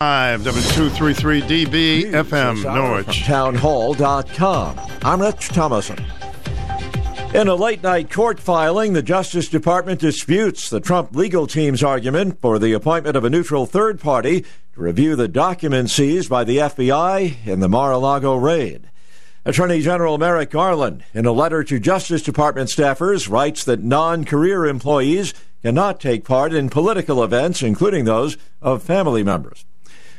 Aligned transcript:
Five 0.00 0.42
W233DB 0.42 2.12
FM 2.12 2.62
Norwich. 2.62 3.24
Townhall.com. 3.24 4.80
I'm 5.02 5.20
Rich 5.20 5.48
Thomason. 5.48 5.98
In 7.34 7.48
a 7.48 7.56
late 7.56 7.82
night 7.82 8.08
court 8.08 8.38
filing, 8.38 8.92
the 8.92 9.02
Justice 9.02 9.48
Department 9.48 9.98
disputes 9.98 10.70
the 10.70 10.78
Trump 10.78 11.16
legal 11.16 11.48
team's 11.48 11.82
argument 11.82 12.40
for 12.40 12.60
the 12.60 12.74
appointment 12.74 13.16
of 13.16 13.24
a 13.24 13.30
neutral 13.30 13.66
third 13.66 13.98
party 13.98 14.42
to 14.42 14.80
review 14.80 15.16
the 15.16 15.26
documents 15.26 15.94
seized 15.94 16.30
by 16.30 16.44
the 16.44 16.58
FBI 16.58 17.44
in 17.44 17.58
the 17.58 17.68
Mar 17.68 17.90
a 17.90 17.98
Lago 17.98 18.36
raid. 18.36 18.88
Attorney 19.44 19.80
General 19.80 20.16
Merrick 20.16 20.50
Garland, 20.50 21.02
in 21.12 21.26
a 21.26 21.32
letter 21.32 21.64
to 21.64 21.80
Justice 21.80 22.22
Department 22.22 22.70
staffers, 22.70 23.28
writes 23.28 23.64
that 23.64 23.82
non 23.82 24.24
career 24.24 24.64
employees 24.64 25.34
cannot 25.60 25.98
take 25.98 26.24
part 26.24 26.52
in 26.52 26.70
political 26.70 27.24
events, 27.24 27.64
including 27.64 28.04
those 28.04 28.36
of 28.62 28.80
family 28.80 29.24
members. 29.24 29.64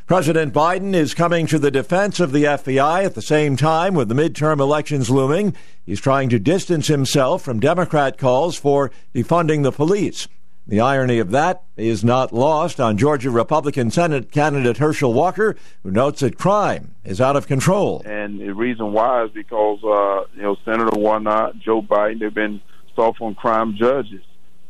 President 0.09 0.55
Biden 0.55 0.95
is 0.95 1.13
coming 1.13 1.45
to 1.45 1.59
the 1.59 1.69
defense 1.69 2.19
of 2.19 2.31
the 2.31 2.45
FBI 2.45 3.05
at 3.05 3.13
the 3.13 3.21
same 3.21 3.55
time 3.55 3.93
with 3.93 4.09
the 4.09 4.15
midterm 4.15 4.59
elections 4.59 5.11
looming. 5.11 5.55
He's 5.85 6.01
trying 6.01 6.29
to 6.29 6.39
distance 6.39 6.87
himself 6.87 7.43
from 7.43 7.59
Democrat 7.59 8.17
calls 8.17 8.57
for 8.57 8.89
defunding 9.13 9.61
the 9.61 9.71
police. 9.71 10.27
The 10.65 10.79
irony 10.79 11.19
of 11.19 11.29
that 11.29 11.61
is 11.77 12.03
not 12.03 12.33
lost 12.33 12.79
on 12.79 12.97
Georgia 12.97 13.29
Republican 13.29 13.91
Senate 13.91 14.31
candidate 14.31 14.77
Herschel 14.77 15.13
Walker, 15.13 15.55
who 15.83 15.91
notes 15.91 16.21
that 16.21 16.39
crime 16.39 16.95
is 17.03 17.21
out 17.21 17.35
of 17.35 17.45
control. 17.45 18.01
And 18.03 18.39
the 18.39 18.55
reason 18.55 18.93
why 18.93 19.25
is 19.25 19.29
because, 19.29 19.77
uh, 19.83 20.27
you 20.35 20.41
know, 20.41 20.55
Senator 20.65 20.97
Warnock, 20.97 21.53
Joe 21.63 21.83
Biden, 21.83 22.21
they've 22.21 22.33
been 22.33 22.61
soft 22.95 23.21
on 23.21 23.35
crime 23.35 23.75
judges. 23.77 24.23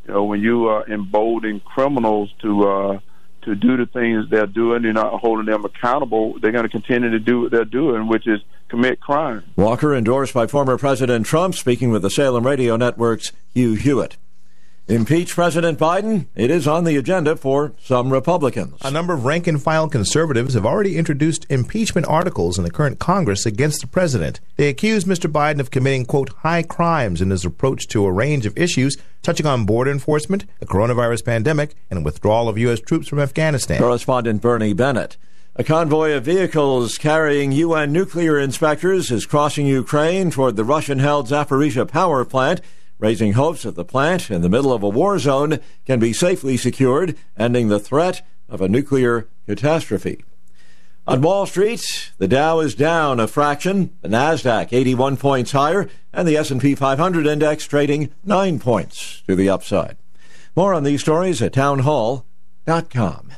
You 0.06 0.16
know, 0.16 0.26
when 0.26 0.42
you 0.42 0.68
uh, 0.68 0.84
embolden 0.90 1.62
criminals 1.62 2.30
to 2.42 2.68
uh, 2.68 3.00
to 3.44 3.56
do 3.56 3.78
the 3.78 3.86
things 3.86 4.30
they're 4.30 4.48
doing. 4.48 4.84
You're 4.84 4.94
not 4.94 5.20
holding 5.20 5.46
them 5.46 5.66
accountable. 5.66 6.40
They're 6.40 6.52
going 6.52 6.64
to 6.64 6.70
continue 6.70 7.10
to 7.12 7.20
do 7.20 7.42
what 7.42 7.52
they're 7.52 7.66
doing, 7.66 8.08
which 8.08 8.28
is 8.28 8.42
commit 8.68 9.00
crime. 9.00 9.44
Walker, 9.56 9.94
endorsed 9.96 10.34
by 10.34 10.48
former 10.48 10.78
President 10.78 11.26
Trump, 11.26 11.56
speaking 11.56 11.90
with 11.92 12.02
the 12.02 12.10
Salem 12.10 12.46
Radio 12.46 12.76
Network's 12.76 13.32
Hugh 13.54 13.74
Hewitt. 13.74 14.18
Impeach 14.90 15.36
President 15.36 15.78
Biden? 15.78 16.26
It 16.34 16.50
is 16.50 16.68
on 16.68 16.84
the 16.84 16.98
agenda 16.98 17.36
for 17.36 17.74
some 17.80 18.12
Republicans. 18.12 18.74
A 18.82 18.90
number 18.90 19.14
of 19.14 19.24
rank 19.24 19.46
and 19.46 19.62
file 19.62 19.88
conservatives 19.88 20.56
have 20.56 20.66
already 20.66 20.98
introduced 20.98 21.46
impeachment 21.48 22.08
articles 22.08 22.58
in 22.58 22.64
the 22.64 22.72
current 22.72 22.98
Congress 22.98 23.46
against 23.46 23.82
the 23.82 23.88
president. 23.88 24.40
They 24.56 24.68
accuse 24.68 25.04
Mr. 25.04 25.32
Biden 25.32 25.60
of 25.60 25.70
committing, 25.70 26.08
quote, 26.08 26.30
high 26.40 26.64
crimes 26.64 27.22
in 27.22 27.30
his 27.30 27.46
approach 27.46 27.88
to 27.90 28.04
a 28.04 28.12
range 28.12 28.48
of 28.48 28.58
issues 28.58 28.98
touching 29.22 29.46
on 29.46 29.68
border 29.68 29.92
enforcement, 29.92 30.46
the 30.60 30.66
coronavirus 30.66 31.24
pandemic, 31.24 31.76
and 31.92 32.04
withdrawal 32.04 32.50
of 32.50 32.58
U.S. 32.58 32.80
troops 32.80 33.08
from 33.08 33.20
Afghanistan. 33.20 33.78
Correspondent 33.78 34.42
Bernie 34.42 34.74
Bennett. 34.74 35.18
A 35.56 35.64
convoy 35.64 36.14
of 36.14 36.26
vehicles 36.26 36.98
carrying 36.98 37.52
UN 37.52 37.92
nuclear 37.92 38.40
inspectors 38.40 39.12
is 39.12 39.28
crossing 39.28 39.68
Ukraine 39.68 40.32
toward 40.32 40.56
the 40.56 40.64
Russian 40.64 40.98
held 40.98 41.28
Zaporizhia 41.28 41.88
power 41.88 42.26
plant 42.26 42.62
raising 43.00 43.34
hopes 43.34 43.64
that 43.64 43.76
the 43.76 43.86
plant 43.86 44.30
in 44.30 44.42
the 44.42 44.50
middle 44.50 44.72
of 44.72 44.84
a 44.84 44.90
war 44.90 45.18
zone 45.18 45.60
can 45.86 46.00
be 46.00 46.14
safely 46.14 46.58
secured, 46.58 47.18
ending 47.38 47.70
the 47.70 47.80
threat 47.80 48.26
of 48.48 48.62
a 48.62 48.70
nuclear 48.70 49.28
catastrophe. 49.48 50.24
On 51.08 51.22
Wall 51.22 51.48
Street, 51.48 52.12
the 52.20 52.28
Dow 52.28 52.60
is 52.60 52.76
down 52.76 53.20
a 53.20 53.28
fraction, 53.28 53.90
the 54.02 54.10
Nasdaq 54.10 54.72
81 54.72 55.18
points 55.18 55.54
higher, 55.54 55.90
and 56.14 56.28
the 56.28 56.38
S&P 56.38 56.76
500 56.76 57.26
index 57.26 57.66
trading 57.66 58.12
9 58.26 58.60
points 58.60 59.24
to 59.28 59.36
the 59.36 59.50
upside. 59.50 59.98
More 60.56 60.74
on 60.74 60.84
these 60.84 61.02
stories 61.02 61.42
at 61.42 61.54
townhall.com. 61.54 63.34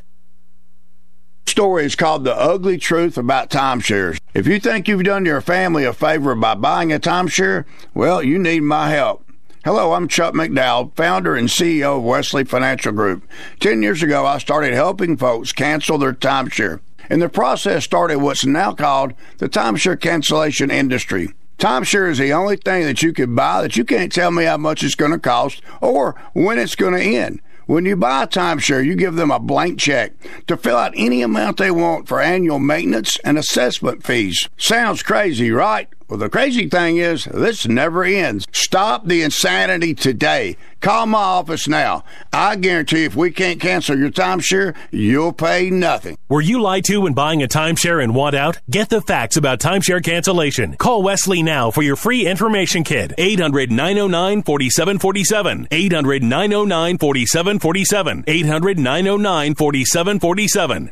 Story 1.46 1.86
is 1.86 1.96
called 1.96 2.24
The 2.24 2.36
Ugly 2.36 2.78
Truth 2.78 3.18
About 3.18 3.50
Timeshares. 3.50 4.20
If 4.34 4.48
you 4.48 4.60
think 4.60 4.88
you've 4.88 5.04
done 5.04 5.26
your 5.26 5.42
family 5.42 5.86
a 5.86 5.94
favor 5.94 6.34
by 6.36 6.56
buying 6.56 6.92
a 6.92 7.00
timeshare, 7.00 7.66
well, 7.94 8.24
you 8.24 8.40
need 8.40 8.62
my 8.62 8.90
help. 8.90 9.26
Hello, 9.64 9.94
I'm 9.94 10.08
Chuck 10.08 10.34
McDowell, 10.34 10.92
founder 10.96 11.36
and 11.36 11.48
CEO 11.48 11.98
of 11.98 12.04
Wesley 12.04 12.44
Financial 12.44 12.92
Group. 12.92 13.30
Ten 13.60 13.84
years 13.84 14.02
ago, 14.02 14.26
I 14.26 14.40
started 14.40 14.74
helping 14.74 15.18
folks 15.18 15.52
cancel 15.52 16.00
their 16.00 16.14
timeshare. 16.14 16.80
And 17.12 17.22
the 17.22 17.30
process 17.30 17.84
started 17.84 18.18
what's 18.18 18.44
now 18.44 18.74
called 18.74 19.14
the 19.38 19.48
timeshare 19.48 20.02
cancellation 20.02 20.72
industry. 20.72 21.36
Timeshare 21.60 22.10
is 22.10 22.18
the 22.18 22.34
only 22.34 22.56
thing 22.56 22.86
that 22.86 23.04
you 23.04 23.14
can 23.14 23.36
buy 23.36 23.62
that 23.62 23.78
you 23.78 23.86
can't 23.86 24.12
tell 24.12 24.32
me 24.32 24.46
how 24.46 24.58
much 24.58 24.84
it's 24.84 24.96
going 24.96 25.12
to 25.12 25.20
cost 25.20 25.62
or 25.80 26.20
when 26.34 26.58
it's 26.58 26.74
going 26.74 26.96
to 26.96 27.00
end. 27.00 27.40
When 27.68 27.86
you 27.86 27.96
buy 27.96 28.24
a 28.24 28.28
timeshare, 28.28 28.84
you 28.84 28.96
give 28.96 29.14
them 29.14 29.30
a 29.30 29.40
blank 29.40 29.80
check 29.80 30.14
to 30.48 30.58
fill 30.58 30.76
out 30.76 30.94
any 30.96 31.22
amount 31.22 31.58
they 31.58 31.70
want 31.70 32.08
for 32.08 32.20
annual 32.20 32.58
maintenance 32.58 33.20
and 33.20 33.38
assessment 33.38 34.04
fees. 34.04 34.50
Sounds 34.58 35.04
crazy, 35.04 35.52
right? 35.52 35.88
Well, 36.12 36.18
the 36.18 36.28
crazy 36.28 36.68
thing 36.68 36.98
is, 36.98 37.24
this 37.24 37.66
never 37.66 38.04
ends. 38.04 38.46
Stop 38.52 39.08
the 39.08 39.22
insanity 39.22 39.94
today. 39.94 40.58
Call 40.82 41.06
my 41.06 41.18
office 41.18 41.70
now. 41.70 42.04
I 42.34 42.58
guarantee 42.58 43.06
if 43.06 43.16
we 43.16 43.32
can't 43.32 43.62
cancel 43.62 43.98
your 43.98 44.10
timeshare, 44.10 44.76
you'll 44.92 45.32
pay 45.32 45.70
nothing. 45.70 46.18
Were 46.28 46.42
you 46.42 46.62
lied 46.62 46.84
to 46.86 46.98
when 46.98 47.14
buying 47.14 47.42
a 47.42 47.48
timeshare 47.48 48.04
and 48.04 48.14
want 48.14 48.36
out? 48.36 48.60
Get 48.70 48.90
the 48.90 49.00
facts 49.00 49.38
about 49.38 49.62
timeshare 49.62 50.04
cancellation. 50.04 50.76
Call 50.76 51.02
Wesley 51.02 51.44
now 51.44 51.72
for 51.72 51.82
your 51.82 51.96
free 51.96 52.28
information 52.28 52.84
kit. 52.84 53.14
800 53.18 53.72
909 53.72 54.44
4747. 54.44 55.70
800 55.72 56.24
909 56.24 56.98
4747. 56.98 58.24
800 58.28 58.80
909 58.80 59.56
4747. 59.56 60.92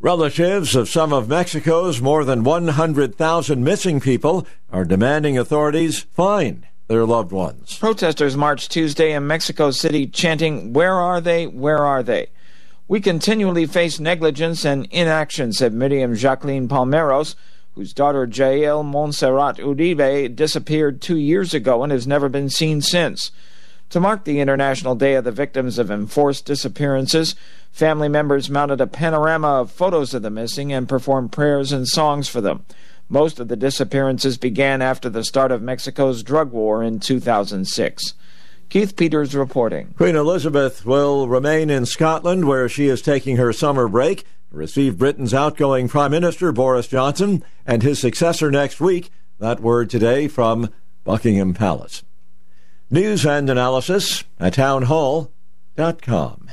Relatives 0.00 0.76
of 0.76 0.88
some 0.88 1.12
of 1.12 1.28
Mexico's 1.28 2.00
more 2.00 2.24
than 2.24 2.44
100,000 2.44 3.64
missing 3.64 3.98
people 3.98 4.46
are 4.70 4.84
demanding 4.84 5.36
authorities 5.36 6.02
find 6.12 6.64
their 6.86 7.04
loved 7.04 7.32
ones. 7.32 7.76
Protesters 7.78 8.36
marched 8.36 8.70
Tuesday 8.70 9.12
in 9.12 9.26
Mexico 9.26 9.72
City 9.72 10.06
chanting, 10.06 10.72
Where 10.72 10.94
are 10.94 11.20
they? 11.20 11.48
Where 11.48 11.78
are 11.78 12.04
they? 12.04 12.28
We 12.86 13.00
continually 13.00 13.66
face 13.66 13.98
negligence 13.98 14.64
and 14.64 14.86
inaction, 14.92 15.52
said 15.52 15.74
Miriam 15.74 16.14
Jacqueline 16.14 16.68
Palmeros, 16.68 17.34
whose 17.74 17.92
daughter 17.92 18.24
Jael 18.24 18.84
Montserrat 18.84 19.56
Uribe 19.56 20.36
disappeared 20.36 21.02
two 21.02 21.18
years 21.18 21.52
ago 21.54 21.82
and 21.82 21.90
has 21.90 22.06
never 22.06 22.28
been 22.28 22.50
seen 22.50 22.82
since. 22.82 23.32
To 23.90 24.00
mark 24.00 24.24
the 24.24 24.38
International 24.38 24.94
Day 24.94 25.14
of 25.14 25.24
the 25.24 25.32
Victims 25.32 25.78
of 25.78 25.90
Enforced 25.90 26.44
Disappearances, 26.44 27.34
family 27.70 28.08
members 28.08 28.50
mounted 28.50 28.80
a 28.80 28.86
panorama 28.86 29.60
of 29.60 29.70
photos 29.70 30.14
of 30.14 30.22
the 30.22 30.30
missing 30.30 30.72
and 30.72 30.88
performed 30.88 31.32
prayers 31.32 31.72
and 31.72 31.86
songs 31.86 32.28
for 32.28 32.40
them. 32.40 32.64
Most 33.08 33.40
of 33.40 33.48
the 33.48 33.56
disappearances 33.56 34.36
began 34.36 34.82
after 34.82 35.08
the 35.08 35.24
start 35.24 35.50
of 35.50 35.62
Mexico's 35.62 36.22
drug 36.22 36.52
war 36.52 36.82
in 36.82 37.00
2006. 37.00 38.14
Keith 38.68 38.96
Peters 38.96 39.34
reporting. 39.34 39.94
Queen 39.96 40.14
Elizabeth 40.14 40.84
will 40.84 41.26
remain 41.26 41.70
in 41.70 41.86
Scotland, 41.86 42.46
where 42.46 42.68
she 42.68 42.86
is 42.86 43.00
taking 43.00 43.38
her 43.38 43.50
summer 43.52 43.88
break, 43.88 44.26
receive 44.50 44.98
Britain's 44.98 45.32
outgoing 45.32 45.88
Prime 45.88 46.10
Minister 46.10 46.52
Boris 46.52 46.86
Johnson 46.86 47.42
and 47.66 47.82
his 47.82 47.98
successor 47.98 48.50
next 48.50 48.78
week. 48.78 49.10
That 49.38 49.60
word 49.60 49.88
today 49.88 50.28
from 50.28 50.70
Buckingham 51.04 51.54
Palace. 51.54 52.02
News 52.90 53.24
and 53.24 53.48
analysis 53.48 54.24
at 54.38 54.54
townhall.com. 54.54 56.48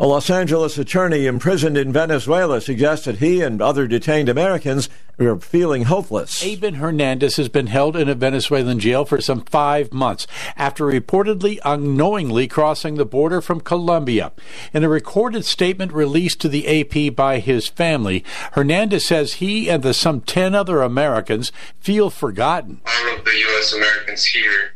A 0.00 0.08
Los 0.08 0.28
Angeles 0.28 0.76
attorney 0.76 1.24
imprisoned 1.24 1.78
in 1.78 1.92
Venezuela 1.92 2.60
suggests 2.60 3.04
that 3.04 3.18
he 3.18 3.40
and 3.42 3.62
other 3.62 3.86
detained 3.86 4.28
Americans 4.28 4.88
are 5.20 5.38
feeling 5.38 5.84
hopeless. 5.84 6.42
Eyvin 6.42 6.78
Hernandez 6.78 7.36
has 7.36 7.48
been 7.48 7.68
held 7.68 7.94
in 7.94 8.08
a 8.08 8.16
Venezuelan 8.16 8.80
jail 8.80 9.04
for 9.04 9.20
some 9.20 9.42
five 9.42 9.92
months 9.92 10.26
after 10.56 10.84
reportedly 10.84 11.60
unknowingly 11.64 12.48
crossing 12.48 12.96
the 12.96 13.06
border 13.06 13.40
from 13.40 13.60
Colombia. 13.60 14.32
In 14.72 14.82
a 14.82 14.88
recorded 14.88 15.44
statement 15.44 15.92
released 15.92 16.40
to 16.40 16.48
the 16.48 16.80
AP 16.80 17.14
by 17.14 17.38
his 17.38 17.68
family, 17.68 18.24
Hernandez 18.54 19.06
says 19.06 19.34
he 19.34 19.70
and 19.70 19.84
the 19.84 19.94
some 19.94 20.22
10 20.22 20.56
other 20.56 20.82
Americans 20.82 21.52
feel 21.78 22.10
forgotten. 22.10 22.80
All 22.84 23.16
of 23.16 23.24
the 23.24 23.38
U.S. 23.38 23.72
Americans 23.72 24.24
here 24.24 24.72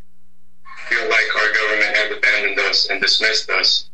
feel 0.89 1.09
like 1.11 1.35
our 1.35 1.53
government 1.53 1.97
has 1.97 2.17
abandoned 2.17 2.61
us 2.61 2.89
and 2.89 3.01
dismissed 3.01 3.51
us 3.51 3.88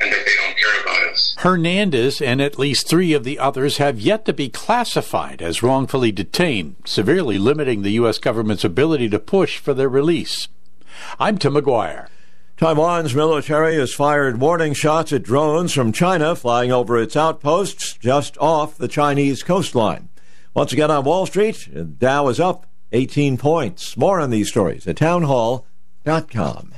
and 0.00 0.12
that 0.12 0.24
they 0.26 0.36
don't 0.36 0.56
care 0.58 0.82
about 0.82 1.12
us. 1.12 1.34
Hernandez 1.38 2.20
and 2.20 2.40
at 2.40 2.58
least 2.58 2.88
three 2.88 3.12
of 3.12 3.24
the 3.24 3.38
others 3.38 3.78
have 3.78 3.98
yet 3.98 4.24
to 4.26 4.32
be 4.32 4.48
classified 4.48 5.40
as 5.40 5.62
wrongfully 5.62 6.12
detained, 6.12 6.76
severely 6.84 7.38
limiting 7.38 7.82
the 7.82 7.92
U.S. 7.92 8.18
government's 8.18 8.64
ability 8.64 9.08
to 9.08 9.18
push 9.18 9.58
for 9.58 9.72
their 9.74 9.88
release. 9.88 10.48
I'm 11.18 11.38
Tim 11.38 11.54
McGuire. 11.54 12.08
Taiwan's 12.56 13.14
military 13.14 13.76
has 13.76 13.92
fired 13.92 14.40
warning 14.40 14.72
shots 14.72 15.12
at 15.12 15.22
drones 15.22 15.74
from 15.74 15.92
China 15.92 16.34
flying 16.34 16.72
over 16.72 16.98
its 16.98 17.14
outposts 17.14 17.94
just 17.94 18.38
off 18.38 18.78
the 18.78 18.88
Chinese 18.88 19.42
coastline. 19.42 20.08
Once 20.54 20.72
again 20.72 20.90
on 20.90 21.04
Wall 21.04 21.26
Street, 21.26 21.98
Dow 21.98 22.28
is 22.28 22.40
up 22.40 22.66
18 22.92 23.36
points. 23.36 23.94
More 23.96 24.20
on 24.20 24.30
these 24.30 24.48
stories 24.48 24.86
at 24.86 24.96
townhall.com 24.96 26.72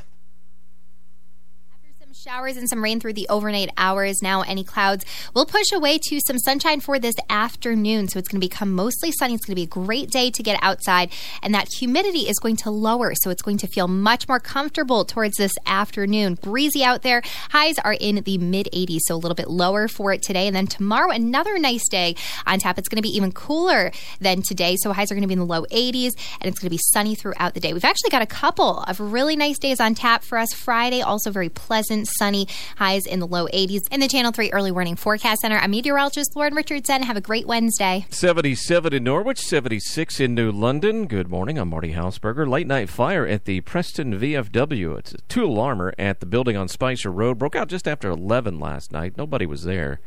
showers 2.28 2.58
and 2.58 2.68
some 2.68 2.84
rain 2.84 3.00
through 3.00 3.14
the 3.14 3.26
overnight 3.30 3.70
hours. 3.78 4.20
Now, 4.20 4.42
any 4.42 4.62
clouds 4.62 5.02
will 5.34 5.46
push 5.46 5.72
away 5.72 5.98
to 6.08 6.20
some 6.26 6.38
sunshine 6.38 6.80
for 6.80 6.98
this 6.98 7.14
afternoon. 7.30 8.08
So 8.08 8.18
it's 8.18 8.28
going 8.28 8.38
to 8.38 8.46
become 8.46 8.70
mostly 8.70 9.12
sunny. 9.12 9.32
It's 9.32 9.46
going 9.46 9.52
to 9.52 9.56
be 9.56 9.62
a 9.62 9.66
great 9.66 10.10
day 10.10 10.30
to 10.32 10.42
get 10.42 10.58
outside, 10.62 11.10
and 11.42 11.54
that 11.54 11.68
humidity 11.78 12.28
is 12.28 12.38
going 12.38 12.56
to 12.56 12.70
lower. 12.70 13.14
So 13.14 13.30
it's 13.30 13.40
going 13.40 13.56
to 13.58 13.66
feel 13.66 13.88
much 13.88 14.28
more 14.28 14.40
comfortable 14.40 15.06
towards 15.06 15.38
this 15.38 15.54
afternoon. 15.64 16.34
Breezy 16.34 16.84
out 16.84 17.00
there. 17.00 17.22
Highs 17.48 17.78
are 17.78 17.94
in 17.94 18.16
the 18.16 18.36
mid 18.36 18.68
80s, 18.74 19.00
so 19.06 19.14
a 19.14 19.16
little 19.16 19.34
bit 19.34 19.48
lower 19.48 19.88
for 19.88 20.12
it 20.12 20.20
today. 20.20 20.46
And 20.46 20.54
then 20.54 20.66
tomorrow, 20.66 21.10
another 21.10 21.58
nice 21.58 21.88
day 21.88 22.14
on 22.46 22.58
tap. 22.58 22.78
It's 22.78 22.90
going 22.90 22.96
to 22.96 23.08
be 23.08 23.16
even 23.16 23.32
cooler 23.32 23.90
than 24.20 24.42
today. 24.42 24.76
So 24.76 24.92
highs 24.92 25.10
are 25.10 25.14
going 25.14 25.22
to 25.22 25.28
be 25.28 25.32
in 25.32 25.38
the 25.38 25.46
low 25.46 25.64
80s, 25.72 26.12
and 26.42 26.50
it's 26.50 26.58
going 26.58 26.68
to 26.68 26.76
be 26.76 26.80
sunny 26.92 27.14
throughout 27.14 27.54
the 27.54 27.60
day. 27.60 27.72
We've 27.72 27.86
actually 27.86 28.10
got 28.10 28.20
a 28.20 28.26
couple 28.26 28.80
of 28.80 29.00
really 29.00 29.34
nice 29.34 29.58
days 29.58 29.80
on 29.80 29.94
tap 29.94 30.22
for 30.22 30.36
us. 30.36 30.52
Friday, 30.52 31.00
also 31.00 31.30
very 31.30 31.48
pleasant, 31.48 32.06
sunny, 32.18 32.48
highs 32.76 33.06
in 33.06 33.20
the 33.20 33.26
low 33.26 33.46
80s. 33.46 33.82
In 33.90 34.00
the 34.00 34.08
Channel 34.08 34.32
3 34.32 34.50
Early 34.52 34.70
Warning 34.70 34.96
Forecast 34.96 35.40
Center, 35.40 35.56
I'm 35.56 35.70
meteorologist 35.70 36.36
Lauren 36.36 36.54
Richardson. 36.54 37.02
Have 37.02 37.16
a 37.16 37.20
great 37.20 37.46
Wednesday. 37.46 38.06
77 38.10 38.92
in 38.92 39.04
Norwich, 39.04 39.38
76 39.38 40.20
in 40.20 40.34
New 40.34 40.50
London. 40.50 41.06
Good 41.06 41.28
morning. 41.28 41.58
I'm 41.58 41.68
Marty 41.68 41.92
Hausberger. 41.92 42.46
Late 42.48 42.66
night 42.66 42.88
fire 42.88 43.26
at 43.26 43.44
the 43.44 43.60
Preston 43.62 44.18
VFW. 44.18 44.98
It's 44.98 45.14
a 45.14 45.18
two 45.28 45.46
alarmer 45.46 45.92
at 45.98 46.20
the 46.20 46.26
building 46.26 46.56
on 46.56 46.68
Spicer 46.68 47.10
Road. 47.10 47.38
Broke 47.38 47.56
out 47.56 47.68
just 47.68 47.88
after 47.88 48.10
11 48.10 48.58
last 48.58 48.92
night. 48.92 49.16
Nobody 49.16 49.46
was 49.46 49.62
there. 49.62 50.00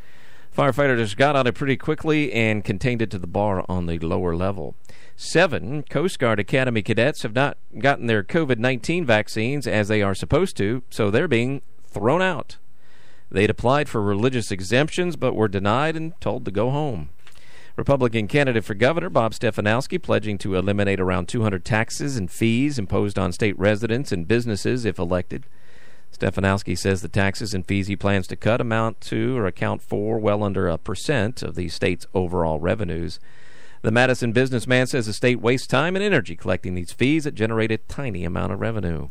Firefighters 0.55 1.15
got 1.15 1.37
on 1.37 1.47
it 1.47 1.55
pretty 1.55 1.77
quickly 1.77 2.33
and 2.33 2.63
contained 2.63 3.01
it 3.01 3.09
to 3.11 3.19
the 3.19 3.27
bar 3.27 3.63
on 3.69 3.85
the 3.85 3.97
lower 3.99 4.35
level. 4.35 4.75
Seven 5.15 5.83
Coast 5.83 6.19
Guard 6.19 6.39
Academy 6.39 6.81
cadets 6.81 7.23
have 7.23 7.33
not 7.33 7.57
gotten 7.77 8.07
their 8.07 8.23
COVID 8.23 8.57
19 8.57 9.05
vaccines 9.05 9.65
as 9.65 9.87
they 9.87 10.01
are 10.01 10.15
supposed 10.15 10.57
to, 10.57 10.83
so 10.89 11.09
they're 11.09 11.29
being 11.29 11.61
thrown 11.91 12.21
out. 12.21 12.57
They'd 13.29 13.49
applied 13.49 13.87
for 13.87 14.01
religious 14.01 14.51
exemptions 14.51 15.15
but 15.15 15.35
were 15.35 15.47
denied 15.47 15.95
and 15.95 16.19
told 16.19 16.45
to 16.45 16.51
go 16.51 16.69
home. 16.69 17.09
Republican 17.77 18.27
candidate 18.27 18.65
for 18.65 18.73
governor 18.73 19.09
Bob 19.09 19.33
Stefanowski 19.33 20.01
pledging 20.01 20.37
to 20.39 20.55
eliminate 20.55 20.99
around 20.99 21.27
200 21.27 21.63
taxes 21.63 22.17
and 22.17 22.29
fees 22.29 22.77
imposed 22.77 23.17
on 23.17 23.31
state 23.31 23.57
residents 23.57 24.11
and 24.11 24.27
businesses 24.27 24.83
if 24.83 24.99
elected. 24.99 25.45
Stefanowski 26.17 26.77
says 26.77 27.01
the 27.01 27.07
taxes 27.07 27.53
and 27.53 27.65
fees 27.65 27.87
he 27.87 27.95
plans 27.95 28.27
to 28.27 28.35
cut 28.35 28.59
amount 28.59 28.99
to 29.01 29.37
or 29.37 29.45
account 29.45 29.81
for 29.81 30.19
well 30.19 30.43
under 30.43 30.67
a 30.67 30.77
percent 30.77 31.41
of 31.41 31.55
the 31.55 31.69
state's 31.69 32.05
overall 32.13 32.59
revenues. 32.59 33.19
The 33.81 33.91
Madison 33.91 34.33
businessman 34.33 34.87
says 34.87 35.07
the 35.07 35.13
state 35.13 35.39
wastes 35.39 35.65
time 35.65 35.95
and 35.95 36.03
energy 36.03 36.35
collecting 36.35 36.75
these 36.75 36.91
fees 36.91 37.23
that 37.23 37.33
generate 37.33 37.71
a 37.71 37.77
tiny 37.77 38.25
amount 38.25 38.51
of 38.51 38.59
revenue. 38.59 39.09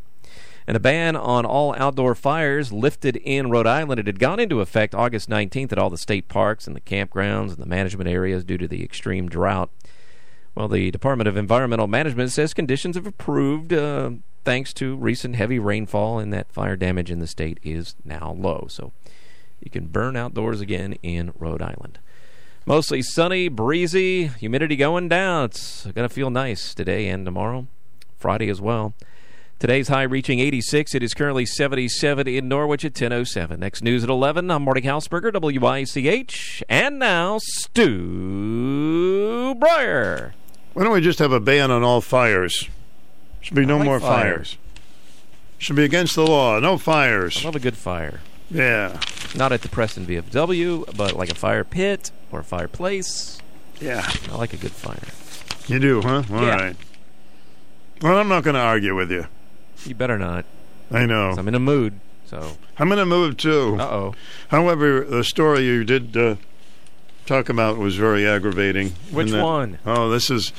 And 0.70 0.76
a 0.76 0.78
ban 0.78 1.16
on 1.16 1.44
all 1.44 1.74
outdoor 1.78 2.14
fires 2.14 2.72
lifted 2.72 3.16
in 3.16 3.50
Rhode 3.50 3.66
Island. 3.66 3.98
It 3.98 4.06
had 4.06 4.20
gone 4.20 4.38
into 4.38 4.60
effect 4.60 4.94
August 4.94 5.28
19th 5.28 5.72
at 5.72 5.78
all 5.78 5.90
the 5.90 5.98
state 5.98 6.28
parks 6.28 6.68
and 6.68 6.76
the 6.76 6.80
campgrounds 6.80 7.48
and 7.48 7.56
the 7.56 7.66
management 7.66 8.08
areas 8.08 8.44
due 8.44 8.56
to 8.56 8.68
the 8.68 8.84
extreme 8.84 9.28
drought. 9.28 9.70
Well, 10.54 10.68
the 10.68 10.92
Department 10.92 11.26
of 11.26 11.36
Environmental 11.36 11.88
Management 11.88 12.30
says 12.30 12.54
conditions 12.54 12.94
have 12.94 13.04
improved 13.04 13.72
uh, 13.72 14.12
thanks 14.44 14.72
to 14.74 14.94
recent 14.94 15.34
heavy 15.34 15.58
rainfall, 15.58 16.20
and 16.20 16.32
that 16.32 16.52
fire 16.52 16.76
damage 16.76 17.10
in 17.10 17.18
the 17.18 17.26
state 17.26 17.58
is 17.64 17.96
now 18.04 18.36
low. 18.38 18.66
So 18.68 18.92
you 19.58 19.72
can 19.72 19.88
burn 19.88 20.14
outdoors 20.14 20.60
again 20.60 20.92
in 21.02 21.32
Rhode 21.36 21.62
Island. 21.62 21.98
Mostly 22.64 23.02
sunny, 23.02 23.48
breezy, 23.48 24.28
humidity 24.28 24.76
going 24.76 25.08
down. 25.08 25.46
It's 25.46 25.82
going 25.86 26.08
to 26.08 26.14
feel 26.14 26.30
nice 26.30 26.74
today 26.74 27.08
and 27.08 27.24
tomorrow, 27.24 27.66
Friday 28.16 28.48
as 28.48 28.60
well. 28.60 28.94
Today's 29.60 29.88
high 29.88 30.04
reaching 30.04 30.40
86. 30.40 30.94
It 30.94 31.02
is 31.02 31.12
currently 31.12 31.44
77 31.44 32.26
in 32.26 32.48
Norwich 32.48 32.82
at 32.82 32.94
10.07. 32.94 33.58
Next 33.58 33.82
news 33.82 34.02
at 34.02 34.08
11. 34.08 34.50
I'm 34.50 34.62
Marty 34.64 34.80
Hausberger, 34.80 35.38
WICH. 35.38 36.62
And 36.66 36.98
now, 36.98 37.36
Stu 37.42 37.94
Bryer. 39.56 40.32
Why 40.72 40.82
don't 40.82 40.94
we 40.94 41.02
just 41.02 41.18
have 41.18 41.32
a 41.32 41.40
ban 41.40 41.70
on 41.70 41.82
all 41.82 42.00
fires? 42.00 42.70
Should 43.42 43.54
be 43.54 43.66
no 43.66 43.76
like 43.76 43.84
more 43.84 44.00
fire. 44.00 44.36
fires. 44.36 44.56
Should 45.58 45.76
be 45.76 45.84
against 45.84 46.14
the 46.14 46.26
law. 46.26 46.58
No 46.58 46.78
fires. 46.78 47.42
I 47.42 47.44
love 47.44 47.56
a 47.56 47.60
good 47.60 47.76
fire. 47.76 48.22
Yeah. 48.50 48.98
Not 49.36 49.52
at 49.52 49.60
the 49.60 49.68
Preston 49.68 50.06
VFW, 50.06 50.96
but 50.96 51.12
like 51.16 51.30
a 51.30 51.34
fire 51.34 51.64
pit 51.64 52.10
or 52.32 52.40
a 52.40 52.44
fireplace. 52.44 53.38
Yeah. 53.78 54.10
I 54.32 54.36
like 54.36 54.54
a 54.54 54.56
good 54.56 54.72
fire. 54.72 55.08
You 55.66 55.78
do, 55.78 56.00
huh? 56.00 56.22
All 56.30 56.46
right. 56.46 56.74
Yeah. 58.00 58.08
Well, 58.08 58.16
I'm 58.16 58.28
not 58.28 58.42
going 58.42 58.54
to 58.54 58.60
argue 58.60 58.96
with 58.96 59.10
you. 59.12 59.26
You 59.86 59.94
better 59.94 60.18
not. 60.18 60.44
I 60.90 61.06
know. 61.06 61.34
I'm 61.36 61.48
in 61.48 61.54
a 61.54 61.60
mood. 61.60 62.00
So, 62.26 62.56
I'm 62.78 62.92
in 62.92 62.98
a 62.98 63.06
mood 63.06 63.38
too. 63.38 63.76
uh 63.80 63.84
oh. 63.84 64.14
However, 64.48 65.00
the 65.04 65.24
story 65.24 65.64
you 65.64 65.84
did 65.84 66.16
uh, 66.16 66.36
talk 67.26 67.48
about 67.48 67.76
was 67.78 67.96
very 67.96 68.26
aggravating. 68.26 68.92
Which 69.10 69.30
that- 69.30 69.42
one? 69.44 69.78
Oh, 69.84 70.10
this 70.10 70.30
is 70.30 70.52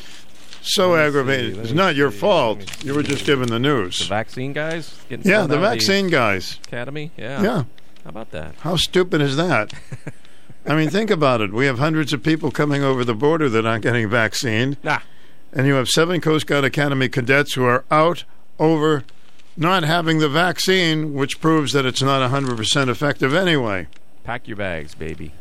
so 0.62 0.96
aggravating. 0.96 1.56
see, 1.56 1.62
it's 1.62 1.72
not 1.72 1.96
your 1.96 2.12
fault. 2.12 2.84
You 2.84 2.94
were 2.94 3.04
just 3.04 3.26
given 3.26 3.48
the 3.50 3.60
news. 3.60 4.00
The 4.00 4.06
vaccine 4.06 4.54
guys? 4.54 5.00
Getting 5.10 5.30
Yeah, 5.30 5.48
the 5.48 5.58
vaccine 5.60 6.08
guys. 6.10 6.60
academy? 6.68 7.12
Yeah. 7.18 7.42
Yeah. 7.42 7.64
How 8.04 8.10
about 8.10 8.32
that? 8.32 8.56
How 8.60 8.76
stupid 8.76 9.22
is 9.22 9.38
that? 9.38 9.74
I 10.66 10.76
mean, 10.76 10.90
think 10.90 11.10
about 11.10 11.42
it. 11.42 11.52
We 11.54 11.66
have 11.66 11.80
hundreds 11.80 12.14
of 12.14 12.22
people 12.22 12.52
coming 12.52 12.84
over 12.84 13.04
the 13.04 13.16
border 13.16 13.50
that 13.50 13.66
aren't 13.66 13.84
getting 13.84 14.08
vaccinated, 14.10 14.78
Nah. 14.84 15.00
and 15.54 15.66
you 15.66 15.74
have 15.76 15.88
seven 15.90 16.22
Coast 16.22 16.46
Guard 16.48 16.64
Academy 16.64 17.10
cadets 17.10 17.54
who 17.56 17.64
are 17.64 17.84
out 17.90 18.24
over 18.62 19.04
not 19.58 19.84
having 19.84 20.20
the 20.20 20.30
vaccine, 20.30 21.14
which 21.14 21.42
proves 21.42 21.74
that 21.74 21.86
it's 21.86 22.02
not 22.02 22.30
100% 22.32 22.88
effective 22.88 23.34
anyway. 23.34 23.88
Pack 24.24 24.48
your 24.48 24.56
bags, 24.56 24.96
baby. 24.96 25.34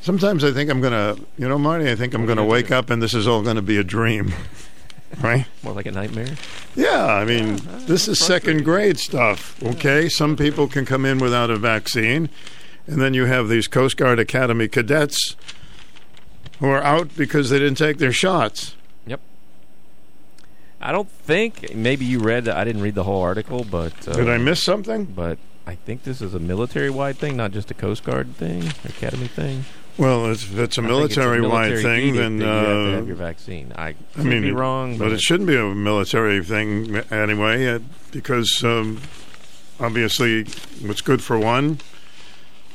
Sometimes 0.00 0.42
I 0.42 0.52
think 0.52 0.70
I'm 0.70 0.80
going 0.80 0.92
to, 0.92 1.22
you 1.38 1.48
know, 1.48 1.58
Marty, 1.58 1.90
I 1.90 1.94
think 1.94 2.14
I'm 2.14 2.26
going 2.26 2.38
to 2.38 2.44
wake 2.44 2.70
up 2.70 2.90
and 2.90 3.02
this 3.02 3.14
is 3.14 3.28
all 3.28 3.42
going 3.42 3.56
to 3.56 3.62
be 3.62 3.76
a 3.76 3.84
dream. 3.84 4.32
right? 5.22 5.46
More 5.62 5.74
like 5.74 5.86
a 5.86 5.92
nightmare. 5.92 6.34
Yeah, 6.74 7.06
I 7.06 7.24
mean, 7.24 7.60
this 7.86 8.08
is 8.08 8.18
second 8.18 8.64
grade 8.64 8.98
stuff, 8.98 9.62
okay? 9.62 10.08
Some 10.08 10.36
people 10.36 10.66
can 10.66 10.84
come 10.84 11.04
in 11.04 11.18
without 11.18 11.50
a 11.50 11.56
vaccine, 11.56 12.28
and 12.86 13.00
then 13.00 13.14
you 13.14 13.26
have 13.26 13.48
these 13.48 13.66
Coast 13.66 13.96
Guard 13.96 14.18
Academy 14.18 14.68
cadets 14.68 15.36
who 16.58 16.68
are 16.68 16.82
out 16.82 17.16
because 17.16 17.50
they 17.50 17.58
didn't 17.58 17.78
take 17.78 17.98
their 17.98 18.12
shots. 18.12 18.74
I 20.80 20.92
don't 20.92 21.10
think 21.10 21.74
maybe 21.74 22.04
you 22.04 22.20
read. 22.20 22.48
I 22.48 22.64
didn't 22.64 22.82
read 22.82 22.94
the 22.94 23.04
whole 23.04 23.22
article, 23.22 23.64
but 23.64 23.92
uh, 24.08 24.12
Did 24.12 24.28
I 24.28 24.38
miss 24.38 24.62
something? 24.62 25.06
But 25.06 25.38
I 25.66 25.74
think 25.74 26.04
this 26.04 26.20
is 26.20 26.34
a 26.34 26.38
military-wide 26.38 27.16
thing, 27.16 27.36
not 27.36 27.52
just 27.52 27.70
a 27.70 27.74
Coast 27.74 28.04
Guard 28.04 28.36
thing, 28.36 28.62
academy 28.84 29.26
thing. 29.26 29.64
Well, 29.98 30.26
if 30.26 30.56
it's 30.58 30.76
a 30.78 30.82
I 30.82 30.86
think 30.86 31.04
it's 31.04 31.16
a 31.16 31.20
military-wide 31.20 31.70
military 31.70 31.82
thing, 31.82 32.08
edict 32.08 32.16
then 32.18 32.38
that 32.38 32.44
you 32.44 32.50
have 32.50 32.64
to 32.66 32.88
uh, 32.88 32.92
have 32.92 33.06
your 33.08 33.16
vaccine. 33.16 33.72
I 33.76 33.94
I 34.16 34.22
mean, 34.22 34.42
be 34.42 34.52
wrong, 34.52 34.98
but 34.98 35.12
it 35.12 35.20
shouldn't 35.20 35.48
be 35.48 35.56
a 35.56 35.74
military 35.74 36.44
thing 36.44 36.96
anyway, 37.10 37.66
uh, 37.66 37.78
because 38.12 38.62
um, 38.62 39.00
obviously, 39.80 40.44
what's 40.84 41.00
good 41.00 41.22
for 41.22 41.38
one, 41.38 41.80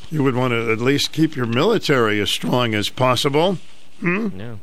you 0.09 0.23
would 0.23 0.35
want 0.35 0.51
to 0.51 0.71
at 0.71 0.79
least 0.79 1.11
keep 1.11 1.35
your 1.35 1.45
military 1.45 2.19
as 2.19 2.31
strong 2.31 2.73
as 2.73 2.89
possible. 2.89 3.59
Hmm? 3.99 4.29
Yeah, 4.39 4.55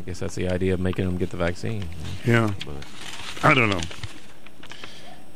I 0.00 0.02
guess 0.04 0.18
that's 0.20 0.34
the 0.34 0.48
idea 0.48 0.74
of 0.74 0.80
making 0.80 1.04
them 1.04 1.18
get 1.18 1.30
the 1.30 1.36
vaccine. 1.36 1.84
Yeah. 2.26 2.52
But 2.64 3.44
I 3.44 3.54
don't 3.54 3.68
know. 3.70 3.80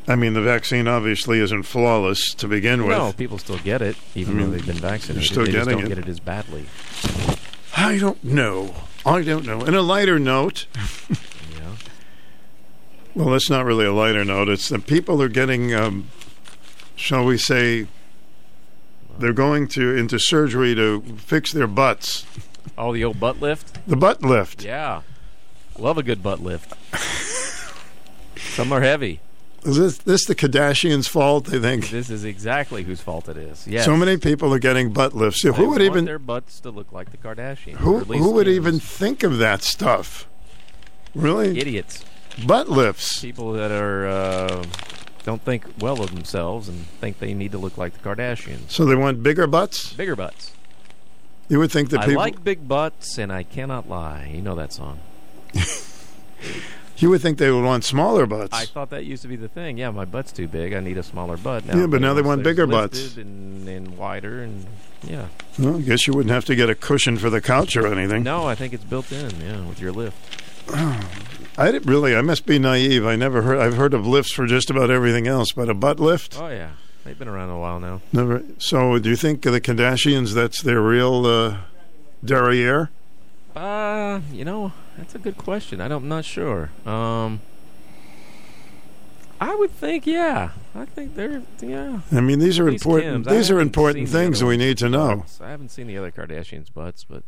I 0.07 0.17
mean, 0.17 0.35
the 0.35 0.43
vaccine 0.43 0.87
obviously 0.89 1.39
isn't 1.41 1.63
flawless 1.65 2.35
to 2.35 2.49
begin 2.49 2.83
with. 2.87 2.97
no, 2.97 3.13
people 3.13 3.39
still 3.39 3.59
get 3.59 3.81
it, 3.83 3.97
even 4.15 4.35
I 4.35 4.39
mean, 4.39 4.47
though 4.51 4.57
they've 4.57 4.67
been 4.67 4.77
vaccinated. 4.77 5.29
still 5.31 5.45
they 5.47 5.53
just 5.53 5.69
don't 5.69 5.85
it. 5.85 5.89
get 5.89 5.99
it 5.99 6.09
as 6.09 6.21
badly. 6.21 6.67
I 7.77 7.99
don't 7.99 8.23
know. 8.23 8.75
I 9.07 9.23
don't 9.23 9.47
know. 9.47 9.63
In 9.65 9.75
a 9.75 9.83
lighter 9.83 10.19
note, 10.19 10.67
Yeah. 11.11 11.77
well, 13.15 13.31
that's 13.31 13.49
not 13.51 13.65
really 13.65 13.87
a 13.87 13.93
lighter 13.93 14.25
note. 14.25 14.49
It's 14.51 14.69
that 14.69 14.87
people 14.87 15.21
are 15.23 15.29
getting, 15.29 15.73
um, 15.75 16.09
shall 16.97 17.25
we 17.25 17.39
say, 17.39 17.87
they're 19.19 19.33
going 19.33 19.69
to 19.69 19.95
into 19.97 20.19
surgery 20.19 20.75
to 20.75 21.01
fix 21.17 21.53
their 21.53 21.67
butts. 21.67 22.27
Oh, 22.77 22.93
the 22.93 23.05
old 23.05 23.21
butt 23.21 23.41
lift. 23.41 23.79
The 23.87 23.97
butt 23.97 24.23
lift. 24.23 24.65
Yeah, 24.65 25.03
love 25.79 25.99
a 25.99 26.03
good 26.03 26.23
butt 26.23 26.41
lift. 26.41 26.75
Some 28.39 28.73
are 28.73 28.81
heavy. 28.81 29.21
Is 29.65 29.79
this, 29.79 29.99
this 29.99 30.25
the 30.27 30.35
Kardashians' 30.35 31.09
fault? 31.09 31.47
They 31.47 31.59
think 31.59 31.89
This 31.89 32.11
is 32.11 32.25
exactly 32.25 32.83
whose 32.83 33.01
fault 33.01 33.31
it 33.31 33.39
is. 33.39 33.67
Yes. 33.67 33.87
so 33.87 33.97
many 33.97 34.19
people 34.19 34.53
are 34.53 34.59
getting 34.59 34.93
butt 34.93 35.15
lifts. 35.15 35.43
They 35.43 35.51
Who 35.51 35.71
would 35.71 35.81
want 35.81 35.83
even 35.83 36.05
their 36.05 36.19
butts 36.19 36.61
to 36.61 36.71
look 36.71 36.93
like 36.93 37.11
the 37.13 37.17
Kardashians? 37.17 37.77
who 37.77 37.97
or 37.97 38.01
at 38.03 38.09
least 38.09 38.23
who 38.23 38.33
would 38.33 38.47
even 38.49 38.79
think 38.79 39.23
of 39.23 39.39
that 39.39 39.63
stuff? 39.63 40.29
Really, 41.15 41.59
idiots? 41.59 42.05
butt 42.47 42.69
lifts. 42.69 43.21
People 43.21 43.53
that 43.53 43.71
are 43.71 44.07
uh, 44.07 44.65
don't 45.25 45.41
think 45.43 45.65
well 45.81 46.03
of 46.03 46.15
themselves 46.15 46.69
and 46.69 46.87
think 47.01 47.19
they 47.19 47.33
need 47.33 47.53
to 47.53 47.59
look 47.59 47.79
like 47.79 47.95
the 47.95 48.01
Kardashians. 48.01 48.71
So 48.71 48.85
they 48.85 48.95
want 48.95 49.23
bigger 49.23 49.47
butts. 49.47 49.95
Bigger 49.95 50.17
butts. 50.17 50.53
You 51.49 51.59
would 51.59 51.71
think 51.71 51.91
that 51.91 52.01
people. 52.01 52.21
I 52.21 52.25
like 52.25 52.43
big 52.43 52.67
butts, 52.67 53.19
and 53.19 53.33
I 53.33 53.43
cannot 53.43 53.89
lie. 53.89 54.31
You 54.35 54.43
know 54.43 54.55
that 54.55 54.73
song. 54.73 55.01
You 56.97 57.11
would 57.11 57.21
think 57.21 57.39
they 57.39 57.51
would 57.51 57.65
want 57.65 57.85
smaller 57.85 58.25
butts. 58.25 58.55
I 58.57 58.67
thought 58.67 58.91
that 58.91 59.05
used 59.05 59.23
to 59.23 59.29
be 59.29 59.37
the 59.37 59.49
thing. 59.49 59.79
Yeah, 59.79 59.91
my 59.91 60.05
butt's 60.05 60.31
too 60.31 60.47
big. 60.47 60.73
I 60.73 60.81
need 60.81 60.97
a 60.97 61.03
smaller 61.03 61.37
butt. 61.37 61.67
Now 61.67 61.77
Yeah, 61.77 61.87
but 61.87 62.01
now 62.01 62.15
they 62.15 62.23
want 62.23 62.45
bigger 62.45 62.67
butts. 62.67 63.17
and, 63.17 63.69
and 63.69 63.99
wider, 63.99 64.43
and 64.43 64.65
yeah. 65.03 65.27
Well, 65.59 65.79
I 65.79 65.81
guess 65.81 66.07
you 66.07 66.15
wouldn't 66.15 66.33
have 66.33 66.45
to 66.47 66.55
get 66.55 66.71
a 66.71 66.75
cushion 66.75 67.17
for 67.19 67.31
the 67.31 67.41
couch 67.41 67.77
or 67.77 67.87
anything. 67.87 68.23
No, 68.23 68.47
I 68.47 68.55
think 68.55 68.73
it's 68.73 68.85
built 68.85 69.11
in. 69.11 69.41
Yeah, 69.41 69.67
with 69.67 69.81
your 69.81 69.91
lift. 69.91 70.17
I 71.59 71.71
didn't 71.73 71.87
really. 71.87 72.15
I 72.15 72.21
must 72.23 72.47
be 72.47 72.59
naive. 72.61 73.05
I 73.05 73.17
never 73.17 73.43
heard. 73.43 73.59
I've 73.59 73.77
heard 73.77 73.93
of 73.93 74.07
lifts 74.07 74.33
for 74.33 74.47
just 74.47 74.71
about 74.71 74.91
everything 74.91 75.27
else, 75.27 75.53
but 75.53 75.69
a 75.69 75.75
butt 75.75 75.99
lift, 75.99 76.39
Oh 76.41 76.49
yeah, 76.49 76.71
they've 77.05 77.19
been 77.19 77.29
around 77.29 77.51
a 77.51 77.59
while 77.59 77.81
now. 77.81 78.01
never. 78.13 78.43
So, 78.59 78.99
do 78.99 79.11
you 79.11 79.17
think 79.17 79.43
the 79.43 79.61
Kardashians? 79.61 80.33
That's 80.35 80.63
their 80.63 80.81
real 80.81 81.27
uh, 81.27 81.59
derriere? 82.25 82.91
Uh, 83.55 84.21
you 84.33 84.45
know, 84.45 84.73
that's 84.97 85.15
a 85.15 85.19
good 85.19 85.37
question. 85.37 85.81
I 85.81 85.89
don't, 85.89 86.03
I'm 86.03 86.09
not 86.09 86.25
sure. 86.25 86.71
Um, 86.85 87.41
I 89.41 89.55
would 89.55 89.71
think, 89.71 90.07
yeah. 90.07 90.51
I 90.75 90.87
think 90.87 91.15
they're, 91.15 91.43
yeah. 91.61 92.01
I 92.11 92.21
mean, 92.21 92.39
these 92.39 92.59
are 92.59 92.71
least 92.71 92.85
important. 92.85 93.27
Kim's. 93.27 93.37
These 93.37 93.51
are 93.51 93.61
important 93.61 94.09
things 94.09 94.43
we 94.43 94.57
need 94.57 94.79
to 94.79 94.89
know. 94.89 95.17
butts. 95.17 95.41
I 95.41 95.51
haven't 95.51 95.71
seen 95.71 95.87
the 95.87 95.97
other 95.99 96.11
Kardashians' 96.11 96.73
butts, 96.73 97.05
but 97.05 97.23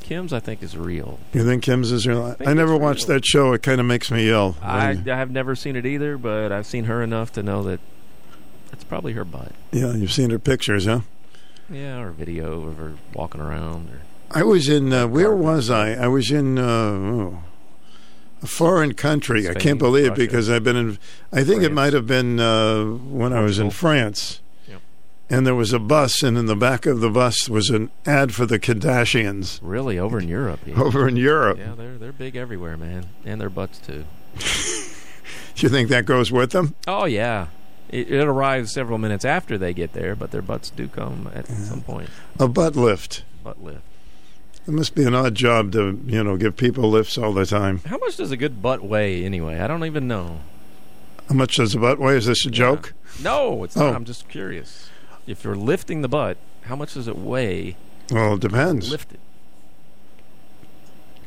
Kim's, 0.00 0.32
I 0.32 0.40
think, 0.40 0.62
is 0.62 0.76
real. 0.76 1.18
You 1.32 1.44
think 1.44 1.62
Kim's 1.62 1.90
is 1.92 2.06
real? 2.06 2.32
think 2.32 2.48
I 2.48 2.54
never 2.54 2.76
watched 2.76 3.08
real. 3.08 3.16
that 3.16 3.26
show. 3.26 3.52
It 3.52 3.62
kind 3.62 3.80
of 3.80 3.86
makes 3.86 4.10
me 4.10 4.30
ill. 4.30 4.56
I, 4.62 4.90
I 4.90 4.94
have 5.04 5.30
never 5.30 5.54
seen 5.54 5.76
it 5.76 5.84
either, 5.84 6.16
but 6.16 6.52
I've 6.52 6.66
seen 6.66 6.84
her 6.84 7.02
enough 7.02 7.32
to 7.32 7.42
know 7.42 7.64
that 7.64 7.80
it's 8.76 8.84
probably 8.84 9.12
her 9.14 9.24
butt. 9.24 9.52
yeah, 9.72 9.92
you've 9.94 10.12
seen 10.12 10.30
her 10.30 10.38
pictures, 10.38 10.84
huh? 10.86 11.00
Yeah, 11.68 12.00
or 12.00 12.10
video 12.12 12.62
of 12.68 12.76
her 12.76 12.94
walking 13.12 13.40
around. 13.40 13.88
Or 13.90 14.00
I 14.30 14.44
was 14.44 14.68
in. 14.68 14.92
Uh, 14.92 15.08
where 15.08 15.34
was 15.34 15.68
I? 15.70 15.92
I 15.94 16.06
was 16.06 16.30
in 16.30 16.58
uh, 16.58 16.62
oh, 16.62 17.42
a 18.42 18.46
foreign 18.46 18.94
country. 18.94 19.48
I 19.48 19.54
can't 19.54 19.78
believe 19.78 20.10
Russia. 20.10 20.20
because 20.20 20.50
I've 20.50 20.62
been 20.62 20.76
in. 20.76 20.98
I 21.32 21.42
think 21.42 21.62
it 21.64 21.72
might 21.72 21.92
have 21.92 22.06
been 22.06 22.38
uh, 22.38 22.84
when 22.84 23.32
I 23.32 23.40
was 23.40 23.58
in 23.58 23.70
France. 23.70 24.40
Yep. 24.68 24.80
And 25.28 25.44
there 25.46 25.54
was 25.56 25.72
a 25.72 25.80
bus, 25.80 26.22
and 26.22 26.38
in 26.38 26.46
the 26.46 26.54
back 26.54 26.86
of 26.86 27.00
the 27.00 27.10
bus 27.10 27.48
was 27.48 27.70
an 27.70 27.90
ad 28.04 28.32
for 28.32 28.46
the 28.46 28.58
Kardashians 28.60 29.58
really, 29.62 29.98
over 29.98 30.20
in 30.20 30.28
Europe. 30.28 30.60
Yeah, 30.66 30.80
over 30.80 31.08
in 31.08 31.16
Europe. 31.16 31.58
yeah 31.58 31.74
they're 31.76 31.98
they're 31.98 32.12
big 32.12 32.36
everywhere, 32.36 32.76
man, 32.76 33.06
and 33.24 33.40
their 33.40 33.50
butts 33.50 33.78
too. 33.78 34.04
Do 34.38 34.44
you 35.56 35.68
think 35.68 35.88
that 35.88 36.04
goes 36.06 36.30
with 36.30 36.52
them? 36.52 36.76
Oh 36.86 37.06
yeah, 37.06 37.48
it, 37.90 38.10
it 38.10 38.24
arrives 38.26 38.72
several 38.72 38.98
minutes 38.98 39.24
after 39.24 39.56
they 39.58 39.72
get 39.72 39.92
there, 39.92 40.14
but 40.16 40.30
their 40.30 40.42
butts 40.42 40.70
do 40.70 40.88
come 40.88 41.30
at 41.34 41.46
some 41.48 41.82
point. 41.82 42.08
A 42.38 42.48
butt 42.48 42.76
lift. 42.76 43.22
Butt 43.44 43.62
lift. 43.62 43.82
It 44.66 44.72
must 44.72 44.94
be 44.96 45.04
an 45.04 45.14
odd 45.14 45.34
job 45.36 45.70
to 45.72 46.00
you 46.06 46.24
know 46.24 46.36
give 46.36 46.56
people 46.56 46.90
lifts 46.90 47.16
all 47.16 47.32
the 47.32 47.46
time. 47.46 47.80
How 47.86 47.98
much 47.98 48.16
does 48.16 48.30
a 48.32 48.36
good 48.36 48.60
butt 48.60 48.82
weigh 48.82 49.24
anyway? 49.24 49.60
I 49.60 49.66
don't 49.68 49.84
even 49.84 50.08
know. 50.08 50.40
How 51.28 51.34
much 51.36 51.56
does 51.56 51.74
a 51.74 51.78
butt 51.78 51.98
weigh? 52.00 52.16
Is 52.16 52.26
this 52.26 52.44
a 52.46 52.50
joke? 52.50 52.92
No, 53.22 53.62
it's 53.64 53.76
Oh. 53.76 53.86
not. 53.86 53.94
I'm 53.94 54.04
just 54.04 54.28
curious. 54.28 54.90
If 55.26 55.44
you're 55.44 55.56
lifting 55.56 56.02
the 56.02 56.08
butt, 56.08 56.36
how 56.62 56.74
much 56.76 56.94
does 56.94 57.06
it 57.08 57.16
weigh? 57.18 57.76
Well, 58.10 58.34
it 58.34 58.40
depends. 58.40 58.90
Lifted. 58.90 59.18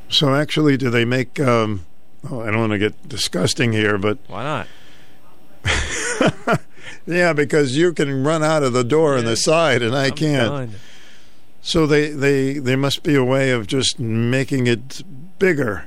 So 0.09 0.33
actually, 0.33 0.75
do 0.77 0.89
they 0.89 1.05
make? 1.05 1.39
Um, 1.39 1.85
oh, 2.29 2.41
I 2.41 2.45
don't 2.51 2.59
want 2.59 2.71
to 2.71 2.79
get 2.79 3.07
disgusting 3.07 3.71
here, 3.73 3.97
but 3.97 4.17
Why 4.27 4.43
not? 4.43 4.67
yeah, 7.05 7.33
because 7.33 7.75
you 7.75 7.93
can 7.93 8.23
run 8.23 8.43
out 8.43 8.63
of 8.63 8.73
the 8.73 8.83
door 8.83 9.15
on 9.17 9.23
Yeah. 9.23 9.29
the 9.31 9.35
side, 9.37 9.81
and 9.81 9.95
I 9.95 10.05
I'm 10.07 10.11
can't. 10.11 10.49
done. 10.49 10.71
So 11.61 11.85
they 11.85 12.09
they 12.09 12.53
there 12.59 12.77
must 12.77 13.03
be 13.03 13.15
a 13.15 13.23
way 13.23 13.51
of 13.51 13.67
just 13.67 13.99
making 13.99 14.67
it 14.67 15.03
bigger, 15.39 15.85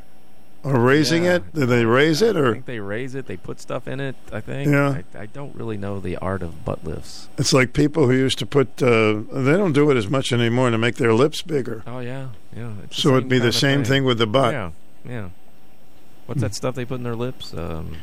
or 0.62 0.79
raising 0.79 1.25
Yeah. 1.25 1.37
it. 1.37 1.55
Do 1.55 1.67
they 1.67 1.85
raise 1.85 2.21
it, 2.23 2.37
I 2.37 2.41
or 2.41 2.52
think 2.52 2.67
they 2.67 2.79
raise 2.81 3.14
it. 3.14 3.26
They 3.26 3.37
put 3.37 3.61
stuff 3.61 3.88
in 3.88 3.99
it. 4.00 4.14
I 4.31 4.41
think. 4.41 4.71
Yeah. 4.71 5.00
I, 5.14 5.21
I 5.23 5.26
don't 5.26 5.55
really 5.57 5.76
know 5.79 5.99
the 5.99 6.17
art 6.19 6.43
of 6.43 6.64
butt 6.64 6.85
lifts. 6.85 7.29
it's 7.38 7.52
like 7.52 7.73
people 7.73 8.07
who 8.07 8.12
used 8.14 8.38
to 8.41 8.47
put? 8.47 8.83
Uh, 8.83 9.23
they 9.33 9.57
don't 9.57 9.73
do 9.73 9.91
it 9.91 9.97
as 9.97 10.09
much 10.09 10.33
anymore 10.33 10.71
to 10.71 10.79
make 10.79 10.97
their 10.97 11.14
lips 11.14 11.41
bigger. 11.43 11.83
Oh 11.87 12.00
yeah, 12.00 12.29
yeah. 12.57 12.73
So 12.91 13.17
it'd 13.17 13.29
be 13.29 13.38
the 13.38 13.52
same 13.52 13.83
thing 13.85 14.05
with 14.05 14.19
the 14.19 14.26
butt. 14.26 14.52
Yeah, 14.52 14.71
yeah. 15.09 15.29
What's 16.26 16.43
that 16.43 16.55
stuff 16.55 16.75
they 16.76 16.85
put 16.85 16.97
in 16.97 17.02
their 17.02 17.17
lips? 17.17 17.52
Um, 17.55 17.97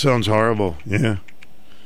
Sounds 0.00 0.26
horrible. 0.26 0.76
Yeah, 0.86 1.16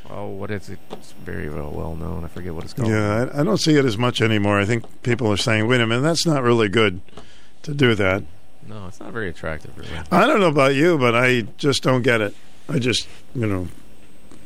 oh, 0.09 0.29
what 0.29 0.51
is 0.51 0.69
it? 0.69 0.79
It's 0.93 1.13
very 1.13 1.49
well, 1.49 1.71
well 1.71 1.95
known. 1.97 2.25
I 2.25 2.29
forget 2.29 2.55
what 2.55 2.65
it's 2.65 2.73
called. 2.73 2.89
yeah. 2.91 3.29
I, 3.35 3.41
I 3.41 3.45
don't 3.45 3.59
see 3.61 3.77
it 3.77 3.85
as 3.85 3.99
much 3.99 4.21
anymore. 4.21 4.61
I 4.61 4.65
think 4.65 4.85
people 5.03 5.31
are 5.33 5.37
saying, 5.37 5.67
"Wait 5.67 5.81
a 5.81 5.87
minute, 5.87 6.03
that's 6.03 6.27
not 6.27 6.43
really 6.43 6.69
good 6.69 7.01
to 7.63 7.75
do 7.75 7.95
that." 7.97 8.23
No, 8.69 8.87
it's 8.87 9.01
not 9.01 9.13
very 9.13 9.29
attractive, 9.29 9.77
really. 9.77 9.91
I 10.11 10.27
don't 10.27 10.41
know 10.41 10.49
about 10.49 10.75
you, 10.75 10.97
but 10.97 11.15
I 11.15 11.43
just 11.59 11.83
don't 11.83 12.03
get 12.03 12.21
it. 12.21 12.35
I 12.69 12.79
just, 12.79 13.07
you 13.35 13.47
know, 13.47 13.69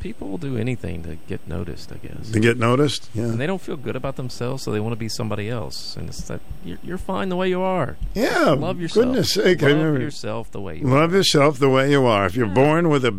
People 0.00 0.28
will 0.28 0.38
do 0.38 0.56
anything 0.56 1.02
to 1.02 1.16
get 1.28 1.46
noticed, 1.48 1.90
I 1.92 1.96
guess. 1.96 2.30
to 2.30 2.38
get 2.40 2.56
noticed. 2.56 3.10
Yeah, 3.14 3.24
And 3.24 3.40
they 3.40 3.46
don't 3.48 3.60
feel 3.60 3.76
good 3.76 3.96
about 3.96 4.14
themselves, 4.14 4.62
so 4.62 4.70
they 4.70 4.78
want 4.80 4.92
to 4.92 4.96
be 4.96 5.08
somebody 5.08 5.48
else. 5.48 5.96
And 5.96 6.08
it's 6.08 6.22
that 6.28 6.40
you're, 6.64 6.78
you're 6.84 6.98
fine 6.98 7.28
the 7.30 7.36
way 7.36 7.48
you 7.48 7.60
are. 7.62 7.96
yeah. 8.14 8.50
Love 8.50 8.80
yourself. 8.80 9.06
Goodness 9.06 9.32
sake, 9.32 9.60
I 9.62 9.72
Love 9.72 10.00
yourself 10.00 10.50
the 10.52 10.60
way 10.60 10.78
you 10.78 10.84
love 10.86 11.12
are. 11.12 11.16
yourself 11.16 11.58
the 11.58 11.68
way 11.68 11.90
you 11.90 12.04
are. 12.06 12.26
If 12.26 12.36
you're 12.36 12.46
born 12.46 12.88
with 12.90 13.04
a 13.04 13.10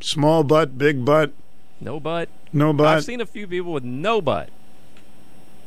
small 0.00 0.42
butt, 0.44 0.76
big 0.78 1.04
butt, 1.04 1.32
No 1.80 1.98
butt. 2.00 2.28
no 2.52 2.72
butt. 2.72 2.86
I've 2.88 3.04
seen 3.04 3.20
a 3.20 3.26
few 3.26 3.46
people 3.46 3.72
with 3.72 3.84
no 3.84 4.20
butt. 4.20 4.48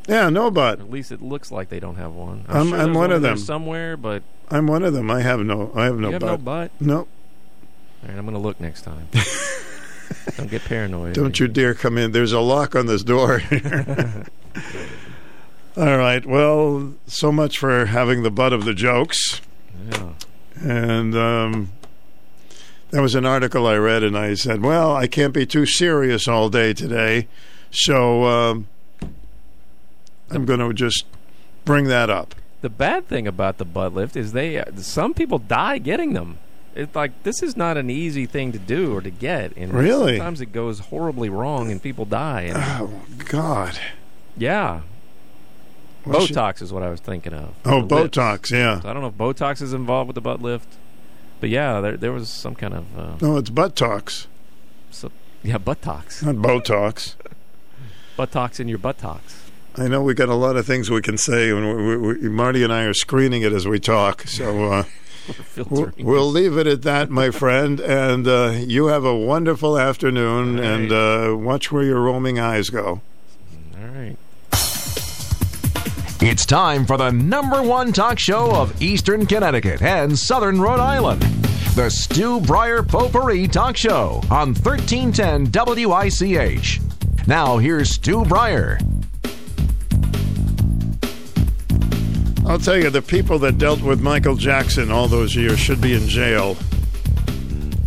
yeah, 0.08 0.30
no 0.30 0.50
butt. 0.52 0.80
At 0.80 0.90
least 0.92 1.12
it 1.12 1.22
looks 1.22 1.52
like 1.52 1.70
they 1.70 1.80
don't 1.80 1.96
have 1.96 2.14
one. 2.14 2.46
I'm, 2.48 2.56
I'm- 2.58 2.68
sure 2.70 2.78
I'm 2.80 2.86
there's 2.88 2.98
one 2.98 3.12
of 3.12 3.22
them. 3.22 3.38
somewhere, 3.38 3.98
but 3.98 4.24
I'm 4.50 4.68
one 4.68 4.84
of 4.84 4.94
them. 4.94 5.10
I 5.12 5.22
have 5.22 5.40
no, 5.42 5.72
I 5.76 5.86
have 5.86 5.98
no 6.00 6.08
you 6.08 6.14
have 6.14 6.22
butt. 6.22 6.30
no 6.32 6.38
butt. 6.38 6.72
No, 6.80 6.98
All 7.00 7.08
right, 8.08 8.18
I'm 8.18 8.24
going 8.26 8.34
to 8.34 8.40
look 8.40 8.60
next 8.62 8.84
time. 8.84 9.08
don't 10.38 10.50
get 10.50 10.64
paranoid. 10.64 11.14
don't 11.16 11.38
you 11.40 11.48
dare 11.50 11.74
come 11.74 11.98
in. 11.98 12.12
There's 12.14 12.32
a 12.32 12.40
lock 12.40 12.76
on 12.76 12.86
this 12.86 13.04
door. 13.04 13.42
All 15.78 15.98
right. 15.98 16.26
Well, 16.26 16.94
so 17.06 17.32
much 17.32 17.60
for 17.60 17.86
having 17.86 18.24
the 18.24 18.32
butt 18.32 18.52
of 18.54 18.66
the 18.66 18.74
jokes. 18.74 19.42
Yeah. 19.92 20.14
And 20.64 21.16
um, 21.16 21.70
that 22.92 23.02
was 23.02 23.16
an 23.16 23.26
article 23.26 23.68
I 23.68 23.76
read, 23.78 24.04
and 24.04 24.18
I 24.18 24.34
said, 24.34 24.62
"Well, 24.62 24.96
I 24.96 25.08
can't 25.08 25.34
be 25.34 25.46
too 25.46 25.66
serious 25.66 26.28
all 26.28 26.50
day 26.50 26.74
today, 26.74 27.28
so 27.72 28.24
um, 28.26 28.68
I'm 30.30 30.46
going 30.46 30.60
to 30.60 30.74
just 30.74 31.06
bring 31.66 31.86
that 31.86 32.10
up." 32.10 32.36
The 32.62 32.70
bad 32.70 33.08
thing 33.08 33.28
about 33.28 33.58
the 33.60 33.66
butt 33.66 33.94
lift 33.94 34.16
is 34.16 34.32
they 34.34 34.64
some 34.78 35.14
people 35.14 35.38
die 35.40 35.78
getting 35.78 36.14
them. 36.14 36.38
It's 36.76 36.96
like 36.96 37.24
this 37.24 37.42
is 37.42 37.58
not 37.58 37.76
an 37.78 37.90
easy 37.90 38.26
thing 38.26 38.52
to 38.52 38.60
do 38.60 38.96
or 38.96 39.02
to 39.02 39.10
get, 39.10 39.56
and 39.58 39.74
Really? 39.74 40.18
sometimes 40.18 40.42
it 40.42 40.52
goes 40.52 40.80
horribly 40.80 41.30
wrong 41.30 41.72
and 41.72 41.82
people 41.82 42.06
die. 42.06 42.42
And 42.42 42.58
Oh 42.58 43.02
God! 43.26 43.80
yeah, 44.38 44.82
Botox 46.06 46.62
is 46.62 46.72
what 46.72 46.84
I 46.84 46.90
was 46.90 47.00
thinking 47.00 47.34
of. 47.34 47.54
Oh, 47.66 47.82
The 47.86 47.96
lips. 47.96 48.18
Botox. 48.18 48.52
Yeah. 48.52 48.80
So 48.82 48.90
I 48.90 48.94
don't 48.94 49.02
know 49.02 49.08
if 49.10 49.16
Botox 49.16 49.62
is 49.62 49.74
involved 49.74 50.08
with 50.08 50.16
the 50.16 50.22
butt 50.22 50.42
lift, 50.42 50.68
but 51.40 51.50
yeah, 51.50 51.80
there 51.82 51.98
there 51.98 52.12
was 52.12 52.30
some 52.30 52.56
kind 52.56 52.74
of 52.74 52.98
uh, 52.98 53.16
No, 53.22 53.38
it's 53.38 53.50
butt 53.50 53.76
talks, 53.76 54.28
so, 54.92 55.12
yeah 55.44 55.58
buttocks, 55.58 56.24
not 56.24 56.36
Botox. 56.36 57.16
buttocks 58.16 58.60
in 58.60 58.68
your 58.68 58.80
buttocks. 58.80 59.44
I 59.80 59.88
know 59.88 60.02
we 60.02 60.16
got 60.16 60.30
a 60.30 60.34
lot 60.36 60.56
of 60.56 60.66
things 60.66 60.90
we 60.90 61.02
can 61.02 61.18
say, 61.20 61.52
and 61.52 61.68
we, 61.68 61.98
we, 61.98 62.14
we, 62.18 62.30
Marty 62.30 62.64
and 62.64 62.74
I 62.74 62.84
are 62.86 62.94
screening 62.94 63.44
it 63.44 63.54
as 63.54 63.68
we 63.68 63.80
talk. 63.80 64.24
So 64.24 64.72
uh, 64.72 64.84
we'll, 65.70 65.92
we'll 66.00 66.28
leave 66.32 66.58
it 66.58 66.66
at 66.66 66.82
that, 66.82 67.12
my 67.12 67.30
friend. 67.30 67.80
And 67.80 68.28
uh, 68.28 68.56
you 68.58 68.88
have 68.88 69.06
a 69.06 69.16
wonderful 69.16 69.78
afternoon, 69.78 70.58
All 70.58 70.66
and 70.66 70.92
uh, 70.92 71.38
watch 71.38 71.72
where 71.72 71.84
your 71.84 72.02
roaming 72.02 72.40
eyes 72.40 72.70
go. 72.70 73.02
All 73.80 73.88
right. 73.90 74.18
It's 76.20 76.48
time 76.48 76.88
for 76.88 76.98
the 76.98 77.12
number 77.12 77.62
one 77.62 77.94
talk 77.94 78.18
show 78.18 78.50
of 78.56 78.82
Eastern 78.82 79.28
Connecticut 79.28 79.84
and 79.84 80.18
Southern 80.18 80.60
Rhode 80.60 80.80
Island. 80.80 81.22
The 81.76 81.92
Stu 81.92 82.40
Bryer 82.40 82.82
Potpourri 82.82 83.48
Talk 83.48 83.78
Show 83.78 84.24
on 84.32 84.56
1310 84.56 85.52
WICH. 85.86 86.82
Now 87.28 87.60
here's 87.60 87.92
Stu 87.92 88.26
Bryer. 88.26 88.80
I'll 92.48 92.58
tell 92.58 92.78
you, 92.78 92.90
the 92.90 93.04
people 93.06 93.38
that 93.40 93.60
dealt 93.60 93.84
with 93.84 94.02
Michael 94.02 94.36
Jackson 94.36 94.90
all 94.90 95.08
those 95.08 95.36
years 95.36 95.60
should 95.60 95.82
be 95.82 95.94
in 95.94 96.08
jail. 96.08 96.58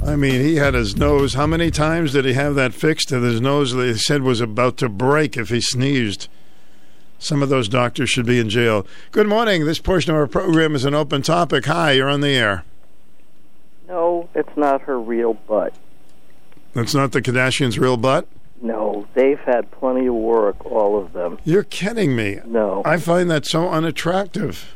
I 0.06 0.14
mean, 0.14 0.40
he 0.40 0.54
had 0.54 0.74
his 0.74 0.96
nose. 0.96 1.34
How 1.34 1.48
many 1.48 1.72
times 1.72 2.12
did 2.12 2.24
he 2.26 2.34
have 2.34 2.54
that 2.54 2.74
fixed 2.74 3.10
And 3.10 3.24
his 3.24 3.40
nose? 3.40 3.74
They 3.74 3.94
said 3.94 4.22
was 4.22 4.40
about 4.40 4.76
to 4.76 4.88
break 4.88 5.36
if 5.36 5.48
he 5.48 5.60
sneezed. 5.60 6.28
Some 7.22 7.42
of 7.42 7.50
those 7.50 7.68
doctors 7.68 8.08
should 8.08 8.24
be 8.24 8.40
in 8.40 8.48
jail. 8.48 8.86
Good 9.12 9.26
morning. 9.26 9.66
This 9.66 9.78
portion 9.78 10.10
of 10.10 10.16
our 10.16 10.26
program 10.26 10.74
is 10.74 10.86
an 10.86 10.94
open 10.94 11.20
topic. 11.20 11.66
Hi, 11.66 11.92
you're 11.92 12.08
on 12.08 12.22
the 12.22 12.30
air. 12.34 12.64
No, 13.88 14.30
it's 14.34 14.56
not 14.56 14.80
her 14.82 14.98
real 14.98 15.34
butt. 15.34 15.74
That's 16.72 16.94
not 16.94 17.12
the 17.12 17.20
Kardashians' 17.20 17.78
real 17.78 17.98
butt. 17.98 18.26
No, 18.62 19.06
they've 19.14 19.38
had 19.40 19.70
plenty 19.70 20.06
of 20.06 20.14
work, 20.14 20.64
all 20.64 20.98
of 20.98 21.12
them. 21.12 21.38
You're 21.44 21.62
kidding 21.64 22.16
me. 22.16 22.38
No, 22.46 22.80
I 22.86 22.96
find 22.96 23.30
that 23.30 23.44
so 23.46 23.68
unattractive. 23.68 24.74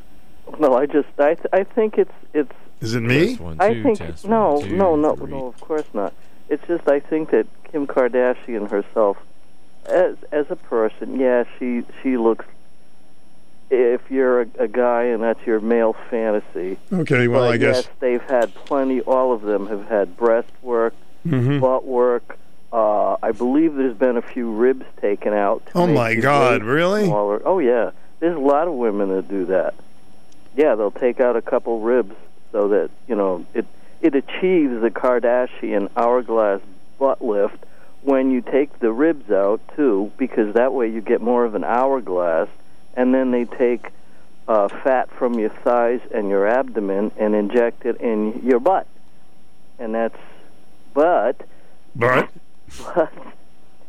no, 0.59 0.75
I 0.75 0.85
just 0.85 1.09
I 1.19 1.35
th- 1.35 1.47
I 1.53 1.65
think 1.65 1.97
it's 1.97 2.13
it's 2.35 2.53
Is 2.83 2.95
it 2.95 3.01
me? 3.03 3.29
Test 3.29 3.41
one, 3.41 3.57
I 3.61 3.83
think 3.83 4.01
no, 4.25 4.55
one, 4.55 4.69
two, 4.69 4.77
no, 4.77 4.97
no, 4.97 5.17
three. 5.17 5.31
no. 5.31 5.47
Of 5.47 5.61
course 5.61 5.87
not. 5.95 6.13
It's 6.51 6.67
just 6.67 6.87
I 6.89 7.01
think 7.01 7.31
that 7.31 7.47
Kim 7.71 7.87
Kardashian 7.87 8.69
herself, 8.71 9.17
as 10.35 10.51
a 10.51 10.57
person, 10.57 11.19
yeah, 11.19 11.45
she 11.59 11.85
she 12.03 12.17
looks. 12.17 12.45
If 13.71 14.03
you're 14.11 14.43
a, 14.43 14.47
a 14.59 14.69
guy 14.69 15.05
and 15.05 15.23
that's 15.23 15.45
your 15.47 15.59
male 15.61 15.95
fantasy, 16.11 16.77
Okay, 16.93 17.29
well, 17.29 17.45
I 17.45 17.57
guess. 17.57 17.77
yes, 17.85 17.89
they've 17.99 18.23
had 18.23 18.55
plenty. 18.55 19.01
All 19.01 19.33
of 19.33 19.41
them 19.43 19.67
have 19.69 19.87
had 19.89 20.17
breast 20.17 20.51
work, 20.63 20.95
Mhm. 21.27 21.61
butt 21.61 21.85
work. 21.87 22.39
Uh, 22.73 23.17
I 23.23 23.33
believe 23.33 23.75
there's 23.75 23.97
been 23.97 24.17
a 24.17 24.23
few 24.23 24.51
ribs 24.53 24.85
taken 25.01 25.33
out. 25.33 25.63
Oh, 25.75 25.87
my 25.87 26.15
God, 26.15 26.63
really? 26.63 27.07
Smaller. 27.07 27.41
Oh 27.45 27.59
yeah, 27.59 27.91
there's 28.21 28.37
a 28.37 28.41
lot 28.41 28.69
of 28.69 28.75
women 28.75 29.09
that 29.11 29.29
do 29.29 29.47
that. 29.47 29.75
Yeah, 30.57 30.75
they'll 30.75 30.91
take 30.91 31.19
out 31.21 31.37
a 31.37 31.43
couple 31.43 31.81
ribs 31.81 32.15
so 32.53 32.69
that 32.69 32.91
you 33.09 33.15
know 33.17 33.47
it 33.55 33.67
it 34.03 34.15
achieves 34.15 34.81
the 34.83 34.91
Kardashian 34.91 35.89
hourglass 35.97 36.61
butt 36.99 37.23
lift 37.25 37.57
when 38.05 38.31
you 38.31 38.43
take 38.43 38.79
the 38.81 38.93
ribs 38.93 39.31
out 39.31 39.61
too, 39.75 40.13
because 40.19 40.55
that 40.55 40.73
way 40.73 40.89
you 40.89 41.01
get 41.01 41.21
more 41.21 41.45
of 41.45 41.55
an 41.55 41.65
hourglass, 41.65 42.49
and 42.95 43.15
then 43.15 43.31
they 43.31 43.47
take 43.47 43.87
uh, 44.47 44.69
fat 44.69 45.11
from 45.11 45.39
your 45.39 45.49
thighs 45.49 46.01
and 46.13 46.29
your 46.29 46.47
abdomen 46.47 47.11
and 47.17 47.35
inject 47.35 47.87
it 47.87 48.01
in 48.01 48.41
your 48.45 48.61
butt, 48.61 48.87
and 49.79 49.95
that's 49.95 50.19
but 50.93 51.49
But? 51.97 52.31
but 52.95 53.13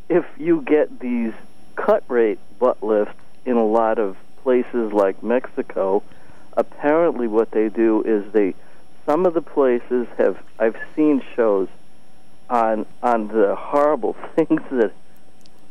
if 0.09 0.25
you 0.37 0.61
get 0.61 0.99
these 0.99 1.33
cut 1.75 2.03
rate 2.07 2.39
butt 2.57 2.81
lifts 2.81 3.19
in 3.45 3.57
a 3.57 3.65
lot 3.65 3.99
of 3.99 4.17
places 4.43 4.93
like 4.93 5.21
Mexico, 5.21 6.03
apparently 6.53 7.27
what 7.27 7.51
they 7.51 7.67
do 7.69 8.01
is 8.03 8.31
they 8.31 8.55
some 9.05 9.25
of 9.25 9.33
the 9.33 9.41
places 9.41 10.07
have 10.17 10.37
I've 10.57 10.77
seen 10.95 11.21
shows 11.35 11.67
on 12.49 12.85
on 13.01 13.27
the 13.27 13.55
horrible 13.55 14.13
things 14.35 14.61
that 14.71 14.91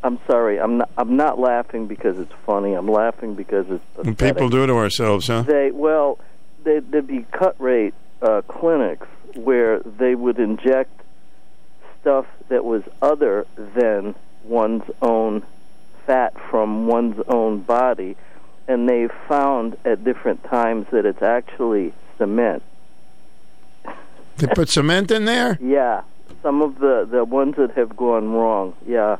I'm 0.02 0.19
sorry, 0.26 0.61
I'm 0.61 0.78
not 0.78 0.90
I'm 0.99 1.16
not 1.16 1.38
laughing 1.38 1.87
because 1.87 2.19
it's 2.19 2.33
funny. 2.45 2.75
I'm 2.75 2.88
laughing 2.88 3.35
because 3.35 3.66
it's 3.71 3.85
pathetic. 3.95 4.19
people 4.19 4.49
do 4.50 4.62
it 4.62 4.66
to 4.66 4.76
ourselves, 4.76 5.28
huh? 5.28 5.43
They 5.43 5.71
well, 5.71 6.19
they, 6.62 6.81
there'd 6.81 7.07
be 7.07 7.26
cut 7.33 7.57
rate 7.59 7.95
uh, 8.21 8.43
clinics 8.43 9.07
where 9.35 9.81
they 9.81 10.14
would 10.14 10.38
inject 10.38 11.00
stuff 12.00 12.26
that 12.49 12.64
was 12.64 12.83
other 13.00 13.47
than 13.57 14.14
one's 14.45 14.85
own 15.00 15.43
fat 16.07 16.35
from 16.50 16.87
one's 16.87 17.19
own 17.26 17.61
body, 17.61 18.14
and 18.69 18.87
they 18.87 19.09
found 19.26 19.76
at 19.87 20.04
different 20.04 20.45
times 20.45 20.87
that 20.93 21.07
it's 21.07 21.23
actually 21.23 21.95
cement. 22.19 22.62
They 24.37 24.49
put 24.49 24.69
cement 24.69 25.11
in 25.11 25.25
there? 25.25 25.59
Yeah, 25.62 26.02
some 26.44 26.60
of 26.60 26.78
the 26.78 27.08
the 27.10 27.24
ones 27.24 27.56
that 27.56 27.72
have 27.72 27.96
gone 27.96 28.30
wrong. 28.30 28.76
Yeah, 28.86 29.16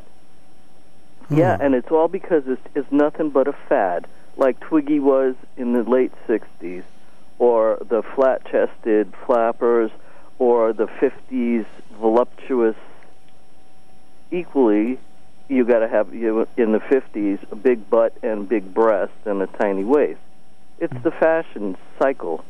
hmm. 1.27 1.39
yeah, 1.39 1.57
and 1.59 1.75
it's 1.75 1.91
all 1.91 2.07
because 2.07 2.45
it's 2.47 2.63
it's 2.77 2.93
nothing 2.93 3.31
but 3.31 3.49
a 3.49 3.55
fad, 3.69 4.07
like 4.37 4.61
Twiggy 4.61 5.01
was 5.01 5.35
in 5.57 5.73
the 5.73 5.83
late 5.83 6.13
'60s, 6.29 6.85
or 7.41 7.79
the 7.89 8.03
flat-chested 8.03 9.13
flappers, 9.27 9.91
or 10.39 10.73
the 10.73 10.87
'50s 10.87 11.65
voluptuous. 11.99 12.77
Equally, 14.31 14.99
you 15.49 15.65
got 15.65 15.79
to 15.79 15.89
have 15.89 16.15
you 16.15 16.47
in 16.59 16.73
the 16.73 16.81
'50s 16.81 17.51
a 17.51 17.57
big 17.57 17.89
butt 17.89 18.15
and 18.23 18.47
big 18.49 18.75
breast 18.75 19.15
and 19.25 19.41
a 19.41 19.47
tiny 19.47 19.83
waist. 19.83 20.21
It's 20.79 21.03
the 21.03 21.11
fashion 21.11 21.77
cycle. 21.99 22.45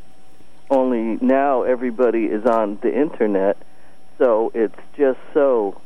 Only 0.69 1.19
now 1.25 1.63
everybody 1.63 2.25
is 2.25 2.45
on 2.47 2.79
the 2.83 2.93
internet, 2.93 3.59
so 4.19 4.51
it's 4.55 4.79
just 4.97 5.19
so 5.33 5.81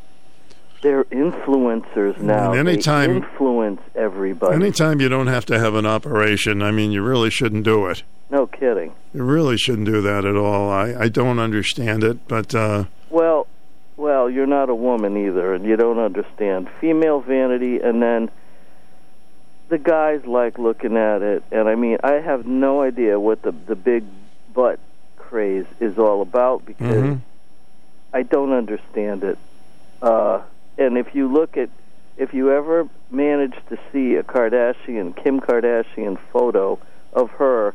they're 0.83 1.05
influencers 1.05 2.19
now. 2.21 2.53
And 2.53 2.69
anytime- 2.69 3.11
they 3.11 3.17
influence 3.17 3.81
everybody. 3.95 4.55
Anytime 4.55 5.01
you 5.01 5.09
don't 5.09 5.27
have 5.27 5.45
to 5.47 5.59
have 5.59 5.75
an 5.75 5.87
operation, 5.87 6.63
I 6.63 6.71
mean, 6.71 6.93
you 6.93 7.03
really 7.03 7.31
shouldn't 7.31 7.65
do 7.65 7.87
it. 7.87 8.03
no 8.31 8.47
kidding. 8.47 8.93
You 9.15 9.25
really 9.25 9.57
shouldn't 9.57 9.87
do 9.87 10.01
that 10.03 10.25
at 10.25 10.37
all. 10.37 10.71
I, 10.71 10.95
I 10.95 11.09
don't 11.09 11.39
understand 11.39 12.05
it, 12.05 12.29
but 12.29 12.55
uh, 12.55 12.85
Well, 13.11 13.47
well, 13.97 14.29
you're 14.31 14.47
not 14.47 14.69
a 14.69 14.75
woman 14.75 15.17
either, 15.17 15.55
and 15.55 15.65
you 15.65 15.77
don't 15.77 15.99
understand 15.99 16.69
female 16.81 17.21
vanity. 17.21 17.81
And 17.81 18.01
then 18.03 18.31
the 19.71 19.79
guys 19.79 20.25
like 20.27 20.59
looking 20.59 20.97
at 20.97 21.23
it, 21.23 21.43
and 21.51 21.69
I 21.69 21.75
mean, 21.75 21.99
I 22.05 22.21
have 22.21 22.47
no 22.47 22.83
idea 22.83 23.19
what 23.19 23.43
the 23.43 23.53
the 23.67 23.75
big 23.75 24.05
butt 24.55 24.79
craze 25.17 25.67
is 25.81 25.99
all 25.99 26.23
about 26.23 26.65
because 26.65 27.03
mhm. 27.03 27.21
I 28.13 28.23
don't 28.23 28.53
understand 28.53 29.25
it. 29.25 29.39
Uh, 30.01 30.43
and 30.77 30.97
if 30.97 31.15
you 31.15 31.33
look 31.33 31.57
at, 31.57 31.69
if 32.17 32.33
you 32.33 32.53
ever 32.53 32.89
manage 33.11 33.55
to 33.69 33.79
see 33.93 34.15
a 34.17 34.23
Kardashian, 34.23 35.15
Kim 35.23 35.41
Kardashian 35.41 36.19
photo 36.33 36.79
of 37.13 37.31
her 37.33 37.75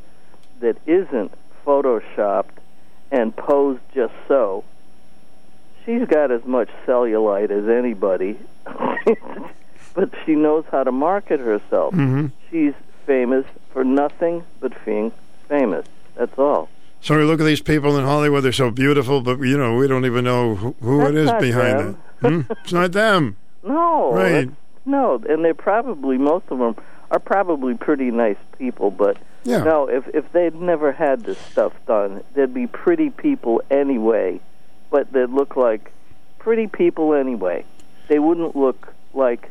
that 0.61 0.77
isn't 0.85 1.31
photoshopped 1.65 2.57
and 3.11 3.35
posed 3.35 3.81
just 3.93 4.13
so, 4.27 4.63
she's 5.85 6.07
got 6.07 6.31
as 6.31 6.43
much 6.45 6.69
cellulite 6.85 7.51
as 7.51 7.67
anybody. 7.69 8.37
but 9.93 10.09
she 10.25 10.35
knows 10.35 10.65
how 10.71 10.83
to 10.83 10.91
market 10.91 11.39
herself. 11.39 11.93
Mhm. 11.93 12.31
She's 12.49 12.73
famous 13.05 13.45
for 13.71 13.83
nothing 13.83 14.43
but 14.59 14.73
being 14.85 15.11
famous. 15.47 15.85
That's 16.15 16.37
all. 16.39 16.69
So 17.03 17.17
we 17.17 17.23
look 17.23 17.39
at 17.39 17.45
these 17.45 17.61
people 17.61 17.97
in 17.97 18.05
Hollywood. 18.05 18.43
They're 18.43 18.51
so 18.51 18.71
beautiful, 18.71 19.21
but 19.21 19.39
you 19.39 19.57
know 19.57 19.75
we 19.75 19.87
don't 19.87 20.05
even 20.05 20.23
know 20.25 20.55
who, 20.55 20.75
who 20.81 21.05
it 21.05 21.15
is 21.15 21.31
behind 21.39 21.79
them. 21.79 21.97
it. 22.23 22.27
Hmm? 22.27 22.51
It's 22.63 22.73
not 22.73 22.91
them. 23.03 23.35
No, 23.63 24.13
Right. 24.13 24.49
No, 24.85 25.21
and 25.29 25.45
they're 25.45 25.53
probably 25.53 26.17
most 26.17 26.45
of 26.49 26.59
them 26.59 26.75
are 27.09 27.19
probably 27.19 27.73
pretty 27.75 28.11
nice 28.11 28.35
people, 28.57 28.91
but 28.91 29.17
Yeah. 29.45 29.63
no, 29.63 29.87
if 29.87 30.07
if 30.13 30.29
they'd 30.33 30.55
never 30.55 30.91
had 30.91 31.21
this 31.23 31.37
stuff 31.37 31.73
done, 31.87 32.21
they'd 32.33 32.53
be 32.53 32.67
pretty 32.67 33.09
people 33.09 33.61
anyway, 33.71 34.41
but 34.89 35.11
they'd 35.13 35.29
look 35.29 35.55
like 35.55 35.91
pretty 36.39 36.67
people 36.67 37.13
anyway. 37.13 37.63
They 38.09 38.19
wouldn't 38.19 38.55
look 38.57 38.93
like 39.13 39.49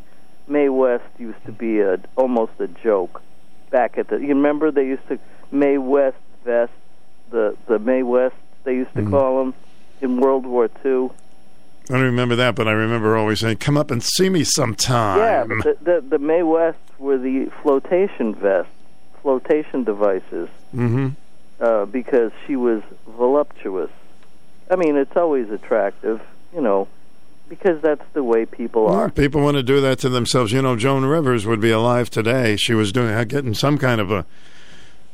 Mae 0.49 0.69
West 0.69 1.05
used 1.19 1.43
to 1.47 1.53
be 1.53 1.81
a 1.81 1.99
almost 2.17 2.53
a 2.59 2.69
joke 2.69 3.23
back 3.71 3.97
at 3.97 4.09
the. 4.09 4.17
You 4.17 4.29
remember 4.29 4.71
they 4.71 4.85
used 4.87 5.09
to 5.09 5.19
Mae 5.51 5.79
West 5.79 6.19
vest 6.45 6.73
the 7.33 7.57
the 7.67 7.79
Mae 7.81 8.03
West 8.05 8.37
they 8.65 8.75
used 8.77 8.95
to 8.95 9.03
Mhm. 9.03 9.11
call 9.11 9.39
them 9.41 9.55
in 10.01 10.21
World 10.21 10.47
War 10.47 10.69
Two. 10.83 11.11
I 11.91 11.95
don't 11.95 12.03
remember 12.05 12.37
that, 12.37 12.55
but 12.55 12.69
I 12.69 12.73
remember 12.73 13.17
always 13.17 13.41
saying, 13.41 13.57
"Come 13.57 13.77
up 13.77 13.91
and 13.91 14.01
see 14.03 14.29
me 14.29 14.45
sometime." 14.45 15.19
Yeah, 15.19 15.45
the, 15.45 15.77
the 15.83 16.05
the 16.11 16.19
Mae 16.19 16.45
West 16.45 16.79
were 16.99 17.19
the 17.19 17.51
flotation 17.63 18.35
vests, 18.35 18.71
flotation 19.23 19.83
devices, 19.85 20.49
hmm 20.73 21.09
uh, 21.61 21.85
because 21.87 22.31
she 22.47 22.55
was 22.57 22.83
voluptuous. 23.17 23.91
I 24.71 24.77
mean, 24.77 24.97
it's 24.97 25.17
always 25.17 25.51
attractive, 25.51 26.21
you 26.55 26.61
know, 26.61 26.89
because 27.49 27.81
that's 27.83 28.05
the 28.15 28.23
way 28.25 28.47
people 28.47 28.87
Well, 28.87 28.95
are. 28.95 29.11
people 29.11 29.43
want 29.43 29.57
to 29.57 29.63
do 29.63 29.81
that 29.81 29.99
to 30.01 30.09
themselves. 30.09 30.51
You 30.53 30.63
know, 30.63 30.77
Joan 30.77 31.05
Rivers 31.05 31.47
would 31.47 31.61
be 31.61 31.71
alive 31.71 32.11
today. 32.11 32.57
She 32.57 32.75
was 32.75 32.91
doing 32.93 33.13
getting 33.29 33.55
some 33.55 33.77
kind 33.79 34.01
of 34.01 34.11
a, 34.11 34.25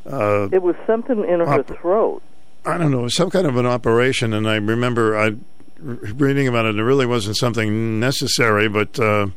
uh, 0.07 0.49
It 0.53 0.63
was 0.63 0.77
something 0.87 1.25
in 1.25 1.41
her 1.41 1.61
Op- 1.61 1.67
throat. 1.79 2.23
I 2.67 2.77
don't 2.79 2.91
know, 2.91 3.09
some 3.09 3.31
kind 3.31 3.47
of 3.47 3.57
an 3.57 3.67
operation. 3.67 4.33
And 4.33 4.49
I 4.49 4.57
remember 4.57 5.17
I 5.19 5.35
reading 5.81 6.49
about 6.49 6.67
it. 6.67 6.71
and 6.71 6.81
It 6.81 6.85
really 6.85 7.07
wasn't 7.07 7.37
something 7.37 7.99
necessary, 8.01 8.69
but 8.69 8.99
uh, 8.99 9.29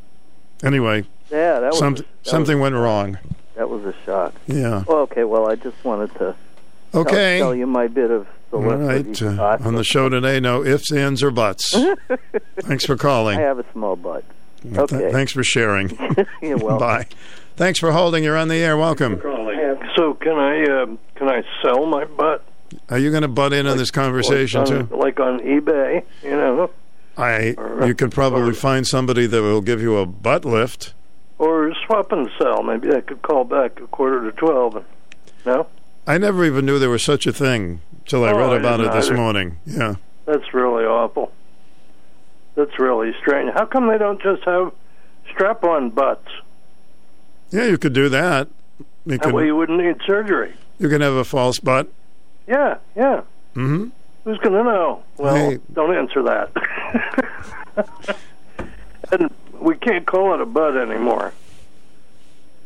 anyway, 0.63 1.05
Yeah, 1.29 1.59
that 1.59 1.69
was 1.71 1.79
some, 1.79 1.95
that 1.95 2.05
something 2.23 2.59
Was, 2.59 2.71
went 2.71 2.75
wrong. 2.75 3.17
that 3.55 3.69
was 3.69 3.85
a 3.85 3.93
shock. 4.05 4.33
Yeah. 4.47 4.83
Well, 4.87 4.99
okay. 4.99 5.23
Well, 5.23 5.49
I 5.49 5.55
just 5.55 5.83
wanted 5.83 6.13
to 6.15 6.35
Okay. 6.93 7.39
tell, 7.39 7.55
you 7.55 7.67
my 7.67 7.87
bit 7.87 8.11
of 8.11 8.27
All 8.51 8.61
celebrity. 8.63 9.25
Uh, 9.27 9.57
on 9.65 9.75
the 9.75 9.83
show 9.83 10.09
today, 10.09 10.39
no 10.41 10.63
ifs, 10.65 10.91
ands, 10.91 11.23
or 11.23 11.31
buts. 11.31 11.73
Thanks 12.59 12.85
for 12.85 12.97
calling. 12.97 13.37
I 13.37 13.41
have 13.41 13.59
a 13.59 13.65
small 13.71 13.95
butt. 13.95 14.25
Th- 14.63 14.77
Okay. 14.77 15.11
thanks 15.11 15.31
for 15.31 15.43
sharing. 15.43 15.89
You're 16.41 16.57
welcome. 16.57 16.77
Bye. 16.79 17.05
Thanks 17.61 17.77
for 17.79 17.91
holding. 17.91 18.23
You're 18.23 18.37
on 18.37 18.47
the 18.47 18.55
air. 18.55 18.75
Welcome. 18.75 19.21
So 19.95 20.15
can 20.15 20.31
I 20.35 20.63
um, 20.81 20.97
can 21.13 21.29
I 21.29 21.43
sell 21.61 21.85
my 21.85 22.05
butt? 22.05 22.43
Are 22.89 22.97
you 22.97 23.11
going 23.11 23.21
to 23.21 23.27
butt 23.27 23.53
in 23.53 23.67
on 23.67 23.77
this 23.77 23.91
conversation 23.91 24.61
like 24.61 24.71
on, 24.71 24.87
too? 24.87 24.95
Like 24.95 25.19
on 25.19 25.39
eBay, 25.41 26.03
you 26.23 26.31
know, 26.31 26.71
I. 27.15 27.55
You 27.85 27.93
could 27.93 28.11
probably 28.11 28.55
find 28.55 28.87
somebody 28.87 29.27
that 29.27 29.43
will 29.43 29.61
give 29.61 29.79
you 29.79 29.97
a 29.97 30.07
butt 30.07 30.43
lift. 30.43 30.95
or 31.37 31.71
swap 31.85 32.11
and 32.11 32.31
sell. 32.41 32.63
Maybe 32.63 32.89
I 32.95 33.01
could 33.01 33.21
call 33.21 33.43
back 33.43 33.79
a 33.79 33.85
quarter 33.85 34.31
to 34.31 34.35
twelve. 34.35 34.77
And, 34.77 34.85
no, 35.45 35.67
I 36.07 36.17
never 36.17 36.43
even 36.43 36.65
knew 36.65 36.79
there 36.79 36.89
was 36.89 37.03
such 37.05 37.27
a 37.27 37.31
thing 37.31 37.81
till 38.07 38.23
I 38.23 38.31
Oh, 38.31 38.37
read 38.39 38.53
I 38.53 38.55
about 38.57 38.79
it 38.79 38.91
this 38.91 39.05
either. 39.05 39.17
morning. 39.17 39.57
Yeah. 39.67 39.97
that's 40.25 40.51
really 40.51 40.85
awful. 40.85 41.31
That's 42.55 42.79
really 42.79 43.11
strange. 43.21 43.51
How 43.53 43.65
come 43.67 43.87
they 43.87 43.99
don't 43.99 44.19
just 44.19 44.43
have 44.45 44.71
strap-on 45.31 45.91
butts? 45.91 46.27
Yeah, 47.51 47.65
you 47.65 47.77
could 47.77 47.93
do 47.93 48.09
that. 48.09 48.47
You 49.05 49.17
That 49.17 49.33
way 49.33 49.45
you 49.45 49.55
wouldn't 49.55 49.79
need 49.79 49.97
surgery. 50.05 50.53
you 50.79 50.89
can 50.89 51.01
have 51.01 51.13
a 51.13 51.23
false 51.23 51.59
butt. 51.59 51.87
Yeah, 52.47 52.77
yeah. 52.95 53.21
Mm-hmm. 53.55 53.87
Who's 54.23 54.37
going 54.37 54.53
to 54.53 54.63
know? 54.63 55.03
Well, 55.17 55.35
Hey. 55.35 55.59
don't 55.73 55.95
answer 55.95 56.21
that. 56.23 56.51
and 59.11 59.31
we 59.59 59.75
can't 59.75 60.05
call 60.05 60.33
it 60.33 60.41
a 60.41 60.45
butt 60.45 60.77
anymore. 60.77 61.33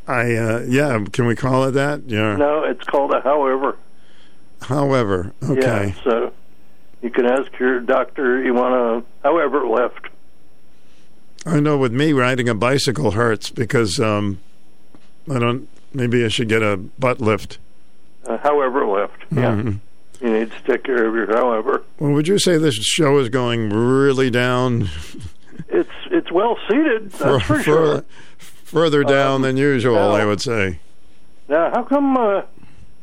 I 0.08 0.36
uh, 0.36 0.60
yeah. 0.67 1.04
Can 1.12 1.26
we 1.26 1.36
call 1.36 1.63
it 1.65 1.71
that? 1.71 2.04
Yeah. 2.08 2.36
No, 2.36 2.63
it's 2.63 2.84
called 2.84 3.12
a 3.13 3.21
however. 3.21 3.78
However, 4.62 5.34
okay. 5.43 5.93
Yeah, 5.95 6.04
so 6.04 6.34
you 7.02 7.10
can 7.10 7.26
ask 7.26 7.58
your 7.60 7.80
doctor 7.80 8.41
you 8.43 8.54
want 8.54 9.04
to 9.04 9.10
however 9.24 9.65
left. 9.67 10.08
I 11.45 11.60
know 11.60 11.78
with 11.78 11.91
me 11.91 12.13
riding 12.13 12.48
a 12.50 12.56
bicycle 12.56 13.12
hurts 13.12 13.50
because 13.50 14.00
um, 14.00 14.39
I 15.29 15.39
don't. 15.39 15.67
Maybe 15.93 16.23
I 16.25 16.27
should 16.27 16.49
get 16.49 16.61
a 16.61 16.77
butt 16.77 17.19
lift. 17.21 17.57
Uh, 18.25 18.38
however 18.38 18.85
lift. 18.85 19.17
Yeah. 19.31 19.51
Mhm. 19.55 19.79
You 20.21 20.29
need 20.39 20.51
to 20.51 20.71
take 20.71 20.83
care 20.83 21.05
of 21.07 21.13
your 21.15 21.27
however. 21.27 21.83
Well, 21.99 22.11
would 22.13 22.27
you 22.27 22.39
say 22.39 22.57
this 22.57 22.75
show 22.75 23.17
is 23.19 23.29
going 23.29 23.69
really 23.69 24.29
down? 24.29 24.89
It's 25.69 25.89
it's 26.11 26.29
well 26.31 26.57
seated, 26.69 27.11
that's 27.11 27.23
for, 27.23 27.39
fur- 27.39 27.63
sure. 27.63 28.05
Further 28.65 29.03
down 29.05 29.41
than 29.41 29.55
usual, 29.55 29.95
now- 29.95 30.11
I 30.11 30.25
would 30.25 30.41
say. 30.41 30.79
Now, 31.47 31.69
how 31.71 31.83
come 31.83 32.17
uh, 32.17 32.41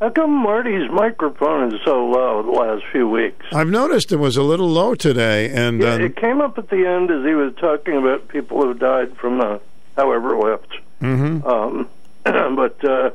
how 0.01 0.11
come 0.11 0.31
Marty's 0.31 0.91
microphone 0.91 1.73
is 1.73 1.81
so 1.85 2.05
low 2.07 2.43
the 2.43 2.51
last 2.51 2.85
few 2.93 3.09
weeks? 3.09 3.47
I've 3.53 3.69
noticed 3.71 4.13
it 4.13 4.17
was 4.17 4.37
a 4.37 4.43
little 4.43 4.69
low 4.69 4.95
today, 4.95 5.49
and 5.49 5.81
Yeah, 5.81 5.95
um, 5.95 6.03
it 6.03 6.17
came 6.17 6.43
up 6.43 6.59
at 6.59 6.69
the 6.69 6.87
end 6.87 7.11
as 7.11 7.25
he 7.25 7.35
was 7.35 7.55
talking 7.55 7.97
about 7.97 8.29
people 8.29 8.63
who 8.63 8.75
died 8.75 9.17
from 9.17 9.39
the 9.39 9.59
however 9.97 10.37
left. 10.37 10.69
mhm. 11.01 11.45
Um, 11.47 11.89
but 12.57 12.85
uh, 12.85 13.11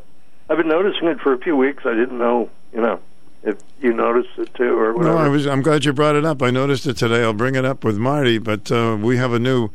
I've 0.49 0.57
been 0.57 0.67
noticing 0.67 1.07
it 1.07 1.19
for 1.19 1.33
a 1.33 1.37
few 1.37 1.55
weeks. 1.55 1.83
I 1.85 1.93
didn't 1.93 2.17
know, 2.17 2.49
you 2.73 2.81
know, 2.81 2.99
if 3.43 3.57
you 3.81 3.93
noticed 3.93 4.29
it 4.37 4.53
too 4.55 4.77
or 4.77 4.93
whatever. 4.93 5.15
no, 5.15 5.21
I 5.21 5.27
was. 5.27 5.45
I'm 5.47 5.61
glad 5.61 5.85
you 5.85 5.93
brought 5.93 6.15
it 6.15 6.25
up. 6.25 6.41
I 6.41 6.49
noticed 6.51 6.85
it 6.87 6.97
today. 6.97 7.23
I'll 7.23 7.33
bring 7.33 7.55
it 7.55 7.65
up 7.65 7.83
with 7.83 7.97
Marty, 7.97 8.37
but 8.37 8.71
uh, 8.71 8.97
we 8.99 9.17
have 9.17 9.33
a 9.33 9.39
new 9.39 9.69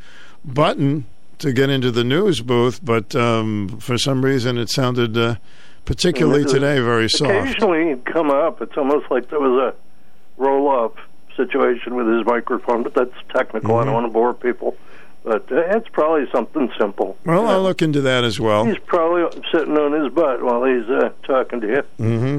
button 0.45 1.07
to 1.39 1.53
get 1.53 1.71
into 1.71 1.91
the 1.91 2.05
news 2.05 2.41
booth, 2.41 2.85
but 2.85 3.15
um, 3.17 3.69
for 3.81 3.99
some 3.99 4.25
reason 4.25 4.59
it 4.59 4.69
sounded 4.71 5.17
uh, 5.17 5.37
particularly 5.85 6.45
today 6.45 6.79
very 6.81 7.09
soft. 7.09 7.31
Occasionally 7.33 7.97
come 8.05 8.31
up. 8.31 8.61
It's 8.63 8.77
almost 8.77 9.11
like 9.11 9.29
there 9.31 9.41
was 9.41 9.75
a 9.75 10.41
roll 10.43 10.85
up 10.85 10.97
situation 11.37 11.95
with 11.97 12.07
his 12.07 12.25
microphone, 12.27 12.83
but 12.83 12.95
that's 12.95 13.15
technical. 13.35 13.77
I 13.77 13.83
Mhm. 13.83 13.85
don't 13.87 13.95
want 13.95 14.07
to 14.07 14.13
bore 14.13 14.35
people. 14.35 14.77
But 15.25 15.51
uh, 15.53 15.77
it's 15.77 15.89
probably 15.89 16.27
something 16.33 16.71
simple. 16.79 17.17
Well, 17.25 17.47
I'll 17.47 17.63
look 17.63 17.81
into 17.83 18.01
that 18.01 18.25
as 18.25 18.41
well. 18.41 18.65
He's 18.65 18.79
probably 18.87 19.41
sitting 19.53 19.79
on 19.79 19.93
his 20.03 20.13
butt 20.13 20.43
while 20.43 20.65
he's 20.65 20.89
uh, 20.89 21.11
talking 21.23 21.61
to 21.61 21.67
you. 21.69 21.83
hmm 21.97 22.39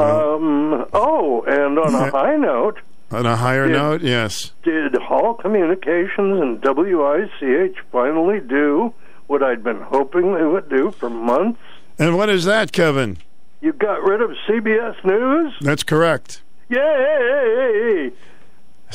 Um, 0.00 0.86
oh, 0.94 1.42
and 1.46 1.78
on 1.78 1.94
a 1.94 2.10
high 2.10 2.36
note, 2.36 2.78
On 3.10 3.26
a 3.26 3.36
higher 3.36 3.66
Yeah. 3.66 3.76
note, 3.76 4.00
yes. 4.00 4.52
did 4.62 4.94
Hall 4.94 5.34
Communications 5.34 6.40
and 6.40 6.62
WICH 6.62 7.76
finally 7.92 8.40
do 8.40 8.94
what 9.26 9.42
I'd 9.42 9.62
been 9.62 9.80
hoping 9.82 10.32
they 10.34 10.44
would 10.44 10.70
do 10.70 10.90
for 10.92 11.10
months? 11.10 11.60
And 11.98 12.16
what 12.16 12.30
is 12.30 12.44
that, 12.46 12.72
Kevin? 12.72 13.18
You 13.60 13.74
got 13.74 14.02
rid 14.02 14.22
of 14.22 14.30
CBS 14.48 15.04
News? 15.04 15.52
That's 15.60 15.82
correct. 15.82 16.40
Yay! 16.70 18.10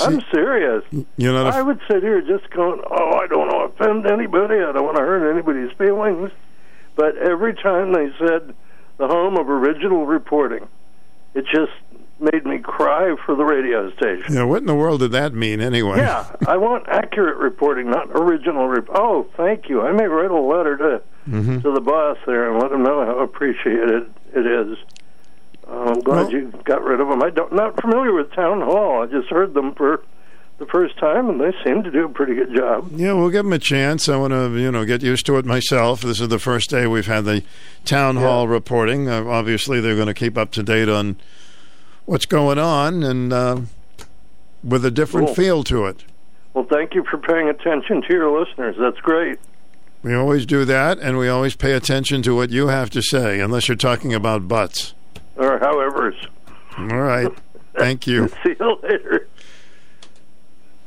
I'm 0.02 0.22
serious. 0.32 0.84
You're 1.18 1.34
not 1.34 1.54
a 1.54 1.58
I 1.58 1.62
would 1.62 1.80
sit 1.90 2.02
here 2.04 2.22
just 2.22 2.50
going, 2.52 2.82
oh, 2.90 3.18
I 3.18 3.28
don't 3.28 3.48
want 3.48 3.78
to 3.78 3.84
offend 3.84 4.06
anybody. 4.06 4.56
I 4.56 4.72
don't 4.72 4.84
want 4.86 4.98
to 4.98 5.04
hurt 5.04 5.32
anybody's 5.32 5.72
feelings. 5.78 6.32
But 6.96 7.18
every 7.18 7.54
time 7.54 7.94
they 7.94 8.10
said 8.18 8.54
the 8.98 9.08
home 9.08 9.38
of 9.38 9.50
original 9.50 10.06
reporting, 10.06 10.68
it 11.36 11.46
just 11.46 11.72
made 12.20 12.46
me 12.46 12.58
cry 12.58 13.16
for 13.26 13.36
the 13.36 13.44
radio 13.46 13.92
station. 13.92 14.34
Yeah, 14.34 14.44
what 14.44 14.62
in 14.62 14.66
the 14.66 14.74
world 14.74 15.02
did 15.02 15.12
that 15.12 15.34
mean 15.36 15.62
anyway? 15.62 15.98
Yeah, 16.00 16.26
I 16.48 16.58
want 16.58 16.88
accurate 16.90 17.38
reporting, 17.38 17.92
not 17.92 18.10
original. 18.10 18.68
Rep- 18.68 18.90
oh, 18.90 19.28
thank 19.38 19.70
you. 19.70 19.82
I 19.84 19.92
may 19.92 20.06
write 20.06 20.32
a 20.32 20.40
letter 20.40 20.78
to 20.78 21.02
Mhm. 21.30 21.62
to 21.62 21.72
the 21.74 21.82
boss 21.82 22.18
there 22.26 22.50
and 22.50 22.60
let 22.62 22.72
him 22.72 22.82
know 22.82 23.06
how 23.06 23.20
appreciated 23.20 24.10
it 24.34 24.46
is. 24.48 24.78
Uh, 25.70 25.74
I'm 25.94 26.00
glad 26.00 26.24
Well- 26.24 26.32
you 26.32 26.54
got 26.64 26.84
rid 26.84 27.00
of 27.00 27.08
them. 27.08 27.22
I 27.24 27.30
don't 27.30 27.52
not 27.54 27.80
familiar 27.82 28.14
with 28.14 28.32
town 28.34 28.62
hall. 28.62 29.04
I 29.04 29.06
just 29.08 29.30
heard 29.30 29.54
them 29.54 29.74
for 29.74 30.02
the 30.60 30.66
first 30.66 30.98
time, 30.98 31.30
and 31.30 31.40
they 31.40 31.54
seem 31.64 31.84
to 31.84 31.92
do 31.92 32.06
a 32.06 32.10
pretty 32.10 32.34
good 32.34 32.56
job. 32.56 32.90
Yeah, 32.96 33.14
we'll 33.14 33.30
give 33.30 33.44
them 33.44 33.54
a 33.54 33.60
chance. 33.60 34.10
I 34.10 34.18
want 34.18 34.32
to, 34.34 34.50
you 34.58 34.72
know, 34.72 34.86
get 34.86 35.04
used 35.04 35.26
to 35.28 35.38
it 35.38 35.46
myself. 35.46 36.02
This 36.02 36.20
is 36.20 36.30
the 36.30 36.40
first 36.40 36.70
day 36.72 36.88
we've 36.88 37.06
had 37.06 37.26
the 37.26 37.44
town 37.86 38.16
hall 38.16 38.48
reporting. 38.48 39.08
Uh, 39.08 39.24
obviously, 39.26 39.80
they're 39.82 39.96
going 39.96 40.08
to 40.08 40.14
keep 40.16 40.36
up 40.38 40.52
to 40.52 40.64
date 40.64 40.90
on 40.90 41.18
what's 42.06 42.26
going 42.26 42.58
on 42.58 43.04
and 43.04 43.32
uh, 43.32 43.60
with 44.64 44.84
a 44.86 44.90
different 44.92 45.28
Cool. 45.28 45.36
feel 45.36 45.64
to 45.66 45.86
it. 45.86 46.06
Well, 46.56 46.66
thank 46.72 46.96
you 46.96 47.04
for 47.04 47.18
paying 47.20 47.50
attention 47.50 48.02
to 48.02 48.14
your 48.14 48.40
listeners. 48.40 48.76
That's 48.80 49.00
great. 49.02 49.38
We 50.02 50.16
always 50.16 50.46
do 50.48 50.66
that, 50.66 50.98
and 51.00 51.18
we 51.20 51.28
always 51.30 51.56
pay 51.56 51.74
attention 51.74 52.24
to 52.24 52.36
what 52.36 52.50
you 52.50 52.68
have 52.68 52.90
to 52.92 53.02
say, 53.04 53.40
unless 53.42 53.68
you're 53.68 53.76
talking 53.76 54.14
about 54.14 54.48
butts. 54.48 54.94
Or 55.38 55.60
however. 55.60 56.14
All 56.78 56.86
right. 56.86 57.32
Thank 57.78 58.08
you. 58.08 58.28
See 58.44 58.56
you 58.60 58.80
later. 58.84 59.28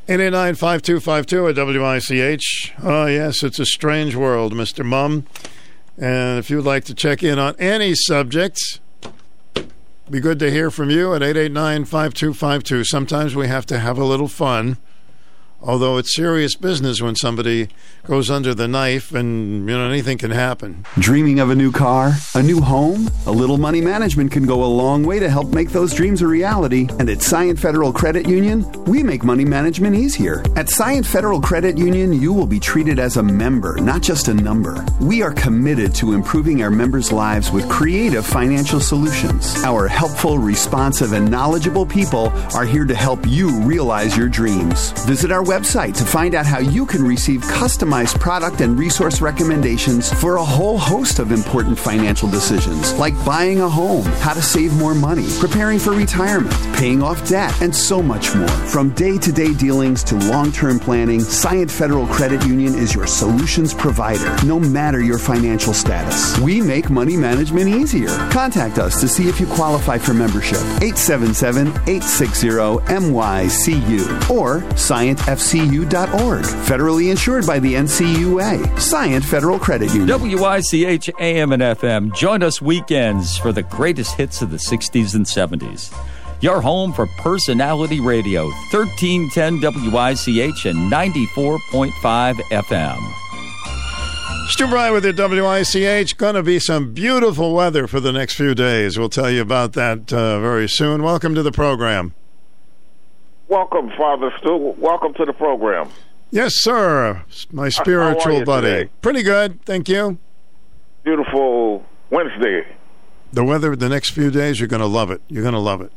889-5252 0.09 1.51
at 1.51 2.11
WICH. 2.11 2.75
Oh, 2.83 3.03
ah, 3.03 3.07
yes, 3.07 3.45
it's 3.45 3.61
a 3.61 3.65
strange 3.65 4.17
world, 4.17 4.53
Mr. 4.53 4.85
Mum. 4.85 5.25
And 5.97 6.39
if 6.39 6.51
you'd 6.51 6.65
like 6.65 6.85
to 6.87 6.95
check 6.95 7.23
in 7.23 7.39
on 7.39 7.55
any 7.61 7.95
subject, 7.95 8.81
be 10.11 10.19
good 10.19 10.41
to 10.41 10.51
hear 10.51 10.71
from 10.73 10.91
you 10.91 11.15
at 11.15 11.23
889-5252. 11.23 12.87
Sometimes 12.87 13.37
we 13.37 13.47
have 13.47 13.67
to 13.67 13.79
have 13.79 13.99
a 13.99 14.05
little 14.05 14.27
fun, 14.27 14.79
although 15.63 15.99
it's 15.99 16.15
serious 16.15 16.55
business 16.55 17.01
when 17.01 17.15
somebody 17.15 17.69
goes 18.05 18.31
under 18.31 18.55
the 18.55 18.67
knife 18.67 19.13
and, 19.13 19.69
you 19.69 19.77
know, 19.77 19.89
anything 19.89 20.19
can 20.19 20.31
happen. 20.31 20.85
Dreaming 20.99 21.39
of 21.39 21.51
a 21.51 21.55
new 21.55 21.71
car, 21.71 22.13
a 22.35 22.43
new 22.43 22.61
home? 22.61 23.11
A 23.27 23.31
little 23.31 23.59
money 23.59 23.81
management 23.81 24.33
can 24.33 24.47
go 24.47 24.65
a 24.65 24.67
long 24.67 25.05
way 25.05 25.19
to 25.19 25.29
help 25.29 25.49
make 25.49 25.71
those 25.71 25.95
dreams 25.95 26.23
a 26.23 26.27
reality. 26.27 26.89
And 26.99 27.09
at 27.11 27.19
Scient 27.19 27.59
Federal 27.59 27.93
Credit 27.93 28.27
Union, 28.29 28.71
we 28.85 29.03
make 29.03 29.23
money 29.23 29.45
management 29.45 29.97
easier. 29.97 30.41
At 30.57 30.67
Scient 30.67 31.07
Federal 31.07 31.41
Credit 31.41 31.77
Union, 31.77 32.13
you 32.13 32.33
will 32.33 32.47
be 32.47 32.61
treated 32.61 32.99
as 32.99 33.17
a 33.17 33.23
member, 33.23 33.77
not 33.81 34.03
just 34.03 34.29
a 34.29 34.35
number. 34.35 34.85
We 35.01 35.23
are 35.23 35.33
committed 35.33 35.95
to 35.97 36.15
improving 36.15 36.63
our 36.63 36.71
members' 36.71 37.13
lives 37.13 37.51
with 37.51 37.69
creative 37.69 38.27
financial 38.27 38.81
solutions. 38.81 39.63
Our 39.65 39.89
helpful, 39.89 40.39
responsive, 40.39 41.13
and 41.13 41.31
knowledgeable 41.31 41.87
people 41.87 42.29
are 42.55 42.65
here 42.65 42.85
to 42.85 42.95
help 42.95 43.27
you 43.27 43.51
realize 43.61 44.17
your 44.17 44.29
dreams. 44.29 44.93
Visit 45.03 45.31
our 45.31 45.50
website 45.51 45.97
to 45.97 46.05
find 46.05 46.37
out 46.37 46.47
how 46.47 46.61
you 46.61 46.87
can 46.87 47.03
receive 47.03 47.41
customized 47.41 48.21
product 48.21 48.61
and 48.61 48.79
resource 48.79 49.21
recommendations 49.21 50.13
for 50.21 50.37
a 50.37 50.45
whole 50.45 50.79
host 50.79 51.19
of 51.19 51.33
important 51.33 51.77
financial 51.77 52.31
decisions, 52.31 52.93
like 52.95 53.15
buying 53.25 53.61
a 53.61 53.69
home, 53.69 54.05
how 54.23 54.33
to 54.33 54.41
save 54.41 54.73
more 54.75 54.95
money, 54.95 55.27
preparing 55.41 55.81
for 55.81 55.91
retirement, 55.91 56.55
paying 56.77 57.03
off 57.03 57.29
debt, 57.29 57.53
and 57.61 57.75
so 57.75 58.01
much 58.01 58.33
more. 58.37 58.47
From 58.75 58.91
day 58.91 59.19
to 59.19 59.33
day 59.33 59.53
dealings 59.53 60.05
to 60.05 60.15
long 60.31 60.53
term 60.53 60.79
planning, 60.79 61.19
Scient 61.19 61.69
Federal 61.71 62.07
Credit 62.07 62.41
Union 62.47 62.77
is 62.77 62.95
your 62.95 63.09
solutions 63.09 63.75
provider, 63.75 64.37
no 64.47 64.61
matter 64.61 65.03
your 65.03 65.19
financial 65.19 65.75
status. 65.75 66.39
We 66.39 66.61
make 66.61 66.91
money 66.91 67.17
management 67.17 67.69
easier. 67.69 68.15
Contact 68.31 68.79
us 68.79 69.01
to 69.01 69.09
see 69.09 69.29
if 69.29 69.41
you 69.41 69.49
qualify 69.49 69.99
for 69.99 70.15
membership. 70.15 70.61
877 70.81 71.67
860 71.89 72.49
MYCU 73.01 74.31
or 74.31 74.61
scientfcu.org. 75.41 76.45
Federally 76.67 77.11
insured 77.11 77.47
by 77.47 77.59
the 77.59 77.75
NCUA. 77.75 78.63
Scient 78.77 79.25
Federal 79.25 79.59
Credit 79.59 79.93
Union. 79.95 80.21
WICH 80.21 81.11
AM 81.19 81.53
and 81.53 81.63
FM. 81.63 82.15
Join 82.15 82.43
us 82.43 82.61
weekends 82.61 83.37
for 83.39 83.53
the 83.53 83.63
greatest 83.63 84.15
hits 84.15 84.43
of 84.43 84.51
the 84.51 84.57
60s 84.57 85.15
and 85.15 85.25
70s. 85.25 85.93
Your 86.41 86.61
home 86.61 86.93
for 86.93 87.07
personality 87.19 88.01
radio, 88.01 88.45
1310 88.73 89.61
WICH 89.61 90.67
and 90.67 90.91
94.5 90.91 92.35
FM. 92.51 93.13
Stu 94.49 94.67
Bryer 94.67 94.93
with 94.93 95.05
your 95.05 95.15
WICH. 95.15 96.17
Going 96.17 96.35
to 96.35 96.43
be 96.43 96.59
some 96.59 96.93
beautiful 96.93 97.55
weather 97.55 97.87
for 97.87 98.01
the 98.01 98.11
next 98.11 98.35
few 98.35 98.55
days. 98.55 98.99
We'll 98.99 99.09
tell 99.09 99.31
you 99.31 99.43
about 99.43 99.75
that 99.75 100.13
uh, 100.13 100.41
very 100.41 100.69
soon. 100.69 101.03
Welcome 101.03 101.35
to 101.35 101.43
the 101.43 101.53
program. 101.53 102.15
Welcome, 103.51 103.91
Father 103.99 104.33
Stu. 104.39 104.77
Welcome 104.79 105.13
to 105.15 105.25
the 105.25 105.33
program. 105.33 105.89
Yes, 106.31 106.53
sir. 106.55 107.25
My 107.51 107.69
spiritual 107.69 108.45
buddy. 108.45 108.67
today? 108.69 108.91
Pretty 109.03 109.25
good, 109.25 109.61
thank 109.65 109.89
you. 109.89 110.19
Beautiful 111.03 111.85
Wednesday. 112.11 112.65
The 113.33 113.43
weather 113.43 113.75
the 113.75 113.89
next 113.89 114.11
few 114.11 114.31
days, 114.31 114.61
you're 114.61 114.69
going 114.69 114.83
to 114.83 114.87
love 114.87 115.11
it. 115.11 115.21
You're 115.27 115.43
going 115.43 115.55
to 115.55 115.59
love 115.59 115.81
it. 115.81 115.91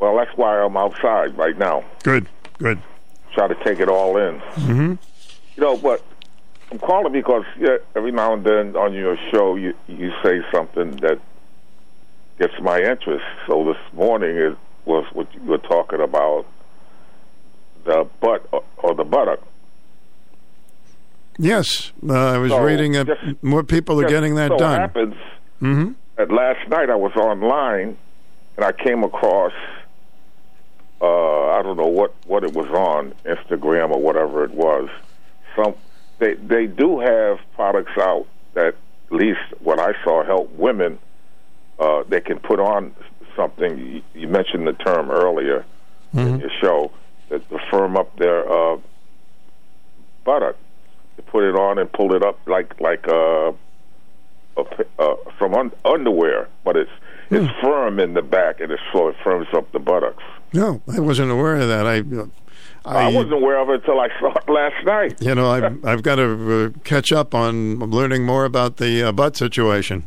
Well, 0.00 0.16
that's 0.16 0.36
why 0.36 0.60
I'm 0.60 0.76
outside 0.76 1.38
right 1.38 1.56
now. 1.56 1.84
Good, 2.02 2.26
good. 2.58 2.82
Try 3.34 3.46
to 3.46 3.54
take 3.62 3.78
it 3.78 3.88
all 3.88 4.16
in. 4.16 4.40
Mm-hmm. 4.40 4.94
You 5.54 5.62
know, 5.62 5.76
but 5.76 6.02
I'm 6.72 6.80
calling 6.80 7.12
because 7.12 7.44
yeah, 7.56 7.76
every 7.94 8.10
now 8.10 8.34
and 8.34 8.44
then 8.44 8.76
on 8.76 8.94
your 8.94 9.16
show 9.30 9.54
you 9.54 9.74
you 9.86 10.12
say 10.24 10.40
something 10.50 10.96
that 10.96 11.20
gets 12.40 12.54
my 12.60 12.80
interest. 12.80 13.24
So 13.46 13.64
this 13.64 13.92
morning 13.92 14.36
it 14.36 14.58
was 14.86 15.06
what 15.12 15.32
you 15.32 15.42
were 15.42 15.58
talking 15.58 16.00
about 16.00 16.46
the 17.86 18.06
butt 18.20 18.46
or, 18.82 18.94
the 18.94 19.04
buttock. 19.04 19.40
Yes, 21.38 21.92
uh, 22.08 22.12
I 22.12 22.38
was 22.38 22.50
So, 22.50 22.62
reading 22.62 22.92
that 22.92 23.06
just- 23.06 23.42
more 23.42 23.62
people 23.62 24.00
are 24.00 24.08
getting 24.08 24.34
that 24.36 24.50
so 24.50 24.58
done. 24.58 24.80
happens 24.80 25.14
hmm 25.60 25.92
that 26.16 26.30
last 26.30 26.66
night 26.68 26.88
I 26.90 26.94
was 26.96 27.12
online 27.16 27.96
and 28.56 28.64
I 28.64 28.72
came 28.72 29.02
across 29.04 29.52
uh, 31.00 31.50
I 31.50 31.60
don't 31.62 31.76
know 31.76 31.88
what 31.88 32.14
what 32.26 32.42
it 32.42 32.54
was 32.54 32.66
on 32.68 33.12
Instagram 33.26 33.90
or 33.90 34.00
whatever 34.00 34.44
it 34.44 34.50
was. 34.52 34.88
Some 35.54 35.74
they 36.18 36.34
they 36.34 36.66
do 36.66 36.98
have 37.00 37.38
products 37.54 37.92
out 37.98 38.26
that 38.54 38.68
at 38.68 39.12
least 39.12 39.40
what 39.60 39.78
I 39.78 39.92
saw 40.04 40.24
help 40.24 40.50
women. 40.54 40.98
Uh, 41.78 42.02
they 42.08 42.20
can 42.22 42.38
put 42.38 42.58
on 42.58 42.94
something. 43.36 43.76
You, 43.78 44.02
you 44.14 44.28
mentioned 44.28 44.66
the 44.66 44.72
term 44.72 45.10
earlier 45.10 45.66
in 46.14 46.40
your 46.40 46.50
show 46.62 46.90
that 47.28 47.48
to 47.50 47.58
firm 47.70 47.96
up 47.96 48.16
their 48.16 48.50
uh, 48.50 48.78
buttock. 50.24 50.56
To 51.16 51.22
put 51.22 51.44
it 51.44 51.54
on 51.56 51.78
and 51.78 51.90
pull 51.90 52.14
it 52.14 52.22
up 52.22 52.38
like 52.46 52.78
like 52.78 53.08
uh, 53.08 53.52
a, 54.56 54.64
uh, 54.98 55.14
from 55.38 55.54
un- 55.54 55.72
underwear, 55.84 56.48
but 56.62 56.76
it's 56.76 56.90
it's 57.30 57.50
firm 57.60 57.98
in 57.98 58.14
the 58.14 58.22
back 58.22 58.60
and 58.60 58.70
it 58.70 58.80
so 58.92 59.08
it 59.08 59.16
firms 59.24 59.48
up 59.54 59.70
the 59.72 59.78
buttocks. 59.78 60.22
No, 60.52 60.82
I 60.94 61.00
wasn't 61.00 61.30
aware 61.30 61.56
of 61.56 61.68
that. 61.68 61.86
I, 61.86 61.98
uh, 61.98 62.26
I, 62.84 63.08
wasn't 63.08 63.34
aware 63.34 63.58
of 63.58 63.68
it 63.70 63.80
until 63.80 63.98
I 64.00 64.08
saw 64.20 64.32
it 64.32 64.48
last 64.48 64.84
night. 64.84 65.20
You 65.20 65.34
know, 65.34 65.50
I've 65.50 65.84
I've 65.84 66.02
got 66.02 66.16
to 66.16 66.74
uh, 66.76 66.78
catch 66.84 67.12
up 67.12 67.34
on 67.34 67.78
learning 67.78 68.24
more 68.24 68.44
about 68.44 68.76
the 68.76 69.08
uh, 69.08 69.12
butt 69.12 69.36
situation. 69.36 70.04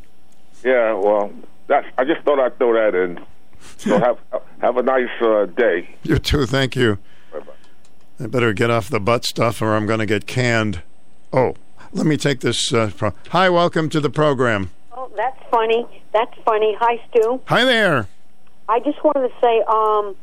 Yeah, 0.63 0.93
well, 0.93 1.31
that's. 1.67 1.87
I 1.97 2.05
just 2.05 2.21
thought 2.21 2.39
I'd 2.39 2.57
throw 2.57 2.73
that 2.73 2.95
in. 2.95 3.19
So 3.77 3.97
have 3.99 4.17
have 4.61 4.77
a 4.77 4.83
nice 4.83 5.09
uh, 5.21 5.45
day. 5.45 5.89
You 6.03 6.19
too. 6.19 6.45
Thank 6.45 6.75
you. 6.75 6.97
I 8.21 8.27
better 8.27 8.51
get 8.51 8.69
off 8.69 8.89
the 8.89 8.99
butt 8.99 9.23
stuff, 9.23 9.61
or 9.61 9.75
I'm 9.75 9.85
going 9.85 9.99
to 9.99 10.05
get 10.05 10.27
canned. 10.27 10.81
Oh, 11.31 11.55
let 11.93 12.05
me 12.05 12.17
take 12.17 12.41
this. 12.41 12.73
Uh, 12.73 12.91
pro- 12.95 13.13
Hi, 13.29 13.49
welcome 13.49 13.87
to 13.89 14.01
the 14.01 14.09
program. 14.09 14.71
Oh, 14.91 15.09
that's 15.15 15.41
funny. 15.49 15.87
That's 16.11 16.33
funny. 16.43 16.75
Hi, 16.79 17.01
Stu. 17.09 17.39
Hi 17.45 17.63
there. 17.63 18.07
I 18.67 18.79
just 18.81 19.01
wanted 19.05 19.29
to 19.29 19.33
say, 19.41 19.63
um, 19.69 20.15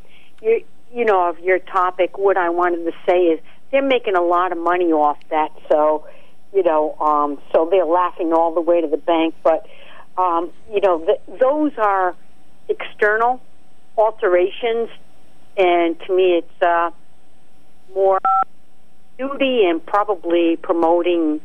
you 0.43 0.63
you 0.93 1.05
know, 1.07 1.29
of 1.29 1.39
your 1.41 1.59
topic, 1.59 2.19
what 2.19 2.37
I 2.37 2.51
wanted 2.51 2.85
to 2.85 2.93
say 3.09 3.19
is 3.19 3.41
they're 3.71 3.83
making 3.83 4.15
a 4.15 4.23
lot 4.23 4.53
of 4.53 4.59
money 4.59 4.93
off 4.93 5.19
that. 5.31 5.51
So, 5.71 6.07
you 6.55 6.63
know, 6.63 6.95
um, 7.01 7.41
so 7.53 7.67
they're 7.71 7.85
laughing 7.87 8.33
all 8.33 8.55
the 8.55 8.61
way 8.61 8.81
to 8.83 8.87
the 8.87 8.97
bank. 8.99 9.35
But, 9.43 9.67
um, 10.19 10.53
you 10.71 10.81
know, 10.81 10.99
th- 11.05 11.41
those 11.41 11.73
are 11.79 12.15
external 12.69 13.41
alterations, 13.97 14.91
and 15.57 15.99
to 16.01 16.15
me, 16.15 16.39
it's 16.39 16.63
uh, 16.63 16.91
more 17.97 18.21
duty 19.19 19.65
and 19.65 19.85
probably 19.85 20.57
promoting 20.57 21.41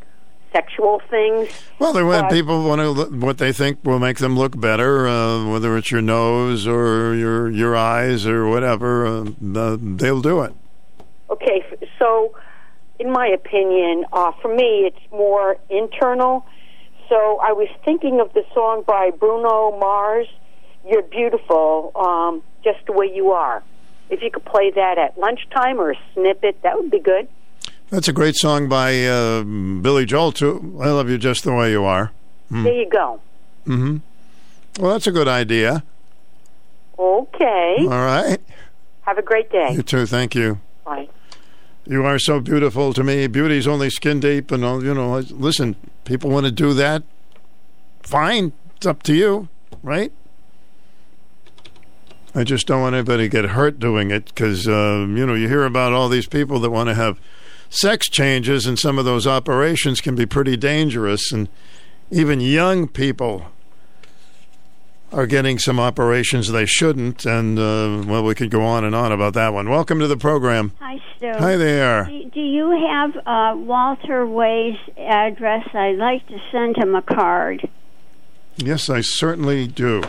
sexual 0.53 1.01
things. 1.09 1.47
Well, 1.79 1.93
they 1.93 2.03
want 2.03 2.23
But- 2.23 2.31
people 2.35 2.67
want 2.67 2.81
to 2.81 3.05
what 3.25 3.37
they 3.37 3.53
think 3.53 3.79
will 3.85 3.99
make 3.99 4.17
them 4.17 4.37
look 4.37 4.59
better, 4.59 5.07
uh, 5.07 5.49
whether 5.49 5.77
it's 5.77 5.89
your 5.91 6.01
nose 6.01 6.67
or 6.67 7.15
your 7.15 7.49
your 7.49 7.75
eyes 7.75 8.27
or 8.27 8.49
whatever. 8.49 9.05
Uh, 9.05 9.21
uh, 9.55 9.77
they'll 9.79 10.21
do 10.21 10.41
it. 10.41 10.51
Okay, 11.29 11.63
so 11.97 12.33
in 12.99 13.09
my 13.09 13.27
opinion, 13.27 14.05
uh, 14.11 14.33
for 14.41 14.53
me, 14.53 14.83
it's 14.85 15.11
more 15.11 15.55
internal. 15.69 16.45
So 17.07 17.39
I 17.41 17.53
was 17.53 17.69
thinking 17.85 18.19
of 18.19 18.33
the 18.33 18.43
song 18.53 18.83
by 18.85 19.11
Bruno 19.11 19.77
Mars, 19.79 20.27
"You're 20.85 21.01
Beautiful," 21.03 21.91
um, 21.95 22.43
just 22.61 22.85
the 22.87 22.91
way 22.91 23.09
you 23.13 23.31
are. 23.31 23.63
If 24.11 24.21
you 24.21 24.29
could 24.29 24.45
play 24.45 24.69
that 24.71 24.97
at 24.97 25.17
lunchtime 25.17 25.79
or 25.79 25.91
a 25.91 25.95
snippet, 26.13 26.61
that 26.63 26.75
would 26.77 26.91
be 26.91 26.99
good. 26.99 27.27
That's 27.89 28.07
a 28.07 28.13
great 28.13 28.35
song 28.35 28.69
by 28.69 29.05
uh, 29.05 29.43
Billy 29.43 30.05
Joel 30.05 30.31
too. 30.31 30.77
I 30.81 30.89
love 30.89 31.09
you 31.09 31.17
just 31.17 31.43
the 31.43 31.53
way 31.53 31.71
you 31.71 31.83
are. 31.83 32.11
There 32.49 32.73
you 32.73 32.89
go. 32.89 33.21
hmm 33.65 33.97
Well, 34.79 34.91
that's 34.91 35.07
a 35.07 35.11
good 35.11 35.27
idea. 35.27 35.83
Okay. 36.99 37.77
All 37.79 37.87
right. 37.87 38.37
Have 39.01 39.17
a 39.17 39.21
great 39.21 39.49
day. 39.51 39.69
You 39.73 39.81
too. 39.83 40.05
Thank 40.05 40.35
you. 40.35 40.59
Bye. 40.85 41.07
You 41.85 42.05
are 42.05 42.19
so 42.19 42.39
beautiful 42.39 42.93
to 42.93 43.03
me. 43.03 43.25
Beauty's 43.27 43.67
only 43.67 43.89
skin 43.89 44.19
deep, 44.19 44.51
and 44.51 44.63
all. 44.63 44.83
You 44.83 44.93
know, 44.93 45.17
listen. 45.19 45.75
People 46.05 46.29
want 46.29 46.45
to 46.45 46.51
do 46.51 46.73
that. 46.73 47.03
Fine. 48.03 48.51
It's 48.75 48.85
up 48.85 49.01
to 49.03 49.13
you, 49.15 49.47
right? 49.81 50.11
I 52.33 52.43
just 52.45 52.65
don't 52.65 52.81
want 52.81 52.95
anybody 52.95 53.23
to 53.23 53.29
get 53.29 53.45
hurt 53.51 53.77
doing 53.77 54.09
it 54.09 54.25
because 54.25 54.67
uh, 54.67 55.05
you 55.09 55.25
know 55.25 55.33
you 55.33 55.49
hear 55.49 55.65
about 55.65 55.91
all 55.91 56.07
these 56.07 56.27
people 56.27 56.59
that 56.59 56.69
want 56.69 56.87
to 56.87 56.95
have 56.95 57.19
sex 57.69 58.09
changes, 58.09 58.65
and 58.65 58.79
some 58.79 58.97
of 58.97 59.05
those 59.05 59.27
operations 59.27 59.99
can 59.99 60.15
be 60.15 60.25
pretty 60.25 60.55
dangerous, 60.55 61.31
and 61.31 61.49
even 62.09 62.39
young 62.39 62.87
people 62.87 63.47
are 65.11 65.27
getting 65.27 65.59
some 65.59 65.77
operations 65.77 66.49
they 66.49 66.65
shouldn't. 66.65 67.25
And 67.25 67.59
uh, 67.59 68.03
well, 68.07 68.23
we 68.23 68.33
could 68.33 68.49
go 68.49 68.61
on 68.61 68.85
and 68.85 68.95
on 68.95 69.11
about 69.11 69.33
that 69.33 69.53
one. 69.53 69.69
Welcome 69.69 69.99
to 69.99 70.07
the 70.07 70.17
program. 70.17 70.71
Hi, 70.79 71.01
Stu. 71.17 71.33
Hi 71.33 71.57
there. 71.57 72.05
Do, 72.05 72.29
do 72.29 72.39
you 72.39 72.87
have 72.89 73.17
uh, 73.25 73.57
Walter 73.57 74.25
Way's 74.25 74.79
address? 74.97 75.67
I'd 75.73 75.97
like 75.97 76.25
to 76.27 76.39
send 76.51 76.77
him 76.77 76.95
a 76.95 77.01
card. 77.01 77.67
Yes, 78.55 78.89
I 78.89 79.01
certainly 79.01 79.67
do. 79.67 80.03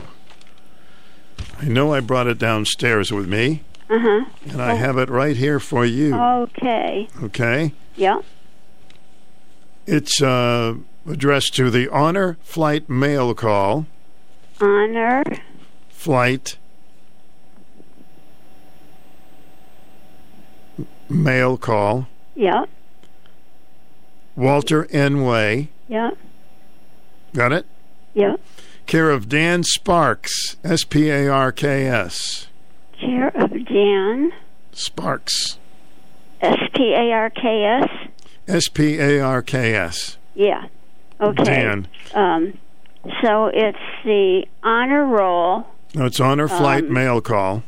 I 1.63 1.67
know 1.67 1.95
I 1.95 2.01
brought 2.01 2.27
it 2.27 2.39
downstairs 2.39 3.13
with 3.13 3.29
me, 3.29 3.63
Uh 3.89 3.99
huh. 4.01 4.25
and 4.51 4.61
I 4.61 4.75
have 4.75 4.99
it 4.99 5.09
right 5.09 5.37
here 5.37 5.61
for 5.61 5.87
you. 5.87 6.15
Okay. 6.15 7.09
Okay? 7.23 7.73
Yeah. 7.95 8.21
It's 9.87 10.21
uh, 10.21 10.75
addressed 11.09 11.55
to 11.57 11.71
the 11.71 11.89
Honor 11.89 12.37
Flight 12.43 12.89
Mail 12.91 13.33
Call. 13.35 13.87
Honor. 14.61 15.23
Flight 15.91 16.57
Mail 21.09 21.57
Call. 21.57 22.09
Yeah. 22.35 22.65
Walter 24.35 24.87
N. 24.91 25.23
Way. 25.25 25.69
Yeah. 25.89 26.11
Got 27.35 27.53
it? 27.53 27.67
Yeah. 28.15 28.37
Care 28.93 29.11
of 29.11 29.27
Dan 29.27 29.63
Sparks. 29.63 30.59
S 30.63 30.85
P 30.85 31.09
A 31.09 31.27
R 31.27 31.51
K 31.51 31.87
S. 31.87 32.49
Care 33.01 33.29
of 33.29 33.51
Dan. 33.65 34.33
Sparks. 34.73 35.57
S 36.43 36.59
P 36.75 36.93
A 36.93 37.11
R 37.11 37.31
K 37.31 37.65
S. 37.65 37.89
S 38.47 38.69
P 38.69 38.99
A 38.99 39.19
R 39.19 39.41
K 39.41 39.75
S. 39.75 40.19
Yeah. 40.35 40.67
Okay. 41.23 41.43
Dan. 41.43 41.89
Um, 42.13 42.59
so 43.23 43.47
it's 43.47 43.79
the 44.05 44.45
honor 44.63 45.07
roll. 45.07 45.67
No, 45.95 46.05
it's 46.05 46.21
Honor 46.21 46.47
Flight 46.47 46.85
Um, 46.85 46.93
Mail 46.93 47.23
Call. 47.23 47.63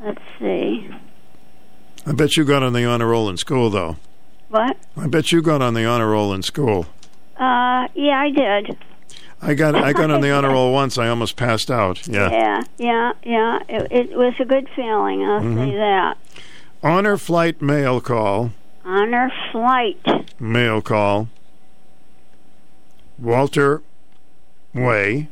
Let's 0.00 0.22
see. 0.38 0.88
I 2.06 2.12
bet 2.12 2.36
you 2.36 2.44
got 2.44 2.62
on 2.62 2.74
the 2.74 2.84
honor 2.84 3.08
roll 3.08 3.28
in 3.28 3.38
school, 3.38 3.70
though. 3.70 3.96
What? 4.50 4.76
I 4.96 5.08
bet 5.08 5.32
you 5.32 5.42
got 5.42 5.62
on 5.62 5.74
the 5.74 5.84
honor 5.84 6.10
roll 6.10 6.32
in 6.32 6.44
school. 6.44 6.86
Uh, 7.36 7.88
yeah, 7.96 8.20
I 8.20 8.30
did. 8.32 8.76
I 9.42 9.54
got 9.54 9.74
I 9.74 9.92
got 9.92 10.10
on 10.10 10.20
the 10.22 10.30
honor 10.30 10.50
roll 10.50 10.72
once. 10.72 10.96
I 10.98 11.08
almost 11.08 11.36
passed 11.36 11.70
out. 11.70 12.06
Yeah. 12.08 12.30
Yeah, 12.30 12.62
yeah, 12.78 13.12
yeah. 13.24 13.58
It, 13.68 13.92
it 14.10 14.16
was 14.16 14.34
a 14.40 14.44
good 14.44 14.68
feeling. 14.74 15.22
I'll 15.24 15.40
Mhm. 15.40 15.70
say 15.70 15.76
that. 15.76 16.16
Honor 16.82 17.16
Flight 17.16 17.60
Mail 17.62 18.00
Call. 18.00 18.52
Honor 18.84 19.30
flight. 19.52 19.98
Mail 20.40 20.80
Call. 20.80 21.28
Walter 23.18 23.82
Way, 24.74 25.28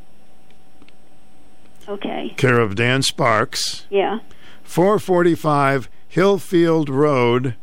Okay. 1.86 2.32
care 2.38 2.58
of 2.60 2.74
Dan 2.76 3.02
Sparks. 3.02 3.84
Yeah. 3.90 4.20
445 4.62 5.90
Hillfield 6.10 6.88
Road, 6.88 7.54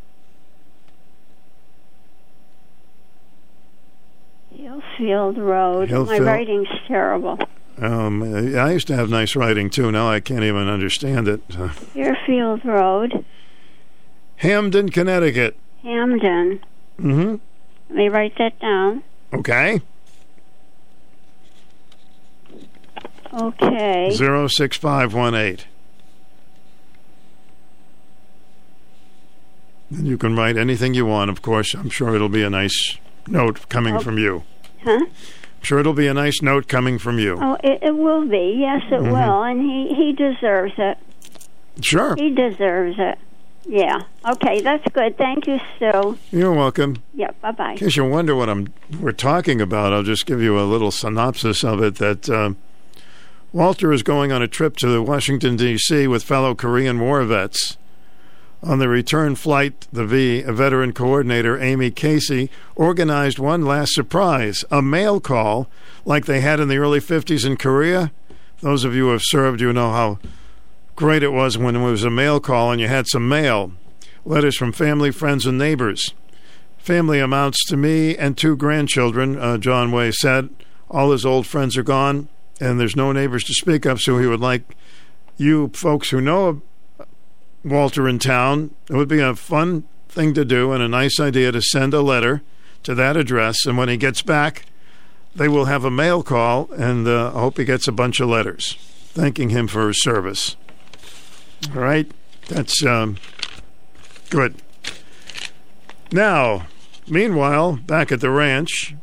Hillfield 4.71 5.37
Road. 5.37 5.91
My 5.91 6.19
writing's 6.19 6.67
terrible. 6.87 7.39
Um, 7.77 8.21
I 8.55 8.71
used 8.71 8.87
to 8.87 8.95
have 8.95 9.09
nice 9.09 9.35
writing 9.35 9.69
too. 9.69 9.91
Now 9.91 10.09
I 10.09 10.19
can't 10.19 10.43
even 10.43 10.67
understand 10.67 11.27
it. 11.27 11.41
Uh, 11.57 11.69
Road, 12.63 13.25
Hamden, 14.37 14.89
Connecticut. 14.89 15.57
Hamden. 15.83 16.59
Mm-hmm. 16.99 17.35
Let 17.89 17.95
me 17.97 18.09
write 18.09 18.37
that 18.37 18.59
down. 18.59 19.03
Okay. 19.33 19.81
Okay. 23.33 24.11
Zero 24.11 24.47
six 24.47 24.77
five 24.77 25.13
one 25.13 25.33
eight. 25.33 25.65
And 29.89 30.07
you 30.07 30.17
can 30.17 30.35
write 30.35 30.55
anything 30.57 30.93
you 30.93 31.05
want. 31.05 31.29
Of 31.29 31.41
course, 31.41 31.73
I'm 31.73 31.89
sure 31.89 32.15
it'll 32.15 32.29
be 32.29 32.43
a 32.43 32.49
nice 32.49 32.97
note 33.27 33.67
coming 33.69 33.95
Oh. 33.95 33.99
from 33.99 34.17
you. 34.17 34.43
Huh? 34.83 34.99
I'm 35.05 35.63
sure 35.63 35.79
it'll 35.79 35.93
be 35.93 36.07
a 36.07 36.13
nice 36.13 36.41
note 36.41 36.67
coming 36.67 36.97
from 36.97 37.19
you. 37.19 37.37
Oh, 37.39 37.55
it, 37.63 37.79
it 37.83 37.95
will 37.97 38.25
be. 38.27 38.57
Yes, 38.59 38.81
it 38.91 39.01
Mhm. 39.01 39.11
will, 39.11 39.43
and 39.43 39.61
he 39.61 39.93
he 39.95 40.13
deserves 40.13 40.73
it. 40.77 40.97
Sure. 41.81 42.15
He 42.15 42.29
deserves 42.31 42.95
it. 42.99 43.17
Yeah. 43.67 43.99
Okay, 44.27 44.61
that's 44.61 44.83
good. 44.91 45.17
Thank 45.17 45.45
you, 45.47 45.59
Sue. 45.77 46.17
You're 46.31 46.51
welcome. 46.53 46.97
Yeah, 47.13 47.29
bye 47.41 47.51
bye. 47.51 47.71
In 47.73 47.77
case 47.77 47.95
you 47.95 48.05
wonder 48.05 48.35
what 48.35 48.49
I'm 48.49 48.73
we're 48.99 49.11
talking 49.11 49.61
about, 49.61 49.93
I'll 49.93 50.01
just 50.03 50.25
give 50.25 50.41
you 50.41 50.59
a 50.59 50.65
little 50.65 50.89
synopsis 50.91 51.63
of 51.63 51.81
it. 51.83 51.95
That 51.95 52.27
uh, 52.27 52.53
Walter 53.53 53.93
is 53.93 54.01
going 54.01 54.31
on 54.31 54.41
a 54.41 54.47
trip 54.47 54.77
to 54.77 55.01
Washington 55.03 55.57
D.C. 55.57 56.07
with 56.07 56.23
fellow 56.23 56.55
Korean 56.55 56.99
War 56.99 57.23
vets. 57.23 57.77
On 58.63 58.77
the 58.77 58.87
return 58.87 59.35
flight, 59.35 59.87
the 59.91 60.05
V, 60.05 60.41
a 60.43 60.53
veteran 60.53 60.93
coordinator, 60.93 61.59
Amy 61.59 61.89
Casey, 61.89 62.51
organized 62.75 63.39
one 63.39 63.65
last 63.65 63.93
surprise 63.93 64.63
a 64.69 64.83
mail 64.83 65.19
call 65.19 65.67
like 66.05 66.25
they 66.25 66.41
had 66.41 66.59
in 66.59 66.67
the 66.67 66.77
early 66.77 66.99
50s 66.99 67.43
in 67.43 67.57
Korea. 67.57 68.11
Those 68.59 68.83
of 68.83 68.93
you 68.93 69.05
who 69.05 69.13
have 69.13 69.23
served, 69.23 69.61
you 69.61 69.73
know 69.73 69.91
how 69.91 70.19
great 70.95 71.23
it 71.23 71.31
was 71.31 71.57
when 71.57 71.75
it 71.75 71.83
was 71.83 72.03
a 72.03 72.11
mail 72.11 72.39
call 72.39 72.71
and 72.71 72.79
you 72.79 72.87
had 72.87 73.07
some 73.07 73.27
mail. 73.27 73.71
Letters 74.25 74.55
from 74.55 74.71
family, 74.71 75.09
friends, 75.09 75.47
and 75.47 75.57
neighbors. 75.57 76.13
Family 76.77 77.19
amounts 77.19 77.65
to 77.65 77.77
me 77.77 78.15
and 78.15 78.37
two 78.37 78.55
grandchildren, 78.55 79.39
uh, 79.39 79.57
John 79.57 79.91
Way 79.91 80.11
said. 80.11 80.49
All 80.87 81.11
his 81.11 81.25
old 81.25 81.47
friends 81.47 81.77
are 81.77 81.83
gone, 81.83 82.29
and 82.59 82.79
there's 82.79 82.95
no 82.95 83.11
neighbors 83.11 83.43
to 83.45 83.53
speak 83.53 83.85
of, 83.85 84.01
so 84.01 84.19
he 84.19 84.27
would 84.27 84.39
like 84.39 84.75
you 85.37 85.69
folks 85.73 86.11
who 86.11 86.21
know 86.21 86.61
Walter 87.63 88.07
in 88.07 88.19
town. 88.19 88.73
It 88.89 88.95
would 88.95 89.07
be 89.07 89.19
a 89.19 89.35
fun 89.35 89.83
thing 90.09 90.33
to 90.33 90.43
do 90.43 90.71
and 90.71 90.83
a 90.83 90.87
nice 90.87 91.19
idea 91.19 91.51
to 91.51 91.61
send 91.61 91.93
a 91.93 92.01
letter 92.01 92.41
to 92.83 92.95
that 92.95 93.17
address. 93.17 93.65
And 93.65 93.77
when 93.77 93.89
he 93.89 93.97
gets 93.97 94.21
back, 94.21 94.65
they 95.35 95.47
will 95.47 95.65
have 95.65 95.85
a 95.85 95.91
mail 95.91 96.23
call, 96.23 96.69
and 96.73 97.07
uh, 97.07 97.29
I 97.29 97.39
hope 97.39 97.57
he 97.57 97.65
gets 97.65 97.87
a 97.87 97.93
bunch 97.93 98.19
of 98.19 98.29
letters 98.29 98.75
thanking 99.13 99.49
him 99.49 99.67
for 99.67 99.87
his 99.87 100.01
service. 100.01 100.55
All 101.73 101.81
right, 101.81 102.09
that's 102.47 102.85
um, 102.85 103.17
good. 104.29 104.55
Now, 106.11 106.67
meanwhile, 107.07 107.73
back 107.73 108.11
at 108.11 108.19
the 108.19 108.29
ranch, 108.29 108.95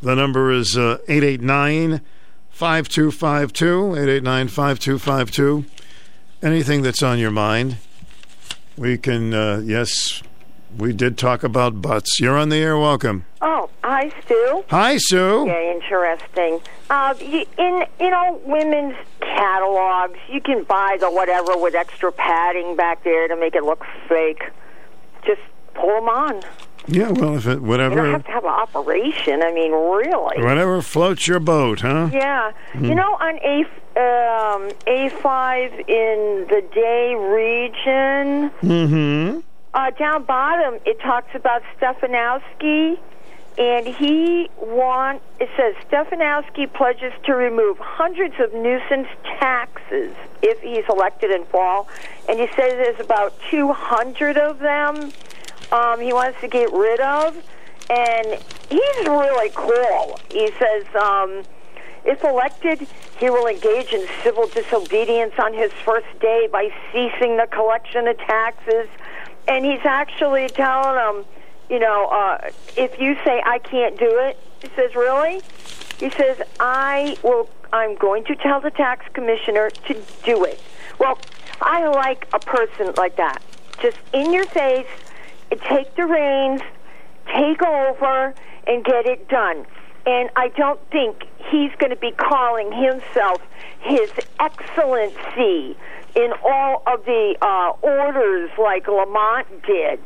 the 0.00 0.14
number 0.14 0.50
is 0.50 0.76
uh, 0.76 0.98
889 1.08 2.00
5252. 2.50 3.96
889 3.96 4.48
5252. 4.48 5.64
Anything 6.42 6.82
that's 6.82 7.02
on 7.02 7.18
your 7.18 7.30
mind. 7.30 7.78
We 8.76 8.98
can, 8.98 9.32
uh, 9.32 9.62
yes, 9.64 10.22
we 10.76 10.92
did 10.92 11.16
talk 11.16 11.44
about 11.44 11.80
butts. 11.80 12.18
You're 12.18 12.36
on 12.36 12.48
the 12.48 12.56
air. 12.56 12.76
Welcome. 12.76 13.24
Oh, 13.40 13.70
hi, 13.84 14.12
Stu. 14.24 14.64
Hi, 14.68 14.96
Sue. 14.96 15.44
Yeah, 15.46 15.72
interesting. 15.72 16.60
Uh, 16.90 17.14
you, 17.20 17.44
in 17.56 17.84
you 18.00 18.10
know 18.10 18.40
women's 18.44 18.96
catalogs, 19.20 20.18
you 20.28 20.40
can 20.40 20.64
buy 20.64 20.96
the 20.98 21.10
whatever 21.10 21.56
with 21.56 21.74
extra 21.74 22.10
padding 22.10 22.74
back 22.74 23.04
there 23.04 23.28
to 23.28 23.36
make 23.36 23.54
it 23.54 23.62
look 23.62 23.84
fake. 24.08 24.42
Just 25.24 25.42
pull 25.74 25.94
them 25.94 26.08
on. 26.08 26.42
Yeah, 26.86 27.10
well, 27.12 27.36
if 27.36 27.46
it, 27.46 27.62
whatever. 27.62 27.94
You 27.96 28.02
don't 28.02 28.12
have 28.12 28.24
to 28.26 28.30
have 28.32 28.44
an 28.44 28.50
operation. 28.50 29.42
I 29.42 29.52
mean, 29.52 29.72
really. 29.72 30.42
whatever 30.44 30.82
floats 30.82 31.26
your 31.26 31.40
boat, 31.40 31.80
huh? 31.80 32.10
Yeah, 32.12 32.52
Hmm. 32.72 32.84
you 32.84 32.94
know, 32.94 33.14
on 33.20 33.38
A 33.42 33.64
um, 33.96 34.70
A 34.86 35.08
five 35.22 35.72
in 35.88 36.46
the 36.50 36.62
Day 36.74 37.14
region, 37.14 38.50
Mm-hmm. 38.62 39.38
uh, 39.72 39.90
down 39.90 40.24
bottom, 40.24 40.74
it 40.84 41.00
talks 41.00 41.34
about 41.34 41.62
Stefanowski, 41.78 42.98
and 43.56 43.86
he 43.86 44.50
want. 44.58 45.22
It 45.40 45.48
says 45.56 45.74
Stefanowski 45.88 46.72
pledges 46.72 47.12
to 47.24 47.34
remove 47.34 47.78
hundreds 47.78 48.34
of 48.40 48.52
nuisance 48.52 49.08
taxes 49.38 50.12
if 50.42 50.60
he's 50.60 50.84
elected 50.88 51.30
in 51.30 51.44
fall, 51.46 51.88
and 52.28 52.38
he 52.40 52.46
says 52.48 52.72
there's 52.72 53.00
about 53.00 53.32
200 53.50 54.36
of 54.36 54.58
them. 54.58 55.12
Um, 55.74 56.00
he 56.00 56.12
wants 56.12 56.40
to 56.40 56.48
get 56.48 56.72
rid 56.72 57.00
of, 57.00 57.36
and 57.90 58.26
he's 58.70 59.06
really 59.06 59.50
cool. 59.54 60.20
He 60.30 60.50
says. 60.58 60.84
Um, 60.94 61.42
if 62.04 62.22
elected, 62.22 62.86
he 63.18 63.30
will 63.30 63.46
engage 63.46 63.92
in 63.92 64.06
civil 64.22 64.46
disobedience 64.46 65.32
on 65.38 65.54
his 65.54 65.72
first 65.84 66.06
day 66.20 66.48
by 66.52 66.70
ceasing 66.92 67.38
the 67.38 67.46
collection 67.50 68.06
of 68.06 68.18
taxes. 68.18 68.88
And 69.48 69.64
he's 69.64 69.84
actually 69.84 70.48
telling 70.48 70.96
them, 70.96 71.24
you 71.70 71.78
know, 71.78 72.06
uh, 72.06 72.50
if 72.76 73.00
you 73.00 73.16
say 73.24 73.42
I 73.44 73.58
can't 73.58 73.98
do 73.98 74.18
it, 74.18 74.38
he 74.60 74.68
says, 74.76 74.94
really? 74.94 75.40
He 75.98 76.10
says, 76.10 76.42
I 76.60 77.16
will. 77.22 77.48
I'm 77.72 77.96
going 77.96 78.22
to 78.24 78.36
tell 78.36 78.60
the 78.60 78.70
tax 78.70 79.04
commissioner 79.14 79.70
to 79.70 79.94
do 80.24 80.44
it. 80.44 80.60
Well, 80.98 81.18
I 81.60 81.88
like 81.88 82.28
a 82.32 82.38
person 82.38 82.92
like 82.96 83.16
that, 83.16 83.42
just 83.80 83.96
in 84.12 84.32
your 84.32 84.44
face, 84.44 84.86
take 85.56 85.94
the 85.96 86.06
reins, 86.06 86.60
take 87.26 87.62
over, 87.62 88.34
and 88.66 88.84
get 88.84 89.06
it 89.06 89.28
done. 89.28 89.66
And 90.06 90.30
I 90.36 90.48
don't 90.48 90.80
think 90.90 91.24
he's 91.50 91.70
going 91.78 91.90
to 91.90 91.96
be 91.96 92.10
calling 92.10 92.72
himself 92.72 93.40
His 93.80 94.10
Excellency 94.38 95.76
in 96.14 96.32
all 96.44 96.82
of 96.86 97.04
the 97.04 97.36
uh, 97.40 97.72
orders 97.82 98.50
like 98.58 98.86
Lamont 98.86 99.46
did. 99.66 99.98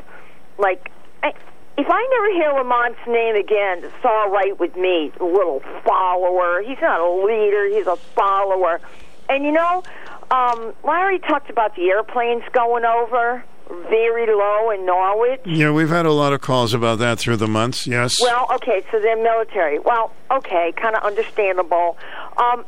Like, 0.56 0.90
I, 1.22 1.32
if 1.76 1.86
I 1.88 2.08
never 2.10 2.32
hear 2.32 2.52
Lamont's 2.52 3.06
name 3.06 3.36
again, 3.36 3.84
it's 3.84 4.04
all 4.04 4.30
right 4.30 4.58
with 4.58 4.76
me. 4.76 5.12
A 5.20 5.24
little 5.24 5.62
follower. 5.84 6.62
He's 6.62 6.80
not 6.80 7.00
a 7.00 7.26
leader. 7.26 7.68
He's 7.68 7.86
a 7.86 7.96
follower. 7.96 8.80
And 9.28 9.44
you 9.44 9.52
know, 9.52 9.82
um, 10.30 10.74
Larry 10.84 11.18
talked 11.18 11.50
about 11.50 11.76
the 11.76 11.90
airplanes 11.90 12.44
going 12.52 12.84
over 12.84 13.44
very 13.88 14.26
low 14.26 14.70
in 14.70 14.84
Norwich. 14.86 15.40
Yeah, 15.44 15.70
we've 15.70 15.88
had 15.88 16.06
a 16.06 16.12
lot 16.12 16.32
of 16.32 16.40
calls 16.40 16.74
about 16.74 16.98
that 16.98 17.18
through 17.18 17.36
the 17.36 17.46
months. 17.48 17.86
Yes. 17.86 18.16
Well, 18.20 18.46
okay, 18.56 18.82
so 18.90 18.98
they're 19.00 19.22
military. 19.22 19.78
Well, 19.78 20.12
okay, 20.30 20.72
kind 20.76 20.94
of 20.96 21.02
understandable. 21.02 21.96
Um, 22.36 22.64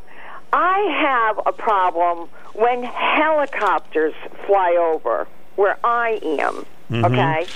I 0.53 0.79
have 1.09 1.41
a 1.47 1.53
problem 1.53 2.29
when 2.55 2.83
helicopters 2.83 4.15
fly 4.47 4.77
over 4.79 5.27
where 5.57 5.79
I 5.85 6.19
am. 6.23 6.67
Mhm. 6.91 7.05
Okay, 7.07 7.47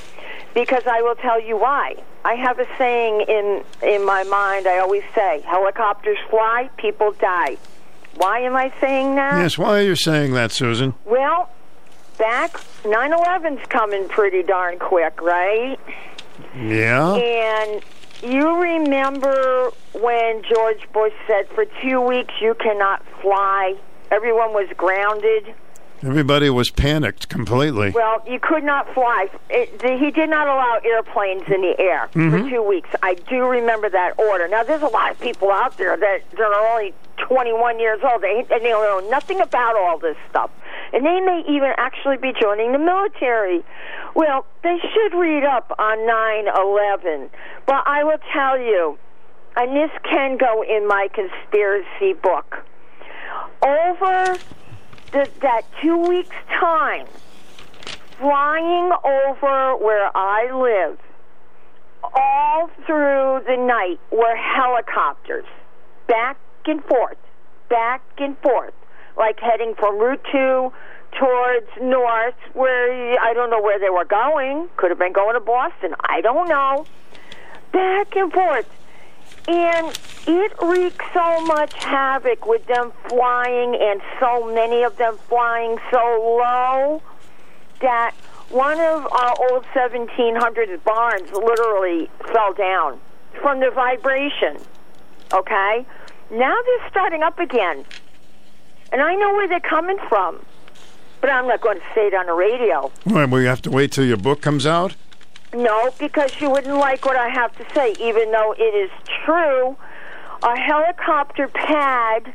because 0.54 0.86
I 0.86 1.02
will 1.02 1.16
tell 1.16 1.40
you 1.40 1.56
why. 1.56 1.96
I 2.24 2.34
have 2.34 2.58
a 2.58 2.66
saying 2.78 3.22
in 3.22 3.62
in 3.82 4.04
my 4.04 4.22
mind. 4.24 4.66
I 4.66 4.78
always 4.78 5.02
say, 5.14 5.40
"Helicopters 5.46 6.18
fly, 6.30 6.70
people 6.76 7.12
die." 7.12 7.56
Why 8.16 8.38
am 8.40 8.54
I 8.54 8.72
saying 8.80 9.16
that? 9.16 9.38
yes. 9.42 9.58
Why 9.58 9.78
are 9.80 9.82
you 9.82 9.96
saying 9.96 10.34
that, 10.34 10.52
Susan? 10.52 10.94
Well, 11.04 11.48
back 12.18 12.52
9/11's 12.82 13.66
coming 13.68 14.08
pretty 14.08 14.42
darn 14.42 14.78
quick, 14.78 15.20
right? 15.20 15.78
Yeah. 16.56 17.14
And 17.14 17.82
you 18.22 18.60
remember 18.60 19.70
when 19.92 20.42
George 20.42 20.88
Bush 20.92 21.12
said 21.26 21.48
for 21.50 21.64
two 21.82 22.00
weeks 22.00 22.34
you 22.40 22.54
cannot 22.54 23.02
fly? 23.20 23.76
Everyone 24.10 24.52
was 24.52 24.68
grounded. 24.76 25.54
Everybody 26.04 26.50
was 26.50 26.70
panicked 26.70 27.28
completely. 27.30 27.90
Well, 27.90 28.22
you 28.26 28.38
could 28.38 28.62
not 28.62 28.92
fly. 28.92 29.28
It, 29.48 29.78
the, 29.78 29.96
he 29.96 30.10
did 30.10 30.28
not 30.28 30.46
allow 30.46 30.78
airplanes 30.84 31.44
in 31.48 31.62
the 31.62 31.74
air 31.78 32.08
for 32.12 32.18
Mhm. 32.18 32.50
two 32.50 32.62
weeks. 32.62 32.90
I 33.02 33.14
do 33.14 33.46
remember 33.46 33.88
that 33.88 34.18
order. 34.18 34.46
Now, 34.46 34.62
there's 34.64 34.82
a 34.82 34.88
lot 34.88 35.10
of 35.12 35.20
people 35.20 35.50
out 35.50 35.78
there 35.78 35.96
that, 35.96 36.30
that 36.32 36.40
are 36.40 36.68
only 36.72 36.92
21 37.18 37.78
years 37.80 38.00
old. 38.04 38.20
They, 38.22 38.40
and 38.50 38.62
they 38.62 38.70
know 38.70 39.00
nothing 39.10 39.40
about 39.40 39.76
all 39.76 39.98
this 39.98 40.16
stuff. 40.28 40.50
And 40.92 41.06
they 41.06 41.20
may 41.20 41.42
even 41.48 41.72
actually 41.78 42.18
be 42.18 42.32
joining 42.38 42.72
the 42.72 42.78
military. 42.78 43.64
Well, 44.14 44.44
they 44.62 44.78
should 44.92 45.14
read 45.18 45.44
up 45.44 45.74
on 45.78 46.06
9 46.06 46.48
11. 46.48 47.30
But 47.66 47.82
I 47.86 48.04
will 48.04 48.18
tell 48.32 48.58
you, 48.60 48.98
and 49.56 49.74
this 49.74 49.90
can 50.04 50.36
go 50.36 50.62
in 50.62 50.86
my 50.86 51.08
conspiracy 51.14 52.12
book, 52.12 52.58
over 53.62 54.36
the, 55.14 55.30
that 55.40 55.62
two 55.80 55.96
weeks' 55.96 56.36
time, 56.60 57.06
flying 58.18 58.90
over 59.04 59.76
where 59.76 60.14
I 60.14 60.50
live, 60.52 60.98
all 62.02 62.68
through 62.84 63.40
the 63.46 63.56
night 63.56 64.00
were 64.10 64.36
helicopters, 64.36 65.46
back 66.08 66.36
and 66.66 66.84
forth, 66.84 67.16
back 67.70 68.02
and 68.18 68.36
forth, 68.38 68.74
like 69.16 69.38
heading 69.38 69.74
from 69.78 69.98
Route 69.98 70.20
2 70.32 70.72
towards 71.18 71.68
north, 71.80 72.34
where 72.54 73.18
I 73.20 73.32
don't 73.34 73.50
know 73.50 73.62
where 73.62 73.78
they 73.78 73.90
were 73.90 74.04
going. 74.04 74.68
Could 74.76 74.90
have 74.90 74.98
been 74.98 75.12
going 75.12 75.34
to 75.34 75.40
Boston. 75.40 75.94
I 76.00 76.20
don't 76.22 76.48
know. 76.48 76.86
Back 77.72 78.16
and 78.16 78.32
forth. 78.32 78.68
And 79.46 79.98
it 80.26 80.52
wreaked 80.62 81.02
so 81.12 81.40
much 81.44 81.74
havoc 81.74 82.46
with 82.46 82.66
them 82.66 82.92
flying 83.08 83.74
and 83.74 84.00
so 84.18 84.46
many 84.54 84.82
of 84.82 84.96
them 84.96 85.18
flying 85.28 85.78
so 85.90 85.98
low 85.98 87.02
that 87.80 88.14
one 88.48 88.80
of 88.80 89.06
our 89.12 89.34
old 89.50 89.64
1700s 89.74 90.82
barns 90.84 91.30
literally 91.32 92.08
fell 92.32 92.54
down 92.54 92.98
from 93.42 93.60
the 93.60 93.70
vibration. 93.70 94.56
Okay? 95.32 95.84
Now 96.30 96.56
they're 96.64 96.88
starting 96.90 97.22
up 97.22 97.38
again. 97.38 97.84
And 98.92 99.02
I 99.02 99.14
know 99.16 99.32
where 99.34 99.48
they're 99.48 99.60
coming 99.60 99.98
from. 100.08 100.44
but 101.20 101.30
I'm 101.30 101.48
not 101.48 101.60
going 101.62 101.78
to 101.78 101.84
say 101.94 102.06
it 102.08 102.14
on 102.14 102.26
the 102.26 102.32
radio. 102.32 102.92
Well, 103.06 103.26
we 103.26 103.46
have 103.46 103.62
to 103.62 103.70
wait 103.70 103.92
till 103.92 104.04
your 104.04 104.18
book 104.18 104.40
comes 104.42 104.66
out. 104.66 104.94
No, 105.54 105.92
because 106.00 106.40
you 106.40 106.50
wouldn't 106.50 106.76
like 106.76 107.04
what 107.04 107.16
I 107.16 107.28
have 107.28 107.56
to 107.58 107.64
say, 107.74 107.94
even 108.00 108.32
though 108.32 108.54
it 108.58 108.62
is 108.62 108.90
true. 109.24 109.76
A 110.42 110.58
helicopter 110.58 111.46
pad 111.46 112.34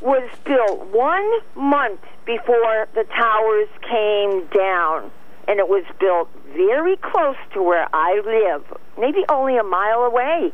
was 0.00 0.30
built 0.44 0.86
one 0.86 1.28
month 1.56 2.00
before 2.24 2.86
the 2.94 3.02
towers 3.04 3.68
came 3.82 4.46
down, 4.54 5.10
and 5.48 5.58
it 5.58 5.68
was 5.68 5.84
built 5.98 6.30
very 6.54 6.96
close 6.98 7.36
to 7.54 7.62
where 7.62 7.88
I 7.92 8.20
live, 8.24 8.64
maybe 8.96 9.24
only 9.28 9.56
a 9.56 9.64
mile 9.64 10.04
away. 10.04 10.52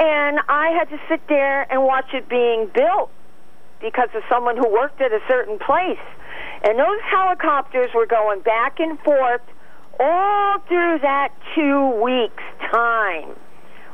And 0.00 0.40
I 0.48 0.70
had 0.70 0.88
to 0.90 0.98
sit 1.08 1.20
there 1.28 1.72
and 1.72 1.84
watch 1.84 2.12
it 2.12 2.28
being 2.28 2.68
built 2.74 3.10
because 3.80 4.08
of 4.16 4.24
someone 4.28 4.56
who 4.56 4.68
worked 4.68 5.00
at 5.00 5.12
a 5.12 5.20
certain 5.28 5.58
place. 5.60 6.00
And 6.64 6.78
those 6.80 7.00
helicopters 7.08 7.90
were 7.94 8.06
going 8.06 8.40
back 8.40 8.80
and 8.80 8.98
forth 9.00 9.42
all 10.00 10.58
through 10.60 10.98
that 11.00 11.32
two 11.54 12.02
weeks' 12.02 12.42
time 12.72 13.36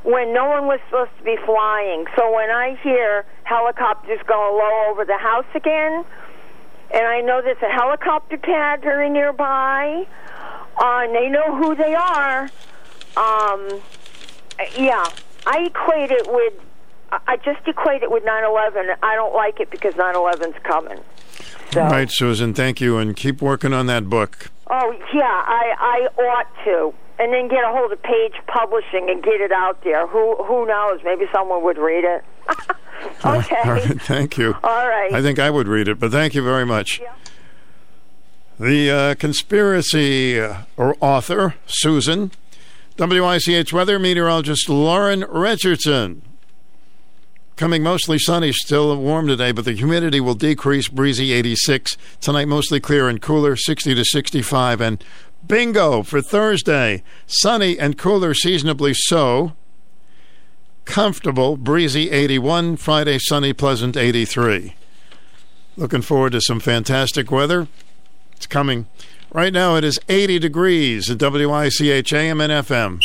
when 0.05 0.33
no 0.33 0.47
one 0.47 0.67
was 0.67 0.79
supposed 0.89 1.11
to 1.19 1.25
be 1.25 1.37
flying. 1.45 2.07
So 2.17 2.33
when 2.33 2.49
I 2.49 2.79
hear 2.83 3.25
helicopters 3.43 4.21
going 4.27 4.55
low 4.57 4.91
over 4.91 5.05
the 5.05 5.19
house 5.19 5.47
again, 5.55 6.05
and 6.95 7.07
I 7.07 7.21
know 7.23 7.43
there's 7.43 7.61
a 7.61 7.73
helicopter 7.73 8.39
pad 8.39 8.83
very 8.83 9.11
nearby, 9.11 10.07
uh, 10.79 11.01
and 11.03 11.15
they 11.15 11.29
know 11.29 11.57
who 11.57 11.75
they 11.75 11.95
are, 11.95 12.43
um, 13.17 13.81
yeah, 14.79 15.05
I 15.45 15.67
equate 15.67 16.13
it 16.13 16.29
with, 16.31 16.55
I 17.11 17.37
just 17.39 17.67
equate 17.67 18.05
it 18.05 18.11
with 18.11 18.23
9-11. 18.23 18.97
I 19.03 19.17
don't 19.17 19.35
like 19.35 19.59
it 19.59 19.71
because 19.71 19.95
9-11's 19.95 20.59
coming. 20.63 21.01
So. 21.73 21.83
All 21.83 21.91
right, 21.91 22.11
Susan, 22.11 22.55
thank 22.55 22.81
you, 22.81 22.97
and 22.99 23.17
keep 23.17 23.43
working 23.43 23.73
on 23.73 23.87
that 23.87 24.09
book. 24.09 24.51
Oh 24.69 24.93
yeah, 25.15 25.23
I 25.23 26.09
I 26.19 26.23
ought 26.23 26.65
to, 26.65 26.93
and 27.19 27.33
then 27.33 27.49
get 27.49 27.63
a 27.63 27.69
hold 27.69 27.93
of 27.93 28.03
Page 28.03 28.35
Publishing 28.47 29.09
and 29.09 29.23
get 29.23 29.41
it 29.41 29.53
out 29.53 29.83
there. 29.85 30.07
Who 30.07 30.37
who 30.45 30.67
knows? 30.67 31.01
Maybe 31.05 31.27
someone 31.33 31.63
would 31.63 31.79
read 31.79 32.05
it. 32.05 32.25
okay. 33.25 33.57
All 33.65 33.73
right, 33.73 34.03
thank 34.03 34.37
you. 34.37 34.55
All 34.65 34.89
right. 34.89 35.13
I 35.13 35.23
think 35.23 35.39
I 35.39 35.51
would 35.51 35.69
read 35.69 35.89
it, 35.89 36.01
but 36.01 36.11
thank 36.11 36.35
you 36.35 36.43
very 36.43 36.67
much. 36.67 37.01
Yeah. 37.01 37.15
The 38.59 38.91
uh, 38.91 39.15
conspiracy 39.17 40.41
uh, 40.41 40.63
or 40.77 40.97
author, 41.01 41.55
Susan, 41.67 42.33
WICH 42.99 43.73
weather 43.73 43.99
meteorologist 43.99 44.69
Lauren 44.69 45.21
Richardson. 45.29 46.23
Coming 47.57 47.83
mostly 47.83 48.19
sunny, 48.19 48.53
still 48.53 48.95
warm 48.99 49.27
today, 49.27 49.51
but 49.51 49.65
the 49.65 49.73
humidity 49.73 50.21
will 50.21 50.35
decrease. 50.35 50.89
Breezy 50.89 51.33
86. 51.33 51.97
Tonight, 52.21 52.49
mostly 52.49 52.81
clear 52.81 53.09
and 53.09 53.21
cooler, 53.21 53.57
60 53.57 53.95
to 53.95 54.05
65. 54.05 54.83
And 54.83 55.03
bingo 55.47 56.03
for 56.03 56.21
Thursday. 56.21 57.03
Sunny 57.27 57.79
and 57.79 57.97
cooler, 57.97 58.35
seasonably 58.35 58.93
so. 58.93 59.55
Comfortable, 60.85 61.57
breezy 61.57 62.11
81. 62.11 62.77
Friday, 62.77 63.19
sunny, 63.19 63.55
pleasant 63.55 63.97
83. 63.97 64.75
Looking 65.79 66.03
forward 66.03 66.33
to 66.33 66.43
some 66.43 66.61
fantastic 66.61 67.31
weather. 67.31 67.69
It's 68.33 68.47
coming. 68.47 68.87
Right 69.37 69.53
now, 69.53 69.77
it 69.77 69.85
is 69.85 69.99
80 70.09 70.39
degrees 70.39 71.11
at 71.11 71.21
WICH 71.21 72.13
AM 72.15 72.41
and 72.41 72.51
FM. 72.51 73.03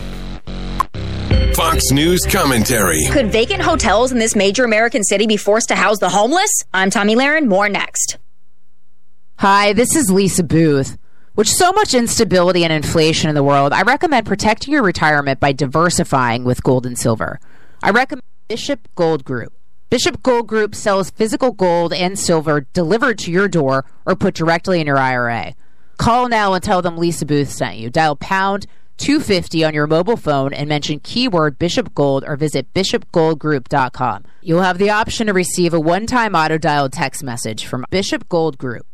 Fox 1.55 1.91
News 1.91 2.21
commentary. 2.27 3.01
Could 3.11 3.31
vacant 3.31 3.61
hotels 3.61 4.11
in 4.11 4.17
this 4.17 4.35
major 4.35 4.63
American 4.63 5.03
city 5.03 5.27
be 5.27 5.37
forced 5.37 5.67
to 5.69 5.75
house 5.75 5.99
the 5.99 6.09
homeless? 6.09 6.49
I'm 6.73 6.89
Tomi 6.89 7.15
Lahren. 7.15 7.45
More 7.47 7.69
next. 7.69 8.17
Hi, 9.39 9.73
this 9.73 9.97
is 9.97 10.09
Lisa 10.09 10.43
Booth. 10.43 10.97
With 11.35 11.47
so 11.47 11.73
much 11.73 11.93
instability 11.93 12.63
and 12.63 12.71
inflation 12.71 13.27
in 13.27 13.35
the 13.35 13.43
world, 13.43 13.73
I 13.73 13.81
recommend 13.81 14.25
protecting 14.25 14.73
your 14.73 14.81
retirement 14.81 15.41
by 15.41 15.51
diversifying 15.51 16.45
with 16.45 16.63
gold 16.63 16.85
and 16.85 16.97
silver. 16.97 17.41
I 17.83 17.89
recommend 17.89 18.23
Bishop 18.47 18.87
Gold 18.95 19.25
Group. 19.25 19.51
Bishop 19.89 20.23
Gold 20.23 20.47
Group 20.47 20.73
sells 20.73 21.09
physical 21.09 21.51
gold 21.51 21.91
and 21.91 22.17
silver 22.17 22.61
delivered 22.71 23.19
to 23.19 23.31
your 23.31 23.49
door 23.49 23.83
or 24.05 24.15
put 24.15 24.35
directly 24.35 24.79
in 24.79 24.87
your 24.87 24.97
IRA. 24.97 25.53
Call 25.97 26.29
now 26.29 26.53
and 26.53 26.63
tell 26.63 26.81
them 26.81 26.97
Lisa 26.97 27.25
Booth 27.25 27.49
sent 27.49 27.75
you. 27.75 27.89
Dial 27.89 28.15
pound 28.15 28.67
250 28.99 29.65
on 29.65 29.73
your 29.73 29.85
mobile 29.85 30.15
phone 30.15 30.53
and 30.53 30.69
mention 30.69 31.01
keyword 31.01 31.59
Bishop 31.59 31.93
Gold 31.93 32.23
or 32.25 32.37
visit 32.37 32.73
bishopgoldgroup.com. 32.73 34.23
You'll 34.41 34.61
have 34.61 34.77
the 34.77 34.91
option 34.91 35.27
to 35.27 35.33
receive 35.33 35.73
a 35.73 35.79
one-time 35.79 36.35
auto 36.35 36.57
dialed 36.57 36.93
text 36.93 37.21
message 37.21 37.65
from 37.65 37.83
Bishop 37.91 38.29
Gold 38.29 38.57
Group. 38.57 38.87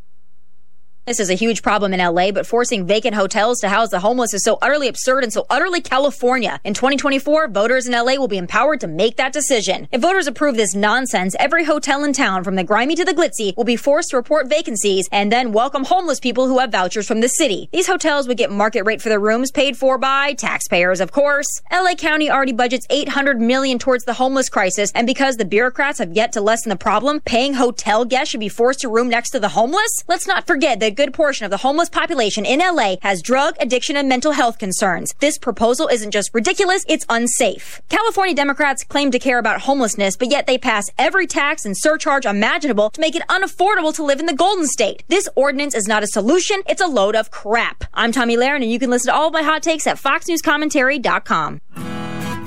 This 1.04 1.18
is 1.18 1.30
a 1.30 1.34
huge 1.34 1.62
problem 1.62 1.92
in 1.92 1.98
LA, 1.98 2.30
but 2.30 2.46
forcing 2.46 2.86
vacant 2.86 3.16
hotels 3.16 3.58
to 3.58 3.68
house 3.68 3.90
the 3.90 3.98
homeless 3.98 4.32
is 4.34 4.44
so 4.44 4.56
utterly 4.62 4.86
absurd 4.86 5.24
and 5.24 5.32
so 5.32 5.44
utterly 5.50 5.80
California. 5.80 6.60
In 6.62 6.74
2024, 6.74 7.48
voters 7.48 7.88
in 7.88 7.92
LA 7.92 8.14
will 8.14 8.28
be 8.28 8.38
empowered 8.38 8.78
to 8.82 8.86
make 8.86 9.16
that 9.16 9.32
decision. 9.32 9.88
If 9.90 10.00
voters 10.00 10.28
approve 10.28 10.54
this 10.54 10.76
nonsense, 10.76 11.34
every 11.40 11.64
hotel 11.64 12.04
in 12.04 12.12
town, 12.12 12.44
from 12.44 12.54
the 12.54 12.62
grimy 12.62 12.94
to 12.94 13.04
the 13.04 13.14
glitzy, 13.14 13.56
will 13.56 13.64
be 13.64 13.74
forced 13.74 14.10
to 14.10 14.16
report 14.16 14.48
vacancies 14.48 15.08
and 15.10 15.32
then 15.32 15.50
welcome 15.50 15.82
homeless 15.82 16.20
people 16.20 16.46
who 16.46 16.60
have 16.60 16.70
vouchers 16.70 17.08
from 17.08 17.18
the 17.18 17.28
city. 17.28 17.68
These 17.72 17.88
hotels 17.88 18.28
would 18.28 18.38
get 18.38 18.52
market 18.52 18.84
rate 18.84 19.02
for 19.02 19.08
their 19.08 19.18
rooms 19.18 19.50
paid 19.50 19.76
for 19.76 19.98
by 19.98 20.34
taxpayers, 20.34 21.00
of 21.00 21.10
course. 21.10 21.48
LA 21.72 21.96
County 21.96 22.30
already 22.30 22.52
budgets 22.52 22.86
800 22.90 23.40
million 23.40 23.80
towards 23.80 24.04
the 24.04 24.14
homeless 24.14 24.48
crisis, 24.48 24.92
and 24.94 25.08
because 25.08 25.36
the 25.36 25.44
bureaucrats 25.44 25.98
have 25.98 26.12
yet 26.12 26.32
to 26.34 26.40
lessen 26.40 26.70
the 26.70 26.76
problem, 26.76 27.18
paying 27.22 27.54
hotel 27.54 28.04
guests 28.04 28.30
should 28.30 28.38
be 28.38 28.48
forced 28.48 28.82
to 28.82 28.88
room 28.88 29.08
next 29.08 29.30
to 29.30 29.40
the 29.40 29.48
homeless? 29.48 29.90
Let's 30.06 30.28
not 30.28 30.46
forget 30.46 30.78
that 30.78 30.91
good 30.92 31.12
portion 31.12 31.44
of 31.44 31.50
the 31.50 31.56
homeless 31.58 31.88
population 31.88 32.44
in 32.44 32.60
LA 32.60 32.96
has 33.02 33.22
drug 33.22 33.54
addiction 33.58 33.96
and 33.96 34.08
mental 34.08 34.32
health 34.32 34.58
concerns. 34.58 35.14
This 35.20 35.38
proposal 35.38 35.88
isn't 35.88 36.10
just 36.10 36.30
ridiculous, 36.32 36.84
it's 36.88 37.04
unsafe. 37.08 37.80
California 37.88 38.34
Democrats 38.34 38.84
claim 38.84 39.10
to 39.10 39.18
care 39.18 39.38
about 39.38 39.62
homelessness, 39.62 40.16
but 40.16 40.30
yet 40.30 40.46
they 40.46 40.58
pass 40.58 40.90
every 40.98 41.26
tax 41.26 41.64
and 41.64 41.76
surcharge 41.76 42.26
imaginable 42.26 42.90
to 42.90 43.00
make 43.00 43.16
it 43.16 43.26
unaffordable 43.28 43.94
to 43.94 44.04
live 44.04 44.20
in 44.20 44.26
the 44.26 44.34
Golden 44.34 44.66
State. 44.66 45.04
This 45.08 45.28
ordinance 45.34 45.74
is 45.74 45.88
not 45.88 46.02
a 46.02 46.06
solution, 46.06 46.62
it's 46.68 46.82
a 46.82 46.86
load 46.86 47.16
of 47.16 47.30
crap. 47.30 47.84
I'm 47.94 48.12
Tomi 48.12 48.36
Lahren, 48.36 48.62
and 48.62 48.70
you 48.70 48.78
can 48.78 48.90
listen 48.90 49.12
to 49.12 49.16
all 49.16 49.28
of 49.28 49.32
my 49.32 49.42
hot 49.42 49.62
takes 49.62 49.86
at 49.86 49.98
foxnewscommentary.com. 49.98 51.91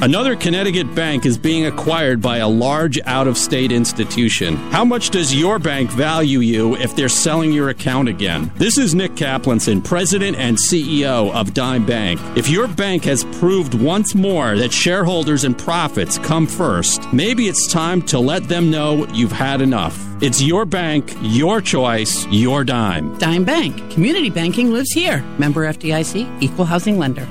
Another 0.01 0.35
Connecticut 0.35 0.93
bank 0.93 1.25
is 1.25 1.37
being 1.37 1.67
acquired 1.67 2.21
by 2.21 2.37
a 2.37 2.47
large 2.47 2.99
out 3.05 3.27
of 3.27 3.37
state 3.37 3.71
institution. 3.71 4.57
How 4.69 4.83
much 4.83 5.09
does 5.09 5.33
your 5.33 5.57
bank 5.57 5.89
value 5.89 6.39
you 6.39 6.75
if 6.75 6.95
they're 6.95 7.07
selling 7.07 7.53
your 7.53 7.69
account 7.69 8.09
again? 8.09 8.51
This 8.55 8.77
is 8.77 8.93
Nick 8.93 9.13
Kaplanson, 9.13 9.81
President 9.81 10.35
and 10.37 10.57
CEO 10.57 11.31
of 11.33 11.53
Dime 11.53 11.85
Bank. 11.85 12.19
If 12.35 12.49
your 12.49 12.67
bank 12.67 13.05
has 13.05 13.23
proved 13.39 13.73
once 13.73 14.13
more 14.13 14.57
that 14.57 14.73
shareholders 14.73 15.45
and 15.45 15.57
profits 15.57 16.17
come 16.17 16.45
first, 16.45 17.11
maybe 17.13 17.47
it's 17.47 17.71
time 17.71 18.01
to 18.03 18.19
let 18.19 18.49
them 18.49 18.69
know 18.69 19.07
you've 19.13 19.31
had 19.31 19.61
enough. 19.61 19.97
It's 20.21 20.41
your 20.41 20.65
bank, 20.65 21.15
your 21.21 21.61
choice, 21.61 22.27
your 22.27 22.65
dime. 22.65 23.17
Dime 23.17 23.45
Bank. 23.45 23.91
Community 23.91 24.29
banking 24.29 24.71
lives 24.71 24.91
here. 24.91 25.21
Member 25.39 25.65
FDIC, 25.65 26.41
equal 26.41 26.65
housing 26.65 26.99
lender. 26.99 27.25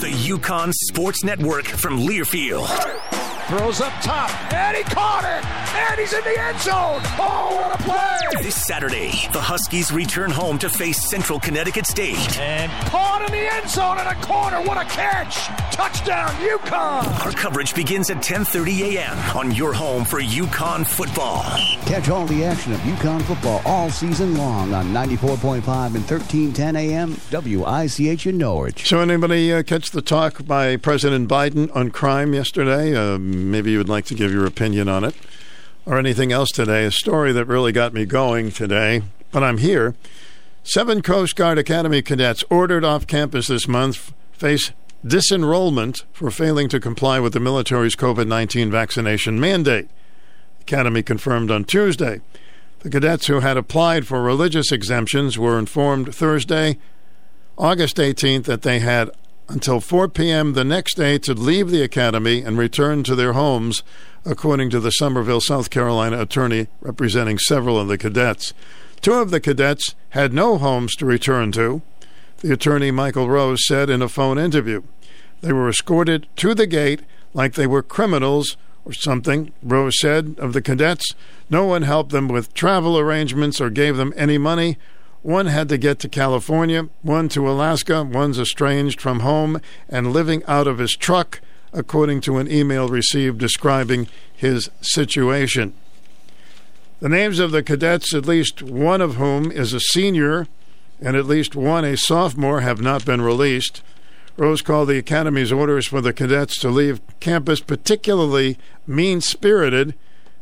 The 0.00 0.06
UConn 0.06 0.72
Sports 0.72 1.24
Network 1.24 1.66
from 1.66 1.98
Learfield. 1.98 3.27
Throws 3.48 3.80
up 3.80 3.94
top, 4.02 4.28
and 4.52 4.76
he 4.76 4.82
caught 4.82 5.24
it, 5.24 5.42
and 5.74 5.98
he's 5.98 6.12
in 6.12 6.22
the 6.22 6.38
end 6.38 6.60
zone. 6.60 7.00
Oh, 7.18 7.56
what 7.56 7.80
a 7.80 7.82
play! 7.82 8.42
This 8.42 8.66
Saturday, 8.66 9.26
the 9.32 9.40
Huskies 9.40 9.90
return 9.90 10.30
home 10.30 10.58
to 10.58 10.68
face 10.68 11.08
Central 11.08 11.40
Connecticut 11.40 11.86
State. 11.86 12.38
And 12.38 12.70
caught 12.90 13.24
in 13.24 13.32
the 13.32 13.50
end 13.50 13.70
zone 13.70 13.98
in 13.98 14.06
a 14.06 14.14
corner. 14.16 14.60
What 14.60 14.76
a 14.76 14.84
catch! 14.90 15.46
Touchdown, 15.74 16.28
UConn! 16.42 17.24
Our 17.24 17.32
coverage 17.32 17.74
begins 17.74 18.10
at 18.10 18.18
10:30 18.18 18.96
a.m. 18.96 19.16
on 19.34 19.52
your 19.52 19.72
home 19.72 20.04
for 20.04 20.20
UConn 20.20 20.86
football. 20.86 21.42
Catch 21.86 22.10
all 22.10 22.26
the 22.26 22.44
action 22.44 22.74
of 22.74 22.80
UConn 22.80 23.22
football 23.22 23.62
all 23.64 23.88
season 23.88 24.36
long 24.36 24.74
on 24.74 24.92
94.5 24.92 25.94
and 25.94 26.04
1310 26.04 26.76
a.m. 26.76 27.16
WICH 27.32 28.26
in 28.26 28.36
Norwich. 28.36 28.86
So, 28.86 29.00
anybody 29.00 29.54
uh, 29.54 29.62
catch 29.62 29.90
the 29.92 30.02
talk 30.02 30.44
by 30.44 30.76
President 30.76 31.30
Biden 31.30 31.74
on 31.74 31.90
crime 31.92 32.34
yesterday? 32.34 32.94
Um, 32.94 33.37
maybe 33.38 33.70
you 33.72 33.78
would 33.78 33.88
like 33.88 34.04
to 34.06 34.14
give 34.14 34.32
your 34.32 34.46
opinion 34.46 34.88
on 34.88 35.04
it 35.04 35.14
or 35.86 35.98
anything 35.98 36.32
else 36.32 36.50
today. 36.50 36.84
A 36.84 36.90
story 36.90 37.32
that 37.32 37.46
really 37.46 37.72
got 37.72 37.92
me 37.92 38.04
going 38.04 38.50
today, 38.50 39.02
but 39.32 39.42
I'm 39.42 39.58
here. 39.58 39.94
Seven 40.62 41.00
Coast 41.00 41.34
Guard 41.34 41.58
Academy 41.58 42.02
cadets 42.02 42.44
ordered 42.50 42.84
off 42.84 43.06
campus 43.06 43.46
this 43.46 43.66
month 43.66 44.12
face 44.32 44.72
disenrollment 45.04 46.04
for 46.12 46.30
failing 46.30 46.68
to 46.68 46.80
comply 46.80 47.20
with 47.20 47.32
the 47.32 47.40
military's 47.40 47.96
COVID 47.96 48.26
19 48.26 48.70
vaccination 48.70 49.40
mandate. 49.40 49.88
Academy 50.60 51.02
confirmed 51.02 51.50
on 51.50 51.64
Tuesday. 51.64 52.20
The 52.80 52.90
cadets 52.90 53.26
who 53.26 53.40
had 53.40 53.56
applied 53.56 54.06
for 54.06 54.22
religious 54.22 54.70
exemptions 54.70 55.38
were 55.38 55.58
informed 55.58 56.14
Thursday, 56.14 56.78
August 57.56 57.96
18th, 57.96 58.44
that 58.44 58.62
they 58.62 58.78
had 58.80 59.10
until 59.48 59.80
4 59.80 60.08
p.m. 60.08 60.52
the 60.52 60.64
next 60.64 60.96
day 60.96 61.18
to 61.18 61.32
leave 61.32 61.70
the 61.70 61.82
academy 61.82 62.42
and 62.42 62.58
return 62.58 63.02
to 63.04 63.14
their 63.14 63.32
homes, 63.32 63.82
according 64.24 64.70
to 64.70 64.80
the 64.80 64.90
Summerville, 64.90 65.40
South 65.40 65.70
Carolina 65.70 66.20
attorney 66.20 66.68
representing 66.80 67.38
several 67.38 67.78
of 67.78 67.88
the 67.88 67.98
cadets. 67.98 68.52
Two 69.00 69.14
of 69.14 69.30
the 69.30 69.40
cadets 69.40 69.94
had 70.10 70.32
no 70.32 70.58
homes 70.58 70.94
to 70.96 71.06
return 71.06 71.52
to, 71.52 71.82
the 72.40 72.52
attorney 72.52 72.90
Michael 72.90 73.28
Rose 73.28 73.66
said 73.66 73.90
in 73.90 74.02
a 74.02 74.08
phone 74.08 74.38
interview. 74.38 74.82
They 75.40 75.52
were 75.52 75.68
escorted 75.68 76.26
to 76.36 76.54
the 76.54 76.66
gate 76.66 77.00
like 77.32 77.54
they 77.54 77.66
were 77.66 77.82
criminals 77.82 78.56
or 78.84 78.92
something, 78.92 79.52
Rose 79.62 79.98
said 80.00 80.36
of 80.38 80.52
the 80.52 80.62
cadets. 80.62 81.14
No 81.50 81.64
one 81.64 81.82
helped 81.82 82.10
them 82.10 82.28
with 82.28 82.54
travel 82.54 82.98
arrangements 82.98 83.60
or 83.60 83.70
gave 83.70 83.96
them 83.96 84.12
any 84.16 84.38
money. 84.38 84.78
One 85.28 85.44
had 85.44 85.68
to 85.68 85.76
get 85.76 85.98
to 85.98 86.08
California, 86.08 86.88
one 87.02 87.28
to 87.28 87.50
Alaska, 87.50 88.02
one's 88.02 88.38
estranged 88.40 88.98
from 88.98 89.20
home 89.20 89.60
and 89.86 90.10
living 90.10 90.42
out 90.46 90.66
of 90.66 90.78
his 90.78 90.96
truck, 90.96 91.42
according 91.70 92.22
to 92.22 92.38
an 92.38 92.50
email 92.50 92.88
received 92.88 93.36
describing 93.36 94.08
his 94.34 94.70
situation. 94.80 95.74
The 97.00 97.10
names 97.10 97.40
of 97.40 97.50
the 97.50 97.62
cadets, 97.62 98.14
at 98.14 98.24
least 98.24 98.62
one 98.62 99.02
of 99.02 99.16
whom 99.16 99.52
is 99.52 99.74
a 99.74 99.80
senior 99.80 100.46
and 100.98 101.14
at 101.14 101.26
least 101.26 101.54
one 101.54 101.84
a 101.84 101.98
sophomore, 101.98 102.62
have 102.62 102.80
not 102.80 103.04
been 103.04 103.20
released. 103.20 103.82
Rose 104.38 104.62
called 104.62 104.88
the 104.88 104.96
Academy's 104.96 105.52
orders 105.52 105.86
for 105.86 106.00
the 106.00 106.14
cadets 106.14 106.58
to 106.60 106.70
leave 106.70 107.02
campus 107.20 107.60
particularly 107.60 108.56
mean 108.86 109.20
spirited, 109.20 109.94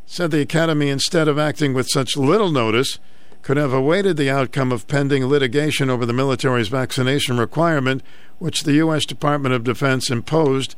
said 0.07 0.31
the 0.31 0.43
Academy, 0.43 0.91
instead 0.91 1.27
of 1.27 1.41
acting 1.41 1.75
with 1.75 1.89
such 1.89 2.17
little 2.17 2.53
notice, 2.53 3.01
could 3.47 3.57
have 3.57 3.73
awaited 3.73 4.17
the 4.17 4.29
outcome 4.29 4.73
of 4.73 4.89
pending 4.89 5.25
litigation 5.25 5.89
over 5.89 6.05
the 6.05 6.13
military's 6.13 6.67
vaccination 6.67 7.39
requirement, 7.39 8.03
which 8.41 8.65
the 8.65 8.73
U.S. 8.73 9.07
Department 9.07 9.55
of 9.55 9.63
Defense 9.63 10.11
imposed 10.11 10.75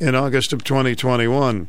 in 0.00 0.16
August 0.16 0.52
of 0.52 0.64
2021. 0.64 1.68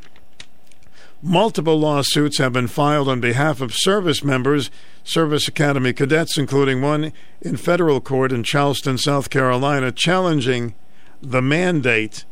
Multiple 1.22 1.80
lawsuits 1.80 2.40
have 2.40 2.54
been 2.54 2.66
filed 2.66 3.08
on 3.08 3.22
behalf 3.22 3.62
of 3.62 3.72
service 3.72 4.24
members, 4.24 4.72
Service 5.04 5.48
Academy 5.48 5.94
cadets, 5.94 6.40
including 6.40 6.82
one 6.82 7.14
in 7.40 7.56
federal 7.56 8.02
court 8.02 8.32
in 8.32 8.42
Charleston, 8.42 8.98
South 8.98 9.30
Carolina, 9.30 9.92
challenging 9.92 10.74
the 11.22 11.44
mandate 11.44 12.26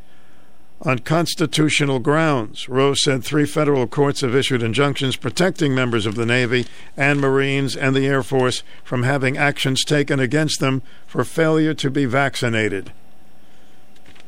on 0.81 0.99
constitutional 0.99 1.99
grounds. 1.99 2.69
Rose 2.69 3.03
said 3.03 3.23
three 3.23 3.45
federal 3.45 3.87
courts 3.87 4.21
have 4.21 4.35
issued 4.35 4.63
injunctions 4.63 5.15
protecting 5.15 5.75
members 5.75 6.05
of 6.05 6.15
the 6.15 6.25
Navy 6.25 6.65
and 6.95 7.19
Marines 7.19 7.75
and 7.75 7.95
the 7.95 8.07
Air 8.07 8.23
Force 8.23 8.63
from 8.83 9.03
having 9.03 9.37
actions 9.37 9.83
taken 9.83 10.19
against 10.19 10.59
them 10.59 10.81
for 11.05 11.23
failure 11.23 11.73
to 11.73 11.89
be 11.89 12.05
vaccinated 12.05 12.91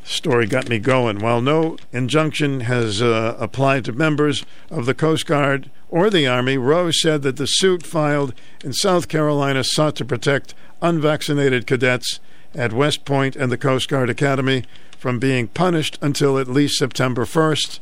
story 0.04 0.46
got 0.46 0.70
me 0.70 0.80
going. 0.80 1.20
While 1.20 1.42
no 1.42 1.78
injunction 1.92 2.62
has 2.62 3.02
uh, 3.02 3.36
applied 3.40 3.86
to 3.86 3.94
members 3.94 4.46
of 4.70 4.86
the 4.86 4.94
Coast 4.94 5.26
Guard 5.26 5.70
or 5.90 6.10
the 6.10 6.28
Army, 6.28 6.58
Rose 6.58 7.02
said 7.02 7.22
that 7.24 7.38
the 7.38 7.46
suit 7.46 7.86
filed 7.86 8.34
in 8.64 8.74
South 8.74 9.08
Carolina 9.08 9.64
sought 9.64 9.96
to 9.98 10.06
protect 10.06 10.54
unvaccinated 10.82 11.68
cadets 11.68 12.20
at 12.54 12.74
West 12.74 13.06
Point 13.06 13.36
and 13.36 13.52
the 13.52 13.58
Coast 13.58 13.90
Guard 13.90 14.10
Academy 14.10 14.66
from 14.98 15.20
being 15.20 15.48
punished 15.48 15.98
until 16.02 16.38
at 16.38 16.48
least 16.48 16.78
September 16.78 17.26
1st, 17.26 17.80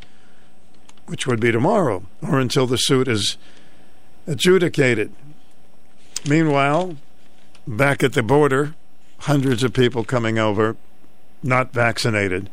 which 1.07 1.27
would 1.27 1.39
be 1.39 1.51
tomorrow, 1.51 2.03
or 2.21 2.39
until 2.39 2.67
the 2.67 2.77
suit 2.77 3.07
is 3.07 3.37
adjudicated. 4.27 5.11
Meanwhile, 6.27 6.97
back 7.67 8.03
at 8.03 8.13
the 8.13 8.23
border, 8.23 8.75
hundreds 9.19 9.63
of 9.63 9.73
people 9.73 10.03
coming 10.03 10.37
over 10.37 10.77
not 11.43 11.73
vaccinated. 11.73 12.49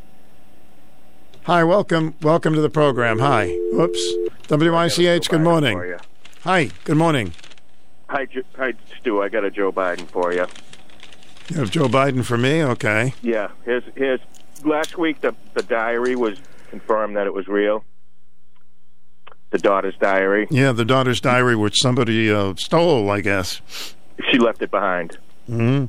Hi, 1.45 1.63
welcome, 1.63 2.15
welcome 2.23 2.55
to 2.55 2.61
the 2.61 2.71
program. 2.71 3.19
Hi, 3.21 3.49
whoops, 3.73 4.03
WICH. 4.49 5.29
Good 5.29 5.43
morning. 5.43 5.97
Hi, 6.43 6.71
good 6.85 6.97
morning. 6.97 7.33
Hi, 8.09 8.27
hi, 8.57 8.75
Stu. 8.99 9.23
I 9.23 9.29
got 9.29 9.45
a 9.45 9.51
Joe 9.51 9.71
Biden 9.73 10.07
for 10.09 10.33
you. 10.33 10.47
You 11.49 11.59
have 11.61 11.71
Joe 11.71 11.87
Biden 11.89 12.25
for 12.25 12.37
me. 12.37 12.63
Okay. 12.63 13.15
Yeah. 13.23 13.49
his 13.65 13.83
here's 13.95 14.21
last 14.65 14.99
week 14.99 15.21
the 15.21 15.35
the 15.55 15.63
diary 15.63 16.17
was 16.17 16.39
confirmed 16.71 17.17
that 17.17 17.27
it 17.27 17.35
was 17.35 17.47
real. 17.47 17.85
The 19.51 19.59
daughter's 19.59 19.95
diary. 20.01 20.49
Yeah, 20.51 20.73
the 20.73 20.85
daughter's 20.85 21.21
diary, 21.21 21.55
which 21.55 21.81
somebody 21.81 22.31
uh, 22.31 22.55
stole, 22.57 23.09
I 23.11 23.21
guess. 23.21 23.61
She 24.31 24.39
left 24.39 24.61
it 24.61 24.71
behind. 24.73 25.17
Hmm. 25.47 25.85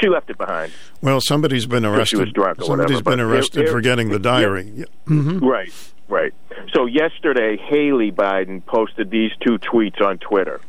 She 0.00 0.08
left 0.08 0.30
it 0.30 0.38
behind. 0.38 0.72
Well, 1.02 1.20
somebody's 1.20 1.66
been 1.66 1.84
arrested. 1.84 2.16
She 2.16 2.16
was 2.16 2.30
drunk 2.32 2.60
or 2.60 2.64
somebody's 2.66 2.98
whatever, 2.98 3.10
been 3.10 3.20
arrested 3.20 3.62
it- 3.64 3.68
it- 3.68 3.72
for 3.72 3.80
getting 3.80 4.10
the 4.10 4.20
diary. 4.20 4.70
Yeah. 4.72 4.84
Mhm. 5.08 5.42
Right, 5.42 5.72
right. 6.08 6.32
So 6.72 6.86
yesterday, 6.86 7.56
Haley 7.56 8.12
Biden 8.12 8.64
posted 8.64 9.10
these 9.10 9.32
two 9.40 9.58
tweets 9.58 10.00
on 10.00 10.18
Twitter. 10.18 10.60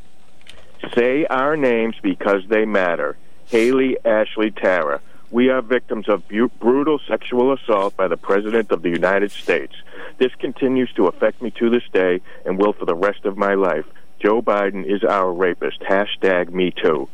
Say 0.96 1.28
our 1.30 1.56
names 1.56 1.96
because 2.02 2.42
they 2.50 2.66
matter. 2.66 3.16
Haley 3.50 3.98
Ashley 4.06 4.52
Tara. 4.52 5.02
We 5.32 5.50
are 5.50 5.62
victims 5.62 6.10
of 6.10 6.28
bu- 6.28 6.50
brutal 6.60 7.00
sexual 7.08 7.54
assault 7.54 7.96
by 7.96 8.08
the 8.08 8.18
President 8.18 8.72
of 8.72 8.82
the 8.82 8.90
United 8.90 9.32
States. 9.32 9.74
This 10.18 10.34
continues 10.40 10.92
to 10.94 11.08
affect 11.08 11.42
me 11.42 11.52
to 11.52 11.70
this 11.70 11.84
day 11.94 12.22
and 12.46 12.58
will 12.58 12.74
for 12.74 12.86
the 12.86 12.96
rest 12.96 13.26
of 13.26 13.38
my 13.38 13.54
life. 13.54 13.86
Joe 14.20 14.42
Biden 14.42 14.86
is 14.86 15.04
our 15.04 15.32
rapist. 15.32 15.80
Hashtag 15.82 16.50
me 16.52 16.72
too. 16.72 17.08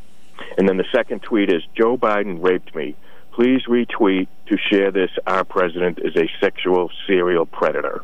And 0.57 0.67
then 0.67 0.77
the 0.77 0.85
second 0.91 1.21
tweet 1.23 1.49
is 1.49 1.61
Joe 1.75 1.97
Biden 1.97 2.43
raped 2.43 2.75
me. 2.75 2.95
Please 3.31 3.63
retweet 3.67 4.27
to 4.47 4.57
share 4.57 4.91
this. 4.91 5.11
Our 5.27 5.43
president 5.43 5.99
is 5.99 6.15
a 6.15 6.29
sexual 6.39 6.89
serial 7.05 7.45
predator. 7.45 8.01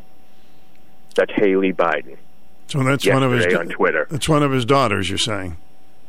That's 1.15 1.32
Haley 1.34 1.73
Biden. 1.73 2.17
So 2.67 2.84
that's 2.84 3.05
one 3.07 3.23
of 3.23 3.32
his 3.32 3.53
on 3.53 3.67
Twitter. 3.67 4.07
That's 4.09 4.29
one 4.29 4.43
of 4.43 4.51
his 4.51 4.65
daughters. 4.65 5.09
You're 5.09 5.17
saying 5.17 5.57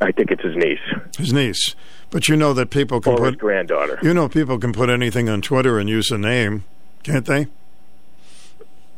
I 0.03 0.11
think 0.13 0.31
it's 0.31 0.43
his 0.43 0.57
niece 0.57 0.79
his 1.19 1.33
niece, 1.33 1.75
but 2.11 2.29
you 2.29 2.37
know 2.37 2.53
that 2.55 2.71
people 2.71 3.01
can 3.01 3.13
or 3.15 3.25
his 3.25 3.31
put 3.33 3.39
granddaughter. 3.39 3.99
you 4.03 4.13
know 4.13 4.29
people 4.29 4.59
can 4.59 4.73
put 4.73 4.89
anything 4.91 5.29
on 5.29 5.41
Twitter 5.43 5.79
and 5.79 5.89
use 5.89 6.11
a 6.11 6.19
name, 6.19 6.65
can't 7.03 7.27
they? 7.27 7.47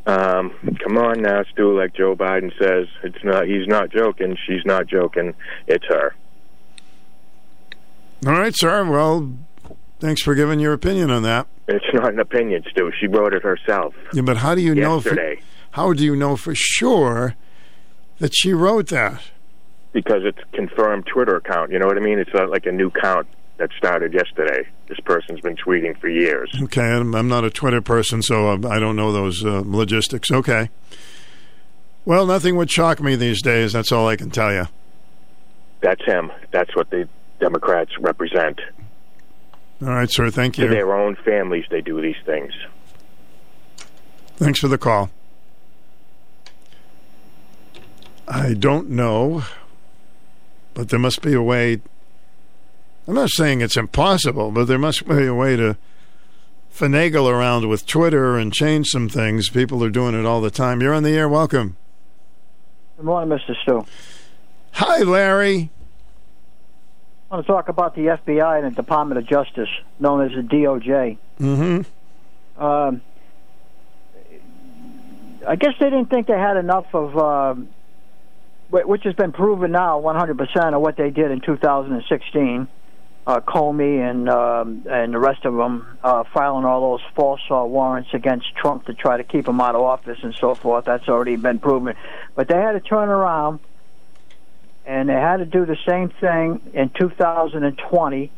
Um, 0.06 0.52
come 0.82 0.98
on 0.98 1.22
now, 1.22 1.42
Stu. 1.52 1.78
Like 1.78 1.94
Joe 1.94 2.14
Biden 2.14 2.52
says, 2.58 2.88
it's 3.02 3.24
not. 3.24 3.46
He's 3.46 3.66
not 3.66 3.90
joking. 3.90 4.36
She's 4.46 4.64
not 4.64 4.86
joking. 4.86 5.34
It's 5.66 5.86
her. 5.88 6.14
All 8.26 8.32
right, 8.32 8.54
sir. 8.56 8.84
Well, 8.84 9.32
thanks 10.00 10.22
for 10.22 10.34
giving 10.34 10.60
your 10.60 10.72
opinion 10.72 11.10
on 11.10 11.22
that. 11.22 11.46
It's 11.68 11.84
not 11.94 12.12
an 12.12 12.20
opinion, 12.20 12.64
Stu. 12.70 12.92
She 13.00 13.06
wrote 13.06 13.32
it 13.32 13.42
herself. 13.42 13.94
Yeah, 14.12 14.22
but 14.22 14.38
how 14.38 14.54
do 14.54 14.60
you 14.60 14.74
know? 14.74 15.00
For, 15.00 15.10
Yesterday. 15.10 15.42
how 15.72 15.92
do 15.94 16.04
you 16.04 16.14
know 16.16 16.36
for 16.36 16.54
sure 16.54 17.34
that 18.18 18.34
she 18.34 18.52
wrote 18.52 18.88
that? 18.88 19.22
Because 19.94 20.24
it's 20.24 20.40
confirmed 20.52 21.06
Twitter 21.06 21.36
account. 21.36 21.70
You 21.70 21.78
know 21.78 21.86
what 21.86 21.96
I 21.96 22.00
mean? 22.00 22.18
It's 22.18 22.34
not 22.34 22.50
like 22.50 22.66
a 22.66 22.72
new 22.72 22.90
count 22.90 23.26
that 23.56 23.70
started 23.78 24.12
yesterday. 24.12 24.68
This 24.88 24.98
person's 25.00 25.40
been 25.40 25.56
tweeting 25.56 25.96
for 25.98 26.08
years. 26.08 26.50
Okay, 26.64 26.82
I'm, 26.82 27.14
I'm 27.14 27.28
not 27.28 27.44
a 27.44 27.50
Twitter 27.50 27.80
person, 27.80 28.20
so 28.20 28.50
um, 28.50 28.66
I 28.66 28.78
don't 28.78 28.96
know 28.96 29.12
those 29.12 29.42
uh, 29.44 29.62
logistics. 29.64 30.30
Okay. 30.30 30.68
Well, 32.04 32.26
nothing 32.26 32.56
would 32.56 32.70
shock 32.70 33.00
me 33.00 33.16
these 33.16 33.40
days. 33.40 33.72
That's 33.72 33.92
all 33.92 34.08
I 34.08 34.16
can 34.16 34.30
tell 34.30 34.52
you. 34.52 34.66
That's 35.80 36.04
him. 36.04 36.30
That's 36.50 36.74
what 36.76 36.90
the 36.90 37.08
Democrats 37.40 37.92
represent. 37.98 38.60
All 39.80 39.88
right, 39.88 40.10
sir. 40.10 40.30
Thank 40.30 40.58
you. 40.58 40.66
To 40.66 40.74
their 40.74 40.92
own 40.92 41.16
families, 41.24 41.64
they 41.70 41.80
do 41.80 42.00
these 42.02 42.16
things. 42.26 42.52
Thanks 44.36 44.58
for 44.58 44.68
the 44.68 44.78
call. 44.78 45.10
I 48.26 48.54
don't 48.54 48.90
know, 48.90 49.44
but 50.74 50.88
there 50.88 50.98
must 50.98 51.22
be 51.22 51.32
a 51.32 51.42
way. 51.42 51.80
I'm 53.06 53.14
not 53.14 53.30
saying 53.30 53.60
it's 53.60 53.76
impossible, 53.76 54.50
but 54.50 54.66
there 54.66 54.78
must 54.78 55.06
be 55.06 55.26
a 55.26 55.34
way 55.34 55.56
to 55.56 55.76
finagle 56.74 57.30
around 57.30 57.68
with 57.68 57.86
Twitter 57.86 58.36
and 58.36 58.52
change 58.52 58.88
some 58.88 59.08
things. 59.08 59.48
People 59.48 59.82
are 59.84 59.90
doing 59.90 60.18
it 60.18 60.26
all 60.26 60.40
the 60.40 60.50
time. 60.50 60.80
You're 60.80 60.94
on 60.94 61.04
the 61.04 61.16
air. 61.16 61.28
Welcome. 61.28 61.76
Good 62.96 63.06
morning, 63.06 63.38
Mr. 63.38 63.54
Stu. 63.62 63.86
Hi, 64.72 64.98
Larry. 64.98 65.70
I 67.30 67.36
want 67.36 67.46
to 67.46 67.52
talk 67.52 67.68
about 67.68 67.94
the 67.94 68.06
FBI 68.06 68.64
and 68.64 68.72
the 68.72 68.76
Department 68.76 69.18
of 69.18 69.26
Justice, 69.26 69.68
known 69.98 70.24
as 70.24 70.32
the 70.32 70.42
DOJ. 70.42 71.18
Mm-hmm. 71.40 72.62
Um, 72.62 73.02
I 75.46 75.56
guess 75.56 75.72
they 75.78 75.90
didn't 75.90 76.10
think 76.10 76.26
they 76.26 76.38
had 76.38 76.56
enough 76.56 76.86
of 76.94 77.16
um 77.18 77.68
which 78.82 79.04
has 79.04 79.14
been 79.14 79.32
proven 79.32 79.70
now 79.70 80.00
100% 80.00 80.74
of 80.74 80.80
what 80.80 80.96
they 80.96 81.10
did 81.10 81.30
in 81.30 81.40
2016. 81.40 82.68
Uh, 83.26 83.40
Comey 83.40 84.10
and 84.10 84.28
um, 84.28 84.84
and 84.86 85.14
the 85.14 85.18
rest 85.18 85.46
of 85.46 85.54
them 85.54 85.96
uh, 86.04 86.24
filing 86.34 86.66
all 86.66 86.92
those 86.92 87.06
false 87.14 87.40
uh, 87.50 87.64
warrants 87.64 88.10
against 88.12 88.54
Trump 88.54 88.84
to 88.84 88.92
try 88.92 89.16
to 89.16 89.24
keep 89.24 89.48
him 89.48 89.62
out 89.62 89.74
of 89.74 89.80
office 89.80 90.18
and 90.22 90.34
so 90.34 90.54
forth. 90.54 90.84
That's 90.84 91.08
already 91.08 91.36
been 91.36 91.58
proven. 91.58 91.94
But 92.34 92.48
they 92.48 92.56
had 92.56 92.72
to 92.72 92.80
turn 92.80 93.08
around 93.08 93.60
and 94.84 95.08
they 95.08 95.14
had 95.14 95.38
to 95.38 95.46
do 95.46 95.64
the 95.64 95.78
same 95.88 96.10
thing 96.10 96.60
in 96.74 96.90
2020. 96.90 98.30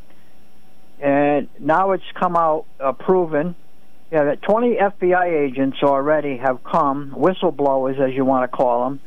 And 1.01 1.49
now 1.59 1.91
it's 1.91 2.05
come 2.15 2.37
out 2.37 2.67
uh, 2.79 2.93
proven 2.93 3.57
yeah, 4.13 4.25
that 4.25 4.43
20 4.43 4.77
FBI 4.77 5.49
agents 5.49 5.79
already 5.83 6.37
have 6.37 6.63
come, 6.63 7.11
whistleblowers 7.11 7.99
as 7.99 8.15
you 8.15 8.25
want 8.25 8.49
to 8.49 8.57
call 8.57 8.85
them, 8.85 9.01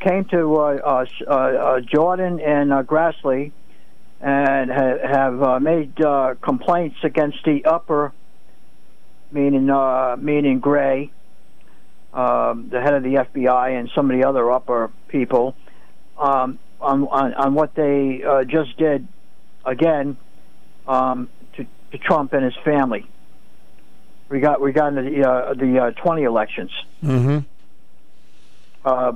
came 0.00 0.24
to 0.26 0.56
uh, 0.56 1.04
uh, 1.24 1.30
uh, 1.30 1.80
Jordan 1.80 2.40
and 2.40 2.72
uh, 2.72 2.82
Grassley 2.82 3.52
and 4.20 4.70
ha- 4.70 4.98
have 5.04 5.42
uh, 5.42 5.60
made 5.60 6.00
uh, 6.00 6.34
complaints 6.40 6.96
against 7.02 7.38
the 7.44 7.64
upper, 7.64 8.12
meaning 9.30 9.68
uh, 9.68 10.16
meaning 10.18 10.60
Wray, 10.60 11.10
um, 12.12 12.68
the 12.70 12.80
head 12.80 12.94
of 12.94 13.02
the 13.02 13.14
FBI, 13.14 13.78
and 13.78 13.90
some 13.94 14.10
of 14.10 14.18
the 14.18 14.26
other 14.26 14.50
upper 14.50 14.90
people, 15.08 15.56
um, 16.18 16.58
on, 16.80 17.08
on 17.08 17.34
on 17.34 17.54
what 17.54 17.74
they 17.74 18.22
uh, 18.22 18.44
just 18.44 18.76
did 18.76 19.08
again 19.64 20.16
um, 20.86 21.28
to, 21.54 21.66
to 21.90 21.98
Trump 21.98 22.32
and 22.32 22.44
his 22.44 22.56
family. 22.64 23.04
We 24.28 24.40
got 24.40 24.60
we 24.60 24.72
got 24.72 24.96
in 24.96 25.04
the 25.04 25.28
uh, 25.28 25.54
the 25.54 25.78
uh, 25.78 25.90
20 25.90 26.22
elections. 26.22 26.70
Mm-hmm. 27.02 27.38
Uh, 28.84 29.12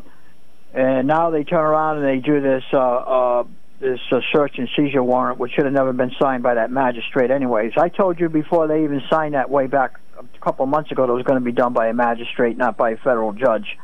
and 0.77 1.09
now 1.09 1.31
they 1.31 1.43
turn 1.43 1.65
around 1.65 1.99
and 1.99 2.07
they 2.07 2.19
do 2.25 2.41
this 2.41 2.63
uh, 2.73 2.79
uh, 2.79 3.45
this 3.81 4.01
uh, 4.13 4.21
search 4.33 4.59
and 4.59 4.69
seizure 4.77 5.03
warrant, 5.03 5.39
which 5.39 5.53
should 5.53 5.65
have 5.65 5.73
never 5.73 5.93
been 5.93 6.13
signed 6.21 6.43
by 6.43 6.55
that 6.55 6.71
magistrate. 6.71 7.31
Anyways, 7.31 7.73
I 7.77 7.89
told 7.89 8.21
you 8.21 8.29
before 8.29 8.69
they 8.69 8.85
even 8.85 9.03
signed 9.11 9.35
that 9.35 9.51
way 9.51 9.67
back 9.67 9.99
a 10.19 10.39
couple 10.41 10.65
of 10.65 10.71
months 10.71 10.91
ago 10.93 11.07
that 11.07 11.13
it 11.13 11.17
was 11.17 11.25
going 11.25 11.39
to 11.39 11.45
be 11.45 11.53
done 11.53 11.73
by 11.73 11.89
a 11.89 11.95
magistrate, 11.95 12.57
not 12.57 12.77
by 12.77 12.91
a 12.91 12.97
federal 12.99 13.33
judge. 13.33 13.77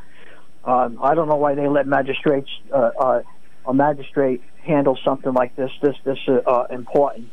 Um, 0.63 0.99
I 1.01 1.13
don't 1.15 1.27
know 1.27 1.35
why 1.35 1.55
they 1.55 1.67
let 1.67 1.87
magistrates 1.87 2.49
uh, 2.71 2.91
uh, 2.99 3.21
a 3.65 3.73
magistrate 3.73 4.41
handle 4.63 4.97
something 5.03 5.33
like 5.33 5.55
this 5.55 5.71
this 5.81 5.95
this 6.03 6.19
uh, 6.27 6.41
uh, 6.45 6.67
important. 6.69 7.29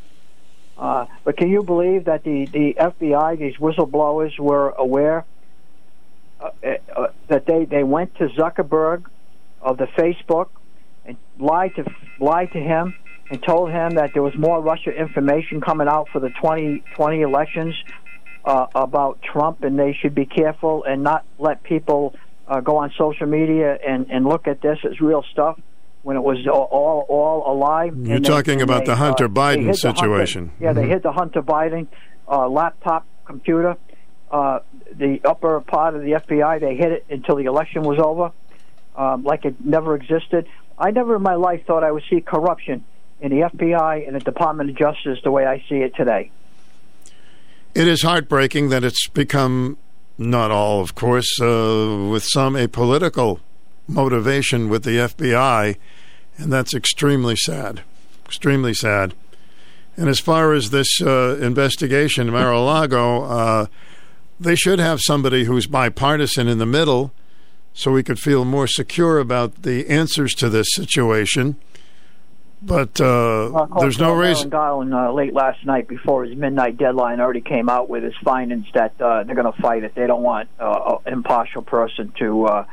Uh, 0.79 1.05
but 1.25 1.37
can 1.37 1.51
you 1.51 1.63
believe 1.63 2.07
that 2.07 2.25
the, 2.25 2.47
the 2.47 2.75
FBI, 2.81 3.39
these 3.39 3.57
whistleblowers, 3.57 4.39
were 4.39 4.71
aware 4.71 5.27
uh, 6.41 6.49
uh, 6.97 7.09
that 7.29 7.45
they, 7.45 7.67
they 7.67 7.83
went 7.83 8.15
to 8.17 8.29
Zuckerberg 8.29 9.05
of 9.61 9.77
the 9.79 9.87
Facebook 9.99 10.49
and 11.05 11.17
lied 11.39 11.75
to 11.77 11.85
lied 12.19 12.51
to 12.53 12.59
him 12.59 12.95
and 13.31 13.43
told 13.43 13.71
him 13.71 13.91
that 13.95 14.11
there 14.13 14.23
was 14.23 14.35
more 14.37 14.61
Russia 14.61 14.91
information 14.91 15.61
coming 15.61 15.89
out 15.89 16.09
for 16.13 16.19
the 16.21 16.29
2020 16.31 17.21
elections 17.21 17.75
uh, 18.45 18.67
about 18.75 19.21
Trump, 19.23 19.63
and 19.63 19.79
they 19.79 19.93
should 20.01 20.15
be 20.15 20.27
careful 20.27 20.83
and 20.85 21.03
not 21.03 21.25
let 21.39 21.63
people 21.63 22.15
uh, 22.49 22.61
go 22.61 22.79
on 22.79 22.91
social 22.99 23.27
media 23.27 23.79
and, 23.87 24.11
and 24.11 24.25
look 24.27 24.49
at 24.49 24.61
this 24.61 24.79
as 24.85 25.01
real 25.01 25.23
stuff 25.31 25.59
when 26.03 26.17
it 26.17 26.21
was 26.21 26.39
all 26.51 26.67
all, 26.71 27.07
all 27.09 27.53
a 27.53 27.55
lie. 27.57 27.85
You're 27.85 28.17
And 28.17 28.25
they- 28.25 28.29
talking 28.29 28.63
about 28.63 28.81
they, 28.81 28.87
the 28.87 28.97
Hunter 28.97 29.27
uh, 29.27 29.29
Biden 29.29 29.71
the 29.73 29.89
Hunter- 29.89 29.99
situation. 30.01 30.51
yeah, 30.59 30.73
they 30.73 30.85
Mhm. 30.85 30.89
hid 30.89 31.03
the 31.03 31.13
Hunter 31.13 31.43
Biden 31.43 31.87
uh, 32.29 32.49
laptop 32.49 33.07
computer. 33.27 33.77
Uh, 34.31 34.61
the 34.97 35.21
upper 35.25 35.61
part 35.61 35.95
of 35.95 36.03
the 36.03 36.13
FBI, 36.13 36.59
they 36.61 36.75
hid 36.77 36.93
it 36.93 37.05
until 37.11 37.37
the 37.37 37.45
election 37.45 37.83
was 37.83 37.99
over, 37.99 38.31
um, 39.01 39.25
like 39.25 39.47
it 39.47 39.65
never 39.65 39.95
existed. 39.95 40.47
I 40.79 40.91
never 40.91 41.17
in 41.17 41.23
my 41.23 41.35
life 41.35 41.65
thought 41.67 41.83
I 41.83 41.91
would 41.91 42.05
see 42.11 42.21
corruption 42.21 42.85
in 43.21 43.31
the 43.31 43.49
FBI 43.49 44.07
and 44.07 44.15
the 44.15 44.21
Department 44.21 44.71
of 44.71 44.77
Justice 44.77 45.19
the 45.25 45.31
way 45.31 45.47
I 45.47 45.65
see 45.69 45.77
it 45.77 45.95
today. 45.97 46.31
It 47.75 47.89
is 47.89 48.03
heartbreaking 48.03 48.69
that 48.69 48.85
it's 48.85 49.09
become, 49.09 49.79
not 50.19 50.51
all, 50.51 50.81
of 50.83 50.95
course, 50.95 51.41
uh, 51.41 52.09
with 52.11 52.25
some 52.25 52.57
a 52.57 52.69
political 52.69 53.41
motivation 53.89 54.69
with 54.69 54.85
the 54.85 54.99
FBI, 54.99 55.77
and 56.37 56.53
that's 56.53 56.75
extremely 56.75 57.37
sad. 57.37 57.83
Extremely 58.27 58.75
sad. 58.75 59.15
And 59.97 60.09
as 60.09 60.21
far 60.21 60.53
as 60.53 60.71
this 60.71 61.01
uh, 61.01 61.39
investigation, 61.41 62.31
Mar-a-Lago, 62.31 63.23
uh, 63.25 63.67
they 64.39 64.57
should 64.57 64.79
have 64.79 65.01
somebody 65.01 65.45
who's 65.45 65.67
bipartisan 65.67 66.49
in 66.49 66.59
the 66.59 66.67
middle 66.67 67.13
so 67.73 67.93
we 67.93 68.03
could 68.03 68.19
feel 68.19 68.45
more 68.45 68.67
secure 68.67 69.19
about 69.19 69.63
the 69.63 69.89
answers 69.89 70.35
to 70.35 70.49
this 70.49 70.67
situation. 70.73 71.57
But 72.63 73.01
uh, 73.01 73.47
Uh, 73.55 73.81
there's 73.81 73.99
no 73.99 74.13
reason. 74.15 74.51
Garland 74.51 74.93
uh, 74.95 75.13
late 75.13 75.33
last 75.33 75.65
night 75.65 75.89
before 75.89 76.25
his 76.25 76.37
midnight 76.37 76.77
deadline 76.77 77.19
already 77.19 77.41
came 77.41 77.71
out 77.71 77.89
with 77.89 78.03
his 78.03 78.13
findings 78.23 78.67
that 78.75 78.93
uh, 79.01 79.23
they're 79.25 79.35
going 79.35 79.51
to 79.51 79.63
fight 79.63 79.83
it. 79.83 79.95
They 79.95 80.07
don't 80.07 80.23
want 80.23 80.49
uh, 80.59 80.97
an 81.07 81.13
impartial 81.15 81.63
person 81.63 82.13
to 82.19 82.45
uh, 82.45 82.65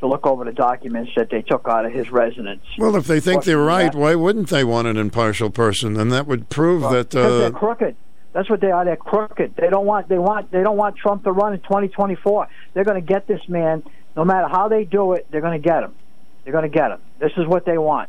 to 0.00 0.06
look 0.06 0.26
over 0.26 0.44
the 0.44 0.52
documents 0.52 1.10
that 1.16 1.28
they 1.30 1.42
took 1.42 1.66
out 1.68 1.84
of 1.84 1.92
his 1.92 2.10
residence. 2.10 2.62
Well, 2.78 2.96
if 2.96 3.06
they 3.06 3.20
think 3.20 3.44
they're 3.44 3.58
right, 3.58 3.94
why 3.94 4.14
wouldn't 4.14 4.48
they 4.48 4.64
want 4.64 4.88
an 4.88 4.96
impartial 4.96 5.50
person? 5.50 5.98
And 5.98 6.10
that 6.12 6.26
would 6.26 6.48
prove 6.48 6.82
that. 6.82 7.10
because 7.10 7.38
they're 7.40 7.48
Uh, 7.54 7.58
crooked. 7.58 7.96
That's 8.32 8.48
what 8.50 8.60
they 8.60 8.70
are. 8.70 8.84
They're 8.86 8.96
crooked. 8.96 9.54
They 9.56 9.68
don't 9.68 9.86
want. 9.86 10.08
They 10.08 10.18
want. 10.18 10.50
They 10.50 10.62
don't 10.62 10.76
want 10.78 10.96
Trump 10.96 11.24
to 11.24 11.32
run 11.32 11.52
in 11.54 11.60
2024. 11.60 12.48
They're 12.72 12.84
going 12.84 13.00
to 13.02 13.06
get 13.06 13.26
this 13.26 13.40
man, 13.48 13.82
no 14.16 14.24
matter 14.24 14.48
how 14.48 14.68
they 14.68 14.84
do 14.84 15.12
it. 15.12 15.26
They're 15.30 15.42
going 15.42 15.60
to 15.60 15.68
get 15.68 15.82
him. 15.82 15.94
They're 16.42 16.52
going 16.52 16.70
to 16.70 16.74
get 16.74 16.90
him. 16.90 17.00
This 17.18 17.32
is 17.36 17.46
what 17.46 17.64
they 17.64 17.78
want. 17.78 18.08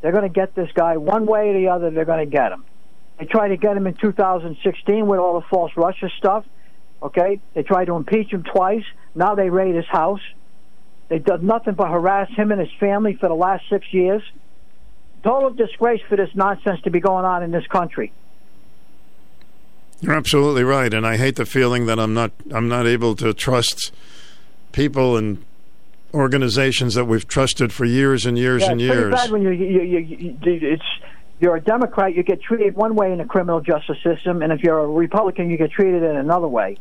They're 0.00 0.12
going 0.12 0.24
to 0.24 0.28
get 0.28 0.54
this 0.54 0.70
guy 0.74 0.96
one 0.96 1.26
way 1.26 1.50
or 1.50 1.52
the 1.54 1.68
other. 1.68 1.90
They're 1.90 2.04
going 2.04 2.24
to 2.28 2.30
get 2.30 2.52
him. 2.52 2.64
They 3.18 3.26
tried 3.26 3.48
to 3.48 3.56
get 3.56 3.76
him 3.76 3.86
in 3.86 3.94
2016 3.94 5.06
with 5.06 5.20
all 5.20 5.38
the 5.40 5.46
false 5.46 5.72
Russia 5.76 6.08
stuff. 6.18 6.44
Okay, 7.02 7.40
they 7.54 7.62
tried 7.62 7.86
to 7.86 7.96
impeach 7.96 8.32
him 8.32 8.42
twice. 8.42 8.84
Now 9.14 9.34
they 9.34 9.50
raid 9.50 9.74
his 9.74 9.86
house. 9.86 10.20
They 11.08 11.18
did 11.18 11.42
nothing 11.42 11.74
but 11.74 11.88
harass 11.90 12.28
him 12.30 12.50
and 12.50 12.60
his 12.60 12.70
family 12.78 13.14
for 13.14 13.28
the 13.28 13.34
last 13.34 13.64
six 13.68 13.86
years. 13.92 14.22
Total 15.22 15.50
disgrace 15.50 16.00
for 16.08 16.16
this 16.16 16.30
nonsense 16.34 16.80
to 16.82 16.90
be 16.90 17.00
going 17.00 17.24
on 17.24 17.42
in 17.42 17.50
this 17.50 17.66
country. 17.66 18.12
you're 20.00 20.14
absolutely 20.14 20.62
right, 20.62 20.92
and 20.94 21.06
I 21.06 21.16
hate 21.16 21.36
the 21.36 21.44
feeling 21.44 21.86
that 21.86 21.98
I'm 21.98 22.14
not. 22.14 22.32
I'm 22.50 22.68
not 22.68 22.86
able 22.86 23.14
to 23.16 23.34
trust 23.34 23.92
people 24.72 25.16
and 25.16 25.44
organizations 26.12 26.94
that 26.94 27.04
we've 27.04 27.26
trusted 27.26 27.72
for 27.72 27.84
years 27.84 28.26
and 28.26 28.36
years 28.36 28.62
yeah, 28.62 28.70
and 28.72 28.80
years. 28.80 29.12
it's 29.12 29.22
bad 29.22 29.30
when 29.30 29.42
you, 29.42 29.50
you, 29.50 29.82
you, 29.82 29.98
you 29.98 30.36
it's 30.42 30.82
you're 31.38 31.56
a 31.56 31.60
Democrat, 31.60 32.14
you 32.14 32.22
get 32.22 32.42
treated 32.42 32.76
one 32.76 32.94
way 32.94 33.12
in 33.12 33.18
the 33.18 33.24
criminal 33.24 33.60
justice 33.60 33.96
system, 34.04 34.42
and 34.42 34.52
if 34.52 34.62
you're 34.62 34.78
a 34.78 34.86
Republican, 34.86 35.48
you 35.48 35.56
get 35.56 35.70
treated 35.70 36.02
in 36.02 36.16
another 36.16 36.48
way. 36.48 36.76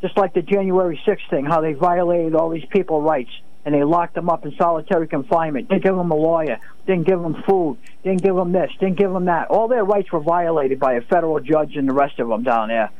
Just 0.00 0.16
like 0.16 0.32
the 0.32 0.40
January 0.40 1.00
6th 1.06 1.28
thing, 1.28 1.44
how 1.44 1.60
they 1.60 1.74
violated 1.74 2.34
all 2.34 2.48
these 2.48 2.64
people's 2.64 3.04
rights 3.04 3.30
and 3.64 3.74
they 3.74 3.84
locked 3.84 4.14
them 4.14 4.28
up 4.28 4.44
in 4.44 4.54
solitary 4.56 5.06
confinement. 5.06 5.68
Didn't 5.68 5.84
give 5.84 5.96
them 5.96 6.10
a 6.10 6.16
lawyer, 6.16 6.58
didn't 6.86 7.06
give 7.06 7.20
them 7.20 7.42
food, 7.46 7.78
didn't 8.02 8.22
give 8.22 8.34
them 8.34 8.52
this, 8.52 8.70
didn't 8.80 8.96
give 8.96 9.12
them 9.12 9.26
that. 9.26 9.48
All 9.48 9.68
their 9.68 9.84
rights 9.84 10.10
were 10.10 10.20
violated 10.20 10.80
by 10.80 10.94
a 10.94 11.00
federal 11.02 11.38
judge 11.40 11.76
and 11.76 11.88
the 11.88 11.94
rest 11.94 12.18
of 12.18 12.28
them 12.28 12.42
down 12.42 12.68
there. 12.68 12.90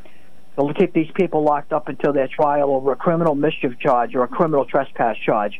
They'll 0.56 0.72
keep 0.74 0.92
these 0.92 1.10
people 1.14 1.42
locked 1.42 1.72
up 1.72 1.88
until 1.88 2.12
their 2.12 2.28
trial 2.28 2.70
over 2.70 2.92
a 2.92 2.96
criminal 2.96 3.34
mischief 3.34 3.78
charge 3.78 4.14
or 4.14 4.22
a 4.22 4.28
criminal 4.28 4.64
trespass 4.64 5.16
charge. 5.24 5.58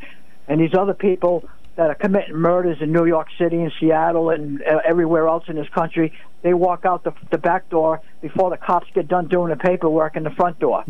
And 0.48 0.60
these 0.60 0.74
other 0.74 0.94
people 0.94 1.48
that 1.76 1.88
are 1.88 1.94
committing 1.94 2.36
murders 2.36 2.78
in 2.80 2.92
New 2.92 3.06
York 3.06 3.28
City 3.38 3.56
and 3.56 3.72
Seattle 3.80 4.30
and 4.30 4.62
uh, 4.62 4.80
everywhere 4.84 5.28
else 5.28 5.44
in 5.48 5.56
this 5.56 5.68
country, 5.70 6.12
they 6.42 6.52
walk 6.52 6.84
out 6.84 7.04
the, 7.04 7.12
the 7.30 7.38
back 7.38 7.70
door 7.70 8.00
before 8.20 8.50
the 8.50 8.58
cops 8.58 8.88
get 8.94 9.08
done 9.08 9.28
doing 9.28 9.48
the 9.48 9.56
paperwork 9.56 10.16
in 10.16 10.24
the 10.24 10.30
front 10.30 10.58
door. 10.58 10.84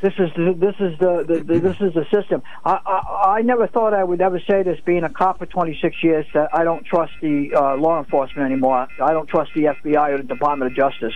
This 0.00 0.12
is 0.18 0.30
the, 0.36 0.54
this 0.54 0.74
is 0.80 0.98
the, 0.98 1.24
the, 1.26 1.42
the 1.42 1.60
this 1.60 1.76
is 1.80 1.94
the 1.94 2.04
system. 2.12 2.42
I, 2.62 2.78
I 2.84 3.34
I 3.38 3.40
never 3.40 3.66
thought 3.66 3.94
I 3.94 4.04
would 4.04 4.20
ever 4.20 4.38
say 4.38 4.62
this. 4.62 4.78
Being 4.84 5.02
a 5.02 5.08
cop 5.08 5.38
for 5.38 5.46
26 5.46 5.96
years, 6.02 6.26
that 6.34 6.50
I 6.52 6.62
don't 6.62 6.84
trust 6.84 7.12
the 7.22 7.54
uh, 7.54 7.76
law 7.76 8.00
enforcement 8.00 8.44
anymore. 8.44 8.86
I 9.02 9.12
don't 9.12 9.26
trust 9.26 9.52
the 9.54 9.62
FBI 9.62 10.10
or 10.10 10.18
the 10.18 10.24
Department 10.24 10.70
of 10.70 10.76
Justice. 10.76 11.14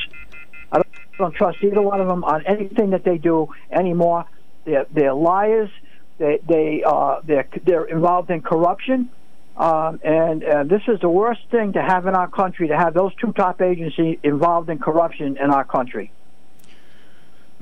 Don't 1.19 1.35
trust 1.35 1.59
either 1.63 1.83
one 1.83 2.01
of 2.01 2.07
them 2.07 2.25
on 2.25 2.47
anything 2.47 2.91
that 2.91 3.05
they 3.05 3.19
do 3.19 3.49
anymore. 3.71 4.25
They're, 4.65 4.87
they're 4.93 5.15
liars. 5.15 5.71
They 6.19 6.41
they 6.47 6.83
uh, 6.85 7.21
they're 7.25 7.49
they're 7.65 7.85
involved 7.85 8.31
in 8.31 8.41
corruption. 8.41 9.11
Um, 9.57 10.01
and 10.05 10.45
uh, 10.45 10.65
this 10.65 10.83
is 10.87 11.01
the 11.01 11.09
worst 11.09 11.41
thing 11.51 11.73
to 11.73 11.83
have 11.83 12.07
in 12.07 12.15
our 12.15 12.29
country 12.29 12.69
to 12.69 12.77
have 12.77 12.95
those 12.95 13.13
two 13.17 13.33
top 13.33 13.61
agencies 13.61 14.19
involved 14.23 14.71
in 14.71 14.79
corruption 14.79 15.37
in 15.37 15.51
our 15.51 15.65
country. 15.65 16.13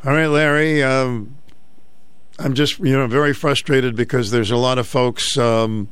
All 0.04 0.12
right, 0.12 0.26
Larry. 0.26 0.82
Um, 0.82 1.36
I'm 2.38 2.54
just 2.54 2.78
you 2.78 2.92
know 2.92 3.06
very 3.06 3.32
frustrated 3.32 3.96
because 3.96 4.30
there's 4.30 4.50
a 4.50 4.56
lot 4.56 4.78
of 4.78 4.86
folks 4.86 5.38
um, 5.38 5.88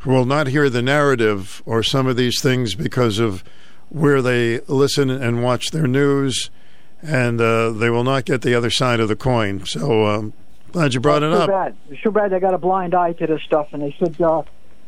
who 0.00 0.10
will 0.10 0.24
not 0.24 0.46
hear 0.46 0.70
the 0.70 0.82
narrative 0.82 1.62
or 1.66 1.82
some 1.82 2.06
of 2.06 2.16
these 2.16 2.40
things 2.40 2.74
because 2.74 3.18
of 3.18 3.44
where 3.90 4.22
they 4.22 4.60
listen 4.60 5.10
and 5.10 5.42
watch 5.42 5.70
their 5.70 5.86
news, 5.86 6.50
and 7.02 7.40
uh, 7.40 7.70
they 7.70 7.90
will 7.90 8.04
not 8.04 8.24
get 8.24 8.42
the 8.42 8.54
other 8.54 8.70
side 8.70 9.00
of 9.00 9.08
the 9.08 9.16
coin. 9.16 9.66
So 9.66 10.06
um, 10.06 10.32
Glad 10.72 10.94
you 10.94 11.00
brought 11.00 11.22
it 11.22 11.30
too 11.30 11.36
up. 11.36 11.48
Bad. 11.50 11.76
It's 11.90 12.02
too 12.02 12.10
bad 12.10 12.32
they 12.32 12.40
got 12.40 12.54
a 12.54 12.58
blind 12.58 12.94
eye 12.94 13.12
to 13.12 13.26
this 13.26 13.42
stuff, 13.42 13.68
and 13.72 13.82
they 13.82 13.92
should 13.92 14.20
uh, 14.20 14.42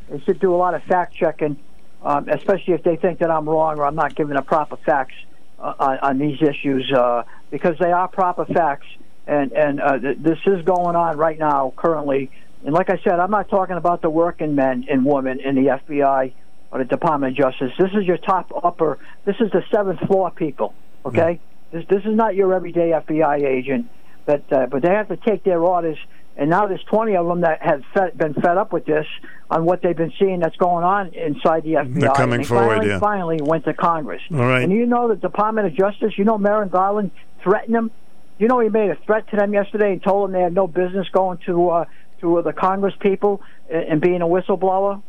they 0.08 0.18
should 0.20 0.40
do 0.40 0.54
a 0.54 0.56
lot 0.56 0.74
of 0.74 0.82
fact 0.84 1.14
checking, 1.14 1.58
um, 2.02 2.28
especially 2.28 2.74
if 2.74 2.82
they 2.82 2.96
think 2.96 3.18
that 3.18 3.30
I'm 3.30 3.48
wrong 3.48 3.78
or 3.78 3.84
I'm 3.84 3.94
not 3.94 4.14
giving 4.14 4.34
the 4.34 4.42
proper 4.42 4.76
facts 4.76 5.14
uh, 5.58 5.74
on, 5.78 5.98
on 5.98 6.18
these 6.18 6.40
issues, 6.40 6.90
uh, 6.90 7.24
because 7.50 7.76
they 7.78 7.92
are 7.92 8.08
proper 8.08 8.46
facts, 8.46 8.86
and 9.26 9.52
and 9.52 9.80
uh, 9.80 9.98
th- 9.98 10.18
this 10.18 10.38
is 10.46 10.64
going 10.64 10.96
on 10.96 11.18
right 11.18 11.38
now 11.38 11.74
currently. 11.76 12.30
And 12.64 12.72
like 12.72 12.88
I 12.88 12.98
said, 13.04 13.20
I'm 13.20 13.30
not 13.30 13.50
talking 13.50 13.76
about 13.76 14.00
the 14.00 14.08
working 14.08 14.54
men 14.54 14.86
and 14.88 15.04
women 15.04 15.38
in 15.40 15.54
the 15.54 15.66
FBI 15.86 16.32
or 16.70 16.78
the 16.78 16.86
Department 16.86 17.38
of 17.38 17.52
Justice. 17.52 17.72
This 17.78 17.90
is 17.92 18.06
your 18.06 18.16
top 18.16 18.50
upper. 18.64 18.98
This 19.26 19.36
is 19.38 19.50
the 19.50 19.62
seventh 19.70 20.00
floor 20.06 20.30
people. 20.30 20.72
Okay, 21.04 21.40
this 21.72 21.84
this 21.88 22.04
is 22.04 22.14
not 22.14 22.34
your 22.34 22.54
everyday 22.54 22.90
FBI 22.90 23.42
agent. 23.42 23.90
But 24.26 24.50
uh, 24.52 24.66
but 24.66 24.82
they 24.82 24.88
have 24.88 25.08
to 25.08 25.16
take 25.16 25.44
their 25.44 25.60
orders. 25.60 25.98
And 26.36 26.50
now 26.50 26.66
there's 26.66 26.82
20 26.90 27.14
of 27.14 27.26
them 27.28 27.42
that 27.42 27.62
have 27.62 27.82
fed, 27.94 28.18
been 28.18 28.34
fed 28.34 28.58
up 28.58 28.72
with 28.72 28.84
this 28.86 29.06
on 29.50 29.64
what 29.64 29.82
they've 29.82 29.96
been 29.96 30.12
seeing 30.18 30.40
that's 30.40 30.56
going 30.56 30.82
on 30.84 31.14
inside 31.14 31.62
the 31.62 31.74
FBI. 31.74 32.00
They're 32.00 32.10
coming 32.10 32.34
and 32.40 32.44
they 32.44 32.48
forward, 32.48 32.74
finally, 32.74 32.88
yeah. 32.88 32.98
finally 32.98 33.40
went 33.40 33.64
to 33.66 33.74
Congress. 33.74 34.20
All 34.32 34.38
right. 34.38 34.62
And 34.62 34.72
you 34.72 34.86
know 34.86 35.08
the 35.08 35.14
Department 35.14 35.68
of 35.68 35.74
Justice, 35.74 36.14
you 36.16 36.24
know 36.24 36.36
Merrick 36.36 36.72
Garland 36.72 37.12
threatened 37.42 37.74
them. 37.74 37.90
You 38.38 38.48
know 38.48 38.58
he 38.58 38.68
made 38.68 38.90
a 38.90 38.96
threat 39.06 39.28
to 39.30 39.36
them 39.36 39.54
yesterday 39.54 39.92
and 39.92 40.02
told 40.02 40.28
them 40.28 40.32
they 40.32 40.40
had 40.40 40.54
no 40.54 40.66
business 40.66 41.06
going 41.12 41.38
to 41.46 41.70
uh, 41.70 41.84
to 42.20 42.38
uh, 42.38 42.42
the 42.42 42.52
Congress 42.52 42.94
people 42.98 43.40
and, 43.70 43.84
and 43.84 44.00
being 44.00 44.22
a 44.22 44.26
whistleblower. 44.26 45.02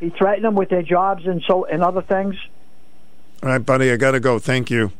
He 0.00 0.10
threatened 0.10 0.44
them 0.44 0.54
with 0.54 0.68
their 0.68 0.82
jobs 0.82 1.24
and 1.24 1.42
so 1.46 1.64
and 1.64 1.82
other 1.82 2.02
things. 2.02 2.36
All 3.42 3.48
right, 3.48 3.58
buddy, 3.58 3.90
I 3.90 3.96
got 3.96 4.10
to 4.10 4.20
go. 4.20 4.38
Thank 4.38 4.70
you. 4.70 4.92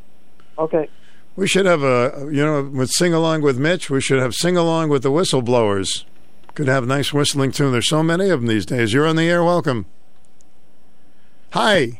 Okay. 0.57 0.89
We 1.35 1.47
should 1.47 1.65
have 1.65 1.83
a, 1.83 2.29
you 2.31 2.45
know, 2.45 2.63
with 2.63 2.89
Sing 2.91 3.13
Along 3.13 3.41
with 3.41 3.57
Mitch, 3.57 3.89
we 3.89 3.99
should 3.99 4.19
have 4.19 4.33
Sing 4.33 4.55
Along 4.55 4.89
with 4.89 5.03
the 5.03 5.11
Whistleblowers. 5.11 6.05
Could 6.53 6.67
have 6.67 6.83
a 6.83 6.87
nice 6.87 7.11
whistling 7.11 7.51
tune. 7.51 7.73
There's 7.73 7.89
so 7.89 8.01
many 8.01 8.29
of 8.29 8.39
them 8.39 8.47
these 8.47 8.65
days. 8.65 8.93
You're 8.93 9.07
on 9.07 9.17
the 9.17 9.27
air. 9.27 9.43
Welcome. 9.43 9.85
Hi. 11.51 11.99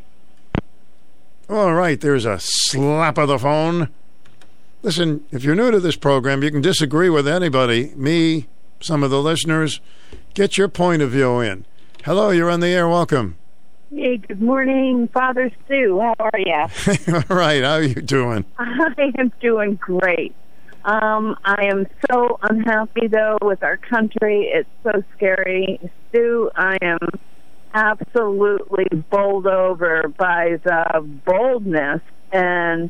All 1.50 1.74
right, 1.74 2.00
there's 2.00 2.26
a 2.26 2.38
slap 2.40 3.18
of 3.18 3.28
the 3.28 3.38
phone. 3.38 3.90
Listen, 4.82 5.26
if 5.32 5.44
you're 5.44 5.56
new 5.56 5.72
to 5.72 5.80
this 5.80 5.96
program, 5.96 6.42
you 6.42 6.52
can 6.52 6.62
disagree 6.62 7.10
with 7.10 7.28
anybody, 7.28 7.92
me, 7.96 8.48
some 8.80 9.04
of 9.04 9.12
the 9.12 9.22
listeners. 9.22 9.82
Get 10.34 10.58
your 10.58 10.68
point 10.70 11.02
of 11.02 11.12
view 11.12 11.42
in. 11.42 11.66
Hello, 12.04 12.30
you're 12.30 12.50
on 12.50 12.62
the 12.62 12.68
air. 12.68 12.88
Welcome. 12.88 13.38
Hey, 13.92 14.18
good 14.18 14.42
morning, 14.42 15.08
Father 15.14 15.52
Sue. 15.68 16.00
How 16.02 16.16
are 16.20 16.40
you? 16.40 17.14
All 17.30 17.38
right, 17.38 17.64
how 17.64 17.74
are 17.74 17.84
you 17.84 17.94
doing? 17.94 18.44
I 18.58 19.12
am 19.20 19.32
doing 19.40 19.76
great. 19.76 20.36
Um, 20.84 21.36
I 21.46 21.68
am 21.72 21.86
so 22.10 22.40
unhappy 22.42 23.08
though 23.08 23.38
with 23.44 23.62
our 23.62 23.78
country. 23.78 24.52
It's 24.52 24.70
so 24.84 25.04
scary. 25.16 25.80
Sue. 26.12 26.50
I 26.56 26.78
am 26.82 26.98
absolutely 27.76 28.88
bowled 29.12 29.46
over 29.46 30.12
by 30.18 30.58
the 30.64 31.08
boldness 31.26 32.02
and 32.32 32.90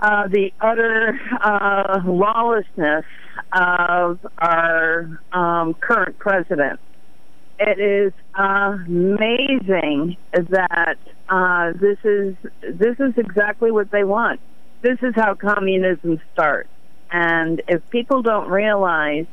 uh, 0.00 0.28
the 0.28 0.52
utter 0.60 1.18
uh, 1.42 2.00
lawlessness 2.04 3.04
of 3.52 4.18
our 4.38 5.18
um, 5.32 5.74
current 5.80 6.18
president. 6.18 6.78
It 7.58 7.80
is 7.80 8.12
amazing 8.34 10.16
that 10.32 10.96
uh, 11.28 11.72
this 11.72 11.98
is 12.04 12.36
this 12.62 13.00
is 13.00 13.16
exactly 13.16 13.70
what 13.70 13.90
they 13.90 14.04
want. 14.04 14.40
This 14.82 14.98
is 15.02 15.14
how 15.14 15.34
communism 15.34 16.20
starts. 16.32 16.68
And 17.10 17.62
if 17.66 17.88
people 17.90 18.22
don't 18.22 18.48
realize 18.50 19.26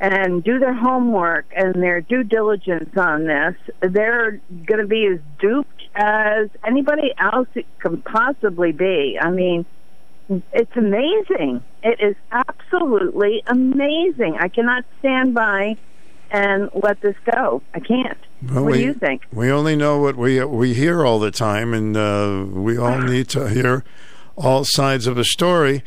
and 0.00 0.42
do 0.42 0.58
their 0.58 0.74
homework 0.74 1.46
and 1.54 1.74
their 1.82 2.00
due 2.00 2.24
diligence 2.24 2.96
on 2.96 3.24
this, 3.24 3.54
they're 3.80 4.40
going 4.66 4.80
to 4.80 4.86
be 4.86 5.06
as 5.06 5.20
duped 5.38 5.82
as 5.94 6.48
anybody 6.64 7.12
else 7.18 7.48
can 7.80 8.02
possibly 8.02 8.72
be. 8.72 9.18
I 9.20 9.30
mean, 9.30 9.64
it's 10.52 10.76
amazing. 10.76 11.62
It 11.82 12.00
is 12.00 12.16
absolutely 12.30 13.42
amazing. 13.46 14.36
I 14.38 14.48
cannot 14.48 14.84
stand 15.00 15.34
by 15.34 15.76
and 16.30 16.70
let 16.74 17.00
this 17.00 17.16
go. 17.32 17.62
I 17.74 17.80
can't. 17.80 18.18
Well, 18.42 18.64
what 18.64 18.72
we, 18.72 18.78
do 18.78 18.84
you 18.84 18.94
think? 18.94 19.22
We 19.32 19.50
only 19.50 19.76
know 19.76 19.98
what 20.00 20.16
we 20.16 20.44
we 20.44 20.74
hear 20.74 21.04
all 21.04 21.18
the 21.18 21.30
time, 21.30 21.74
and 21.74 21.96
uh, 21.96 22.44
we 22.48 22.78
all 22.78 23.00
need 23.00 23.28
to 23.30 23.48
hear 23.48 23.84
all 24.36 24.64
sides 24.64 25.06
of 25.06 25.18
a 25.18 25.24
story. 25.24 25.82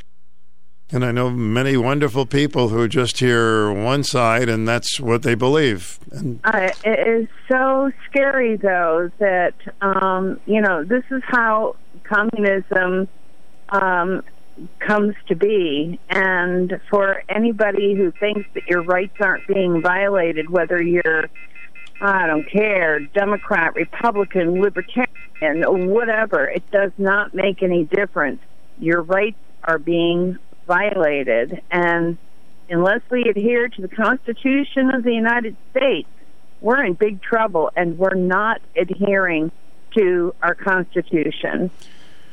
And 0.93 1.05
I 1.05 1.11
know 1.13 1.29
many 1.29 1.77
wonderful 1.77 2.25
people 2.25 2.67
who 2.67 2.85
just 2.89 3.19
hear 3.19 3.71
one 3.71 4.03
side, 4.03 4.49
and 4.49 4.67
that's 4.67 4.99
what 4.99 5.23
they 5.23 5.35
believe. 5.35 5.99
And 6.11 6.41
Uh, 6.43 6.71
it 6.83 7.07
is 7.07 7.27
so 7.49 7.91
scary, 8.09 8.57
though, 8.57 9.09
that 9.19 9.53
um, 9.79 10.41
you 10.45 10.59
know 10.59 10.83
this 10.83 11.03
is 11.09 11.21
how 11.25 11.77
communism 12.03 13.07
um, 13.69 14.21
comes 14.79 15.15
to 15.27 15.35
be. 15.35 15.99
And 16.09 16.79
for 16.89 17.23
anybody 17.29 17.95
who 17.95 18.11
thinks 18.11 18.47
that 18.53 18.67
your 18.67 18.83
rights 18.83 19.15
aren't 19.19 19.47
being 19.47 19.81
violated, 19.81 20.49
whether 20.49 20.81
you're 20.81 21.29
I 22.01 22.25
don't 22.25 22.49
care, 22.49 22.99
Democrat, 22.99 23.75
Republican, 23.75 24.59
Libertarian, 24.59 25.91
whatever, 25.91 26.45
it 26.45 26.63
does 26.71 26.91
not 26.97 27.35
make 27.35 27.61
any 27.61 27.83
difference. 27.83 28.41
Your 28.79 29.03
rights 29.03 29.37
are 29.63 29.77
being 29.77 30.39
violated, 30.65 31.61
and 31.69 32.17
unless 32.69 33.01
we 33.11 33.25
adhere 33.25 33.67
to 33.67 33.81
the 33.81 33.87
Constitution 33.87 34.89
of 34.91 35.03
the 35.03 35.13
United 35.13 35.55
States, 35.69 36.09
we're 36.59 36.83
in 36.83 36.93
big 36.93 37.21
trouble, 37.21 37.69
and 37.75 37.99
we're 37.99 38.15
not 38.15 38.61
adhering 38.75 39.51
to 39.95 40.33
our 40.41 40.55
Constitution. 40.55 41.69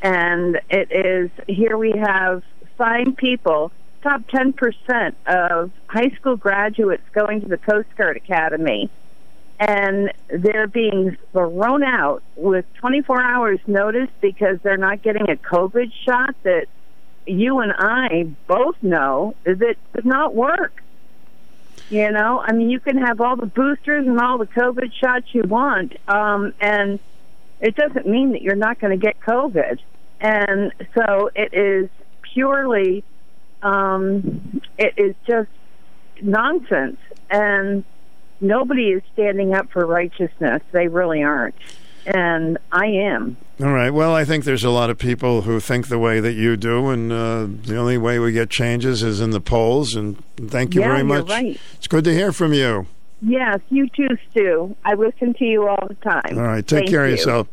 And 0.03 0.61
it 0.71 0.93
is 0.93 1.31
here 1.47 1.77
we 1.77 1.93
have 1.93 2.43
fine 2.77 3.15
people, 3.15 3.73
top 4.03 4.23
10% 4.29 5.15
of 5.27 5.73
high 5.89 6.11
school 6.11 6.37
graduates 6.37 7.03
going 7.13 7.41
to 7.41 7.49
the 7.49 7.59
Coast 7.59 7.89
Guard 7.97 8.17
Academy, 8.17 8.89
and 9.59 10.13
they're 10.29 10.69
being 10.69 11.17
thrown 11.33 11.83
out 11.83 12.23
with 12.37 12.65
24 12.75 13.21
hours 13.21 13.59
notice 13.67 14.09
because 14.21 14.61
they're 14.63 14.77
not 14.77 15.03
getting 15.03 15.29
a 15.29 15.37
COVID 15.37 15.93
shot 16.05 16.37
that 16.45 16.67
you 17.27 17.59
and 17.59 17.73
I 17.77 18.29
both 18.47 18.83
know 18.83 19.35
that 19.45 19.77
does 19.93 20.05
not 20.05 20.35
work. 20.35 20.83
You 21.91 22.11
know, 22.11 22.41
I 22.41 22.53
mean, 22.53 22.71
you 22.71 22.81
can 22.81 22.99
have 22.99 23.21
all 23.21 23.37
the 23.37 23.47
boosters 23.47 24.07
and 24.07 24.21
all 24.21 24.39
the 24.39 24.47
COVID 24.47 24.93
shots 24.93 25.27
you 25.33 25.43
want, 25.43 25.97
um, 26.07 26.53
and 26.61 27.01
it 27.61 27.75
doesn't 27.77 28.07
mean 28.07 28.33
that 28.33 28.43
you're 28.43 28.57
not 28.57 28.79
going 28.81 28.99
to 28.99 29.05
get 29.05 29.21
COVID. 29.21 29.79
And 30.21 30.73
so 30.95 31.31
it 31.35 31.55
is 31.55 31.89
purely, 32.35 33.05
um, 33.63 34.61
it 34.79 34.95
is 34.97 35.15
just 35.27 35.49
nonsense. 36.23 36.99
And 37.31 37.85
nobody 38.41 38.91
is 38.91 39.03
standing 39.13 39.55
up 39.55 39.71
for 39.71 39.85
righteousness. 39.87 40.63
They 40.73 40.89
really 40.89 41.23
aren't. 41.23 41.55
And 42.07 42.57
I 42.73 42.87
am. 42.87 43.37
all 43.61 43.73
right, 43.73 43.91
well, 43.91 44.15
I 44.15 44.25
think 44.25 44.45
there's 44.45 44.65
a 44.65 44.71
lot 44.71 44.89
of 44.89 44.97
people 44.97 45.43
who 45.43 45.61
think 45.61 45.89
the 45.89 45.99
way 45.99 46.21
that 46.21 46.33
you 46.33 46.57
do, 46.57 46.89
and 46.89 47.13
uh, 47.13 47.47
the 47.67 47.77
only 47.77 47.99
way 47.99 48.19
we 48.19 48.33
get 48.33 48.49
changes 48.49 49.03
is 49.03 49.21
in 49.21 49.31
the 49.31 49.41
polls. 49.43 49.95
And 49.95 50.17
thank 50.37 50.75
you 50.75 50.81
Yeah, 50.81 50.87
very 50.89 50.99
you're 51.01 51.07
much. 51.07 51.29
right. 51.29 51.61
It's 51.75 51.87
good 51.87 52.05
to 52.05 52.15
hear 52.15 52.33
from 52.33 52.55
you. 52.55 52.87
Yes, 53.21 53.61
you 53.69 53.89
too, 53.89 54.17
Stu. 54.31 54.77
I 54.85 54.95
listen 54.95 55.35
to 55.35 55.45
you 55.45 55.67
all 55.67 55.89
the 55.89 55.95
time. 55.95 56.39
All 56.39 56.45
right, 56.45 56.67
take 56.67 56.81
Thank 56.81 56.91
care 56.91 57.05
of 57.05 57.11
yourself. 57.11 57.49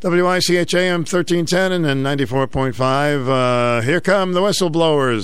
WICHAM 0.00 1.00
1310 1.00 1.72
and 1.72 1.84
then 1.84 2.02
94.5. 2.02 3.28
Uh, 3.28 3.82
here 3.82 4.00
come 4.00 4.32
the 4.32 4.40
whistleblowers. 4.40 5.22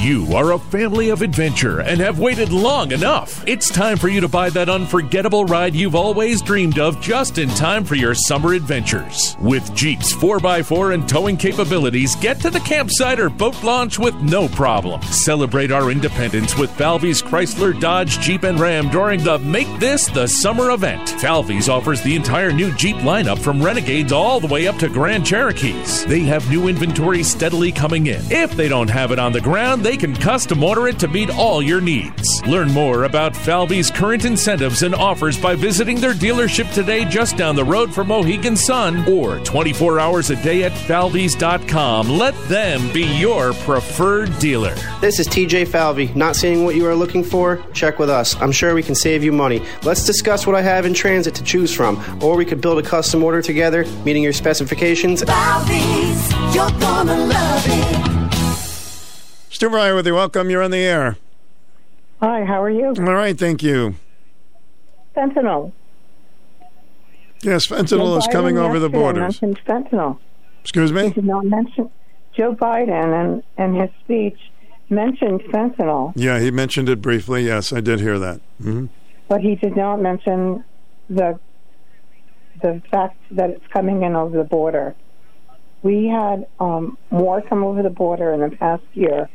You 0.00 0.34
are 0.34 0.52
a 0.52 0.58
family 0.58 1.10
of 1.10 1.20
adventure 1.20 1.80
and 1.80 2.00
have 2.00 2.18
waited 2.18 2.54
long 2.54 2.92
enough. 2.92 3.46
It's 3.46 3.68
time 3.68 3.98
for 3.98 4.08
you 4.08 4.22
to 4.22 4.28
buy 4.28 4.48
that 4.48 4.70
unforgettable 4.70 5.44
ride 5.44 5.74
you've 5.74 5.94
always 5.94 6.40
dreamed 6.40 6.78
of 6.78 6.98
just 7.02 7.36
in 7.36 7.50
time 7.50 7.84
for 7.84 7.96
your 7.96 8.14
summer 8.14 8.54
adventures. 8.54 9.36
With 9.40 9.74
Jeep's 9.74 10.14
4x4 10.14 10.94
and 10.94 11.06
towing 11.06 11.36
capabilities, 11.36 12.16
get 12.16 12.40
to 12.40 12.48
the 12.48 12.60
campsite 12.60 13.20
or 13.20 13.28
boat 13.28 13.62
launch 13.62 13.98
with 13.98 14.14
no 14.22 14.48
problem. 14.48 15.02
Celebrate 15.02 15.70
our 15.70 15.90
independence 15.90 16.56
with 16.56 16.70
Falvey's 16.70 17.20
Chrysler, 17.20 17.78
Dodge, 17.78 18.20
Jeep, 18.20 18.44
and 18.44 18.58
Ram 18.58 18.88
during 18.88 19.22
the 19.22 19.38
Make 19.40 19.68
This 19.80 20.06
the 20.06 20.26
Summer 20.26 20.70
event. 20.70 21.10
Falvey's 21.20 21.68
offers 21.68 22.00
the 22.00 22.16
entire 22.16 22.52
new 22.52 22.74
Jeep 22.76 22.96
lineup 22.96 23.38
from 23.38 23.62
Renegades 23.62 24.12
all 24.12 24.40
the 24.40 24.46
way 24.46 24.66
up 24.66 24.76
to 24.76 24.88
Grand 24.88 25.26
Cherokees. 25.26 26.06
They 26.06 26.20
have 26.20 26.48
new 26.48 26.68
inventory 26.68 27.22
steadily 27.22 27.70
coming 27.70 28.06
in. 28.06 28.22
If 28.30 28.52
they 28.52 28.68
don't 28.68 28.88
have 28.88 29.12
it 29.12 29.18
on 29.18 29.32
the 29.32 29.42
ground, 29.42 29.84
they 29.89 29.89
they 29.90 29.96
can 29.96 30.14
custom 30.14 30.62
order 30.62 30.86
it 30.86 31.00
to 31.00 31.08
meet 31.08 31.30
all 31.30 31.60
your 31.60 31.80
needs. 31.80 32.40
Learn 32.46 32.70
more 32.70 33.02
about 33.02 33.34
Falvey's 33.34 33.90
current 33.90 34.24
incentives 34.24 34.84
and 34.84 34.94
offers 34.94 35.36
by 35.36 35.56
visiting 35.56 36.00
their 36.00 36.12
dealership 36.12 36.72
today 36.72 37.04
just 37.04 37.36
down 37.36 37.56
the 37.56 37.64
road 37.64 37.92
from 37.92 38.06
Mohegan 38.06 38.54
Sun 38.54 39.04
or 39.08 39.40
24 39.40 39.98
hours 39.98 40.30
a 40.30 40.40
day 40.44 40.62
at 40.62 40.70
falveys.com. 40.70 42.08
Let 42.08 42.40
them 42.48 42.92
be 42.92 43.02
your 43.18 43.52
preferred 43.52 44.38
dealer. 44.38 44.76
This 45.00 45.18
is 45.18 45.26
TJ 45.26 45.66
Falvey. 45.66 46.06
Not 46.14 46.36
seeing 46.36 46.62
what 46.62 46.76
you 46.76 46.86
are 46.86 46.94
looking 46.94 47.24
for? 47.24 47.60
Check 47.72 47.98
with 47.98 48.10
us. 48.10 48.36
I'm 48.40 48.52
sure 48.52 48.76
we 48.76 48.84
can 48.84 48.94
save 48.94 49.24
you 49.24 49.32
money. 49.32 49.60
Let's 49.82 50.06
discuss 50.06 50.46
what 50.46 50.54
I 50.54 50.62
have 50.62 50.86
in 50.86 50.94
transit 50.94 51.34
to 51.34 51.42
choose 51.42 51.74
from, 51.74 51.98
or 52.22 52.36
we 52.36 52.44
could 52.44 52.60
build 52.60 52.78
a 52.78 52.88
custom 52.88 53.24
order 53.24 53.42
together, 53.42 53.84
meeting 54.04 54.22
your 54.22 54.34
specifications. 54.34 55.24
Falvey's, 55.24 56.54
you're 56.54 56.70
gonna 56.78 57.26
love 57.26 57.64
it. 57.66 58.19
Stu 59.50 59.68
Bryer 59.68 59.94
with 59.94 60.06
you. 60.06 60.14
Welcome. 60.14 60.48
You're 60.50 60.62
on 60.62 60.70
the 60.70 60.78
air. 60.78 61.16
Hi, 62.22 62.44
how 62.44 62.62
are 62.62 62.70
you? 62.70 62.86
All 62.88 63.14
right, 63.14 63.36
thank 63.38 63.62
you. 63.62 63.96
Fentanyl. 65.16 65.72
Yes, 67.42 67.66
fentanyl 67.66 68.16
is 68.18 68.26
coming 68.30 68.58
over 68.58 68.78
the 68.78 68.88
borders. 68.88 69.40
Mentioned 69.42 69.60
fentanyl. 69.66 70.18
Excuse 70.62 70.92
me? 70.92 71.08
He 71.08 71.14
did 71.14 71.24
not 71.24 71.46
mention 71.46 71.90
Joe 72.36 72.54
Biden 72.54 72.90
and 73.20 73.42
and 73.56 73.76
his 73.80 73.90
speech 74.04 74.38
mentioned 74.90 75.40
fentanyl, 75.44 76.12
Yeah, 76.16 76.38
he 76.40 76.50
mentioned 76.50 76.88
it 76.88 77.00
briefly. 77.00 77.46
Yes, 77.46 77.72
I 77.72 77.80
did 77.80 78.00
hear 78.00 78.18
that. 78.18 78.40
hmm 78.62 78.86
but 79.28 79.40
he 79.40 79.54
did 79.54 79.76
not 79.76 80.00
mention 80.02 80.64
the 81.08 81.38
the 82.60 82.82
fact 82.90 83.16
that 83.30 83.50
it's 83.50 83.66
coming 83.68 84.02
in 84.02 84.14
over 84.16 84.36
the 84.36 84.44
border. 84.44 84.94
We 85.82 86.08
had 86.08 86.46
um, 86.58 86.98
more 87.10 87.40
come 87.40 87.62
over 87.64 87.82
the 87.82 87.90
border 87.90 88.32
in 88.34 88.40
the 88.40 88.54
past 88.56 88.82
year 88.92 89.28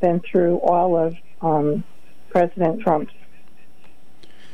than 0.00 0.20
through 0.20 0.58
all 0.58 0.96
of 0.96 1.14
um, 1.42 1.84
President 2.30 2.80
Trump's 2.82 3.12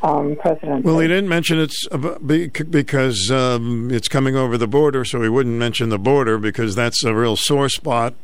um, 0.02 0.36
presidency. 0.36 0.86
Well, 0.86 0.98
he 0.98 1.08
didn't 1.08 1.28
mention 1.28 1.58
it's 1.60 1.86
because 1.88 3.30
um, 3.30 3.90
it's 3.90 4.08
coming 4.08 4.36
over 4.36 4.58
the 4.58 4.66
border, 4.66 5.04
so 5.04 5.22
he 5.22 5.28
wouldn't 5.28 5.56
mention 5.56 5.88
the 5.90 5.98
border 5.98 6.38
because 6.38 6.74
that's 6.74 7.04
a 7.04 7.14
real 7.14 7.36
sore 7.36 7.68
spot 7.68 8.14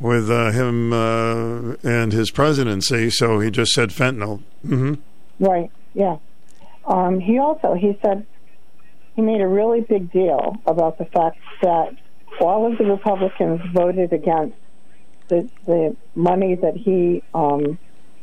with 0.00 0.30
uh, 0.30 0.50
him 0.50 0.92
uh, 0.92 1.76
and 1.82 2.12
his 2.12 2.30
presidency. 2.30 3.10
So 3.10 3.40
he 3.40 3.50
just 3.50 3.72
said 3.72 3.90
fentanyl. 3.90 4.42
hmm 4.62 4.94
Right. 5.40 5.70
Yeah. 5.94 6.18
Um, 6.86 7.20
he 7.20 7.38
also 7.38 7.74
he 7.74 7.98
said 8.02 8.26
he 9.16 9.22
made 9.22 9.40
a 9.40 9.48
really 9.48 9.80
big 9.80 10.12
deal 10.12 10.56
about 10.66 10.98
the 10.98 11.06
fact 11.06 11.38
that 11.62 11.96
all 12.40 12.70
of 12.70 12.78
the 12.78 12.84
Republicans 12.84 13.60
voted 13.72 14.12
against 14.12 14.56
the 15.28 15.48
the 15.66 15.96
money 16.14 16.54
that 16.56 16.76
he 16.76 17.22
um, 17.34 17.78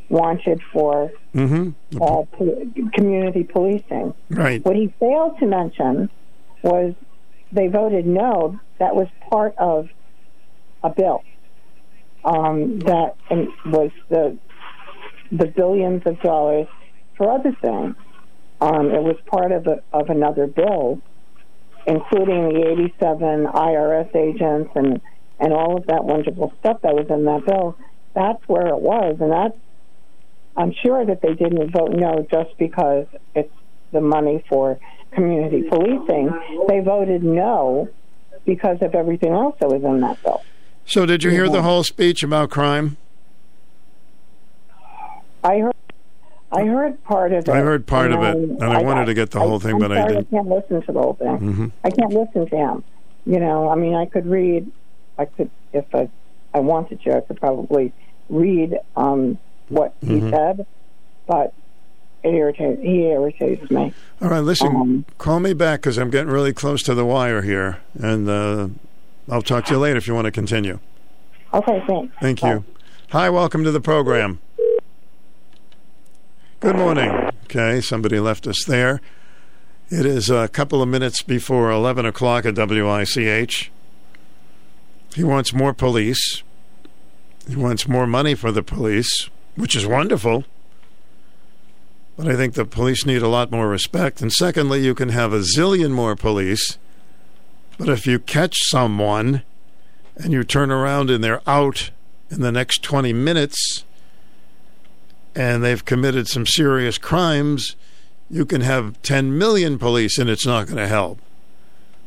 wanted 0.09 0.61
for 0.71 1.11
hmm 1.33 1.69
uh, 1.95 2.23
po- 2.31 2.71
community 2.93 3.43
policing. 3.43 4.13
Right. 4.29 4.63
What 4.63 4.75
he 4.75 4.93
failed 4.99 5.37
to 5.39 5.45
mention 5.45 6.09
was 6.63 6.93
they 7.51 7.67
voted 7.67 8.05
no. 8.05 8.59
That 8.79 8.95
was 8.95 9.07
part 9.29 9.53
of 9.57 9.89
a 10.83 10.89
bill 10.89 11.23
um, 12.23 12.79
that 12.79 13.15
um, 13.29 13.53
was 13.65 13.91
the 14.09 14.37
the 15.31 15.47
billions 15.47 16.03
of 16.05 16.19
dollars 16.21 16.67
for 17.17 17.31
other 17.31 17.55
things. 17.61 17.95
Um, 18.59 18.91
it 18.91 19.01
was 19.01 19.15
part 19.25 19.51
of 19.51 19.65
a, 19.65 19.81
of 19.91 20.09
another 20.09 20.45
bill, 20.45 21.01
including 21.87 22.49
the 22.49 22.69
87 22.99 23.47
IRS 23.47 24.15
agents 24.15 24.71
and 24.75 25.01
and 25.41 25.51
all 25.53 25.77
of 25.77 25.85
that 25.87 26.05
wonderful 26.05 26.53
stuff 26.59 26.77
that 26.83 26.93
was 26.93 27.07
in 27.09 27.25
that 27.25 27.45
bill. 27.45 27.75
That's 28.13 28.41
where 28.47 28.67
it 28.67 28.79
was, 28.79 29.17
and 29.19 29.31
that's 29.31 29.57
I'm 30.55 30.73
sure 30.83 31.05
that 31.05 31.21
they 31.21 31.33
didn't 31.33 31.71
vote 31.71 31.91
no 31.93 32.25
just 32.29 32.57
because 32.59 33.07
it's 33.33 33.51
the 33.91 34.01
money 34.01 34.43
for 34.49 34.79
community 35.13 35.63
policing. 35.63 36.29
They 36.67 36.79
voted 36.81 37.23
no 37.23 37.89
because 38.45 38.77
of 38.81 38.93
everything 38.95 39.31
else 39.31 39.55
that 39.61 39.69
was 39.69 39.83
in 39.83 40.01
that 40.01 40.21
bill. 40.23 40.41
So 40.85 41.05
did 41.05 41.23
you 41.23 41.31
hear 41.31 41.47
the 41.49 41.61
whole 41.61 41.83
speech 41.83 42.21
about 42.23 42.49
crime? 42.49 42.97
I 45.43 45.59
heard. 45.59 45.73
I 46.53 46.65
heard 46.65 47.01
part 47.03 47.31
of 47.31 47.47
it. 47.47 47.49
I 47.49 47.59
heard 47.59 47.87
part 47.87 48.11
of 48.11 48.21
it, 48.21 48.35
and 48.35 48.61
I 48.63 48.81
wanted 48.81 49.05
to 49.05 49.13
get 49.13 49.31
the 49.31 49.39
whole 49.39 49.59
thing, 49.59 49.75
I'm 49.75 49.79
but 49.79 49.91
I 49.93 50.05
didn't. 50.07 50.27
I 50.33 50.35
can't 50.35 50.49
listen 50.49 50.81
to 50.81 50.91
the 50.91 50.99
whole 50.99 51.13
thing. 51.13 51.37
hmm 51.37 51.65
I 51.83 51.89
can't 51.91 52.11
listen 52.11 52.49
to 52.49 52.55
him. 52.55 52.83
You 53.25 53.39
know, 53.39 53.69
I 53.69 53.75
mean, 53.75 53.95
I 53.95 54.05
could 54.05 54.25
read. 54.25 54.69
I 55.21 55.25
could, 55.25 55.51
if 55.71 55.85
I, 55.93 56.09
I 56.53 56.59
wanted 56.59 57.01
to, 57.03 57.15
I 57.17 57.21
could 57.21 57.39
probably 57.39 57.93
read 58.29 58.75
um, 58.95 59.37
what 59.69 59.93
he 60.01 60.19
Mhm. 60.19 60.31
said, 60.31 60.65
but 61.27 61.53
it 62.23 62.33
irritates. 62.33 62.81
He 62.81 63.03
irritates 63.05 63.69
me. 63.69 63.93
All 64.21 64.29
right, 64.29 64.39
listen. 64.39 64.75
Um, 64.75 65.05
call 65.19 65.39
me 65.39 65.53
back 65.53 65.81
because 65.81 65.97
I'm 65.97 66.09
getting 66.09 66.29
really 66.31 66.53
close 66.53 66.81
to 66.83 66.95
the 66.95 67.05
wire 67.05 67.41
here, 67.43 67.77
and 67.93 68.27
uh, 68.27 68.67
I'll 69.29 69.41
talk 69.43 69.65
to 69.65 69.73
you 69.73 69.79
later 69.79 69.97
if 69.97 70.07
you 70.07 70.15
want 70.15 70.25
to 70.25 70.31
continue. 70.31 70.79
Okay, 71.53 71.83
thanks. 71.87 72.15
Thank 72.19 72.41
you. 72.43 72.63
Hi, 73.11 73.29
welcome 73.29 73.63
to 73.63 73.71
the 73.71 73.81
program. 73.81 74.39
Good 76.61 76.75
morning. 76.77 77.09
Okay, 77.45 77.81
somebody 77.81 78.19
left 78.19 78.47
us 78.47 78.63
there. 78.65 79.01
It 79.89 80.05
is 80.05 80.29
a 80.29 80.47
couple 80.47 80.81
of 80.81 80.87
minutes 80.87 81.21
before 81.21 81.69
11 81.71 82.05
o'clock 82.05 82.45
at 82.45 82.55
WICH. 82.55 83.71
He 85.15 85.23
wants 85.23 85.53
more 85.53 85.73
police. 85.73 86.43
He 87.47 87.55
wants 87.55 87.87
more 87.87 88.07
money 88.07 88.35
for 88.35 88.51
the 88.51 88.63
police, 88.63 89.29
which 89.55 89.75
is 89.75 89.85
wonderful. 89.85 90.45
But 92.17 92.27
I 92.27 92.35
think 92.35 92.53
the 92.53 92.65
police 92.65 93.05
need 93.05 93.21
a 93.21 93.27
lot 93.27 93.51
more 93.51 93.67
respect. 93.67 94.21
And 94.21 94.31
secondly, 94.31 94.83
you 94.83 94.93
can 94.93 95.09
have 95.09 95.33
a 95.33 95.39
zillion 95.39 95.91
more 95.91 96.15
police. 96.15 96.77
But 97.77 97.89
if 97.89 98.05
you 98.05 98.19
catch 98.19 98.55
someone 98.65 99.41
and 100.15 100.31
you 100.31 100.43
turn 100.43 100.71
around 100.71 101.09
and 101.09 101.23
they're 101.23 101.41
out 101.47 101.89
in 102.29 102.41
the 102.41 102.51
next 102.51 102.83
20 102.83 103.11
minutes 103.11 103.85
and 105.35 105.63
they've 105.63 105.83
committed 105.83 106.27
some 106.27 106.45
serious 106.45 106.97
crimes, 106.97 107.75
you 108.29 108.45
can 108.45 108.61
have 108.61 109.01
10 109.01 109.37
million 109.37 109.79
police 109.79 110.17
and 110.17 110.29
it's 110.29 110.45
not 110.45 110.67
going 110.67 110.77
to 110.77 110.87
help. 110.87 111.19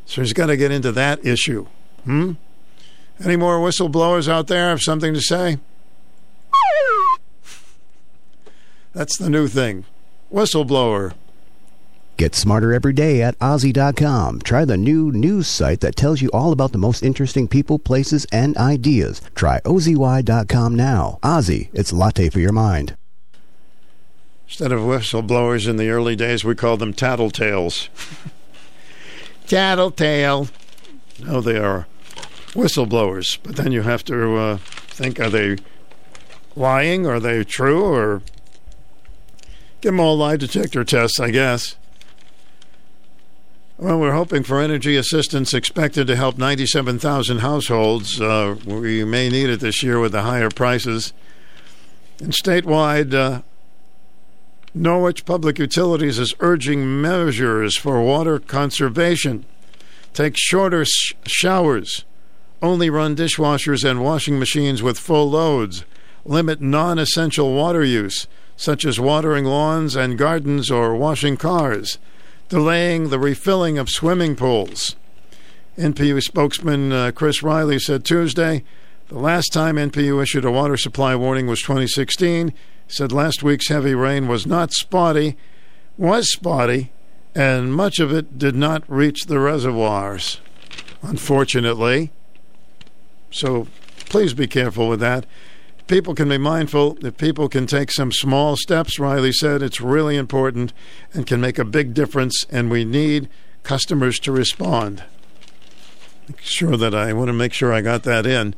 So 0.07 0.23
he's 0.23 0.33
got 0.33 0.47
to 0.47 0.57
get 0.57 0.71
into 0.71 0.93
that 0.93 1.25
issue. 1.25 1.67
Hmm? 2.05 2.33
Any 3.23 3.37
more 3.37 3.59
whistleblowers 3.59 4.29
out 4.29 4.49
there 4.49 4.71
have 4.71 4.81
something 4.81 5.15
to 5.15 5.21
say? 5.21 5.59
That's 8.93 9.17
the 9.17 9.31
new 9.31 9.49
thing. 9.49 9.85
Whistleblower. 10.33 11.15
Get 12.17 12.37
smarter 12.37 12.73
every 12.73 12.93
day 12.93 13.23
at 13.23 13.37
OZY.com. 13.41 14.43
Try 14.43 14.65
the 14.65 14.77
new 14.77 15.11
news 15.11 15.49
site 15.49 15.81
that 15.81 15.97
tells 15.97 16.23
you 16.23 16.31
all 16.33 16.53
about 16.53 16.71
the 16.71 16.79
most 16.79 17.03
interesting 17.03 17.49
people, 17.49 17.79
places, 17.81 18.25
and 18.31 18.57
ideas. 18.57 19.21
Try 19.35 19.61
OZY.com 19.65 20.77
now. 20.77 21.19
Ozzy, 21.25 21.71
it's 21.73 21.93
latte 21.93 22.31
for 22.31 22.39
your 22.39 22.53
mind. 22.53 22.97
Instead 24.47 24.71
of 24.71 24.81
whistleblowers 24.81 25.69
in 25.69 25.77
the 25.77 25.89
early 25.89 26.15
days, 26.15 26.45
we 26.45 26.55
called 26.55 26.79
them 26.79 26.95
tattletales. 26.95 27.89
Tattletale. 29.49 30.49
Oh, 31.27 31.41
they 31.41 31.59
are 31.59 31.87
whistleblowers. 32.55 33.39
But 33.43 33.57
then 33.57 33.73
you 33.73 33.83
have 33.83 34.05
to 34.05 34.37
uh, 34.37 34.57
think 34.57 35.21
are 35.21 35.31
they 35.31 35.57
lying? 36.57 37.07
Are 37.07 37.21
they 37.21 37.45
true? 37.45 37.85
Or 37.85 38.23
give 39.81 39.93
them 39.93 40.01
all 40.01 40.17
lie 40.17 40.37
detector 40.37 40.85
tests, 40.85 41.21
I 41.21 41.31
guess. 41.31 41.77
Well, 43.77 43.99
we're 43.99 44.15
hoping 44.15 44.45
for 44.45 44.61
energy 44.61 44.97
assistance 44.97 45.53
expected 45.53 46.07
to 46.07 46.15
help 46.15 46.39
97,000 46.39 47.39
households. 47.39 48.21
Uh, 48.21 48.55
we 48.65 49.05
may 49.05 49.29
need 49.29 49.51
it 49.51 49.59
this 49.59 49.83
year 49.83 49.99
with 49.99 50.13
the 50.13 50.23
higher 50.23 50.49
prices. 50.49 51.13
And 52.21 52.33
statewide, 52.33 53.13
uh, 53.13 53.43
Norwich 54.73 55.25
Public 55.25 55.59
Utilities 55.59 56.21
is 56.21 56.35
urging 56.39 57.01
measures 57.03 57.77
for 57.77 58.01
water 58.01 58.39
conservation. 58.39 59.45
Take 60.13 60.37
shorter 60.37 60.85
sh- 60.85 61.15
showers. 61.27 62.05
Only 62.65 62.89
run 62.89 63.15
dishwashers 63.15 63.85
and 63.85 64.03
washing 64.03 64.39
machines 64.39 64.83
with 64.83 64.99
full 64.99 65.29
loads. 65.29 65.85
Limit 66.25 66.63
non 66.63 66.99
essential 66.99 67.53
water 67.53 67.85
use, 67.85 68.27
such 68.57 68.87
as 68.87 68.99
watering 68.99 69.45
lawns 69.45 69.95
and 69.95 70.17
gardens 70.17 70.71
or 70.71 70.97
washing 70.97 71.37
cars. 71.37 71.99
Delaying 72.49 73.11
the 73.11 73.19
refilling 73.19 73.77
of 73.77 73.91
swimming 73.91 74.35
pools. 74.35 74.97
NPU 75.77 76.23
spokesman 76.23 76.91
uh, 76.91 77.13
Chris 77.15 77.43
Riley 77.43 77.79
said 77.79 78.03
Tuesday 78.03 78.65
the 79.09 79.19
last 79.19 79.53
time 79.53 79.77
NPU 79.77 80.23
issued 80.23 80.47
a 80.47 80.51
water 80.51 80.79
supply 80.79 81.15
warning 81.15 81.47
was 81.47 81.61
2016. 81.61 82.49
He 82.49 82.55
said 82.89 83.13
last 83.13 83.43
week's 83.43 83.69
heavy 83.69 83.95
rain 83.95 84.27
was 84.27 84.47
not 84.47 84.73
spotty, 84.73 85.37
was 85.99 86.33
spotty, 86.33 86.93
and 87.35 87.75
much 87.75 87.99
of 87.99 88.11
it 88.11 88.39
did 88.39 88.57
not 88.57 88.85
reach 88.89 89.27
the 89.27 89.39
reservoirs, 89.39 90.41
unfortunately. 91.03 92.11
So 93.35 93.67
please 94.09 94.33
be 94.33 94.47
careful 94.47 94.89
with 94.89 95.01
that. 95.01 95.27
people 95.89 96.15
can 96.15 96.29
be 96.29 96.39
mindful, 96.39 96.97
if 97.05 97.19
people 97.19 97.49
can 97.49 97.67
take 97.67 97.91
some 97.91 98.11
small 98.11 98.57
steps, 98.57 98.99
Riley 98.99 99.33
said, 99.33 99.61
it's 99.61 99.81
really 99.81 100.17
important 100.17 100.73
and 101.13 101.27
can 101.27 101.43
make 101.43 101.59
a 101.59 101.65
big 101.65 101.93
difference, 101.93 102.47
and 102.49 102.71
we 102.71 102.85
need 102.85 103.29
customers 103.65 104.19
to 104.21 104.33
respond. 104.33 105.03
Make 106.29 106.41
sure 106.41 106.77
that 106.77 106.95
I 106.95 107.13
want 107.13 107.27
to 107.29 107.35
make 107.35 107.53
sure 107.53 107.73
I 107.73 107.81
got 107.81 108.05
that 108.05 108.25
in. 108.25 108.55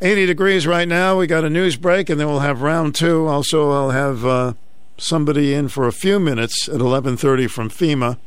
80 0.00 0.26
degrees 0.26 0.66
right 0.66 0.86
now. 0.86 1.18
We 1.18 1.26
got 1.26 1.44
a 1.44 1.50
news 1.50 1.76
break, 1.76 2.10
and 2.10 2.20
then 2.20 2.28
we'll 2.28 2.40
have 2.40 2.60
round 2.60 2.94
two. 2.94 3.26
Also, 3.26 3.70
I'll 3.70 3.90
have 3.90 4.26
uh, 4.26 4.52
somebody 4.98 5.54
in 5.54 5.68
for 5.68 5.86
a 5.88 5.92
few 5.92 6.20
minutes 6.20 6.68
at 6.68 6.80
11:30 6.80 7.50
from 7.50 7.70
FEMA. 7.70 8.18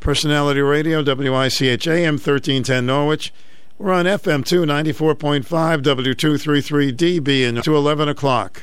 Personality 0.00 0.60
Radio, 0.60 1.02
WICH 1.02 1.86
AM 1.86 2.14
1310 2.14 2.86
Norwich. 2.86 3.32
We're 3.76 3.92
on 3.92 4.04
FM 4.04 4.44
2, 4.44 4.62
94.5, 4.62 5.44
W233DB, 5.82 7.48
and 7.48 7.62
to 7.64 7.74
11 7.74 8.08
o'clock. 8.08 8.62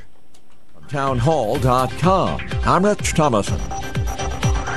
Townhall.com. 0.88 2.42
I'm 2.66 2.86
Rich 2.86 3.14
Thomason. 3.14 3.60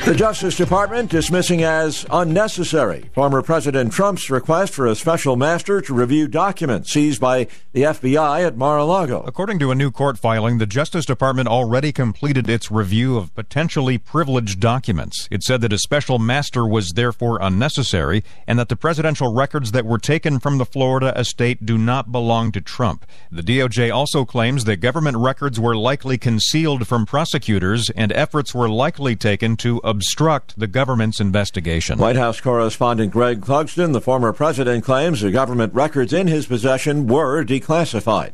The 0.05 0.14
Justice 0.14 0.55
Department 0.55 1.11
dismissing 1.11 1.62
as 1.62 2.05
unnecessary 2.11 3.09
former 3.14 3.40
President 3.40 3.90
Trump's 3.90 4.28
request 4.28 4.74
for 4.74 4.86
a 4.86 4.94
special 4.94 5.34
master 5.34 5.80
to 5.80 5.94
review 5.94 6.28
documents 6.28 6.92
seized 6.92 7.22
by 7.22 7.46
the 7.72 7.84
FBI 7.84 8.46
at 8.46 8.55
Mar 8.55 8.76
a 8.76 8.84
Lago. 8.84 9.22
According 9.26 9.61
to 9.61 9.70
a 9.70 9.74
new 9.74 9.90
court 9.90 10.18
filing, 10.18 10.59
the 10.59 10.66
Justice 10.66 11.07
Department 11.07 11.48
already 11.48 11.90
completed 11.90 12.50
its 12.50 12.70
review 12.70 13.16
of 13.16 13.34
potentially 13.34 13.96
privileged 13.96 14.61
documents. 14.61 15.26
It 15.30 15.42
said 15.42 15.62
that 15.62 15.72
a 15.72 15.78
special 15.78 16.18
master 16.18 16.66
was 16.66 16.90
therefore 16.90 17.38
unnecessary 17.40 18.22
and 18.46 18.59
that 18.59 18.68
the 18.68 18.76
presidential 18.76 19.34
records 19.34 19.72
that 19.72 19.86
were 19.86 19.96
taken 19.96 20.38
from 20.38 20.59
the 20.59 20.66
Florida 20.66 21.18
estate 21.18 21.64
do 21.64 21.78
not 21.78 22.12
belong 22.12 22.52
to 22.52 22.61
Trump. 22.61 23.07
The 23.32 23.40
DOJ 23.40 23.90
also 23.90 24.26
claims 24.26 24.64
that 24.64 24.76
government 24.76 25.16
records 25.16 25.59
were 25.59 25.74
likely 25.74 26.18
concealed 26.18 26.86
from 26.86 27.07
prosecutors 27.07 27.88
and 27.96 28.12
efforts 28.12 28.55
were 28.55 28.68
likely 28.68 29.16
taken 29.16 29.57
to 29.57 29.80
obstruct 29.95 30.59
the 30.59 30.66
government's 30.66 31.20
investigation. 31.20 31.99
White 31.99 32.16
House 32.16 32.40
correspondent 32.40 33.12
Greg 33.12 33.40
Clugston, 33.40 33.92
the 33.92 34.01
former 34.01 34.32
president, 34.32 34.84
claims 34.84 35.20
the 35.20 35.30
government 35.30 35.72
records 35.72 36.12
in 36.12 36.26
his 36.26 36.47
possession 36.47 37.07
were 37.07 37.45
declassified. 37.45 38.32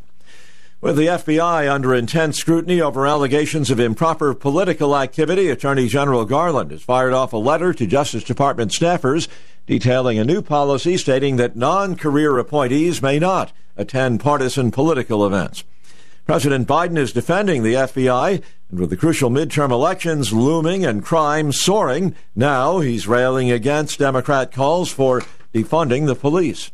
With 0.80 0.96
the 0.96 1.08
FBI 1.08 1.70
under 1.70 1.94
intense 1.94 2.38
scrutiny 2.38 2.80
over 2.80 3.06
allegations 3.06 3.70
of 3.70 3.78
improper 3.78 4.32
political 4.32 4.96
activity, 4.96 5.50
Attorney 5.50 5.88
General 5.88 6.24
Garland 6.24 6.70
has 6.70 6.80
fired 6.80 7.12
off 7.12 7.34
a 7.34 7.36
letter 7.36 7.74
to 7.74 7.86
Justice 7.86 8.24
Department 8.24 8.70
staffers 8.70 9.28
detailing 9.66 10.18
a 10.18 10.24
new 10.24 10.40
policy 10.40 10.96
stating 10.96 11.36
that 11.36 11.54
non 11.54 11.96
career 11.96 12.38
appointees 12.38 13.02
may 13.02 13.18
not 13.18 13.52
attend 13.76 14.20
partisan 14.20 14.70
political 14.70 15.26
events. 15.26 15.64
President 16.24 16.66
Biden 16.66 16.96
is 16.96 17.12
defending 17.12 17.62
the 17.62 17.74
FBI, 17.74 18.42
and 18.70 18.78
with 18.78 18.90
the 18.90 18.96
crucial 18.96 19.30
midterm 19.30 19.70
elections 19.70 20.32
looming 20.32 20.84
and 20.84 21.04
crime 21.04 21.52
soaring, 21.52 22.14
now 22.36 22.78
he's 22.78 23.08
railing 23.08 23.50
against 23.50 23.98
Democrat 23.98 24.52
calls 24.52 24.92
for 24.92 25.22
defunding 25.52 26.06
the 26.06 26.14
police. 26.14 26.70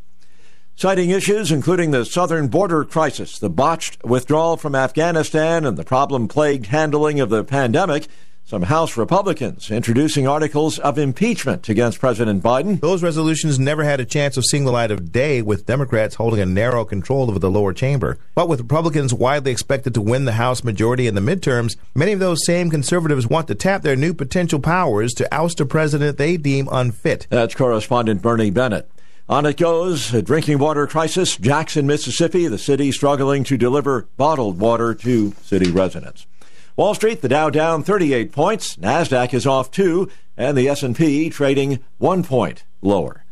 Citing 0.75 1.09
issues 1.09 1.51
including 1.51 1.93
the 1.93 2.05
southern 2.05 2.49
border 2.49 2.85
crisis, 2.85 3.39
the 3.39 3.49
botched 3.49 4.05
withdrawal 4.05 4.59
from 4.59 4.75
Afghanistan, 4.75 5.65
and 5.65 5.79
the 5.79 5.85
problem 5.85 6.29
plagued 6.29 6.67
handling 6.67 7.19
of 7.19 7.31
the 7.31 7.43
pandemic, 7.43 8.09
some 8.47 8.63
House 8.63 8.97
Republicans 8.97 9.73
introducing 9.73 10.29
articles 10.29 10.79
of 10.79 10.99
impeachment 10.99 11.69
against 11.69 11.99
President 11.99 12.45
Biden. 12.45 12.81
Those 12.81 13.03
resolutions 13.03 13.59
never 13.59 13.83
had 13.83 13.99
a 13.99 14.05
chance 14.05 14.37
of 14.37 14.45
seeing 14.45 14.65
the 14.65 14.71
light 14.71 14.93
of 14.93 15.11
day, 15.11 15.43
with 15.43 15.67
Democrats 15.67 16.15
holding 16.15 16.39
a 16.39 16.47
narrow 16.47 16.85
control 16.85 17.29
over 17.29 17.41
the 17.41 17.51
lower 17.51 17.73
chamber. 17.73 18.19
But 18.37 18.49
with 18.49 18.61
Republicans 18.61 19.13
widely 19.13 19.51
expected 19.51 19.95
to 19.95 20.01
win 20.01 20.27
the 20.27 20.33
House 20.33 20.63
majority 20.63 21.09
in 21.09 21.17
the 21.17 21.21
midterms, 21.21 21.77
many 21.93 22.13
of 22.13 22.21
those 22.21 22.47
same 22.47 22.71
conservatives 22.71 23.27
want 23.27 23.49
to 23.49 23.57
tap 23.57 23.83
their 23.83 23.97
new 23.97 24.15
potential 24.15 24.61
powers 24.61 25.13
to 25.15 25.35
oust 25.35 25.61
a 25.61 25.67
president 25.67 26.17
they 26.17 26.37
deem 26.37 26.69
unfit. 26.71 27.27
That's 27.29 27.57
correspondent 27.57 28.23
Bernie 28.23 28.51
Bennett. 28.51 28.89
On 29.29 29.45
it 29.45 29.57
goes, 29.57 30.15
a 30.15 30.23
drinking 30.23 30.59
water 30.59 30.87
crisis. 30.87 31.37
Jackson, 31.37 31.85
Mississippi, 31.85 32.47
the 32.47 32.59
city 32.59 32.93
struggling 32.93 33.43
to 33.43 33.57
deliver 33.57 34.07
bottled 34.17 34.61
water 34.61 34.95
to 34.95 35.33
city 35.43 35.69
residents. 35.73 36.29
Wall 36.77 36.95
Street, 36.95 37.23
the 37.23 37.29
Dow 37.29 37.49
down 37.49 37.83
38 37.83 38.33
points, 38.33 38.77
Nasdaq 38.77 39.33
is 39.33 39.47
off 39.47 39.71
2, 39.71 40.11
and 40.37 40.59
the 40.59 40.69
S&P 40.69 41.31
trading 41.31 41.83
1 41.97 42.23
point 42.23 42.65
lower. 42.83 43.25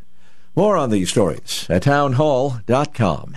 More 0.56 0.78
on 0.78 0.88
these 0.88 1.10
stories 1.10 1.66
at 1.68 1.82
townhall.com. 1.82 3.36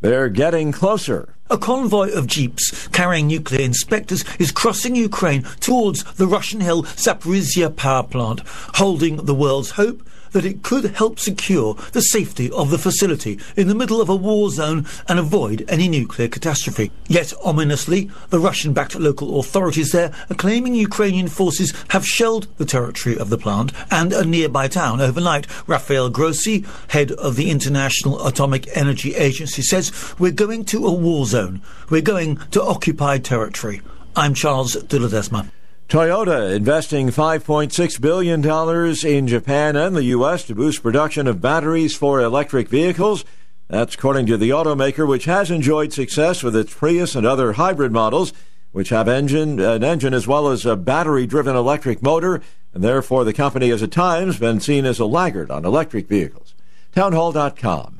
They're 0.00 0.28
getting 0.28 0.70
closer. 0.70 1.34
A 1.50 1.58
convoy 1.58 2.12
of 2.12 2.28
jeeps 2.28 2.86
carrying 2.88 3.26
nuclear 3.26 3.62
inspectors 3.62 4.24
is 4.38 4.52
crossing 4.52 4.94
Ukraine 4.94 5.42
towards 5.58 6.04
the 6.14 6.28
Russian 6.28 6.60
Hill 6.60 6.84
Zaporizhia 6.84 7.74
power 7.74 8.04
plant, 8.04 8.42
holding 8.74 9.16
the 9.24 9.34
world's 9.34 9.72
hope 9.72 10.08
that 10.32 10.44
it 10.44 10.62
could 10.62 10.96
help 10.96 11.18
secure 11.18 11.74
the 11.92 12.00
safety 12.00 12.50
of 12.50 12.70
the 12.70 12.78
facility 12.78 13.38
in 13.56 13.68
the 13.68 13.74
middle 13.74 14.00
of 14.00 14.08
a 14.08 14.16
war 14.16 14.50
zone 14.50 14.86
and 15.08 15.18
avoid 15.18 15.64
any 15.68 15.88
nuclear 15.88 16.28
catastrophe. 16.28 16.90
Yet, 17.08 17.32
ominously, 17.44 18.10
the 18.30 18.38
Russian 18.38 18.72
backed 18.72 18.94
local 18.94 19.38
authorities 19.40 19.92
there 19.92 20.12
are 20.30 20.36
claiming 20.36 20.74
Ukrainian 20.74 21.28
forces 21.28 21.72
have 21.88 22.06
shelled 22.06 22.46
the 22.58 22.64
territory 22.64 23.18
of 23.18 23.30
the 23.30 23.38
plant 23.38 23.72
and 23.90 24.12
a 24.12 24.24
nearby 24.24 24.68
town 24.68 25.00
overnight. 25.00 25.46
Rafael 25.66 26.10
Grossi, 26.10 26.64
head 26.88 27.12
of 27.12 27.36
the 27.36 27.50
International 27.50 28.26
Atomic 28.26 28.68
Energy 28.76 29.14
Agency, 29.14 29.62
says, 29.62 29.92
We're 30.18 30.32
going 30.32 30.64
to 30.66 30.86
a 30.86 30.92
war 30.92 31.26
zone. 31.26 31.60
We're 31.90 32.02
going 32.02 32.36
to 32.52 32.62
occupied 32.62 33.24
territory. 33.24 33.80
I'm 34.16 34.34
Charles 34.34 34.74
de 34.74 34.98
Ledesma. 34.98 35.50
Toyota 35.88 36.54
investing 36.54 37.08
$5.6 37.08 38.00
billion 38.02 38.44
in 39.06 39.26
Japan 39.26 39.74
and 39.74 39.96
the 39.96 40.04
U.S. 40.04 40.44
to 40.44 40.54
boost 40.54 40.82
production 40.82 41.26
of 41.26 41.40
batteries 41.40 41.96
for 41.96 42.20
electric 42.20 42.68
vehicles. 42.68 43.24
That's 43.68 43.94
according 43.94 44.26
to 44.26 44.36
the 44.36 44.50
automaker, 44.50 45.08
which 45.08 45.24
has 45.24 45.50
enjoyed 45.50 45.94
success 45.94 46.42
with 46.42 46.54
its 46.54 46.74
Prius 46.74 47.14
and 47.14 47.26
other 47.26 47.54
hybrid 47.54 47.90
models, 47.90 48.34
which 48.70 48.90
have 48.90 49.08
engine, 49.08 49.60
an 49.60 49.82
engine 49.82 50.12
as 50.12 50.26
well 50.26 50.48
as 50.48 50.66
a 50.66 50.76
battery 50.76 51.26
driven 51.26 51.56
electric 51.56 52.02
motor, 52.02 52.42
and 52.74 52.84
therefore 52.84 53.24
the 53.24 53.32
company 53.32 53.70
has 53.70 53.82
at 53.82 53.90
times 53.90 54.38
been 54.38 54.60
seen 54.60 54.84
as 54.84 54.98
a 54.98 55.06
laggard 55.06 55.50
on 55.50 55.64
electric 55.64 56.06
vehicles. 56.06 56.54
Townhall.com. 56.94 57.98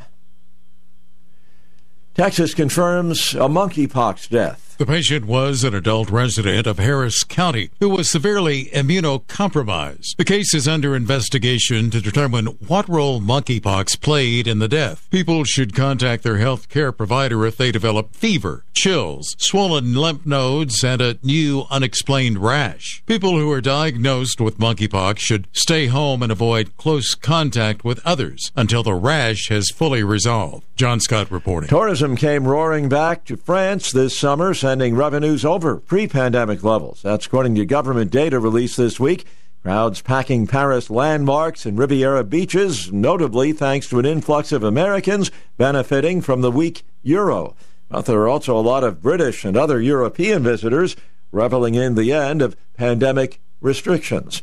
Texas 2.13 2.53
confirms 2.53 3.33
a 3.33 3.49
monkeypox 3.49 4.29
death. 4.29 4.68
The 4.79 4.87
patient 4.87 5.25
was 5.25 5.65
an 5.65 5.75
adult 5.75 6.09
resident 6.09 6.69
of 6.69 6.79
Harris 6.79 7.25
County 7.25 7.71
who 7.81 7.89
was 7.89 8.09
severely 8.09 8.67
immunocompromised. 8.67 10.15
The 10.17 10.25
case 10.25 10.55
is 10.55 10.69
under 10.69 10.95
investigation 10.95 11.91
to 11.91 12.01
determine 12.01 12.47
what 12.69 12.89
role 12.89 13.21
monkeypox 13.21 14.01
played 14.01 14.47
in 14.47 14.61
the 14.61 14.69
death. 14.69 15.09
People 15.11 15.43
should 15.43 15.75
contact 15.75 16.23
their 16.23 16.39
health 16.39 16.69
care 16.69 16.93
provider 16.93 17.45
if 17.45 17.57
they 17.57 17.73
develop 17.73 18.15
fever, 18.15 18.65
chills, 18.73 19.35
swollen 19.39 19.95
lymph 19.97 20.25
nodes, 20.25 20.85
and 20.85 21.01
a 21.01 21.19
new 21.25 21.67
unexplained 21.71 22.39
rash. 22.39 23.03
People 23.07 23.37
who 23.37 23.51
are 23.51 23.61
diagnosed 23.61 24.41
with 24.41 24.59
monkeypox 24.59 25.19
should 25.19 25.49
stay 25.55 25.89
home 25.89 26.23
and 26.23 26.31
avoid 26.31 26.77
close 26.77 27.17
contact 27.17 27.83
with 27.85 28.01
others 28.07 28.53
until 28.55 28.85
the 28.85 28.95
rash 28.95 29.49
has 29.49 29.71
fully 29.75 30.05
resolved. 30.05 30.65
John 30.77 31.01
Scott 31.01 31.33
reporting. 31.33 31.69
Tourism 31.69 32.15
came 32.15 32.47
roaring 32.47 32.89
back 32.89 33.25
to 33.25 33.37
France 33.37 33.91
this 33.91 34.17
summer, 34.17 34.55
sending 34.69 34.95
revenues 34.95 35.47
over 35.47 35.79
pre 35.79 36.07
pandemic 36.07 36.63
levels. 36.63 37.01
That's 37.01 37.25
according 37.25 37.55
to 37.55 37.65
government 37.65 38.11
data 38.11 38.39
released 38.39 38.77
this 38.77 39.01
week. 39.01 39.25
Crowds 39.63 40.03
packing 40.03 40.47
Paris 40.47 40.91
landmarks 40.91 41.65
and 41.65 41.79
Riviera 41.79 42.23
beaches, 42.23 42.93
notably 42.93 43.55
thanks 43.55 43.89
to 43.89 43.99
an 43.99 44.05
influx 44.05 44.53
of 44.53 44.63
Americans 44.63 45.31
benefiting 45.57 46.21
from 46.21 46.43
the 46.43 46.51
weak 46.51 46.83
euro. 47.03 47.57
But 47.89 48.05
there 48.05 48.21
are 48.21 48.29
also 48.29 48.59
a 48.59 48.61
lot 48.61 48.85
of 48.85 49.01
British 49.01 49.43
and 49.43 49.57
other 49.57 49.81
European 49.81 50.43
visitors 50.43 50.97
reveling 51.33 51.75
in 51.75 51.95
the 51.95 52.13
end 52.13 52.43
of 52.43 52.55
pandemic 52.75 53.41
restrictions. 53.63 54.43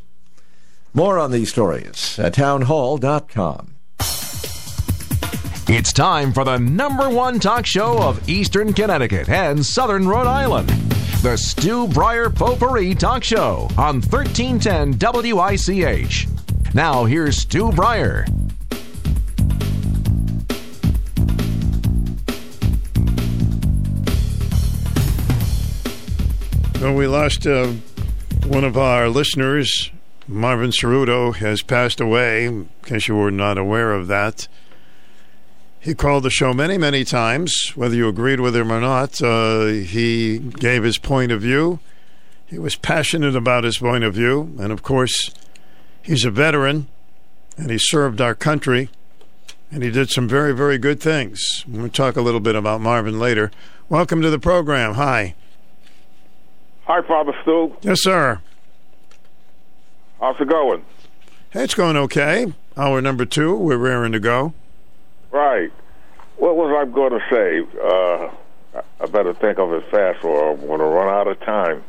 More 0.92 1.20
on 1.20 1.30
these 1.30 1.50
stories 1.52 2.18
at 2.18 2.34
townhall.com. 2.34 3.75
It's 5.68 5.92
time 5.92 6.32
for 6.32 6.44
the 6.44 6.60
number 6.60 7.10
one 7.10 7.40
talk 7.40 7.66
show 7.66 7.98
of 7.98 8.30
Eastern 8.30 8.72
Connecticut 8.72 9.28
and 9.28 9.66
Southern 9.66 10.08
Rhode 10.08 10.28
Island. 10.28 10.70
The 11.24 11.36
Stu 11.38 11.88
Bryer 11.88 12.30
Potpourri 12.30 12.94
Talk 12.94 13.24
Show 13.24 13.68
on 13.76 14.00
1310 14.00 15.00
WICH. 15.34 16.28
Now, 16.76 17.06
here's 17.06 17.38
Stu 17.38 17.72
Bryer. 17.72 18.28
Well, 26.80 26.94
we 26.94 27.08
lost 27.08 27.48
uh, 27.48 27.74
one 28.46 28.64
of 28.64 28.78
our 28.78 29.10
listeners. 29.10 29.90
Marvin 30.28 30.70
Cerruto 30.70 31.36
has 31.38 31.64
passed 31.64 32.00
away, 32.00 32.46
in 32.46 32.70
case 32.84 33.08
you 33.08 33.16
were 33.16 33.32
not 33.32 33.58
aware 33.58 33.94
of 33.94 34.06
that. 34.08 34.48
He 35.86 35.94
called 35.94 36.24
the 36.24 36.32
show 36.32 36.52
many, 36.52 36.80
many 36.80 37.04
times, 37.04 37.74
whether 37.76 37.94
you 37.94 38.08
agreed 38.08 38.40
with 38.40 38.56
him 38.56 38.72
or 38.72 38.82
not. 38.82 39.22
Uh, 39.22 39.66
he 39.66 40.40
gave 40.40 40.82
his 40.82 40.98
point 40.98 41.32
of 41.32 41.42
view. 41.42 41.80
He 42.48 42.58
was 42.58 42.76
passionate 42.76 43.36
about 43.36 43.66
his 43.66 43.78
point 43.78 44.04
of 44.04 44.16
view. 44.16 44.56
And 44.60 44.72
of 44.72 44.82
course, 44.82 45.30
he's 46.02 46.26
a 46.26 46.32
veteran 46.32 46.88
and 47.56 47.70
he 47.70 47.78
served 47.78 48.20
our 48.20 48.34
country 48.34 48.90
and 49.70 49.84
he 49.84 49.92
did 49.92 50.10
some 50.10 50.28
very, 50.28 50.56
very 50.56 50.80
good 50.80 51.00
things. 51.00 51.64
We'll 51.68 51.90
talk 51.90 52.16
a 52.16 52.22
little 52.22 52.40
bit 52.40 52.56
about 52.56 52.82
Marvin 52.82 53.20
later. 53.20 53.52
Welcome 53.88 54.24
to 54.24 54.32
the 54.32 54.40
program. 54.40 54.96
Hi. 54.96 55.36
Hi, 56.86 57.04
Father 57.04 57.34
Stu. 57.44 57.76
Yes, 57.82 58.02
sir. 58.02 58.42
How's 60.20 60.42
it 60.42 60.50
going? 60.50 60.84
Hey, 61.52 61.64
it's 61.64 61.76
going 61.76 61.96
okay. 61.96 62.54
Hour 62.76 63.02
number 63.02 63.26
two. 63.26 63.56
We're 63.56 63.78
raring 63.78 64.14
to 64.14 64.20
go. 64.20 64.56
Right. 65.36 65.72
What 66.38 66.56
was 66.56 66.74
I 66.78 66.86
going 66.90 67.12
to 67.12 67.20
say? 67.30 67.60
Uh, 67.84 68.82
I 69.02 69.06
better 69.08 69.34
think 69.34 69.60
of 69.60 69.74
it 69.74 69.84
fast 69.92 70.24
or 70.24 70.52
I'm 70.54 70.66
going 70.66 70.80
to 70.80 70.86
run 70.86 71.10
out 71.10 71.28
of 71.28 71.40
time. 71.42 71.84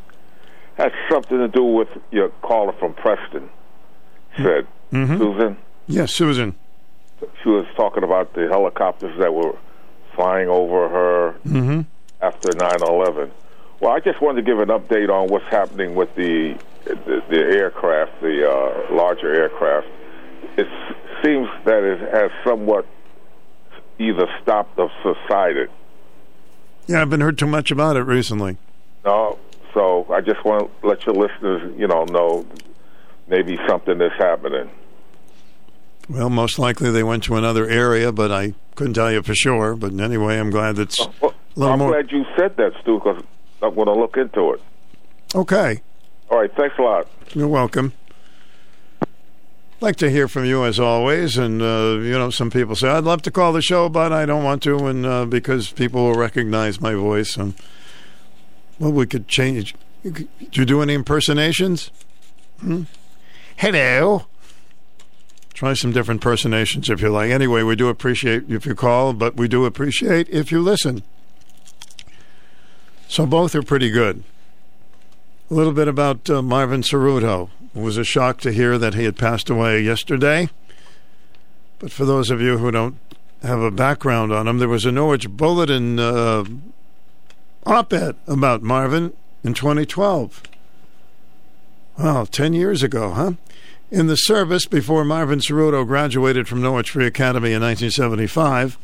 Has 0.77 0.91
something 1.09 1.39
to 1.39 1.47
do 1.47 1.63
with 1.63 1.89
your 2.11 2.31
caller 2.43 2.73
from 2.73 2.93
Preston 2.95 3.49
said. 4.37 4.67
Mhm. 4.93 5.19
Susan? 5.19 5.57
Yes, 5.87 6.13
Susan. 6.13 6.55
She 7.43 7.49
was 7.49 7.67
talking 7.77 8.03
about 8.03 8.35
the 8.35 8.49
helicopters 8.49 9.17
that 9.19 9.33
were 9.33 9.55
flying 10.17 10.49
over 10.49 10.89
her 10.89 11.35
Mm-hmm. 11.47 11.81
after 12.21 12.49
9/11. 12.51 13.31
Well, 13.81 13.93
I 13.93 14.01
just 14.01 14.21
wanted 14.21 14.45
to 14.45 14.51
give 14.51 14.59
an 14.61 14.69
update 14.69 15.09
on 15.09 15.29
what's 15.29 15.47
happening 15.47 15.95
with 15.95 16.15
the 16.17 16.57
the, 16.85 17.23
the 17.31 17.39
aircraft, 17.57 18.21
the 18.21 18.49
uh, 18.51 18.95
larger 18.95 19.33
aircraft. 19.35 19.87
It 20.57 20.69
seems 21.25 21.49
that 21.65 21.83
it 21.85 22.01
has 22.13 22.31
somewhat 22.45 22.87
either 23.99 24.27
stopped 24.43 24.79
or 24.79 24.91
subsided. 25.03 25.71
Yeah, 26.87 26.97
I 26.97 26.99
haven't 27.01 27.21
heard 27.21 27.39
too 27.39 27.47
much 27.47 27.71
about 27.71 27.97
it 27.97 28.03
recently. 28.03 28.57
No, 29.05 29.39
so 29.75 30.07
I 30.11 30.21
just 30.21 30.45
want 30.45 30.71
to 30.81 30.87
let 30.87 31.05
your 31.07 31.15
listeners, 31.15 31.73
you 31.79 31.87
know, 31.89 32.05
know 32.05 32.47
maybe 33.29 33.59
something 33.69 34.01
is 34.01 34.13
happening. 34.19 34.71
Well, 36.09 36.31
most 36.31 36.59
likely 36.59 36.91
they 36.93 37.03
went 37.03 37.25
to 37.25 37.35
another 37.35 37.69
area, 37.69 38.13
but 38.13 38.31
I 38.31 38.55
couldn't 38.77 38.95
tell 38.95 39.11
you 39.11 39.23
for 39.23 39.35
sure. 39.35 39.75
But 39.75 39.99
anyway, 39.99 40.39
I'm 40.39 40.51
glad 40.51 40.79
a 40.79 40.87
Well, 41.21 41.35
little 41.57 41.73
I'm 41.73 41.79
more. 41.81 41.91
glad 41.93 42.13
you 42.13 42.25
said 42.37 42.57
that, 42.59 42.73
Stu, 42.83 43.01
because 43.03 43.23
I'm 43.61 43.75
going 43.75 43.87
to 43.89 43.95
look 43.95 44.17
into 44.17 44.53
it. 44.53 44.63
Okay. 45.35 45.83
All 46.31 46.39
right, 46.39 46.51
thanks 46.57 46.77
a 46.79 46.83
lot. 46.83 47.09
You're 47.35 47.49
welcome. 47.49 47.93
Like 49.79 49.97
to 49.97 50.11
hear 50.11 50.27
from 50.27 50.47
you 50.47 50.65
as 50.65 50.81
always, 50.81 51.37
and 51.37 51.61
uh, 51.61 51.99
you 52.01 52.13
know, 52.13 52.31
some 52.31 52.51
people 52.51 52.75
say 52.75 52.89
I'd 52.89 53.05
love 53.05 53.21
to 53.23 53.31
call 53.31 53.53
the 53.53 53.61
show, 53.61 53.91
but 53.91 54.11
I 54.11 54.25
don't 54.25 54.43
want 54.43 54.63
to, 54.63 54.87
and 54.87 55.05
uh, 55.05 55.27
because 55.27 55.71
people 55.71 56.05
will 56.05 56.15
recognize 56.15 56.81
my 56.81 56.95
voice. 56.95 57.37
And 57.37 57.53
well, 58.79 58.93
we 58.93 59.07
could 59.07 59.29
change. 59.29 59.75
Do 60.03 60.27
you 60.53 60.65
do 60.65 60.81
any 60.81 60.95
impersonations? 60.95 61.91
Hmm? 62.61 62.85
Hello. 63.57 64.27
Try 65.53 65.75
some 65.75 65.93
different 65.93 66.23
impersonations 66.23 66.89
if 66.89 67.01
you 67.01 67.11
like. 67.11 67.31
Anyway, 67.31 67.63
we 67.63 67.77
do 67.77 67.89
appreciate 67.89 68.51
if 68.51 68.67
you 68.67 68.75
call, 68.75 69.13
but 69.13 69.37
we 69.37 69.49
do 69.49 69.65
appreciate 69.65 70.29
if 70.31 70.51
you 70.51 70.61
listen. 70.61 71.03
So 73.09 73.27
both 73.27 73.55
are 73.55 73.63
pretty 73.63 73.91
good. 73.91 74.23
A 75.51 75.55
little 75.55 75.73
bit 75.73 75.89
about 75.89 76.29
uh, 76.29 76.43
Marvin 76.43 76.83
Cerruto. 76.83 77.51
It 77.77 77.83
was 77.83 77.99
a 77.99 78.05
shock 78.05 78.41
to 78.41 78.53
hear 78.53 78.79
that 78.79 78.95
he 78.95 79.05
had 79.05 79.19
passed 79.19 79.51
away 79.51 79.83
yesterday. 79.83 80.49
But 81.79 81.93
for 81.93 82.07
those 82.07 82.31
of 82.31 82.41
you 82.41 82.57
who 82.57 82.71
don't 82.71 82.97
have 83.43 83.61
a 83.61 83.71
background 83.71 84.33
on 84.33 84.49
him, 84.49 84.59
there 84.59 84.69
was 84.69 84.87
a 84.87 84.93
Norwich 84.93 85.29
Bulletin 85.29 85.99
uh, 85.99 86.45
op 87.67 87.93
ed 87.93 88.17
about 88.27 88.63
Marvin 88.63 89.13
in 89.45 89.53
2012. 89.53 90.43
Wow, 91.99 92.25
10 92.25 92.55
years 92.55 92.83
ago, 92.83 93.11
huh? 93.11 93.33
In 93.91 94.07
the 94.07 94.17
service 94.17 94.65
before 94.65 95.05
Marvin 95.05 95.41
Cerruto 95.41 95.87
graduated 95.87 96.49
from 96.49 96.63
Norwich 96.63 96.91
Free 96.91 97.07
Academy 97.07 97.53
in 97.53 97.61
1975, 97.61 98.79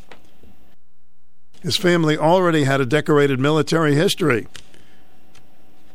his 1.63 1.77
family 1.77 2.15
already 2.15 2.65
had 2.65 2.79
a 2.79 2.85
decorated 2.85 3.39
military 3.39 3.95
history. 3.95 4.47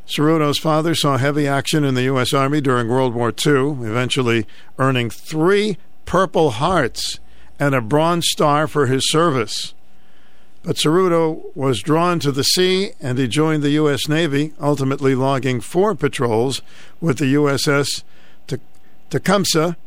Cerruto's 0.09 0.57
father 0.57 0.95
saw 0.95 1.17
heavy 1.17 1.47
action 1.47 1.83
in 1.83 1.93
the 1.93 2.03
U.S. 2.03 2.33
Army 2.33 2.61
during 2.61 2.87
World 2.87 3.13
War 3.13 3.29
II, 3.29 3.85
eventually 3.87 4.47
earning 4.79 5.11
three 5.11 5.77
Purple 6.05 6.49
Hearts 6.51 7.19
and 7.59 7.75
a 7.75 7.81
Bronze 7.81 8.25
Star 8.27 8.67
for 8.67 8.87
his 8.87 9.09
service. 9.11 9.75
But 10.63 10.77
Cerruto 10.77 11.55
was 11.55 11.83
drawn 11.83 12.19
to 12.21 12.31
the 12.31 12.43
sea 12.43 12.93
and 12.99 13.19
he 13.19 13.27
joined 13.27 13.61
the 13.61 13.69
U.S. 13.71 14.09
Navy, 14.09 14.53
ultimately 14.59 15.13
logging 15.13 15.61
four 15.61 15.93
patrols 15.93 16.63
with 16.99 17.19
the 17.19 17.35
USS 17.35 18.03
Te- 18.47 18.57
Tecumseh, 19.11 19.77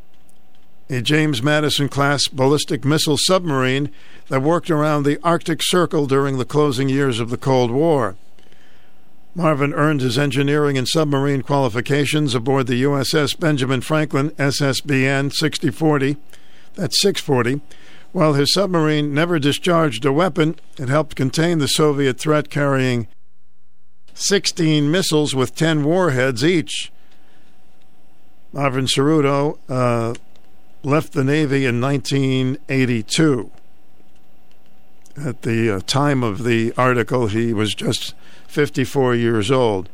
a 0.88 1.02
James 1.02 1.42
Madison 1.42 1.88
class 1.88 2.28
ballistic 2.28 2.84
missile 2.84 3.18
submarine 3.18 3.90
that 4.28 4.40
worked 4.42 4.70
around 4.70 5.02
the 5.02 5.18
Arctic 5.24 5.60
Circle 5.62 6.06
during 6.06 6.38
the 6.38 6.44
closing 6.44 6.88
years 6.88 7.18
of 7.18 7.30
the 7.30 7.36
Cold 7.36 7.72
War. 7.72 8.14
Marvin 9.34 9.72
earned 9.72 10.02
his 10.02 10.18
engineering 10.18 10.76
and 10.76 10.86
submarine 10.86 11.42
qualifications 11.42 12.34
aboard 12.34 12.66
the 12.66 12.82
USS 12.82 13.38
Benjamin 13.38 13.80
Franklin 13.80 14.30
SSBN 14.32 15.32
6040, 15.32 16.16
that's 16.74 17.00
640. 17.00 17.62
While 18.12 18.34
his 18.34 18.52
submarine 18.52 19.14
never 19.14 19.38
discharged 19.38 20.04
a 20.04 20.12
weapon, 20.12 20.56
it 20.78 20.90
helped 20.90 21.16
contain 21.16 21.58
the 21.58 21.66
Soviet 21.66 22.18
threat 22.18 22.50
carrying 22.50 23.08
16 24.12 24.90
missiles 24.90 25.34
with 25.34 25.54
10 25.54 25.82
warheads 25.82 26.44
each. 26.44 26.92
Marvin 28.52 28.84
Cerruto 28.84 29.58
uh, 29.70 30.14
left 30.82 31.14
the 31.14 31.24
Navy 31.24 31.64
in 31.64 31.80
1982. 31.80 33.50
At 35.16 35.42
the 35.42 35.76
uh, 35.76 35.80
time 35.86 36.22
of 36.22 36.44
the 36.44 36.74
article, 36.76 37.28
he 37.28 37.54
was 37.54 37.74
just 37.74 38.14
54 38.52 39.14
years 39.14 39.50
old. 39.50 39.88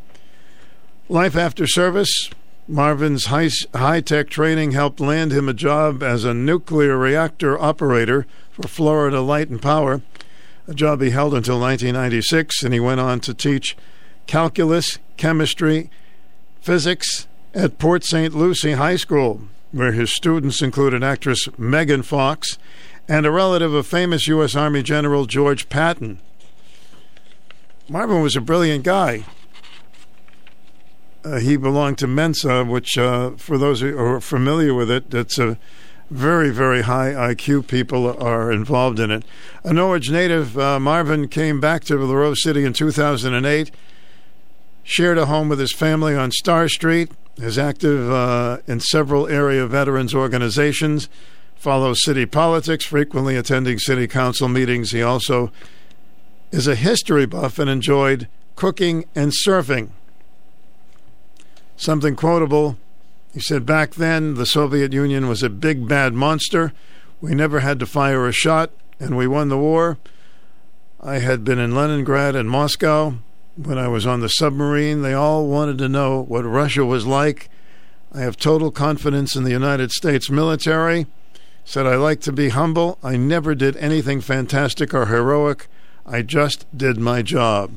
Life 1.08 1.36
after 1.36 1.66
service 1.66 2.30
Marvin's 2.70 3.26
high 3.26 4.00
tech 4.02 4.28
training 4.28 4.72
helped 4.72 5.00
land 5.00 5.32
him 5.32 5.48
a 5.48 5.54
job 5.54 6.02
as 6.02 6.24
a 6.24 6.34
nuclear 6.34 6.98
reactor 6.98 7.58
operator 7.58 8.26
for 8.50 8.68
Florida 8.68 9.22
Light 9.22 9.48
and 9.48 9.62
Power, 9.62 10.02
a 10.66 10.74
job 10.74 11.00
he 11.00 11.08
held 11.08 11.32
until 11.32 11.58
1996, 11.58 12.62
and 12.62 12.74
he 12.74 12.80
went 12.80 13.00
on 13.00 13.20
to 13.20 13.32
teach 13.32 13.74
calculus, 14.26 14.98
chemistry, 15.16 15.88
physics 16.60 17.26
at 17.54 17.78
Port 17.78 18.04
St. 18.04 18.34
Lucie 18.34 18.72
High 18.72 18.96
School, 18.96 19.40
where 19.72 19.92
his 19.92 20.14
students 20.14 20.60
included 20.60 21.02
actress 21.02 21.48
Megan 21.56 22.02
Fox 22.02 22.58
and 23.08 23.24
a 23.24 23.30
relative 23.30 23.72
of 23.72 23.86
famous 23.86 24.28
U.S. 24.28 24.54
Army 24.54 24.82
General 24.82 25.24
George 25.24 25.70
Patton. 25.70 26.20
Marvin 27.90 28.20
was 28.20 28.36
a 28.36 28.40
brilliant 28.42 28.84
guy. 28.84 29.24
Uh, 31.24 31.38
he 31.38 31.56
belonged 31.56 31.96
to 31.98 32.06
Mensa, 32.06 32.62
which, 32.64 32.98
uh, 32.98 33.30
for 33.32 33.56
those 33.56 33.80
who 33.80 33.98
are 33.98 34.20
familiar 34.20 34.74
with 34.74 34.90
it, 34.90 35.12
it's 35.14 35.38
a 35.38 35.58
very, 36.10 36.50
very 36.50 36.82
high 36.82 37.12
IQ 37.12 37.66
people 37.66 38.14
are 38.22 38.52
involved 38.52 39.00
in 39.00 39.10
it. 39.10 39.24
A 39.64 39.72
Norwich 39.72 40.10
native, 40.10 40.58
uh, 40.58 40.78
Marvin 40.78 41.28
came 41.28 41.60
back 41.60 41.82
to 41.84 41.96
the 41.96 42.14
Rose 42.14 42.42
City 42.42 42.64
in 42.64 42.74
2008, 42.74 43.70
shared 44.82 45.18
a 45.18 45.26
home 45.26 45.48
with 45.48 45.58
his 45.58 45.72
family 45.72 46.14
on 46.14 46.30
Star 46.30 46.68
Street, 46.68 47.10
is 47.36 47.58
active 47.58 48.10
uh, 48.10 48.58
in 48.66 48.80
several 48.80 49.28
area 49.28 49.66
veterans 49.66 50.14
organizations, 50.14 51.08
follows 51.56 52.02
city 52.04 52.26
politics, 52.26 52.84
frequently 52.84 53.36
attending 53.36 53.78
city 53.78 54.06
council 54.06 54.48
meetings. 54.48 54.92
He 54.92 55.02
also 55.02 55.52
is 56.50 56.66
a 56.66 56.74
history 56.74 57.26
buff 57.26 57.58
and 57.58 57.68
enjoyed 57.68 58.28
cooking 58.56 59.04
and 59.14 59.32
surfing. 59.44 59.90
Something 61.76 62.16
quotable. 62.16 62.76
He 63.32 63.40
said, 63.40 63.64
Back 63.66 63.94
then, 63.94 64.34
the 64.34 64.46
Soviet 64.46 64.92
Union 64.92 65.28
was 65.28 65.42
a 65.42 65.50
big 65.50 65.86
bad 65.86 66.14
monster. 66.14 66.72
We 67.20 67.34
never 67.34 67.60
had 67.60 67.78
to 67.80 67.86
fire 67.86 68.26
a 68.26 68.32
shot, 68.32 68.70
and 68.98 69.16
we 69.16 69.26
won 69.26 69.48
the 69.48 69.58
war. 69.58 69.98
I 71.00 71.18
had 71.18 71.44
been 71.44 71.58
in 71.58 71.74
Leningrad 71.74 72.34
and 72.34 72.50
Moscow. 72.50 73.14
When 73.56 73.78
I 73.78 73.88
was 73.88 74.06
on 74.06 74.20
the 74.20 74.28
submarine, 74.28 75.02
they 75.02 75.14
all 75.14 75.46
wanted 75.46 75.78
to 75.78 75.88
know 75.88 76.22
what 76.22 76.42
Russia 76.42 76.84
was 76.84 77.06
like. 77.06 77.48
I 78.12 78.20
have 78.20 78.36
total 78.36 78.70
confidence 78.70 79.36
in 79.36 79.44
the 79.44 79.50
United 79.50 79.92
States 79.92 80.30
military. 80.30 81.06
Said, 81.64 81.86
I 81.86 81.96
like 81.96 82.20
to 82.22 82.32
be 82.32 82.48
humble. 82.48 82.98
I 83.02 83.16
never 83.16 83.54
did 83.54 83.76
anything 83.76 84.20
fantastic 84.20 84.94
or 84.94 85.06
heroic. 85.06 85.68
I 86.10 86.22
just 86.22 86.64
did 86.76 86.96
my 86.96 87.20
job. 87.20 87.72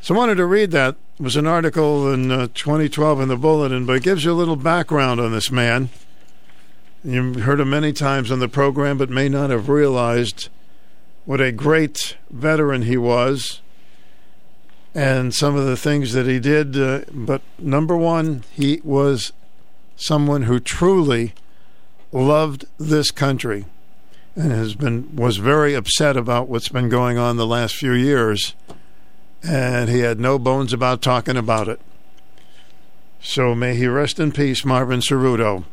So 0.00 0.14
I 0.14 0.18
wanted 0.18 0.34
to 0.36 0.46
read 0.46 0.72
that. 0.72 0.96
It 1.18 1.22
was 1.22 1.36
an 1.36 1.46
article 1.46 2.12
in 2.12 2.32
uh, 2.32 2.48
2012 2.52 3.20
in 3.20 3.28
the 3.28 3.36
Bulletin, 3.36 3.86
but 3.86 3.96
it 3.96 4.02
gives 4.02 4.24
you 4.24 4.32
a 4.32 4.34
little 4.34 4.56
background 4.56 5.20
on 5.20 5.30
this 5.30 5.52
man. 5.52 5.90
You've 7.04 7.42
heard 7.42 7.60
him 7.60 7.70
many 7.70 7.92
times 7.92 8.32
on 8.32 8.40
the 8.40 8.48
program, 8.48 8.98
but 8.98 9.08
may 9.08 9.28
not 9.28 9.50
have 9.50 9.68
realized 9.68 10.48
what 11.24 11.40
a 11.40 11.52
great 11.52 12.16
veteran 12.28 12.82
he 12.82 12.96
was 12.96 13.60
and 14.94 15.32
some 15.32 15.54
of 15.54 15.66
the 15.66 15.76
things 15.76 16.12
that 16.12 16.26
he 16.26 16.40
did. 16.40 16.76
Uh, 16.76 17.02
but 17.12 17.42
number 17.58 17.96
one, 17.96 18.42
he 18.52 18.80
was 18.82 19.32
someone 19.94 20.42
who 20.42 20.58
truly 20.58 21.34
loved 22.10 22.64
this 22.78 23.12
country 23.12 23.64
and 24.36 24.52
has 24.52 24.74
been 24.74 25.14
was 25.14 25.36
very 25.36 25.74
upset 25.74 26.16
about 26.16 26.48
what's 26.48 26.68
been 26.68 26.88
going 26.88 27.18
on 27.18 27.36
the 27.36 27.46
last 27.46 27.74
few 27.76 27.92
years 27.92 28.54
and 29.42 29.88
he 29.88 30.00
had 30.00 30.18
no 30.18 30.38
bones 30.38 30.72
about 30.72 31.02
talking 31.02 31.36
about 31.36 31.68
it. 31.68 31.80
So 33.20 33.54
may 33.54 33.74
he 33.76 33.86
rest 33.86 34.18
in 34.18 34.32
peace 34.32 34.64
marvin 34.64 35.00
cerruto. 35.00 35.64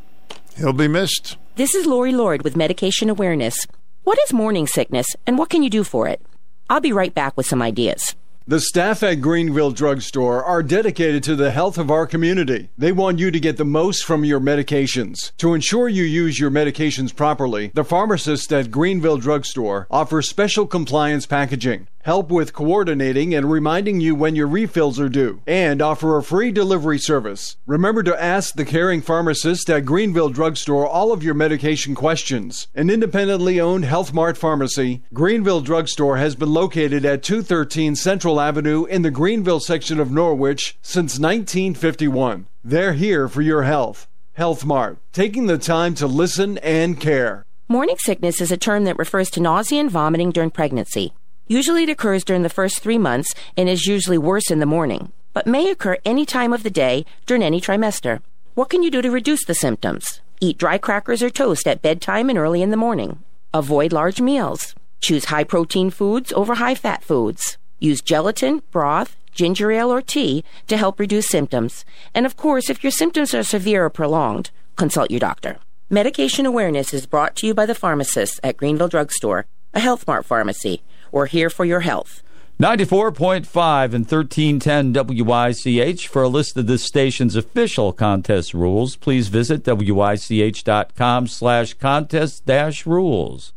He'll 0.58 0.74
be 0.74 0.88
missed. 0.88 1.38
This 1.56 1.74
is 1.74 1.86
lori 1.86 2.12
lord 2.12 2.44
with 2.44 2.56
medication 2.56 3.10
awareness. 3.10 3.66
What 4.04 4.20
is 4.20 4.34
morning 4.34 4.68
sickness 4.68 5.08
and 5.26 5.38
what 5.38 5.50
can 5.50 5.64
you 5.64 5.70
do 5.70 5.84
for 5.84 6.08
it? 6.08 6.22
I'll 6.70 6.82
be 6.82 6.94
right 6.94 7.14
back 7.14 7.36
with 7.36 7.46
some 7.46 7.62
ideas 7.62 8.16
the 8.48 8.60
staff 8.60 9.04
at 9.04 9.22
Greenville 9.22 9.72
Drugstore 9.72 10.44
are 10.44 10.64
dedicated 10.64 11.22
to 11.24 11.36
the 11.36 11.52
health 11.52 11.78
of 11.78 11.92
our 11.92 12.08
community. 12.08 12.70
They 12.78 12.92
want 12.92 13.20
you 13.20 13.30
to 13.30 13.40
get 13.40 13.58
the 13.58 13.66
most 13.66 14.04
from 14.04 14.26
your 14.26 14.40
medications. 14.40 15.32
To 15.38 15.54
ensure 15.54 15.88
you 15.88 16.04
use 16.04 16.40
your 16.40 16.50
medications 16.50 17.16
properly, 17.16 17.72
the 17.76 17.84
pharmacist 17.84 18.52
at 18.52 18.72
Greenville 18.72 19.18
Drugstore 19.18 19.88
offers 19.92 20.28
special 20.28 20.66
compliance 20.66 21.26
packaging 21.26 21.88
help 22.04 22.32
with 22.32 22.54
coordinating 22.54 23.34
and 23.34 23.52
reminding 23.52 24.00
you 24.00 24.16
when 24.16 24.36
your 24.36 24.48
refills 24.48 25.00
are 25.00 25.10
due, 25.10 25.42
and 25.46 25.82
offer 25.82 26.18
a 26.18 26.24
free 26.24 26.52
delivery 26.52 26.98
service. 26.98 27.58
Remember 27.66 28.04
to 28.04 28.22
ask 28.22 28.56
the 28.56 28.66
caring 28.66 29.02
pharmacist 29.02 29.70
at 29.70 29.86
Greenville 29.86 30.30
Drugstore 30.30 30.88
all 30.88 31.12
of 31.12 31.24
your 31.24 31.34
medication 31.34 31.96
questions. 31.96 32.68
An 32.76 32.90
independently 32.90 33.60
owned 33.60 33.86
Health 33.86 34.14
Mart 34.14 34.38
pharmacy, 34.38 35.04
Greenville 35.14 35.62
Drugstore 35.62 36.18
has 36.18 36.36
been 36.36 36.54
located 36.54 37.06
at 37.06 37.24
213 37.24 37.96
Central 37.96 38.31
Avenue 38.40 38.86
in 38.86 39.02
the 39.02 39.12
Greenville 39.12 39.60
section 39.60 40.00
of 40.00 40.12
Norwich 40.12 40.78
since 40.82 41.20
1951. 41.20 42.48
They're 42.64 42.94
here 42.94 43.28
for 43.28 43.42
your 43.42 43.64
health. 43.64 44.08
Health 44.34 44.64
Mart, 44.64 44.98
taking 45.12 45.48
the 45.48 45.58
time 45.58 45.96
to 45.96 46.08
listen 46.08 46.58
and 46.60 47.00
care. 47.00 47.46
Morning 47.68 47.98
sickness 48.00 48.40
is 48.40 48.52
a 48.52 48.58
term 48.58 48.86
that 48.86 48.98
refers 48.98 49.30
to 49.32 49.42
nausea 49.42 49.80
and 49.80 49.92
vomiting 49.92 50.32
during 50.32 50.52
pregnancy. 50.52 51.14
Usually 51.48 51.84
it 51.84 51.90
occurs 51.90 52.24
during 52.24 52.44
the 52.44 52.50
first 52.50 52.80
three 52.80 52.98
months 52.98 53.34
and 53.58 53.68
is 53.68 53.86
usually 53.86 54.18
worse 54.18 54.50
in 54.50 54.60
the 54.60 54.66
morning, 54.66 55.12
but 55.34 55.48
may 55.48 55.70
occur 55.70 55.98
any 56.06 56.26
time 56.26 56.54
of 56.54 56.64
the 56.64 56.70
day 56.70 57.06
during 57.26 57.44
any 57.44 57.60
trimester. 57.60 58.22
What 58.54 58.70
can 58.70 58.84
you 58.84 58.92
do 58.92 59.02
to 59.02 59.12
reduce 59.12 59.46
the 59.46 59.56
symptoms? 59.56 60.22
Eat 60.40 60.58
dry 60.58 60.78
crackers 60.78 61.22
or 61.22 61.30
toast 61.30 61.68
at 61.68 61.82
bedtime 61.82 62.30
and 62.30 62.38
early 62.38 62.62
in 62.62 62.72
the 62.72 62.78
morning. 62.78 63.24
Avoid 63.54 63.92
large 63.94 64.22
meals. 64.22 64.76
Choose 65.02 65.26
high 65.26 65.44
protein 65.44 65.90
foods 65.90 66.32
over 66.34 66.56
high 66.56 66.76
fat 66.76 67.04
foods. 67.04 67.58
Use 67.82 68.02
gelatin, 68.02 68.62
broth, 68.72 69.18
ginger 69.34 69.72
ale, 69.72 69.92
or 69.92 70.02
tea 70.02 70.46
to 70.68 70.78
help 70.78 71.00
reduce 71.00 71.28
symptoms. 71.28 71.84
And 72.14 72.26
of 72.26 72.38
course, 72.38 72.70
if 72.70 72.84
your 72.84 72.92
symptoms 72.92 73.34
are 73.34 73.44
severe 73.44 73.86
or 73.86 73.90
prolonged, 73.90 74.52
consult 74.76 75.10
your 75.10 75.20
doctor. 75.20 75.58
Medication 75.90 76.46
awareness 76.46 76.94
is 76.94 77.08
brought 77.08 77.36
to 77.38 77.48
you 77.48 77.54
by 77.56 77.66
the 77.66 77.76
pharmacists 77.76 78.40
at 78.44 78.56
Greenville 78.56 78.88
Drugstore, 78.88 79.48
a 79.74 79.80
Health 79.80 80.06
Mart 80.06 80.26
pharmacy. 80.26 80.84
We're 81.12 81.26
here 81.26 81.50
for 81.50 81.66
your 81.66 81.82
health. 81.82 82.22
94.5 82.60 83.94
and 83.96 84.06
1310 84.06 84.94
WICH. 84.94 86.08
For 86.08 86.22
a 86.22 86.28
list 86.28 86.56
of 86.56 86.68
this 86.68 86.84
station's 86.84 87.36
official 87.36 87.92
contest 87.92 88.54
rules, 88.54 88.96
please 88.96 89.30
visit 89.30 89.66
WICH.com 89.66 91.28
slash 91.28 91.74
contest 91.74 92.46
dash 92.46 92.86
rules. 92.86 93.54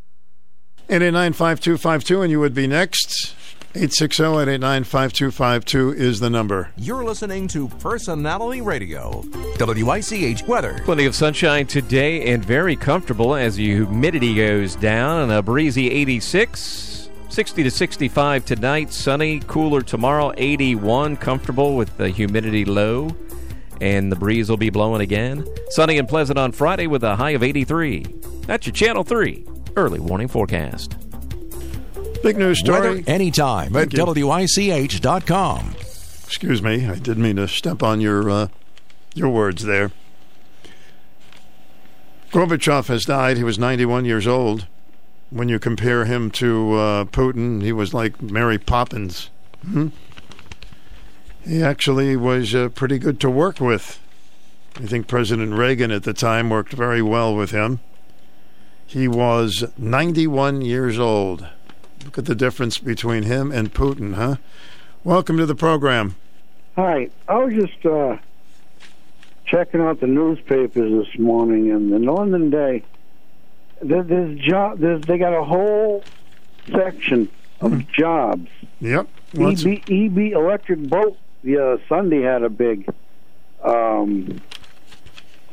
889-5252, 0.89 2.23
and 2.23 2.31
you 2.31 2.41
would 2.41 2.55
be 2.55 2.67
next. 2.67 3.35
860-889-5252 3.75 5.97
is 5.97 6.21
the 6.21 6.31
number. 6.31 6.71
You're 6.77 7.05
listening 7.05 7.49
to 7.49 7.67
Personality 7.67 8.61
Radio. 8.61 9.25
WICH 9.59 10.45
weather. 10.45 10.81
Plenty 10.85 11.07
of 11.07 11.17
sunshine 11.17 11.67
today 11.67 12.33
and 12.33 12.45
very 12.45 12.77
comfortable 12.77 13.35
as 13.35 13.57
the 13.57 13.67
humidity 13.67 14.37
goes 14.37 14.77
down 14.77 15.23
and 15.23 15.33
a 15.33 15.43
breezy 15.43 15.91
86. 15.91 17.11
60 17.29 17.65
to 17.65 17.71
65 17.71 18.45
tonight, 18.45 18.93
sunny, 18.93 19.41
cooler 19.41 19.83
tomorrow, 19.83 20.33
81, 20.37 21.17
comfortable 21.17 21.75
with 21.75 21.97
the 21.97 22.11
humidity 22.11 22.65
low, 22.65 23.11
and 23.81 24.13
the 24.13 24.17
breeze 24.17 24.49
will 24.49 24.57
be 24.57 24.71
blowing 24.71 25.01
again. 25.01 25.45
Sunny 25.71 25.99
and 25.99 26.09
pleasant 26.09 26.39
on 26.39 26.53
Friday 26.53 26.87
with 26.87 27.03
a 27.03 27.17
high 27.17 27.31
of 27.31 27.43
83. 27.43 28.07
That's 28.47 28.69
your 28.69 28.73
Channel 28.73 29.03
3 29.03 29.47
early 29.77 29.99
warning 29.99 30.29
forecast. 30.29 30.97
Big 32.25 32.39
news 32.39 32.61
story. 32.61 32.81
Weather 32.81 33.03
anytime 33.07 33.71
Thank 33.75 33.93
at 33.93 34.17
you. 34.17 34.27
WICH.com. 34.27 35.75
Excuse 36.25 36.63
me, 36.63 36.87
I 36.87 36.95
didn't 36.95 37.23
mean 37.23 37.37
to 37.37 37.47
step 37.47 37.83
on 37.83 38.01
your 38.01 38.31
uh, 38.31 38.49
your 39.15 39.29
words 39.29 39.65
there. 39.65 39.91
Gorbachev 42.33 42.87
has 42.87 43.05
died. 43.05 43.37
He 43.37 43.45
was 43.45 43.59
91 43.59 44.07
years 44.07 44.27
old. 44.27 44.67
When 45.29 45.51
you 45.51 45.59
compare 45.59 46.07
him 46.07 46.31
to 46.31 46.73
uh, 46.73 47.05
Putin, 47.05 47.61
he 47.61 47.73
was 47.73 47.93
like 47.93 48.23
Mary 48.23 48.57
Poppins. 48.57 49.29
Hmm? 49.63 49.89
He 51.47 51.63
actually 51.63 52.17
was 52.17 52.55
uh, 52.55 52.71
pretty 52.71 52.99
good 52.99 53.21
to 53.21 53.29
work 53.29 53.61
with. 53.61 54.01
I 54.77 54.87
think 54.87 55.09
President 55.09 55.53
Reagan 55.53 55.91
at 55.91 56.05
the 56.05 56.15
time 56.15 56.49
worked 56.49 56.73
very 56.73 57.03
well 57.03 57.37
with 57.37 57.51
him. 57.51 57.81
He 58.87 59.09
was 59.09 59.63
91 59.77 60.63
years 60.63 60.99
old. 60.99 61.47
Look 62.05 62.19
at 62.19 62.27
the 62.27 62.35
difference 62.35 62.79
between 62.79 63.23
him 63.25 63.51
and 63.51 63.73
Putin, 63.73 64.15
huh? 64.15 64.37
Welcome 65.05 65.37
to 65.39 65.47
the 65.47 65.55
program. 65.55 66.17
Hi, 66.77 67.09
I 67.29 67.37
was 67.37 67.55
just 67.55 67.85
uh, 67.87 68.19
checking 69.47 69.81
out 69.81 70.01
the 70.01 70.07
newspapers 70.07 71.07
this 71.07 71.19
morning, 71.19 71.71
and 71.71 71.93
the 71.93 71.99
Northern 71.99 72.51
Day. 72.51 72.83
There, 73.81 74.03
there's 74.03 74.39
job. 74.39 74.79
There's 74.79 75.03
they 75.03 75.19
got 75.19 75.33
a 75.35 75.45
whole 75.45 76.05
section 76.71 77.29
of 77.61 77.87
jobs. 77.89 78.49
Yep. 78.81 79.09
What's- 79.35 79.65
EB, 79.65 79.83
EB 79.91 80.19
Electric 80.33 80.81
Boat. 80.89 81.17
The 81.43 81.59
uh, 81.59 81.77
Sunday 81.89 82.23
had 82.23 82.43
a 82.43 82.49
big 82.49 82.89
um, 83.63 84.41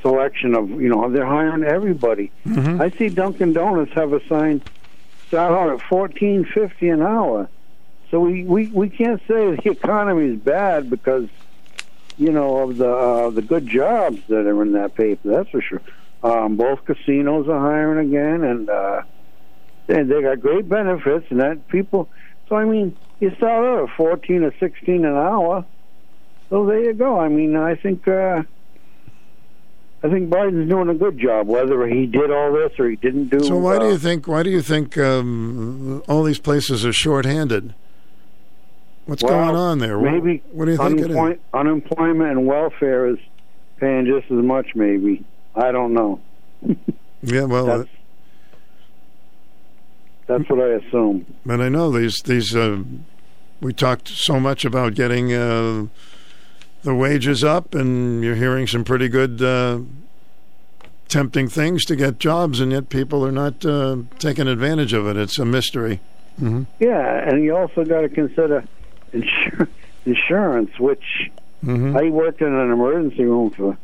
selection 0.02 0.56
of 0.56 0.70
you 0.82 0.90
know 0.90 1.10
they're 1.10 1.26
hiring 1.26 1.64
everybody. 1.64 2.32
I 2.46 2.90
see 2.92 3.10
Dunkin' 3.10 3.54
Donuts 3.54 3.92
have 3.94 4.14
a 4.14 4.26
sign 4.28 4.62
start 5.32 5.54
out 5.54 5.74
at 5.74 5.82
fourteen 5.88 6.44
fifty 6.44 6.90
an 6.90 7.02
hour. 7.02 7.48
So 8.10 8.20
we, 8.20 8.44
we, 8.44 8.68
we 8.68 8.90
can't 8.90 9.22
say 9.30 9.56
the 9.56 9.62
economy 9.72 10.34
is 10.34 10.40
bad 10.40 10.90
because 10.90 11.30
you 12.18 12.34
know 12.34 12.58
of 12.58 12.76
the 12.76 12.92
uh, 12.94 13.30
the 13.30 13.42
good 13.42 13.66
jobs 13.66 14.20
that 14.28 14.46
are 14.46 14.62
in 14.62 14.74
that 14.74 14.96
paper. 14.96 15.30
That's 15.30 15.50
for 15.50 15.62
sure. 15.62 15.82
Um, 16.22 16.58
both 16.58 16.84
casinos 16.84 17.48
are 17.48 17.60
hiring 17.60 18.10
again, 18.10 18.44
and 18.44 18.70
uh, 18.70 19.04
they, 19.88 20.04
they 20.04 20.22
got 20.22 20.42
great 20.42 20.68
benefits, 20.68 21.26
and 21.30 21.40
that 21.40 21.66
people. 21.70 22.10
So 22.50 22.58
I 22.58 22.66
mean, 22.66 22.98
you 23.22 23.34
start 23.38 23.64
out 23.64 23.90
at 23.90 23.96
fourteen 23.96 24.44
or 24.44 24.54
sixteen 24.60 25.06
an 25.06 25.16
hour. 25.16 25.66
So 26.50 26.66
there 26.66 26.84
you 26.84 26.94
go. 26.94 27.18
I 27.18 27.30
mean, 27.30 27.56
I 27.56 27.76
think 27.76 28.06
uh, 28.06 28.44
I 30.04 30.10
think 30.10 30.30
Biden's 30.30 30.68
doing 30.68 30.90
a 30.90 30.96
good 30.96 31.20
job, 31.20 31.48
whether 31.48 31.86
he 31.88 32.08
did 32.08 32.32
all 32.32 32.52
this 32.52 32.72
or 32.80 32.90
he 32.90 32.96
didn't 32.96 33.30
do. 33.30 33.40
So 33.44 33.58
why 33.58 33.76
uh, 33.76 33.80
do 33.80 33.86
you 33.90 33.98
think? 33.98 34.28
Why 34.28 34.42
do 34.42 34.50
you 34.50 34.62
think 34.62 34.98
um, 34.98 36.04
all 36.08 36.24
these 36.24 36.40
places 36.40 36.86
are 36.86 36.94
short-handed? 36.94 37.76
What's 39.06 39.24
well, 39.24 39.34
going 39.34 39.56
on 39.56 39.80
there? 39.80 40.00
Maybe 40.00 40.42
What 40.52 40.66
do 40.66 40.72
you 40.72 40.78
think 40.78 41.02
unemploy- 41.02 41.40
unemployment 41.54 42.32
and 42.32 42.48
welfare 42.48 43.08
is 43.08 43.18
paying 43.78 44.06
just 44.06 44.32
as 44.32 44.44
much. 44.44 44.68
Maybe 44.76 45.26
I 45.56 45.72
don't 45.72 45.94
know. 45.94 46.20
Yeah, 47.24 47.44
well, 47.44 47.70
uh, 47.70 47.78
That's- 47.78 47.96
That's 50.26 50.50
what 50.50 50.60
I 50.60 50.70
assume. 50.70 51.28
but 51.46 51.62
I 51.62 51.70
know 51.70 51.92
these 51.92 52.20
these. 52.26 52.56
Uh, 52.56 52.84
we 53.60 53.74
talked 53.74 54.08
so 54.08 54.40
much 54.40 54.66
about 54.66 54.96
getting 54.96 55.32
uh, 55.32 55.86
the 56.84 56.96
wages 56.96 57.44
up, 57.44 57.76
and 57.76 58.24
you're 58.24 58.36
hearing 58.36 58.68
some 58.68 58.84
pretty 58.84 59.08
good, 59.10 59.42
uh, 59.42 59.80
tempting 61.08 61.48
things 61.48 61.84
to 61.86 61.96
get 61.96 62.20
jobs, 62.20 62.60
and 62.60 62.72
yet 62.72 62.90
people 62.90 63.26
are 63.26 63.32
not 63.32 63.66
uh, 63.66 63.98
taking 64.20 64.48
advantage 64.48 64.94
of 64.94 65.06
it. 65.08 65.18
It's 65.18 65.38
a 65.40 65.46
mystery. 65.46 66.00
hmm 66.40 66.64
Yeah, 66.80 67.30
and 67.30 67.44
you 67.44 67.56
also 67.56 67.84
got 67.84 68.02
to 68.02 68.10
consider 68.10 68.64
insur- 69.14 69.68
insurance, 70.06 70.72
which 70.80 71.30
Mhm. 71.66 71.96
I 72.00 72.10
worked 72.10 72.42
in 72.42 72.52
an 72.54 72.72
emergency 72.72 73.24
room 73.26 73.52
for 73.52 73.78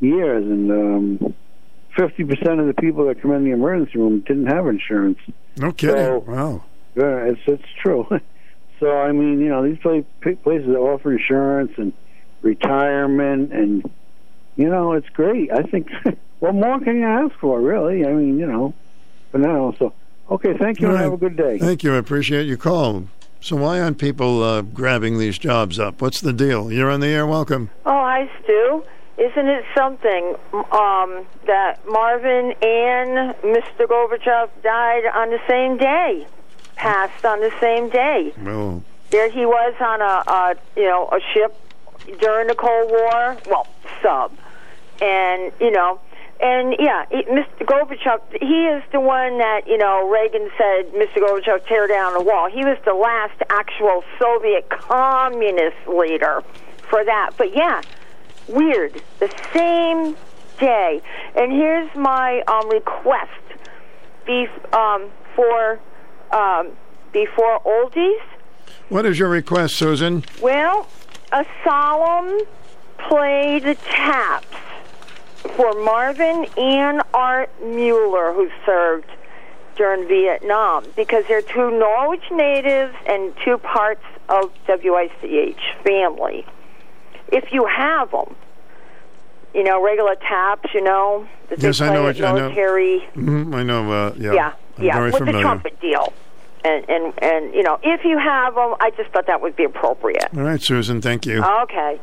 years, 0.00 0.44
and 0.44 0.70
um, 0.72 1.34
fifty 1.94 2.24
percent 2.24 2.58
of 2.58 2.66
the 2.66 2.74
people 2.74 3.06
that 3.06 3.20
come 3.22 3.30
in 3.32 3.44
the 3.44 3.52
emergency 3.52 3.98
room 3.98 4.20
didn't 4.26 4.46
have 4.46 4.66
insurance. 4.66 5.18
No 5.56 5.70
kidding. 5.70 5.94
So- 5.96 6.24
wow. 6.26 6.64
Yeah, 6.96 7.18
it's 7.26 7.40
it's 7.46 7.68
true. 7.80 8.08
so 8.80 8.90
I 8.98 9.12
mean, 9.12 9.38
you 9.40 9.48
know, 9.48 9.62
these 9.62 9.78
places 9.78 10.66
that 10.66 10.76
offer 10.78 11.12
insurance 11.12 11.70
and 11.76 11.92
retirement, 12.42 13.52
and 13.52 13.90
you 14.56 14.68
know, 14.68 14.92
it's 14.92 15.08
great. 15.10 15.52
I 15.52 15.62
think. 15.62 15.88
what 16.40 16.54
more 16.54 16.80
can 16.80 16.98
you 16.98 17.06
ask 17.06 17.34
for, 17.38 17.60
really? 17.60 18.04
I 18.04 18.12
mean, 18.12 18.38
you 18.38 18.46
know, 18.46 18.74
for 19.30 19.38
now. 19.38 19.74
So 19.78 19.92
okay, 20.30 20.56
thank 20.56 20.80
you, 20.80 20.86
All 20.88 20.92
and 20.94 21.00
right. 21.00 21.04
have 21.04 21.12
a 21.12 21.16
good 21.16 21.36
day. 21.36 21.58
Thank 21.58 21.82
you. 21.84 21.94
I 21.94 21.98
appreciate 21.98 22.46
your 22.46 22.56
call. 22.56 23.04
So 23.42 23.56
why 23.56 23.80
aren't 23.80 23.98
people 23.98 24.42
uh, 24.42 24.60
grabbing 24.62 25.18
these 25.18 25.38
jobs 25.38 25.78
up? 25.78 26.02
What's 26.02 26.20
the 26.20 26.32
deal? 26.32 26.70
You're 26.70 26.90
on 26.90 27.00
the 27.00 27.06
air. 27.06 27.26
Welcome. 27.26 27.70
Oh, 27.86 27.90
hi, 27.90 28.30
Stu. 28.42 28.84
Isn't 29.16 29.48
it 29.48 29.64
something 29.74 30.34
um, 30.52 31.26
that 31.46 31.78
Marvin 31.86 32.52
and 32.62 33.34
Mr. 33.42 33.86
Gorbachev 33.86 34.48
died 34.62 35.04
on 35.14 35.30
the 35.30 35.40
same 35.46 35.76
day, 35.76 36.26
passed 36.76 37.24
on 37.24 37.40
the 37.40 37.52
same 37.60 37.90
day? 37.90 38.32
Well, 38.42 38.82
There 39.10 39.30
he 39.30 39.44
was 39.44 39.74
on 39.80 40.00
a, 40.00 40.22
a 40.30 40.54
you 40.76 40.86
know 40.86 41.08
a 41.12 41.20
ship 41.34 41.54
during 42.20 42.48
the 42.48 42.54
Cold 42.54 42.90
War, 42.90 43.36
well 43.46 43.66
sub, 44.02 44.32
and 45.00 45.52
you 45.60 45.70
know, 45.70 46.00
and 46.40 46.74
yeah, 46.78 47.04
Mr. 47.10 47.64
Gorbachev, 47.66 48.20
he 48.40 48.66
is 48.66 48.82
the 48.92 49.00
one 49.00 49.38
that 49.38 49.66
you 49.66 49.76
know 49.76 50.08
Reagan 50.08 50.50
said, 50.56 50.92
Mr. 50.92 51.18
Gorbachev, 51.18 51.66
tear 51.66 51.86
down 51.86 52.14
the 52.14 52.22
wall. 52.22 52.48
He 52.50 52.64
was 52.64 52.78
the 52.84 52.94
last 52.94 53.40
actual 53.50 54.02
Soviet 54.18 54.68
communist 54.70 55.76
leader 55.86 56.42
for 56.88 57.04
that. 57.04 57.32
But 57.36 57.54
yeah, 57.54 57.82
weird, 58.48 59.02
the 59.18 59.30
same 59.52 60.16
day. 60.58 61.02
And 61.34 61.52
here's 61.52 61.94
my 61.94 62.42
um, 62.48 62.68
request: 62.70 63.30
be 64.24 64.46
um, 64.72 65.10
for 65.36 65.78
um, 66.32 66.70
before 67.12 67.60
oldies. 67.60 68.20
what 68.88 69.04
is 69.04 69.18
your 69.18 69.28
request, 69.28 69.76
Susan? 69.76 70.24
Well, 70.40 70.88
a 71.32 71.44
solemn 71.64 72.40
play 72.98 73.58
the 73.60 73.74
taps 73.76 74.46
for 75.56 75.72
Marvin 75.84 76.46
and 76.56 77.02
Art 77.14 77.50
Mueller, 77.64 78.32
who 78.32 78.50
served 78.66 79.06
during 79.76 80.06
Vietnam, 80.08 80.84
because 80.96 81.24
they're 81.28 81.42
two 81.42 81.70
Norwich 81.78 82.24
natives 82.30 82.94
and 83.06 83.32
two 83.44 83.56
parts 83.58 84.04
of 84.28 84.50
WICH 84.68 85.60
family. 85.84 86.44
If 87.32 87.52
you 87.52 87.64
have 87.66 88.10
them, 88.10 88.34
you 89.54 89.64
know, 89.64 89.82
regular 89.82 90.16
taps, 90.16 90.74
you 90.74 90.82
know, 90.82 91.26
Yes, 91.56 91.80
I 91.80 91.92
know 91.92 92.04
what- 92.04 92.16
I 92.16 92.20
know. 92.32 92.34
military. 92.34 93.00
hmm 93.14 93.54
I 93.54 93.62
know. 93.62 93.90
Uh, 93.90 94.12
yeah. 94.16 94.32
Yeah, 94.32 94.52
I'm 94.78 94.84
yeah, 94.84 95.04
with 95.04 95.14
familiar. 95.16 95.38
the 95.38 95.42
trumpet 95.42 95.80
deal. 95.80 96.12
And, 96.62 96.88
and 96.90 97.14
and 97.22 97.54
you 97.54 97.62
know, 97.62 97.78
if 97.82 98.04
you 98.04 98.18
have 98.18 98.54
them, 98.54 98.74
I 98.80 98.90
just 98.96 99.10
thought 99.10 99.26
that 99.26 99.40
would 99.40 99.56
be 99.56 99.64
appropriate. 99.64 100.28
All 100.36 100.42
right, 100.42 100.60
Susan. 100.60 101.00
Thank 101.00 101.24
you. 101.24 101.42
Okay. 101.42 101.98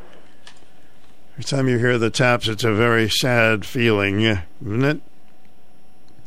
Every 1.33 1.43
time 1.43 1.67
you 1.67 1.77
hear 1.77 1.99
the 1.99 2.09
taps, 2.09 2.47
it's 2.47 2.63
a 2.63 2.73
very 2.73 3.07
sad 3.07 3.65
feeling, 3.65 4.21
isn't 4.21 4.83
it? 4.83 5.01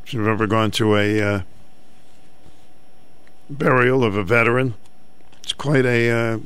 If 0.05 0.15
you've 0.15 0.28
ever 0.28 0.47
gone 0.47 0.70
to 0.73 0.97
a 0.97 1.20
uh, 1.20 1.40
burial 3.48 4.05
of 4.05 4.15
a 4.16 4.23
veteran, 4.23 4.74
it's 5.43 5.52
quite 5.52 5.85
a 5.85 6.11
uh, 6.11 6.39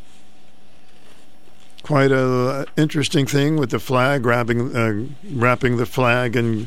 quite 1.83 2.11
a 2.11 2.49
uh, 2.49 2.65
interesting 2.79 3.27
thing 3.27 3.57
with 3.57 3.71
the 3.71 3.79
flag, 3.79 4.23
grabbing, 4.23 4.75
uh, 4.75 5.07
wrapping 5.31 5.77
the 5.77 5.87
flag 5.87 6.35
and 6.35 6.67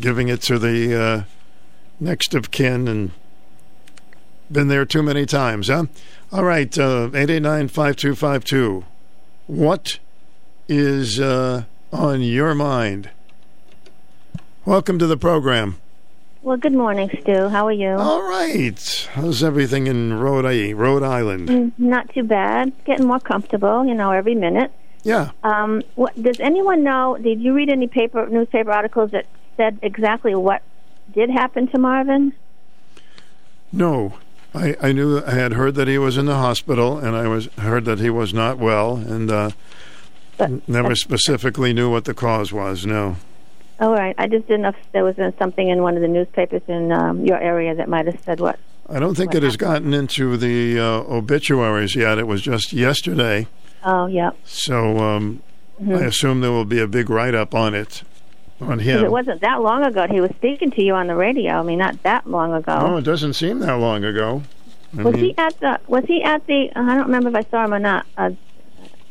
giving 0.00 0.26
it 0.28 0.42
to 0.42 0.58
the 0.58 1.00
uh, 1.00 1.22
next 2.00 2.34
of 2.34 2.50
kin, 2.50 2.88
and 2.88 3.12
been 4.52 4.68
there 4.68 4.84
too 4.84 5.02
many 5.02 5.26
times, 5.26 5.68
huh? 5.68 5.86
All 6.30 6.44
right, 6.44 6.76
uh, 6.78 7.10
eight 7.14 7.30
eight 7.30 7.42
nine 7.42 7.68
five 7.68 7.96
two 7.96 8.14
five 8.14 8.44
two. 8.44 8.84
What 9.46 9.98
is 10.68 11.18
uh, 11.18 11.64
on 11.92 12.20
your 12.20 12.54
mind? 12.54 13.10
Welcome 14.64 14.98
to 14.98 15.06
the 15.06 15.16
program. 15.16 15.76
Well, 16.42 16.56
good 16.56 16.72
morning, 16.72 17.08
Stu. 17.20 17.48
How 17.48 17.66
are 17.66 17.72
you? 17.72 17.90
All 17.90 18.22
right. 18.22 19.08
How's 19.12 19.44
everything 19.44 19.86
in 19.86 20.14
Rhode, 20.14 20.74
Rhode 20.74 21.02
Island? 21.04 21.48
Mm, 21.48 21.72
Not 21.78 22.12
too 22.12 22.24
bad. 22.24 22.72
Getting 22.84 23.06
more 23.06 23.20
comfortable, 23.20 23.86
you 23.86 23.94
know, 23.94 24.10
every 24.10 24.34
minute. 24.34 24.72
Yeah. 25.04 25.30
Um, 25.44 25.82
what, 25.94 26.20
does 26.20 26.40
anyone 26.40 26.82
know? 26.82 27.16
Did 27.20 27.40
you 27.40 27.54
read 27.54 27.68
any 27.68 27.86
paper 27.86 28.28
newspaper 28.28 28.72
articles 28.72 29.12
that 29.12 29.26
said 29.56 29.78
exactly 29.82 30.34
what 30.34 30.62
did 31.12 31.30
happen 31.30 31.68
to 31.68 31.78
Marvin? 31.78 32.32
No. 33.72 34.14
I, 34.54 34.76
I 34.80 34.92
knew 34.92 35.22
I 35.24 35.30
had 35.32 35.52
heard 35.54 35.74
that 35.76 35.88
he 35.88 35.98
was 35.98 36.16
in 36.18 36.26
the 36.26 36.34
hospital, 36.36 36.98
and 36.98 37.16
I 37.16 37.26
was 37.28 37.46
heard 37.58 37.84
that 37.86 37.98
he 37.98 38.10
was 38.10 38.34
not 38.34 38.58
well, 38.58 38.96
and 38.96 39.30
uh, 39.30 39.50
never 40.66 40.94
specifically 40.94 41.72
knew 41.72 41.90
what 41.90 42.04
the 42.04 42.14
cause 42.14 42.52
was. 42.52 42.84
No. 42.84 43.16
All 43.80 43.92
right. 43.92 44.14
I 44.18 44.26
just 44.28 44.46
didn't 44.46 44.62
know 44.62 44.68
if 44.68 44.76
there 44.92 45.04
was 45.04 45.16
something 45.38 45.68
in 45.68 45.82
one 45.82 45.96
of 45.96 46.02
the 46.02 46.08
newspapers 46.08 46.62
in 46.68 46.92
um, 46.92 47.24
your 47.24 47.38
area 47.38 47.74
that 47.74 47.88
might 47.88 48.06
have 48.06 48.20
said 48.24 48.40
what. 48.40 48.58
I 48.88 48.98
don't 48.98 49.16
think 49.16 49.34
it 49.34 49.42
has 49.42 49.56
gotten 49.56 49.94
into 49.94 50.36
the 50.36 50.78
uh, 50.78 50.84
obituaries 51.14 51.94
yet. 51.96 52.18
It 52.18 52.26
was 52.26 52.42
just 52.42 52.72
yesterday, 52.72 53.46
Oh, 53.84 54.06
yeah. 54.06 54.30
so 54.44 54.98
um, 54.98 55.42
Mhm. 55.82 55.96
I 55.98 56.04
assume 56.04 56.42
there 56.42 56.50
will 56.52 56.64
be 56.66 56.78
a 56.80 56.86
big 56.86 57.08
write 57.08 57.34
up 57.34 57.54
on 57.54 57.74
it, 57.74 58.02
on 58.62 58.78
him. 58.78 59.04
it 59.04 59.10
wasn't 59.10 59.40
that 59.40 59.60
long 59.62 59.84
ago. 59.84 60.06
He 60.08 60.20
was 60.20 60.30
speaking 60.36 60.70
to 60.72 60.82
you 60.82 60.94
on 60.94 61.06
the 61.06 61.14
radio. 61.14 61.52
I 61.54 61.62
mean, 61.62 61.78
not 61.78 62.02
that 62.02 62.28
long 62.28 62.52
ago. 62.54 62.76
Oh, 62.80 62.96
it 62.96 63.02
doesn't 63.02 63.34
seem 63.34 63.58
that 63.60 63.74
long 63.78 64.04
ago. 64.04 64.42
I 64.98 65.02
was 65.02 65.14
mean, 65.14 65.24
he 65.24 65.38
at 65.38 65.58
the? 65.60 65.80
Was 65.86 66.04
he 66.06 66.22
at 66.22 66.46
the? 66.46 66.70
I 66.76 66.94
don't 66.94 67.06
remember 67.06 67.30
if 67.30 67.34
I 67.46 67.50
saw 67.50 67.64
him 67.64 67.74
or 67.74 67.78
not. 67.78 68.06
Uh, 68.16 68.30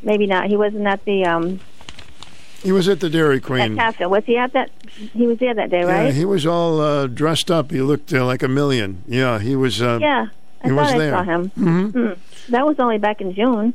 maybe 0.03 0.27
not. 0.27 0.47
He 0.47 0.55
wasn't 0.57 0.85
at 0.87 1.03
the 1.05 1.25
um 1.25 1.59
he 2.63 2.71
was 2.71 2.87
at 2.87 2.99
the 2.99 3.09
Dairy 3.09 3.37
at 3.37 3.43
Queen. 3.43 3.75
Cafe. 3.75 4.05
Was 4.05 4.23
he 4.25 4.37
at 4.37 4.53
that? 4.53 4.69
He 5.13 5.25
was 5.25 5.39
there 5.39 5.53
that 5.55 5.71
day, 5.71 5.83
right? 5.83 6.05
Yeah, 6.07 6.11
he 6.11 6.25
was 6.25 6.45
all 6.45 6.79
uh, 6.79 7.07
dressed 7.07 7.49
up. 7.49 7.71
He 7.71 7.81
looked 7.81 8.13
uh, 8.13 8.23
like 8.25 8.43
a 8.43 8.47
million. 8.47 9.03
Yeah, 9.07 9.39
he 9.39 9.55
was. 9.55 9.81
Uh, 9.81 9.97
yeah, 9.99 10.27
I 10.63 10.67
he 10.67 10.69
thought 10.69 10.75
was 10.81 10.91
I 10.91 10.97
there. 10.97 11.11
saw 11.11 11.23
him. 11.23 11.49
hmm 11.49 11.87
Hmm. 11.89 12.11
That 12.49 12.65
was 12.67 12.79
only 12.79 12.97
back 12.99 13.19
in 13.21 13.33
June. 13.33 13.73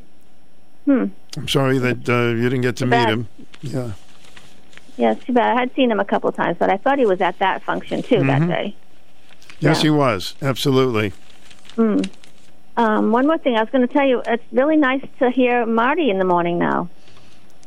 Hmm. 0.84 1.06
I'm 1.36 1.48
sorry 1.48 1.78
that 1.78 2.08
uh, 2.08 2.34
you 2.36 2.42
didn't 2.44 2.60
get 2.60 2.76
to 2.76 2.84
Too 2.84 2.90
meet 2.90 3.08
him. 3.08 3.28
Yeah. 3.62 3.92
Yeah, 4.96 5.12
it's 5.12 5.24
too 5.24 5.32
bad. 5.32 5.56
I 5.56 5.60
had 5.60 5.74
seen 5.74 5.90
him 5.90 6.00
a 6.00 6.04
couple 6.04 6.30
times, 6.32 6.56
but 6.58 6.70
I 6.70 6.76
thought 6.78 6.98
he 6.98 7.06
was 7.06 7.20
at 7.20 7.38
that 7.38 7.62
function 7.62 8.02
too 8.02 8.16
Mhm. 8.16 8.26
that 8.26 8.48
day. 8.48 8.74
Yes, 9.60 9.78
Yeah. 9.78 9.82
he 9.82 9.90
was. 9.90 10.34
Absolutely. 10.42 11.12
Hmm. 11.76 12.00
Um, 12.78 13.10
one 13.10 13.26
more 13.26 13.38
thing, 13.38 13.56
I 13.56 13.60
was 13.60 13.70
going 13.70 13.86
to 13.86 13.92
tell 13.92 14.06
you, 14.06 14.22
it's 14.26 14.42
really 14.52 14.76
nice 14.76 15.02
to 15.18 15.30
hear 15.30 15.64
Marty 15.66 16.10
in 16.10 16.18
the 16.18 16.24
morning 16.24 16.58
now. 16.58 16.88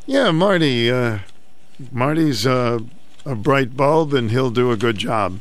Yeah, 0.05 0.31
Marty. 0.31 0.91
Uh, 0.91 1.19
Marty's 1.91 2.45
uh, 2.45 2.79
a 3.25 3.35
bright 3.35 3.75
bulb, 3.75 4.13
and 4.13 4.29
he'll 4.31 4.51
do 4.51 4.71
a 4.71 4.77
good 4.77 4.97
job. 4.97 5.39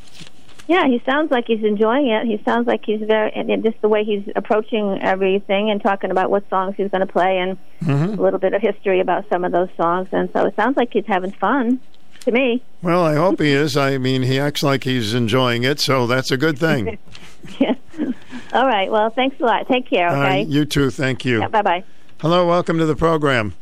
Yeah, 0.68 0.86
he 0.86 1.02
sounds 1.04 1.30
like 1.30 1.46
he's 1.46 1.64
enjoying 1.64 2.08
it. 2.08 2.26
He 2.26 2.40
sounds 2.44 2.66
like 2.66 2.82
he's 2.84 3.00
very, 3.00 3.32
and 3.34 3.50
and 3.50 3.64
just 3.64 3.80
the 3.80 3.88
way 3.88 4.04
he's 4.04 4.22
approaching 4.36 4.98
everything 5.02 5.70
and 5.70 5.82
talking 5.82 6.10
about 6.10 6.30
what 6.30 6.48
songs 6.50 6.74
he's 6.76 6.90
going 6.90 7.00
to 7.00 7.12
play 7.12 7.38
and 7.38 7.56
Mhm. 7.82 8.18
a 8.18 8.22
little 8.22 8.38
bit 8.38 8.52
of 8.52 8.60
history 8.60 9.00
about 9.00 9.24
some 9.30 9.44
of 9.44 9.52
those 9.52 9.70
songs. 9.76 10.08
And 10.12 10.28
so 10.34 10.44
it 10.46 10.54
sounds 10.56 10.76
like 10.76 10.90
he's 10.92 11.06
having 11.06 11.32
fun. 11.32 11.80
to 12.24 12.32
me. 12.32 12.60
Well, 12.82 13.02
I 13.04 13.14
hope 13.14 13.40
he 13.40 13.52
is. 13.52 13.76
I 13.76 13.96
mean, 13.96 14.22
he 14.22 14.38
acts 14.40 14.62
like 14.62 14.82
he's 14.84 15.14
enjoying 15.14 15.62
it, 15.62 15.78
so 15.80 16.06
that's 16.06 16.30
a 16.32 16.36
good 16.36 16.58
thing. 16.58 16.98
yeah. 17.60 17.74
All 18.52 18.66
right. 18.66 18.90
Well, 18.90 19.08
thanks 19.10 19.40
a 19.40 19.44
lot. 19.44 19.66
Take 19.68 19.88
care. 19.88 20.08
Uh, 20.08 20.34
you 20.34 20.64
too. 20.66 20.90
Thank 20.90 21.24
you. 21.24 21.48
bye 21.48 21.62
bye. 21.62 21.84
Hello. 22.20 22.46
Welcome 22.46 22.76
to 22.78 22.86
the 22.86 22.96
program. 22.96 23.54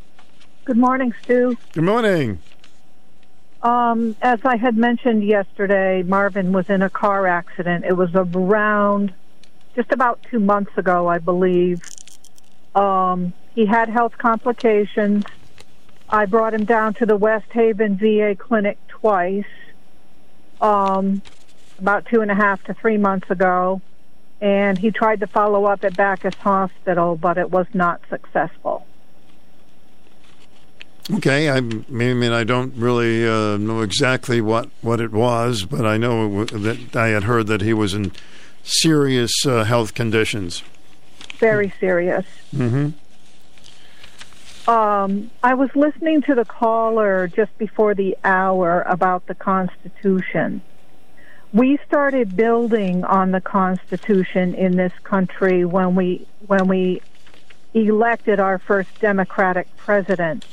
Good 0.65 0.79
morning, 0.79 1.13
Stu. 1.23 1.57
Good 1.75 1.85
morning. 1.85 2.41
Um, 3.67 4.15
as 4.23 4.39
I 4.45 4.57
had 4.57 4.77
mentioned 4.77 5.25
yesterday, 5.25 6.05
Marvin 6.05 6.53
was 6.53 6.71
in 6.71 6.83
a 6.83 6.89
car 6.89 7.27
accident. 7.27 7.85
It 7.85 7.95
was 7.95 8.11
around 8.15 9.13
just 9.75 9.91
about 9.91 10.25
two 10.31 10.39
months 10.39 10.71
ago, 10.79 11.09
I 11.09 11.19
believe. 11.19 11.83
Um, 12.77 13.33
he 13.57 13.67
had 13.67 13.89
health 13.89 14.17
complications. 14.19 15.25
I 16.09 16.27
brought 16.27 16.55
him 16.55 16.65
down 16.65 16.95
to 16.95 17.07
the 17.07 17.17
West 17.17 17.51
Haven 17.51 17.97
VA 17.97 18.37
clinic 18.39 18.79
twice, 18.87 19.53
um, 20.61 21.21
about 21.81 22.07
two 22.07 22.21
and 22.21 22.31
a 22.31 22.37
half 22.37 22.63
to 22.67 22.75
three 22.75 22.99
months 22.99 23.29
ago, 23.33 23.81
and 24.41 24.79
he 24.79 24.93
tried 24.93 25.19
to 25.19 25.27
follow 25.27 25.65
up 25.65 25.83
at 25.83 25.97
Backus 25.97 26.37
Hospital, 26.37 27.17
but 27.17 27.37
it 27.37 27.51
was 27.51 27.67
not 27.75 28.01
successful. 28.09 28.87
Okay. 31.15 31.49
I 31.51 31.61
mean, 31.61 32.33
I 32.33 32.45
don't 32.45 32.75
really 32.75 33.27
uh, 33.27 33.57
know 33.57 33.83
exactly 33.83 34.41
what, 34.41 34.69
what 34.83 35.01
it 35.01 35.13
was, 35.13 35.65
but 35.65 35.87
I 35.87 35.97
know 35.97 36.43
it 36.43 36.51
w- 36.51 36.65
that 36.65 36.97
I 36.97 37.09
had 37.09 37.25
heard 37.25 37.47
that 37.47 37.61
he 37.61 37.73
was 37.73 37.95
in 37.95 38.13
serious 38.63 39.33
uh, 39.47 39.65
health 39.65 39.95
conditions. 39.95 40.63
Very 41.39 41.73
serious. 41.79 42.27
Mm-hmm. 42.55 42.91
Um, 44.69 45.31
I 45.45 45.55
was 45.55 45.71
listening 45.77 46.23
to 46.23 46.35
the 46.35 46.45
caller 46.45 47.29
just 47.29 47.57
before 47.57 47.95
the 47.95 48.17
hour 48.25 48.83
about 48.83 49.27
the 49.27 49.35
Constitution. 49.37 50.61
We 51.53 51.79
started 51.87 52.37
building 52.37 53.05
on 53.05 53.31
the 53.31 53.41
Constitution 53.41 54.55
in 54.55 54.75
this 54.75 54.93
country 55.05 55.65
when 55.65 55.95
we 55.95 56.27
when 56.49 56.67
we 56.67 57.01
elected 57.75 58.41
our 58.41 58.59
first 58.59 58.91
Democratic 59.01 59.69
president. 59.77 60.45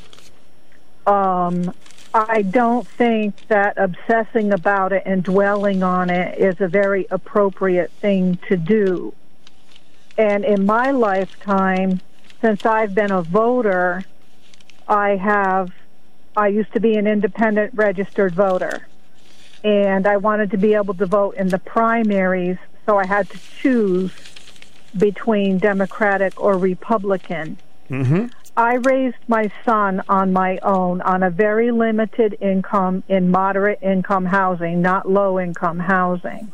Um, 1.06 1.74
I 2.14 2.44
don't 2.44 2.88
think 2.88 3.48
that 3.48 3.78
obsessing 3.78 4.54
about 4.54 4.94
it 4.94 5.04
and 5.06 5.24
dwelling 5.24 5.82
on 5.82 6.10
it 6.12 6.38
is 6.38 6.62
a 6.62 6.68
very 6.68 7.08
appropriate 7.10 7.90
thing 7.92 8.38
to 8.48 8.56
do. 8.56 9.14
And 10.18 10.46
in 10.46 10.66
my 10.66 10.92
lifetime, 10.92 12.02
since 12.40 12.66
I've 12.66 12.94
been 12.94 13.12
a 13.12 13.24
voter, 13.24 14.04
I 14.88 15.16
have, 15.16 15.72
I 16.38 16.50
used 16.50 16.72
to 16.74 16.80
be 16.80 16.98
an 16.98 17.08
independent 17.08 17.74
registered 17.74 18.36
voter. 18.36 18.88
And 19.64 20.06
I 20.06 20.18
wanted 20.18 20.52
to 20.52 20.58
be 20.58 20.76
able 20.76 20.94
to 20.96 21.06
vote 21.08 21.36
in 21.36 21.48
the 21.48 21.58
primaries, 21.58 22.58
so 22.86 22.98
I 22.98 23.08
had 23.08 23.30
to 23.32 23.40
choose 23.60 24.12
between 24.96 25.58
Democratic 25.58 26.40
or 26.40 26.58
Republican. 26.58 27.58
Mm-hmm. 27.90 28.28
I 28.56 28.76
raised 28.76 29.18
my 29.28 29.52
son 29.66 30.04
on 30.08 30.32
my 30.32 30.60
own 30.60 31.02
on 31.02 31.24
a 31.24 31.32
very 31.32 31.72
limited 31.72 32.38
income 32.40 33.04
in 33.08 33.32
moderate 33.32 33.80
income 33.82 34.26
housing, 34.26 34.80
not 34.80 35.10
low 35.10 35.40
income 35.40 35.80
housing. 35.80 36.52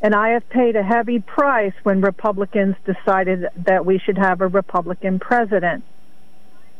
And 0.00 0.14
I 0.14 0.30
have 0.30 0.48
paid 0.48 0.76
a 0.76 0.82
heavy 0.82 1.18
price 1.18 1.74
when 1.82 2.00
Republicans 2.00 2.76
decided 2.84 3.48
that 3.56 3.84
we 3.84 3.98
should 3.98 4.18
have 4.18 4.40
a 4.40 4.46
Republican 4.46 5.18
president. 5.18 5.84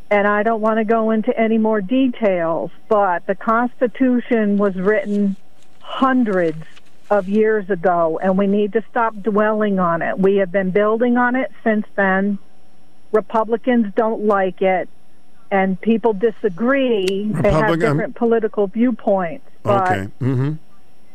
And 0.09 0.29
I 0.29 0.45
don't 0.45 0.61
want 0.61 0.79
to 0.79 0.85
go 0.85 1.11
into 1.11 1.37
any 1.37 1.59
more 1.59 1.81
details, 1.81 2.71
but 2.89 3.27
the 3.27 3.35
Constitution 3.35 4.57
was 4.57 4.77
written 4.77 5.37
hundreds 5.81 6.63
of 7.11 7.29
years 7.29 7.71
ago, 7.71 8.21
and 8.23 8.39
we 8.39 8.47
need 8.47 8.73
to 8.75 8.85
stop 8.91 9.15
dwelling 9.21 9.81
on 9.81 10.01
it. 10.01 10.19
We 10.19 10.37
have 10.37 10.53
been 10.53 10.71
building 10.71 11.17
on 11.17 11.35
it 11.35 11.51
since 11.65 11.87
then. 11.97 12.39
Republicans 13.13 13.93
don't 13.95 14.25
like 14.25 14.63
it, 14.63 14.89
and 15.51 15.81
people 15.81 16.15
disagree. 16.15 17.31
They 17.31 17.53
have 17.53 17.79
different 17.79 18.17
political 18.17 18.67
viewpoints. 18.67 19.47
But 19.63 19.83
Okay. 19.93 20.09
Mm-hmm. 20.21 20.53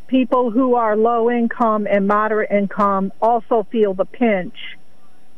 people 0.07 0.51
who 0.51 0.75
are 0.75 0.95
low 0.95 1.29
income 1.29 1.87
and 1.89 2.07
moderate 2.07 2.51
income 2.51 3.11
also 3.21 3.67
feel 3.71 3.93
the 3.93 4.05
pinch 4.05 4.55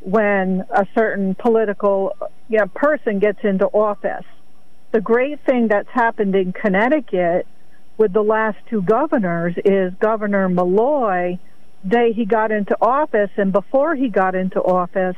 when 0.02 0.64
a 0.70 0.86
certain 0.94 1.36
political 1.36 2.16
yeah, 2.48 2.66
person 2.74 3.20
gets 3.20 3.40
into 3.44 3.66
office. 3.66 4.26
The 4.92 5.02
great 5.02 5.40
thing 5.46 5.68
that's 5.68 5.90
happened 5.92 6.36
in 6.36 6.52
Connecticut 6.54 7.48
with 7.98 8.14
the 8.14 8.22
last 8.24 8.58
two 8.70 8.82
governors 8.82 9.56
is 9.66 9.94
Governor 10.00 10.50
Malloy, 10.50 11.38
day 11.88 12.14
he 12.14 12.26
got 12.26 12.52
into 12.52 12.76
office 12.82 13.30
and 13.38 13.52
before 13.52 13.96
he 13.96 14.10
got 14.10 14.36
into 14.36 14.60
office, 14.62 15.16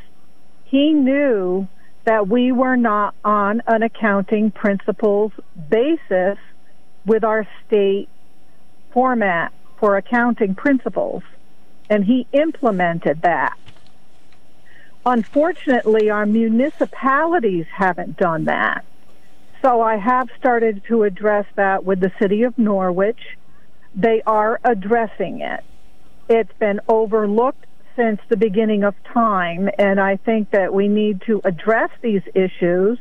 he 0.72 0.94
knew 0.94 1.68
that 2.06 2.30
we 2.30 2.54
were 2.54 2.78
not 2.78 3.14
on 3.26 3.62
an 3.68 3.84
accounting 3.84 4.52
principles 4.52 5.34
basis 5.70 6.38
with 7.06 7.26
our 7.26 7.46
state 7.68 8.08
format 8.94 9.52
for 9.78 9.98
accounting 9.98 10.56
principles, 10.56 11.24
and 11.90 12.06
he 12.06 12.26
implemented 12.32 13.22
that. 13.22 13.58
Unfortunately, 15.06 16.10
our 16.10 16.26
municipalities 16.26 17.66
haven't 17.76 18.16
done 18.16 18.46
that. 18.46 18.86
So 19.62 19.82
I 19.82 19.98
have 19.98 20.30
started 20.40 20.84
to 20.88 21.04
address 21.04 21.46
that 21.56 21.84
with 21.84 22.00
the 22.00 22.12
city 22.20 22.44
of 22.44 22.58
Norwich. 22.58 23.20
They 23.94 24.22
are 24.26 24.60
addressing 24.64 25.42
it. 25.42 25.64
It's 26.30 26.54
been 26.60 26.80
overlooked 26.88 27.66
since 27.96 28.20
the 28.30 28.38
beginning 28.38 28.84
of 28.84 28.96
time, 29.14 29.70
and 29.78 30.00
I 30.00 30.18
think 30.18 30.52
that 30.52 30.74
we 30.74 30.88
need 30.88 31.22
to 31.28 31.42
address 31.44 31.90
these 32.02 32.22
issues. 32.34 33.00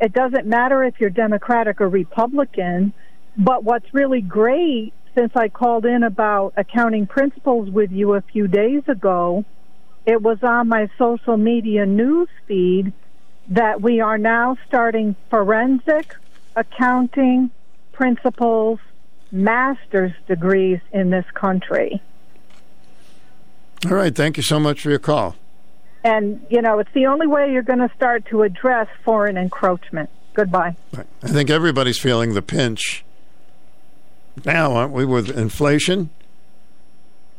It 0.00 0.12
doesn't 0.12 0.46
matter 0.46 0.82
if 0.84 0.94
you're 0.98 1.10
Democratic 1.10 1.80
or 1.80 1.88
Republican, 1.88 2.92
but 3.36 3.64
what's 3.64 3.86
really 3.92 4.20
great 4.20 4.92
since 5.16 5.32
I 5.34 5.48
called 5.48 5.84
in 5.84 6.02
about 6.02 6.54
accounting 6.56 7.06
principles 7.06 7.70
with 7.70 7.90
you 7.90 8.14
a 8.14 8.22
few 8.22 8.48
days 8.48 8.82
ago, 8.88 9.44
it 10.06 10.20
was 10.20 10.38
on 10.42 10.68
my 10.68 10.88
social 10.98 11.36
media 11.36 11.86
news 11.86 12.28
feed 12.48 12.92
that 13.48 13.80
we 13.80 14.00
are 14.00 14.18
now 14.18 14.56
starting 14.66 15.14
forensic 15.30 16.14
accounting 16.56 17.50
principles 17.92 18.78
master's 19.30 20.12
degrees 20.26 20.80
in 20.92 21.10
this 21.10 21.24
country. 21.34 22.02
All 23.86 23.94
right. 23.96 24.14
Thank 24.14 24.36
you 24.36 24.42
so 24.42 24.60
much 24.60 24.80
for 24.80 24.90
your 24.90 24.98
call. 24.98 25.36
And, 26.04 26.44
you 26.50 26.60
know, 26.62 26.78
it's 26.78 26.92
the 26.94 27.06
only 27.06 27.26
way 27.26 27.52
you're 27.52 27.62
going 27.62 27.78
to 27.78 27.90
start 27.94 28.26
to 28.26 28.42
address 28.42 28.88
foreign 29.04 29.36
encroachment. 29.36 30.10
Goodbye. 30.34 30.76
I 31.22 31.28
think 31.28 31.50
everybody's 31.50 31.98
feeling 32.00 32.34
the 32.34 32.42
pinch 32.42 33.04
now, 34.44 34.72
aren't 34.72 34.92
we, 34.92 35.04
with 35.04 35.30
inflation? 35.30 36.10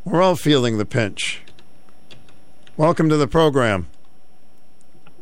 We're 0.06 0.22
all 0.22 0.36
feeling 0.36 0.78
the 0.78 0.86
pinch. 0.86 1.42
Welcome 2.78 3.10
to 3.10 3.18
the 3.18 3.28
program. 3.28 3.88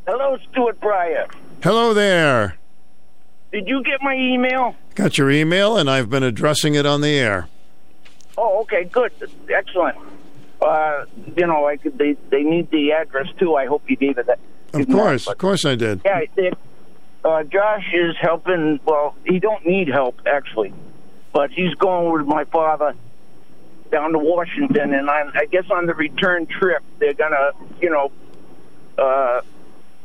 Hello, 0.07 0.37
Stuart 0.51 0.79
Bryer. 0.79 1.27
Hello 1.63 1.93
there. 1.93 2.57
Did 3.51 3.67
you 3.67 3.83
get 3.83 4.01
my 4.01 4.15
email? 4.15 4.75
Got 4.95 5.17
your 5.17 5.29
email, 5.31 5.77
and 5.77 5.89
I've 5.89 6.09
been 6.09 6.23
addressing 6.23 6.75
it 6.75 6.85
on 6.85 7.01
the 7.01 7.17
air. 7.17 7.47
Oh, 8.37 8.61
okay, 8.61 8.85
good, 8.85 9.11
excellent. 9.49 9.97
Uh, 10.61 11.05
you 11.35 11.47
know, 11.47 11.65
I 11.65 11.77
could, 11.77 11.97
they 11.97 12.13
they 12.29 12.43
need 12.43 12.69
the 12.69 12.91
address 12.91 13.27
too. 13.39 13.55
I 13.55 13.65
hope 13.65 13.83
you 13.89 13.95
gave 13.95 14.17
it 14.17 14.27
that. 14.27 14.39
Of 14.73 14.87
course, 14.87 15.27
of 15.27 15.37
course 15.37 15.65
I 15.65 15.75
did. 15.75 16.01
Yeah, 16.05 16.21
it, 16.37 16.57
uh, 17.25 17.43
Josh 17.43 17.85
is 17.93 18.15
helping. 18.21 18.79
Well, 18.85 19.15
he 19.25 19.39
don't 19.39 19.65
need 19.65 19.87
help 19.87 20.19
actually, 20.25 20.73
but 21.33 21.49
he's 21.51 21.73
going 21.75 22.11
with 22.13 22.27
my 22.27 22.43
father 22.45 22.93
down 23.91 24.11
to 24.13 24.19
Washington, 24.19 24.93
and 24.93 25.09
I, 25.09 25.29
I 25.33 25.45
guess 25.47 25.65
on 25.69 25.85
the 25.87 25.93
return 25.93 26.45
trip 26.45 26.81
they're 26.99 27.13
gonna, 27.13 27.51
you 27.81 27.89
know, 27.89 28.11
uh, 28.97 29.41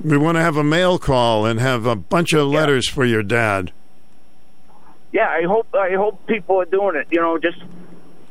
We 0.02 0.16
want 0.16 0.36
to 0.36 0.42
have 0.42 0.56
a 0.56 0.64
mail 0.64 0.98
call 0.98 1.46
and 1.46 1.60
have 1.60 1.86
a 1.86 1.94
bunch 1.94 2.32
of 2.32 2.48
letters 2.48 2.88
for 2.88 3.04
your 3.04 3.22
dad. 3.22 3.72
yeah. 5.12 5.28
I 5.28 5.42
hope 5.42 5.68
I 5.74 5.90
hope 5.92 6.26
people 6.26 6.60
are 6.60 6.64
doing 6.64 6.96
it. 6.96 7.06
You 7.10 7.20
know, 7.20 7.38
just 7.38 7.58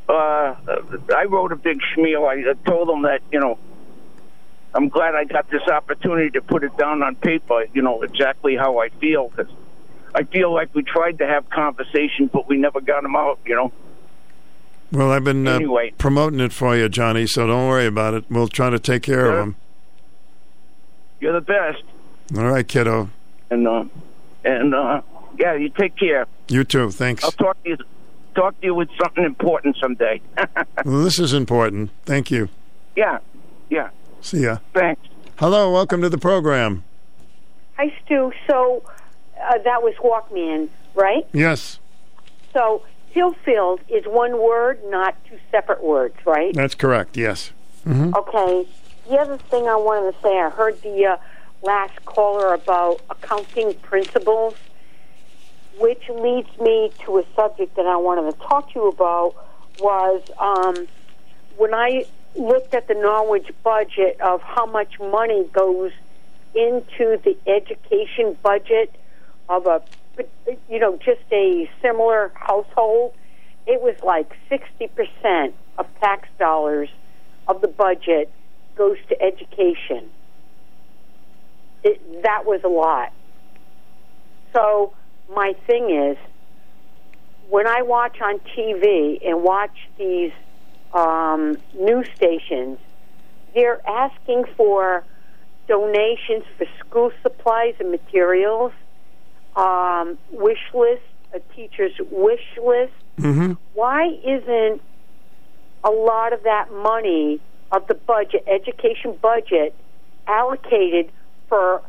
uh, 0.09 0.55
I 1.15 1.25
wrote 1.25 1.51
a 1.51 1.55
big 1.55 1.79
schmeal. 1.95 2.27
I 2.27 2.53
told 2.69 2.87
them 2.89 3.03
that 3.03 3.21
you 3.31 3.39
know 3.39 3.57
I'm 4.73 4.89
glad 4.89 5.15
I 5.15 5.23
got 5.25 5.49
this 5.49 5.63
opportunity 5.63 6.29
to 6.31 6.41
put 6.41 6.63
it 6.63 6.75
down 6.77 7.01
on 7.03 7.15
paper. 7.15 7.65
You 7.73 7.81
know 7.81 8.01
exactly 8.03 8.55
how 8.55 8.79
I 8.79 8.89
feel 8.89 9.29
because 9.29 9.51
I 10.13 10.23
feel 10.23 10.53
like 10.53 10.73
we 10.75 10.83
tried 10.83 11.17
to 11.19 11.27
have 11.27 11.49
conversations, 11.49 12.29
but 12.31 12.47
we 12.47 12.57
never 12.57 12.81
got 12.81 13.03
them 13.03 13.15
out. 13.15 13.39
You 13.45 13.55
know. 13.55 13.71
Well, 14.91 15.11
I've 15.11 15.23
been 15.23 15.47
uh, 15.47 15.55
Anyway. 15.55 15.93
promoting 15.97 16.39
it 16.39 16.53
for 16.53 16.75
you, 16.77 16.87
Johnny, 16.87 17.25
so 17.25 17.47
don't 17.47 17.67
worry 17.67 17.87
about 17.87 18.13
it. 18.13 18.25
We'll 18.29 18.47
try 18.47 18.69
to 18.69 18.77
take 18.79 19.01
care 19.03 19.29
of 19.31 19.35
them. 19.37 19.55
You're 21.19 21.33
the 21.33 21.41
best, 21.41 21.81
All 22.37 22.45
right, 22.45 22.65
kiddo. 22.67 23.09
and 23.49 23.67
uh, 23.67 23.85
and 24.43 24.75
uh, 24.75 25.01
Yeah, 25.39 25.55
you 25.55 25.69
take 25.69 25.95
care. 25.97 26.27
You 26.49 26.63
too. 26.63 26.91
Thanks. 26.91 27.23
I'll 27.23 27.31
talk 27.31 27.61
to 27.63 27.69
you. 27.71 27.77
Talk 28.35 28.59
to 28.59 28.67
you 28.67 28.75
with 28.75 28.89
something 29.01 29.23
important 29.23 29.77
someday. 29.81 30.21
Well, 30.85 31.03
this 31.03 31.17
is 31.19 31.33
important. 31.33 31.89
Thank 32.05 32.29
you. 32.29 32.49
yeah, 32.95 33.17
yeah. 33.69 33.89
See 34.21 34.43
ya. 34.43 34.57
Thanks. 34.73 35.01
Hello. 35.37 35.71
Welcome 35.71 36.01
to 36.01 36.09
the 36.09 36.17
program. 36.17 36.83
Hi, 37.77 37.91
Stu. 38.05 38.31
So 38.47 38.83
uh, 39.41 39.57
that 39.63 39.81
was 39.81 39.95
Walkman, 40.03 40.69
right? 40.93 41.25
Yes, 41.33 41.79
So 42.53 42.83
Hillfield 43.15 43.79
is 43.89 44.05
one 44.05 44.37
word, 44.41 44.79
not 44.89 45.15
two 45.27 45.39
separate 45.49 45.83
words, 45.83 46.15
right? 46.25 46.53
that's 46.53 46.75
correct. 46.75 47.17
Yes. 47.17 47.51
hmm 47.83 48.13
Okay. 48.15 48.67
The 49.09 49.15
other 49.17 49.37
thing 49.37 49.67
I 49.67 49.75
wanted 49.75 50.13
to 50.13 50.21
say, 50.21 50.37
I 50.37 50.49
heard 50.49 50.81
the 50.83 51.05
uh, 51.05 51.17
last 51.63 52.03
caller 52.05 52.53
about 52.53 53.01
accounting 53.09 53.73
principles, 53.75 54.55
which 55.79 56.09
leads 56.09 56.49
me 56.59 56.91
to 57.05 57.17
a 57.19 57.23
subject 57.35 57.75
that 57.75 57.85
I 57.85 57.97
wanted 57.97 58.31
to 58.31 58.37
talk 58.39 58.71
to 58.73 58.79
you 58.79 58.87
about. 58.87 59.35
Was 59.79 60.21
um, 60.39 60.87
when 61.57 61.73
I 61.73 62.05
looked 62.35 62.73
at 62.73 62.87
the 62.87 62.93
Norwich 62.93 63.49
budget 63.63 64.21
of 64.21 64.41
how 64.41 64.65
much 64.65 64.99
money 64.99 65.43
goes 65.51 65.91
into 66.53 67.19
the 67.23 67.37
education 67.45 68.37
budget 68.41 68.95
of 69.49 69.67
a, 69.67 69.83
you 70.69 70.79
know, 70.79 70.97
just 70.97 71.21
a 71.31 71.69
similar 71.81 72.31
household, 72.35 73.13
it 73.67 73.81
was 73.81 73.95
like 74.01 74.31
sixty 74.47 74.87
percent 74.87 75.55
of 75.77 75.87
tax 75.99 76.29
dollars 76.39 76.89
of 77.47 77.59
the 77.59 77.67
budget 77.67 78.31
goes 78.77 78.97
to 79.09 79.21
education. 79.21 80.09
It, 81.83 82.23
that 82.23 82.45
was 82.45 82.61
a 82.63 82.69
lot. 82.69 83.11
So 84.53 84.93
my 85.33 85.53
thing 85.67 85.89
is, 85.89 86.17
when 87.49 87.67
I 87.67 87.81
watch 87.81 88.19
on 88.21 88.39
TV 88.39 89.25
and 89.25 89.43
watch 89.43 89.77
these 89.97 90.31
um, 90.93 91.57
news 91.73 92.07
stations, 92.15 92.79
they're 93.53 93.81
asking 93.87 94.45
for 94.57 95.03
donations 95.67 96.43
for 96.57 96.65
school 96.79 97.11
supplies 97.21 97.75
and 97.79 97.91
materials, 97.91 98.71
um, 99.55 100.17
wish 100.31 100.59
list, 100.73 101.01
a 101.33 101.39
teacher's 101.55 101.93
wish 102.11 102.45
list. 102.61 102.93
Mm-hmm. 103.17 103.53
Why 103.73 104.07
isn't 104.23 104.81
a 105.83 105.89
lot 105.89 106.33
of 106.33 106.43
that 106.43 106.71
money 106.71 107.39
of 107.71 107.87
the 107.87 107.93
budget, 107.93 108.43
education 108.47 109.15
budget, 109.21 109.75
allocated 110.27 111.11
for 111.47 111.81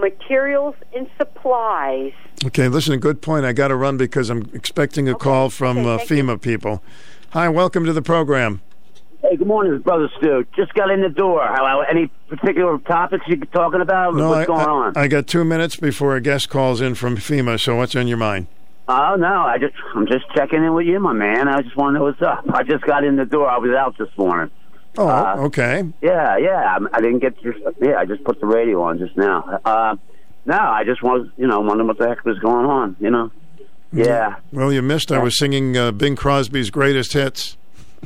materials 0.00 0.74
and 0.94 1.08
supplies? 1.18 2.12
Okay. 2.44 2.68
Listen, 2.68 2.94
a 2.94 2.98
good 2.98 3.22
point. 3.22 3.44
I 3.44 3.52
got 3.52 3.68
to 3.68 3.76
run 3.76 3.96
because 3.96 4.30
I'm 4.30 4.50
expecting 4.52 5.08
a 5.08 5.14
call 5.14 5.50
from 5.50 5.78
uh, 5.78 5.98
FEMA 5.98 6.40
people. 6.40 6.82
Hi. 7.30 7.48
Welcome 7.48 7.84
to 7.84 7.92
the 7.92 8.02
program. 8.02 8.60
Hey, 9.22 9.36
good 9.36 9.46
morning, 9.46 9.78
brother 9.78 10.10
Stu. 10.18 10.44
Just 10.54 10.74
got 10.74 10.90
in 10.90 11.00
the 11.00 11.08
door. 11.08 11.40
How, 11.42 11.80
any 11.88 12.08
particular 12.28 12.76
topics 12.80 13.24
you're 13.26 13.38
talking 13.38 13.80
about? 13.80 14.14
No, 14.14 14.28
What's 14.28 14.42
I, 14.42 14.46
going 14.46 14.60
I- 14.60 14.64
on? 14.70 14.96
I 14.96 15.08
got 15.08 15.26
two 15.26 15.44
minutes 15.44 15.76
before 15.76 16.14
a 16.14 16.20
guest 16.20 16.50
calls 16.50 16.82
in 16.82 16.94
from 16.94 17.16
FEMA. 17.16 17.58
So 17.58 17.74
what's 17.76 17.96
on 17.96 18.06
your 18.06 18.18
mind? 18.18 18.48
Oh 18.86 19.16
no, 19.18 19.26
I 19.44 19.56
just 19.56 19.72
I'm 19.94 20.06
just 20.06 20.26
checking 20.36 20.62
in 20.62 20.74
with 20.74 20.84
you, 20.86 21.00
my 21.00 21.14
man. 21.14 21.48
I 21.48 21.62
just 21.62 21.74
want 21.74 21.94
to 21.94 21.98
know 22.00 22.04
what's 22.04 22.20
up. 22.20 22.44
I 22.52 22.64
just 22.64 22.84
got 22.84 23.02
in 23.02 23.16
the 23.16 23.24
door. 23.24 23.48
I 23.48 23.56
was 23.56 23.70
out 23.70 23.96
this 23.96 24.10
morning. 24.18 24.50
Oh, 24.96 25.08
Uh, 25.08 25.36
okay. 25.46 25.84
Yeah, 26.00 26.36
yeah. 26.38 26.78
I, 26.78 26.96
I 26.96 27.00
didn't 27.00 27.20
get 27.20 27.40
your. 27.42 27.54
Yeah, 27.80 27.96
I 27.98 28.04
just 28.04 28.24
put 28.24 28.40
the 28.40 28.46
radio 28.46 28.82
on 28.82 28.98
just 28.98 29.16
now. 29.16 29.60
Uh, 29.64 29.96
no, 30.46 30.58
I 30.58 30.84
just 30.84 31.02
was, 31.02 31.28
you 31.36 31.46
know, 31.46 31.60
wondering 31.60 31.88
what 31.88 31.98
the 31.98 32.08
heck 32.08 32.24
was 32.24 32.38
going 32.38 32.66
on. 32.66 32.96
You 33.00 33.10
know. 33.10 33.30
Yeah. 33.92 34.36
Well, 34.52 34.72
you 34.72 34.82
missed. 34.82 35.12
I 35.12 35.18
was 35.22 35.38
singing 35.38 35.76
uh, 35.76 35.92
Bing 35.92 36.16
Crosby's 36.16 36.70
greatest 36.70 37.12
hits. 37.12 37.56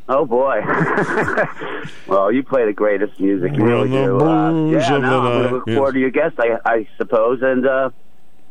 Oh 0.08 0.24
boy. 0.24 0.60
well, 2.06 2.30
you 2.30 2.42
play 2.42 2.66
the 2.66 2.72
greatest 2.74 3.18
music. 3.18 3.52
You 3.56 3.64
really 3.64 3.88
do. 3.88 4.20
Uh, 4.20 4.70
yeah, 4.70 4.94
of 4.94 5.02
no, 5.02 5.20
I'm 5.20 5.42
gonna 5.42 5.50
look 5.52 5.64
yes. 5.66 5.76
forward 5.76 5.92
to 5.92 5.98
your 5.98 6.10
guest, 6.10 6.36
I, 6.38 6.58
I 6.64 6.88
suppose, 6.98 7.40
and 7.42 7.66
uh, 7.66 7.90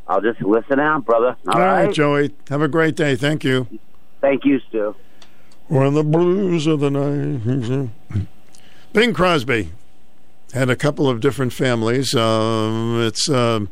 I'll 0.07 0.22
just 0.22 0.41
listen 0.41 0.80
out, 0.80 1.05
brother. 1.05 1.35
All 1.47 1.59
right, 1.59 1.93
Joey. 1.93 2.34
Have 2.49 2.61
a 2.61 2.68
great 2.68 2.95
day. 2.95 3.15
Thank 3.15 3.43
you. 3.43 3.68
Thank 4.19 4.45
you, 4.45 4.59
Stu. 4.69 4.95
When 5.68 5.94
the 5.94 6.03
blues 6.03 6.65
of 6.65 6.80
the 6.80 6.89
night. 6.89 7.89
Bing 8.94 9.14
Crosby 9.14 9.72
had 10.53 10.69
a 10.69 10.76
couple 10.76 11.10
of 11.10 11.19
different 11.19 11.52
families. 11.52 12.15
Um, 12.15 13.02
it's 13.02 13.27
an 13.27 13.68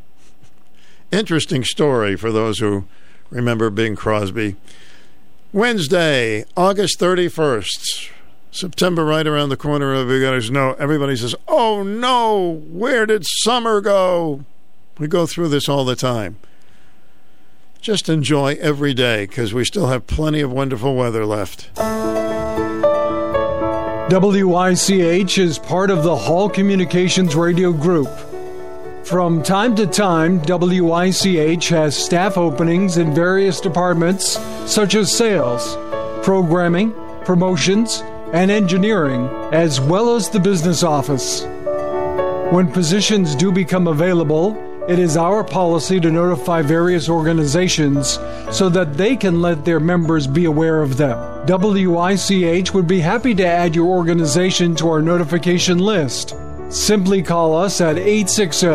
interesting 1.11 1.63
story 1.63 2.15
for 2.15 2.31
those 2.31 2.59
who 2.59 2.85
remember 3.30 3.69
Bing 3.69 3.95
Crosby. 3.95 4.55
Wednesday, 5.53 6.43
August 6.57 6.99
31st. 6.99 8.09
September 8.51 9.05
right 9.05 9.26
around 9.27 9.49
the 9.49 9.57
corner. 9.57 9.93
of 9.93 10.09
Everybody 10.09 10.49
know. 10.51 10.76
Everybody 10.80 11.15
says, 11.15 11.35
"Oh 11.47 11.84
no, 11.84 12.61
where 12.69 13.05
did 13.05 13.23
summer 13.26 13.81
go?" 13.81 14.45
We 14.97 15.07
go 15.07 15.26
through 15.26 15.49
this 15.49 15.67
all 15.67 15.84
the 15.84 15.95
time. 15.95 16.38
Just 17.85 18.09
enjoy 18.09 18.57
every 18.59 18.95
day 18.95 19.27
because 19.27 19.53
we 19.53 19.63
still 19.63 19.85
have 19.85 20.07
plenty 20.07 20.41
of 20.41 20.51
wonderful 20.51 20.95
weather 20.95 21.23
left. 21.23 21.69
WICH 24.09 25.37
is 25.37 25.59
part 25.59 25.91
of 25.91 26.01
the 26.01 26.15
Hall 26.15 26.49
Communications 26.49 27.35
Radio 27.35 27.71
Group. 27.71 28.09
From 29.03 29.43
time 29.43 29.75
to 29.75 29.85
time, 29.85 30.41
WICH 30.41 31.69
has 31.69 31.95
staff 31.95 32.39
openings 32.39 32.97
in 32.97 33.13
various 33.13 33.61
departments 33.61 34.39
such 34.65 34.95
as 34.95 35.15
sales, 35.15 35.75
programming, 36.25 36.91
promotions, 37.23 38.01
and 38.33 38.49
engineering, 38.49 39.27
as 39.53 39.79
well 39.79 40.15
as 40.15 40.31
the 40.31 40.39
business 40.39 40.81
office. 40.81 41.43
When 42.51 42.71
positions 42.71 43.35
do 43.35 43.51
become 43.51 43.85
available, 43.85 44.74
it 44.87 44.99
is 44.99 45.17
our 45.17 45.43
policy 45.43 45.99
to 45.99 46.11
notify 46.11 46.61
various 46.61 47.09
organizations 47.09 48.19
so 48.51 48.69
that 48.69 48.95
they 48.95 49.15
can 49.15 49.41
let 49.41 49.65
their 49.65 49.79
members 49.79 50.27
be 50.27 50.45
aware 50.45 50.83
of 50.83 50.97
them. 50.97 51.17
WICH 51.47 52.71
would 52.73 52.87
be 52.87 52.99
happy 52.99 53.33
to 53.33 53.45
add 53.45 53.75
your 53.75 53.87
organization 53.87 54.75
to 54.75 54.89
our 54.89 55.01
notification 55.01 55.79
list. 55.79 56.35
Simply 56.69 57.23
call 57.23 57.55
us 57.55 57.81
at 57.81 57.97
860 57.97 58.67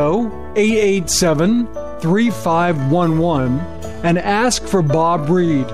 887 0.57 1.67
3511 2.01 3.61
and 4.05 4.19
ask 4.19 4.65
for 4.65 4.83
Bob 4.83 5.29
Reed. 5.29 5.67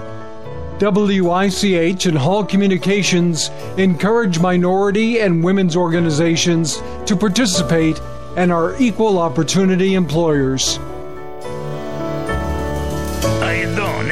WICH 0.80 2.06
and 2.06 2.18
Hall 2.18 2.44
Communications 2.44 3.48
encourage 3.78 4.38
minority 4.38 5.20
and 5.20 5.42
women's 5.42 5.76
organizations 5.76 6.82
to 7.06 7.16
participate 7.16 7.98
and 8.36 8.52
are 8.52 8.76
equal 8.80 9.18
opportunity 9.18 9.94
employers. 9.94 10.78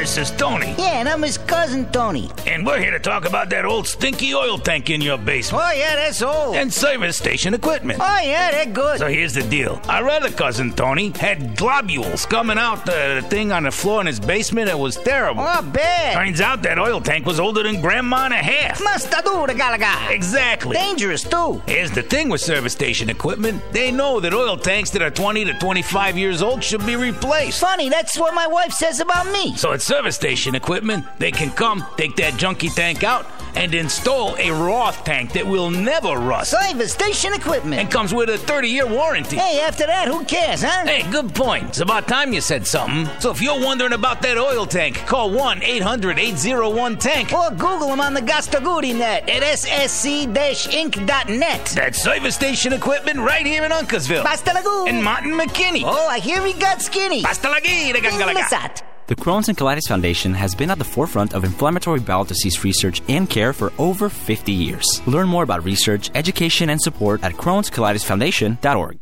This 0.05 0.19
is 0.19 0.31
Tony. 0.33 0.75
Yeah, 0.77 1.01
and 1.01 1.09
I'm 1.09 1.23
his 1.23 1.39
cousin 1.39 1.91
Tony. 1.91 2.31
And 2.47 2.67
we're 2.67 2.79
here 2.79 2.91
to 2.91 2.99
talk 2.99 3.25
about 3.25 3.49
that 3.49 3.65
old 3.65 3.87
stinky 3.87 4.35
oil 4.35 4.59
tank 4.59 4.91
in 4.91 5.01
your 5.01 5.17
basement. 5.17 5.65
Oh, 5.67 5.73
yeah, 5.73 5.97
that's 5.97 6.21
old. 6.21 6.57
And 6.57 6.71
service 6.71 7.17
station 7.17 7.55
equipment. 7.55 8.01
Oh, 8.03 8.21
yeah, 8.23 8.51
they're 8.51 8.67
good. 8.67 8.99
So 8.99 9.09
here's 9.09 9.33
the 9.33 9.45
deal. 9.45 9.81
Our 9.89 10.11
other 10.11 10.31
cousin 10.31 10.73
Tony 10.75 11.09
had 11.13 11.57
globules 11.57 12.27
coming 12.27 12.59
out 12.59 12.85
the, 12.85 13.23
the 13.23 13.29
thing 13.31 13.51
on 13.51 13.63
the 13.63 13.71
floor 13.71 14.03
in 14.03 14.07
his 14.07 14.21
basement. 14.21 14.69
It 14.69 14.79
was 14.79 14.97
terrible. 14.97 15.43
Oh, 15.43 15.63
bad. 15.63 16.13
Turns 16.13 16.43
out 16.43 16.63
that 16.65 16.79
oil 16.79 17.01
tank 17.01 17.25
was 17.25 17.41
older 17.41 17.63
than 17.63 17.81
grandma 17.81 18.27
and 18.27 18.35
a 18.35 18.37
half. 18.37 18.79
The 18.79 18.85
galaga. 19.55 20.11
Exactly. 20.11 20.77
Dangerous, 20.77 21.23
too. 21.23 21.63
Here's 21.67 21.91
the 21.91 22.03
thing 22.03 22.29
with 22.29 22.43
service 22.43 22.75
station 22.75 23.09
equipment. 23.09 23.63
They 23.73 23.91
know 23.91 24.21
that 24.21 24.35
oil 24.35 24.59
tanks 24.59 24.91
that 24.91 25.01
are 25.01 25.11
20 25.11 25.47
to 25.47 25.55
25 25.55 26.19
years 26.19 26.43
old 26.43 26.63
should 26.63 26.85
be 26.85 26.97
replaced. 26.97 27.59
Funny, 27.59 27.89
that's 27.89 28.19
what 28.19 28.35
my 28.35 28.47
wife 28.47 28.73
says 28.73 29.01
about 29.01 29.27
me. 29.33 29.57
So 29.57 29.73
at 29.73 29.81
service 29.95 30.17
station 30.17 30.57
equipment, 30.57 31.07
they 31.21 31.31
can 31.31 31.53
come, 31.53 31.87
take 31.97 32.17
that 32.17 32.33
junky 32.33 32.69
tank 32.75 33.05
out, 33.05 33.25
and 33.55 33.73
install 33.73 34.35
a 34.39 34.51
Roth 34.51 35.05
tank 35.05 35.33
that 35.35 35.47
will 35.47 35.71
never 35.71 36.17
rust. 36.17 36.51
Service 36.51 36.93
station 36.93 37.33
equipment. 37.33 37.81
And 37.81 37.89
comes 37.89 38.13
with 38.13 38.29
a 38.29 38.37
30 38.37 38.67
year 38.67 38.89
warranty. 38.89 39.37
Hey, 39.37 39.61
after 39.61 39.87
that, 39.87 40.09
who 40.09 40.25
cares, 40.25 40.65
huh? 40.65 40.85
Hey, 40.85 41.09
good 41.13 41.33
point. 41.33 41.69
It's 41.69 41.79
about 41.79 42.09
time 42.09 42.33
you 42.33 42.41
said 42.41 42.67
something. 42.67 43.09
So 43.21 43.31
if 43.31 43.41
you're 43.41 43.61
wondering 43.61 43.93
about 43.93 44.21
that 44.23 44.37
oil 44.37 44.67
tank, 44.67 44.97
call 45.07 45.31
1 45.31 45.63
800 45.63 46.19
801 46.19 46.99
Tank. 46.99 47.33
Or 47.33 47.51
Google 47.51 47.91
them 47.91 48.01
on 48.01 48.15
the 48.15 48.21
Gastaguri 48.21 48.93
net 48.99 49.29
at 49.29 49.45
ssc-inc.net. 49.45 51.05
That's 51.67 52.03
service 52.03 52.35
station 52.35 52.73
equipment 52.73 53.21
right 53.21 53.47
here 53.47 53.63
in 53.63 53.71
Uncasville. 53.71 54.25
Basta 54.25 54.51
lagoo. 54.51 54.89
And 54.89 55.05
Martin 55.05 55.35
McKinney. 55.35 55.83
Oh, 55.85 56.09
I 56.09 56.19
hear 56.19 56.45
he 56.45 56.53
got 56.55 56.83
skinny. 56.83 57.23
Basta 57.23 57.47
lagi, 57.47 57.93
Inglesat. 57.95 58.94
The 59.07 59.17
Crohn's 59.17 59.51
and 59.51 59.59
Colitis 59.59 59.87
Foundation 59.87 60.33
has 60.33 60.55
been 60.55 60.71
at 60.71 60.79
the 60.79 60.85
forefront 60.85 61.35
of 61.35 61.45
inflammatory 61.45 62.01
bowel 62.01 62.25
disease 62.25 62.65
research 62.65 63.03
and 63.07 63.29
care 63.29 63.53
for 63.53 63.71
over 63.79 64.09
50 64.09 64.51
years. 64.51 65.03
Learn 65.07 65.29
more 65.29 65.43
about 65.43 65.63
research, 65.65 66.11
education, 66.15 66.71
and 66.71 66.81
support 66.81 67.23
at 67.23 67.33
Crohn'sColitisFoundation.org. 67.33 68.99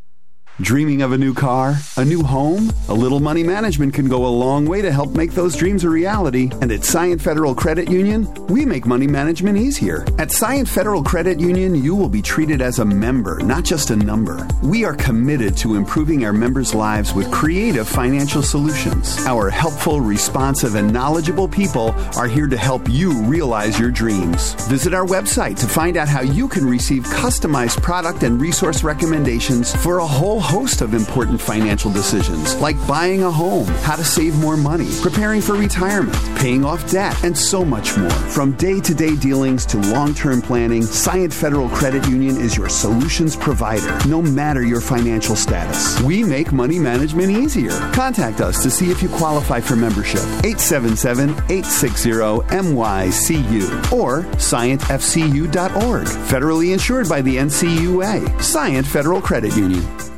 Dreaming 0.60 1.00
of 1.00 1.12
a 1.12 1.18
new 1.18 1.32
car? 1.32 1.76
A 1.96 2.04
new 2.04 2.22
home? 2.22 2.70
A 2.88 2.94
little 2.94 3.20
money 3.20 3.42
management 3.42 3.94
can 3.94 4.06
go 4.06 4.26
a 4.26 4.28
long 4.28 4.66
way 4.66 4.82
to 4.82 4.92
help 4.92 5.16
make 5.16 5.32
those 5.32 5.56
dreams 5.56 5.82
a 5.82 5.88
reality. 5.88 6.50
And 6.60 6.70
at 6.70 6.80
Scient 6.80 7.22
Federal 7.22 7.54
Credit 7.54 7.90
Union, 7.90 8.32
we 8.48 8.66
make 8.66 8.84
money 8.84 9.06
management 9.06 9.56
easier. 9.56 10.02
At 10.18 10.28
Scient 10.28 10.68
Federal 10.68 11.02
Credit 11.02 11.40
Union, 11.40 11.74
you 11.74 11.96
will 11.96 12.10
be 12.10 12.20
treated 12.20 12.60
as 12.60 12.80
a 12.80 12.84
member, 12.84 13.40
not 13.42 13.64
just 13.64 13.90
a 13.90 13.96
number. 13.96 14.46
We 14.62 14.84
are 14.84 14.94
committed 14.94 15.56
to 15.58 15.74
improving 15.74 16.26
our 16.26 16.34
members' 16.34 16.74
lives 16.74 17.14
with 17.14 17.32
creative 17.32 17.88
financial 17.88 18.42
solutions. 18.42 19.24
Our 19.26 19.48
helpful, 19.48 20.02
responsive, 20.02 20.74
and 20.74 20.92
knowledgeable 20.92 21.48
people 21.48 21.92
are 22.14 22.28
here 22.28 22.46
to 22.46 22.58
help 22.58 22.90
you 22.90 23.14
realize 23.22 23.80
your 23.80 23.90
dreams. 23.90 24.52
Visit 24.66 24.92
our 24.92 25.06
website 25.06 25.58
to 25.60 25.66
find 25.66 25.96
out 25.96 26.08
how 26.08 26.20
you 26.20 26.46
can 26.46 26.66
receive 26.66 27.04
customized 27.04 27.82
product 27.82 28.22
and 28.22 28.38
resource 28.38 28.84
recommendations 28.84 29.74
for 29.82 30.00
a 30.00 30.06
whole 30.06 30.42
host 30.52 30.82
of 30.82 30.92
important 30.92 31.40
financial 31.40 31.90
decisions, 31.90 32.54
like 32.56 32.76
buying 32.86 33.22
a 33.22 33.30
home, 33.30 33.66
how 33.88 33.96
to 33.96 34.04
save 34.04 34.34
more 34.36 34.54
money, 34.54 34.90
preparing 35.00 35.40
for 35.40 35.54
retirement, 35.54 36.14
paying 36.36 36.62
off 36.62 36.90
debt, 36.90 37.16
and 37.24 37.36
so 37.36 37.64
much 37.64 37.96
more. 37.96 38.10
From 38.10 38.52
day 38.58 38.78
to 38.78 38.94
day 38.94 39.16
dealings 39.16 39.64
to 39.64 39.78
long 39.78 40.12
term 40.12 40.42
planning, 40.42 40.82
Scient 40.82 41.32
Federal 41.32 41.70
Credit 41.70 42.06
Union 42.06 42.36
is 42.36 42.54
your 42.54 42.68
solutions 42.68 43.34
provider, 43.34 43.98
no 44.06 44.20
matter 44.20 44.62
your 44.62 44.82
financial 44.82 45.36
status. 45.36 45.98
We 46.02 46.22
make 46.22 46.52
money 46.52 46.78
management 46.78 47.30
easier. 47.30 47.72
Contact 47.94 48.42
us 48.42 48.62
to 48.62 48.70
see 48.70 48.90
if 48.90 49.02
you 49.02 49.08
qualify 49.08 49.58
for 49.58 49.74
membership. 49.74 50.20
877 50.44 51.30
860 51.30 52.10
MYCU 52.10 53.90
or 53.90 54.20
scientfcu.org. 54.36 56.06
Federally 56.06 56.74
insured 56.74 57.08
by 57.08 57.22
the 57.22 57.36
NCUA. 57.38 58.20
Scient 58.36 58.84
Federal 58.84 59.22
Credit 59.22 59.56
Union. 59.56 60.11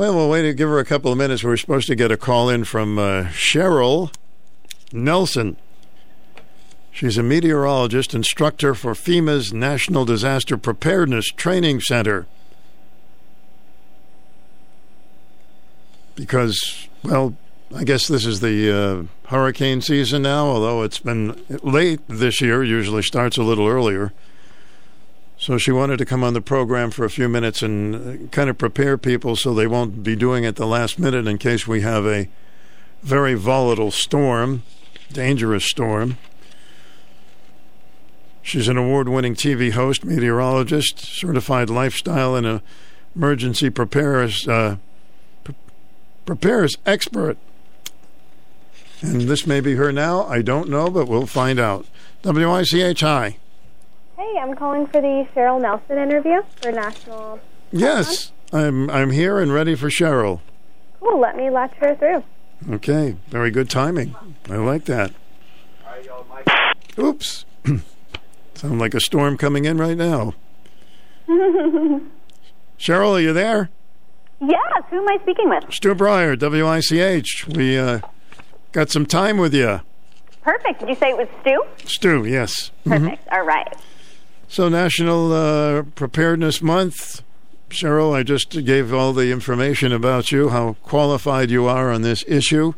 Well, 0.00 0.14
we'll 0.14 0.30
wait 0.30 0.42
to 0.44 0.54
give 0.54 0.70
her 0.70 0.78
a 0.78 0.84
couple 0.86 1.12
of 1.12 1.18
minutes. 1.18 1.44
We're 1.44 1.58
supposed 1.58 1.86
to 1.88 1.94
get 1.94 2.10
a 2.10 2.16
call 2.16 2.48
in 2.48 2.64
from 2.64 2.98
uh, 2.98 3.24
Cheryl 3.32 4.10
Nelson. 4.94 5.58
She's 6.90 7.18
a 7.18 7.22
meteorologist, 7.22 8.14
instructor 8.14 8.74
for 8.74 8.94
FEMA's 8.94 9.52
National 9.52 10.06
Disaster 10.06 10.56
Preparedness 10.56 11.26
Training 11.26 11.82
Center. 11.82 12.26
Because, 16.14 16.88
well, 17.02 17.36
I 17.76 17.84
guess 17.84 18.08
this 18.08 18.24
is 18.24 18.40
the 18.40 18.72
uh, 18.74 19.28
hurricane 19.28 19.82
season 19.82 20.22
now, 20.22 20.46
although 20.46 20.80
it's 20.80 21.00
been 21.00 21.38
late 21.62 22.00
this 22.08 22.40
year, 22.40 22.64
usually 22.64 23.02
starts 23.02 23.36
a 23.36 23.42
little 23.42 23.68
earlier. 23.68 24.14
So 25.40 25.56
she 25.56 25.72
wanted 25.72 25.96
to 25.96 26.04
come 26.04 26.22
on 26.22 26.34
the 26.34 26.42
program 26.42 26.90
for 26.90 27.06
a 27.06 27.10
few 27.10 27.26
minutes 27.26 27.62
and 27.62 27.94
uh, 27.94 28.26
kind 28.26 28.50
of 28.50 28.58
prepare 28.58 28.98
people 28.98 29.36
so 29.36 29.54
they 29.54 29.66
won't 29.66 30.04
be 30.04 30.14
doing 30.14 30.44
it 30.44 30.56
the 30.56 30.66
last 30.66 30.98
minute 30.98 31.26
in 31.26 31.38
case 31.38 31.66
we 31.66 31.80
have 31.80 32.04
a 32.04 32.28
very 33.02 33.32
volatile 33.32 33.90
storm, 33.90 34.64
dangerous 35.10 35.64
storm. 35.64 36.18
She's 38.42 38.68
an 38.68 38.76
award 38.76 39.08
winning 39.08 39.34
TV 39.34 39.72
host, 39.72 40.04
meteorologist, 40.04 40.98
certified 40.98 41.70
lifestyle 41.70 42.36
and 42.36 42.60
emergency 43.16 43.70
preparers, 43.70 44.46
uh, 44.46 44.76
pre- 45.42 45.54
preparers 46.26 46.76
expert. 46.84 47.38
And 49.00 49.22
this 49.22 49.46
may 49.46 49.62
be 49.62 49.76
her 49.76 49.90
now. 49.90 50.26
I 50.26 50.42
don't 50.42 50.68
know, 50.68 50.90
but 50.90 51.08
we'll 51.08 51.24
find 51.24 51.58
out. 51.58 51.86
WICH. 52.24 53.02
Hey, 54.20 54.38
I'm 54.38 54.54
calling 54.54 54.86
for 54.86 55.00
the 55.00 55.26
Cheryl 55.34 55.62
Nelson 55.62 55.96
interview 55.96 56.42
for 56.56 56.70
National. 56.70 57.40
Yes, 57.72 58.32
I'm 58.52 58.90
I'm 58.90 59.12
here 59.12 59.38
and 59.38 59.50
ready 59.50 59.74
for 59.74 59.88
Cheryl. 59.88 60.40
Cool. 61.00 61.18
Let 61.18 61.38
me 61.38 61.48
latch 61.48 61.72
her 61.76 61.94
through. 61.94 62.22
Okay, 62.70 63.16
very 63.28 63.50
good 63.50 63.70
timing. 63.70 64.14
I 64.50 64.56
like 64.56 64.84
that. 64.84 65.12
Oops. 66.98 67.46
Sound 68.56 68.78
like 68.78 68.92
a 68.92 69.00
storm 69.00 69.38
coming 69.38 69.64
in 69.64 69.78
right 69.78 69.96
now. 69.96 70.34
Cheryl, 72.78 73.14
are 73.14 73.20
you 73.20 73.32
there? 73.32 73.70
yes. 74.38 74.84
Who 74.90 74.98
am 74.98 75.08
I 75.08 75.16
speaking 75.22 75.48
with? 75.48 75.64
Stu 75.72 75.94
Bryer, 75.94 76.36
WICH. 76.36 77.46
We 77.48 77.78
uh, 77.78 78.00
got 78.72 78.90
some 78.90 79.06
time 79.06 79.38
with 79.38 79.54
you. 79.54 79.80
Perfect. 80.42 80.80
Did 80.80 80.90
you 80.90 80.94
say 80.96 81.08
it 81.08 81.16
was 81.16 81.28
Stu? 81.40 81.64
Stu, 81.88 82.26
yes. 82.26 82.70
Perfect. 82.84 83.26
All 83.32 83.46
right. 83.46 83.66
So, 84.50 84.68
National 84.68 85.32
uh, 85.32 85.82
Preparedness 85.94 86.60
Month. 86.60 87.22
Cheryl, 87.68 88.12
I 88.12 88.24
just 88.24 88.50
gave 88.64 88.92
all 88.92 89.12
the 89.12 89.30
information 89.30 89.92
about 89.92 90.32
you, 90.32 90.48
how 90.48 90.72
qualified 90.82 91.52
you 91.52 91.66
are 91.66 91.92
on 91.92 92.02
this 92.02 92.24
issue. 92.26 92.74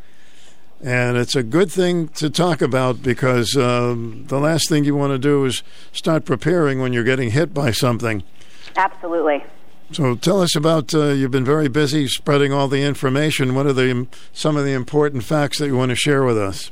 And 0.83 1.17
it's 1.17 1.35
a 1.35 1.43
good 1.43 1.73
thing 1.73 2.09
to 2.09 2.29
talk 2.29 2.61
about 2.61 3.03
because 3.03 3.57
um, 3.57 4.27
the 4.27 4.39
last 4.39 4.69
thing 4.69 4.85
you 4.85 4.95
want 4.95 5.13
to 5.15 5.19
do 5.19 5.47
is 5.47 5.63
start 5.93 6.27
preparing 6.27 6.79
when 6.79 6.93
you're 6.93 7.05
getting 7.05 7.31
hit 7.31 7.55
by 7.55 7.71
something. 7.71 8.23
Absolutely. 8.77 9.43
So 9.93 10.15
tell 10.15 10.43
us 10.43 10.55
about 10.55 10.93
uh, 10.93 11.07
you've 11.07 11.31
been 11.31 11.43
very 11.43 11.69
busy 11.69 12.07
spreading 12.07 12.53
all 12.53 12.69
the 12.69 12.83
information. 12.83 13.55
What 13.55 13.65
are 13.65 13.73
the 13.73 14.09
some 14.35 14.59
of 14.59 14.67
the 14.67 14.75
important 14.75 15.25
facts 15.25 15.59
that 15.59 15.69
you 15.69 15.77
want 15.79 15.89
to 15.89 15.97
share 15.97 16.23
with 16.23 16.37
us? 16.37 16.71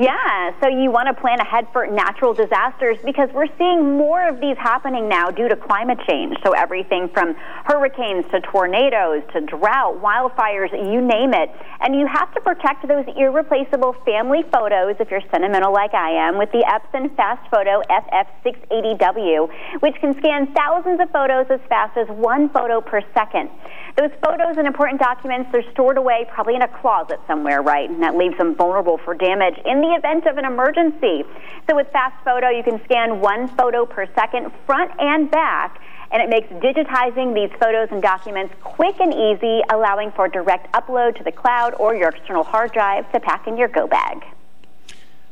Yeah, 0.00 0.52
so 0.62 0.68
you 0.68 0.90
want 0.90 1.08
to 1.08 1.20
plan 1.20 1.40
ahead 1.40 1.68
for 1.74 1.86
natural 1.86 2.32
disasters 2.32 2.96
because 3.04 3.28
we're 3.34 3.52
seeing 3.58 3.98
more 3.98 4.26
of 4.26 4.40
these 4.40 4.56
happening 4.56 5.10
now 5.10 5.28
due 5.28 5.46
to 5.46 5.56
climate 5.56 5.98
change. 6.08 6.38
So 6.42 6.52
everything 6.52 7.10
from 7.12 7.34
hurricanes 7.66 8.24
to 8.30 8.40
tornadoes 8.40 9.20
to 9.34 9.42
drought, 9.42 10.00
wildfires, 10.00 10.72
you 10.72 11.04
name 11.04 11.34
it. 11.34 11.52
And 11.80 11.94
you 11.94 12.06
have 12.06 12.32
to 12.32 12.40
protect 12.40 12.88
those 12.88 13.04
irreplaceable 13.14 13.92
family 14.06 14.40
photos 14.50 14.96
if 15.00 15.10
you're 15.10 15.20
sentimental 15.30 15.70
like 15.70 15.92
I 15.92 16.12
am 16.12 16.38
with 16.38 16.50
the 16.52 16.64
Epson 16.64 17.14
FastFoto 17.14 17.84
FF680W, 17.92 19.80
which 19.80 19.96
can 20.00 20.16
scan 20.16 20.50
thousands 20.54 20.98
of 21.00 21.10
photos 21.10 21.44
as 21.50 21.60
fast 21.68 21.98
as 21.98 22.08
one 22.08 22.48
photo 22.48 22.80
per 22.80 23.02
second. 23.12 23.50
Those 23.98 24.12
photos 24.24 24.56
and 24.56 24.66
important 24.66 24.98
documents, 24.98 25.50
they're 25.52 25.68
stored 25.72 25.98
away 25.98 26.26
probably 26.32 26.54
in 26.54 26.62
a 26.62 26.68
closet 26.80 27.20
somewhere, 27.26 27.60
right? 27.60 27.90
And 27.90 28.02
that 28.02 28.16
leaves 28.16 28.38
them 28.38 28.54
vulnerable 28.54 28.96
for 29.04 29.14
damage 29.14 29.58
in 29.66 29.82
the 29.82 29.89
event 29.94 30.26
of 30.26 30.38
an 30.38 30.44
emergency. 30.44 31.24
So 31.68 31.76
with 31.76 31.86
FastFoto, 31.92 32.56
you 32.56 32.62
can 32.62 32.82
scan 32.84 33.20
one 33.20 33.48
photo 33.48 33.86
per 33.86 34.06
second, 34.14 34.52
front 34.66 34.90
and 34.98 35.30
back, 35.30 35.80
and 36.12 36.22
it 36.22 36.28
makes 36.28 36.48
digitizing 36.62 37.34
these 37.34 37.50
photos 37.60 37.88
and 37.90 38.02
documents 38.02 38.54
quick 38.62 38.98
and 39.00 39.14
easy, 39.14 39.60
allowing 39.70 40.10
for 40.12 40.28
direct 40.28 40.72
upload 40.72 41.16
to 41.18 41.24
the 41.24 41.32
cloud 41.32 41.74
or 41.78 41.94
your 41.94 42.08
external 42.08 42.44
hard 42.44 42.72
drive 42.72 43.10
to 43.12 43.20
pack 43.20 43.46
in 43.46 43.56
your 43.56 43.68
go 43.68 43.86
bag. 43.86 44.24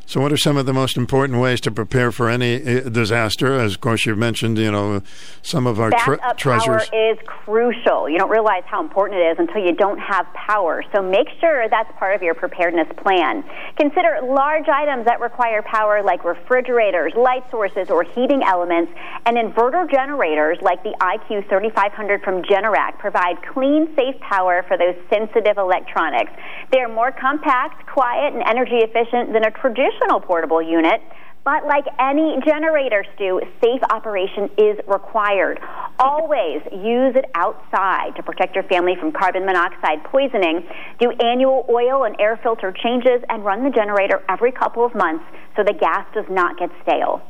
So, 0.08 0.22
what 0.22 0.32
are 0.32 0.38
some 0.38 0.56
of 0.56 0.64
the 0.64 0.72
most 0.72 0.96
important 0.96 1.38
ways 1.38 1.60
to 1.60 1.70
prepare 1.70 2.10
for 2.10 2.30
any 2.30 2.56
uh, 2.56 2.88
disaster? 2.88 3.60
As, 3.60 3.74
of 3.74 3.82
course, 3.82 4.06
you've 4.06 4.16
mentioned, 4.16 4.56
you 4.56 4.72
know, 4.72 5.02
some 5.42 5.66
of 5.66 5.78
our 5.78 5.90
tre- 5.90 6.16
treasures. 6.38 6.88
power 6.88 7.12
is 7.12 7.18
crucial. 7.26 8.08
You 8.08 8.16
don't 8.16 8.30
realize 8.30 8.62
how 8.64 8.80
important 8.80 9.20
it 9.20 9.32
is 9.32 9.36
until 9.38 9.60
you 9.62 9.74
don't 9.74 9.98
have 9.98 10.24
power. 10.32 10.82
So 10.94 11.02
make 11.02 11.28
sure 11.42 11.68
that's 11.68 11.92
part 11.98 12.14
of 12.16 12.22
your 12.22 12.32
preparedness 12.32 12.88
plan. 13.04 13.44
Consider 13.76 14.20
large 14.24 14.66
items 14.66 15.04
that 15.04 15.20
require 15.20 15.60
power 15.60 16.02
like 16.02 16.24
refrigerators, 16.24 17.12
light 17.14 17.44
sources, 17.50 17.90
or 17.90 18.02
heating 18.02 18.40
elements. 18.42 18.90
And 19.26 19.36
inverter 19.36 19.90
generators 19.90 20.56
like 20.62 20.82
the 20.84 20.96
IQ 21.02 21.50
3500 21.50 22.22
from 22.22 22.40
Generac 22.44 22.98
provide 22.98 23.36
clean, 23.52 23.94
safe 23.94 24.18
power 24.20 24.64
for 24.68 24.78
those 24.78 24.96
sensitive 25.10 25.58
electronics. 25.58 26.32
They 26.72 26.80
are 26.80 26.88
more 26.88 27.12
compact, 27.12 27.86
quiet, 27.92 28.32
and 28.32 28.42
energy 28.48 28.80
efficient 28.80 29.34
than 29.34 29.44
a 29.44 29.50
traditional 29.50 29.97
portable 30.20 30.62
unit. 30.62 31.00
But 31.44 31.64
like 31.66 31.86
any 31.98 32.36
generators 32.44 33.06
do, 33.16 33.40
safe 33.62 33.80
operation 33.90 34.50
is 34.58 34.78
required. 34.86 35.58
Always 35.98 36.60
use 36.72 37.16
it 37.16 37.24
outside 37.34 38.16
to 38.16 38.22
protect 38.22 38.54
your 38.54 38.64
family 38.64 38.96
from 39.00 39.12
carbon 39.12 39.46
monoxide 39.46 40.04
poisoning. 40.04 40.66
Do 41.00 41.10
annual 41.10 41.64
oil 41.70 42.04
and 42.04 42.14
air 42.20 42.38
filter 42.42 42.70
changes 42.70 43.22
and 43.30 43.46
run 43.46 43.64
the 43.64 43.70
generator 43.70 44.22
every 44.28 44.52
couple 44.52 44.84
of 44.84 44.94
months 44.94 45.24
so 45.56 45.62
the 45.64 45.72
gas 45.72 46.06
does 46.12 46.26
not 46.28 46.58
get 46.58 46.70
stale. 46.82 47.22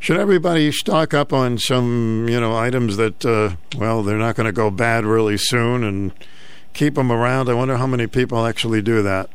Should 0.00 0.18
everybody 0.18 0.72
stock 0.72 1.14
up 1.14 1.32
on 1.32 1.58
some, 1.58 2.26
you 2.28 2.40
know, 2.40 2.56
items 2.56 2.96
that, 2.96 3.24
uh, 3.24 3.56
well, 3.78 4.02
they're 4.02 4.18
not 4.18 4.34
going 4.34 4.46
to 4.46 4.52
go 4.52 4.70
bad 4.70 5.04
really 5.04 5.38
soon 5.38 5.84
and 5.84 6.12
keep 6.72 6.96
them 6.96 7.12
around? 7.12 7.48
I 7.48 7.54
wonder 7.54 7.76
how 7.76 7.86
many 7.86 8.06
people 8.06 8.44
actually 8.44 8.82
do 8.82 9.00
that. 9.02 9.30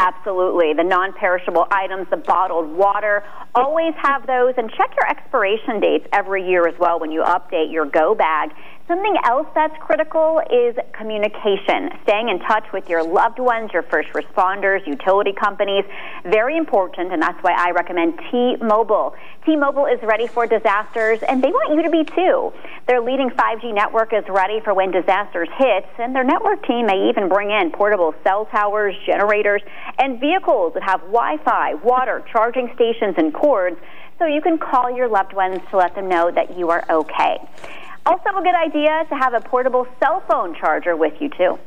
Absolutely. 0.00 0.72
The 0.72 0.82
non 0.82 1.12
perishable 1.12 1.66
items, 1.70 2.06
the 2.08 2.16
bottled 2.16 2.70
water, 2.70 3.22
always 3.54 3.92
have 4.00 4.26
those 4.26 4.54
and 4.56 4.70
check 4.70 4.96
your 4.96 5.06
expiration 5.06 5.78
dates 5.78 6.06
every 6.10 6.48
year 6.48 6.66
as 6.66 6.74
well 6.80 6.98
when 6.98 7.12
you 7.12 7.20
update 7.20 7.70
your 7.70 7.84
go 7.84 8.14
bag. 8.14 8.48
Something 8.90 9.14
else 9.24 9.46
that's 9.54 9.76
critical 9.78 10.42
is 10.50 10.74
communication. 10.98 11.90
Staying 12.02 12.28
in 12.28 12.40
touch 12.40 12.64
with 12.72 12.88
your 12.88 13.04
loved 13.04 13.38
ones, 13.38 13.70
your 13.72 13.84
first 13.84 14.08
responders, 14.08 14.84
utility 14.84 15.32
companies, 15.32 15.84
very 16.24 16.56
important, 16.56 17.12
and 17.12 17.22
that's 17.22 17.40
why 17.40 17.52
I 17.52 17.70
recommend 17.70 18.18
T-Mobile. 18.32 19.14
T-Mobile 19.46 19.86
is 19.86 20.02
ready 20.02 20.26
for 20.26 20.44
disasters, 20.44 21.22
and 21.22 21.40
they 21.40 21.52
want 21.52 21.72
you 21.76 21.84
to 21.84 21.88
be 21.88 22.02
too. 22.02 22.52
Their 22.88 23.00
leading 23.00 23.30
5G 23.30 23.72
network 23.72 24.12
is 24.12 24.24
ready 24.28 24.58
for 24.58 24.74
when 24.74 24.90
disasters 24.90 25.48
hit, 25.56 25.86
and 25.98 26.12
their 26.12 26.24
network 26.24 26.66
team 26.66 26.86
may 26.86 27.10
even 27.10 27.28
bring 27.28 27.52
in 27.52 27.70
portable 27.70 28.12
cell 28.24 28.46
towers, 28.46 28.96
generators, 29.06 29.62
and 30.00 30.18
vehicles 30.18 30.74
that 30.74 30.82
have 30.82 30.98
Wi-Fi, 31.02 31.74
water, 31.74 32.24
charging 32.32 32.72
stations, 32.74 33.14
and 33.18 33.32
cords, 33.32 33.76
so 34.18 34.26
you 34.26 34.40
can 34.40 34.58
call 34.58 34.90
your 34.90 35.08
loved 35.08 35.32
ones 35.32 35.60
to 35.70 35.76
let 35.76 35.94
them 35.94 36.08
know 36.08 36.32
that 36.32 36.58
you 36.58 36.70
are 36.70 36.84
okay. 36.90 37.38
Also, 38.06 38.30
a 38.30 38.42
good 38.42 38.54
idea 38.54 39.04
to 39.08 39.14
have 39.14 39.34
a 39.34 39.40
portable 39.40 39.86
cell 39.98 40.22
phone 40.28 40.54
charger 40.54 40.96
with 40.96 41.14
you, 41.20 41.28
too. 41.28 41.58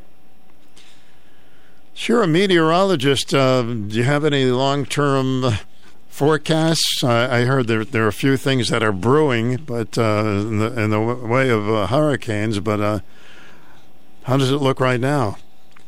Sure, 1.94 2.24
a 2.24 2.26
meteorologist. 2.26 3.32
Uh, 3.32 3.62
do 3.62 3.96
you 3.96 4.02
have 4.02 4.24
any 4.24 4.46
long 4.46 4.84
term 4.84 5.44
forecasts? 6.08 7.04
I, 7.04 7.40
I 7.40 7.44
heard 7.44 7.68
there, 7.68 7.84
there 7.84 8.04
are 8.04 8.08
a 8.08 8.12
few 8.12 8.36
things 8.36 8.68
that 8.70 8.82
are 8.82 8.92
brewing, 8.92 9.56
but 9.56 9.96
uh, 9.96 10.24
in, 10.24 10.58
the, 10.58 10.82
in 10.82 10.90
the 10.90 11.00
way 11.00 11.48
of 11.50 11.68
uh, 11.68 11.86
hurricanes. 11.86 12.58
But 12.58 12.80
uh, 12.80 12.98
how 14.24 14.36
does 14.36 14.50
it 14.50 14.56
look 14.56 14.80
right 14.80 14.98
now? 14.98 15.36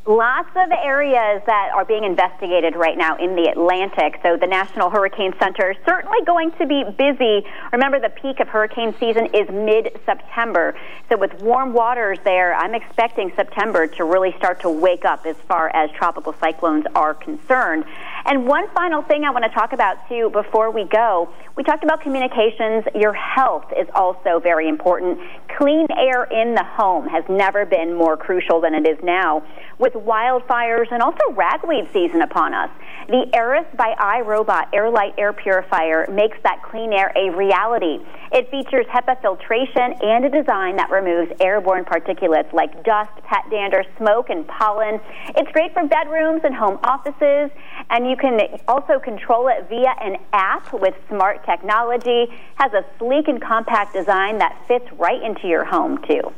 Lots 0.09 0.51
of 0.55 0.71
areas 0.71 1.43
that 1.47 1.73
are 1.75 1.85
being 1.85 2.05
investigated 2.05 2.77
right 2.77 2.97
now 2.97 3.17
in 3.17 3.35
the 3.35 3.51
Atlantic. 3.51 4.21
So 4.23 4.37
the 4.37 4.47
National 4.47 4.89
Hurricane 4.89 5.35
Center 5.41 5.73
is 5.73 5.77
certainly 5.85 6.19
going 6.25 6.53
to 6.61 6.67
be 6.67 6.85
busy. 6.97 7.45
Remember, 7.73 7.99
the 7.99 8.11
peak 8.11 8.39
of 8.39 8.47
hurricane 8.47 8.95
season 9.01 9.27
is 9.35 9.49
mid 9.51 9.99
September. 10.07 10.79
So 11.09 11.17
with 11.17 11.43
warm 11.43 11.73
waters 11.73 12.19
there, 12.23 12.55
I'm 12.55 12.73
expecting 12.73 13.33
September 13.35 13.89
to 13.89 14.05
really 14.05 14.33
start 14.39 14.61
to 14.61 14.71
wake 14.71 15.05
up 15.05 15.27
as 15.27 15.35
far 15.49 15.75
as 15.75 15.91
tropical 15.91 16.35
cyclones 16.35 16.85
are 16.95 17.13
concerned. 17.13 17.85
And 18.29 18.45
one 18.45 18.67
final 18.75 19.03
thing 19.03 19.23
I 19.23 19.31
want 19.31 19.45
to 19.45 19.51
talk 19.51 19.73
about 19.73 20.09
too 20.09 20.31
before 20.31 20.73
we 20.73 20.83
go. 20.85 21.33
We 21.57 21.63
talked 21.63 21.85
about 21.85 22.01
communications. 22.01 22.85
Your 22.93 23.13
health 23.13 23.67
is 23.79 23.87
also 23.95 24.41
very 24.43 24.69
important. 24.69 25.21
Clean 25.57 25.87
air 25.97 26.25
in 26.25 26.55
the 26.55 26.65
home 26.65 27.07
has 27.07 27.23
never 27.29 27.65
been 27.65 27.95
more 27.95 28.17
crucial 28.17 28.61
than 28.61 28.75
it 28.75 28.87
is 28.87 28.99
now. 29.05 29.47
With 29.79 29.93
wildfires 29.93 30.91
and 30.91 31.03
also 31.03 31.33
ragweed 31.35 31.89
season 31.93 32.21
upon 32.21 32.53
us. 32.53 32.69
The 33.09 33.31
Aeris 33.33 33.67
by 33.77 33.95
iRobot 33.95 34.75
Airlight 34.75 35.15
Air 35.17 35.33
Purifier 35.33 36.09
makes 36.11 36.37
that 36.43 36.61
clean 36.65 36.93
air 36.93 37.13
a 37.15 37.31
reality. 37.31 38.05
It 38.33 38.51
features 38.51 38.85
HEPA 38.87 39.23
filtration 39.23 39.95
and 40.03 40.25
a 40.25 40.31
design 40.31 40.75
that 40.77 40.91
removes 40.91 41.31
airborne 41.41 41.85
particulates 41.85 42.53
like 42.53 42.83
dust, 42.83 43.13
pet 43.23 43.45
dander, 43.49 43.85
smoke, 43.97 44.31
and 44.31 44.47
pollen. 44.49 45.01
It's 45.37 45.51
great 45.53 45.73
for 45.73 45.87
bedrooms 45.87 46.41
and 46.43 46.53
home 46.53 46.81
offices, 46.83 47.51
and 47.91 48.11
you 48.11 48.16
can 48.17 48.41
also 48.67 48.99
control 48.99 49.49
it 49.49 49.69
via 49.69 49.95
an 50.01 50.17
app 50.33 50.73
with 50.73 50.95
smart 51.09 51.45
technology. 51.45 52.27
Has 52.57 52.73
a 52.73 52.85
sleek 52.99 53.29
and 53.29 53.41
compact 53.41 53.95
design 53.95 54.39
that 54.39 54.57
fits 54.67 54.91
right 54.93 55.23
into 55.23 55.47
your 55.47 55.65
home 55.65 56.03
too. 56.07 56.33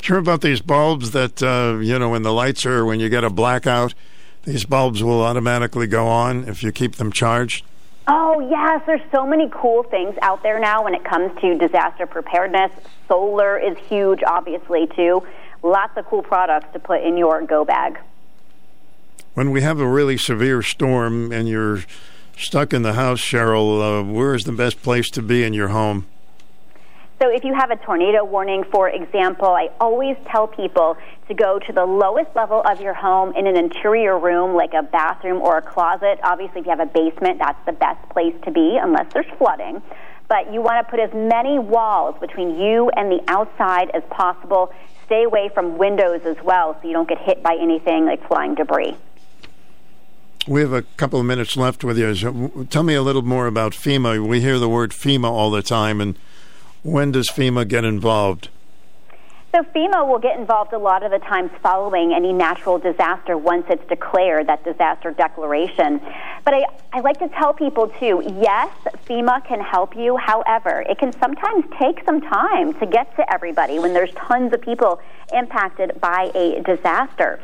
Sure 0.00 0.18
about 0.18 0.42
these 0.42 0.60
bulbs 0.60 1.10
that 1.12 1.42
uh, 1.42 1.78
you 1.78 1.98
know 1.98 2.10
when 2.10 2.22
the 2.22 2.32
lights 2.32 2.64
are 2.66 2.84
when 2.84 3.00
you 3.00 3.08
get 3.08 3.24
a 3.24 3.30
blackout, 3.30 3.94
these 4.44 4.64
bulbs 4.64 5.02
will 5.02 5.22
automatically 5.22 5.86
go 5.86 6.06
on 6.06 6.48
if 6.48 6.62
you 6.62 6.72
keep 6.72 6.96
them 6.96 7.12
charged. 7.12 7.64
Oh, 8.10 8.40
yes, 8.48 8.82
there's 8.86 9.02
so 9.12 9.26
many 9.26 9.50
cool 9.52 9.82
things 9.82 10.14
out 10.22 10.42
there 10.42 10.58
now 10.58 10.82
when 10.82 10.94
it 10.94 11.04
comes 11.04 11.30
to 11.42 11.58
disaster 11.58 12.06
preparedness. 12.06 12.72
Solar 13.06 13.58
is 13.58 13.76
huge, 13.86 14.20
obviously, 14.26 14.86
too. 14.96 15.22
Lots 15.62 15.94
of 15.98 16.06
cool 16.06 16.22
products 16.22 16.72
to 16.72 16.78
put 16.78 17.02
in 17.02 17.18
your 17.18 17.42
go 17.42 17.66
bag. 17.66 17.98
When 19.38 19.52
we 19.52 19.62
have 19.62 19.78
a 19.78 19.86
really 19.86 20.16
severe 20.16 20.62
storm 20.62 21.30
and 21.30 21.48
you're 21.48 21.84
stuck 22.36 22.72
in 22.72 22.82
the 22.82 22.94
house, 22.94 23.20
Cheryl, 23.20 24.00
uh, 24.00 24.02
where 24.02 24.34
is 24.34 24.42
the 24.42 24.50
best 24.50 24.82
place 24.82 25.08
to 25.10 25.22
be 25.22 25.44
in 25.44 25.54
your 25.54 25.68
home? 25.68 26.06
So 27.22 27.30
if 27.30 27.44
you 27.44 27.54
have 27.54 27.70
a 27.70 27.76
tornado 27.76 28.24
warning, 28.24 28.64
for 28.72 28.88
example, 28.88 29.46
I 29.46 29.70
always 29.80 30.16
tell 30.26 30.48
people 30.48 30.96
to 31.28 31.34
go 31.34 31.60
to 31.60 31.72
the 31.72 31.86
lowest 31.86 32.34
level 32.34 32.62
of 32.68 32.80
your 32.80 32.94
home 32.94 33.32
in 33.36 33.46
an 33.46 33.56
interior 33.56 34.18
room 34.18 34.56
like 34.56 34.74
a 34.74 34.82
bathroom 34.82 35.40
or 35.40 35.58
a 35.58 35.62
closet. 35.62 36.18
Obviously, 36.24 36.62
if 36.62 36.66
you 36.66 36.70
have 36.70 36.80
a 36.80 36.86
basement, 36.86 37.38
that's 37.38 37.64
the 37.64 37.74
best 37.74 38.08
place 38.08 38.34
to 38.44 38.50
be 38.50 38.76
unless 38.82 39.06
there's 39.12 39.30
flooding. 39.38 39.80
But 40.26 40.52
you 40.52 40.62
want 40.62 40.84
to 40.84 40.90
put 40.90 40.98
as 40.98 41.14
many 41.14 41.60
walls 41.60 42.16
between 42.18 42.58
you 42.58 42.90
and 42.96 43.08
the 43.08 43.22
outside 43.28 43.92
as 43.94 44.02
possible. 44.10 44.72
Stay 45.06 45.22
away 45.22 45.48
from 45.54 45.78
windows 45.78 46.22
as 46.24 46.36
well 46.42 46.76
so 46.82 46.88
you 46.88 46.92
don't 46.92 47.08
get 47.08 47.18
hit 47.18 47.40
by 47.40 47.54
anything 47.54 48.04
like 48.04 48.26
flying 48.26 48.56
debris. 48.56 48.96
We 50.48 50.62
have 50.62 50.72
a 50.72 50.80
couple 50.96 51.20
of 51.20 51.26
minutes 51.26 51.58
left 51.58 51.84
with 51.84 51.98
you. 51.98 52.66
Tell 52.70 52.82
me 52.82 52.94
a 52.94 53.02
little 53.02 53.20
more 53.20 53.46
about 53.46 53.72
FEMA. 53.72 54.26
We 54.26 54.40
hear 54.40 54.58
the 54.58 54.68
word 54.68 54.92
FEMA 54.92 55.26
all 55.26 55.50
the 55.50 55.60
time, 55.60 56.00
and 56.00 56.18
when 56.82 57.12
does 57.12 57.28
FEMA 57.28 57.68
get 57.68 57.84
involved? 57.84 58.48
So 59.54 59.62
FEMA 59.62 60.08
will 60.08 60.18
get 60.18 60.38
involved 60.38 60.72
a 60.72 60.78
lot 60.78 61.02
of 61.02 61.10
the 61.10 61.18
times 61.18 61.50
following 61.62 62.14
any 62.14 62.32
natural 62.32 62.78
disaster 62.78 63.36
once 63.36 63.66
it's 63.68 63.86
declared 63.88 64.46
that 64.46 64.64
disaster 64.64 65.10
declaration. 65.10 66.00
But 66.46 66.54
I, 66.54 66.64
I 66.94 67.00
like 67.00 67.18
to 67.18 67.28
tell 67.28 67.52
people 67.52 67.88
too, 68.00 68.22
yes, 68.40 68.70
FEMA 69.06 69.44
can 69.44 69.60
help 69.60 69.94
you. 69.94 70.16
However, 70.16 70.82
it 70.88 70.98
can 70.98 71.12
sometimes 71.12 71.66
take 71.78 72.02
some 72.06 72.22
time 72.22 72.72
to 72.80 72.86
get 72.86 73.14
to 73.16 73.32
everybody 73.32 73.78
when 73.78 73.92
there's 73.92 74.14
tons 74.14 74.54
of 74.54 74.62
people 74.62 74.98
impacted 75.34 76.00
by 76.00 76.30
a 76.34 76.62
disaster. 76.62 77.38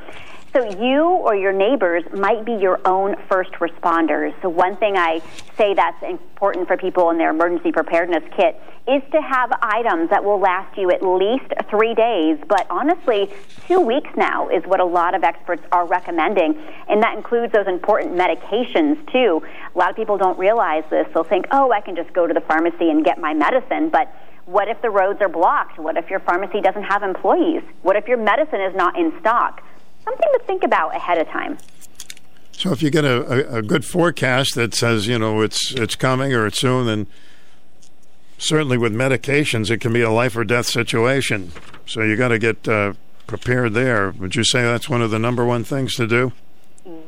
So 0.55 0.62
you 0.81 1.02
or 1.02 1.35
your 1.35 1.52
neighbors 1.52 2.05
might 2.12 2.44
be 2.44 2.52
your 2.52 2.81
own 2.86 3.16
first 3.28 3.51
responders. 3.55 4.40
So 4.40 4.48
one 4.48 4.76
thing 4.76 4.97
I 4.97 5.20
say 5.59 5.74
that's 5.74 6.01
important 6.05 6.68
for 6.68 6.76
people 6.76 7.10
in 7.10 7.18
their 7.18 7.31
emergency 7.31 7.72
preparedness 7.72 8.22
kit 8.36 8.62
is 8.86 9.02
to 9.10 9.20
have 9.20 9.51
items 9.62 10.10
that 10.10 10.22
will 10.22 10.39
last 10.39 10.78
you 10.78 10.93
at 10.93 11.02
least 11.02 11.52
three 11.68 11.93
days. 11.94 12.39
But 12.47 12.68
honestly, 12.70 13.32
two 13.66 13.81
weeks 13.81 14.10
now 14.16 14.48
is 14.48 14.62
what 14.64 14.78
a 14.78 14.85
lot 14.85 15.16
of 15.16 15.24
experts 15.24 15.64
are 15.72 15.89
recommending. 15.89 16.55
And 16.89 17.02
that 17.02 17.16
includes 17.16 17.52
those 17.52 17.66
important 17.66 18.14
medications 18.14 19.10
too. 19.10 19.43
A 19.74 19.76
lot 19.76 19.90
of 19.90 19.97
people 19.97 20.16
don't 20.18 20.39
realize 20.39 20.85
this. 20.89 21.09
They'll 21.12 21.24
think, 21.24 21.47
oh, 21.51 21.72
I 21.72 21.81
can 21.81 21.97
just 21.97 22.12
go 22.12 22.28
to 22.28 22.35
the 22.35 22.43
pharmacy 22.43 22.90
and 22.90 23.05
get 23.05 23.18
my 23.18 23.35
medicine. 23.35 23.89
But 23.89 24.14
what 24.47 24.68
if 24.68 24.81
the 24.82 24.90
roads 24.90 25.20
are 25.20 25.28
blocked? 25.28 25.81
What 25.81 25.97
if 25.97 26.10
your 26.10 26.20
pharmacy 26.20 26.60
doesn't 26.60 26.85
have 26.85 27.02
employees? 27.02 27.64
What 27.82 27.97
if 27.97 28.06
your 28.06 28.18
medicine 28.18 28.60
is 28.60 28.76
not 28.76 28.97
in 28.97 29.12
stock? 29.18 29.60
Something 30.05 30.28
to 30.32 30.40
think 30.47 30.62
about 30.62 30.94
ahead 30.94 31.18
of 31.18 31.28
time. 31.28 31.59
So 32.52 32.72
if 32.72 32.82
you 32.82 32.90
get 32.90 33.05
a, 33.05 33.56
a, 33.56 33.59
a, 33.59 33.62
good 33.62 33.85
forecast 33.85 34.55
that 34.55 34.74
says 34.74 35.09
you 35.09 35.18
know 35.18 35.40
it's 35.40 35.74
it's 35.74 35.97
coming 35.97 36.32
or 36.32 36.47
it's 36.47 36.60
soon, 36.60 36.86
then 36.86 37.06
certainly 38.39 38.78
with 38.78 38.93
medications 38.93 39.70
it 39.70 39.81
can 39.81 39.93
be 39.93 40.02
a 40.02 40.10
life 40.10 40.36
or 40.36 40.44
death 40.44 40.66
situation. 40.66 41.51
So 41.86 42.02
you 42.02 42.16
got 42.16 42.28
to 42.28 42.39
get 42.39 42.68
uh, 42.68 42.94
prepared 43.26 43.74
there. 43.74 44.10
Would 44.12 44.36
you 44.36 44.44
say 44.44 44.62
that's 44.62 44.89
one 44.89 45.02
of 45.02 45.10
the 45.10 45.18
number 45.18 45.44
one 45.44 45.64
things 45.64 45.94
to 45.97 46.06
do? 46.06 46.32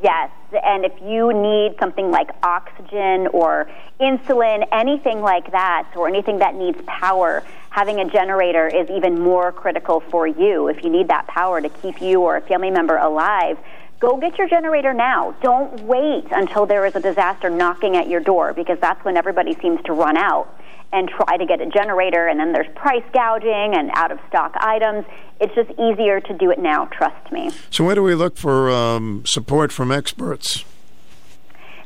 Yes, 0.01 0.31
and 0.63 0.85
if 0.85 0.93
you 1.03 1.31
need 1.33 1.75
something 1.79 2.09
like 2.09 2.31
oxygen 2.41 3.27
or 3.27 3.69
insulin, 3.99 4.67
anything 4.71 5.21
like 5.21 5.51
that, 5.51 5.87
or 5.95 6.07
anything 6.07 6.39
that 6.39 6.55
needs 6.55 6.79
power, 6.87 7.43
having 7.69 7.99
a 7.99 8.05
generator 8.09 8.67
is 8.67 8.89
even 8.89 9.19
more 9.19 9.51
critical 9.51 9.99
for 9.99 10.25
you. 10.25 10.67
If 10.67 10.83
you 10.83 10.89
need 10.89 11.09
that 11.09 11.27
power 11.27 11.61
to 11.61 11.69
keep 11.69 12.01
you 12.01 12.21
or 12.21 12.37
a 12.37 12.41
family 12.41 12.71
member 12.71 12.97
alive, 12.97 13.59
go 13.99 14.17
get 14.17 14.39
your 14.39 14.49
generator 14.49 14.95
now. 14.95 15.35
Don't 15.43 15.81
wait 15.81 16.25
until 16.31 16.65
there 16.65 16.83
is 16.87 16.95
a 16.95 16.99
disaster 16.99 17.51
knocking 17.51 17.95
at 17.95 18.09
your 18.09 18.19
door 18.19 18.53
because 18.53 18.79
that's 18.79 19.05
when 19.05 19.15
everybody 19.15 19.53
seems 19.61 19.79
to 19.83 19.93
run 19.93 20.17
out 20.17 20.51
and 20.93 21.09
try 21.09 21.37
to 21.37 21.45
get 21.45 21.61
a 21.61 21.67
generator 21.67 22.27
and 22.27 22.39
then 22.39 22.53
there's 22.53 22.67
price 22.75 23.03
gouging 23.13 23.73
and 23.75 23.91
out 23.93 24.11
of 24.11 24.19
stock 24.29 24.53
items. 24.59 25.05
It's 25.39 25.53
just 25.53 25.69
easier 25.79 26.19
to 26.21 26.33
do 26.37 26.51
it 26.51 26.59
now, 26.59 26.85
trust 26.85 27.31
me. 27.31 27.51
So 27.69 27.83
where 27.83 27.95
do 27.95 28.03
we 28.03 28.15
look 28.15 28.37
for 28.37 28.71
um, 28.71 29.23
support 29.25 29.71
from 29.71 29.91
experts? 29.91 30.63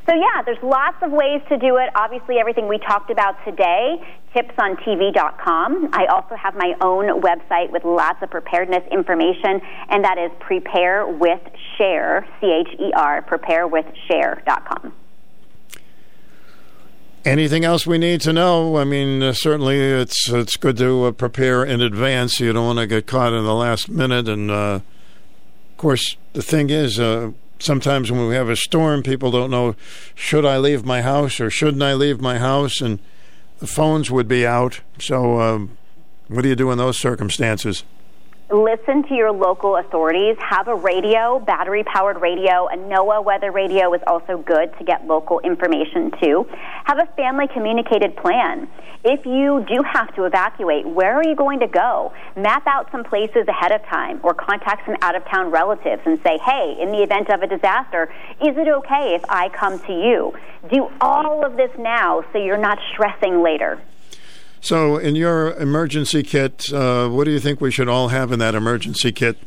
So, 0.10 0.16
yeah, 0.16 0.42
there's 0.44 0.62
lots 0.64 0.98
of 1.04 1.12
ways 1.12 1.42
to 1.50 1.58
do 1.58 1.78
it. 1.78 1.90
Obviously, 1.96 2.38
everything 2.40 2.68
we 2.68 2.80
talked 2.80 3.12
about 3.12 3.36
today, 3.46 4.02
tipsontv.com. 4.36 5.90
I 5.94 6.06
also 6.08 6.36
have 6.36 6.56
my 6.56 6.74
own 6.82 7.22
website 7.22 7.72
with 7.72 7.86
lots 7.86 8.22
of 8.24 8.32
preparedness 8.32 8.84
information, 8.92 9.62
and 9.90 10.04
that 10.04 10.18
is 10.18 10.32
preparewithcher, 10.42 12.26
C 12.42 12.48
H 12.48 12.80
E 12.80 12.92
R, 12.96 13.22
preparewithcher.com. 13.22 14.94
Anything 17.24 17.64
else 17.64 17.86
we 17.86 18.00
need 18.00 18.20
to 18.22 18.34
know? 18.34 18.78
I 18.78 18.84
mean, 18.84 19.22
uh, 19.22 19.34
certainly 19.34 19.80
it's 19.80 20.28
it's 20.30 20.56
good 20.58 20.78
to 20.78 21.06
uh, 21.06 21.12
prepare 21.12 21.64
in 21.64 21.80
advance. 21.80 22.40
You 22.40 22.52
don't 22.52 22.66
want 22.66 22.80
to 22.80 22.88
get 22.88 23.06
caught 23.06 23.34
in 23.34 23.44
the 23.44 23.54
last 23.54 23.90
minute. 23.90 24.28
And 24.28 24.50
uh, 24.50 24.80
of 24.80 25.78
course, 25.78 26.18
the 26.34 26.42
thing 26.42 26.72
is, 26.72 27.00
uh, 27.00 27.32
sometimes 27.60 28.12
when 28.12 28.28
we 28.28 28.34
have 28.34 28.50
a 28.50 28.56
storm, 28.56 29.04
people 29.04 29.30
don't 29.30 29.52
know 29.52 29.76
should 30.16 30.46
I 30.46 30.58
leave 30.58 30.84
my 30.84 31.04
house 31.04 31.40
or 31.40 31.52
shouldn't 31.52 31.84
I 31.84 31.94
leave 31.94 32.22
my 32.22 32.40
house, 32.40 32.82
and 32.82 32.98
the 33.60 33.68
phones 33.68 34.10
would 34.10 34.28
be 34.28 34.46
out. 34.46 34.82
So 35.00 35.40
um, 35.40 35.78
What 36.28 36.42
do 36.42 36.50
you 36.50 36.56
do 36.56 36.72
in 36.72 36.80
those 36.80 36.98
circumstances? 36.98 37.84
Listen 38.52 39.04
to 39.08 39.16
your 39.16 39.32
local 39.32 39.78
authorities. 39.78 40.36
Have 40.40 40.68
a 40.68 40.76
radio, 40.76 41.40
battery 41.40 41.84
powered 41.84 42.22
radio. 42.22 42.68
A 42.68 42.76
NOAA 42.76 43.24
weather 43.24 43.52
radio 43.52 43.94
is 43.94 44.02
also 44.06 44.38
good 44.38 44.78
to 44.78 44.84
get 44.84 45.08
local 45.08 45.40
information 45.40 46.12
too. 46.22 46.46
Have 46.86 47.00
a 47.00 47.06
family 47.16 47.48
communicated 47.54 48.16
plan. 48.18 48.68
If 49.04 49.26
you 49.26 49.66
do 49.68 49.82
have 49.84 50.14
to 50.16 50.26
evacuate, 50.26 50.86
where 50.86 51.16
are 51.16 51.24
you 51.24 51.36
going 51.36 51.60
to 51.62 51.68
go? 51.68 52.14
Map 52.36 52.68
out 52.68 52.92
some 52.92 53.04
places 53.04 53.48
ahead 53.48 53.72
of 53.72 53.82
time 53.86 54.20
or 54.22 54.34
contact 54.34 54.86
some 54.86 54.98
out 55.02 55.16
of 55.16 55.24
town 55.26 55.50
relatives 55.50 56.02
and 56.06 56.20
say, 56.22 56.38
hey, 56.46 56.78
in 56.80 56.92
the 56.92 57.02
event 57.02 57.30
of 57.30 57.42
a 57.42 57.48
disaster, 57.48 58.14
is 58.42 58.56
it 58.58 58.68
okay 58.68 59.16
if 59.16 59.24
I 59.30 59.50
come 59.50 59.80
to 59.80 59.94
you? 59.94 60.34
Do 60.70 60.92
all 61.00 61.46
of 61.46 61.58
this 61.58 61.72
now 61.80 62.24
so 62.32 62.38
you're 62.38 62.58
not 62.58 62.78
stressing 62.94 63.42
later. 63.42 63.82
So, 64.62 64.98
in 64.98 65.16
your 65.16 65.54
emergency 65.54 66.22
kit, 66.22 66.72
uh, 66.72 67.10
what 67.10 67.24
do 67.24 67.32
you 67.32 67.40
think 67.40 67.60
we 67.60 67.72
should 67.72 67.90
all 67.90 68.10
have 68.10 68.32
in 68.32 68.38
that 68.40 68.54
emergency 68.54 69.12
kit? 69.12 69.38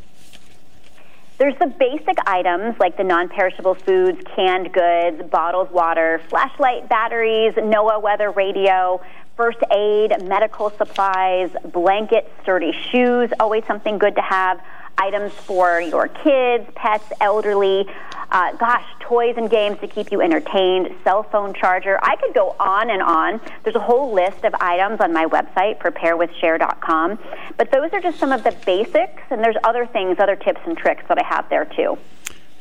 There's 1.38 1.56
the 1.60 1.66
basic 1.66 2.16
items 2.26 2.78
like 2.80 2.96
the 2.96 3.04
non 3.04 3.28
perishable 3.28 3.76
foods, 3.76 4.20
canned 4.34 4.72
goods, 4.72 5.22
bottled 5.30 5.70
water, 5.70 6.20
flashlight 6.28 6.88
batteries, 6.88 7.54
NOAA 7.54 8.02
weather 8.02 8.30
radio, 8.32 9.00
first 9.36 9.58
aid, 9.72 10.12
medical 10.24 10.70
supplies, 10.70 11.50
blankets, 11.72 12.28
sturdy 12.42 12.72
shoes, 12.90 13.30
always 13.38 13.64
something 13.66 13.98
good 13.98 14.16
to 14.16 14.22
have 14.22 14.60
items 14.98 15.32
for 15.32 15.80
your 15.80 16.08
kids, 16.08 16.68
pets, 16.74 17.04
elderly, 17.20 17.86
uh, 18.34 18.52
gosh, 18.56 18.84
toys 18.98 19.34
and 19.36 19.48
games 19.48 19.78
to 19.78 19.86
keep 19.86 20.10
you 20.10 20.20
entertained, 20.20 20.88
cell 21.04 21.22
phone 21.22 21.54
charger. 21.54 22.00
I 22.02 22.16
could 22.16 22.34
go 22.34 22.56
on 22.58 22.90
and 22.90 23.00
on. 23.00 23.40
There's 23.62 23.76
a 23.76 23.80
whole 23.80 24.12
list 24.12 24.42
of 24.42 24.52
items 24.60 25.00
on 25.00 25.12
my 25.12 25.24
website, 25.26 25.78
preparewithcher.com. 25.78 27.18
But 27.56 27.70
those 27.70 27.92
are 27.92 28.00
just 28.00 28.18
some 28.18 28.32
of 28.32 28.42
the 28.42 28.50
basics, 28.66 29.22
and 29.30 29.42
there's 29.42 29.54
other 29.62 29.86
things, 29.86 30.16
other 30.18 30.34
tips 30.34 30.60
and 30.66 30.76
tricks 30.76 31.04
that 31.08 31.16
I 31.16 31.24
have 31.24 31.48
there 31.48 31.64
too. 31.64 31.96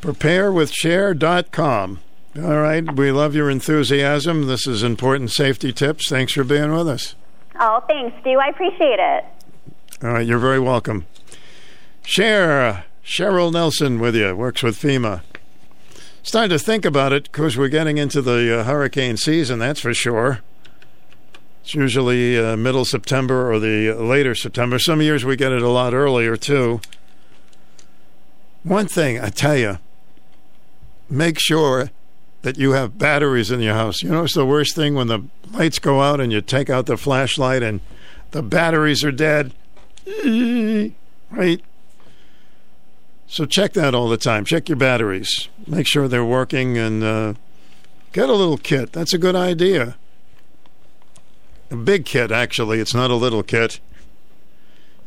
Preparewithcher.com. 0.02 2.00
All 2.36 2.60
right, 2.60 2.96
we 2.96 3.12
love 3.12 3.34
your 3.34 3.50
enthusiasm. 3.50 4.46
This 4.46 4.68
is 4.68 4.84
important 4.84 5.32
safety 5.32 5.74
tips. 5.74 6.08
Thanks 6.08 6.34
for 6.34 6.44
being 6.44 6.72
with 6.72 6.88
us. 6.88 7.16
Oh, 7.60 7.84
thanks, 7.88 8.16
Stu. 8.22 8.38
I 8.40 8.50
appreciate 8.50 9.00
it. 9.00 9.26
All 10.04 10.12
right, 10.12 10.28
you're 10.28 10.38
very 10.38 10.60
welcome. 10.60 11.08
Share 12.04 12.86
Cheryl 13.04 13.52
Nelson 13.52 14.00
with 14.00 14.16
you, 14.16 14.36
works 14.36 14.62
with 14.62 14.78
FEMA. 14.78 15.22
Starting 16.26 16.58
to 16.58 16.58
think 16.58 16.86
about 16.86 17.12
it 17.12 17.24
because 17.24 17.58
we're 17.58 17.68
getting 17.68 17.98
into 17.98 18.22
the 18.22 18.62
uh, 18.62 18.64
hurricane 18.64 19.18
season, 19.18 19.60
that's 19.60 19.82
for 19.82 19.94
sure. 19.94 20.40
It's 21.62 21.76
usually 21.76 22.40
uh, 22.40 22.56
middle 22.56 22.86
September 22.86 23.52
or 23.52 23.60
the 23.60 23.92
later 23.94 24.34
September. 24.34 24.80
Some 24.80 25.02
years 25.02 25.26
we 25.26 25.36
get 25.36 25.52
it 25.52 25.62
a 25.62 25.70
lot 25.70 25.94
earlier, 25.94 26.38
too. 26.38 26.80
One 28.64 28.88
thing, 28.88 29.20
I 29.20 29.30
tell 29.30 29.58
you, 29.58 29.80
make 31.10 31.40
sure 31.40 31.92
that 32.44 32.58
you 32.58 32.72
have 32.72 32.98
batteries 32.98 33.52
in 33.52 33.60
your 33.60 33.74
house. 33.74 34.02
You 34.02 34.10
know, 34.10 34.24
it's 34.24 34.36
the 34.36 34.46
worst 34.46 34.76
thing 34.76 34.96
when 34.96 35.08
the 35.08 35.26
lights 35.52 35.80
go 35.80 36.02
out 36.02 36.22
and 36.22 36.32
you 36.32 36.40
take 36.40 36.70
out 36.70 36.86
the 36.86 36.98
flashlight 36.98 37.64
and 37.64 37.82
the 38.32 38.42
batteries 38.42 39.04
are 39.04 39.12
dead. 39.12 39.54
Right? 41.32 41.62
So 43.34 43.48
check 43.48 43.74
that 43.74 43.96
all 43.96 44.10
the 44.10 44.18
time. 44.18 44.46
Check 44.46 44.70
your 44.70 44.76
batteries. 44.76 45.50
Make 45.66 45.88
sure 45.88 46.08
they're 46.08 46.24
working 46.24 46.78
and 46.78 47.04
uh, 47.04 47.34
get 48.12 48.30
a 48.30 48.34
little 48.34 48.60
kit. 48.60 48.94
That's 48.94 49.12
a 49.12 49.18
good 49.18 49.36
idea. 49.36 49.96
A 51.72 51.76
big 51.76 52.06
kit, 52.06 52.32
actually. 52.32 52.80
It's 52.80 52.94
not 52.94 53.10
a 53.10 53.16
little 53.16 53.42
kit. 53.42 53.80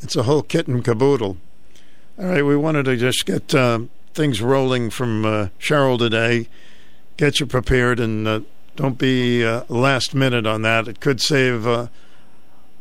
It's 0.00 0.16
a 0.16 0.24
whole 0.24 0.42
kit 0.42 0.66
and 0.66 0.84
caboodle. 0.84 1.36
All 2.18 2.24
right, 2.24 2.44
we 2.44 2.56
wanted 2.56 2.86
to 2.86 2.96
just 2.96 3.26
get 3.26 3.54
uh, 3.54 3.82
things 4.12 4.42
rolling 4.42 4.90
from 4.90 5.24
uh, 5.24 5.48
Cheryl 5.60 5.96
today. 5.96 6.48
Get 7.16 7.38
you 7.38 7.46
prepared 7.46 8.00
and 8.00 8.26
uh, 8.26 8.40
don't 8.74 8.98
be 8.98 9.44
uh, 9.44 9.62
last 9.68 10.16
minute 10.16 10.48
on 10.48 10.62
that. 10.62 10.88
It 10.88 10.98
could 10.98 11.20
save 11.20 11.64
uh, 11.64 11.86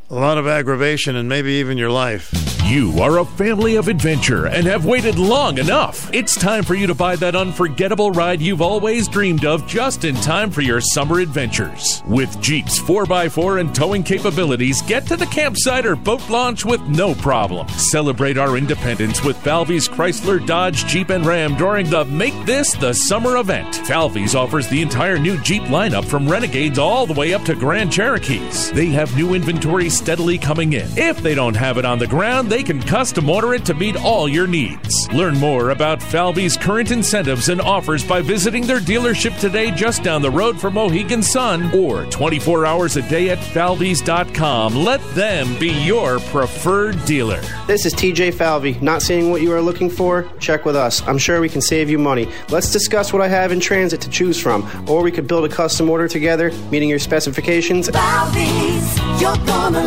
a 0.10 0.14
lot 0.14 0.38
of 0.38 0.48
aggravation 0.48 1.16
and 1.16 1.28
maybe 1.28 1.54
even 1.54 1.78
your 1.78 1.90
life. 1.90 2.32
You 2.66 3.00
are 3.00 3.20
a 3.20 3.26
family 3.26 3.76
of 3.76 3.90
adventure 3.90 4.48
and 4.48 4.66
have 4.66 4.86
waited 4.86 5.20
long 5.20 5.60
enough. 5.60 6.12
It's 6.12 6.36
time 6.36 6.64
for 6.64 6.74
you 6.74 6.88
to 6.88 6.96
buy 6.96 7.16
that 7.18 7.36
unforgettable 7.36 8.10
ride 8.10 8.42
you've 8.42 8.62
always 8.62 9.08
dreamed 9.08 9.46
of 9.46 9.68
just 9.68 10.04
in 10.04 10.16
time 10.16 10.50
for 10.50 10.62
your 10.62 10.82
summer 10.82 11.20
adventures. 11.20 12.02
With 12.08 12.42
Jeep's 12.42 12.80
4x4 12.80 13.60
and 13.60 13.76
towing 13.76 14.02
capabilities, 14.02 14.82
get 14.82 15.06
to 15.06 15.16
the 15.16 15.28
campsite 15.28 15.86
or 15.86 15.96
boat 15.96 16.28
launch 16.28 16.66
with 16.66 16.82
no 16.82 17.14
problem. 17.14 17.68
Celebrate 17.70 18.40
our 18.40 18.58
independence 18.58 19.24
with 19.24 19.38
Falvey's 19.38 19.88
Chrysler, 19.88 20.44
Dodge, 20.44 20.88
Jeep, 20.88 21.12
and 21.12 21.24
Ram 21.24 21.56
during 21.58 21.88
the 21.88 22.06
Make 22.06 22.34
This 22.48 22.74
the 22.74 22.94
Summer 22.94 23.38
event. 23.38 23.76
Falvey's 23.88 24.34
offers 24.34 24.68
the 24.70 24.82
entire 24.82 25.20
new 25.20 25.40
Jeep 25.44 25.62
lineup 25.64 26.06
from 26.06 26.28
Renegades 26.28 26.80
all 26.80 27.06
the 27.06 27.14
way 27.14 27.36
up 27.36 27.44
to 27.44 27.54
Grand 27.54 27.92
Cherokees. 27.92 28.72
They 28.72 28.88
have 28.88 29.16
new 29.16 29.36
inventory 29.36 29.92
steadily 29.96 30.38
coming 30.38 30.74
in. 30.74 30.88
If 30.98 31.22
they 31.24 31.34
don't 31.36 31.56
have 31.56 31.78
it 31.78 31.86
on 31.86 32.00
the 32.00 32.08
ground, 32.08 32.50
they 32.50 32.64
can 32.64 32.82
custom 32.82 33.30
order 33.30 33.54
it 33.54 33.66
to 33.66 33.74
meet 33.74 33.96
all 33.96 34.28
your 34.28 34.48
needs. 34.48 35.08
Learn 35.14 35.38
more 35.38 35.70
about 35.72 36.02
Falvey's 36.02 36.58
current 36.58 36.92
incentives 36.92 37.50
and 37.50 37.62
offers 37.62 38.04
by 38.04 38.22
visiting 38.22 38.66
their 38.68 38.80
dealership 38.80 39.40
today 39.40 39.72
just 39.72 40.04
down 40.04 40.22
the 40.22 40.30
road 40.30 40.60
from 40.60 40.74
Mohegan 40.76 41.24
Sun 41.24 41.74
or 41.74 42.06
24 42.06 42.66
hours 42.66 42.98
a 42.98 43.08
day 43.10 43.30
at 43.30 43.38
falveys.com. 43.38 44.76
Let 44.76 45.02
them 45.16 45.58
be 45.60 45.72
your 45.72 46.20
preferred 46.20 47.04
dealer. 47.06 47.42
This 47.68 47.86
is 47.86 47.94
TJ 47.94 48.34
Falvey. 48.34 48.74
Not 48.82 49.02
seeing 49.02 49.32
what 49.32 49.42
you 49.42 49.52
are 49.54 49.62
looking 49.62 49.90
for? 49.90 50.30
Check 50.40 50.66
with 50.66 50.76
us. 50.76 51.02
I'm 51.08 51.18
sure 51.18 51.42
we 51.42 51.50
can 51.50 51.62
save 51.62 51.90
you 51.90 51.98
money. 51.98 52.28
Let's 52.50 52.72
discuss 52.72 53.14
what 53.14 53.22
I 53.22 53.28
have 53.28 53.52
in 53.52 53.60
transit 53.60 54.02
to 54.02 54.10
choose 54.10 54.40
from, 54.40 54.70
or 54.90 55.02
we 55.02 55.12
could 55.12 55.28
build 55.28 55.46
a 55.46 55.50
custom 55.50 55.90
order 55.90 56.08
together, 56.08 56.52
meeting 56.72 56.90
your 56.90 57.00
specifications. 57.00 57.90
Falvey's, 57.90 59.22
you're 59.22 59.36
gonna 59.46 59.66
love 59.66 59.76
it. 59.76 59.85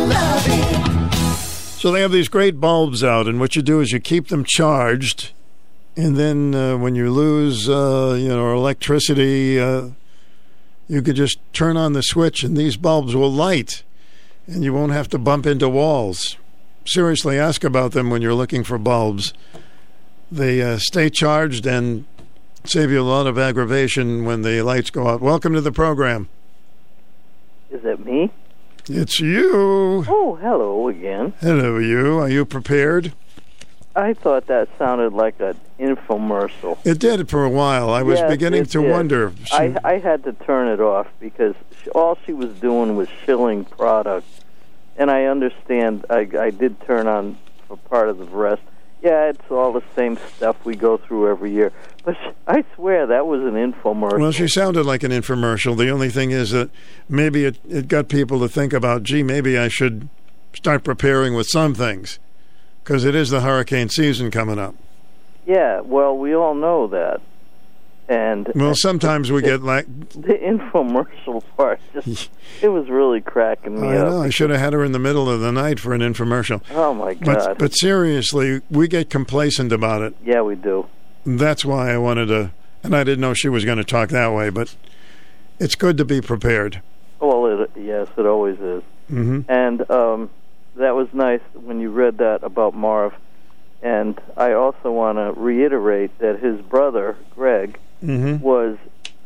So 1.79 1.93
they 1.93 2.01
have 2.01 2.11
these 2.11 2.27
great 2.27 2.59
bulbs 2.59 3.05
out, 3.05 3.25
and 3.25 3.39
what 3.39 3.55
you 3.55 3.61
do 3.61 3.79
is 3.79 3.93
you 3.93 4.01
keep 4.01 4.27
them 4.27 4.43
charged, 4.45 5.31
and 5.95 6.17
then 6.17 6.53
uh, 6.53 6.77
when 6.77 6.93
you 6.93 7.09
lose, 7.09 7.69
uh, 7.69 8.17
you 8.19 8.27
know, 8.27 8.53
electricity, 8.53 9.57
uh, 9.57 9.89
you 10.89 11.01
could 11.01 11.15
just 11.15 11.39
turn 11.53 11.77
on 11.77 11.93
the 11.93 12.01
switch, 12.01 12.43
and 12.43 12.57
these 12.57 12.75
bulbs 12.75 13.15
will 13.15 13.31
light, 13.31 13.83
and 14.45 14.61
you 14.61 14.73
won't 14.73 14.91
have 14.91 15.07
to 15.07 15.17
bump 15.17 15.45
into 15.45 15.69
walls. 15.69 16.35
Seriously, 16.85 17.39
ask 17.39 17.63
about 17.63 17.93
them 17.93 18.09
when 18.09 18.21
you're 18.21 18.33
looking 18.33 18.65
for 18.65 18.77
bulbs. 18.77 19.33
They 20.29 20.61
uh, 20.61 20.79
stay 20.79 21.09
charged 21.09 21.65
and 21.65 22.05
save 22.65 22.91
you 22.91 22.99
a 22.99 23.03
lot 23.03 23.25
of 23.25 23.37
aggravation 23.37 24.25
when 24.25 24.41
the 24.41 24.61
lights 24.63 24.89
go 24.89 25.07
out. 25.07 25.21
Welcome 25.21 25.53
to 25.53 25.61
the 25.61 25.71
program. 25.71 26.27
Is 27.71 27.85
it 27.85 28.05
me? 28.05 28.31
It's 28.91 29.19
you. 29.19 30.03
Oh, 30.07 30.35
hello 30.41 30.87
again. 30.87 31.33
Hello, 31.41 31.77
you. 31.77 32.17
Are 32.19 32.29
you 32.29 32.43
prepared? 32.43 33.13
I 33.95 34.13
thought 34.13 34.47
that 34.47 34.67
sounded 34.79 35.13
like 35.13 35.39
an 35.39 35.55
infomercial. 35.79 36.77
It 36.85 36.97
did 36.97 37.29
for 37.29 37.43
a 37.43 37.49
while. 37.49 37.91
I 37.91 38.01
was 38.01 38.19
Yes, 38.19 38.31
beginning 38.31 38.65
to 38.65 38.81
did. 38.81 38.89
wonder. 38.91 39.33
I, 39.51 39.75
I 39.83 39.97
had 39.99 40.23
to 40.23 40.33
turn 40.33 40.69
it 40.69 40.79
off 40.79 41.07
because 41.19 41.53
all 41.93 42.17
she 42.25 42.33
was 42.33 42.49
doing 42.59 42.95
was 42.95 43.07
shilling 43.25 43.65
product. 43.65 44.25
And 44.97 45.11
I 45.11 45.25
understand, 45.25 46.05
I, 46.09 46.27
I 46.39 46.49
did 46.49 46.81
turn 46.81 47.07
on 47.07 47.37
for 47.67 47.77
part 47.77 48.09
of 48.09 48.17
the 48.17 48.25
rest. 48.25 48.61
Yeah, 49.01 49.29
it's 49.29 49.49
all 49.49 49.71
the 49.71 49.83
same 49.95 50.17
stuff 50.35 50.65
we 50.65 50.75
go 50.75 50.97
through 50.97 51.29
every 51.29 51.51
year. 51.51 51.71
But 52.03 52.17
I 52.47 52.63
swear 52.75 53.07
that 53.07 53.25
was 53.27 53.41
an 53.41 53.53
infomercial. 53.53 54.19
Well, 54.19 54.31
she 54.31 54.47
sounded 54.47 54.85
like 54.85 55.03
an 55.03 55.11
infomercial. 55.11 55.77
The 55.77 55.89
only 55.89 56.09
thing 56.09 56.31
is 56.31 56.51
that 56.51 56.69
maybe 57.07 57.45
it, 57.45 57.57
it 57.67 57.87
got 57.87 58.09
people 58.09 58.39
to 58.39 58.49
think 58.49 58.73
about, 58.73 59.03
gee, 59.03 59.23
maybe 59.23 59.57
I 59.57 59.69
should 59.69 60.09
start 60.53 60.83
preparing 60.83 61.33
with 61.33 61.47
some 61.47 61.73
things 61.73 62.19
because 62.83 63.05
it 63.05 63.15
is 63.15 63.29
the 63.29 63.41
hurricane 63.41 63.87
season 63.87 64.31
coming 64.31 64.59
up. 64.59 64.75
yeah, 65.45 65.79
well, 65.81 66.17
we 66.17 66.35
all 66.35 66.55
know 66.55 66.87
that. 66.87 67.21
And 68.09 68.51
Well, 68.55 68.73
sometimes 68.73 69.31
we 69.31 69.41
get 69.43 69.61
like, 69.61 69.85
the 70.09 70.33
infomercial 70.33 71.43
part 71.55 71.79
just 71.93 72.29
it 72.61 72.69
was 72.69 72.89
really 72.89 73.21
cracking 73.21 73.79
me 73.79 73.87
I 73.89 73.97
up. 73.97 74.07
know, 74.09 74.21
I 74.23 74.29
should 74.31 74.49
have 74.49 74.59
had 74.59 74.73
her 74.73 74.83
in 74.83 74.91
the 74.93 74.99
middle 74.99 75.29
of 75.29 75.39
the 75.41 75.51
night 75.51 75.79
for 75.79 75.93
an 75.93 76.01
infomercial. 76.01 76.61
Oh 76.71 76.93
my 76.93 77.13
But, 77.13 77.23
god. 77.45 77.57
but 77.59 77.71
seriously, 77.77 78.61
we 78.71 78.87
get 78.87 79.11
complacent 79.11 79.71
about 79.71 80.01
it. 80.01 80.15
yeah, 80.25 80.41
we 80.41 80.55
do. 80.55 80.87
That's 81.23 81.63
why 81.63 81.91
I 81.91 81.97
wanted 81.99 82.25
to, 82.27 82.51
and 82.83 82.95
I 82.95 83.03
didn't 83.03 83.21
know 83.21 83.35
she 83.35 83.47
was 83.49 83.63
going 83.63 83.77
to 83.77 83.83
talk 83.83 84.09
that 84.09 84.33
way, 84.33 84.49
but 84.49 84.75
it's 85.59 85.75
good 85.75 85.97
to 85.97 86.05
be 86.05 86.19
prepared. 86.19 86.81
Well, 87.19 87.45
it, 87.61 87.71
yes, 87.75 88.07
it 88.17 88.25
always 88.25 88.57
is. 88.59 88.81
hmm 89.07 89.41
And 89.47 89.89
um, 89.91 90.31
that 90.77 90.95
was 90.95 91.09
nice 91.13 91.41
when 91.53 91.79
you 91.79 91.91
read 91.91 92.17
that 92.17 92.43
about 92.43 92.73
Marv. 92.73 93.13
And 93.83 94.19
I 94.35 94.53
also 94.53 94.91
want 94.91 95.17
to 95.19 95.39
reiterate 95.39 96.17
that 96.19 96.39
his 96.39 96.59
brother, 96.61 97.15
Greg, 97.35 97.77
Mhm. 98.03 98.41
was 98.41 98.77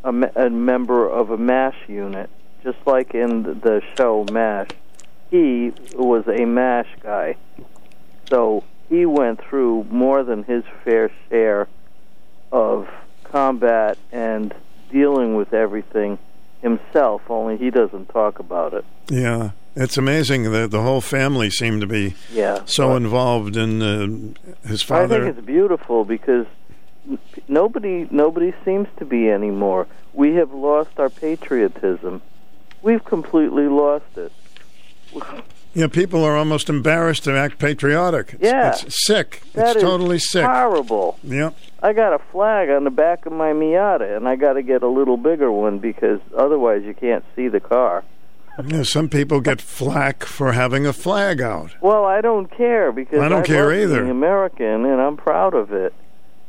a, 0.03 0.11
me- 0.11 0.27
a 0.35 0.49
member 0.49 1.07
of 1.09 1.29
a 1.29 1.37
MASH 1.37 1.77
unit, 1.87 2.29
just 2.63 2.77
like 2.85 3.13
in 3.13 3.43
the 3.43 3.81
show 3.97 4.25
MASH. 4.31 4.69
he 5.31 5.71
was 5.95 6.27
a 6.27 6.45
MASH 6.45 6.89
guy. 7.01 7.35
So 8.29 8.63
he 8.89 9.05
went 9.05 9.41
through 9.41 9.85
more 9.89 10.23
than 10.23 10.43
his 10.43 10.63
fair 10.83 11.09
share 11.29 11.67
of 12.51 12.87
combat 13.23 13.97
and 14.11 14.53
dealing 14.91 15.35
with 15.35 15.53
everything 15.53 16.19
himself, 16.61 17.21
only 17.29 17.57
he 17.57 17.69
doesn't 17.71 18.07
talk 18.09 18.39
about 18.39 18.73
it. 18.73 18.85
Yeah, 19.09 19.51
it's 19.75 19.97
amazing 19.97 20.51
that 20.51 20.71
the 20.71 20.81
whole 20.81 21.01
family 21.01 21.49
seemed 21.49 21.81
to 21.81 21.87
be 21.87 22.13
Yeah. 22.31 22.59
so 22.65 22.95
involved 22.95 23.57
in 23.57 23.81
uh, 23.81 24.67
his 24.67 24.81
father. 24.83 25.15
I 25.15 25.25
think 25.25 25.37
it's 25.37 25.45
beautiful 25.45 26.05
because 26.05 26.45
nobody 27.47 28.07
nobody 28.11 28.53
seems 28.65 28.87
to 28.97 29.05
be 29.05 29.29
anymore. 29.29 29.87
We 30.13 30.35
have 30.35 30.53
lost 30.53 30.91
our 30.99 31.09
patriotism. 31.09 32.21
We've 32.81 33.03
completely 33.03 33.67
lost 33.67 34.17
it. 34.17 34.31
Yeah, 35.73 35.87
people 35.87 36.23
are 36.23 36.35
almost 36.37 36.69
embarrassed 36.69 37.23
to 37.23 37.35
act 37.35 37.57
patriotic. 37.57 38.33
It's, 38.33 38.43
Yeah. 38.43 38.69
it's 38.69 39.05
sick. 39.07 39.41
That 39.53 39.75
it's 39.75 39.81
totally 39.83 40.19
sick. 40.19 40.45
Horrible. 40.45 41.17
Yep. 41.23 41.55
I 41.81 41.93
got 41.93 42.13
a 42.13 42.19
flag 42.31 42.69
on 42.69 42.83
the 42.83 42.91
back 42.91 43.25
of 43.25 43.33
my 43.33 43.53
Miata, 43.53 44.15
and 44.15 44.27
I 44.27 44.35
got 44.35 44.53
to 44.53 44.61
get 44.61 44.83
a 44.83 44.87
little 44.87 45.17
bigger 45.17 45.51
one 45.51 45.79
because 45.79 46.19
otherwise 46.37 46.83
you 46.83 46.93
can't 46.93 47.25
see 47.35 47.47
the 47.47 47.59
car. 47.59 48.03
Yeah, 48.67 48.83
some 48.83 49.09
people 49.09 49.41
get 49.41 49.59
flack 49.59 50.23
for 50.25 50.51
having 50.51 50.85
a 50.85 50.93
flag 50.93 51.41
out. 51.41 51.71
Well, 51.81 52.05
I 52.05 52.21
don't 52.21 52.51
care 52.51 52.91
because 52.91 53.19
I 53.19 53.27
don't 53.27 53.43
care 53.45 53.69
love 53.69 53.79
either. 53.79 54.05
American, 54.05 54.85
and 54.85 55.01
I'm 55.01 55.17
proud 55.17 55.55
of 55.55 55.71
it. 55.73 55.91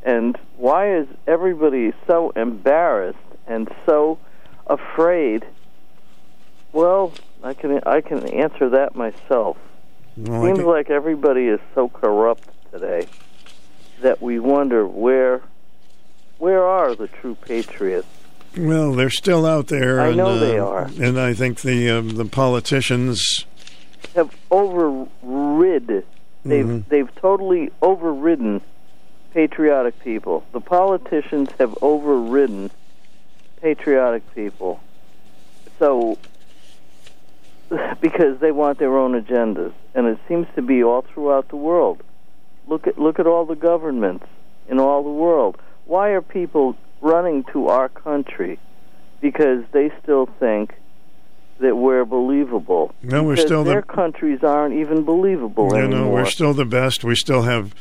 And 0.05 0.37
why 0.57 0.95
is 0.97 1.07
everybody 1.25 1.91
so 2.05 2.29
embarrassed 2.29 3.17
and 3.47 3.67
so 3.87 4.19
afraid? 4.67 5.43
Well, 6.71 7.11
I 7.43 7.55
can 7.55 7.81
I 7.85 8.01
can 8.01 8.27
answer 8.27 8.69
that 8.69 8.95
myself. 8.95 9.57
Well, 10.15 10.45
Seems 10.45 10.59
like 10.65 10.91
everybody 10.91 11.47
is 11.47 11.59
so 11.73 11.89
corrupt 11.89 12.47
today 12.71 13.07
that 14.01 14.21
we 14.21 14.39
wonder 14.39 14.85
where 14.87 15.41
where 16.37 16.63
are 16.63 16.93
the 16.95 17.07
true 17.07 17.35
patriots? 17.35 18.07
Well, 18.55 18.93
they're 18.93 19.09
still 19.09 19.45
out 19.45 19.67
there. 19.67 19.99
I 19.99 20.09
and, 20.09 20.17
know 20.17 20.37
they 20.37 20.59
uh, 20.59 20.65
are. 20.65 20.89
And 21.01 21.19
I 21.19 21.33
think 21.33 21.61
the 21.61 21.89
um, 21.89 22.09
the 22.09 22.25
politicians. 22.25 23.45
have 24.15 24.35
overrid 24.51 26.05
they've 26.45 26.65
Mhm. 26.65 26.87
they've 26.89 27.15
totally 27.15 27.71
overridden 27.81 28.61
patriotic 29.35 29.99
people. 29.99 30.45
The 30.53 30.61
politicians 30.61 31.49
have 31.59 31.77
overridden 31.81 32.71
patriotic 33.61 34.23
people. 34.33 34.79
So 35.77 36.17
because 37.99 38.39
they 38.39 38.51
want 38.53 38.79
their 38.79 38.97
own 38.97 39.21
agendas 39.21 39.73
and 39.93 40.07
it 40.07 40.17
seems 40.29 40.47
to 40.55 40.61
be 40.61 40.83
all 40.83 41.01
throughout 41.01 41.49
the 41.49 41.57
world. 41.57 42.01
Look 42.67 42.87
at 42.87 42.97
look 42.97 43.19
at 43.19 43.27
all 43.27 43.45
the 43.45 43.55
governments 43.55 44.25
in 44.69 44.79
all 44.79 45.03
the 45.03 45.09
world. 45.25 45.57
Why 45.85 46.09
are 46.11 46.21
people 46.21 46.75
running 47.01 47.43
to 47.51 47.67
our 47.67 47.89
country? 47.89 48.57
Because 49.19 49.65
they 49.73 49.91
still 50.01 50.27
think 50.39 50.73
that 51.59 51.75
we're 51.75 52.05
believable. 52.05 52.93
No, 53.03 53.23
we're 53.23 53.33
Because 53.35 53.45
still 53.45 53.63
the- 53.65 53.71
their 53.71 53.81
countries 53.81 54.43
aren't 54.43 54.75
even 54.75 55.03
believable 55.03 55.69
You 55.73 55.83
anymore. 55.83 56.05
know, 56.05 56.09
we're 56.09 56.25
still 56.25 56.53
the 56.53 56.65
best. 56.65 57.03
We 57.03 57.15
still 57.15 57.41
have 57.43 57.73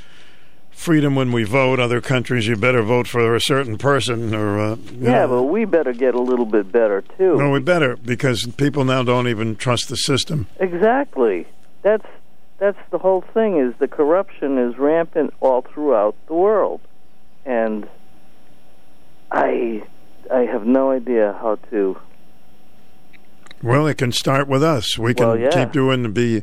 freedom 0.75 1.15
when 1.15 1.33
we 1.33 1.45
vote. 1.45 1.81
Other 1.81 2.01
countries, 2.01 2.47
you 2.47 2.57
better 2.57 2.83
vote 2.83 3.09
for 3.09 3.35
a 3.35 3.41
certain 3.41 3.79
person, 3.79 4.35
or 4.35 4.59
uh, 4.59 4.77
yeah, 4.99 5.27
know. 5.27 5.29
but 5.29 5.43
we 5.45 5.65
better 5.65 5.93
get 5.93 6.15
a 6.15 6.21
little 6.21 6.45
bit 6.47 6.71
better 6.71 7.03
too. 7.17 7.37
No, 7.37 7.51
we 7.51 7.61
better 7.61 7.97
because 7.97 8.47
people 8.57 8.85
now 8.85 9.03
don't 9.03 9.29
even 9.29 9.57
trust 9.57 9.89
the 9.89 9.97
system. 9.97 10.47
Exactly. 10.59 11.47
That's 11.83 12.07
that's 12.59 12.79
the 12.91 12.99
whole 12.99 13.23
thing. 13.33 13.59
Is 13.59 13.75
the 13.79 13.89
corruption 13.89 14.59
is 14.59 14.77
rampant 14.79 15.33
all 15.41 15.63
throughout 15.63 16.17
the 16.27 16.35
world, 16.35 16.81
and 17.47 17.89
I 19.31 19.83
I 20.33 20.41
have 20.41 20.67
no 20.67 20.91
idea 20.91 21.37
how 21.41 21.57
to. 21.71 21.99
Well, 23.63 23.87
it 23.87 23.97
can 23.97 24.13
start 24.13 24.47
with 24.47 24.63
us. 24.63 24.99
We 24.99 25.15
can 25.15 25.27
Well, 25.27 25.39
yeah. 25.39 25.49
keep 25.49 25.73
doing 25.73 26.13
be 26.13 26.43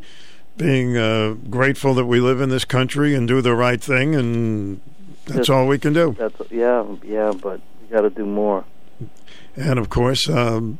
being 0.61 0.95
uh, 0.95 1.33
grateful 1.49 1.93
that 1.95 2.05
we 2.05 2.19
live 2.19 2.39
in 2.39 2.49
this 2.49 2.65
country 2.65 3.15
and 3.15 3.27
do 3.27 3.41
the 3.41 3.55
right 3.55 3.81
thing, 3.81 4.15
and 4.15 4.79
that's 5.25 5.49
all 5.49 5.67
we 5.67 5.79
can 5.79 5.93
do. 5.93 6.15
That's 6.17 6.51
yeah, 6.51 6.85
yeah, 7.03 7.31
but 7.31 7.61
we 7.81 7.87
got 7.87 8.01
to 8.01 8.09
do 8.09 8.25
more. 8.25 8.63
And 9.55 9.79
of 9.79 9.89
course, 9.89 10.29
um, 10.29 10.77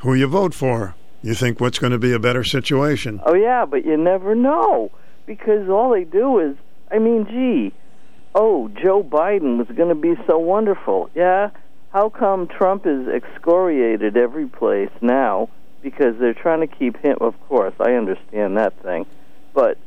who 0.00 0.14
you 0.14 0.26
vote 0.26 0.54
for. 0.54 0.94
You 1.22 1.34
think 1.34 1.58
what's 1.58 1.78
going 1.78 1.92
to 1.92 1.98
be 1.98 2.12
a 2.12 2.18
better 2.18 2.44
situation? 2.44 3.20
Oh 3.24 3.34
yeah, 3.34 3.64
but 3.64 3.84
you 3.84 3.96
never 3.96 4.34
know 4.34 4.90
because 5.26 5.68
all 5.68 5.90
they 5.90 6.04
do 6.04 6.38
is, 6.38 6.56
I 6.90 6.98
mean, 6.98 7.26
gee, 7.26 7.72
oh, 8.34 8.68
Joe 8.68 9.02
Biden 9.02 9.56
was 9.56 9.68
going 9.74 9.88
to 9.88 9.94
be 9.94 10.14
so 10.26 10.38
wonderful. 10.38 11.10
Yeah, 11.14 11.50
how 11.92 12.10
come 12.10 12.46
Trump 12.46 12.86
is 12.86 13.08
excoriated 13.08 14.16
every 14.16 14.46
place 14.46 14.90
now? 15.00 15.48
Because 15.82 16.18
they're 16.18 16.34
trying 16.34 16.60
to 16.60 16.66
keep 16.66 16.98
him. 16.98 17.16
Of 17.20 17.40
course, 17.48 17.74
I 17.80 17.92
understand 17.92 18.58
that 18.58 18.78
thing, 18.82 19.06
but 19.54 19.78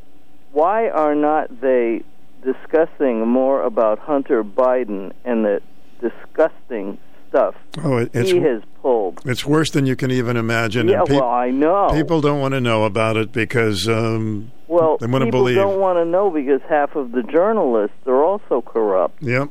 why 0.53 0.89
are 0.89 1.14
not 1.14 1.61
they 1.61 2.02
discussing 2.44 3.27
more 3.27 3.61
about 3.64 3.99
Hunter 3.99 4.44
Biden 4.44 5.11
and 5.26 5.44
the 5.45 5.61
disgusting 6.02 6.98
stuff 7.30 7.56
Oh, 7.84 7.98
it, 7.98 8.11
it's 8.14 8.31
he 8.31 8.39
has 8.39 8.61
pulled? 8.81 9.19
it's 9.26 9.45
worse 9.45 9.69
than 9.72 9.85
you 9.85 9.95
can 9.95 10.11
even 10.11 10.38
imagine. 10.38 10.88
Yeah, 10.88 11.02
peop- 11.06 11.19
well, 11.22 11.30
I 11.30 11.49
know. 11.49 11.89
people 11.91 12.22
don't 12.22 12.39
want 12.39 12.53
to 12.53 12.61
know 12.61 12.85
about 12.85 13.18
it 13.18 13.31
because 13.34 13.88
um, 13.89 14.52
Well, 14.68 14.98
they 14.98 15.07
want 15.07 15.26
to 15.26 15.31
believe. 15.31 15.56
people 15.57 15.72
don't 15.72 15.81
want 15.81 15.98
to 15.98 16.06
know 16.06 16.30
because 16.31 16.61
half 16.69 16.95
of 16.95 17.11
the 17.11 17.23
journalists 17.23 17.98
are 18.06 18.23
also 18.23 18.61
corrupt. 18.61 19.22
Yep. 19.22 19.49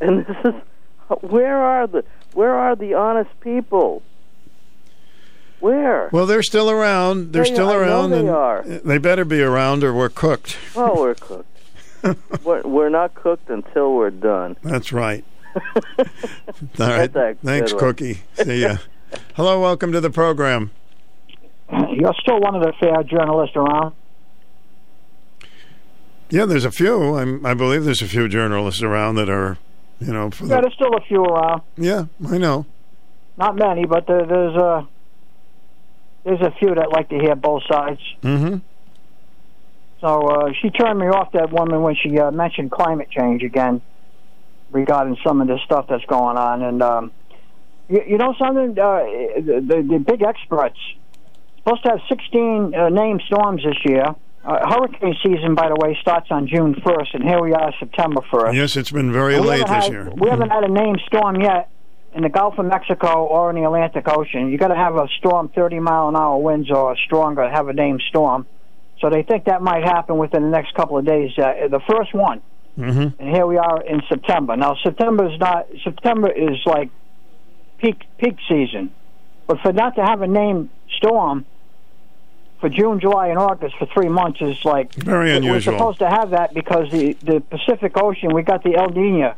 And 0.00 0.26
this 0.26 0.36
is 0.44 0.54
where 1.20 1.56
are 1.56 1.86
the 1.86 2.04
where 2.34 2.54
are 2.54 2.74
the 2.76 2.94
honest 2.94 3.30
people? 3.40 4.02
Where? 5.62 6.08
Well, 6.12 6.26
they're 6.26 6.42
still 6.42 6.68
around. 6.68 7.32
They're 7.32 7.44
They- 7.44 7.52
still 7.54 7.68
I 7.70 7.72
know 7.74 7.78
around. 7.80 8.10
they 8.10 8.18
and 8.20 8.28
are. 8.30 8.62
They 8.62 8.98
better 8.98 9.24
be 9.24 9.40
around, 9.40 9.84
or 9.84 9.94
we're 9.94 10.08
cooked. 10.08 10.56
Oh, 10.74 11.00
we're 11.00 11.14
cooked. 11.14 11.48
we're, 12.44 12.62
we're 12.62 12.88
not 12.88 13.14
cooked 13.14 13.48
until 13.48 13.94
we're 13.94 14.10
done. 14.10 14.56
That's 14.64 14.92
right. 14.92 15.24
All 15.56 16.04
right. 16.78 17.12
Thanks, 17.44 17.72
one. 17.72 17.78
Cookie. 17.80 18.22
See 18.34 18.62
ya. 18.62 18.78
Hello, 19.34 19.60
welcome 19.60 19.92
to 19.92 20.00
the 20.00 20.10
program. 20.10 20.72
You're 21.70 22.14
still 22.20 22.40
one 22.40 22.56
of 22.56 22.62
the 22.62 22.72
fair 22.80 23.02
journalists 23.04 23.54
around. 23.54 23.94
Yeah, 26.28 26.44
there's 26.46 26.64
a 26.64 26.72
few. 26.72 27.16
I'm, 27.16 27.44
I 27.46 27.54
believe 27.54 27.84
there's 27.84 28.02
a 28.02 28.08
few 28.08 28.28
journalists 28.28 28.82
around 28.82 29.14
that 29.16 29.28
are, 29.28 29.58
you 30.00 30.12
know, 30.12 30.30
for 30.30 30.44
Yeah, 30.46 30.56
the, 30.56 30.60
there's 30.62 30.74
still 30.74 30.94
a 30.96 31.00
few 31.02 31.22
around. 31.22 31.62
yeah, 31.76 32.06
I 32.28 32.38
know. 32.38 32.66
Not 33.36 33.54
many, 33.56 33.84
but 33.84 34.06
there, 34.06 34.26
there's 34.26 34.56
a 34.56 34.88
there's 36.24 36.40
a 36.40 36.52
few 36.58 36.74
that 36.74 36.90
like 36.90 37.08
to 37.08 37.18
hear 37.18 37.34
both 37.34 37.62
sides. 37.68 38.00
Mm-hmm. 38.22 38.58
So 40.00 40.26
uh, 40.28 40.52
she 40.60 40.70
turned 40.70 40.98
me 40.98 41.06
off 41.06 41.32
that 41.32 41.52
woman 41.52 41.82
when 41.82 41.94
she 41.94 42.18
uh, 42.18 42.30
mentioned 42.30 42.70
climate 42.70 43.08
change 43.10 43.42
again 43.42 43.80
regarding 44.70 45.16
some 45.24 45.40
of 45.40 45.48
this 45.48 45.60
stuff 45.64 45.86
that's 45.88 46.04
going 46.06 46.36
on. 46.36 46.62
And 46.62 46.82
um, 46.82 47.12
you, 47.88 48.02
you 48.08 48.18
know 48.18 48.34
something? 48.38 48.70
Uh, 48.78 49.02
the, 49.36 49.64
the, 49.66 49.88
the 49.88 49.98
big 49.98 50.22
experts 50.22 50.78
supposed 51.58 51.84
to 51.84 51.90
have 51.90 52.00
16 52.08 52.74
uh, 52.74 52.88
named 52.88 53.22
storms 53.26 53.62
this 53.62 53.78
year. 53.84 54.06
Uh, 54.44 54.68
hurricane 54.68 55.14
season, 55.22 55.54
by 55.54 55.68
the 55.68 55.76
way, 55.76 55.96
starts 56.00 56.26
on 56.32 56.48
June 56.48 56.74
1st, 56.74 57.14
and 57.14 57.22
here 57.22 57.40
we 57.40 57.52
are, 57.52 57.72
September 57.78 58.22
1st. 58.22 58.54
Yes, 58.56 58.76
it's 58.76 58.90
been 58.90 59.12
very 59.12 59.38
we 59.38 59.46
late 59.46 59.60
this 59.60 59.84
had- 59.84 59.92
year. 59.92 60.10
We 60.16 60.28
haven't 60.28 60.50
had 60.50 60.64
a 60.64 60.68
named 60.68 61.00
storm 61.06 61.40
yet 61.40 61.70
in 62.14 62.22
the 62.22 62.28
Gulf 62.28 62.58
of 62.58 62.66
Mexico 62.66 63.24
or 63.24 63.50
in 63.50 63.56
the 63.56 63.64
Atlantic 63.64 64.06
Ocean. 64.08 64.50
You 64.50 64.58
got 64.58 64.68
to 64.68 64.74
have 64.76 64.96
a 64.96 65.08
storm, 65.18 65.48
30 65.48 65.80
mile 65.80 66.08
an 66.08 66.16
hour 66.16 66.38
winds 66.38 66.70
or 66.70 66.96
stronger, 67.06 67.42
to 67.44 67.50
have 67.50 67.68
a 67.68 67.72
named 67.72 68.02
storm. 68.08 68.46
So 69.00 69.10
they 69.10 69.22
think 69.22 69.44
that 69.46 69.62
might 69.62 69.82
happen 69.82 70.18
within 70.18 70.42
the 70.42 70.50
next 70.50 70.74
couple 70.74 70.98
of 70.98 71.04
days. 71.06 71.30
Uh, 71.38 71.68
the 71.68 71.80
first 71.90 72.14
one, 72.14 72.40
Mm-hmm. 72.78 73.20
and 73.22 73.28
here 73.36 73.46
we 73.46 73.58
are 73.58 73.82
in 73.82 74.00
September. 74.08 74.56
Now 74.56 74.76
September 74.82 75.30
is 75.30 75.38
not 75.38 75.66
September 75.84 76.30
is 76.32 76.56
like 76.64 76.88
peak 77.76 78.00
peak 78.16 78.36
season, 78.48 78.90
but 79.46 79.58
for 79.60 79.74
not 79.74 79.94
to 79.96 80.02
have 80.02 80.22
a 80.22 80.26
named 80.26 80.70
storm 80.96 81.44
for 82.60 82.70
June, 82.70 82.98
July, 82.98 83.28
and 83.28 83.38
August 83.38 83.76
for 83.78 83.84
three 83.92 84.08
months 84.08 84.40
is 84.40 84.64
like 84.64 84.94
Very 84.94 85.32
unusual. 85.36 85.74
We're 85.74 85.78
supposed 85.78 85.98
to 85.98 86.08
have 86.08 86.30
that 86.30 86.54
because 86.54 86.90
the 86.90 87.12
the 87.22 87.40
Pacific 87.40 87.92
Ocean 87.98 88.32
we 88.32 88.42
got 88.42 88.62
the 88.64 88.74
El 88.74 88.88
Nino 88.88 89.34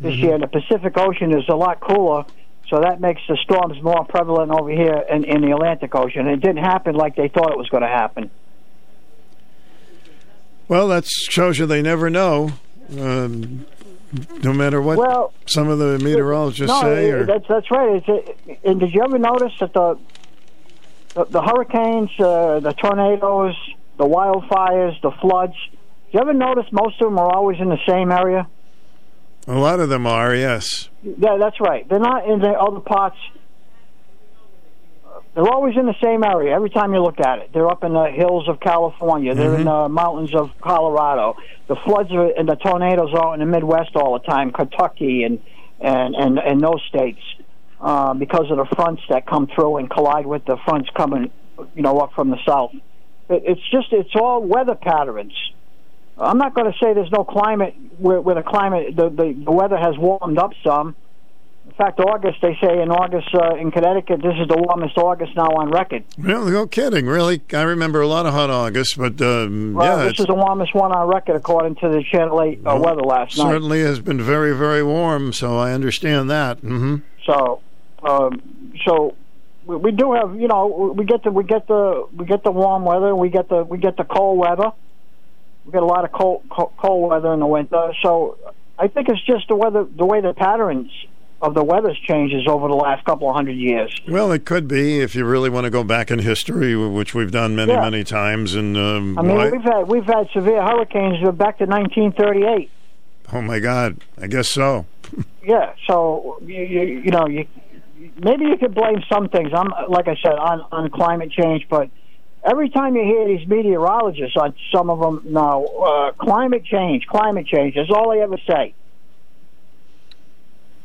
this 0.00 0.14
Mm-hmm. 0.14 0.24
year. 0.24 0.38
The 0.38 0.46
Pacific 0.46 0.96
Ocean 0.96 1.36
is 1.36 1.44
a 1.48 1.56
lot 1.56 1.80
cooler. 1.80 2.24
So 2.68 2.80
that 2.80 3.00
makes 3.00 3.22
the 3.26 3.36
storms 3.42 3.82
more 3.82 4.04
prevalent 4.04 4.52
over 4.52 4.68
here 4.70 5.02
in, 5.10 5.24
in 5.24 5.40
the 5.40 5.52
Atlantic 5.52 5.94
Ocean. 5.94 6.26
It 6.28 6.40
didn't 6.40 6.58
happen 6.62 6.94
like 6.94 7.16
they 7.16 7.28
thought 7.28 7.50
it 7.50 7.56
was 7.56 7.68
going 7.70 7.82
to 7.82 7.88
happen. 7.88 8.30
Well, 10.68 10.88
that 10.88 11.06
shows 11.06 11.58
you 11.58 11.66
they 11.66 11.80
never 11.82 12.10
know. 12.10 12.50
Um, 12.98 13.64
no 14.42 14.52
matter 14.52 14.80
what 14.80 14.96
Well, 14.98 15.32
some 15.46 15.68
of 15.68 15.78
the 15.78 15.98
meteorologists 15.98 16.68
no, 16.74 16.80
say, 16.82 17.08
it- 17.08 17.14
or 17.14 17.26
that's 17.26 17.46
that's 17.48 17.70
right. 17.70 18.02
It's, 18.06 18.58
and 18.64 18.80
did 18.80 18.92
you 18.94 19.02
ever 19.02 19.18
notice 19.18 19.52
that 19.60 19.72
the 19.74 19.98
the, 21.14 21.24
the 21.26 21.42
hurricanes, 21.42 22.10
uh, 22.20 22.60
the 22.60 22.72
tornadoes, 22.74 23.54
the 23.96 24.04
wildfires, 24.04 25.00
the 25.02 25.10
floods. 25.22 25.54
Do 25.72 25.78
you 26.12 26.20
ever 26.20 26.32
notice 26.34 26.64
most 26.70 27.00
of 27.00 27.08
them 27.08 27.18
are 27.18 27.34
always 27.34 27.58
in 27.60 27.68
the 27.70 27.78
same 27.86 28.12
area? 28.12 28.46
A 29.48 29.58
lot 29.58 29.80
of 29.80 29.88
them 29.88 30.06
are, 30.06 30.34
yes. 30.34 30.90
Yeah, 31.02 31.38
that's 31.38 31.58
right. 31.58 31.88
They're 31.88 31.98
not 31.98 32.28
in 32.28 32.38
the 32.38 32.50
other 32.50 32.80
parts. 32.80 33.16
They're 35.34 35.48
always 35.48 35.74
in 35.74 35.86
the 35.86 35.94
same 36.04 36.22
area 36.22 36.54
every 36.54 36.68
time 36.68 36.92
you 36.92 37.02
look 37.02 37.18
at 37.18 37.38
it. 37.38 37.50
They're 37.54 37.68
up 37.68 37.82
in 37.82 37.94
the 37.94 38.10
hills 38.14 38.46
of 38.46 38.60
California. 38.60 39.34
They're 39.34 39.54
in 39.54 39.64
the 39.64 39.88
mountains 39.88 40.34
of 40.34 40.50
Colorado. 40.60 41.36
The 41.66 41.76
floods 41.76 42.10
are, 42.12 42.26
and 42.36 42.46
the 42.46 42.56
tornadoes 42.56 43.14
are 43.14 43.32
in 43.34 43.40
the 43.40 43.46
Midwest 43.46 43.96
all 43.96 44.18
the 44.18 44.24
time, 44.26 44.52
Kentucky 44.52 45.22
and 45.22 45.40
and 45.80 46.14
and, 46.14 46.38
and 46.38 46.60
those 46.60 46.82
states, 46.88 47.20
uh, 47.80 48.14
because 48.14 48.50
of 48.50 48.56
the 48.58 48.66
fronts 48.74 49.02
that 49.08 49.26
come 49.26 49.46
through 49.54 49.76
and 49.78 49.88
collide 49.88 50.26
with 50.26 50.44
the 50.44 50.58
fronts 50.64 50.90
coming, 50.94 51.30
you 51.74 51.82
know, 51.82 51.98
up 52.00 52.12
from 52.14 52.30
the 52.30 52.38
south. 52.44 52.72
It, 53.30 53.44
it's 53.46 53.70
just 53.70 53.92
it's 53.92 54.14
all 54.14 54.42
weather 54.42 54.74
patterns. 54.74 55.32
I'm 56.20 56.38
not 56.38 56.54
going 56.54 56.70
to 56.70 56.76
say 56.78 56.94
there's 56.94 57.12
no 57.12 57.24
climate 57.24 57.74
where, 57.98 58.20
where 58.20 58.34
the 58.34 58.42
climate 58.42 58.96
the, 58.96 59.08
the 59.08 59.40
the 59.44 59.52
weather 59.52 59.76
has 59.76 59.96
warmed 59.96 60.38
up 60.38 60.52
some. 60.64 60.96
In 61.66 61.74
fact, 61.74 62.00
August 62.00 62.38
they 62.40 62.56
say 62.62 62.80
in 62.82 62.90
August 62.90 63.28
uh, 63.34 63.54
in 63.56 63.70
Connecticut 63.70 64.20
this 64.22 64.34
is 64.40 64.48
the 64.48 64.56
warmest 64.56 64.96
August 64.96 65.36
now 65.36 65.48
on 65.48 65.70
record. 65.70 66.02
Really, 66.16 66.50
no 66.50 66.66
kidding. 66.66 67.06
Really, 67.06 67.42
I 67.52 67.62
remember 67.62 68.00
a 68.00 68.08
lot 68.08 68.24
of 68.26 68.32
hot 68.32 68.50
August, 68.50 68.96
but 68.96 69.20
um, 69.20 69.74
Well, 69.74 69.98
yeah, 69.98 70.02
this 70.04 70.12
it's 70.12 70.20
is 70.20 70.26
the 70.26 70.34
warmest 70.34 70.74
one 70.74 70.92
on 70.92 71.06
record 71.08 71.36
according 71.36 71.76
to 71.76 71.88
the 71.88 72.02
Channel 72.10 72.42
8 72.42 72.58
uh, 72.58 72.62
well, 72.64 72.78
weather 72.80 73.02
last 73.02 73.36
night. 73.36 73.44
certainly 73.44 73.80
has 73.82 74.00
been 74.00 74.20
very, 74.20 74.56
very 74.56 74.82
warm. 74.82 75.32
So 75.32 75.56
I 75.58 75.72
understand 75.72 76.30
that. 76.30 76.58
hmm 76.60 76.96
So, 77.26 77.60
um, 78.02 78.40
so 78.86 79.14
we, 79.66 79.76
we 79.76 79.90
do 79.92 80.14
have 80.14 80.34
you 80.40 80.48
know 80.48 80.94
we 80.96 81.04
get 81.04 81.22
the 81.22 81.30
we 81.30 81.44
get 81.44 81.68
the 81.68 82.08
we 82.16 82.24
get 82.24 82.42
the 82.44 82.50
warm 82.50 82.84
weather 82.86 83.14
we 83.14 83.28
get 83.28 83.48
the 83.50 83.62
we 83.62 83.76
get 83.78 83.96
the 83.98 84.04
cold 84.04 84.38
weather. 84.38 84.72
We 85.68 85.72
get 85.72 85.82
a 85.82 85.86
lot 85.86 86.06
of 86.06 86.12
cold 86.12 86.44
cold, 86.50 86.72
cold 86.78 87.10
weather 87.10 87.30
in 87.34 87.40
the 87.40 87.46
winter. 87.46 87.92
So 88.02 88.38
I 88.78 88.88
think 88.88 89.10
it's 89.10 89.20
just 89.26 89.48
the 89.48 89.54
weather 89.54 89.84
the 89.84 90.06
way 90.06 90.22
the 90.22 90.32
patterns 90.32 90.90
of 91.42 91.52
the 91.52 91.62
weather's 91.62 91.98
changes 92.08 92.46
over 92.48 92.68
the 92.68 92.74
last 92.74 93.04
couple 93.04 93.28
of 93.28 93.34
hundred 93.36 93.56
years. 93.58 93.94
Well, 94.08 94.32
it 94.32 94.46
could 94.46 94.66
be 94.66 95.00
if 95.00 95.14
you 95.14 95.26
really 95.26 95.50
want 95.50 95.64
to 95.64 95.70
go 95.70 95.84
back 95.84 96.10
in 96.10 96.20
history, 96.20 96.74
which 96.74 97.14
we've 97.14 97.30
done 97.30 97.54
many, 97.54 97.72
Yeah. 97.72 97.82
many 97.82 98.02
times. 98.02 98.54
And 98.54 98.78
um, 98.78 99.18
I 99.18 99.22
mean, 99.22 99.36
we've 99.52 99.60
had 99.62 99.86
we've 99.88 100.06
had 100.06 100.26
severe 100.32 100.62
hurricanes 100.62 101.18
back 101.36 101.58
to 101.58 101.66
1938. 101.66 102.70
oh 103.34 103.42
my 103.42 103.58
God, 103.58 104.00
I 104.20 104.26
guess 104.26 104.48
so. 104.48 104.86
Yeah, 105.42 105.72
so 105.86 106.38
you, 106.44 106.62
you, 106.62 106.82
you 107.04 107.10
know 107.10 107.26
you 107.26 107.46
maybe 108.18 108.44
you 108.44 108.56
could 108.58 108.74
blame 108.74 109.02
some 109.10 109.28
things. 109.30 109.50
I'm 109.54 109.68
like 109.88 110.06
I 110.08 110.16
said 110.22 110.32
on 110.34 110.60
on 110.72 110.90
climate 110.90 111.30
change, 111.30 111.66
but 111.70 111.88
every 112.48 112.70
time 112.70 112.96
you 112.96 113.02
hear 113.02 113.26
these 113.26 113.46
meteorologists 113.46 114.36
on 114.36 114.54
some 114.74 114.90
of 114.90 115.00
them 115.00 115.22
now, 115.32 115.64
uh, 115.64 116.12
climate 116.12 116.64
change, 116.64 117.06
climate 117.06 117.46
change. 117.46 117.74
That's 117.74 117.90
all 117.90 118.10
they 118.10 118.20
ever 118.20 118.38
say. 118.48 118.74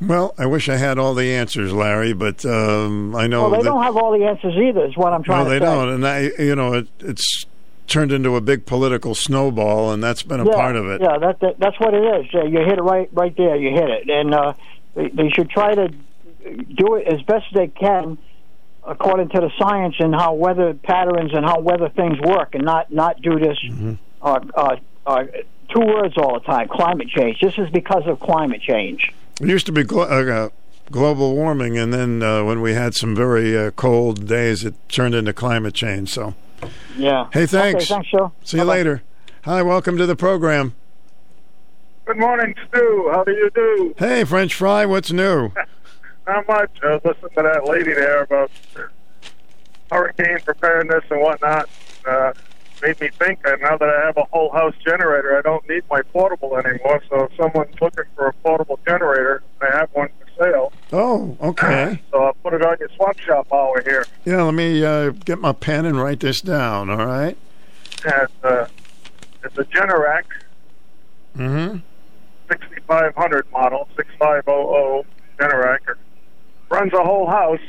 Well, 0.02 0.34
I 0.38 0.45
wish 0.48 0.68
I 0.68 0.76
had 0.76 0.99
all 0.99 1.14
the 1.14 1.34
answers, 1.34 1.72
Larry, 1.72 2.14
but 2.14 2.45
um, 2.45 3.15
I 3.15 3.27
know 3.27 3.44
well, 3.44 3.52
they 3.52 3.57
that, 3.57 3.64
don't 3.64 3.84
have 3.84 3.95
all 3.95 4.18
the 4.18 4.26
answers 4.26 4.53
either. 4.56 4.85
Is 4.85 4.98
what 4.98 5.14
I'm 5.14 5.22
no, 5.22 5.26
trying 5.26 5.49
they 5.49 5.60
to 5.60 5.65
say. 5.65 5.72
don't, 5.72 5.90
and 5.90 6.07
I, 6.07 6.19
you 6.40 6.56
know, 6.56 6.73
it, 6.73 6.88
it's 6.99 7.45
turned 7.88 8.11
into 8.11 8.35
a 8.35 8.41
big 8.41 8.65
political 8.65 9.15
snowball, 9.15 9.91
and 9.94 10.03
that's 10.03 10.23
been 10.23 10.41
a 10.41 10.45
yeah, 10.45 10.56
part 10.56 10.76
of 10.76 10.88
it. 10.88 11.02
Yeah, 11.02 11.18
that, 11.19 11.40
that 11.40 11.60
that's 11.60 11.80
what 11.80 11.94
it 11.94 12.03
is. 12.03 12.26
Yeah, 12.34 12.44
you 12.44 12.60
hit 12.60 12.80
it 12.80 12.81
right 12.81 13.10
right 13.14 13.35
there. 13.38 13.56
You 13.56 13.69
hit 13.69 13.90
it, 13.90 14.10
and 14.10 14.34
uh, 14.34 14.53
they, 14.95 15.07
they 15.07 15.30
should 15.30 15.49
try 15.49 15.73
to 15.73 15.88
do 15.88 16.95
it 16.95 17.07
as 17.07 17.22
best 17.22 17.45
they 17.53 17.68
can 17.68 18.18
according 18.86 19.30
to 19.30 19.40
the 19.40 19.52
science 19.60 19.96
and 20.00 20.14
how 20.14 20.34
weather 20.34 20.74
patterns 20.74 21.32
and 21.34 21.46
how 21.46 21.60
weather 21.60 21.90
things 21.90 22.20
work, 22.22 22.56
and 22.56 22.64
not 22.66 22.92
not 22.92 23.22
do 23.22 23.40
this 23.40 23.58
Mm-hmm. 23.64 23.94
uh, 24.22 24.40
uh, 24.56 24.76
uh, 25.06 25.24
two 25.70 25.80
words 25.82 26.18
all 26.18 26.34
the 26.40 26.46
time. 26.46 26.68
Climate 26.70 27.08
change. 27.10 27.40
This 27.42 27.58
is 27.58 27.70
because 27.70 28.04
of 28.08 28.20
climate 28.20 28.62
change. 28.62 29.12
It 29.42 29.48
used 29.48 29.66
to 29.66 29.72
be 29.72 29.84
glo- 29.84 30.04
uh, 30.04 30.50
global 30.92 31.36
warming, 31.36 31.78
and 31.78 31.94
then 31.94 32.22
uh, 32.22 32.44
when 32.44 32.62
we 32.62 32.74
had 32.74 32.94
some 32.94 33.16
very 33.16 33.58
uh, 33.58 33.72
cold 33.72 34.28
days, 34.28 34.64
it 34.64 34.76
turned 34.90 35.16
into 35.16 35.34
climate 35.34 35.74
change. 35.74 36.10
So, 36.10 36.36
Yeah. 36.98 37.28
hey, 37.34 37.46
thanks. 37.46 37.86
Okay, 37.86 37.94
thanks, 37.96 38.10
Joe. 38.12 38.32
See 38.44 38.58
you 38.58 38.64
later. 38.64 39.02
Hi, 39.46 39.62
welcome 39.62 39.98
to 39.98 40.06
the 40.06 40.16
program. 40.16 40.76
Good 42.06 42.18
morning, 42.20 42.54
Stu. 42.68 43.10
How 43.14 43.24
do 43.24 43.32
you 43.32 43.50
do? 43.56 43.96
Hey, 43.98 44.24
French 44.26 44.54
fry, 44.54 44.86
what's 44.86 45.12
new? 45.12 45.52
Not 46.28 46.48
much. 46.48 46.72
Uh, 46.84 47.00
listen 47.04 47.30
to 47.36 47.41
that 47.44 47.66
lady 47.66 47.94
there 47.94 48.24
about 48.24 48.50
hurricane 49.91 50.40
preparedness 50.44 51.04
and 51.10 51.22
whatnot. 51.22 51.70
Uh, 52.08 52.34
made 52.82 53.00
me 53.00 53.10
think 53.20 53.44
that 53.44 53.60
now 53.62 53.78
that 53.78 53.90
I 53.90 54.06
have 54.06 54.18
a 54.18 54.24
whole 54.32 54.52
house 54.52 54.74
generator, 54.86 55.38
I 55.38 55.41
don't 55.41 55.68
need 55.70 55.84
my 55.91 56.02
portable 56.02 56.58
anymore. 56.58 57.02
So 57.10 57.24
if 57.26 57.32
someone's 57.38 57.76
looking 57.82 58.06
for 58.16 58.28
a 58.28 58.34
portable 58.34 58.80
generator, 58.86 59.44
I 59.62 59.78
have 59.78 59.90
one 59.94 60.10
for 60.20 60.44
sale. 60.44 60.74
Oh, 60.91 61.38
okay. 61.41 62.02
So 62.12 62.24
I'll 62.24 62.34
put 62.36 62.54
it 62.54 62.64
on 62.64 62.78
your 62.80 62.90
swap 62.95 63.20
shop 63.20 63.48
while 63.50 63.72
we're 63.76 63.84
here. 63.84 64.06
Yeah, 64.26 64.44
let 64.44 64.54
me 64.54 64.84
uh, 64.84 65.10
get 65.12 65.40
my 65.40 65.52
pen 65.54 65.86
and 65.86 66.00
write 66.02 66.22
this 66.22 66.41
down. 66.41 66.90
All 66.90 67.06
right. 67.06 67.38
And, 68.06 68.28
uh, 68.44 68.68
it's 69.44 69.58
a 69.58 69.64
Generac 69.66 70.24
Mm-hmm. 71.38 71.78
6500 72.48 73.52
model, 73.52 73.88
6500 73.95 75.06
Generac. 75.40 75.80
It 75.90 75.98
runs 76.74 76.94
a 76.94 77.04
whole 77.04 77.28
house. 77.30 77.60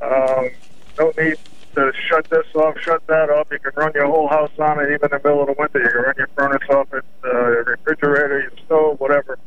Um, 0.00 0.50
don't 0.96 1.16
need 1.16 1.36
to 1.76 1.92
shut 2.08 2.28
this 2.30 2.46
off, 2.54 2.78
shut 2.80 3.06
that 3.06 3.30
off. 3.30 3.46
You 3.50 3.58
can 3.58 3.72
run 3.76 3.92
your 3.94 4.06
whole 4.06 4.28
house 4.28 4.50
on 4.58 4.80
it, 4.80 4.84
even 4.92 5.04
in 5.04 5.10
the 5.10 5.20
middle 5.24 5.40
of 5.40 5.46
the 5.46 5.54
winter. 5.58 5.80
You 5.80 5.88
can 5.90 6.02
run 6.02 6.14
your 6.18 6.28
furnace 6.36 6.68
off 6.70 6.92
it, 6.92 7.04
uh, 7.24 7.28
your 7.30 7.64
refrigerator, 7.64 8.40
your 8.40 8.52
stove, 8.66 9.00
whatever. 9.00 9.38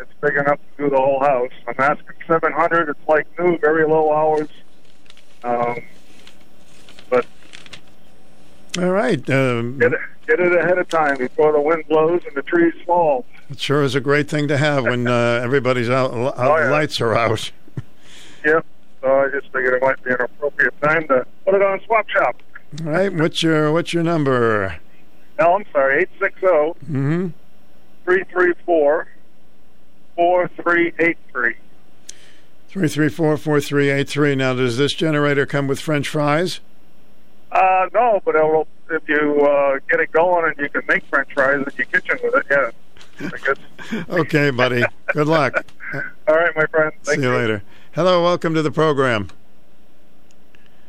It's 0.00 0.10
big 0.20 0.36
enough 0.36 0.58
to 0.76 0.84
do 0.84 0.90
the 0.90 0.96
whole 0.96 1.20
house. 1.20 1.50
I'm 1.68 1.74
asking 1.78 2.16
700. 2.26 2.88
It's 2.88 3.08
like 3.08 3.26
new, 3.38 3.58
very 3.58 3.86
low 3.86 4.12
hours. 4.12 4.48
Um, 5.44 5.82
but 7.10 7.26
All 8.78 8.90
right. 8.90 9.28
Um, 9.30 9.78
get 9.78 9.92
it, 9.92 10.00
get 10.26 10.40
it 10.40 10.52
ahead 10.56 10.78
of 10.78 10.88
time 10.88 11.18
before 11.18 11.52
the 11.52 11.60
wind 11.60 11.84
blows 11.88 12.22
and 12.26 12.34
the 12.34 12.42
trees 12.42 12.74
fall. 12.86 13.24
it 13.50 13.60
sure 13.60 13.82
is 13.82 13.94
a 13.94 14.00
great 14.00 14.28
thing 14.28 14.48
to 14.48 14.56
have 14.58 14.84
when 14.84 15.06
uh, 15.06 15.40
everybody's 15.44 15.90
out, 15.90 16.12
out 16.12 16.34
Oh, 16.38 16.56
yeah. 16.56 16.70
lights 16.70 17.00
are 17.00 17.14
out. 17.14 17.52
Yep. 18.44 18.66
So 19.00 19.08
I 19.20 19.28
just 19.30 19.46
figured 19.52 19.74
it 19.74 19.82
might 19.82 20.02
be 20.04 20.10
an 20.10 20.20
appropriate 20.20 20.80
time 20.82 21.06
to 21.08 21.26
put 21.44 21.54
it 21.54 21.62
on 21.62 21.80
Swap 21.86 22.08
Shop. 22.08 22.36
All 22.84 22.90
right. 22.92 23.12
What's 23.12 23.42
your 23.42 23.72
What's 23.72 23.92
your 23.92 24.02
number? 24.02 24.76
No, 25.38 25.54
I'm 25.56 25.64
sorry, 25.72 26.02
860 26.20 26.46
Mm-hmm. 26.92 27.26
334 28.04 29.08
4383. 30.16 31.54
Three 32.68 32.88
three 32.88 33.08
four 33.10 33.36
four 33.36 33.60
three 33.60 33.90
eight 33.90 34.08
three. 34.08 34.34
Now, 34.34 34.54
does 34.54 34.78
this 34.78 34.94
generator 34.94 35.44
come 35.46 35.66
with 35.66 35.78
French 35.80 36.08
fries? 36.08 36.60
Uh, 37.50 37.86
no, 37.92 38.20
but 38.24 38.34
it'll, 38.34 38.66
if 38.90 39.06
you 39.08 39.40
uh, 39.46 39.78
get 39.90 40.00
it 40.00 40.10
going 40.12 40.46
and 40.50 40.58
you 40.58 40.70
can 40.70 40.80
make 40.88 41.04
french 41.10 41.28
fries 41.34 41.56
in 41.56 41.66
your 41.76 41.86
kitchen 41.86 42.18
with 42.22 42.34
it, 42.34 42.46
yeah. 42.50 42.70
Okay, 44.08 44.50
buddy. 44.50 44.82
Good 45.12 45.26
luck. 45.28 45.66
All 46.26 46.34
right, 46.34 46.56
my 46.56 46.64
friend. 46.66 46.92
See 47.02 47.20
you 47.20 47.30
later. 47.34 47.62
Hello, 47.94 48.22
welcome 48.22 48.54
to 48.54 48.62
the 48.62 48.70
program. 48.70 49.28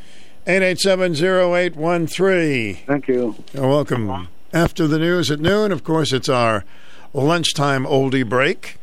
887-0813. 0.46 2.86
Thank 2.86 3.08
you. 3.08 3.36
You're 3.54 3.68
welcome. 3.68 4.28
After 4.54 4.88
the 4.88 5.00
news 5.00 5.32
at 5.32 5.40
noon, 5.40 5.72
of 5.72 5.84
course, 5.84 6.14
it's 6.14 6.30
our 6.30 6.64
lunchtime 7.14 7.86
oldie 7.86 8.28
break. 8.28 8.78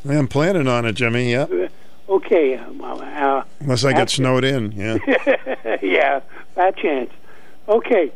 I'm 0.08 0.28
planning 0.28 0.68
on 0.68 0.86
it, 0.86 0.92
Jimmy. 0.94 1.32
Yeah. 1.32 1.68
Okay. 2.08 2.56
um, 2.56 2.80
Uh, 2.80 3.42
Unless 3.60 3.84
I 3.84 3.92
get 3.92 4.10
snowed 4.10 4.44
in. 4.44 4.72
Yeah. 4.72 4.98
yeah, 5.82 6.20
fat 6.54 6.76
chance. 6.76 7.10
Okay, 7.68 8.10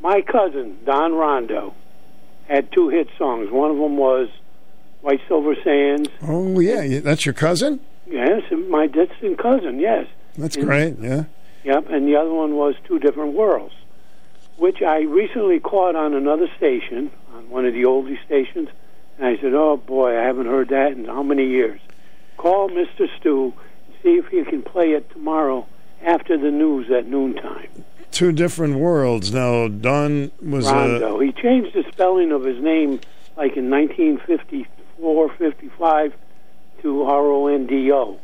my 0.00 0.22
cousin 0.22 0.76
Don 0.84 1.12
Rondo 1.14 1.74
had 2.48 2.72
two 2.72 2.88
hit 2.88 3.08
songs. 3.16 3.48
One 3.50 3.70
of 3.70 3.76
them 3.76 3.96
was 3.96 4.28
"White 5.02 5.20
Silver 5.28 5.54
Sands." 5.62 6.08
Oh, 6.22 6.58
yeah. 6.58 6.82
yeah, 6.82 6.98
That's 7.00 7.24
your 7.24 7.34
cousin? 7.34 7.78
Yes, 8.10 8.42
my 8.68 8.86
distant 8.86 9.38
cousin. 9.38 9.78
Yes. 9.80 10.06
That's 10.36 10.56
And- 10.56 10.64
great. 10.66 10.96
Yeah. 11.00 11.24
Yep, 11.64 11.90
and 11.90 12.06
the 12.08 12.16
other 12.16 12.32
one 12.32 12.56
was 12.56 12.74
Two 12.84 12.98
Different 12.98 13.34
Worlds, 13.34 13.74
which 14.56 14.80
I 14.80 15.00
recently 15.00 15.60
caught 15.60 15.96
on 15.96 16.14
another 16.14 16.48
station, 16.56 17.10
on 17.36 17.50
one 17.50 17.66
of 17.66 17.74
the 17.74 17.82
oldie 17.82 18.18
stations, 18.24 18.68
and 19.18 19.26
I 19.26 19.36
said, 19.40 19.52
"Oh 19.54 19.76
boy, 19.76 20.16
I 20.18 20.22
haven't 20.22 20.46
heard 20.46 20.68
that 20.68 20.92
in 20.92 21.04
how 21.06 21.22
many 21.22 21.46
years?" 21.46 21.80
Call 22.36 22.70
Mr. 22.70 23.08
Stu 23.18 23.52
and 23.86 23.96
see 24.02 24.16
if 24.16 24.28
he 24.28 24.44
can 24.44 24.62
play 24.62 24.92
it 24.92 25.10
tomorrow 25.10 25.66
after 26.02 26.38
the 26.38 26.50
news 26.52 26.90
at 26.90 27.06
noontime. 27.06 27.68
Two 28.12 28.30
different 28.32 28.76
worlds. 28.76 29.32
Now, 29.34 29.66
Don 29.68 30.30
was 30.40 30.66
uh, 30.68 30.74
Rondo. 30.74 31.18
he 31.18 31.32
changed 31.32 31.74
the 31.74 31.84
spelling 31.92 32.30
of 32.32 32.44
his 32.44 32.62
name 32.62 33.00
like 33.36 33.56
in 33.56 33.68
1954, 33.68 35.28
55 35.36 36.12
to 36.82 37.02
R 37.02 37.20
O 37.26 37.46
N 37.48 37.66
D 37.66 37.90
O. 37.92 38.18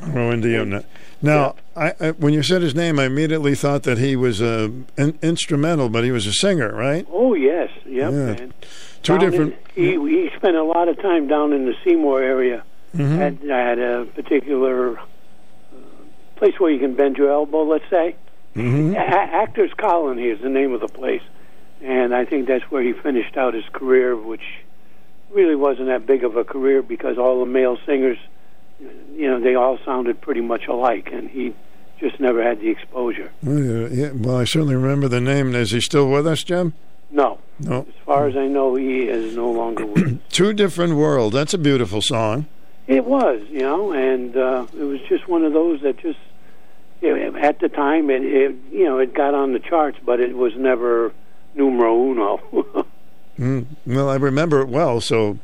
Oh, 0.00 0.30
Indio. 0.32 0.82
Now, 1.20 1.56
I, 1.74 1.92
I, 2.00 2.10
when 2.12 2.32
you 2.32 2.44
said 2.44 2.62
his 2.62 2.72
name, 2.74 3.00
I 3.00 3.06
immediately 3.06 3.56
thought 3.56 3.82
that 3.82 3.98
he 3.98 4.14
was 4.14 4.40
uh, 4.40 4.68
in, 4.96 5.18
instrumental, 5.22 5.88
but 5.88 6.04
he 6.04 6.12
was 6.12 6.26
a 6.28 6.32
singer, 6.32 6.72
right? 6.72 7.04
Oh 7.10 7.34
yes, 7.34 7.70
yep. 7.84 8.12
Yeah. 8.12 8.18
And 8.28 8.54
Two 9.02 9.14
down 9.14 9.24
in- 9.24 9.30
different. 9.30 9.56
he 9.74 9.92
he 9.96 10.30
spent 10.36 10.54
a 10.56 10.62
lot 10.62 10.88
of 10.88 11.00
time 11.02 11.26
down 11.26 11.52
in 11.52 11.64
the 11.66 11.74
Seymour 11.84 12.22
area 12.22 12.62
Mhm. 12.96 13.18
at, 13.18 13.50
at 13.50 13.78
a 13.80 14.04
particular 14.14 14.98
uh, 14.98 15.02
place 16.36 16.54
where 16.58 16.70
you 16.70 16.78
can 16.78 16.94
bend 16.94 17.16
your 17.16 17.30
elbow. 17.32 17.64
Let's 17.64 17.88
say 17.90 18.14
Mhm. 18.56 18.94
A- 18.94 18.98
Actors 18.98 19.72
Colony 19.76 20.28
is 20.28 20.40
the 20.40 20.48
name 20.48 20.72
of 20.72 20.80
the 20.80 20.88
place, 20.88 21.22
and 21.82 22.14
I 22.14 22.24
think 22.24 22.46
that's 22.46 22.70
where 22.70 22.82
he 22.82 22.92
finished 22.92 23.36
out 23.36 23.54
his 23.54 23.68
career, 23.72 24.16
which 24.16 24.42
really 25.32 25.56
wasn't 25.56 25.88
that 25.88 26.06
big 26.06 26.24
of 26.24 26.36
a 26.36 26.44
career 26.44 26.82
because 26.82 27.18
all 27.18 27.40
the 27.40 27.46
male 27.50 27.76
singers, 27.86 28.18
you 29.14 29.28
know, 29.28 29.40
they 29.40 29.54
all 29.54 29.78
sounded 29.84 30.20
pretty 30.20 30.40
much 30.40 30.66
alike, 30.68 31.08
and 31.12 31.28
he 31.30 31.54
just 32.00 32.20
never 32.20 32.42
had 32.42 32.60
the 32.60 32.68
exposure. 32.70 33.30
Oh, 33.46 33.56
yeah, 33.56 33.88
yeah. 33.90 34.10
Well, 34.14 34.36
I 34.36 34.44
certainly 34.44 34.76
remember 34.76 35.08
the 35.08 35.20
name. 35.20 35.54
Is 35.54 35.72
he 35.72 35.80
still 35.80 36.08
with 36.08 36.26
us, 36.26 36.42
Jim? 36.44 36.74
No, 37.10 37.38
No. 37.58 37.86
as 37.88 37.94
far 38.04 38.28
as 38.28 38.36
I 38.36 38.46
know, 38.46 38.74
he 38.74 39.00
is 39.08 39.34
no 39.34 39.50
longer 39.50 39.84
with 39.86 40.04
us. 40.06 40.12
Two 40.30 40.52
different 40.52 40.94
worlds. 40.96 41.34
That's 41.34 41.54
a 41.54 41.58
beautiful 41.58 42.02
song. 42.02 42.46
It 42.86 43.04
was, 43.04 43.40
you 43.50 43.60
know, 43.60 43.92
and 43.92 44.36
uh, 44.36 44.66
it 44.78 44.84
was 44.84 45.00
just 45.08 45.26
one 45.28 45.44
of 45.44 45.52
those 45.52 45.80
that 45.82 45.96
just, 45.98 46.18
you 47.00 47.14
know, 47.16 47.38
at 47.38 47.60
the 47.60 47.68
time, 47.68 48.10
it, 48.10 48.22
it, 48.24 48.56
you 48.70 48.84
know, 48.84 48.98
it 48.98 49.14
got 49.14 49.34
on 49.34 49.52
the 49.52 49.58
charts, 49.58 49.98
but 50.04 50.20
it 50.20 50.36
was 50.36 50.52
never 50.56 51.12
numero 51.54 51.94
uno. 52.10 52.86
Mm. 53.38 53.66
Well, 53.86 54.08
I 54.10 54.16
remember 54.16 54.60
it 54.62 54.68
well, 54.68 55.00
so 55.00 55.38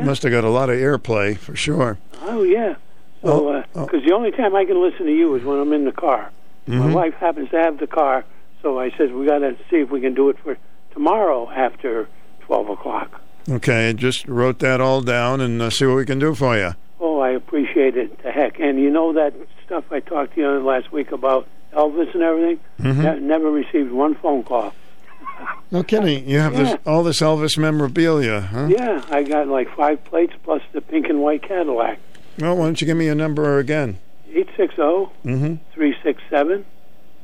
must 0.00 0.22
have 0.22 0.32
got 0.32 0.44
a 0.44 0.50
lot 0.50 0.70
of 0.70 0.76
airplay 0.76 1.36
for 1.36 1.56
sure. 1.56 1.98
oh 2.22 2.42
yeah. 2.42 2.76
So, 3.22 3.64
because 3.74 4.04
the 4.04 4.12
only 4.12 4.30
time 4.30 4.54
I 4.54 4.64
can 4.64 4.80
listen 4.80 5.06
to 5.06 5.12
you 5.12 5.34
is 5.34 5.42
when 5.42 5.58
I'm 5.58 5.72
in 5.72 5.84
the 5.84 5.92
car. 5.92 6.30
My 6.68 6.76
Mhm. 6.86 6.92
wife 6.92 7.14
happens 7.14 7.50
to 7.50 7.56
have 7.58 7.78
the 7.78 7.86
car, 7.88 8.24
so 8.62 8.78
I 8.78 8.90
said 8.96 9.12
we 9.14 9.26
got 9.26 9.38
to 9.38 9.56
see 9.70 9.76
if 9.78 9.90
we 9.90 10.00
can 10.00 10.14
do 10.14 10.28
it 10.28 10.36
for 10.44 10.56
tomorrow 10.92 11.50
after 11.50 12.06
twelve 12.42 12.68
o'clock. 12.68 13.20
Okay, 13.50 13.92
just 13.96 14.28
wrote 14.28 14.58
that 14.60 14.80
all 14.80 15.00
down 15.00 15.40
and 15.40 15.60
uh, 15.62 15.70
see 15.70 15.86
what 15.86 15.96
we 15.96 16.04
can 16.04 16.18
do 16.20 16.34
for 16.34 16.56
you. 16.56 16.74
Oh, 17.00 17.18
I 17.20 17.30
appreciate 17.30 17.96
it 17.96 18.22
to 18.22 18.30
heck. 18.30 18.60
And 18.60 18.78
you 18.78 18.90
know 18.90 19.12
that 19.14 19.32
stuff 19.64 19.84
I 19.90 20.00
talked 20.00 20.34
to 20.34 20.40
you 20.40 20.48
last 20.60 20.92
week 20.92 21.10
about 21.12 21.46
Elvis 21.72 22.12
and 22.14 22.22
everything? 22.22 22.58
Mhm. 22.80 23.02
Ne- 23.02 23.20
never 23.26 23.50
received 23.50 23.90
one 23.90 24.14
phone 24.16 24.42
call. 24.44 24.72
No 25.70 25.82
kidding. 25.82 26.28
You 26.28 26.38
have 26.38 26.56
this 26.56 26.76
all 26.86 27.02
this 27.02 27.20
Elvis 27.20 27.58
memorabilia, 27.58 28.40
huh? 28.40 28.68
Yeah, 28.70 29.04
I 29.10 29.22
got 29.22 29.48
like 29.48 29.74
five 29.76 30.02
plates 30.04 30.32
plus 30.42 30.62
the 30.72 30.80
pink 30.80 31.06
and 31.08 31.20
white 31.20 31.42
Cadillac. 31.42 31.98
Well, 32.38 32.56
why 32.56 32.64
don't 32.64 32.80
you 32.80 32.86
give 32.86 32.96
me 32.96 33.08
a 33.08 33.14
number 33.14 33.58
again? 33.58 33.98
860 34.30 34.82
Mm-hmm. 35.24 35.54
367 35.74 36.64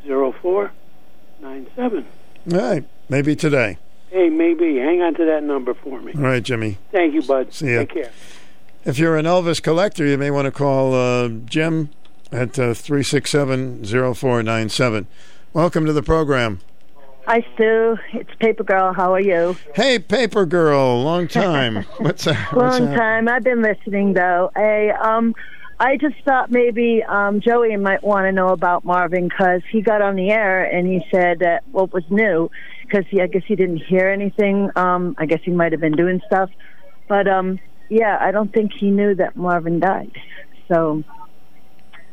0497. 0.06 2.06
All 2.52 2.58
right, 2.58 2.84
maybe 3.08 3.34
today. 3.36 3.78
Hey, 4.10 4.28
maybe. 4.28 4.76
Hang 4.76 5.02
on 5.02 5.14
to 5.14 5.24
that 5.24 5.42
number 5.42 5.74
for 5.74 6.00
me. 6.00 6.12
All 6.14 6.22
right, 6.22 6.42
Jimmy. 6.42 6.78
Thank 6.92 7.14
you, 7.14 7.22
bud. 7.22 7.52
See 7.52 7.72
ya. 7.72 7.80
Take 7.80 7.94
care. 7.94 8.12
If 8.84 8.98
you're 8.98 9.16
an 9.16 9.24
Elvis 9.24 9.62
collector, 9.62 10.04
you 10.06 10.18
may 10.18 10.30
want 10.30 10.46
to 10.46 10.52
call 10.52 10.94
uh, 10.94 11.28
Jim 11.28 11.90
at 12.30 12.58
uh, 12.58 12.74
367 12.74 13.84
0497. 13.84 15.06
Welcome 15.52 15.86
to 15.86 15.92
the 15.92 16.02
program. 16.02 16.60
Hi, 17.26 17.40
Stu. 17.54 17.96
It's 18.12 18.34
Paper 18.38 18.64
Girl. 18.64 18.92
How 18.92 19.14
are 19.14 19.20
you? 19.20 19.56
Hey, 19.74 19.98
Paper 19.98 20.44
Girl, 20.44 21.02
long 21.02 21.26
time. 21.26 21.76
What's 21.98 22.26
what's 22.26 22.52
Long 22.52 22.94
time. 22.94 23.28
I've 23.28 23.42
been 23.42 23.62
listening, 23.62 24.12
though. 24.12 24.50
Hey, 24.54 24.90
um, 24.90 25.34
I 25.80 25.96
just 25.96 26.16
thought 26.26 26.50
maybe 26.50 27.02
um, 27.02 27.40
Joey 27.40 27.74
might 27.78 28.04
want 28.04 28.26
to 28.26 28.32
know 28.32 28.48
about 28.48 28.84
Marvin 28.84 29.28
because 29.28 29.62
he 29.72 29.80
got 29.80 30.02
on 30.02 30.16
the 30.16 30.30
air 30.30 30.64
and 30.64 30.86
he 30.86 31.02
said 31.10 31.38
that 31.38 31.64
what 31.72 31.94
was 31.94 32.04
new 32.10 32.50
because 32.82 33.06
I 33.18 33.26
guess 33.26 33.42
he 33.46 33.56
didn't 33.56 33.78
hear 33.78 34.10
anything. 34.10 34.70
Um, 34.76 35.14
I 35.16 35.24
guess 35.24 35.40
he 35.44 35.50
might 35.50 35.72
have 35.72 35.80
been 35.80 35.96
doing 35.96 36.20
stuff, 36.26 36.50
but 37.08 37.26
um, 37.26 37.58
yeah, 37.88 38.18
I 38.20 38.32
don't 38.32 38.52
think 38.52 38.72
he 38.78 38.90
knew 38.90 39.14
that 39.14 39.34
Marvin 39.34 39.80
died. 39.80 40.12
So 40.68 41.02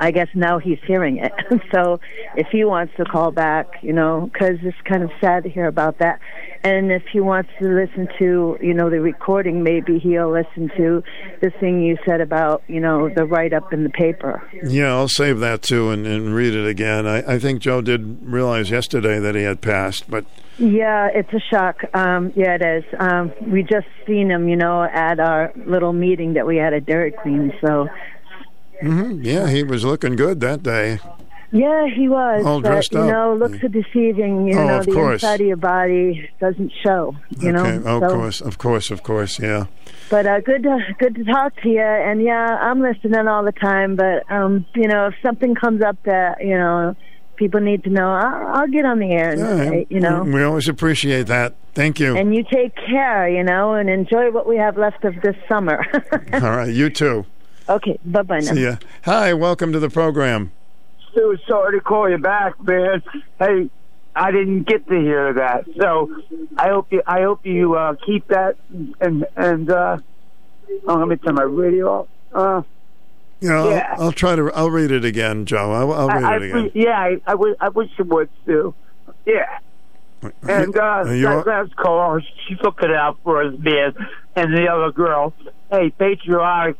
I 0.02 0.10
guess 0.10 0.28
now 0.34 0.57
he's 0.57 0.80
hearing 0.88 1.18
it. 1.18 1.32
so 1.72 1.99
if 2.36 2.48
he 2.52 2.65
wants 2.65 2.91
to 2.98 3.06
call 3.06 3.30
back, 3.30 3.68
you 3.84 3.94
know, 3.94 4.32
because 4.34 4.57
it's 4.64 4.78
kind 4.84 5.03
of 5.03 5.11
sad 5.22 5.44
to 5.44 5.49
hear 5.49 5.68
about 5.68 5.99
that. 5.99 6.19
And 6.64 6.91
if 6.91 7.03
he 7.14 7.19
wants 7.19 7.52
to 7.60 7.68
listen 7.68 8.07
to, 8.18 8.57
you 8.61 8.73
know, 8.73 8.90
the 8.90 8.99
recording, 8.99 9.61
maybe 9.61 9.99
he'll 9.99 10.32
listen 10.32 10.72
to 10.76 11.03
the 11.41 11.52
thing 11.60 11.84
you 11.84 11.98
said 12.03 12.19
about, 12.19 12.64
you 12.68 12.80
know, 12.80 13.10
the 13.10 13.26
write 13.26 13.53
up 13.53 13.72
in 13.73 13.84
the 13.84 13.90
paper. 13.91 14.41
Yeah, 14.64 14.91
I'll 14.95 15.07
save 15.07 15.40
that 15.40 15.61
too 15.61 15.91
and, 15.91 16.07
and 16.07 16.34
read 16.34 16.56
it 16.56 16.68
again. 16.68 17.06
I, 17.06 17.36
I 17.36 17.40
think 17.40 17.61
Joe 17.61 17.82
did 17.82 18.23
realize 18.23 18.72
yesterday 18.72 19.19
that 19.19 19.36
he 19.36 19.44
had 19.44 19.61
passed, 19.61 20.10
but 20.10 20.26
Yeah, 20.57 21.10
it's 21.14 21.32
a 21.32 21.40
shock. 21.52 21.78
Um, 21.94 22.34
yeah, 22.36 22.57
it 22.60 22.64
is. 22.64 22.84
Um, 22.99 23.32
we 23.48 23.61
just 23.61 23.88
seen 24.07 24.32
him, 24.32 24.49
you 24.49 24.56
know, 24.56 24.82
at 24.82 25.19
our 25.19 25.53
little 25.68 25.94
meeting 25.94 26.34
that 26.34 26.48
we 26.48 26.57
had 26.57 26.73
at 26.73 26.88
Dairy 26.88 27.11
Queen. 27.11 27.53
So 27.64 27.88
hmm 28.82 29.22
yeah, 29.24 29.48
he 29.49 29.64
was 29.64 29.84
looking 29.86 30.16
good 30.16 30.40
that 30.41 30.64
day. 30.64 30.99
Yeah, 31.53 31.88
he 31.94 32.08
was. 32.08 32.45
All 32.45 32.62
but, 32.62 32.70
dressed 32.70 32.94
you 32.94 32.99
up. 32.99 33.12
know, 33.12 33.36
looks 33.36 33.62
are 33.62 33.68
deceiving. 33.68 34.48
You 34.48 34.58
Oh, 34.58 34.68
know, 34.68 34.80
of 34.80 34.86
the 34.86 34.94
course. 34.94 35.22
inside 35.22 35.41
of 35.41 35.48
your 35.48 35.58
body 35.58 36.30
doesn't 36.40 36.72
show. 36.82 37.14
You 37.40 37.49
okay. 37.56 37.78
know. 37.78 37.84
Oh, 37.86 37.99
so, 37.99 38.06
of 38.06 38.12
course, 38.14 38.41
of 38.41 38.58
course, 38.58 38.91
of 38.91 39.03
course. 39.03 39.38
Yeah. 39.40 39.66
But 40.10 40.28
uh, 40.28 40.40
good, 40.40 40.64
to, 40.64 40.80
good 40.98 41.16
to 41.16 41.24
talk 41.26 41.53
to 41.62 41.68
you. 41.70 41.82
And 41.82 42.22
yeah, 42.22 42.58
I'm 42.62 42.82
listening 42.82 43.28
all 43.28 43.44
the 43.44 43.52
time. 43.52 43.98
But 43.98 44.32
um, 44.32 44.66
you 44.76 44.88
know, 44.88 45.08
if 45.08 45.16
something 45.22 45.53
comes 45.56 45.82
up 45.84 45.98
that 46.06 46.38
you 46.41 46.58
know 46.58 46.95
people 47.36 47.60
need 47.60 47.84
to 47.84 47.90
know, 47.90 48.10
I'll, 48.10 48.48
I'll 48.62 48.68
get 48.68 48.86
on 48.86 48.99
the 48.99 49.12
air 49.12 49.32
and 49.32 49.40
Yeah, 49.76 49.82
you 49.90 49.99
know. 49.99 50.24
we 50.24 50.41
always 50.44 50.70
appreciate 50.70 51.28
that. 51.28 51.56
Thank 51.74 51.99
you. 51.99 52.16
And 52.16 52.34
you 52.34 52.45
take 52.49 52.76
care, 52.76 53.28
you 53.28 53.44
know, 53.44 53.74
and 53.74 53.90
enjoy 53.90 54.32
what 54.32 54.48
we 54.48 54.56
have 54.58 54.78
left 54.78 55.03
of 55.03 55.16
this 55.22 55.36
summer. 55.49 55.84
All 56.34 56.40
right, 56.56 56.74
you 56.74 56.90
too. 56.90 57.26
Okay, 57.72 57.99
bye 58.06 58.22
bye 58.22 58.39
now. 58.39 58.53
See 58.53 58.64
ya. 58.64 58.76
Hi, 59.06 59.34
welcome 59.34 59.72
to 59.73 59.80
the 59.80 59.89
program. 59.89 60.52
Stu, 61.11 61.38
sorry 61.48 61.77
to 61.80 61.84
call 61.84 62.10
you 62.10 62.18
back, 62.18 62.61
man. 62.64 63.03
Hey, 63.39 63.69
I 64.15 64.31
didn't 64.31 64.64
get 64.64 64.88
to 64.88 64.99
hear 64.99 65.34
that, 65.34 65.65
so 65.80 66.10
I 66.57 66.69
hope 66.69 66.91
you. 66.91 67.02
I 67.07 67.22
hope 67.22 67.45
you 67.45 67.76
uh, 67.76 67.95
keep 68.06 68.27
that 68.27 68.56
and 68.99 69.26
and. 69.35 69.69
uh 69.69 69.98
Oh, 70.88 70.95
let 70.95 71.10
me 71.10 71.18
turn 71.18 71.35
my 71.35 71.43
radio 71.43 71.85
off. 71.89 72.07
Uh, 72.34 72.61
You 73.41 73.49
know, 73.49 73.72
Yeah. 73.72 73.95
I'll, 73.98 74.03
I'll 74.03 74.11
try 74.14 74.38
to. 74.38 74.49
I'll 74.53 74.72
read 74.72 74.89
it 74.89 75.03
again, 75.03 75.45
Joe. 75.45 75.73
I'll, 75.73 75.91
I'll 75.91 76.07
read 76.07 76.23
I, 76.23 76.35
it 76.38 76.43
again. 76.43 76.72
Yeah, 76.73 76.98
I, 76.98 77.18
I, 77.27 77.35
wish, 77.35 77.57
I 77.60 77.68
wish 77.68 77.89
you 77.99 78.06
would, 78.06 78.30
Stu. 78.43 78.73
Yeah. 79.26 79.60
And 80.48 80.77
uh, 80.77 80.81
Are 80.81 81.14
you- 81.14 81.26
that 81.26 81.45
last 81.45 81.76
caller, 81.76 82.22
she's 82.48 82.57
looking 82.64 82.91
out 82.91 83.18
for 83.22 83.43
us, 83.43 83.53
man. 83.60 83.93
And 84.38 84.53
the 84.56 84.68
other 84.72 84.93
girl, 84.93 85.34
hey, 85.69 85.89
patriotic. 85.89 86.77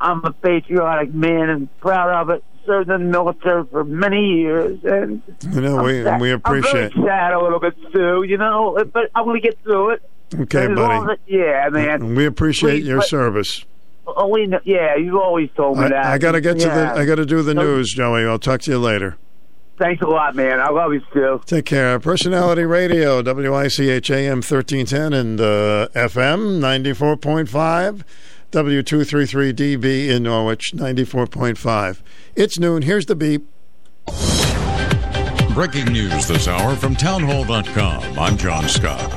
I'm 0.00 0.24
a 0.24 0.32
patriotic 0.32 1.12
man 1.14 1.48
and 1.50 1.80
proud 1.80 2.10
of 2.22 2.30
it. 2.30 2.44
Served 2.66 2.88
in 2.90 3.02
the 3.02 3.06
military 3.10 3.64
for 3.70 3.84
many 3.84 4.38
years, 4.40 4.78
and 4.84 5.20
You 5.52 5.60
know, 5.60 5.78
I'm 5.80 5.84
we 5.84 6.02
sad- 6.02 6.20
we 6.20 6.30
appreciate. 6.30 6.96
I'm 6.96 7.04
sad 7.04 7.32
a 7.34 7.38
little 7.42 7.60
bit, 7.60 7.74
Stu. 7.90 8.22
You 8.26 8.38
know, 8.38 8.82
but 8.90 9.10
I'm 9.14 9.24
going 9.24 9.40
to 9.40 9.46
get 9.46 9.58
through 9.62 9.90
it. 9.90 10.02
Okay, 10.34 10.64
And 10.64 10.72
as 10.72 10.78
long 10.78 11.06
buddy. 11.06 11.12
as- 11.12 11.18
yeah, 11.26 11.68
man. 11.70 12.14
We 12.14 12.24
appreciate 12.24 12.80
Please, 12.80 12.86
your 12.88 12.98
but- 13.00 13.08
service. 13.08 13.64
Oh, 14.06 14.34
yeah, 14.64 14.96
you 14.96 15.20
always 15.20 15.50
told 15.56 15.78
me 15.78 15.88
that. 15.88 15.92
I, 16.06 16.14
I 16.14 16.18
got 16.18 16.32
to 16.32 16.40
get 16.40 16.58
to 16.60 16.68
the. 16.68 16.92
I 16.94 17.04
got 17.06 17.14
to 17.16 17.24
do 17.26 17.42
the 17.42 17.52
So, 17.54 17.62
news, 17.62 17.92
Joey. 17.94 18.24
I'll 18.26 18.38
talk 18.38 18.60
to 18.62 18.70
you 18.70 18.78
later. 18.78 19.16
Thanks 19.78 20.00
a 20.02 20.06
lot, 20.06 20.34
man. 20.36 20.60
I 20.60 20.70
love 20.70 20.92
you, 20.94 21.00
Stu. 21.10 21.40
Take 21.46 21.64
care. 21.66 21.98
Personality 21.98 22.64
Radio, 22.64 23.22
WICH 23.22 24.10
AM 24.10 24.36
1310 24.42 25.12
and 25.12 25.40
uh, 25.40 25.88
FM 25.94 26.60
94.5, 26.60 28.02
W233DB 28.54 30.10
in 30.10 30.22
Norwich 30.22 30.70
94.5. 30.74 32.02
It's 32.36 32.56
noon. 32.56 32.82
Here's 32.82 33.06
the 33.06 33.16
beep. 33.16 33.48
Breaking 35.54 35.92
news 35.92 36.28
this 36.28 36.46
hour 36.46 36.76
from 36.76 36.94
townhall.com. 36.94 38.16
I'm 38.16 38.36
John 38.36 38.68
Scott. 38.68 39.12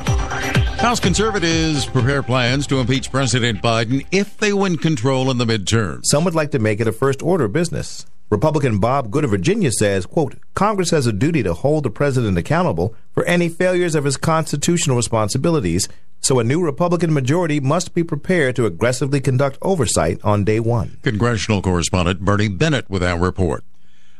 House 0.80 0.98
conservatives 0.98 1.86
prepare 1.86 2.24
plans 2.24 2.66
to 2.66 2.80
impeach 2.80 3.12
President 3.12 3.62
Biden 3.62 4.04
if 4.10 4.36
they 4.38 4.52
win 4.52 4.76
control 4.76 5.30
in 5.30 5.38
the 5.38 5.44
midterm. 5.44 6.00
Some 6.02 6.24
would 6.24 6.34
like 6.34 6.50
to 6.50 6.58
make 6.58 6.80
it 6.80 6.88
a 6.88 6.92
first 6.92 7.22
order 7.22 7.46
business. 7.46 8.06
Republican 8.30 8.78
Bob 8.78 9.10
Good 9.10 9.24
of 9.24 9.30
Virginia 9.30 9.70
says, 9.70 10.04
quote, 10.04 10.34
Congress 10.54 10.90
has 10.90 11.06
a 11.06 11.12
duty 11.12 11.42
to 11.44 11.54
hold 11.54 11.84
the 11.84 11.90
president 11.90 12.36
accountable 12.36 12.94
for 13.12 13.24
any 13.24 13.48
failures 13.48 13.94
of 13.94 14.04
his 14.04 14.16
constitutional 14.16 14.96
responsibilities, 14.96 15.88
so 16.28 16.38
a 16.38 16.44
new 16.44 16.62
Republican 16.62 17.10
majority 17.14 17.58
must 17.58 17.94
be 17.94 18.04
prepared 18.04 18.54
to 18.54 18.66
aggressively 18.66 19.18
conduct 19.18 19.56
oversight 19.62 20.20
on 20.22 20.44
day 20.44 20.60
one. 20.60 20.98
Congressional 21.00 21.62
correspondent 21.62 22.20
Bernie 22.20 22.50
Bennett 22.50 22.90
with 22.90 23.02
our 23.02 23.18
report. 23.18 23.64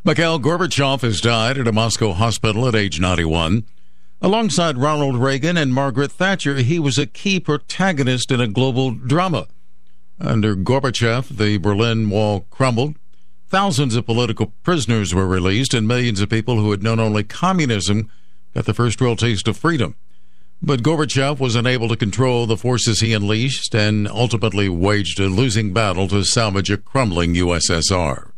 Mikhail 0.05 0.41
Gorbachev 0.41 1.03
has 1.03 1.21
died 1.21 1.59
at 1.59 1.69
a 1.69 1.73
Moscow 1.73 2.15
hospital 2.15 2.67
at 2.67 2.75
age 2.75 2.99
91. 2.99 3.67
Alongside 4.23 4.79
Ronald 4.79 5.17
Reagan 5.17 5.59
and 5.59 5.75
Margaret 5.75 6.11
Thatcher, 6.11 6.55
he 6.57 6.79
was 6.79 6.97
a 6.97 7.05
key 7.05 7.39
protagonist 7.39 8.31
in 8.31 8.41
a 8.41 8.49
global 8.49 8.93
drama. 8.93 9.47
Under 10.19 10.57
Gorbachev, 10.57 11.37
the 11.37 11.59
Berlin 11.59 12.09
Wall 12.09 12.47
crumbled. 12.49 12.95
Thousands 13.49 13.97
of 13.97 14.07
political 14.07 14.55
prisoners 14.63 15.15
were 15.15 15.29
released, 15.29 15.75
and 15.75 15.87
millions 15.87 16.23
of 16.23 16.31
people 16.31 16.57
who 16.57 16.71
had 16.71 16.83
known 16.83 17.01
only 17.01 17.23
communism 17.23 18.11
got 18.55 18.65
the 18.65 18.73
first 18.73 18.99
real 19.03 19.15
taste 19.15 19.47
of 19.47 19.59
freedom. 19.59 19.95
But 20.61 20.83
Gorbachev 20.83 21.39
was 21.39 21.55
unable 21.55 21.89
to 21.89 21.97
control 21.97 22.47
the 22.47 22.57
forces 22.57 23.01
he 23.01 23.13
unleashed 23.13 23.75
and 23.75 24.09
ultimately 24.09 24.69
waged 24.69 25.21
a 25.21 25.29
losing 25.29 25.73
battle 25.73 26.09
to 26.09 26.25
salvage 26.25 26.71
a 26.71 26.77
crumbling 26.77 27.35
USSR. 27.35 28.33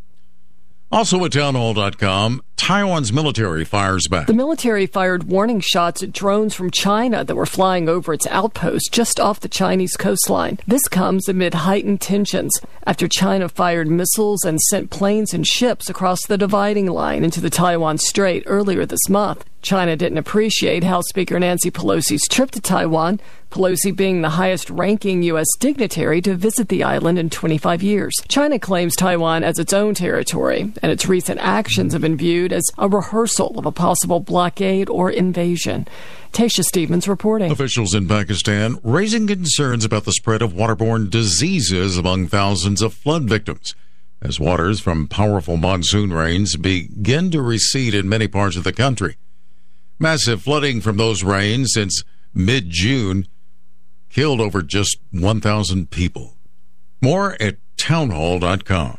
Also 0.93 1.25
at 1.25 1.33
townhall.com, 1.33 2.43
Taiwan's 2.61 3.11
military 3.11 3.65
fires 3.65 4.07
back. 4.07 4.27
The 4.27 4.35
military 4.35 4.85
fired 4.85 5.25
warning 5.25 5.61
shots 5.61 6.03
at 6.03 6.13
drones 6.13 6.55
from 6.55 6.71
China 6.71 7.25
that 7.25 7.35
were 7.35 7.47
flying 7.47 7.89
over 7.89 8.13
its 8.13 8.27
outpost 8.27 8.93
just 8.93 9.19
off 9.19 9.41
the 9.41 9.49
Chinese 9.49 9.97
coastline. 9.97 10.59
This 10.67 10.87
comes 10.87 11.27
amid 11.27 11.55
heightened 11.55 12.03
tensions 12.03 12.53
after 12.87 13.09
China 13.09 13.49
fired 13.49 13.89
missiles 13.89 14.45
and 14.45 14.61
sent 14.61 14.91
planes 14.91 15.33
and 15.33 15.47
ships 15.47 15.89
across 15.89 16.27
the 16.27 16.37
dividing 16.37 16.85
line 16.87 17.25
into 17.25 17.41
the 17.41 17.49
Taiwan 17.49 17.97
Strait 17.97 18.43
earlier 18.45 18.85
this 18.85 19.09
month. 19.09 19.47
China 19.63 19.97
didn't 19.97 20.19
appreciate 20.19 20.85
House 20.85 21.05
Speaker 21.09 21.39
Nancy 21.39 21.71
Pelosi's 21.71 22.27
trip 22.29 22.51
to 22.53 22.61
Taiwan, 22.61 23.21
Pelosi 23.51 23.95
being 23.95 24.23
the 24.23 24.31
highest 24.31 24.71
ranking 24.71 25.23
U.S. 25.25 25.47
dignitary 25.59 26.23
to 26.23 26.35
visit 26.35 26.69
the 26.69 26.85
island 26.85 27.19
in 27.19 27.29
25 27.29 27.83
years. 27.83 28.15
China 28.29 28.59
claims 28.59 28.95
Taiwan 28.95 29.43
as 29.43 29.59
its 29.59 29.73
own 29.73 29.95
territory, 29.95 30.73
and 30.83 30.93
its 30.93 31.07
recent 31.07 31.41
actions 31.41 31.93
have 31.93 32.03
been 32.03 32.17
viewed 32.17 32.50
as 32.53 32.65
a 32.79 32.89
rehearsal 32.89 33.59
of 33.59 33.67
a 33.67 33.73
possible 33.73 34.21
blockade 34.21 34.89
or 34.89 35.11
invasion. 35.11 35.87
Tasha 36.33 36.63
Stevens 36.63 37.09
reporting. 37.09 37.51
Officials 37.51 37.95
in 37.95 38.07
Pakistan 38.07 38.79
raising 38.83 39.27
concerns 39.27 39.85
about 39.85 40.05
the 40.05 40.13
spread 40.13 40.43
of 40.43 40.53
waterborne 40.53 41.11
diseases 41.11 41.97
among 41.97 42.29
thousands 42.29 42.83
of 42.83 42.95
flood 42.95 43.25
victims 43.25 43.75
as 44.23 44.39
waters 44.39 44.81
from 44.81 45.09
powerful 45.09 45.57
monsoon 45.57 46.13
rains 46.13 46.57
begin 46.57 47.31
to 47.31 47.41
recede 47.41 47.95
in 47.95 48.09
many 48.09 48.29
parts 48.29 48.57
of 48.57 48.65
the 48.65 48.73
country. 48.73 49.17
Massive 49.99 50.43
flooding 50.43 50.81
from 50.81 50.97
those 50.97 51.25
rains 51.25 51.71
since 51.73 52.03
mid 52.35 52.71
June 52.71 53.27
killed 54.09 54.41
over 54.41 54.63
just 54.63 54.99
1,000 55.13 55.91
people. 55.91 56.37
More 57.01 57.37
at 57.41 57.57
townhall.com. 57.77 58.99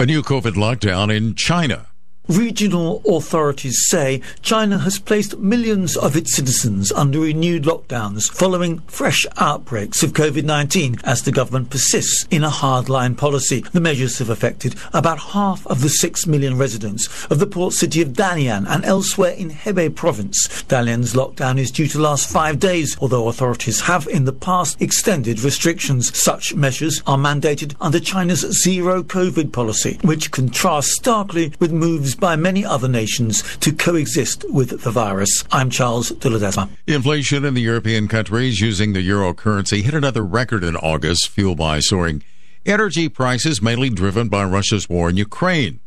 A 0.00 0.06
new 0.06 0.22
COVID 0.22 0.54
lockdown 0.54 1.14
in 1.14 1.34
China. 1.34 1.89
Regional 2.30 3.02
authorities 3.08 3.86
say 3.88 4.22
China 4.40 4.78
has 4.78 5.00
placed 5.00 5.38
millions 5.38 5.96
of 5.96 6.14
its 6.14 6.36
citizens 6.36 6.92
under 6.92 7.18
renewed 7.18 7.64
lockdowns 7.64 8.30
following 8.30 8.78
fresh 8.86 9.26
outbreaks 9.38 10.04
of 10.04 10.12
COVID 10.12 10.44
19 10.44 11.00
as 11.02 11.24
the 11.24 11.32
government 11.32 11.70
persists 11.70 12.24
in 12.30 12.44
a 12.44 12.48
hardline 12.48 13.16
policy. 13.16 13.64
The 13.72 13.80
measures 13.80 14.20
have 14.20 14.30
affected 14.30 14.76
about 14.92 15.18
half 15.18 15.66
of 15.66 15.80
the 15.80 15.88
6 15.88 16.28
million 16.28 16.56
residents 16.56 17.08
of 17.24 17.40
the 17.40 17.48
port 17.48 17.74
city 17.74 18.00
of 18.00 18.10
Dalian 18.10 18.64
and 18.68 18.84
elsewhere 18.84 19.32
in 19.32 19.50
Hebei 19.50 19.92
province. 19.92 20.46
Dalian's 20.68 21.14
lockdown 21.14 21.58
is 21.58 21.72
due 21.72 21.88
to 21.88 21.98
last 21.98 22.30
five 22.30 22.60
days, 22.60 22.96
although 23.00 23.26
authorities 23.26 23.80
have 23.80 24.06
in 24.06 24.24
the 24.24 24.32
past 24.32 24.80
extended 24.80 25.40
restrictions. 25.40 26.16
Such 26.16 26.54
measures 26.54 27.02
are 27.08 27.18
mandated 27.18 27.74
under 27.80 27.98
China's 27.98 28.42
zero 28.62 29.02
COVID 29.02 29.50
policy, 29.50 29.98
which 30.02 30.30
contrasts 30.30 30.94
starkly 30.94 31.52
with 31.58 31.72
moves 31.72 32.14
by 32.20 32.36
many 32.36 32.64
other 32.64 32.88
nations 32.88 33.42
to 33.58 33.72
coexist 33.72 34.44
with 34.50 34.82
the 34.82 34.90
virus. 34.90 35.44
I'm 35.50 35.70
Charles 35.70 36.10
de. 36.10 36.68
Inflation 36.86 37.44
in 37.44 37.54
the 37.54 37.62
European 37.62 38.06
countries 38.06 38.60
using 38.60 38.92
the 38.92 39.00
euro 39.00 39.34
currency 39.34 39.82
hit 39.82 39.94
another 39.94 40.22
record 40.22 40.62
in 40.62 40.76
August, 40.76 41.28
fueled 41.28 41.58
by 41.58 41.80
soaring 41.80 42.22
energy 42.66 43.08
prices, 43.08 43.62
mainly 43.62 43.90
driven 43.90 44.28
by 44.28 44.44
Russia's 44.44 44.88
war 44.88 45.10
in 45.10 45.16
Ukraine. 45.16 45.80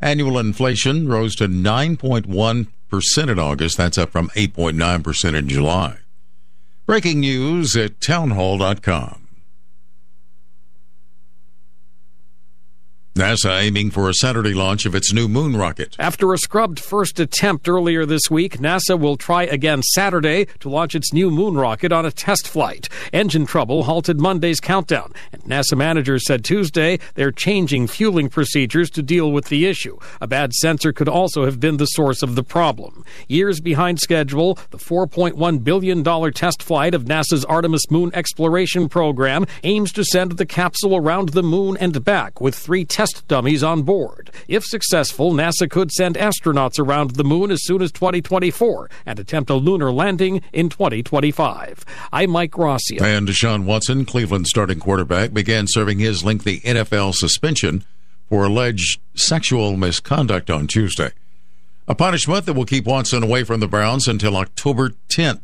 Annual 0.00 0.38
inflation 0.38 1.08
rose 1.08 1.34
to 1.36 1.46
9.1% 1.46 3.28
in 3.30 3.38
August. 3.38 3.76
That's 3.76 3.98
up 3.98 4.10
from 4.10 4.28
8.9% 4.30 5.34
in 5.34 5.48
July. 5.48 5.98
Breaking 6.86 7.20
news 7.20 7.76
at 7.76 8.00
townhall.com. 8.00 9.19
NASA 13.20 13.60
aiming 13.60 13.90
for 13.90 14.08
a 14.08 14.14
Saturday 14.14 14.54
launch 14.54 14.86
of 14.86 14.94
its 14.94 15.12
new 15.12 15.28
moon 15.28 15.54
rocket. 15.54 15.94
After 15.98 16.32
a 16.32 16.38
scrubbed 16.38 16.80
first 16.80 17.20
attempt 17.20 17.68
earlier 17.68 18.06
this 18.06 18.30
week, 18.30 18.60
NASA 18.60 18.98
will 18.98 19.18
try 19.18 19.42
again 19.42 19.82
Saturday 19.82 20.46
to 20.60 20.70
launch 20.70 20.94
its 20.94 21.12
new 21.12 21.30
moon 21.30 21.54
rocket 21.54 21.92
on 21.92 22.06
a 22.06 22.10
test 22.10 22.48
flight. 22.48 22.88
Engine 23.12 23.44
trouble 23.44 23.82
halted 23.82 24.18
Monday's 24.18 24.58
countdown, 24.58 25.12
and 25.34 25.42
NASA 25.42 25.76
managers 25.76 26.24
said 26.24 26.42
Tuesday 26.42 26.98
they're 27.12 27.30
changing 27.30 27.88
fueling 27.88 28.30
procedures 28.30 28.88
to 28.88 29.02
deal 29.02 29.30
with 29.30 29.50
the 29.50 29.66
issue. 29.66 29.98
A 30.22 30.26
bad 30.26 30.54
sensor 30.54 30.90
could 30.90 31.08
also 31.08 31.44
have 31.44 31.60
been 31.60 31.76
the 31.76 31.84
source 31.84 32.22
of 32.22 32.36
the 32.36 32.42
problem. 32.42 33.04
Years 33.28 33.60
behind 33.60 34.00
schedule, 34.00 34.58
the 34.70 34.78
$4.1 34.78 35.62
billion 35.62 36.32
test 36.32 36.62
flight 36.62 36.94
of 36.94 37.04
NASA's 37.04 37.44
Artemis 37.44 37.90
moon 37.90 38.10
exploration 38.14 38.88
program 38.88 39.44
aims 39.62 39.92
to 39.92 40.04
send 40.04 40.38
the 40.38 40.46
capsule 40.46 40.96
around 40.96 41.30
the 41.30 41.42
moon 41.42 41.76
and 41.76 42.02
back 42.02 42.40
with 42.40 42.54
three 42.54 42.86
test 42.86 43.09
dummies 43.12 43.62
on 43.62 43.82
board. 43.82 44.30
If 44.48 44.64
successful, 44.64 45.32
NASA 45.32 45.68
could 45.70 45.90
send 45.90 46.16
astronauts 46.16 46.78
around 46.78 47.12
the 47.12 47.24
moon 47.24 47.50
as 47.50 47.64
soon 47.64 47.82
as 47.82 47.92
2024 47.92 48.90
and 49.06 49.18
attempt 49.18 49.50
a 49.50 49.54
lunar 49.54 49.92
landing 49.92 50.42
in 50.52 50.68
2025. 50.68 51.84
I'm 52.12 52.30
Mike 52.30 52.56
Rossi. 52.56 52.98
And 52.98 53.28
Deshaun 53.28 53.64
Watson, 53.64 54.04
Cleveland 54.04 54.46
starting 54.46 54.80
quarterback, 54.80 55.32
began 55.32 55.66
serving 55.68 55.98
his 55.98 56.24
lengthy 56.24 56.60
NFL 56.60 57.14
suspension 57.14 57.84
for 58.28 58.44
alleged 58.44 59.00
sexual 59.14 59.76
misconduct 59.76 60.50
on 60.50 60.66
Tuesday. 60.66 61.12
A 61.88 61.94
punishment 61.94 62.46
that 62.46 62.54
will 62.54 62.64
keep 62.64 62.84
Watson 62.84 63.22
away 63.22 63.42
from 63.42 63.60
the 63.60 63.66
Browns 63.68 64.06
until 64.06 64.36
October 64.36 64.92
10th. 65.08 65.40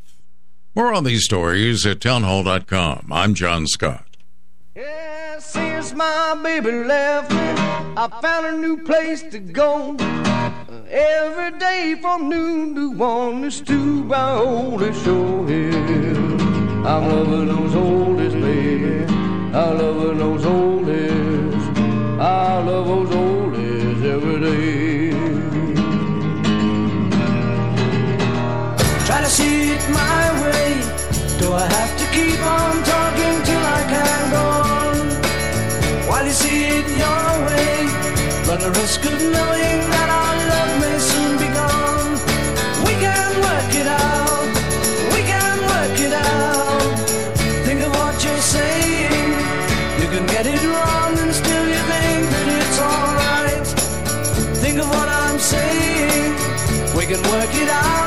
More 0.77 0.93
on 0.93 1.05
these 1.05 1.25
stories 1.25 1.85
at 1.87 2.01
townhall.com. 2.01 3.09
I'm 3.11 3.35
John 3.35 3.67
Scott. 3.67 4.17
Yeah, 4.77 5.39
since 5.87 5.99
my 5.99 6.35
baby 6.43 6.73
left 6.73 7.31
me, 7.31 7.39
I 7.97 8.09
found 8.21 8.47
a 8.47 8.53
new 8.53 8.77
place 8.83 9.23
to 9.23 9.39
go. 9.39 9.97
Every 10.89 11.59
day 11.59 11.97
from 12.01 12.29
noon 12.29 12.75
to 12.75 12.91
one 12.91 13.45
is 13.45 13.61
to 13.63 13.79
my 14.05 14.33
oldest 14.33 15.05
show 15.05 15.45
hill. 15.45 16.87
I'm 16.87 17.05
loving 17.13 17.49
those 17.49 17.75
oldest, 17.75 18.37
baby. 18.37 19.05
I 19.55 19.73
loving 19.73 20.19
those 20.19 20.45
oldest. 20.45 21.79
I 22.21 22.63
love 22.63 22.87
those 22.87 23.15
oldest 23.15 24.05
every 24.15 24.41
day. 24.41 25.11
Try 29.07 29.21
to 29.21 29.31
see 29.39 29.71
it 29.77 29.85
my 29.91 30.25
way. 30.43 30.69
Do 31.39 31.53
I 31.53 31.67
have 31.77 31.93
to 32.01 32.07
keep 32.17 32.41
on 32.41 32.83
talking 32.83 33.46
see 36.41 36.65
it 36.79 36.87
your 37.03 37.29
way, 37.49 37.73
run 38.49 38.61
the 38.67 38.73
risk 38.81 39.01
of 39.11 39.17
knowing 39.35 39.79
that 39.95 40.09
our 40.21 40.37
love 40.53 40.73
may 40.83 40.97
soon 41.11 41.33
be 41.43 41.49
gone. 41.61 42.13
We 42.87 42.95
can 43.05 43.33
work 43.49 43.73
it 43.83 43.89
out. 44.05 44.49
We 45.15 45.21
can 45.33 45.57
work 45.73 45.97
it 46.07 46.15
out. 46.29 46.97
Think 47.67 47.81
of 47.87 47.93
what 48.01 48.17
you're 48.25 48.47
saying. 48.57 49.31
You 50.01 50.09
can 50.15 50.25
get 50.35 50.45
it 50.55 50.63
wrong 50.73 51.13
and 51.23 51.33
still 51.41 51.67
you 51.75 51.83
think 51.93 52.23
that 52.35 52.47
it's 52.59 52.79
alright. 52.91 53.67
Think 54.63 54.77
of 54.83 54.89
what 54.97 55.09
I'm 55.23 55.39
saying. 55.39 56.33
We 56.99 57.05
can 57.11 57.23
work 57.33 57.55
it 57.63 57.71
out 57.71 58.06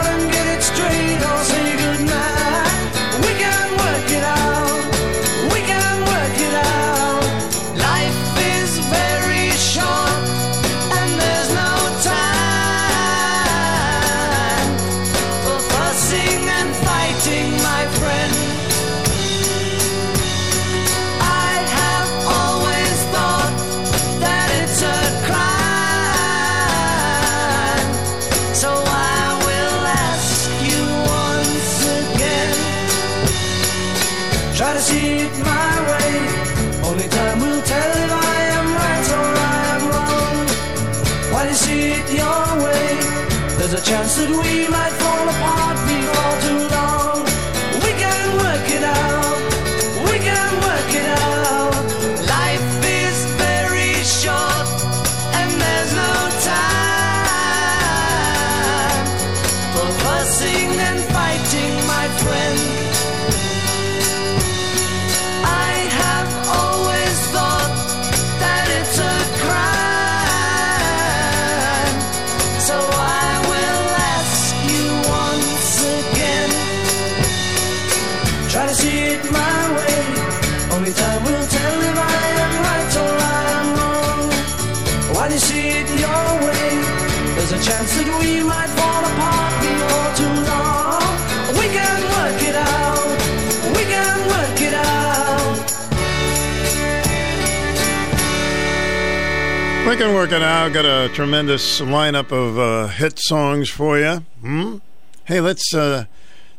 We 99.90 99.98
can 99.98 100.14
work 100.14 100.32
it 100.32 100.44
out. 100.44 100.72
Got 100.72 100.86
a 100.86 101.12
tremendous 101.16 101.82
lineup 101.82 102.32
of 102.32 102.60
uh, 102.60 102.90
hit 102.90 103.18
songs 103.18 103.72
for 103.72 103.98
you. 103.98 104.24
Hmm? 104.40 104.78
Hey, 105.26 105.42
let's 105.42 105.74
uh, 105.74 106.06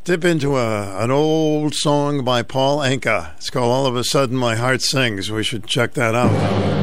dip 0.02 0.24
into 0.24 0.56
a, 0.56 1.00
an 1.00 1.12
old 1.12 1.76
song 1.76 2.24
by 2.24 2.42
Paul 2.42 2.78
Anka. 2.78 3.36
It's 3.36 3.48
called 3.48 3.70
All 3.70 3.86
of 3.86 3.94
a 3.94 4.02
Sudden 4.02 4.36
My 4.36 4.56
Heart 4.56 4.82
Sings. 4.82 5.30
We 5.30 5.44
should 5.44 5.68
check 5.68 5.94
that 5.94 6.16
out. 6.16 6.79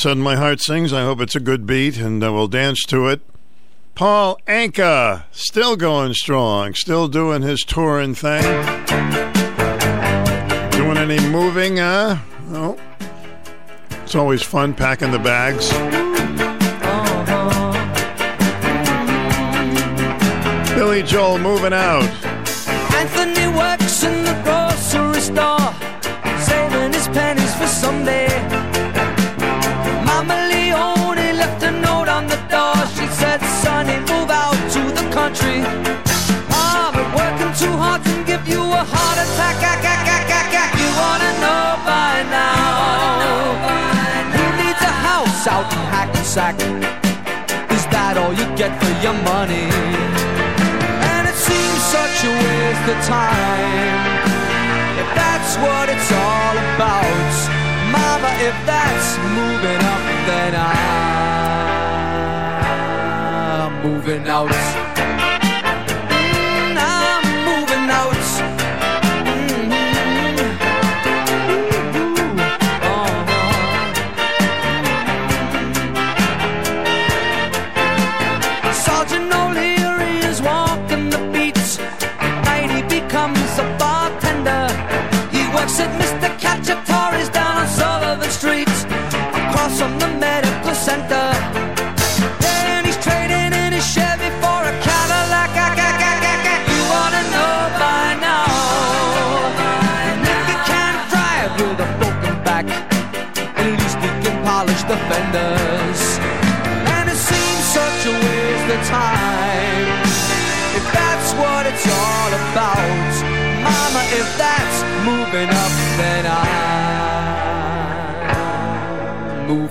sudden 0.00 0.22
my 0.22 0.34
heart 0.34 0.60
sings. 0.60 0.94
I 0.94 1.02
hope 1.02 1.20
it's 1.20 1.36
a 1.36 1.40
good 1.40 1.66
beat, 1.66 1.98
and 1.98 2.24
uh, 2.24 2.32
we'll 2.32 2.48
dance 2.48 2.82
to 2.84 3.08
it. 3.08 3.20
Paul 3.94 4.40
Anka, 4.46 5.24
still 5.30 5.76
going 5.76 6.14
strong, 6.14 6.72
still 6.72 7.06
doing 7.06 7.42
his 7.42 7.60
touring 7.60 8.14
thing. 8.14 8.42
Doing 10.70 10.96
any 10.96 11.20
moving, 11.28 11.76
huh? 11.76 12.16
No. 12.48 12.78
It's 13.90 14.14
always 14.14 14.42
fun 14.42 14.72
packing 14.72 15.10
the 15.10 15.18
bags. 15.18 15.70
Uh-huh. 15.70 15.94
Billy 20.74 21.02
Joel 21.02 21.38
moving 21.38 21.74
out. 21.74 22.08
Anthony 22.94 23.48
works 23.54 24.02
in 24.02 24.24
the 24.24 24.32
grocery 24.44 25.20
store, 25.20 25.74
saving 26.40 26.94
his 26.94 27.06
pennies 27.08 27.54
for 27.54 27.66
someday. 27.66 28.69
country. 35.30 35.62
I've 36.50 36.96
working 37.14 37.52
too 37.54 37.74
hard 37.76 38.02
can 38.02 38.24
give 38.26 38.46
you 38.48 38.58
a 38.60 38.82
heart 38.82 39.18
attack. 39.22 39.56
I, 39.62 39.78
I, 39.78 39.98
I, 40.18 40.66
you 40.74 40.88
wanna 40.98 41.30
know 41.44 41.78
by 41.86 42.26
now? 42.26 43.54
Who 44.34 44.44
needs 44.58 44.82
a 44.82 44.94
house 45.06 45.46
out 45.46 45.70
in 45.70 45.82
Hackensack? 45.94 46.56
Is 47.70 47.84
that 47.94 48.18
all 48.18 48.34
you 48.34 48.46
get 48.56 48.74
for 48.82 48.92
your 49.04 49.14
money? 49.22 49.70
And 51.14 51.22
it 51.30 51.38
seems 51.38 51.80
such 51.94 52.16
a 52.26 52.32
waste 52.34 52.86
of 52.90 52.98
time. 53.06 54.02
If 54.98 55.08
that's 55.14 55.52
what 55.62 55.86
it's 55.94 56.10
all 56.10 56.56
about, 56.74 57.30
Mama, 57.94 58.30
if 58.42 58.56
that's 58.66 59.08
moving 59.38 59.80
up, 59.94 60.02
then 60.26 60.52
I'm 60.58 60.90
moving 63.86 64.26
out. 64.26 64.89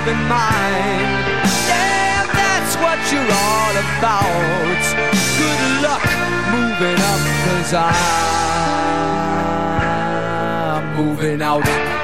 have 0.00 0.08
in 0.08 0.22
mind. 0.28 1.26
Yeah, 1.68 2.24
that's 2.32 2.76
what 2.76 2.98
you're 3.12 3.20
all 3.20 3.76
about. 3.98 4.82
Good 5.38 5.62
luck 5.82 6.04
moving 6.52 7.00
up, 7.12 7.20
cause 7.44 7.72
I'm 10.64 10.84
moving 10.96 11.42
out. 11.42 11.99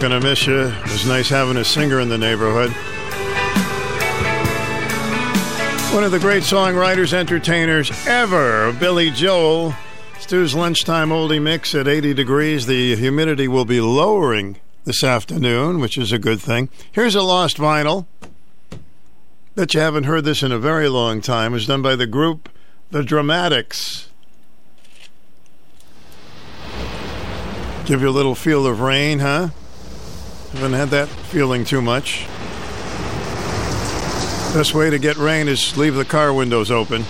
Going 0.00 0.18
to 0.18 0.26
miss 0.26 0.46
you. 0.46 0.60
It 0.60 0.82
was 0.84 1.06
nice 1.06 1.28
having 1.28 1.58
a 1.58 1.64
singer 1.64 2.00
in 2.00 2.08
the 2.08 2.16
neighborhood. 2.16 2.70
One 5.92 6.04
of 6.04 6.10
the 6.10 6.18
great 6.18 6.42
songwriters, 6.42 7.12
entertainers 7.12 7.92
ever, 8.06 8.72
Billy 8.72 9.10
Joel. 9.10 9.74
Stu's 10.18 10.54
lunchtime 10.54 11.10
oldie 11.10 11.42
mix 11.42 11.74
at 11.74 11.86
80 11.86 12.14
degrees. 12.14 12.64
The 12.64 12.96
humidity 12.96 13.46
will 13.46 13.66
be 13.66 13.82
lowering 13.82 14.56
this 14.84 15.04
afternoon, 15.04 15.80
which 15.80 15.98
is 15.98 16.12
a 16.12 16.18
good 16.18 16.40
thing. 16.40 16.70
Here's 16.90 17.14
a 17.14 17.20
lost 17.20 17.58
vinyl. 17.58 18.06
Bet 19.54 19.74
you 19.74 19.80
haven't 19.80 20.04
heard 20.04 20.24
this 20.24 20.42
in 20.42 20.50
a 20.50 20.58
very 20.58 20.88
long 20.88 21.20
time. 21.20 21.52
It 21.52 21.56
was 21.56 21.66
done 21.66 21.82
by 21.82 21.94
the 21.94 22.06
group 22.06 22.48
The 22.90 23.02
Dramatics. 23.02 24.08
Give 27.84 28.00
you 28.00 28.08
a 28.08 28.10
little 28.10 28.34
feel 28.34 28.66
of 28.66 28.80
rain, 28.80 29.18
huh? 29.18 29.50
Haven't 30.52 30.72
had 30.72 30.88
that 30.90 31.08
feeling 31.08 31.64
too 31.64 31.80
much. 31.80 32.26
Best 34.52 34.74
way 34.74 34.90
to 34.90 34.98
get 34.98 35.16
rain 35.16 35.46
is 35.46 35.76
leave 35.78 35.94
the 35.94 36.04
car 36.04 36.32
windows 36.32 36.70
open. 36.70 37.04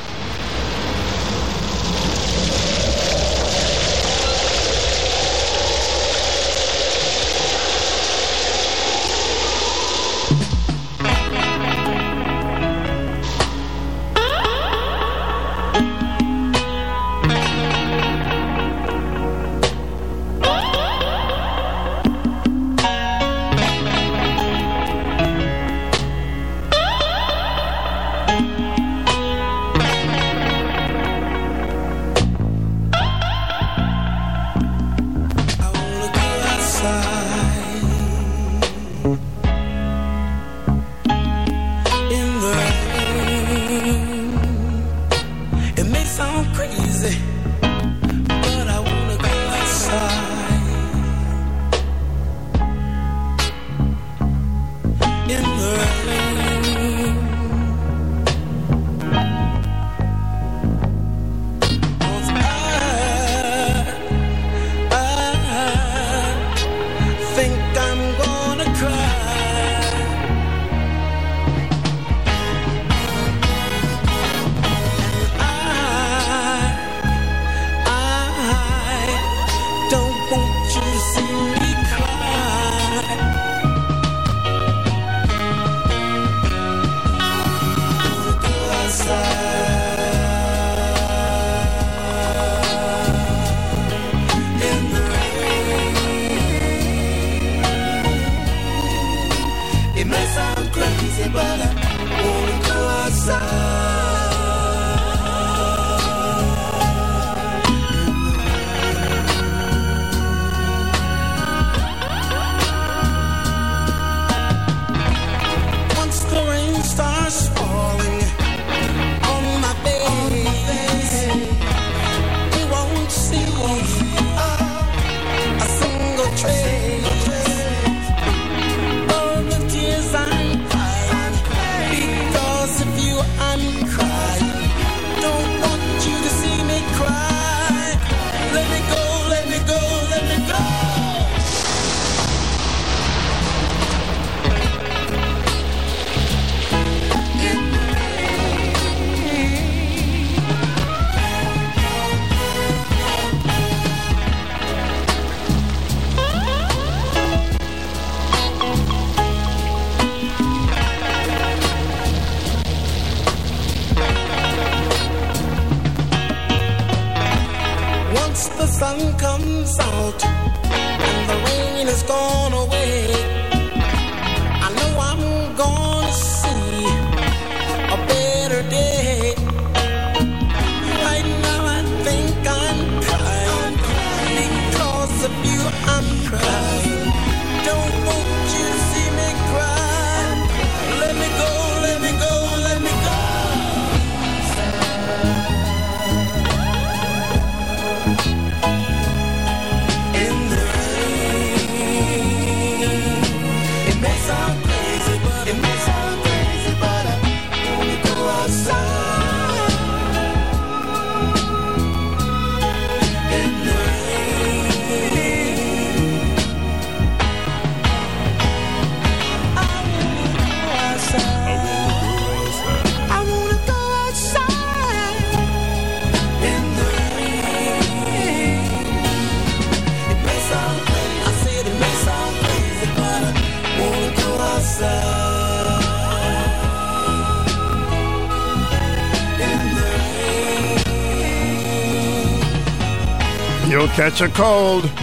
Catch 244.01 244.23
a 244.23 244.29
cold. 244.31 245.00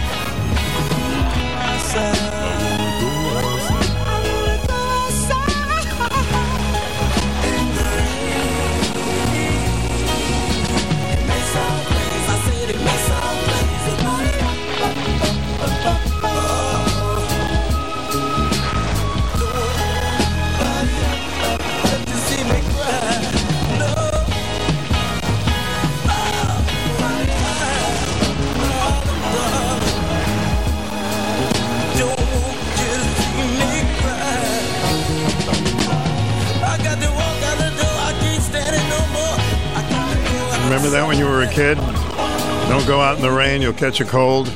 You'll 43.68 43.76
catch 43.76 44.00
a 44.00 44.04
cold. 44.06 44.50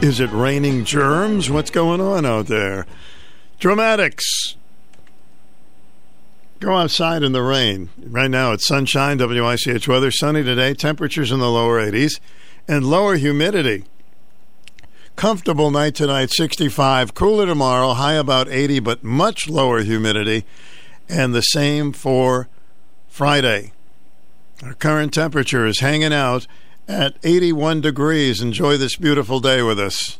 Is 0.00 0.18
it 0.18 0.32
raining 0.32 0.86
germs? 0.86 1.50
What's 1.50 1.68
going 1.68 2.00
on 2.00 2.24
out 2.24 2.46
there? 2.46 2.86
Dramatics. 3.58 4.56
Go 6.58 6.74
outside 6.74 7.22
in 7.22 7.32
the 7.32 7.42
rain. 7.42 7.90
Right 7.98 8.30
now 8.30 8.52
it's 8.52 8.66
sunshine, 8.66 9.18
WICH 9.18 9.86
weather, 9.86 10.10
sunny 10.10 10.42
today, 10.42 10.72
temperatures 10.72 11.30
in 11.32 11.38
the 11.38 11.50
lower 11.50 11.78
80s, 11.78 12.18
and 12.66 12.86
lower 12.86 13.16
humidity. 13.16 13.84
Comfortable 15.16 15.70
night 15.70 15.94
tonight, 15.94 16.30
65. 16.30 17.12
Cooler 17.12 17.44
tomorrow, 17.44 17.92
high 17.92 18.14
about 18.14 18.48
80, 18.48 18.80
but 18.80 19.04
much 19.04 19.50
lower 19.50 19.82
humidity. 19.82 20.46
And 21.10 21.34
the 21.34 21.42
same 21.42 21.92
for 21.92 22.48
Friday. 23.06 23.72
Our 24.62 24.72
current 24.72 25.12
temperature 25.12 25.66
is 25.66 25.80
hanging 25.80 26.14
out 26.14 26.43
at 26.88 27.16
81 27.22 27.80
degrees. 27.80 28.40
Enjoy 28.40 28.76
this 28.76 28.96
beautiful 28.96 29.40
day 29.40 29.62
with 29.62 29.78
us. 29.78 30.18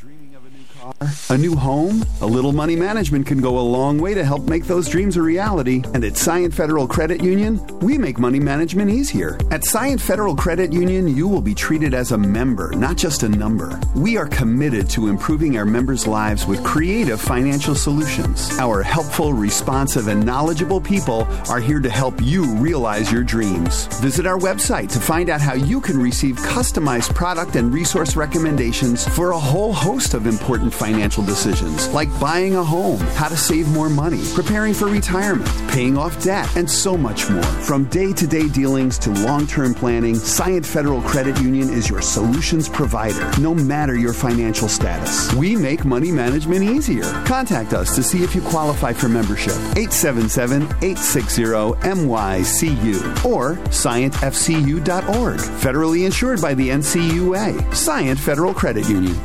A 0.00 0.06
new 0.50 0.64
car, 0.80 0.94
a 1.30 1.38
new 1.38 1.56
home? 1.56 2.04
A 2.20 2.26
little 2.26 2.52
money 2.52 2.76
management 2.76 3.26
can 3.26 3.40
go 3.40 3.58
a 3.58 3.60
long 3.60 3.98
way 3.98 4.14
to 4.14 4.24
help 4.24 4.48
make 4.48 4.64
those 4.64 4.88
dreams 4.88 5.16
a 5.16 5.22
reality. 5.22 5.82
And 5.94 6.04
at 6.04 6.16
Science 6.16 6.54
Federal 6.54 6.86
Credit 6.86 7.22
Union, 7.22 7.64
we 7.80 7.98
make 7.98 8.18
money 8.18 8.40
management 8.40 8.90
easier. 8.90 9.38
At 9.50 9.64
Science 9.64 10.02
Federal 10.02 10.34
Credit 10.34 10.72
Union, 10.72 11.14
you 11.14 11.28
will 11.28 11.42
be 11.42 11.54
treated 11.54 11.94
as 11.94 12.12
a 12.12 12.18
member, 12.18 12.72
not 12.72 12.96
just 12.96 13.22
a 13.22 13.28
number. 13.28 13.78
We 13.98 14.16
are 14.16 14.28
committed 14.28 14.88
to 14.90 15.08
improving 15.08 15.58
our 15.58 15.64
members' 15.64 16.06
lives 16.06 16.46
with 16.46 16.62
creative 16.62 17.20
financial 17.20 17.74
solutions. 17.74 18.56
Our 18.60 18.80
helpful, 18.80 19.32
responsive, 19.32 20.06
and 20.06 20.24
knowledgeable 20.24 20.80
people 20.80 21.26
are 21.50 21.58
here 21.58 21.80
to 21.80 21.90
help 21.90 22.22
you 22.22 22.44
realize 22.58 23.10
your 23.10 23.24
dreams. 23.24 23.86
Visit 24.00 24.24
our 24.24 24.38
website 24.38 24.92
to 24.92 25.00
find 25.00 25.28
out 25.28 25.40
how 25.40 25.54
you 25.54 25.80
can 25.80 25.98
receive 25.98 26.36
customized 26.36 27.12
product 27.12 27.56
and 27.56 27.74
resource 27.74 28.14
recommendations 28.14 29.04
for 29.16 29.32
a 29.32 29.38
whole 29.38 29.72
host 29.72 30.14
of 30.14 30.28
important 30.28 30.72
financial 30.72 31.24
decisions 31.24 31.88
like 31.88 32.08
buying 32.20 32.54
a 32.54 32.62
home, 32.62 33.00
how 33.16 33.26
to 33.26 33.36
save 33.36 33.66
more 33.70 33.90
money, 33.90 34.22
preparing 34.32 34.74
for 34.74 34.86
retirement, 34.86 35.50
paying 35.70 35.98
off 35.98 36.22
debt, 36.22 36.48
and 36.56 36.70
so 36.70 36.96
much 36.96 37.28
more. 37.28 37.42
From 37.42 37.86
day 37.86 38.12
to 38.12 38.28
day 38.28 38.48
dealings 38.48 38.96
to 39.00 39.10
long 39.10 39.44
term 39.48 39.74
planning, 39.74 40.14
Science 40.14 40.72
Federal 40.72 41.02
Credit 41.02 41.36
Union 41.40 41.68
is 41.68 41.90
your 41.90 42.00
solutions 42.00 42.68
provider, 42.68 43.28
no 43.40 43.52
matter 43.56 43.87
your 43.94 44.12
financial 44.12 44.68
status. 44.68 45.32
We 45.34 45.56
make 45.56 45.84
money 45.84 46.10
management 46.10 46.62
easier. 46.62 47.10
Contact 47.24 47.72
us 47.72 47.94
to 47.94 48.02
see 48.02 48.22
if 48.22 48.34
you 48.34 48.40
qualify 48.42 48.92
for 48.92 49.08
membership. 49.08 49.54
877 49.76 50.62
860 50.62 51.42
MYCU 51.42 53.24
or 53.24 53.56
sciencefcu.org. 53.68 55.38
Federally 55.38 56.04
insured 56.06 56.40
by 56.40 56.54
the 56.54 56.68
NCUA. 56.68 57.74
Science 57.74 58.20
Federal 58.20 58.54
Credit 58.54 58.88
Union. 58.88 59.18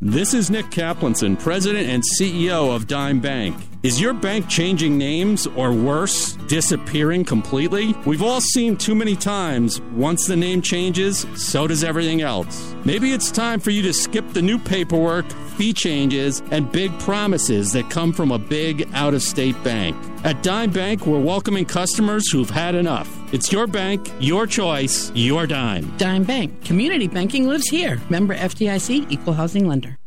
This 0.00 0.34
is 0.34 0.50
Nick 0.50 0.66
Kaplanson, 0.66 1.38
President 1.38 1.88
and 1.88 2.02
CEO 2.02 2.74
of 2.74 2.88
Dime 2.88 3.20
Bank. 3.20 3.71
Is 3.82 4.00
your 4.00 4.14
bank 4.14 4.48
changing 4.48 4.96
names 4.96 5.48
or 5.48 5.72
worse, 5.72 6.34
disappearing 6.46 7.24
completely? 7.24 7.96
We've 8.06 8.22
all 8.22 8.40
seen 8.40 8.76
too 8.76 8.94
many 8.94 9.16
times 9.16 9.80
once 9.96 10.24
the 10.24 10.36
name 10.36 10.62
changes, 10.62 11.26
so 11.34 11.66
does 11.66 11.82
everything 11.82 12.20
else. 12.20 12.76
Maybe 12.84 13.12
it's 13.12 13.32
time 13.32 13.58
for 13.58 13.70
you 13.70 13.82
to 13.82 13.92
skip 13.92 14.32
the 14.34 14.40
new 14.40 14.56
paperwork, 14.56 15.28
fee 15.56 15.72
changes, 15.72 16.44
and 16.52 16.70
big 16.70 16.96
promises 17.00 17.72
that 17.72 17.90
come 17.90 18.12
from 18.12 18.30
a 18.30 18.38
big 18.38 18.88
out 18.92 19.14
of 19.14 19.22
state 19.22 19.60
bank. 19.64 19.96
At 20.22 20.44
Dime 20.44 20.70
Bank, 20.70 21.04
we're 21.04 21.18
welcoming 21.18 21.64
customers 21.64 22.30
who've 22.30 22.50
had 22.50 22.76
enough. 22.76 23.10
It's 23.34 23.50
your 23.50 23.66
bank, 23.66 24.12
your 24.20 24.46
choice, 24.46 25.10
your 25.16 25.44
dime. 25.48 25.92
Dime 25.96 26.22
Bank. 26.22 26.64
Community 26.64 27.08
banking 27.08 27.48
lives 27.48 27.66
here. 27.66 28.00
Member 28.10 28.36
FDIC, 28.36 29.10
equal 29.10 29.34
housing 29.34 29.66
lender. 29.66 29.98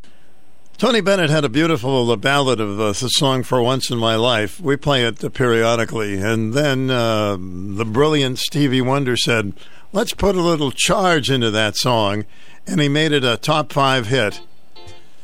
Tony 0.78 1.00
Bennett 1.00 1.30
had 1.30 1.42
a 1.42 1.48
beautiful 1.48 2.10
uh, 2.10 2.16
ballad 2.16 2.60
of 2.60 2.78
uh, 2.78 2.88
the 2.88 3.08
song 3.08 3.42
"For 3.42 3.62
Once 3.62 3.90
in 3.90 3.96
My 3.96 4.14
Life." 4.14 4.60
We 4.60 4.76
play 4.76 5.06
it 5.06 5.24
uh, 5.24 5.30
periodically, 5.30 6.18
and 6.18 6.52
then 6.52 6.90
uh, 6.90 7.38
the 7.38 7.86
brilliant 7.86 8.38
Stevie 8.38 8.82
Wonder 8.82 9.16
said, 9.16 9.54
"Let's 9.92 10.12
put 10.12 10.36
a 10.36 10.42
little 10.42 10.70
charge 10.70 11.30
into 11.30 11.50
that 11.50 11.76
song," 11.76 12.26
and 12.66 12.78
he 12.78 12.90
made 12.90 13.12
it 13.12 13.24
a 13.24 13.38
top 13.38 13.72
five 13.72 14.08
hit. 14.08 14.42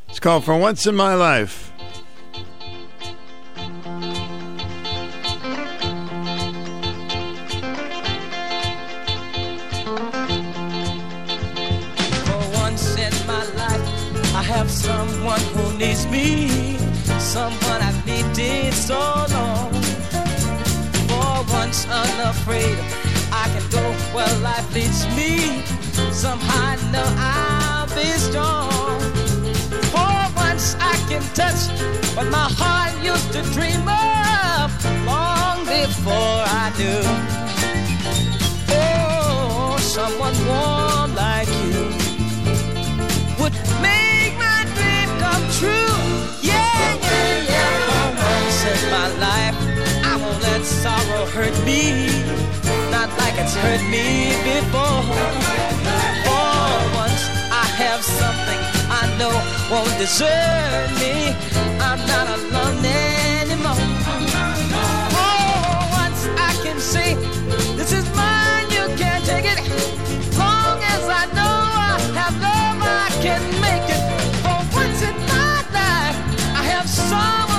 It's 0.08 0.20
called 0.20 0.44
"For 0.44 0.56
Once 0.56 0.86
in 0.86 0.96
My 0.96 1.14
Life." 1.14 1.71
Needs 15.82 16.06
me, 16.06 16.76
someone 17.18 17.80
I've 17.88 18.06
needed 18.06 18.72
so 18.72 19.00
long. 19.34 19.72
For 21.08 21.32
once 21.58 21.88
unafraid, 21.88 22.78
I 23.32 23.44
can 23.52 23.66
go 23.70 23.82
where 24.14 24.32
life 24.48 24.72
leads 24.72 25.04
me. 25.16 25.64
Somehow 26.12 26.70
I 26.70 26.76
know 26.92 27.08
I'll 27.18 27.88
be 27.98 28.08
strong. 28.28 29.00
For 29.92 30.14
once 30.36 30.76
I 30.78 30.94
can 31.08 31.22
touch 31.34 31.60
what 32.16 32.28
my 32.30 32.48
heart 32.60 32.94
used 33.02 33.32
to 33.32 33.42
dream 33.56 33.82
of 33.88 34.70
long 35.04 35.58
before 35.64 36.38
I 36.62 36.66
do. 36.82 36.94
Oh, 38.70 39.76
someone 39.80 40.36
warm 40.46 40.81
me. 51.72 51.82
Not 52.94 53.08
like 53.20 53.36
it's 53.42 53.54
hurt 53.62 53.82
me 53.94 54.06
before. 54.48 55.02
For 56.26 56.64
once, 57.02 57.22
I 57.62 57.66
have 57.82 58.02
something 58.20 58.60
I 59.00 59.02
know 59.18 59.34
won't 59.70 59.94
desert 60.00 60.90
me. 61.02 61.14
I'm 61.88 62.00
not 62.12 62.26
alone 62.36 62.84
anymore. 63.40 63.82
For 65.14 65.38
once, 66.02 66.22
I 66.48 66.52
can 66.64 66.78
say, 66.92 67.08
This 67.78 67.90
is 67.98 68.06
mine, 68.20 68.68
you 68.76 68.84
can't 69.00 69.24
take 69.32 69.46
it. 69.54 69.60
Long 70.42 70.78
as 70.94 71.04
I 71.20 71.24
know 71.36 71.56
I 71.90 71.94
have 72.20 72.36
love, 72.46 72.80
I 73.04 73.08
can 73.24 73.42
make 73.66 73.88
it. 73.96 74.02
For 74.44 74.58
once 74.80 75.00
in 75.10 75.16
my 75.32 75.56
life, 75.78 76.18
I 76.60 76.62
have 76.72 76.88
someone 76.88 77.51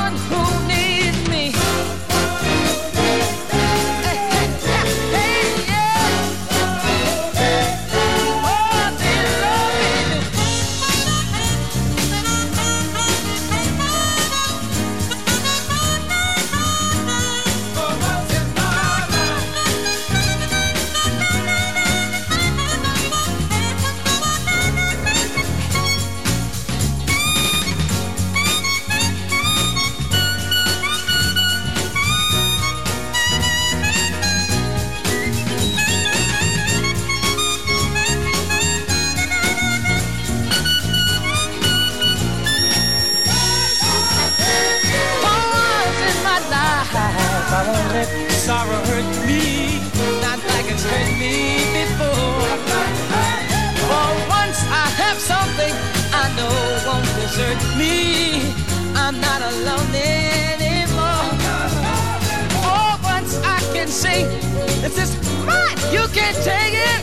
can 66.23 66.35
take 66.35 66.73
it. 66.73 67.01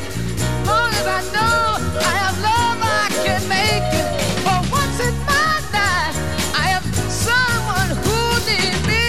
Long 0.66 0.90
as 0.94 1.06
I 1.06 1.20
know 1.36 1.76
I 2.00 2.12
have 2.24 2.36
love, 2.40 2.78
I 2.80 3.08
can 3.24 3.42
make 3.48 3.88
it. 4.00 4.06
For 4.44 4.58
once 4.72 4.98
in 5.08 5.14
my 5.28 5.52
life, 5.76 6.16
I 6.56 6.66
have 6.74 6.86
someone 7.28 7.90
who 8.04 8.18
needs 8.48 8.80
me. 8.88 9.04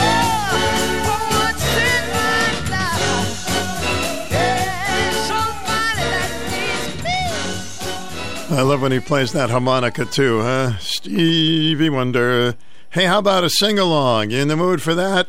Oh, 0.00 0.08
for 1.04 1.22
once 1.44 1.64
in 1.92 2.04
my 2.16 2.44
life, 2.74 3.04
somebody 5.28 6.04
that 6.14 6.30
needs 6.52 6.94
me. 7.04 8.56
I 8.56 8.62
love 8.62 8.80
when 8.80 8.92
he 8.92 9.00
plays 9.00 9.32
that 9.32 9.50
harmonica 9.50 10.06
too, 10.06 10.40
huh? 10.40 10.78
Stevie 10.78 11.90
Wonder. 11.90 12.54
Hey, 12.90 13.04
how 13.04 13.18
about 13.18 13.44
a 13.44 13.50
sing 13.50 13.78
along? 13.78 14.30
You 14.30 14.38
in 14.40 14.48
the 14.48 14.56
mood 14.56 14.80
for 14.80 14.94
that? 14.94 15.26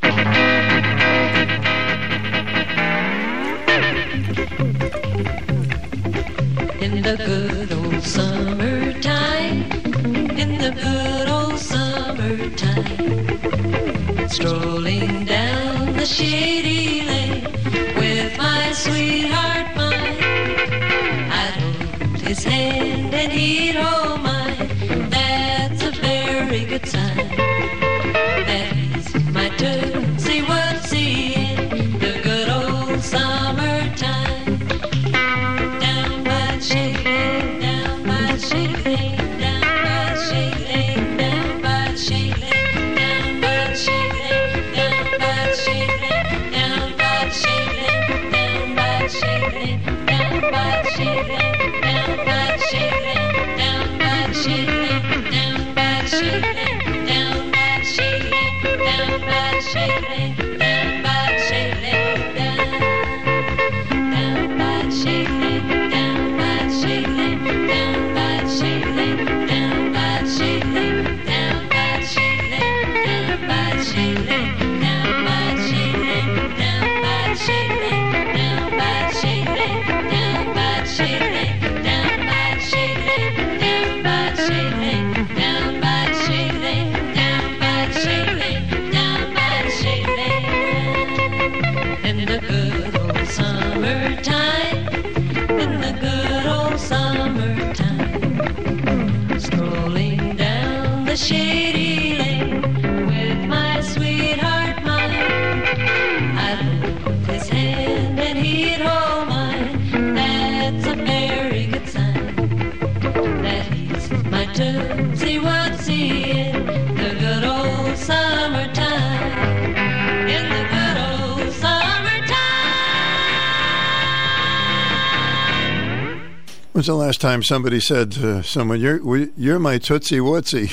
Was 126.85 126.89
the 126.89 126.93
last 126.93 127.19
time 127.19 127.41
somebody 127.41 127.79
said 127.79 128.11
to 128.11 128.43
someone, 128.43 128.79
"You're 128.79 128.99
you're 129.35 129.57
my 129.57 129.79
tootsie 129.79 130.19
wootsie"? 130.19 130.69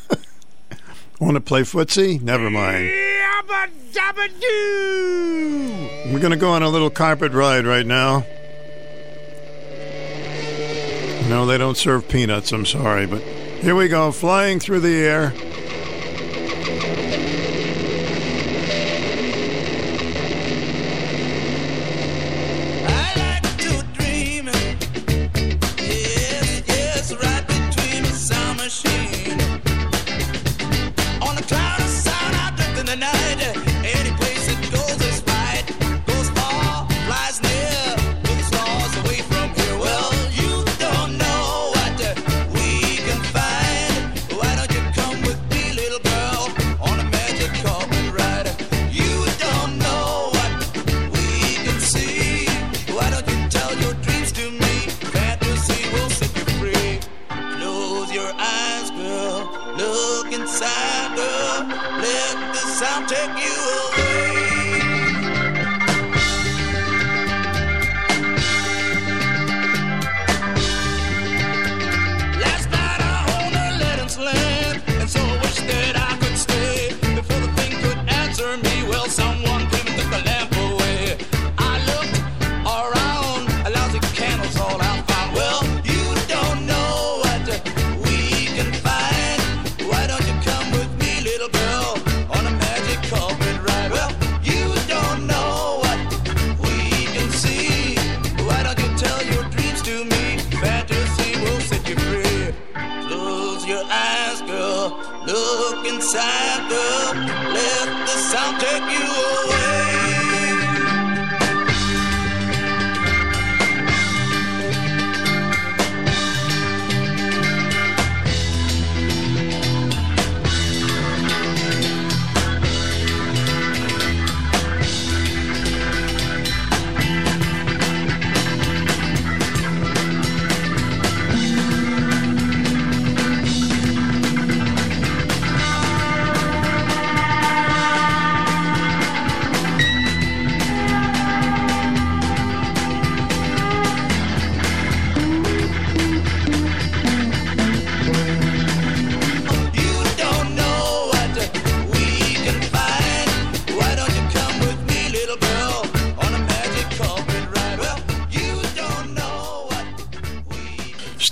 Want 1.20 1.36
to 1.36 1.40
play 1.40 1.60
footsie? 1.60 2.20
Never 2.20 2.50
mind. 2.50 2.90
We're 6.12 6.18
going 6.18 6.32
to 6.32 6.36
go 6.36 6.50
on 6.50 6.64
a 6.64 6.68
little 6.68 6.90
carpet 6.90 7.30
ride 7.30 7.64
right 7.64 7.86
now. 7.86 8.26
No, 11.28 11.46
they 11.46 11.58
don't 11.58 11.76
serve 11.76 12.08
peanuts, 12.08 12.50
I'm 12.50 12.66
sorry, 12.66 13.06
but 13.06 13.22
here 13.22 13.76
we 13.76 13.86
go, 13.86 14.10
flying 14.10 14.58
through 14.58 14.80
the 14.80 14.96
air. 14.96 15.32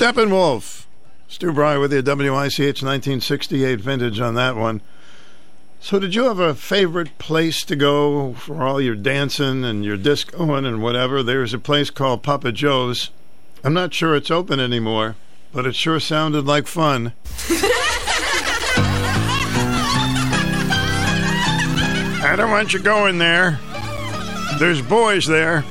Steppenwolf. 0.03 0.87
Stu 1.29 1.53
Bryer 1.53 1.79
with 1.79 1.93
you, 1.93 2.03
WICH 2.03 2.83
1968 2.83 3.79
vintage 3.79 4.19
on 4.19 4.35
that 4.35 4.57
one. 4.57 4.81
So, 5.79 6.01
did 6.01 6.17
you 6.17 6.25
have 6.25 6.41
a 6.41 6.57
favorite 6.57 7.17
place 7.19 7.65
to 7.67 7.77
go 7.77 8.33
for 8.33 8.65
all 8.65 8.81
your 8.81 8.97
dancing 8.97 9.65
and 9.65 9.85
your 9.85 9.97
discoing 9.97 10.67
and 10.67 10.83
whatever? 10.83 11.23
There's 11.23 11.55
a 11.55 11.59
place 11.61 11.89
called 11.89 12.25
Papa 12.25 12.51
Joe's. 12.51 13.11
I'm 13.63 13.75
not 13.75 13.95
sure 13.95 14.17
it's 14.17 14.29
open 14.29 14.59
anymore, 14.59 15.15
but 15.53 15.67
it 15.67 15.77
sure 15.77 16.01
sounded 16.01 16.47
like 16.47 16.67
fun. 16.67 17.13
I 22.25 22.35
don't 22.37 22.51
want 22.51 22.73
you 22.73 22.81
going 22.81 23.19
there. 23.19 23.61
There's 24.59 24.83
boys 24.83 25.29
there. 25.29 25.65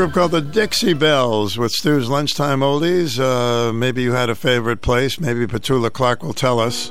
Group 0.00 0.14
called 0.14 0.30
the 0.30 0.40
Dixie 0.40 0.94
Belles 0.94 1.58
with 1.58 1.72
Stu's 1.72 2.08
Lunchtime 2.08 2.60
Oldies. 2.60 3.20
Uh, 3.20 3.70
maybe 3.70 4.00
you 4.00 4.12
had 4.12 4.30
a 4.30 4.34
favorite 4.34 4.80
place. 4.80 5.20
Maybe 5.20 5.46
Petula 5.46 5.92
Clark 5.92 6.22
will 6.22 6.32
tell 6.32 6.58
us. 6.58 6.90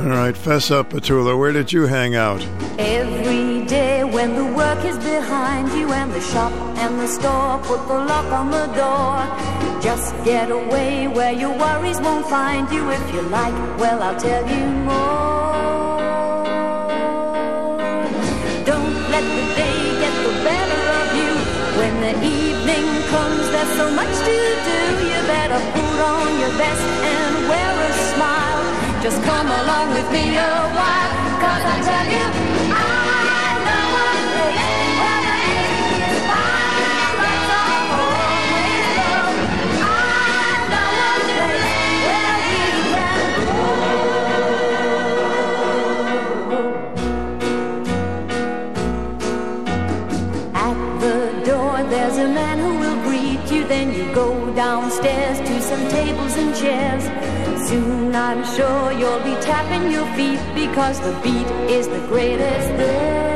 All 0.00 0.08
right, 0.10 0.36
fess 0.36 0.72
up, 0.72 0.90
Petula. 0.90 1.38
Where 1.38 1.52
did 1.52 1.72
you 1.72 1.86
hang 1.86 2.16
out? 2.16 2.44
Every 2.80 3.64
day 3.66 4.02
when 4.02 4.34
the 4.34 4.44
work 4.44 4.84
is 4.84 4.98
behind 4.98 5.68
you 5.68 5.92
and 5.92 6.10
the 6.10 6.20
shop 6.20 6.50
and 6.78 6.98
the 6.98 7.06
store 7.06 7.58
put 7.58 7.86
the 7.86 7.94
lock 7.94 8.26
on 8.32 8.50
the 8.50 8.66
door. 8.74 9.80
Just 9.80 10.16
get 10.24 10.50
away 10.50 11.06
where 11.06 11.32
your 11.32 11.56
worries 11.56 12.00
won't 12.00 12.26
find 12.26 12.68
you 12.72 12.90
if 12.90 13.14
you 13.14 13.22
like. 13.22 13.54
Well, 13.78 14.02
I'll 14.02 14.18
tell 14.18 14.50
you 14.50 14.66
more. 14.66 15.35
Let 19.56 19.64
the 19.64 19.72
day 19.72 20.00
get 20.00 20.14
the 20.24 20.32
better 20.44 20.82
of 21.00 21.08
you. 21.16 21.32
When 21.78 22.00
the 22.00 22.14
evening 22.24 22.86
comes, 23.08 23.48
there's 23.50 23.76
so 23.76 23.90
much 23.90 24.08
to 24.08 24.36
do. 24.64 24.80
You 25.08 25.20
better 25.26 25.60
put 25.72 25.98
on 26.00 26.40
your 26.40 26.50
best 26.58 26.82
and 26.82 27.48
wear 27.48 27.72
a 27.88 27.92
smile. 28.14 29.02
Just 29.02 29.22
come 29.24 29.46
along 29.46 29.94
with 29.94 30.10
me 30.12 30.36
a 30.36 30.54
while, 30.74 31.12
cause 31.40 31.64
I 31.64 31.76
tell 31.84 32.06
you, 32.10 32.45
tables 56.06 56.36
and 56.36 56.54
chairs. 56.54 57.04
Soon 57.68 58.14
I'm 58.14 58.42
sure 58.54 58.92
you'll 58.92 59.24
be 59.30 59.34
tapping 59.50 59.90
your 59.90 60.06
feet 60.16 60.40
because 60.54 61.00
the 61.00 61.14
beat 61.24 61.48
is 61.76 61.88
the 61.88 62.02
greatest 62.12 62.68
there. 62.80 63.26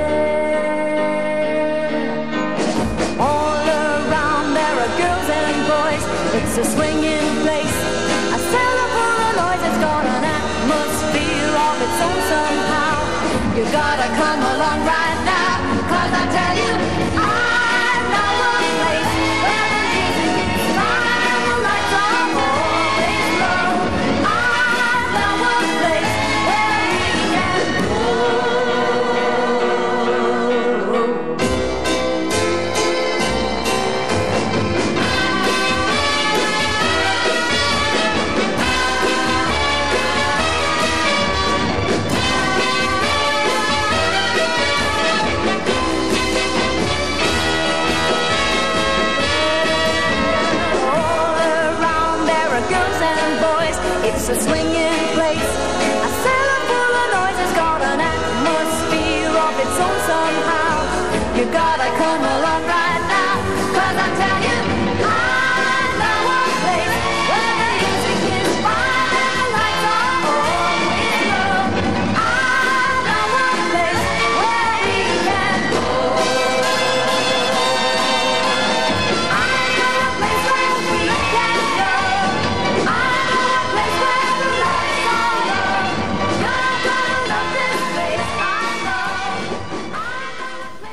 All 3.18 3.64
around 3.82 4.46
there 4.58 4.76
are 4.84 4.92
girls 5.02 5.28
and 5.40 5.58
boys. 5.74 6.04
It's 6.38 6.54
a 6.62 6.66
swinging 6.74 7.28
place. 7.44 7.78
A 8.36 8.38
of 8.84 8.90
noise. 9.42 9.62
It's 9.68 9.80
got 9.86 10.04
an 10.16 10.24
atmosphere 10.38 11.52
of 11.66 11.76
its 11.86 11.98
own 12.06 12.20
somehow. 12.32 12.96
You 13.56 13.64
gotta 13.80 14.08
come 14.20 14.42
along 14.52 14.78
right 14.94 15.20
now. 15.34 15.54
Cause 15.92 16.12
I 16.22 16.24
tell 16.36 16.54
you, 16.62 16.72
you 61.50 61.56
gotta 61.56 61.90
come 61.98 62.22
along 62.22 62.49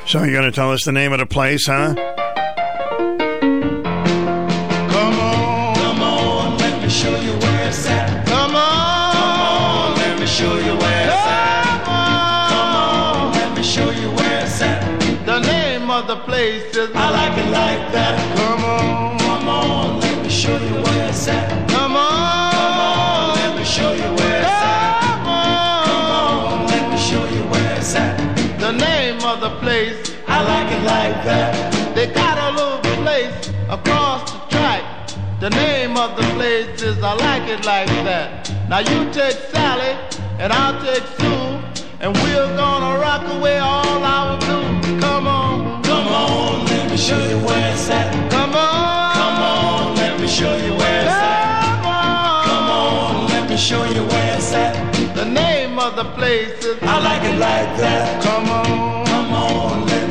So 0.08 0.22
you're 0.22 0.32
going 0.32 0.50
to 0.50 0.52
tell 0.52 0.72
us 0.72 0.86
the 0.86 0.92
name 0.92 1.12
of 1.12 1.18
the 1.18 1.26
place, 1.26 1.66
huh? 1.66 1.94
Come 4.88 5.18
on, 6.00 6.56
let 6.56 6.82
me 6.82 6.88
show 6.88 7.14
you 7.20 7.32
where 7.32 7.68
it's 7.68 7.86
at. 7.86 8.26
Come 8.26 8.56
on, 8.56 9.12
come 9.12 9.40
on, 9.42 9.96
let 9.96 10.18
me 10.18 10.24
show 10.24 10.56
you 10.56 10.74
where 10.78 11.04
it's 11.04 11.12
at. 11.12 11.84
Come 11.84 12.74
on, 12.74 13.32
let 13.34 13.54
me 13.54 13.62
show 13.62 13.90
you 13.90 14.10
where 14.12 14.44
it's 14.46 14.62
at. 14.62 14.80
The 15.26 15.40
name 15.40 15.90
of 15.90 16.06
the 16.06 16.16
place 16.16 16.74
is 16.74 16.88
I 16.94 17.10
like 17.10 17.36
it 17.36 17.50
like 17.50 17.92
that. 17.92 18.38
Come 18.38 18.64
on, 18.64 19.18
come 19.18 19.46
on, 19.46 20.00
let 20.00 20.22
me 20.22 20.30
show 20.30 20.56
you 20.56 20.82
where 20.84 21.08
it's 21.10 21.28
at. 21.28 21.57
That. 31.24 31.94
They 31.94 32.06
got 32.12 32.36
a 32.38 32.50
little 32.56 32.78
place 33.02 33.52
across 33.68 34.30
the 34.32 34.38
track. 34.50 34.84
The 35.40 35.50
name 35.50 35.96
of 35.96 36.16
the 36.16 36.22
place 36.34 36.82
is 36.82 37.02
I 37.02 37.14
like 37.14 37.48
it 37.48 37.64
like 37.64 37.88
that. 38.04 38.50
Now 38.68 38.80
you 38.80 39.10
take 39.12 39.36
Sally 39.52 39.96
and 40.38 40.52
I'll 40.52 40.78
take 40.84 41.04
Sue, 41.18 41.84
and 42.00 42.14
we're 42.16 42.56
gonna 42.56 42.98
rock 42.98 43.22
away 43.36 43.58
all 43.58 44.02
our 44.02 44.38
blues. 44.38 45.00
Come 45.00 45.26
on, 45.26 45.82
come 45.82 46.06
on, 46.06 46.66
let 46.66 46.90
me 46.90 46.96
show 46.96 47.18
you 47.18 47.38
where 47.38 47.72
it's 47.72 47.88
at. 47.90 48.12
Come 48.30 48.54
on, 48.54 49.14
come 49.14 49.42
on, 49.42 49.96
let 49.96 50.20
me 50.20 50.26
show 50.28 50.56
you 50.56 50.74
where 50.74 51.02
it's 51.02 51.10
at. 51.10 51.62
Come 51.64 51.86
on, 51.86 52.44
come 52.46 52.70
on, 52.70 53.28
let 53.28 53.50
me 53.50 53.56
show 53.56 53.84
you 53.84 54.02
where 54.04 54.36
it's 54.36 54.52
at. 54.52 54.74
The 55.14 55.24
name 55.24 55.78
of 55.78 55.96
the 55.96 56.04
place 56.04 56.64
is 56.64 56.78
I 56.82 56.98
like 57.00 57.22
it 57.24 57.38
like 57.38 57.76
that. 57.78 58.22
Come 58.22 58.50
on, 58.50 58.64
come 58.64 58.74
on, 58.74 58.94
let 58.94 58.97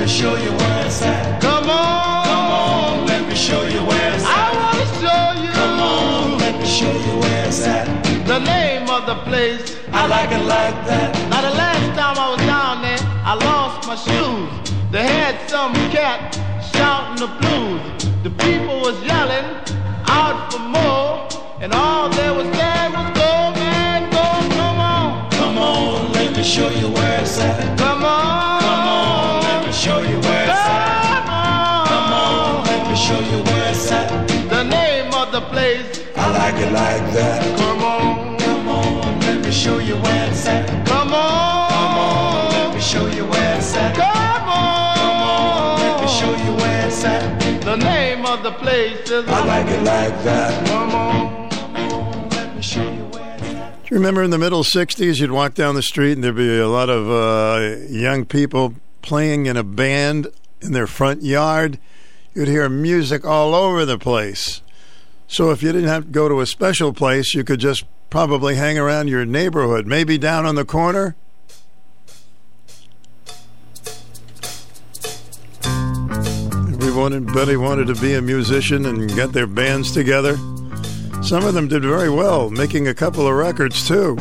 me 0.07 0.13
show 0.13 0.35
you 0.37 0.51
where 0.51 0.85
it's 0.85 1.01
at. 1.01 1.41
Come 1.41 1.69
on, 1.69 2.25
come 2.25 2.51
on, 2.63 3.07
let 3.07 3.27
me 3.27 3.35
show 3.35 3.61
you 3.67 3.81
where 3.89 4.13
it's 4.13 4.23
at. 4.23 4.31
I 4.39 4.55
wanna 4.55 4.87
show 5.03 5.25
you. 5.43 5.51
Come 5.51 5.79
on, 5.79 6.37
let 6.37 6.55
me 6.61 6.65
show 6.65 6.93
you 7.05 7.13
where 7.19 7.45
it's 7.45 7.67
at. 7.67 7.85
The 8.25 8.39
name 8.39 8.89
of 8.89 9.05
the 9.05 9.15
place 9.27 9.75
I 9.91 10.07
like 10.07 10.31
it 10.31 10.45
like 10.55 10.77
that. 10.87 11.09
Now 11.29 11.41
the 11.41 11.55
last 11.63 11.87
time 11.99 12.15
I 12.23 12.27
was 12.33 12.43
down 12.55 12.81
there, 12.87 13.01
I 13.31 13.33
lost 13.49 13.85
my 13.89 13.97
shoes. 14.07 14.47
They 14.91 15.03
had 15.03 15.35
some 15.49 15.73
cat 15.91 16.35
shouting 16.71 17.19
the 17.25 17.31
blues. 17.41 17.83
The 18.23 18.31
people 18.45 18.79
was 18.79 18.97
yelling 19.03 19.49
out 20.07 20.53
for 20.53 20.63
more, 20.77 21.27
and 21.59 21.73
all 21.73 22.07
they 22.07 22.31
was 22.31 22.47
saying 22.55 22.93
was 22.95 23.09
go 23.19 23.31
man, 23.59 24.09
go, 24.15 24.25
come 24.55 24.79
on. 24.79 25.31
Come 25.31 25.57
on, 25.57 26.13
let 26.13 26.33
me 26.33 26.43
show 26.43 26.69
you 26.69 26.87
where 26.95 27.19
it's 27.19 27.37
at. 27.39 27.77
Come 27.77 27.97
show 29.88 30.01
you 30.01 30.19
where 30.19 30.43
it's 30.43 30.67
at. 30.67 31.88
Come 31.91 32.11
on, 32.14 32.66
let 32.66 32.82
me 32.90 32.95
show 33.07 33.19
you 33.32 33.40
where 33.48 33.69
it's 33.72 33.91
at. 33.91 34.07
The 34.49 34.64
name 34.64 35.14
of 35.14 35.32
the 35.32 35.41
place 35.53 36.03
I 36.16 36.25
like 36.41 36.57
it 36.66 36.72
like 36.83 37.06
that. 37.17 37.40
Come 37.57 37.82
on, 37.83 38.38
come 38.38 38.67
on, 38.67 39.19
let 39.22 39.40
me 39.45 39.51
show 39.51 39.77
you 39.80 39.95
where 39.95 40.30
it's 40.30 40.45
at. 40.45 40.67
Come 40.88 41.14
on, 41.14 41.69
come 41.69 41.98
on, 42.06 42.51
let 42.51 42.75
me 42.75 42.82
show 42.82 43.06
you 43.07 43.25
where 43.32 43.57
it's 43.57 43.74
at. 43.75 43.95
Come 43.95 44.49
on, 44.49 44.98
come 44.98 45.22
on, 45.32 45.80
let 45.80 45.95
me 46.01 46.07
show 46.19 46.33
you 46.45 46.53
where 46.61 46.88
it's 46.88 47.03
at. 47.06 47.64
The 47.64 47.77
name 47.77 48.25
of 48.25 48.43
the 48.43 48.51
place 48.64 49.09
is 49.09 49.25
I 49.30 49.45
like 49.45 49.67
it 49.67 49.83
like 49.83 50.16
that. 50.30 50.67
Come 50.67 50.91
on, 50.95 51.49
come 51.49 51.75
on, 51.93 52.30
let 52.32 52.56
me 52.56 52.61
show 52.61 52.83
you 52.83 53.06
where 53.16 53.35
it's 53.40 53.53
at. 53.56 53.83
Do 53.83 53.88
you 53.91 53.98
remember 54.01 54.22
in 54.22 54.32
the 54.32 54.38
middle 54.38 54.64
60s, 54.64 55.22
you'd 55.22 55.32
walk 55.32 55.53
down 55.53 55.75
the 55.75 55.82
street 55.93 56.11
and 56.14 56.24
there'd 56.25 56.35
be 56.35 56.59
a 56.59 56.67
lot 56.67 56.90
of 56.90 57.09
uh, 57.09 57.85
young 57.88 58.25
people 58.25 58.74
playing 59.07 59.45
in 59.45 59.57
a 59.57 59.63
band 59.63 60.27
in 60.61 60.73
their 60.73 60.85
front 60.85 61.23
yard? 61.23 61.79
You'd 62.35 62.49
hear 62.49 62.69
music 62.69 63.25
all 63.25 63.55
over 63.55 63.85
the 63.85 63.97
place. 63.97 64.61
So 65.27 65.49
if 65.49 65.63
you 65.63 65.71
didn't 65.71 65.89
have 65.89 66.03
to 66.05 66.11
go 66.11 66.29
to 66.29 66.41
a 66.41 66.45
special 66.45 66.93
place, 66.93 67.33
you 67.33 67.43
could 67.43 67.59
just 67.59 67.85
probably 68.09 68.55
hang 68.55 68.77
around 68.77 69.07
your 69.07 69.25
neighborhood, 69.25 69.87
maybe 69.87 70.17
down 70.17 70.45
on 70.45 70.55
the 70.55 70.65
corner. 70.65 71.15
Everybody 76.83 77.57
wanted 77.57 77.87
to 77.87 77.95
be 77.95 78.13
a 78.13 78.21
musician 78.21 78.85
and 78.85 79.13
get 79.15 79.31
their 79.31 79.47
bands 79.47 79.91
together. 79.91 80.35
Some 81.23 81.45
of 81.45 81.53
them 81.53 81.67
did 81.67 81.83
very 81.83 82.09
well, 82.09 82.49
making 82.49 82.87
a 82.87 82.93
couple 82.93 83.27
of 83.27 83.33
records 83.33 83.87
too. 83.87 84.17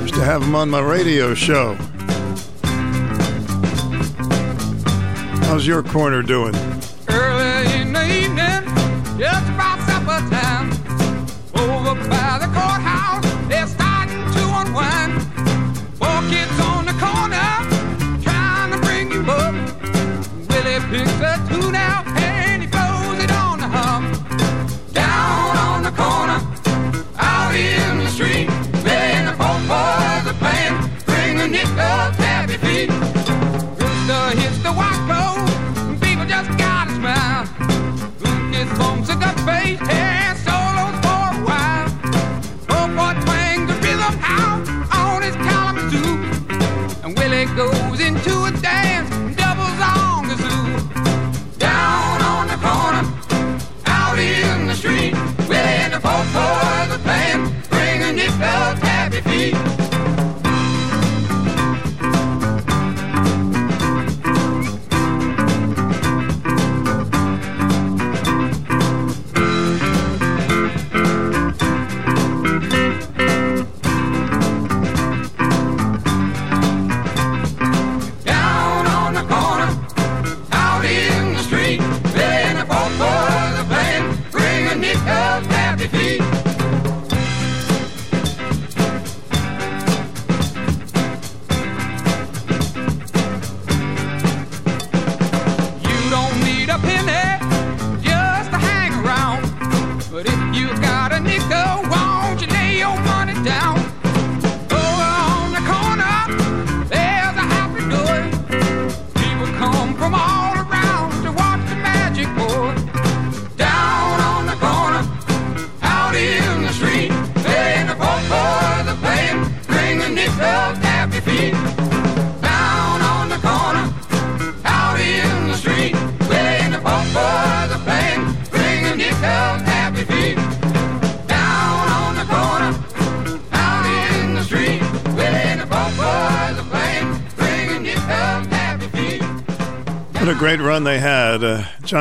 Used 0.00 0.14
to 0.14 0.24
have 0.24 0.40
them 0.40 0.54
on 0.54 0.70
my 0.70 0.80
radio 0.80 1.34
show. 1.34 1.76
How's 5.52 5.66
your 5.66 5.82
corner 5.82 6.22
doing? 6.22 6.54
Early 7.10 7.78
in 7.78 7.92
the 7.92 8.06
evening, 8.06 8.64
just 9.18 9.46
about 9.50 9.78
supper 9.86 10.26
time. 10.30 10.70
Over 11.54 12.08
by 12.08 12.21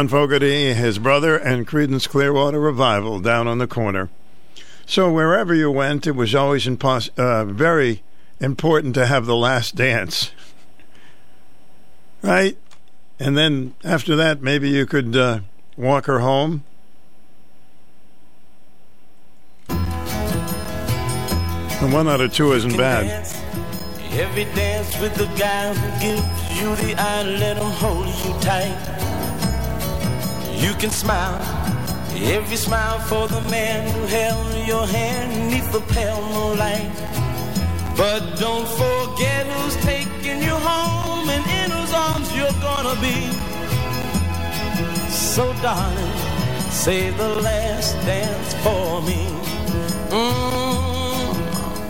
John 0.02 0.08
Fogerty, 0.08 0.74
his 0.74 0.98
brother, 0.98 1.38
and 1.38 1.68
Creedence 1.68 2.10
Clearwater 2.10 2.60
Revival 2.60 3.20
down 3.20 3.48
on 3.48 3.60
the 3.60 3.68
corner. 3.68 4.10
So 4.88 5.14
wherever 5.14 5.54
you 5.54 5.70
went, 5.70 6.08
it 6.08 6.14
was 6.14 6.34
always 6.34 6.66
impos- 6.66 7.12
uh, 7.20 7.46
very 7.46 8.02
important 8.40 8.96
to 8.96 9.06
have 9.06 9.28
the 9.28 9.36
last 9.36 9.76
dance. 9.76 10.32
Right? 12.24 12.58
And 13.20 13.38
then 13.38 13.76
after 13.84 14.16
that, 14.16 14.42
maybe 14.42 14.70
you 14.70 14.88
could 14.88 15.16
uh, 15.16 15.42
walk 15.78 16.08
her 16.08 16.18
home. 16.20 16.64
And 19.70 19.94
one 21.94 22.08
out 22.08 22.22
of 22.22 22.34
two 22.34 22.54
isn't 22.54 22.76
bad. 22.76 23.28
Every 24.14 24.46
dance 24.46 25.00
with 25.00 25.14
the 25.14 25.28
guy 25.38 25.74
who 25.74 26.02
gives 26.02 26.24
you 26.60 26.76
the 26.88 26.96
eye, 27.00 27.22
let 27.24 27.58
him 27.58 27.72
hold 27.72 28.08
you 28.08 28.34
tight. 28.40 29.11
You 30.62 30.74
can 30.76 30.92
smile, 30.92 31.42
every 32.16 32.56
smile 32.56 33.00
for 33.00 33.28
the 33.28 33.42
man 33.50 33.82
who 33.94 34.06
held 34.06 34.68
your 34.68 34.86
hand 34.86 35.50
neath 35.50 35.72
the 35.72 35.82
pale 35.94 36.22
moonlight. 36.22 36.92
But 37.98 38.38
don't 38.38 38.68
forget 38.68 39.48
who's 39.48 39.76
taking 39.78 40.40
you 40.44 40.54
home 40.54 41.28
and 41.30 41.44
in 41.60 41.72
whose 41.72 41.94
arms 41.94 42.30
you're 42.38 42.60
gonna 42.62 42.96
be. 43.02 43.18
So 45.10 45.52
darling, 45.64 46.18
save 46.70 47.18
the 47.18 47.30
last 47.42 47.96
dance 48.06 48.54
for 48.64 49.02
me. 49.02 49.22
Mm. 50.14 51.32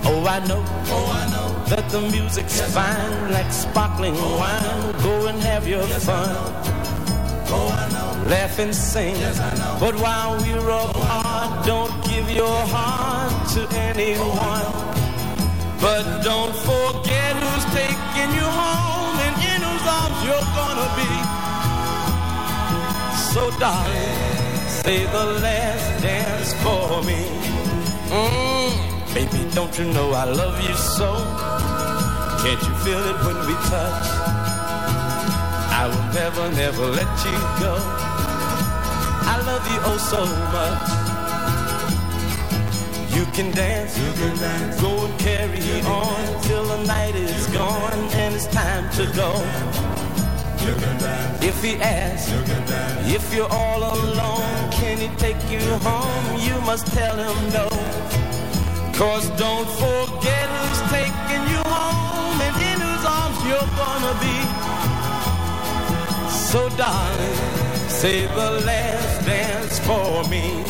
Oh, 0.09 0.25
I 0.25 0.39
know, 0.47 0.63
oh, 0.95 1.07
I 1.21 1.23
know 1.33 1.49
that 1.75 1.89
the 1.89 2.01
music's 2.09 2.61
fine, 2.73 3.33
like 3.33 3.51
sparkling 3.51 4.15
wine. 4.15 4.91
Go 5.03 5.27
and 5.27 5.41
have 5.41 5.67
your 5.67 5.83
fun. 6.07 6.71
Laugh 7.51 8.59
and 8.59 8.73
sing. 8.73 9.15
But 9.79 9.95
while 9.95 10.37
we're 10.41 10.69
apart, 10.69 11.65
don't 11.65 11.93
give 12.05 12.29
your 12.31 12.59
heart 12.73 13.49
to 13.53 13.61
anyone. 13.77 14.67
But 15.81 16.21
don't 16.23 16.55
forget 16.55 17.35
who's 17.35 17.65
taking 17.73 18.31
you 18.39 18.47
home 18.61 19.17
and 19.25 19.35
in 19.51 19.59
whose 19.67 19.87
arms 19.99 20.19
you're 20.27 20.49
gonna 20.59 20.89
be. 21.01 21.11
So, 23.33 23.41
darling, 23.59 24.17
say 24.67 25.05
the 25.05 25.25
last 25.41 26.01
dance 26.01 26.53
for 26.63 27.03
me. 27.03 27.21
Mm. 28.11 29.13
Baby, 29.13 29.49
don't 29.53 29.77
you 29.77 29.85
know 29.85 30.11
I 30.11 30.25
love 30.25 30.57
you 30.67 30.75
so? 30.75 31.09
Can't 32.43 32.61
you 32.67 32.75
feel 32.83 33.03
it 33.11 33.17
when 33.25 33.37
we 33.47 33.53
touch? 33.69 34.50
I 35.81 35.87
will 35.87 36.13
never, 36.13 36.45
never 36.51 36.85
let 36.93 37.09
you 37.25 37.37
go. 37.57 37.73
I 39.33 39.41
love 39.49 39.65
you 39.65 39.79
oh 39.89 39.97
so 40.13 40.21
much. 40.53 40.89
You 43.17 43.25
can 43.33 43.49
dance, 43.49 43.97
you 43.97 44.11
can 44.13 44.37
dance. 44.37 44.79
go 44.79 45.05
and 45.05 45.19
carry 45.19 45.81
on 45.81 46.41
till 46.43 46.65
the 46.65 46.83
night 46.85 47.15
is 47.15 47.47
gone 47.47 47.97
and 48.13 48.35
it's 48.35 48.45
time 48.45 48.91
to 48.91 49.07
go. 49.15 49.33
If 51.41 51.63
he 51.63 51.77
asks, 51.77 52.29
if 53.11 53.33
you're 53.33 53.51
all 53.51 53.81
alone, 53.81 54.69
can 54.69 54.99
he 54.99 55.07
take 55.17 55.41
you 55.49 55.65
home? 55.81 56.39
You 56.47 56.61
must 56.61 56.85
tell 56.93 57.17
him 57.17 57.37
no. 57.57 57.67
Cause 58.93 59.31
don't 59.31 59.69
forget 59.81 60.45
who's 60.45 60.81
taking 60.93 61.43
you 61.49 61.61
home 61.65 62.39
and 62.39 62.55
in 62.69 62.77
whose 62.85 63.03
arms 63.03 63.39
you're 63.49 63.71
gonna 63.81 64.13
be. 64.21 64.80
So 66.51 66.67
darling, 66.75 67.35
say 67.87 68.27
the 68.27 68.51
last 68.65 69.25
dance 69.25 69.79
for 69.79 70.27
me. 70.29 70.65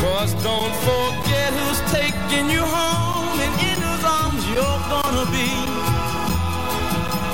Cause 0.00 0.34
don't 0.42 0.74
forget 0.82 1.52
who's 1.52 1.80
taking 1.92 2.50
you 2.50 2.60
home 2.60 3.38
and 3.38 3.54
in 3.70 3.78
whose 3.86 4.04
arms 4.04 4.42
you're 4.48 4.82
gonna 4.90 5.30
be. 5.30 5.50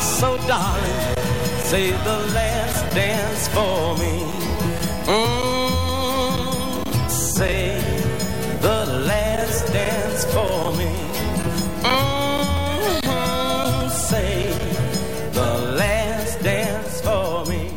So 0.03 0.37
darling, 0.47 1.18
say 1.69 1.91
the 1.91 2.19
last 2.33 2.95
dance 2.95 3.49
for 3.49 3.95
me. 3.99 4.25
Mm, 5.05 6.85
say 7.11 7.79
the 8.63 8.87
last 9.07 9.67
dance 9.71 10.25
for 10.33 10.73
me. 10.79 10.91
Mm, 13.03 13.91
say 13.91 14.51
the 15.33 15.75
last 15.77 16.43
dance 16.43 17.03
for 17.03 17.45
me. 17.45 17.71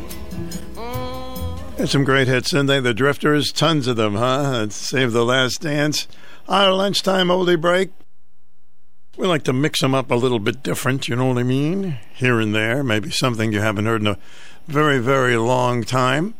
Had 1.78 1.90
some 1.90 2.06
great 2.06 2.30
hits, 2.30 2.52
didn't 2.52 2.68
they? 2.68 2.80
The 2.80 2.94
Drifters, 2.94 3.52
tons 3.52 3.88
of 3.88 3.98
them, 3.98 4.16
huh? 4.16 4.70
Save 4.70 5.12
the 5.12 5.26
Last 5.26 5.60
Dance. 5.60 6.08
Our 6.48 6.72
lunchtime 6.72 7.28
oldie 7.28 7.60
break. 7.60 7.90
We 9.18 9.28
like 9.28 9.44
to 9.44 9.54
mix 9.54 9.82
them 9.82 9.94
up 9.94 10.10
a 10.10 10.16
little 10.16 10.40
bit 10.40 10.64
different, 10.64 11.08
you 11.08 11.16
know 11.16 11.26
what 11.26 11.38
I 11.38 11.44
mean? 11.44 12.00
Here 12.14 12.40
and 12.40 12.56
there, 12.56 12.84
maybe 12.84 13.12
something 13.12 13.52
you 13.52 13.60
haven't 13.60 13.86
heard 13.86 14.02
in 14.02 14.08
a 14.08 14.18
very, 14.68 15.00
very 15.00 15.38
long 15.38 15.84
time. 15.84 16.34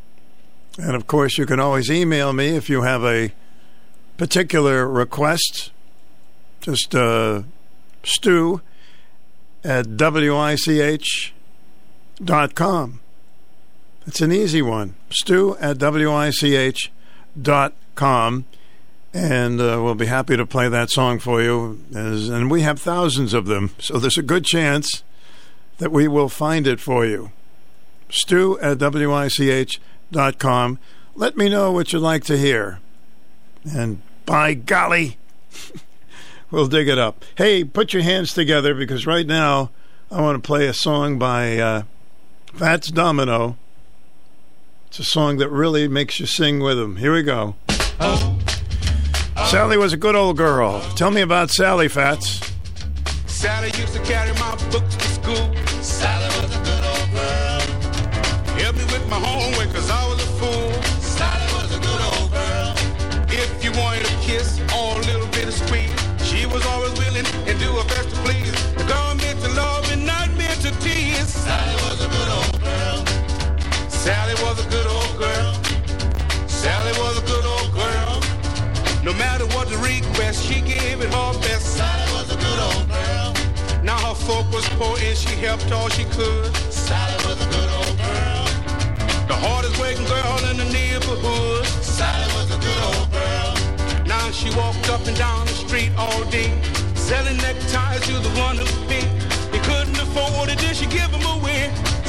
And 0.78 0.96
of 0.96 1.06
course, 1.06 1.38
you 1.38 1.46
can 1.46 1.60
always 1.60 1.92
email 1.92 2.32
me 2.32 2.56
if 2.56 2.70
you 2.70 2.84
have 2.84 3.04
a 3.04 3.34
particular 4.18 4.88
request. 4.88 5.72
Just 6.62 6.96
uh, 6.96 7.44
Stu 8.04 8.62
at 9.64 9.98
com. 12.56 13.00
It's 14.08 14.22
an 14.22 14.32
easy 14.32 14.62
one. 14.62 14.96
Stu 15.10 15.58
at 15.58 15.78
wich.com. 15.78 16.86
And 19.14 19.60
uh, 19.60 19.82
we'll 19.84 19.96
be 19.96 20.06
happy 20.06 20.38
to 20.38 20.46
play 20.46 20.70
that 20.70 20.90
song 20.90 21.20
for 21.20 21.42
you. 21.42 21.84
As, 21.94 22.30
and 22.30 22.50
we 22.50 22.62
have 22.62 22.80
thousands 22.80 23.34
of 23.34 23.46
them, 23.46 23.72
so 23.78 24.00
there's 24.00 24.18
a 24.18 24.24
good 24.24 24.46
chance 24.46 25.04
that 25.80 25.92
we 25.92 26.08
will 26.08 26.30
find 26.30 26.66
it 26.66 26.80
for 26.80 27.06
you. 27.06 27.32
Stu 28.10 28.58
at 28.60 28.78
wich.com. 28.78 29.80
Let 31.16 31.38
me 31.38 31.50
know 31.50 31.72
what 31.72 31.92
you'd 31.92 32.00
like 32.00 32.24
to 32.26 32.38
hear. 32.38 32.80
And 33.70 34.02
by 34.26 34.54
golly, 34.54 35.18
we'll 36.52 36.68
dig 36.68 36.88
it 36.88 36.98
up. 36.98 37.26
Hey, 37.36 37.64
put 37.64 37.94
your 37.94 38.04
hands 38.04 38.34
together 38.34 38.74
because 38.74 39.06
right 39.06 39.28
now 39.28 39.72
I 40.10 40.22
want 40.22 40.42
to 40.42 40.46
play 40.48 40.68
a 40.68 40.74
song 40.74 41.18
by 41.20 41.58
uh, 41.58 41.84
Fats 42.54 42.90
Domino. 42.92 43.58
It's 44.88 45.00
a 45.00 45.04
song 45.04 45.38
that 45.38 45.50
really 45.50 45.88
makes 45.88 46.20
you 46.20 46.26
sing 46.26 46.60
with 46.60 46.78
them. 46.78 46.98
Here 46.98 47.14
we 47.14 47.24
go. 47.24 47.56
Sally 49.50 49.78
was 49.78 49.94
a 49.94 49.98
good 49.98 50.16
old 50.16 50.38
girl. 50.38 50.82
Tell 50.96 51.12
me 51.12 51.22
about 51.22 51.50
Sally, 51.50 51.88
Fats. 51.88 52.40
Sally 53.26 53.68
used 53.68 53.94
to 53.94 54.00
carry 54.04 54.32
my 54.40 54.56
books 54.72 55.11
folk 84.32 84.48
was 84.54 84.68
poor 84.80 84.96
and 85.08 85.18
she 85.18 85.34
helped 85.46 85.70
all 85.72 85.90
she 85.90 86.06
could. 86.16 86.48
Sally 86.72 87.18
was 87.28 87.38
a 87.46 87.50
good 87.56 87.72
old 87.80 87.96
girl. 88.08 88.46
The 89.32 89.38
hardest 89.44 89.76
working 89.80 90.08
girl 90.16 90.38
in 90.50 90.56
the 90.64 90.70
neighborhood. 90.80 91.66
Sally 91.98 92.28
was 92.36 92.48
a 92.58 92.60
good 92.66 92.82
old 92.90 93.10
girl. 93.20 93.52
Now 94.14 94.26
she 94.32 94.50
walked 94.62 94.88
up 94.94 95.04
and 95.10 95.18
down 95.18 95.42
the 95.48 95.58
street 95.66 95.92
all 95.98 96.24
day, 96.38 96.50
selling 96.96 97.38
neckties 97.46 98.02
to 98.08 98.16
the 98.28 98.34
one 98.46 98.56
who 98.62 98.68
paid. 98.92 99.10
They 99.52 99.62
couldn't 99.70 100.00
afford 100.06 100.48
it, 100.54 100.60
then 100.64 100.74
she 100.80 100.86
give 100.86 101.12
them 101.12 101.26
away. 101.36 101.62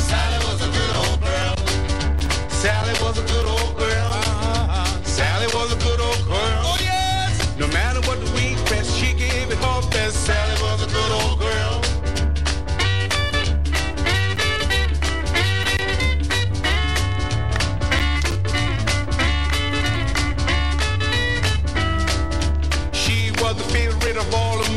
Sally 0.09 0.39
was 0.47 0.59
a 0.69 0.71
good 0.79 0.95
old 1.03 1.19
girl. 1.29 1.55
Sally 2.63 2.95
was 3.03 3.17
a 3.23 3.27
good 3.33 3.47
old 3.57 3.75
girl. 3.83 4.11
Sally 5.17 5.49
was 5.57 5.69
a 5.77 5.79
good 5.87 6.01
old 6.09 6.23
girl. 6.33 6.61
Oh 6.71 6.79
yes. 6.91 7.33
No 7.59 7.67
matter 7.79 8.01
what 8.07 8.19
the 8.25 8.31
request, 8.39 8.89
she 8.99 9.11
gave 9.25 9.47
it 9.55 9.59
her 9.67 9.81
best. 9.91 10.17
Sally 10.27 10.57
was 10.67 10.79
a 10.87 10.91
good 10.97 11.13
old 11.21 11.39
girl. 11.41 11.62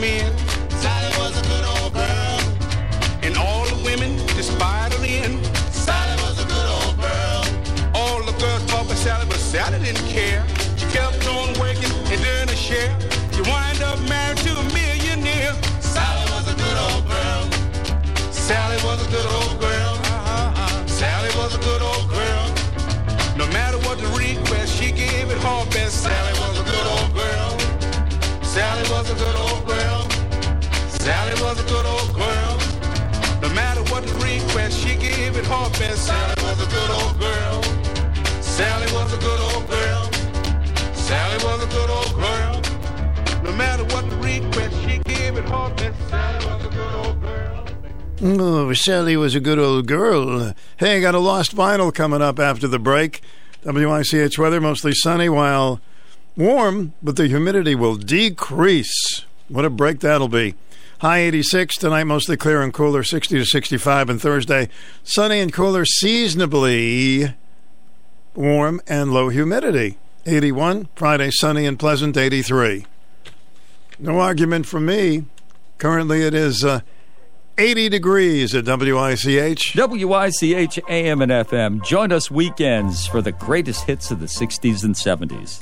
men 0.06 0.35
best. 35.80 36.06
Sally 36.06 36.44
was 36.44 36.62
a 36.62 36.70
good 36.70 36.90
old 36.92 37.20
girl. 37.20 37.64
Sally 38.42 38.92
was 38.94 39.14
a 39.14 39.18
good 39.18 39.40
old 39.40 39.70
girl. 39.70 40.04
Sally 40.94 41.44
was 41.44 41.64
a 41.64 41.68
good 41.68 41.90
old 41.90 42.14
girl. 42.16 42.62
No 43.44 43.52
matter 43.54 43.84
what 43.86 44.10
the 44.10 44.16
request, 44.18 44.76
she 44.84 45.00
gave 45.00 45.38
it 45.38 45.46
her 45.46 45.70
best. 45.76 46.10
Sally 46.10 46.46
was 46.46 46.66
a 46.66 46.70
good 46.70 46.96
old 46.96 47.22
girl. 47.22 47.66
Oh, 48.22 48.74
Sally 48.74 49.18
was 49.18 49.36
a 49.36 49.40
good 49.40 49.60
old 49.60 49.88
girl. 49.88 50.54
Hey, 50.78 51.02
got 51.02 51.16
a 51.16 51.20
lost 51.20 51.56
vinyl 51.56 51.94
coming 51.94 52.22
up 52.22 52.40
after 52.40 52.68
the 52.68 52.80
break. 52.80 53.22
WICH 53.66 54.38
weather 54.38 54.62
mostly 54.62 54.94
sunny 54.94 55.28
while 55.28 55.82
warm, 56.38 56.94
but 57.02 57.16
the 57.16 57.28
humidity 57.28 57.76
will 57.76 57.96
decrease. 57.96 59.26
What 59.48 59.66
a 59.66 59.70
break 59.70 60.00
that'll 60.00 60.28
be. 60.28 60.56
High 61.06 61.20
86 61.20 61.78
tonight, 61.78 62.06
mostly 62.06 62.36
clear 62.36 62.64
and 62.64 62.74
cooler, 62.74 63.04
60 63.04 63.38
to 63.38 63.46
65, 63.46 64.10
and 64.10 64.20
Thursday, 64.20 64.70
sunny 65.04 65.40
and 65.40 65.54
cooler, 65.54 65.86
seasonably 65.86 67.36
warm 68.34 68.82
and 68.88 69.14
low 69.14 69.30
humidity. 69.30 70.00
81, 70.26 70.90
Friday, 70.96 71.30
sunny 71.30 71.68
and 71.68 71.78
pleasant, 71.78 72.18
83. 72.18 72.88
No 74.00 74.20
argument 74.20 74.66
from 74.66 74.88
me. 74.88 75.26
Currently, 75.78 76.24
it 76.24 76.34
is 76.34 76.66
uh, 76.66 76.80
80 77.60 77.90
degrees 77.90 78.56
at 78.56 78.66
WICH. 78.66 79.76
WICH 79.76 80.80
AM 80.90 81.22
and 81.22 81.32
FM. 81.32 81.86
Join 81.86 82.12
us 82.12 82.32
weekends 82.32 83.06
for 83.06 83.22
the 83.22 83.32
greatest 83.32 83.84
hits 83.84 84.10
of 84.10 84.20
the 84.20 84.26
60s 84.26 84.84
and 84.84 84.96
70s. 84.96 85.62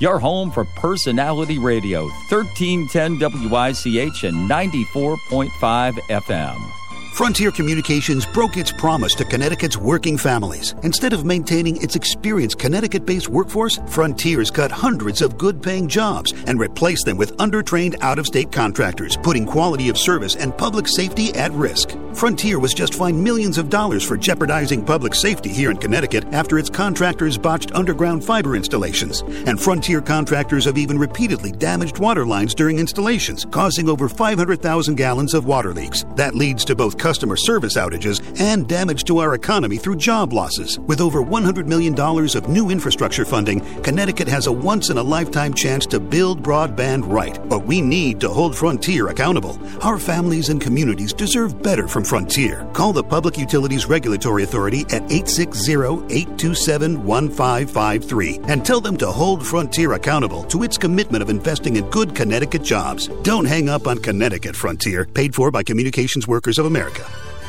Your 0.00 0.18
home 0.18 0.50
for 0.50 0.64
personality 0.64 1.58
radio, 1.58 2.08
1310 2.28 3.18
WICH 3.50 4.24
and 4.24 4.50
94.5 4.50 5.92
FM. 6.10 6.83
Frontier 7.14 7.52
Communications 7.52 8.26
broke 8.26 8.56
its 8.56 8.72
promise 8.72 9.14
to 9.14 9.24
Connecticut's 9.24 9.76
working 9.76 10.18
families. 10.18 10.74
Instead 10.82 11.12
of 11.12 11.24
maintaining 11.24 11.80
its 11.80 11.94
experienced 11.94 12.58
Connecticut 12.58 13.06
based 13.06 13.28
workforce, 13.28 13.78
Frontier's 13.86 14.50
cut 14.50 14.72
hundreds 14.72 15.22
of 15.22 15.38
good 15.38 15.62
paying 15.62 15.86
jobs 15.86 16.32
and 16.48 16.58
replaced 16.58 17.04
them 17.04 17.16
with 17.16 17.36
undertrained 17.36 17.94
out 18.00 18.18
of 18.18 18.26
state 18.26 18.50
contractors, 18.50 19.16
putting 19.16 19.46
quality 19.46 19.88
of 19.88 19.96
service 19.96 20.34
and 20.34 20.58
public 20.58 20.88
safety 20.88 21.32
at 21.34 21.52
risk. 21.52 21.96
Frontier 22.14 22.58
was 22.58 22.74
just 22.74 22.94
fined 22.94 23.22
millions 23.22 23.58
of 23.58 23.70
dollars 23.70 24.04
for 24.04 24.16
jeopardizing 24.16 24.84
public 24.84 25.14
safety 25.14 25.50
here 25.50 25.70
in 25.70 25.76
Connecticut 25.76 26.24
after 26.32 26.58
its 26.58 26.70
contractors 26.70 27.38
botched 27.38 27.72
underground 27.74 28.24
fiber 28.24 28.56
installations. 28.56 29.22
And 29.46 29.60
Frontier 29.60 30.00
contractors 30.00 30.64
have 30.64 30.78
even 30.78 30.98
repeatedly 30.98 31.52
damaged 31.52 31.98
water 31.98 32.26
lines 32.26 32.54
during 32.56 32.80
installations, 32.80 33.44
causing 33.44 33.88
over 33.88 34.08
500,000 34.08 34.96
gallons 34.96 35.34
of 35.34 35.46
water 35.46 35.72
leaks. 35.72 36.04
That 36.16 36.34
leads 36.34 36.64
to 36.66 36.74
both 36.74 36.98
customer 37.04 37.36
service 37.36 37.76
outages 37.76 38.22
and 38.40 38.66
damage 38.66 39.04
to 39.04 39.18
our 39.18 39.34
economy 39.34 39.76
through 39.76 39.94
job 39.94 40.32
losses. 40.32 40.78
With 40.78 41.02
over 41.02 41.22
$100 41.22 41.66
million 41.66 41.94
of 42.00 42.48
new 42.48 42.70
infrastructure 42.70 43.26
funding, 43.26 43.60
Connecticut 43.82 44.26
has 44.26 44.46
a 44.46 44.52
once 44.52 44.88
in 44.88 44.96
a 44.96 45.02
lifetime 45.02 45.52
chance 45.52 45.84
to 45.88 46.00
build 46.00 46.42
broadband 46.42 47.02
right. 47.06 47.38
But 47.46 47.66
we 47.66 47.82
need 47.82 48.20
to 48.20 48.30
hold 48.30 48.56
Frontier 48.56 49.08
accountable. 49.08 49.58
Our 49.82 49.98
families 49.98 50.48
and 50.48 50.62
communities 50.62 51.12
deserve 51.12 51.62
better 51.62 51.86
from 51.86 52.04
Frontier. 52.04 52.66
Call 52.72 52.94
the 52.94 53.04
Public 53.04 53.36
Utilities 53.36 53.84
Regulatory 53.84 54.42
Authority 54.44 54.80
at 54.84 55.02
860 55.12 55.72
827 56.08 57.04
1553 57.04 58.40
and 58.48 58.64
tell 58.64 58.80
them 58.80 58.96
to 58.96 59.12
hold 59.12 59.46
Frontier 59.46 59.92
accountable 59.92 60.44
to 60.44 60.62
its 60.62 60.78
commitment 60.78 61.22
of 61.22 61.28
investing 61.28 61.76
in 61.76 61.90
good 61.90 62.14
Connecticut 62.14 62.62
jobs. 62.62 63.08
Don't 63.24 63.44
hang 63.44 63.68
up 63.68 63.86
on 63.86 63.98
Connecticut 63.98 64.56
Frontier, 64.56 65.04
paid 65.04 65.34
for 65.34 65.50
by 65.50 65.62
Communications 65.62 66.26
Workers 66.26 66.58
of 66.58 66.64
America. 66.64 66.93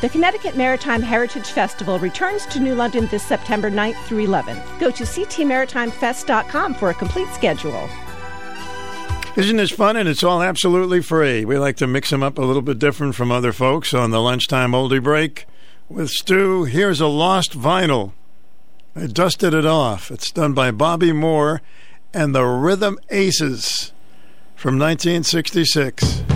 The 0.00 0.08
Connecticut 0.10 0.56
Maritime 0.56 1.00
Heritage 1.00 1.46
Festival 1.46 1.98
returns 1.98 2.44
to 2.46 2.60
New 2.60 2.74
London 2.74 3.06
this 3.06 3.22
September 3.22 3.70
9th 3.70 3.96
through 4.04 4.26
11th. 4.26 4.78
Go 4.78 4.90
to 4.90 5.04
ctmaritimefest.com 5.04 6.74
for 6.74 6.90
a 6.90 6.94
complete 6.94 7.28
schedule. 7.28 7.88
Isn't 9.36 9.56
this 9.56 9.70
fun? 9.70 9.96
And 9.96 10.08
it's 10.08 10.22
all 10.22 10.42
absolutely 10.42 11.02
free. 11.02 11.44
We 11.44 11.58
like 11.58 11.76
to 11.76 11.86
mix 11.86 12.10
them 12.10 12.22
up 12.22 12.38
a 12.38 12.42
little 12.42 12.62
bit 12.62 12.78
different 12.78 13.14
from 13.14 13.30
other 13.30 13.52
folks 13.52 13.92
on 13.94 14.10
the 14.10 14.20
lunchtime 14.20 14.72
oldie 14.72 15.02
break. 15.02 15.46
With 15.88 16.10
Stu, 16.10 16.64
here's 16.64 17.00
a 17.00 17.06
lost 17.06 17.52
vinyl. 17.52 18.12
I 18.94 19.06
dusted 19.06 19.54
it 19.54 19.66
off. 19.66 20.10
It's 20.10 20.30
done 20.30 20.52
by 20.54 20.70
Bobby 20.70 21.12
Moore 21.12 21.60
and 22.14 22.34
the 22.34 22.44
Rhythm 22.44 22.98
Aces 23.10 23.92
from 24.54 24.78
1966. 24.78 26.35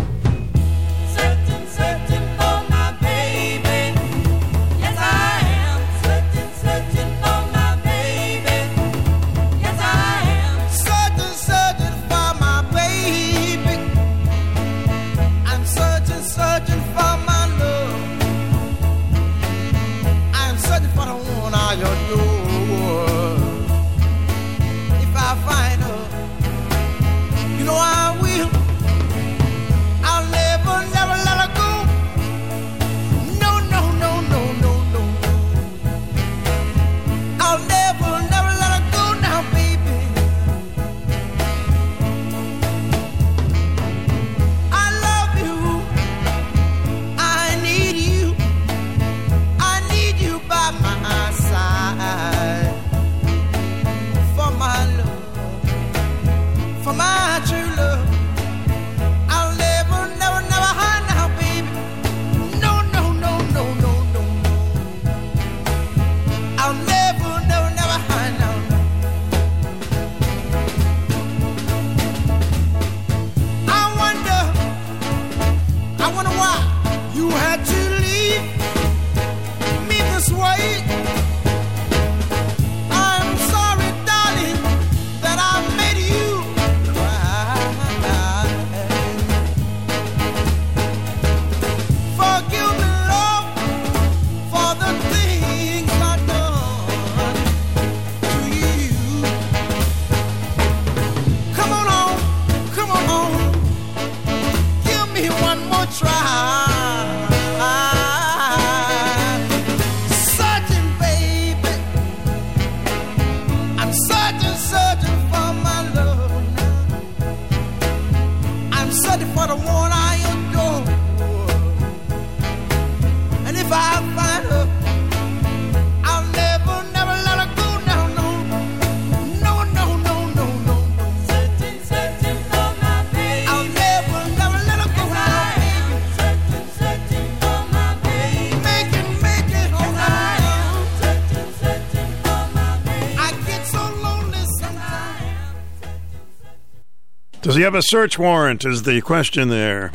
Does 147.43 147.57
he 147.57 147.63
have 147.63 147.75
a 147.75 147.83
search 147.83 148.19
warrant? 148.19 148.67
Is 148.67 148.83
the 148.83 149.01
question 149.01 149.49
there. 149.49 149.93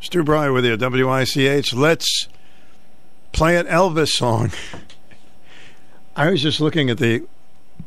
Stu 0.00 0.22
Bry 0.22 0.50
with 0.50 0.66
you, 0.66 0.76
WICH. 0.76 1.72
Let's 1.72 2.28
play 3.32 3.56
an 3.56 3.66
Elvis 3.66 4.10
song. 4.10 4.52
I 6.16 6.30
was 6.30 6.42
just 6.42 6.60
looking 6.60 6.90
at 6.90 6.98
the 6.98 7.26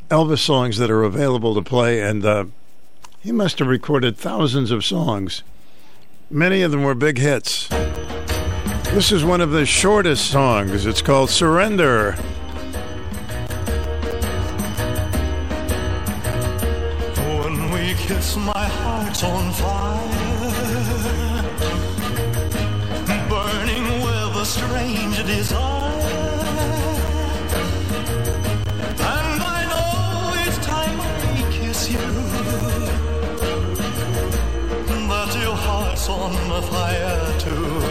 Elvis 0.10 0.40
songs 0.40 0.78
that 0.80 0.90
are 0.90 1.04
available 1.04 1.54
to 1.54 1.62
play, 1.62 2.02
and 2.02 2.26
uh, 2.26 2.46
he 3.20 3.32
must 3.32 3.60
have 3.60 3.68
recorded 3.68 4.18
thousands 4.18 4.72
of 4.72 4.84
songs. 4.84 5.44
Many 6.32 6.64
of 6.64 6.72
them 6.72 6.84
were 6.84 6.96
big 6.96 7.20
hits. 7.20 7.68
This 7.68 9.12
is 9.12 9.24
one 9.24 9.42
of 9.42 9.52
the 9.52 9.68
shortest 9.68 10.32
songs. 10.32 10.88
It's 10.88 11.04
called 11.04 11.30
Surrender. 11.30 12.18
Kiss, 18.08 18.38
my 18.38 18.66
heart's 18.82 19.22
on 19.24 19.52
fire, 19.52 21.44
burning 23.30 23.86
with 24.06 24.44
a 24.44 24.46
strange 24.46 25.18
desire. 25.26 26.38
And 29.16 29.40
I 29.58 29.62
know 29.72 29.90
each 30.44 30.60
time 30.74 30.98
I 31.02 31.52
kiss 31.58 31.82
you 31.92 32.08
that 35.10 35.32
your 35.44 35.58
heart's 35.68 36.08
on 36.08 36.34
fire 36.72 37.40
too. 37.44 37.82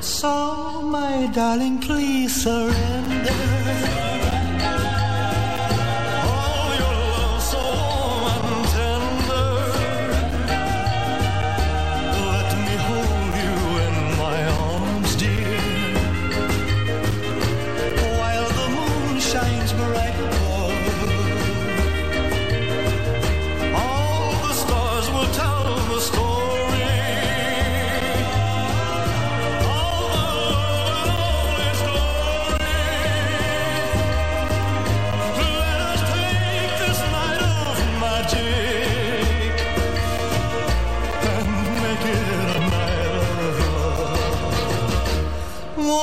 So, 0.00 0.32
my 0.82 1.26
darling, 1.34 1.78
please 1.80 2.34
surrender. 2.42 3.58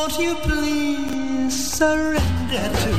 Won't 0.08 0.20
you 0.20 0.36
please 0.36 1.74
surrender 1.74 2.70
to 2.84 2.95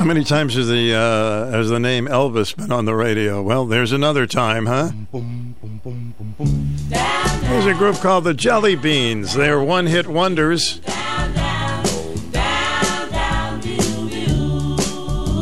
How 0.00 0.06
many 0.06 0.24
times 0.24 0.54
has 0.54 0.66
the 0.66 0.94
uh, 0.94 1.50
has 1.50 1.68
the 1.68 1.78
name 1.78 2.06
Elvis 2.06 2.56
been 2.56 2.72
on 2.72 2.86
the 2.86 2.94
radio? 2.94 3.42
Well, 3.42 3.66
there's 3.66 3.92
another 3.92 4.26
time, 4.26 4.64
huh? 4.64 4.92
There's 7.42 7.66
a 7.66 7.74
group 7.74 7.96
called 7.96 8.24
the 8.24 8.32
Jelly 8.32 8.76
Beans. 8.76 9.34
They're 9.34 9.62
one-hit 9.62 10.06
wonders. 10.06 10.80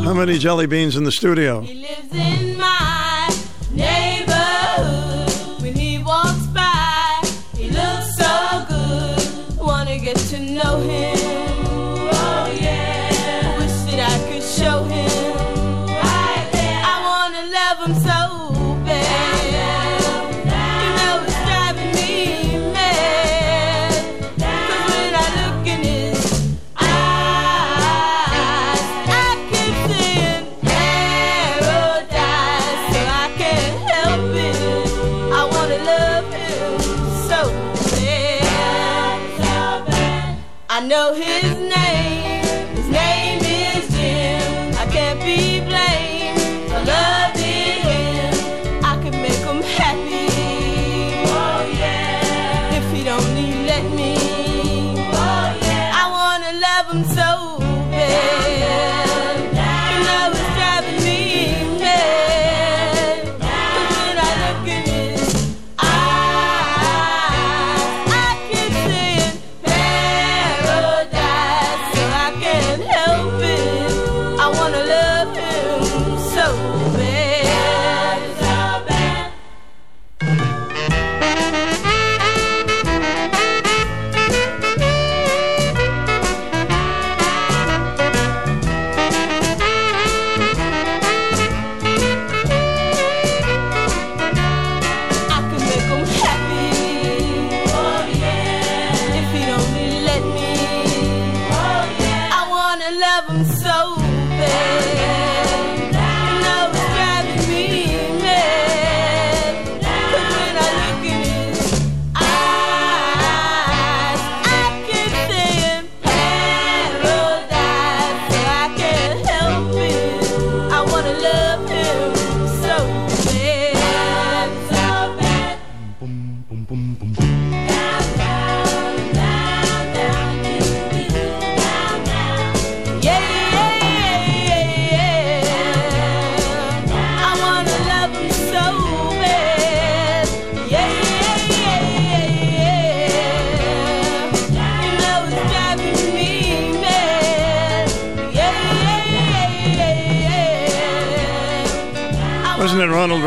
How 0.02 0.12
many 0.12 0.38
jelly 0.38 0.66
beans 0.66 0.96
in 0.96 1.04
the 1.04 1.12
studio? 1.12 1.64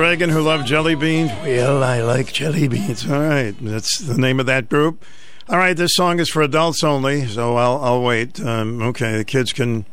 Reagan 0.01 0.31
who 0.31 0.41
loved 0.41 0.65
jelly 0.65 0.95
beans? 0.95 1.29
Well, 1.43 1.83
I 1.83 2.01
like 2.01 2.33
jelly 2.33 2.67
beans. 2.67 3.07
All 3.07 3.21
right, 3.21 3.53
that's 3.61 3.99
the 3.99 4.17
name 4.17 4.39
of 4.39 4.47
that 4.47 4.67
group. 4.67 5.05
All 5.47 5.59
right, 5.59 5.77
this 5.77 5.93
song 5.93 6.19
is 6.19 6.27
for 6.27 6.41
adults 6.41 6.83
only, 6.83 7.27
so 7.27 7.55
I'll 7.55 7.77
I'll 7.77 8.01
wait. 8.01 8.43
Um, 8.43 8.81
okay, 8.81 9.17
the 9.17 9.23
kids 9.23 9.53
can 9.53 9.85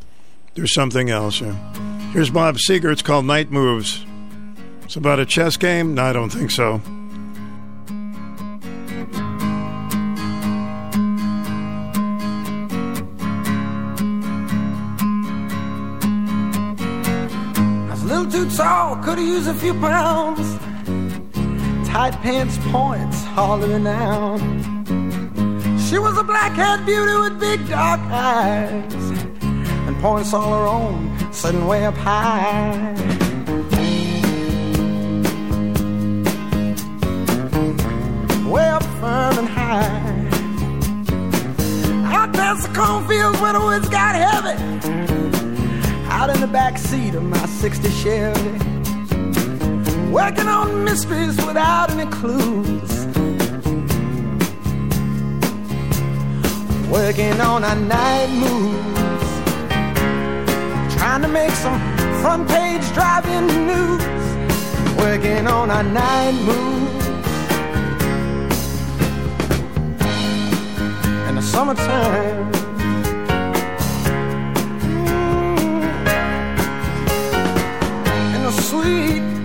do 0.54 0.66
something 0.66 1.10
else. 1.10 1.42
Here's 2.12 2.30
Bob 2.30 2.56
Seger. 2.56 2.90
It's 2.90 3.02
called 3.02 3.26
Night 3.26 3.50
Moves. 3.50 4.06
It's 4.82 4.96
about 4.96 5.20
a 5.20 5.26
chess 5.26 5.58
game. 5.58 5.94
No, 5.94 6.04
I 6.04 6.14
don't 6.14 6.30
think 6.30 6.52
so. 6.52 6.80
Could 19.18 19.26
used 19.26 19.48
a 19.48 19.54
few 19.54 19.74
pounds. 19.74 20.46
Tight 21.88 22.14
pants 22.22 22.58
points, 22.70 23.24
hollering 23.24 23.86
out. 23.86 24.38
She 25.86 25.98
was 25.98 26.16
a 26.18 26.22
black 26.22 26.52
haired 26.52 26.86
beauty 26.86 27.16
with 27.18 27.40
big 27.40 27.68
dark 27.68 28.00
eyes 28.10 28.94
and 29.86 29.96
points 30.00 30.32
all 30.32 30.52
her 30.52 30.66
own, 30.66 31.32
sitting 31.32 31.66
way 31.66 31.84
up 31.84 31.94
high. 31.94 32.94
Way 38.46 38.68
up 38.68 38.84
firm 39.00 39.38
and 39.42 39.48
high. 39.48 39.98
Out 42.14 42.32
past 42.34 42.68
the 42.68 42.74
cornfields 42.74 43.40
where 43.40 43.52
the 43.52 43.60
woods 43.60 43.88
got 43.88 44.14
heavy. 44.14 44.56
Out 46.08 46.30
in 46.30 46.40
the 46.40 46.46
back 46.46 46.78
seat 46.78 47.14
of 47.14 47.22
my 47.24 47.46
60 47.46 47.90
Chevy. 47.90 48.77
Working 50.10 50.48
on 50.48 50.84
mysteries 50.84 51.36
without 51.44 51.90
any 51.90 52.10
clues. 52.10 53.06
Working 56.90 57.38
on 57.40 57.62
our 57.62 57.76
night 57.76 58.30
moves. 58.30 58.88
Trying 60.96 61.22
to 61.22 61.28
make 61.28 61.50
some 61.50 61.78
front 62.22 62.48
page 62.48 62.82
driving 62.94 63.46
news. 63.66 64.02
Working 64.96 65.46
on 65.46 65.70
our 65.70 65.82
night 65.82 66.34
moves. 66.48 67.06
In 71.28 71.34
the 71.34 71.42
summertime. 71.42 72.52
Mm. 74.82 75.94
In 78.34 78.42
the 78.42 78.52
sweet 78.52 79.37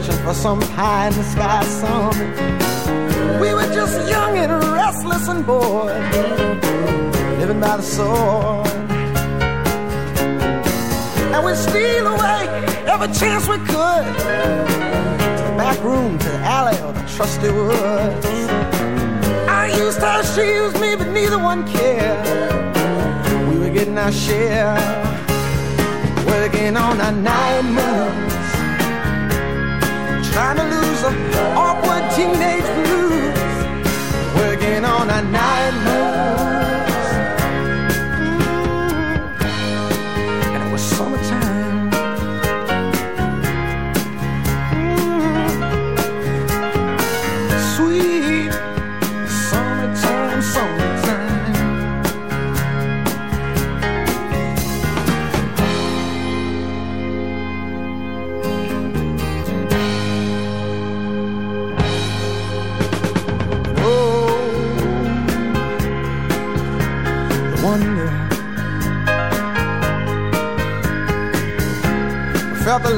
searching 0.00 0.24
for 0.24 0.34
some 0.34 0.60
pie 0.76 1.08
in 1.08 1.14
the 1.14 1.24
sky 1.24 1.64
summit. 1.64 3.40
We 3.40 3.52
were 3.52 3.68
just 3.74 4.08
young 4.08 4.36
and 4.38 4.52
restless 4.72 5.26
and 5.28 5.44
bored, 5.44 5.96
living 7.40 7.60
by 7.60 7.76
the 7.78 7.82
sword. 7.82 8.66
And 11.34 11.44
we'd 11.44 11.56
steal 11.56 12.06
away 12.06 12.46
every 12.86 13.08
chance 13.08 13.48
we 13.48 13.58
could 13.58 14.06
to 15.38 15.42
the 15.48 15.54
back 15.56 15.82
room, 15.82 16.16
to 16.18 16.28
the 16.28 16.38
alley, 16.38 16.78
or 16.84 16.92
the 16.92 17.04
trusty 17.16 17.50
woods. 17.50 18.26
I 19.48 19.72
used 19.76 19.98
her, 19.98 20.22
she 20.34 20.54
used 20.62 20.80
me, 20.80 20.94
but 20.94 21.08
neither 21.08 21.38
one 21.38 21.66
cared. 21.66 22.76
We 23.48 23.58
were 23.58 23.70
getting 23.70 23.98
our 23.98 24.12
share, 24.12 24.76
working 26.24 26.76
on 26.76 27.00
our 27.00 27.12
night 27.12 27.62
moves, 27.62 28.37
trying 30.38 30.56
to 30.56 30.62
lose 30.62 31.00
the 31.02 31.10
awkward 31.56 32.04
teenage 32.14 32.68
blues, 32.76 33.34
working 34.36 34.84
on 34.84 35.10
our 35.10 35.22
night 35.22 35.47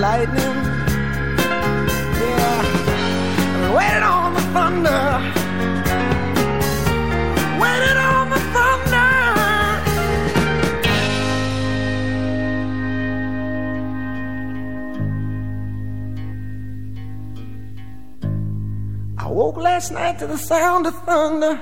lightning. 0.00 0.56
Yeah. 2.24 2.62
Waited 3.76 4.02
on 4.02 4.32
the 4.32 4.40
thunder. 4.54 5.02
Waited 7.60 7.96
on 7.98 8.30
the 8.30 8.40
thunder. 8.54 9.10
I 19.18 19.26
woke 19.28 19.58
last 19.58 19.92
night 19.92 20.18
to 20.20 20.26
the 20.26 20.38
sound 20.38 20.86
of 20.86 20.94
thunder. 21.04 21.60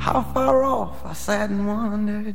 How 0.00 0.22
far 0.34 0.64
off 0.64 1.06
I 1.06 1.12
sat 1.12 1.50
and 1.50 1.68
wondered. 1.68 2.34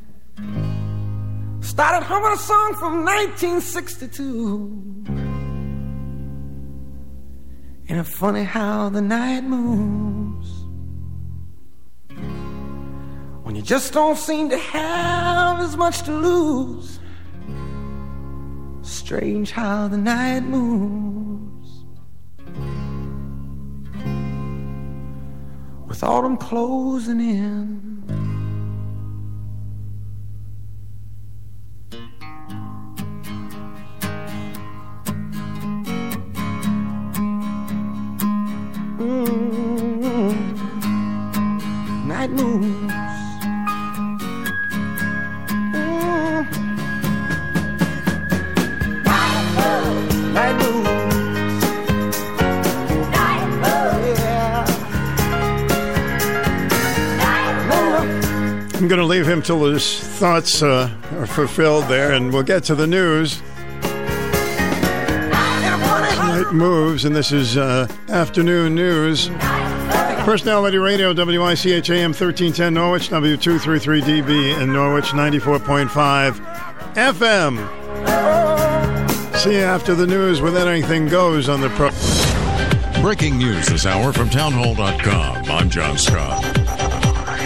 Started 1.79 2.03
humming 2.03 2.33
a 2.33 2.37
song 2.37 2.75
from 2.75 3.05
1962. 3.05 5.05
And 7.87 7.99
it's 8.01 8.17
funny 8.17 8.43
how 8.43 8.89
the 8.89 9.01
night 9.01 9.45
moves. 9.45 10.65
When 13.43 13.55
you 13.55 13.61
just 13.61 13.93
don't 13.93 14.17
seem 14.17 14.49
to 14.49 14.57
have 14.57 15.61
as 15.61 15.77
much 15.77 16.01
to 16.01 16.11
lose. 16.11 16.99
Strange 18.81 19.51
how 19.51 19.87
the 19.87 19.97
night 19.97 20.41
moves. 20.41 21.85
With 25.87 26.03
autumn 26.03 26.35
closing 26.35 27.21
in. 27.21 27.98
Him 59.29 59.41
till 59.43 59.63
his 59.65 59.99
thoughts 59.99 60.63
uh, 60.63 60.89
are 61.13 61.27
fulfilled 61.27 61.85
there, 61.85 62.13
and 62.13 62.33
we'll 62.33 62.41
get 62.41 62.63
to 62.63 62.73
the 62.73 62.87
news. 62.87 63.41
Night 66.17 66.51
moves, 66.51 67.05
and 67.05 67.15
this 67.15 67.31
is 67.31 67.55
uh, 67.55 67.87
afternoon 68.09 68.73
news. 68.73 69.29
Personality 70.25 70.77
Radio, 70.77 71.13
WICH 71.13 71.89
AM 71.91 72.11
1310 72.11 72.73
Norwich, 72.73 73.09
W233DB 73.09 74.59
in 74.61 74.73
Norwich, 74.73 75.05
94.5 75.05 76.33
FM. 76.95 77.57
See 79.37 79.53
you 79.53 79.59
after 79.59 79.93
the 79.93 80.07
news 80.07 80.41
with 80.41 80.57
Anything 80.57 81.07
Goes 81.07 81.49
on 81.49 81.61
the 81.61 81.69
pro. 81.69 81.91
Breaking 83.03 83.37
news 83.37 83.67
this 83.67 83.85
hour 83.85 84.11
from 84.11 84.29
townhall.com. 84.29 85.45
I'm 85.45 85.69
John 85.69 85.97
Scott. 85.97 86.68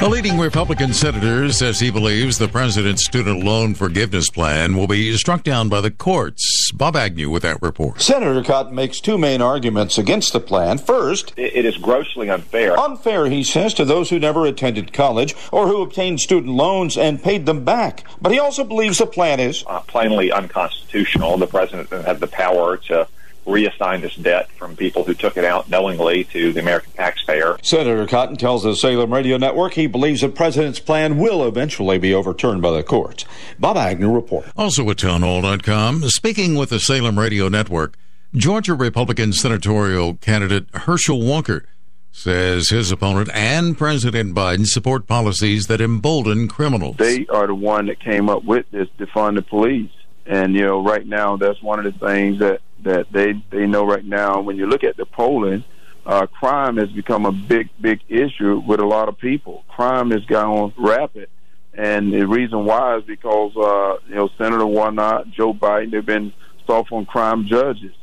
A 0.01 0.09
leading 0.09 0.37
Republican 0.37 0.93
senator 0.93 1.49
says 1.53 1.79
he 1.79 1.89
believes 1.89 2.37
the 2.37 2.49
president's 2.49 3.05
student 3.05 3.41
loan 3.41 3.73
forgiveness 3.73 4.29
plan 4.29 4.75
will 4.75 4.87
be 4.87 5.15
struck 5.15 5.43
down 5.43 5.69
by 5.69 5.79
the 5.79 5.91
courts. 5.91 6.71
Bob 6.73 6.97
Agnew 6.97 7.29
with 7.29 7.43
that 7.43 7.61
report. 7.61 8.01
Senator 8.01 8.43
Cotton 8.43 8.75
makes 8.75 8.99
two 8.99 9.17
main 9.17 9.41
arguments 9.41 9.97
against 9.97 10.33
the 10.33 10.41
plan. 10.41 10.77
First, 10.77 11.31
it 11.37 11.63
is 11.63 11.77
grossly 11.77 12.29
unfair. 12.29 12.77
Unfair, 12.77 13.27
he 13.27 13.43
says, 13.43 13.73
to 13.75 13.85
those 13.85 14.09
who 14.09 14.19
never 14.19 14.45
attended 14.45 14.91
college 14.91 15.35
or 15.53 15.67
who 15.67 15.81
obtained 15.81 16.19
student 16.19 16.53
loans 16.53 16.97
and 16.97 17.23
paid 17.23 17.45
them 17.45 17.63
back. 17.63 18.03
But 18.21 18.33
he 18.33 18.39
also 18.39 18.65
believes 18.65 18.97
the 18.97 19.05
plan 19.05 19.39
is 19.39 19.63
uh, 19.67 19.79
plainly 19.81 20.33
unconstitutional. 20.33 21.37
The 21.37 21.47
president 21.47 21.89
doesn't 21.91 22.07
have 22.07 22.19
the 22.19 22.27
power 22.27 22.75
to 22.75 23.07
reassign 23.45 24.01
this 24.01 24.15
debt 24.15 24.49
from 24.51 24.75
people 24.75 25.03
who 25.03 25.13
took 25.13 25.37
it 25.37 25.45
out 25.45 25.69
knowingly 25.69 26.23
to 26.25 26.53
the 26.53 26.59
American 26.59 26.91
taxpayer. 26.93 27.57
Senator 27.61 28.05
Cotton 28.07 28.35
tells 28.35 28.63
the 28.63 28.75
Salem 28.75 29.13
Radio 29.13 29.37
Network 29.37 29.73
he 29.73 29.87
believes 29.87 30.21
the 30.21 30.29
president's 30.29 30.79
plan 30.79 31.17
will 31.17 31.47
eventually 31.47 31.97
be 31.97 32.13
overturned 32.13 32.61
by 32.61 32.71
the 32.71 32.83
courts. 32.83 33.25
Bob 33.59 33.77
Agnew 33.77 34.13
reports. 34.13 34.49
Also 34.55 34.89
at 34.89 34.97
townhall.com, 34.97 36.09
speaking 36.09 36.55
with 36.55 36.69
the 36.69 36.79
Salem 36.79 37.19
Radio 37.19 37.49
Network, 37.49 37.97
Georgia 38.35 38.73
Republican 38.73 39.31
senatorial 39.31 40.15
candidate 40.15 40.65
Herschel 40.73 41.21
Walker 41.21 41.65
says 42.11 42.69
his 42.69 42.91
opponent 42.91 43.29
and 43.33 43.77
President 43.77 44.35
Biden 44.35 44.65
support 44.65 45.07
policies 45.07 45.67
that 45.67 45.81
embolden 45.81 46.47
criminals. 46.47 46.95
They 46.97 47.25
are 47.27 47.47
the 47.47 47.55
one 47.55 47.87
that 47.87 47.99
came 47.99 48.29
up 48.29 48.43
with 48.43 48.65
this 48.71 48.87
defund 48.99 49.35
the 49.35 49.41
police. 49.41 49.91
And 50.25 50.55
you 50.55 50.61
know, 50.61 50.83
right 50.83 51.05
now 51.05 51.37
that's 51.37 51.61
one 51.61 51.85
of 51.85 51.85
the 51.85 52.07
things 52.07 52.39
that 52.39 52.61
that 52.83 53.11
they 53.11 53.33
they 53.49 53.67
know 53.67 53.85
right 53.85 54.05
now. 54.05 54.41
When 54.41 54.57
you 54.57 54.67
look 54.67 54.83
at 54.83 54.97
the 54.97 55.05
polling, 55.05 55.63
uh, 56.05 56.27
crime 56.27 56.77
has 56.77 56.89
become 56.91 57.25
a 57.25 57.31
big 57.31 57.69
big 57.79 58.01
issue 58.07 58.59
with 58.59 58.79
a 58.79 58.85
lot 58.85 59.09
of 59.09 59.17
people. 59.17 59.63
Crime 59.67 60.11
has 60.11 60.23
gone 60.25 60.73
rapid, 60.77 61.29
and 61.73 62.13
the 62.13 62.25
reason 62.25 62.65
why 62.65 62.97
is 62.97 63.03
because 63.03 63.55
uh, 63.57 63.97
you 64.07 64.15
know 64.15 64.29
Senator 64.37 64.65
Warnock, 64.65 65.27
Joe 65.29 65.53
Biden, 65.53 65.91
they've 65.91 66.05
been 66.05 66.33
soft 66.65 66.91
on 66.91 67.05
crime 67.05 67.45
judges. 67.47 67.93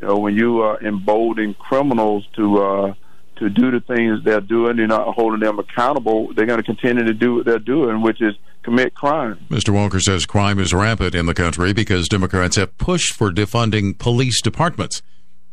You 0.00 0.08
know, 0.08 0.18
when 0.18 0.36
you 0.36 0.62
uh, 0.62 0.76
embolden 0.82 1.54
criminals 1.54 2.26
to 2.36 2.62
uh, 2.62 2.94
to 3.36 3.48
do 3.50 3.70
the 3.70 3.80
things 3.80 4.24
they're 4.24 4.40
doing, 4.40 4.78
you're 4.78 4.86
not 4.86 5.14
holding 5.14 5.40
them 5.40 5.58
accountable. 5.58 6.32
They're 6.34 6.46
going 6.46 6.62
to 6.62 6.64
continue 6.64 7.04
to 7.04 7.12
do 7.12 7.34
what 7.34 7.46
they're 7.46 7.58
doing, 7.58 8.02
which 8.02 8.20
is 8.20 8.34
commit 8.62 8.94
crime. 8.94 9.38
Mr. 9.48 9.70
Walker 9.70 10.00
says 10.00 10.26
crime 10.26 10.58
is 10.58 10.74
rampant 10.74 11.14
in 11.14 11.26
the 11.26 11.34
country 11.34 11.72
because 11.72 12.08
Democrats 12.08 12.56
have 12.56 12.76
pushed 12.78 13.14
for 13.14 13.30
defunding 13.30 13.96
police 13.98 14.40
departments 14.42 15.02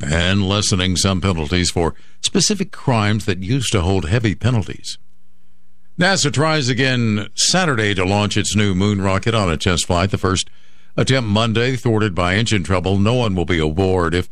and 0.01 0.47
lessening 0.47 0.95
some 0.95 1.21
penalties 1.21 1.69
for 1.69 1.95
specific 2.21 2.71
crimes 2.71 3.25
that 3.25 3.39
used 3.39 3.71
to 3.71 3.81
hold 3.81 4.09
heavy 4.09 4.35
penalties. 4.35 4.97
NASA 5.99 6.33
tries 6.33 6.69
again 6.69 7.29
Saturday 7.35 7.93
to 7.93 8.03
launch 8.03 8.35
its 8.35 8.55
new 8.55 8.73
moon 8.73 8.99
rocket 8.99 9.35
on 9.35 9.51
a 9.51 9.57
test 9.57 9.85
flight. 9.85 10.09
The 10.09 10.17
first 10.17 10.49
attempt 10.97 11.29
Monday, 11.29 11.75
thwarted 11.75 12.15
by 12.15 12.35
engine 12.35 12.63
trouble. 12.63 12.97
No 12.97 13.13
one 13.13 13.35
will 13.35 13.45
be 13.45 13.59
aboard. 13.59 14.15
If 14.15 14.29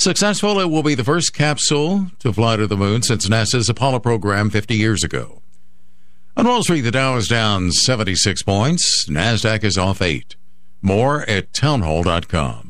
Successful, 0.00 0.58
it 0.58 0.70
will 0.70 0.82
be 0.82 0.94
the 0.94 1.04
first 1.04 1.34
capsule 1.34 2.06
to 2.20 2.32
fly 2.32 2.56
to 2.56 2.66
the 2.66 2.74
moon 2.74 3.02
since 3.02 3.28
NASA's 3.28 3.68
Apollo 3.68 3.98
program 3.98 4.48
50 4.48 4.74
years 4.74 5.04
ago. 5.04 5.42
On 6.38 6.48
Wall 6.48 6.62
Street, 6.62 6.80
the 6.80 6.90
Dow 6.90 7.16
is 7.16 7.28
down 7.28 7.70
76 7.70 8.42
points. 8.44 9.06
NASDAQ 9.10 9.62
is 9.62 9.76
off 9.76 10.00
8. 10.00 10.36
More 10.80 11.28
at 11.28 11.52
townhall.com. 11.52 12.69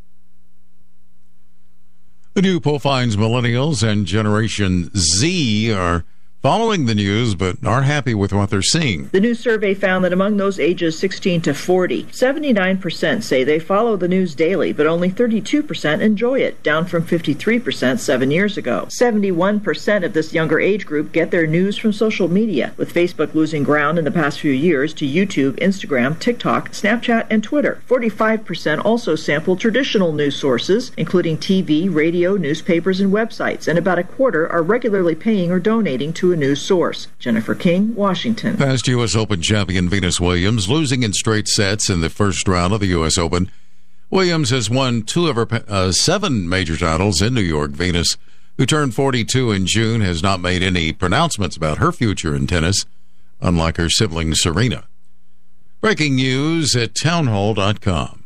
The 2.33 2.41
new 2.41 2.61
poll 2.61 2.79
finds 2.79 3.17
millennials 3.17 3.85
and 3.85 4.05
Generation 4.05 4.89
Z 4.95 5.73
are 5.73 6.05
following 6.41 6.87
the 6.87 6.95
news 6.95 7.35
but 7.35 7.55
aren't 7.63 7.85
happy 7.85 8.15
with 8.15 8.33
what 8.33 8.49
they're 8.49 8.63
seeing. 8.63 9.07
The 9.09 9.19
new 9.19 9.35
survey 9.35 9.75
found 9.75 10.03
that 10.03 10.13
among 10.13 10.37
those 10.37 10.59
ages 10.59 10.97
16 10.97 11.41
to 11.41 11.53
40, 11.53 12.05
79% 12.05 13.21
say 13.21 13.43
they 13.43 13.59
follow 13.59 13.95
the 13.95 14.07
news 14.07 14.33
daily, 14.33 14.73
but 14.73 14.87
only 14.87 15.11
32% 15.11 16.01
enjoy 16.01 16.39
it, 16.39 16.63
down 16.63 16.85
from 16.85 17.05
53% 17.05 17.99
seven 17.99 18.31
years 18.31 18.57
ago. 18.57 18.87
71% 18.89 20.03
of 20.03 20.13
this 20.13 20.33
younger 20.33 20.59
age 20.59 20.87
group 20.87 21.11
get 21.11 21.29
their 21.29 21.45
news 21.45 21.77
from 21.77 21.93
social 21.93 22.27
media, 22.27 22.73
with 22.75 22.93
Facebook 22.93 23.35
losing 23.35 23.63
ground 23.63 23.99
in 23.99 24.05
the 24.05 24.09
past 24.09 24.39
few 24.39 24.51
years 24.51 24.95
to 24.95 25.07
YouTube, 25.07 25.59
Instagram, 25.59 26.17
TikTok, 26.19 26.71
Snapchat, 26.71 27.27
and 27.29 27.43
Twitter. 27.43 27.83
45% 27.87 28.83
also 28.83 29.15
sample 29.15 29.55
traditional 29.55 30.11
news 30.11 30.35
sources, 30.35 30.91
including 30.97 31.37
TV, 31.37 31.93
radio, 31.93 32.35
newspapers, 32.35 32.99
and 32.99 33.13
websites, 33.13 33.67
and 33.67 33.77
about 33.77 33.99
a 33.99 34.03
quarter 34.03 34.51
are 34.51 34.63
regularly 34.63 35.13
paying 35.13 35.51
or 35.51 35.59
donating 35.59 36.11
to 36.13 36.30
a 36.31 36.35
news 36.35 36.61
source. 36.61 37.07
Jennifer 37.19 37.55
King, 37.55 37.95
Washington. 37.95 38.57
Past 38.57 38.87
U.S. 38.87 39.15
Open 39.15 39.41
champion 39.41 39.89
Venus 39.89 40.19
Williams 40.19 40.69
losing 40.69 41.03
in 41.03 41.13
straight 41.13 41.47
sets 41.47 41.89
in 41.89 42.01
the 42.01 42.09
first 42.09 42.47
round 42.47 42.73
of 42.73 42.79
the 42.79 42.87
U.S. 42.87 43.17
Open. 43.17 43.51
Williams 44.09 44.49
has 44.49 44.69
won 44.69 45.03
two 45.03 45.27
of 45.27 45.35
her 45.37 45.47
uh, 45.67 45.91
seven 45.91 46.47
major 46.47 46.75
titles 46.75 47.21
in 47.21 47.33
New 47.33 47.41
York. 47.41 47.71
Venus, 47.71 48.17
who 48.57 48.65
turned 48.65 48.93
42 48.93 49.51
in 49.51 49.65
June, 49.65 50.01
has 50.01 50.21
not 50.21 50.41
made 50.41 50.61
any 50.61 50.91
pronouncements 50.91 51.55
about 51.55 51.77
her 51.77 51.91
future 51.91 52.35
in 52.35 52.45
tennis, 52.45 52.85
unlike 53.39 53.77
her 53.77 53.89
sibling 53.89 54.35
Serena. 54.35 54.85
Breaking 55.79 56.15
news 56.15 56.75
at 56.75 56.93
townhall.com. 56.93 58.20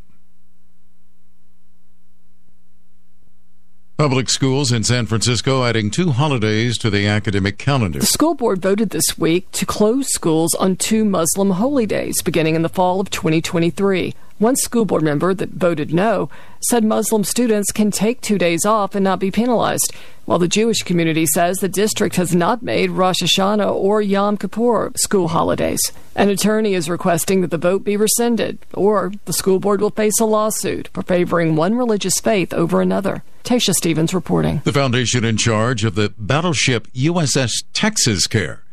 Public 3.98 4.30
schools 4.30 4.74
in 4.74 4.84
San 4.84 5.06
Francisco 5.06 5.64
adding 5.64 5.90
two 5.90 6.12
holidays 6.12 6.78
to 6.80 6.90
the 6.90 7.08
academic 7.08 7.58
calendar. 7.58 8.00
The 8.00 8.06
school 8.06 8.36
board 8.36 8.62
voted 8.62 8.90
this 8.90 9.18
week 9.18 9.50
to 9.54 9.66
close 9.66 10.10
schools 10.10 10.54
on 10.56 10.76
two 10.76 11.06
Muslim 11.06 11.52
holy 11.52 11.86
days 11.86 12.22
beginning 12.22 12.56
in 12.56 12.62
the 12.62 12.68
fall 12.68 13.00
of 13.00 13.10
2023. 13.10 14.14
One 14.38 14.58
school 14.58 14.84
board 14.84 15.02
member 15.02 15.34
that 15.34 15.52
voted 15.52 15.94
no 15.94 16.30
said 16.60 16.84
Muslim 16.84 17.24
students 17.24 17.72
can 17.72 17.90
take 17.90 18.20
two 18.20 18.38
days 18.38 18.66
off 18.66 18.94
and 18.94 19.02
not 19.02 19.18
be 19.18 19.32
penalized, 19.32 19.94
while 20.26 20.40
the 20.40 20.50
Jewish 20.50 20.80
community 20.80 21.26
says 21.26 21.56
the 21.58 21.70
district 21.70 22.18
has 22.18 22.36
not 22.36 22.62
made 22.62 22.92
Rosh 22.92 23.22
Hashanah 23.24 23.74
or 23.74 24.02
Yom 24.02 24.36
Kippur 24.36 24.92
school 24.98 25.30
holidays. 25.30 25.80
An 26.18 26.30
attorney 26.30 26.74
is 26.74 26.90
requesting 26.90 27.40
that 27.42 27.50
the 27.50 27.58
vote 27.58 27.86
be 27.86 27.96
rescinded, 27.96 28.58
or 28.74 29.14
the 29.24 29.32
school 29.32 29.58
board 29.58 29.80
will 29.80 29.90
face 29.90 30.20
a 30.20 30.26
lawsuit 30.26 30.90
for 30.90 31.02
favoring 31.02 31.56
one 31.56 31.76
religious 31.76 32.20
faith 32.20 32.54
over 32.54 32.82
another. 32.82 33.24
Tasha 33.46 33.74
Stevens 33.74 34.14
reporting. 34.14 34.62
The 34.66 34.74
foundation 34.74 35.24
in 35.24 35.38
charge 35.38 35.86
of 35.86 35.96
the 35.96 36.14
battleship 36.18 36.92
USS 36.92 37.64
Texas 37.72 38.28
Care 38.28 38.64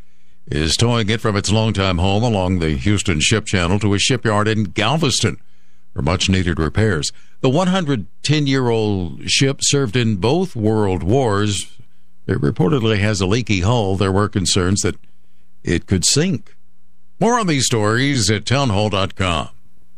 is 0.49 0.75
towing 0.75 1.09
it 1.09 1.21
from 1.21 1.37
its 1.37 1.53
longtime 1.53 1.99
home 1.99 2.25
along 2.25 2.59
the 2.59 2.71
Houston 2.71 3.21
Ship 3.21 3.45
Channel 3.45 3.79
to 3.79 3.95
a 3.95 3.99
shipyard 4.01 4.49
in 4.49 4.65
Galveston 4.65 5.39
for 5.93 6.03
much 6.03 6.29
needed 6.29 6.59
repairs. 6.59 7.13
The 7.41 7.51
110 7.51 8.47
year 8.47 8.69
old 8.69 9.29
ship 9.31 9.59
served 9.61 9.97
in 9.97 10.17
both 10.17 10.57
world 10.57 11.03
wars. 11.03 11.79
It 12.27 12.41
reportedly 12.41 12.99
has 12.99 13.21
a 13.21 13.27
leaky 13.27 13.61
hull. 13.61 13.97
There 13.97 14.13
were 14.13 14.29
concerns 14.29 14.83
that 14.83 14.97
it 15.65 15.87
could 15.87 16.05
sink. 16.05 16.57
More 17.21 17.39
on 17.39 17.47
these 17.47 17.67
stories 17.67 18.31
at 18.31 18.47
townhall.com. 18.47 19.51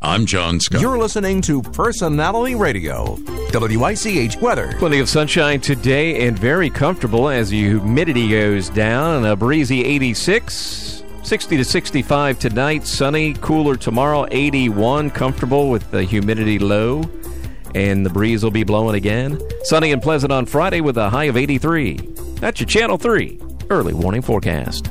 I'm 0.02 0.26
John 0.26 0.60
Scott. 0.60 0.82
You're 0.82 0.98
listening 0.98 1.40
to 1.42 1.62
Personality 1.62 2.55
Radio, 2.55 3.16
WICH 3.55 4.36
weather. 4.36 4.74
Plenty 4.78 4.98
of 4.98 5.08
sunshine 5.08 5.62
today 5.62 6.26
and 6.26 6.39
very 6.39 6.68
comfortable 6.68 7.31
as 7.31 7.48
the 7.48 7.58
humidity 7.58 8.28
goes 8.28 8.68
down. 8.68 9.24
A 9.24 9.34
breezy 9.34 9.82
86. 9.82 10.93
60 11.25 11.57
to 11.57 11.65
65 11.65 12.39
tonight, 12.39 12.86
sunny, 12.86 13.35
cooler 13.35 13.77
tomorrow, 13.77 14.27
81, 14.31 15.11
comfortable 15.11 15.70
with 15.70 15.91
the 15.91 16.05
humidity 16.05 16.59
low, 16.59 17.03
and 17.75 18.05
the 18.05 18.11
breeze 18.11 18.44
will 18.44 18.51
be 18.51 18.62
blowing 18.62 18.94
again. 18.94 19.41
Sunny 19.65 19.93
and 19.93 20.03
pleasant 20.03 20.33
on 20.33 20.44
Friday 20.47 20.81
with 20.83 20.99
a 20.99 21.09
high 21.09 21.25
of 21.25 21.36
83. 21.36 21.97
That's 22.41 22.61
your 22.61 22.67
Channel 22.67 22.99
3 22.99 23.41
early 23.70 23.94
warning 23.94 24.23
forecast. 24.23 24.91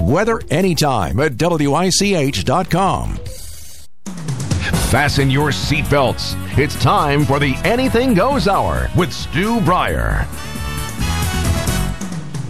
Weather 0.00 0.40
anytime 0.50 1.20
at 1.20 1.32
WICH.com. 1.38 3.16
Fasten 4.90 5.30
your 5.30 5.50
seatbelts. 5.50 6.58
It's 6.58 6.80
time 6.82 7.24
for 7.24 7.38
the 7.38 7.54
Anything 7.64 8.14
Goes 8.14 8.46
Hour 8.46 8.88
with 8.96 9.12
Stu 9.12 9.60
Bryer. 9.62 10.26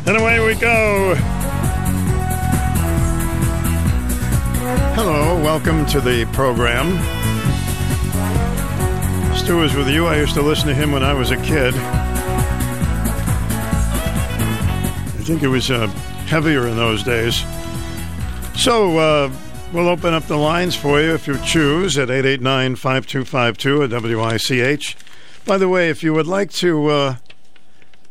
And 0.07 0.17
away 0.17 0.47
we 0.47 0.55
go. 0.55 1.44
Hello, 4.97 5.41
welcome 5.41 5.87
to 5.87 6.01
the 6.01 6.25
program. 6.33 6.99
Stu 9.37 9.63
is 9.63 9.75
with 9.75 9.89
you. 9.89 10.07
I 10.07 10.17
used 10.17 10.35
to 10.35 10.43
listen 10.43 10.69
to 10.69 10.75
him 10.75 10.91
when 10.91 11.03
I 11.05 11.13
was 11.13 11.31
a 11.31 11.37
kid. 11.37 11.75
I 14.95 15.23
think 15.23 15.43
it 15.43 15.49
was 15.49 15.71
uh, 15.71 15.87
heavier 16.27 16.67
in 16.67 16.77
those 16.77 17.03
days. 17.03 17.45
So, 18.57 18.99
uh, 18.99 19.31
we'll 19.73 19.89
open 19.89 20.13
up 20.13 20.25
the 20.25 20.37
lines 20.37 20.75
for 20.75 21.01
you 21.01 21.15
if 21.15 21.27
you 21.27 21.39
choose 21.45 21.97
at 21.97 22.11
889 22.11 22.77
5252 22.77 23.83
at 23.85 23.91
WICH. 24.03 24.97
By 25.45 25.59
the 25.59 25.69
way, 25.69 25.91
if 25.91 26.03
you 26.03 26.15
would 26.15 26.27
like 26.27 26.51
to 26.53 26.87
uh, 26.89 27.17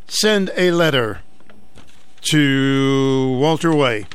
send 0.07 0.51
a 0.55 0.71
letter 0.71 1.21
to 2.31 3.37
Walter 3.39 3.75
Way, 3.75 4.05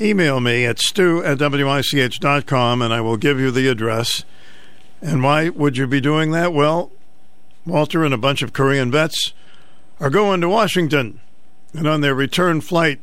email 0.00 0.40
me 0.40 0.64
at 0.64 0.78
stu 0.78 1.22
at 1.24 1.38
wich.com 1.38 2.82
and 2.82 2.92
I 2.92 3.00
will 3.00 3.16
give 3.16 3.38
you 3.38 3.50
the 3.50 3.68
address. 3.68 4.24
And 5.00 5.22
why 5.22 5.48
would 5.48 5.76
you 5.76 5.86
be 5.86 6.00
doing 6.00 6.30
that? 6.32 6.52
Well, 6.52 6.90
Walter 7.66 8.04
and 8.04 8.14
a 8.14 8.18
bunch 8.18 8.42
of 8.42 8.52
Korean 8.52 8.90
vets 8.90 9.32
are 9.98 10.10
going 10.10 10.40
to 10.40 10.48
Washington. 10.48 11.20
And 11.74 11.86
on 11.86 12.00
their 12.00 12.14
return 12.14 12.60
flight, 12.60 13.00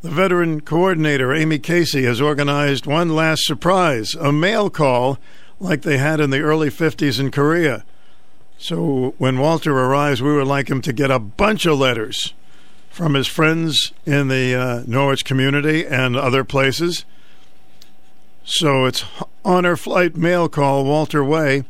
the 0.00 0.10
veteran 0.10 0.60
coordinator, 0.60 1.34
Amy 1.34 1.58
Casey, 1.58 2.04
has 2.04 2.20
organized 2.20 2.86
one 2.86 3.10
last 3.10 3.44
surprise 3.44 4.14
a 4.14 4.32
mail 4.32 4.70
call 4.70 5.18
like 5.60 5.82
they 5.82 5.98
had 5.98 6.20
in 6.20 6.30
the 6.30 6.40
early 6.40 6.70
50s 6.70 7.18
in 7.18 7.30
Korea. 7.30 7.84
So 8.58 9.14
when 9.18 9.38
Walter 9.38 9.72
arrives, 9.72 10.22
we 10.22 10.32
would 10.32 10.46
like 10.46 10.70
him 10.70 10.80
to 10.82 10.92
get 10.92 11.10
a 11.10 11.18
bunch 11.18 11.66
of 11.66 11.78
letters 11.78 12.32
from 12.98 13.14
his 13.14 13.28
friends 13.28 13.92
in 14.04 14.26
the 14.26 14.52
uh, 14.56 14.82
Norwich 14.84 15.24
community 15.24 15.86
and 15.86 16.16
other 16.16 16.42
places. 16.42 17.04
So 18.44 18.86
it's 18.86 19.04
honor 19.44 19.76
flight 19.76 20.16
mail 20.16 20.48
call, 20.48 20.84
Walter 20.84 21.22
Way, 21.22 21.62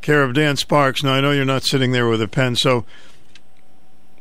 care 0.00 0.24
of 0.24 0.34
Dan 0.34 0.56
Sparks. 0.56 1.04
Now, 1.04 1.12
I 1.12 1.20
know 1.20 1.30
you're 1.30 1.44
not 1.44 1.62
sitting 1.62 1.92
there 1.92 2.08
with 2.08 2.20
a 2.20 2.26
pen, 2.26 2.56
so 2.56 2.84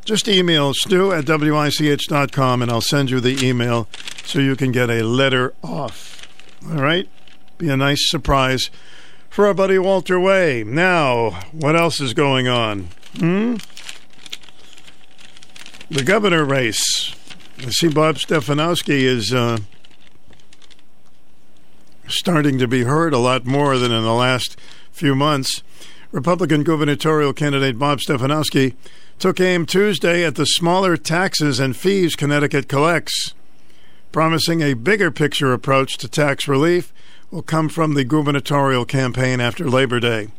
just 0.06 0.28
email 0.28 0.76
stu 0.76 1.12
at 1.12 1.26
wich.com 1.26 2.62
and 2.62 2.70
I'll 2.70 2.82
send 2.82 3.10
you 3.10 3.20
the 3.20 3.44
email 3.44 3.88
so 4.24 4.38
you 4.38 4.56
can 4.56 4.72
get 4.72 4.92
a 4.92 5.02
letter 5.02 5.56
off. 5.64 6.28
All 6.70 6.78
right? 6.78 7.10
Be 7.58 7.70
a 7.70 7.78
nice 7.78 8.12
surprise 8.12 8.70
for 9.28 9.48
our 9.48 9.56
buddy 9.56 9.80
Walter 9.80 10.20
Way. 10.20 10.64
Now, 10.64 11.32
what 11.52 11.76
else 11.76 12.00
is 12.00 12.14
going 12.14 12.48
on? 12.48 12.90
Hmm? 13.18 13.56
The 15.90 16.04
governor 16.04 16.46
race. 16.46 17.14
I 17.60 17.70
see 17.70 17.90
Bob 17.90 18.16
Stefanowski 18.16 19.02
is 19.02 19.34
uh, 19.34 19.60
starting 22.08 22.58
to 22.60 22.68
be 22.68 22.84
heard 22.84 23.14
a 23.14 23.20
lot 23.20 23.46
more 23.46 23.78
than 23.78 23.92
in 23.92 24.04
the 24.04 24.14
last 24.14 24.58
few 24.92 25.14
months. 25.14 25.62
Republican 26.12 26.64
gubernatorial 26.64 27.34
candidate 27.34 27.78
Bob 27.78 28.00
Stefanowski 28.00 28.76
took 29.20 29.42
aim 29.42 29.66
Tuesday 29.66 30.24
at 30.24 30.36
the 30.36 30.46
smaller 30.46 30.96
taxes 30.96 31.60
and 31.60 31.76
fees 31.76 32.16
Connecticut 32.16 32.70
collects, 32.70 33.34
promising 34.12 34.62
a 34.62 34.76
bigger 34.76 35.12
picture 35.12 35.52
approach 35.52 35.98
to 35.98 36.08
tax 36.08 36.48
relief 36.48 36.94
will 37.30 37.42
come 37.42 37.68
from 37.68 37.94
the 37.94 38.06
gubernatorial 38.06 38.86
campaign 38.86 39.42
after 39.42 39.70
Labor 39.70 40.00
Day. 40.00 40.30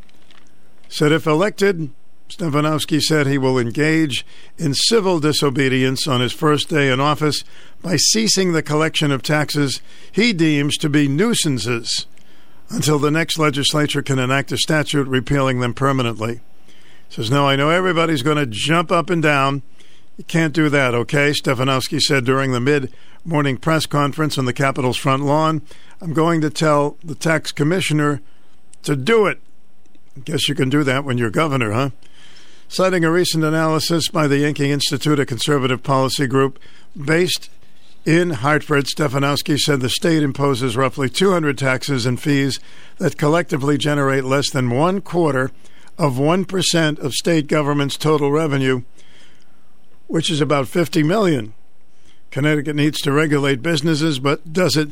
Said 0.89 1.12
if 1.12 1.26
elected, 1.26 1.90
Stefanowski 2.28 3.01
said 3.01 3.27
he 3.27 3.39
will 3.39 3.59
engage 3.59 4.27
in 4.57 4.75
civil 4.75 5.20
disobedience 5.20 6.09
on 6.09 6.20
his 6.20 6.33
first 6.33 6.69
day 6.69 6.91
in 6.91 6.99
office 6.99 7.44
by 7.83 7.97
ceasing 7.97 8.53
the 8.53 8.62
collection 8.62 9.12
of 9.12 9.23
taxes 9.23 9.81
he 10.11 10.33
deems 10.33 10.77
to 10.78 10.89
be 10.89 11.07
nuisances 11.07 12.07
until 12.70 12.99
the 12.99 13.11
next 13.11 13.39
legislature 13.39 14.03
can 14.03 14.19
enact 14.19 14.53
a 14.53 14.57
statute 14.57 15.07
repealing 15.07 15.61
them 15.61 15.75
permanently. 15.75 16.41
Says, 17.09 17.31
No, 17.31 17.47
I 17.47 17.57
know 17.57 17.70
everybody's 17.70 18.23
going 18.23 18.39
to 18.39 18.47
jump 18.47 18.91
up 18.91 19.11
and 19.11 19.23
down. 19.23 19.62
You 20.17 20.25
can't 20.25 20.55
do 20.55 20.69
that, 20.69 20.94
okay? 20.94 21.31
Stefanowski 21.31 22.01
said 22.01 22.25
during 22.25 22.53
the 22.53 22.61
mid 22.61 22.93
morning 23.25 23.57
press 23.57 23.86
conference 23.86 24.39
on 24.39 24.44
the 24.44 24.53
Capitol's 24.53 24.97
front 24.97 25.25
lawn. 25.25 25.62
I'm 26.01 26.12
going 26.12 26.41
to 26.41 26.51
tell 26.51 26.97
the 27.05 27.15
tax 27.15 27.53
commissioner 27.53 28.20
to 28.83 28.97
do 28.97 29.27
it. 29.27 29.41
Guess 30.25 30.49
you 30.49 30.55
can 30.55 30.70
do 30.70 30.85
that 30.85 31.05
when 31.05 31.19
you're 31.19 31.31
governor, 31.31 31.73
huh? 31.73 31.91
Citing 32.75 33.05
a 33.05 33.11
recent 33.12 33.44
analysis 33.44 34.09
by 34.09 34.27
the 34.27 34.39
Yankee 34.39 34.73
Institute, 34.73 35.20
a 35.20 35.25
conservative 35.25 35.85
policy 35.85 36.27
group 36.27 36.59
based 37.01 37.49
in 38.05 38.31
Hartford, 38.31 38.86
Stefanowski 38.86 39.57
said 39.57 39.81
the 39.81 39.89
state 39.89 40.25
imposes 40.25 40.77
roughly 40.77 41.09
200 41.09 41.57
taxes 41.57 42.05
and 42.05 42.20
fees 42.20 42.59
that 42.99 43.17
collectively 43.17 43.78
generate 43.78 44.25
less 44.25 44.51
than 44.51 44.70
one 44.70 45.01
quarter 45.01 45.53
of 45.99 46.15
1% 46.15 46.99
of 46.99 47.12
state 47.12 47.47
government's 47.47 47.97
total 47.97 48.33
revenue, 48.33 48.83
which 50.09 50.28
is 50.28 50.41
about 50.41 50.67
50 50.67 51.05
million. 51.05 51.55
Connecticut 52.33 52.75
needs 52.75 53.01
to 53.03 53.12
regulate 53.12 53.62
businesses, 53.62 54.19
but 54.19 54.53
does 54.53 54.77
it 54.77 54.91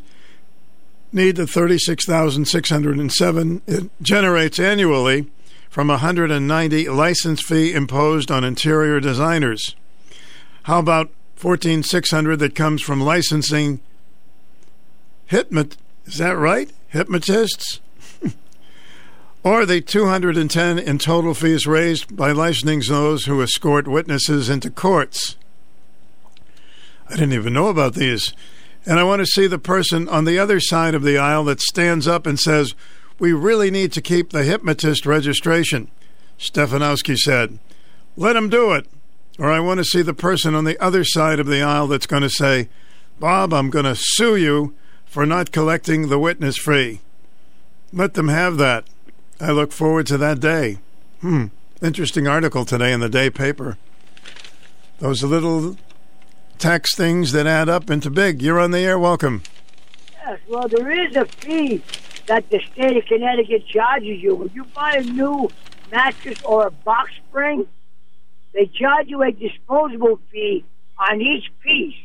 need 1.12 1.34
the 1.34 1.48
36,607 1.48 3.62
it 3.66 3.90
generates 4.00 4.60
annually 4.60 5.26
from 5.72 5.88
190 5.88 6.88
license 6.90 7.40
fee 7.40 7.72
imposed 7.72 8.30
on 8.30 8.44
interior 8.44 9.00
designers? 9.00 9.74
How 10.64 10.80
about 10.80 11.10
14,600 11.36 12.36
that 12.40 12.54
comes 12.54 12.82
from 12.82 13.00
licensing 13.00 13.80
hypnot 15.30 15.78
is 16.04 16.18
that 16.18 16.36
right? 16.36 16.70
Hypnotists? 16.88 17.80
or 19.42 19.64
the 19.64 19.80
210 19.80 20.78
in 20.78 20.98
total 20.98 21.32
fees 21.32 21.66
raised 21.66 22.14
by 22.14 22.32
licensing 22.32 22.82
those 22.86 23.24
who 23.24 23.42
escort 23.42 23.88
witnesses 23.88 24.50
into 24.50 24.70
courts. 24.70 25.38
I 27.08 27.14
didn't 27.14 27.32
even 27.32 27.54
know 27.54 27.68
about 27.68 27.94
these. 27.94 28.34
And 28.84 28.98
I 28.98 29.04
want 29.04 29.20
to 29.20 29.26
see 29.26 29.46
the 29.46 29.58
person 29.58 30.06
on 30.06 30.26
the 30.26 30.38
other 30.38 30.60
side 30.60 30.94
of 30.94 31.02
the 31.02 31.16
aisle 31.16 31.44
that 31.44 31.62
stands 31.62 32.06
up 32.06 32.26
and 32.26 32.38
says, 32.38 32.74
We 33.18 33.32
really 33.32 33.70
need 33.70 33.92
to 33.92 34.02
keep 34.02 34.30
the 34.30 34.44
hypnotist 34.44 35.06
registration. 35.06 35.90
Stefanowski 36.38 37.16
said, 37.16 37.58
Let 38.16 38.36
him 38.36 38.48
do 38.48 38.72
it. 38.72 38.86
Or 39.38 39.50
I 39.50 39.60
want 39.60 39.78
to 39.78 39.84
see 39.84 40.02
the 40.02 40.14
person 40.14 40.54
on 40.54 40.64
the 40.64 40.78
other 40.78 41.04
side 41.04 41.40
of 41.40 41.46
the 41.46 41.62
aisle 41.62 41.86
that's 41.86 42.06
going 42.06 42.22
to 42.22 42.30
say, 42.30 42.68
Bob, 43.18 43.54
I'm 43.54 43.70
going 43.70 43.84
to 43.84 43.94
sue 43.96 44.36
you 44.36 44.74
for 45.06 45.24
not 45.24 45.52
collecting 45.52 46.08
the 46.08 46.18
witness 46.18 46.58
fee. 46.58 47.00
Let 47.92 48.14
them 48.14 48.28
have 48.28 48.56
that. 48.58 48.84
I 49.40 49.50
look 49.50 49.72
forward 49.72 50.06
to 50.08 50.18
that 50.18 50.40
day. 50.40 50.78
Hmm. 51.20 51.46
Interesting 51.82 52.26
article 52.28 52.64
today 52.64 52.92
in 52.92 53.00
the 53.00 53.08
day 53.08 53.30
paper. 53.30 53.76
Those 54.98 55.22
little 55.22 55.76
tax 56.58 56.94
things 56.94 57.32
that 57.32 57.46
add 57.46 57.68
up 57.68 57.90
into 57.90 58.08
big. 58.08 58.40
You're 58.40 58.60
on 58.60 58.70
the 58.70 58.78
air. 58.78 58.98
Welcome. 58.98 59.42
Yes, 60.24 60.38
well, 60.48 60.68
there 60.68 60.90
is 60.90 61.16
a 61.16 61.24
fee 61.24 61.82
that 62.26 62.48
the 62.50 62.60
state 62.72 62.96
of 62.96 63.04
Connecticut 63.06 63.66
charges 63.66 64.20
you. 64.22 64.34
When 64.34 64.50
you 64.54 64.64
buy 64.64 64.96
a 64.96 65.02
new 65.02 65.50
mattress 65.90 66.40
or 66.42 66.66
a 66.66 66.70
box 66.70 67.12
spring, 67.28 67.66
they 68.52 68.66
charge 68.66 69.08
you 69.08 69.22
a 69.22 69.32
disposable 69.32 70.20
fee 70.30 70.64
on 70.98 71.20
each 71.20 71.50
piece. 71.60 71.96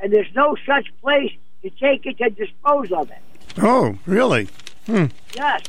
And 0.00 0.12
there's 0.12 0.32
no 0.34 0.56
such 0.66 0.88
place 1.00 1.32
to 1.62 1.70
take 1.70 2.04
it 2.06 2.18
to 2.18 2.30
dispose 2.30 2.92
of 2.92 3.10
it. 3.10 3.18
Oh, 3.62 3.96
really? 4.06 4.48
Hmm. 4.86 5.06
Yes. 5.34 5.62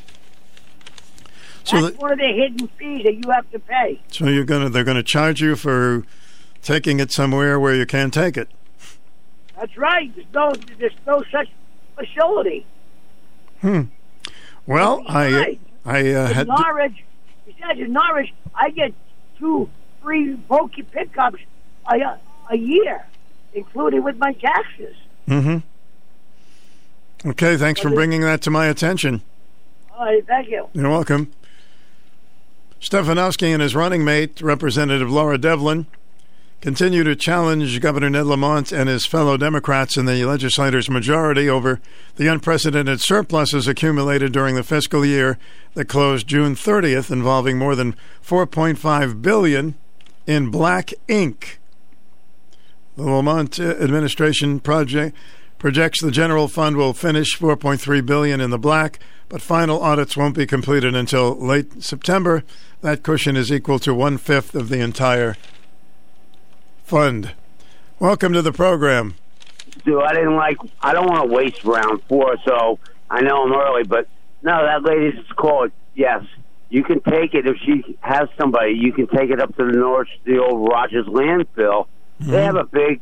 So 1.64 1.80
That's 1.80 1.96
one 1.96 2.12
of 2.12 2.18
the 2.18 2.32
hidden 2.32 2.68
fees 2.78 3.04
that 3.04 3.14
you 3.14 3.30
have 3.30 3.50
to 3.50 3.58
pay. 3.58 4.00
So 4.10 4.26
you're 4.26 4.44
gonna 4.44 4.68
they're 4.68 4.84
gonna 4.84 5.02
charge 5.02 5.40
you 5.40 5.56
for 5.56 6.04
taking 6.62 7.00
it 7.00 7.10
somewhere 7.10 7.58
where 7.58 7.74
you 7.74 7.86
can't 7.86 8.14
take 8.14 8.36
it. 8.36 8.48
That's 9.56 9.76
right. 9.76 10.14
There's 10.14 10.26
no, 10.34 10.52
there's 10.78 10.92
no 11.06 11.24
such 11.32 11.48
facility. 11.96 12.66
Hmm. 13.60 13.82
Well, 14.66 15.02
I 15.08 15.58
I 15.84 16.10
uh, 16.12 16.26
had 16.32 16.48
Norwich, 16.48 17.04
besides 17.46 17.78
in 17.80 17.92
Norwich, 17.92 18.32
I 18.54 18.70
get 18.70 18.92
two 19.38 19.70
free 20.02 20.36
Vokey 20.48 20.90
pickups 20.90 21.40
a, 21.90 22.18
a 22.50 22.56
year, 22.56 23.04
including 23.54 24.02
with 24.02 24.16
my 24.18 24.32
taxes. 24.32 24.96
hmm 25.26 25.58
Okay, 27.24 27.56
thanks 27.56 27.80
for 27.80 27.90
bringing 27.90 28.20
that 28.20 28.42
to 28.42 28.50
my 28.50 28.66
attention. 28.66 29.22
All 29.96 30.04
right, 30.04 30.24
thank 30.26 30.48
you. 30.48 30.68
You're 30.74 30.90
welcome. 30.90 31.32
Stefanowski 32.80 33.48
and 33.48 33.62
his 33.62 33.74
running 33.74 34.04
mate, 34.04 34.40
Representative 34.42 35.10
Laura 35.10 35.38
Devlin, 35.38 35.86
continue 36.60 37.04
to 37.04 37.14
challenge 37.14 37.80
Governor 37.80 38.10
Ned 38.10 38.26
Lamont 38.26 38.72
and 38.72 38.88
his 38.88 39.06
fellow 39.06 39.36
Democrats 39.36 39.96
in 39.96 40.06
the 40.06 40.24
legislator's 40.24 40.90
majority 40.90 41.48
over 41.48 41.80
the 42.16 42.26
unprecedented 42.26 43.00
surpluses 43.00 43.68
accumulated 43.68 44.32
during 44.32 44.54
the 44.54 44.62
fiscal 44.62 45.04
year 45.04 45.38
that 45.74 45.86
closed 45.86 46.26
June 46.26 46.54
30th, 46.54 47.10
involving 47.10 47.58
more 47.58 47.74
than 47.74 47.94
4.5 48.24 49.22
billion 49.22 49.74
in 50.26 50.50
black 50.50 50.92
ink. 51.08 51.60
The 52.96 53.04
Lamont 53.04 53.60
administration 53.60 54.60
project 54.60 55.14
projects 55.58 56.02
the 56.02 56.10
general 56.10 56.48
fund 56.48 56.76
will 56.76 56.92
finish 56.92 57.38
4.3 57.38 58.04
billion 58.04 58.40
in 58.40 58.50
the 58.50 58.58
black, 58.58 58.98
but 59.28 59.42
final 59.42 59.82
audits 59.82 60.16
won't 60.16 60.36
be 60.36 60.46
completed 60.46 60.94
until 60.94 61.36
late 61.36 61.82
September. 61.82 62.44
That 62.80 63.02
cushion 63.02 63.36
is 63.36 63.52
equal 63.52 63.78
to 63.80 63.94
one 63.94 64.18
fifth 64.18 64.54
of 64.54 64.68
the 64.68 64.80
entire 64.80 65.36
fund. 66.86 67.32
Welcome 67.98 68.32
to 68.32 68.42
the 68.42 68.52
program. 68.52 69.16
Dude, 69.84 70.02
I 70.02 70.14
didn't 70.14 70.36
like. 70.36 70.56
I 70.80 70.92
don't 70.92 71.06
want 71.06 71.28
to 71.28 71.34
waste 71.34 71.64
round 71.64 72.00
four, 72.08 72.36
so 72.46 72.78
I 73.10 73.22
know 73.22 73.42
I'm 73.42 73.52
early. 73.52 73.82
But 73.82 74.08
no, 74.42 74.64
that 74.64 74.82
lady's 74.84 75.14
just 75.16 75.34
called. 75.34 75.72
Yes, 75.94 76.24
you 76.70 76.84
can 76.84 77.00
take 77.00 77.34
it 77.34 77.46
if 77.46 77.56
she 77.64 77.96
has 78.00 78.28
somebody. 78.38 78.74
You 78.74 78.92
can 78.92 79.08
take 79.08 79.30
it 79.30 79.40
up 79.40 79.56
to 79.56 79.64
the 79.64 79.72
north, 79.72 80.08
the 80.24 80.38
old 80.38 80.68
Rogers 80.68 81.06
landfill. 81.06 81.88
They 82.20 82.44
have 82.44 82.56
a 82.56 82.64
big 82.64 83.00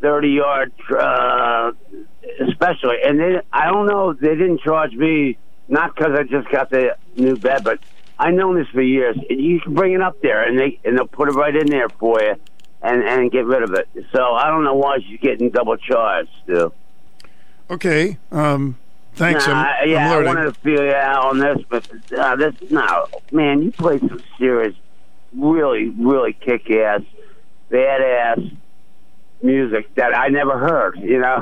thirty 0.00 0.30
yard, 0.30 0.72
uh, 0.90 1.70
especially, 2.40 2.96
and 3.04 3.20
they. 3.20 3.40
I 3.52 3.66
don't 3.66 3.86
know. 3.86 4.12
They 4.12 4.34
didn't 4.34 4.60
charge 4.60 4.92
me 4.92 5.38
not 5.68 5.94
because 5.94 6.18
I 6.18 6.24
just 6.24 6.50
got 6.50 6.68
the 6.70 6.96
new 7.16 7.36
bed, 7.36 7.62
but 7.64 7.78
I've 8.18 8.34
known 8.34 8.56
this 8.56 8.68
for 8.68 8.82
years. 8.82 9.16
You 9.30 9.60
can 9.60 9.74
bring 9.74 9.92
it 9.92 10.00
up 10.00 10.20
there, 10.20 10.42
and 10.42 10.58
they 10.58 10.80
and 10.84 10.98
they'll 10.98 11.06
put 11.06 11.28
it 11.28 11.32
right 11.32 11.54
in 11.54 11.66
there 11.66 11.88
for 11.88 12.20
you, 12.20 12.34
and 12.84 13.02
and 13.02 13.30
get 13.32 13.46
rid 13.46 13.62
of 13.62 13.72
it. 13.74 13.88
So 14.12 14.34
I 14.34 14.48
don't 14.48 14.62
know 14.62 14.74
why 14.74 14.98
she's 14.98 15.18
getting 15.20 15.50
double 15.50 15.76
charged. 15.76 16.30
Still. 16.44 16.74
Okay. 17.70 18.18
Um, 18.30 18.76
thanks. 19.14 19.46
Nah, 19.46 19.54
I'm, 19.64 19.88
yeah, 19.88 20.14
I'm 20.14 20.22
I 20.22 20.26
wanted 20.26 20.54
to 20.54 20.60
feel 20.60 20.84
you 20.84 20.92
out 20.92 21.24
on 21.26 21.38
this, 21.38 21.58
but 21.68 21.88
uh, 22.16 22.36
this 22.36 22.54
no, 22.70 23.06
man, 23.32 23.62
you 23.62 23.72
played 23.72 24.00
some 24.00 24.22
serious, 24.38 24.74
really, 25.34 25.88
really 25.88 26.34
kick 26.34 26.70
ass, 26.70 27.00
badass 27.70 28.54
music 29.42 29.94
that 29.94 30.16
I 30.16 30.28
never 30.28 30.58
heard. 30.58 30.98
You 30.98 31.20
know, 31.20 31.38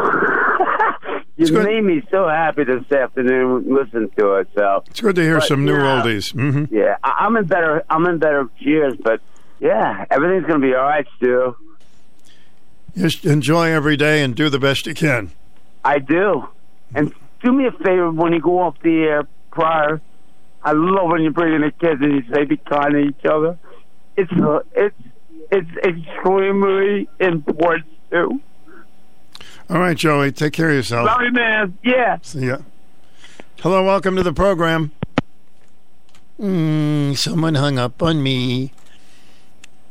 you 1.36 1.52
made 1.52 1.82
me 1.82 2.02
so 2.10 2.28
happy 2.28 2.62
this 2.64 2.90
afternoon 2.92 3.74
listening 3.74 4.10
to 4.18 4.34
it. 4.34 4.48
So 4.56 4.84
It's 4.88 5.00
good 5.00 5.16
to 5.16 5.22
hear 5.22 5.38
But, 5.38 5.48
some 5.48 5.64
new 5.64 5.74
oldies. 5.76 6.32
hmm 6.32 6.72
Yeah, 6.72 6.96
I, 7.02 7.16
I'm 7.26 7.36
in 7.36 7.46
better. 7.46 7.82
I'm 7.90 8.06
in 8.06 8.18
better 8.18 8.48
cheers, 8.60 8.94
but 9.02 9.20
yeah, 9.62 10.04
everything's 10.10 10.44
gonna 10.46 10.58
be 10.58 10.74
all 10.74 10.82
right, 10.82 11.06
Stu. 11.16 11.56
Just 12.96 13.24
enjoy 13.24 13.70
every 13.70 13.96
day 13.96 14.22
and 14.22 14.34
do 14.34 14.50
the 14.50 14.58
best 14.58 14.86
you 14.86 14.94
can. 14.94 15.30
I 15.84 16.00
do. 16.00 16.48
And 16.94 17.14
do 17.42 17.52
me 17.52 17.66
a 17.66 17.72
favor 17.72 18.10
when 18.10 18.32
you 18.32 18.40
go 18.40 18.58
off 18.58 18.74
the 18.82 19.04
air 19.04 19.22
prior. 19.52 20.00
I 20.64 20.72
love 20.72 21.08
when 21.10 21.22
you 21.22 21.30
bring 21.30 21.54
in 21.54 21.62
the 21.62 21.70
kids 21.70 22.02
and 22.02 22.12
you 22.12 22.34
say 22.34 22.44
be 22.44 22.56
kind 22.56 22.92
to 22.92 22.98
each 22.98 23.24
other. 23.24 23.56
It's 24.16 24.32
it's 24.74 24.96
it's 25.50 25.70
extremely 25.78 27.08
important 27.20 27.86
too. 28.10 28.40
All 29.70 29.78
right, 29.78 29.96
Joey. 29.96 30.32
Take 30.32 30.52
care 30.52 30.70
of 30.70 30.74
yourself. 30.74 31.06
Love 31.06 31.22
you, 31.22 31.32
man. 31.32 31.78
Yeah. 31.84 32.18
See 32.22 32.46
ya. 32.46 32.58
Hello, 33.60 33.84
welcome 33.84 34.16
to 34.16 34.24
the 34.24 34.32
program. 34.32 34.90
Mm, 36.38 37.16
someone 37.16 37.54
hung 37.54 37.78
up 37.78 38.02
on 38.02 38.22
me. 38.22 38.72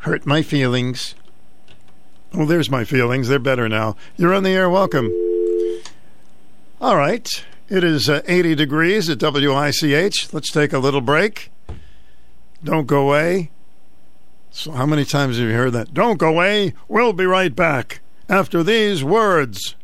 Hurt 0.01 0.25
my 0.25 0.41
feelings. 0.41 1.13
Well, 2.33 2.47
there's 2.47 2.71
my 2.71 2.85
feelings. 2.85 3.27
They're 3.27 3.38
better 3.38 3.69
now. 3.69 3.95
You're 4.17 4.33
on 4.33 4.41
the 4.41 4.49
air. 4.49 4.67
Welcome. 4.67 5.11
All 6.80 6.97
right. 6.97 7.27
It 7.69 7.83
is 7.83 8.09
uh, 8.09 8.21
80 8.27 8.55
degrees 8.55 9.09
at 9.11 9.21
WICH. 9.21 10.33
Let's 10.33 10.51
take 10.51 10.73
a 10.73 10.80
little 10.80 11.01
break. 11.01 11.51
Don't 12.63 12.88
go 12.88 13.07
away. 13.07 13.51
So, 14.49 14.71
how 14.71 14.88
many 14.88 15.05
times 15.05 15.38
have 15.38 15.47
you 15.47 15.53
heard 15.53 15.73
that? 15.73 15.93
Don't 15.93 16.17
go 16.17 16.30
away. 16.30 16.73
We'll 16.88 17.13
be 17.13 17.25
right 17.25 17.55
back 17.55 18.01
after 18.27 18.63
these 18.63 19.03
words. 19.03 19.75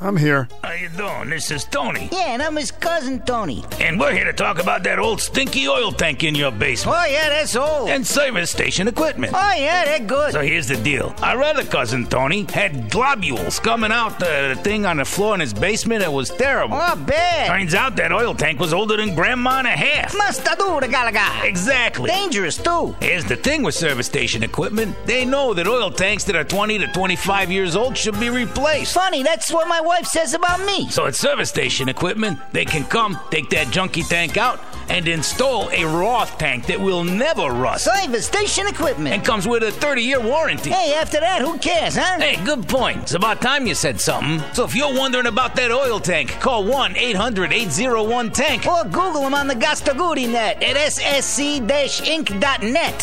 I'm 0.00 0.16
here. 0.16 0.46
How 0.62 0.70
you 0.74 0.88
doing? 0.90 1.28
This 1.28 1.50
is 1.50 1.64
Tony. 1.64 2.08
Yeah, 2.12 2.28
and 2.32 2.40
I'm 2.40 2.54
his 2.54 2.70
cousin 2.70 3.18
Tony. 3.22 3.64
And 3.80 3.98
we're 3.98 4.12
here 4.12 4.26
to 4.26 4.32
talk 4.32 4.60
about 4.62 4.84
that 4.84 5.00
old 5.00 5.20
stinky 5.20 5.66
oil 5.66 5.90
tank 5.90 6.22
in 6.22 6.36
your 6.36 6.52
basement. 6.52 6.96
Oh, 7.00 7.04
yeah, 7.06 7.28
that's 7.28 7.56
old. 7.56 7.88
And 7.88 8.06
service 8.06 8.48
station 8.52 8.86
equipment. 8.86 9.32
Oh, 9.34 9.54
yeah, 9.56 9.84
they're 9.86 10.06
good. 10.06 10.34
So 10.34 10.40
here's 10.40 10.68
the 10.68 10.76
deal. 10.76 11.12
Our 11.20 11.42
other 11.42 11.64
cousin 11.64 12.06
Tony 12.06 12.44
had 12.44 12.92
globules 12.92 13.58
coming 13.58 13.90
out 13.90 14.20
the, 14.20 14.54
the 14.54 14.60
thing 14.62 14.86
on 14.86 14.98
the 14.98 15.04
floor 15.04 15.34
in 15.34 15.40
his 15.40 15.52
basement. 15.52 16.04
It 16.04 16.12
was 16.12 16.30
terrible. 16.30 16.78
Oh, 16.80 16.94
bad. 16.94 17.48
Turns 17.48 17.74
out 17.74 17.96
that 17.96 18.12
oil 18.12 18.36
tank 18.36 18.60
was 18.60 18.72
older 18.72 18.96
than 18.98 19.16
grandma 19.16 19.58
and 19.58 19.66
a 19.66 19.70
half. 19.70 20.16
Must 20.16 20.44
do 20.44 20.78
the 20.80 20.86
galaga. 20.86 21.42
Exactly. 21.44 22.08
Dangerous, 22.08 22.56
too. 22.56 22.94
Here's 23.00 23.24
the 23.24 23.34
thing 23.34 23.64
with 23.64 23.74
service 23.74 24.06
station 24.06 24.44
equipment. 24.44 24.94
They 25.06 25.24
know 25.24 25.54
that 25.54 25.66
oil 25.66 25.90
tanks 25.90 26.22
that 26.24 26.36
are 26.36 26.44
20 26.44 26.78
to 26.78 26.86
25 26.92 27.50
years 27.50 27.74
old 27.74 27.96
should 27.96 28.18
be 28.20 28.30
replaced. 28.30 28.94
Funny, 28.94 29.24
that's 29.24 29.50
what 29.52 29.66
my 29.66 29.80
wife 29.88 30.06
says 30.06 30.34
about 30.34 30.60
me. 30.64 30.88
So 30.90 31.06
at 31.06 31.14
service 31.14 31.48
station 31.48 31.88
equipment, 31.88 32.38
they 32.52 32.66
can 32.66 32.84
come, 32.84 33.18
take 33.30 33.48
that 33.50 33.72
junkie 33.72 34.02
tank 34.02 34.36
out, 34.36 34.60
and 34.88 35.06
install 35.08 35.68
a 35.70 35.84
Roth 35.84 36.38
tank 36.38 36.66
that 36.66 36.80
will 36.80 37.04
never 37.04 37.50
rust. 37.50 37.84
Service 37.84 38.26
station 38.26 38.66
equipment. 38.66 39.14
And 39.14 39.24
comes 39.24 39.46
with 39.46 39.62
a 39.62 39.72
30 39.72 40.02
year 40.02 40.20
warranty. 40.20 40.70
Hey, 40.70 40.94
after 40.94 41.20
that, 41.20 41.42
who 41.42 41.58
cares, 41.58 41.96
huh? 41.96 42.18
Hey, 42.18 42.42
good 42.44 42.66
point. 42.68 43.02
It's 43.02 43.14
about 43.14 43.40
time 43.40 43.66
you 43.66 43.74
said 43.74 44.00
something. 44.00 44.42
So 44.54 44.64
if 44.64 44.74
you're 44.74 44.94
wondering 44.94 45.26
about 45.26 45.54
that 45.56 45.70
oil 45.70 46.00
tank, 46.00 46.30
call 46.40 46.64
1 46.64 46.96
800 46.96 47.52
801 47.52 48.30
Tank. 48.30 48.66
Or 48.66 48.84
Google 48.84 49.22
them 49.22 49.34
on 49.34 49.46
the 49.46 49.54
Gastaguri 49.54 50.28
net 50.28 50.62
at 50.62 50.76
ssc-inc.net. 50.76 52.38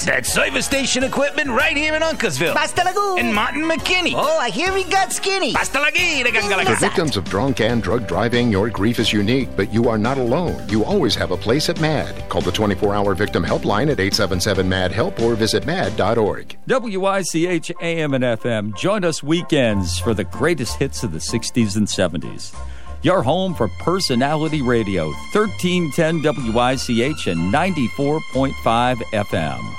That's 0.05 0.31
service 0.31 0.65
station 0.65 1.03
equipment 1.03 1.49
right 1.49 1.75
here 1.75 1.93
in 1.95 2.01
Uncasville. 2.01 2.53
Basta 2.53 2.83
lagoon. 2.83 3.19
And 3.19 3.33
Martin 3.33 3.63
McKinney. 3.63 4.13
Oh, 4.15 4.39
I 4.39 4.49
hear 4.49 4.75
he 4.75 4.83
got 4.85 5.11
skinny. 5.11 5.53
Basta 5.53 5.79
lagi, 5.79 6.23
the 6.23 6.31
For 6.65 6.75
victims 6.75 7.17
of 7.17 7.25
drunk 7.25 7.59
and 7.61 7.81
drug 7.83 8.07
driving, 8.07 8.51
your 8.51 8.69
grief 8.69 8.99
is 8.99 9.11
unique, 9.13 9.49
but 9.55 9.73
you 9.73 9.89
are 9.89 9.97
not 9.97 10.17
alone. 10.17 10.61
You 10.69 10.83
always 10.83 11.15
have 11.15 11.31
a 11.31 11.37
place 11.37 11.69
at 11.69 11.74
MADD. 11.77 12.29
Call 12.29 12.41
the 12.41 12.51
24 12.51 12.95
hour 12.95 13.13
victim 13.15 13.43
helpline 13.43 13.91
at 13.91 13.99
877 13.99 14.67
MADD 14.67 14.91
HELP 14.91 15.19
or 15.21 15.35
visit 15.35 15.65
MADD.org. 15.65 16.57
WICH 16.67 17.71
AM 17.81 18.13
and 18.13 18.23
FM. 18.23 18.75
Join 18.77 19.03
us 19.03 19.23
weekends 19.23 19.99
for 19.99 20.13
the 20.13 20.23
greatest 20.23 20.77
hits 20.77 21.03
of 21.03 21.11
the 21.11 21.19
60s 21.19 21.77
and 21.77 21.87
70s. 21.87 22.55
Your 23.01 23.21
home 23.21 23.53
for 23.53 23.67
personality 23.79 24.61
radio, 24.61 25.05
1310 25.33 26.23
WICH 26.23 27.27
and 27.27 27.53
94.5 27.53 28.95
FM. 29.13 29.75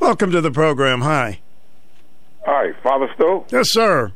Welcome 0.00 0.30
to 0.30 0.40
the 0.40 0.50
program. 0.50 1.02
Hi. 1.02 1.40
Hi, 2.46 2.72
Father 2.82 3.10
Stowe? 3.14 3.44
Yes, 3.50 3.70
sir. 3.70 4.12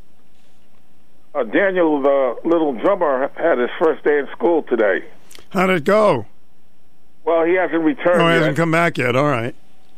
Uh, 1.34 1.42
Daniel, 1.44 2.00
the 2.00 2.36
little 2.44 2.72
drummer, 2.74 3.30
had 3.36 3.58
his 3.58 3.70
first 3.82 4.04
day 4.04 4.18
in 4.18 4.28
school 4.32 4.62
today. 4.62 5.04
How'd 5.50 5.70
it 5.70 5.84
go? 5.84 6.26
Well, 7.24 7.44
he 7.44 7.54
hasn't 7.54 7.82
returned 7.82 8.20
Oh, 8.20 8.28
he 8.28 8.34
hasn't 8.34 8.56
come 8.56 8.70
back 8.70 8.98
yet. 8.98 9.16
All 9.16 9.24
right. 9.28 9.54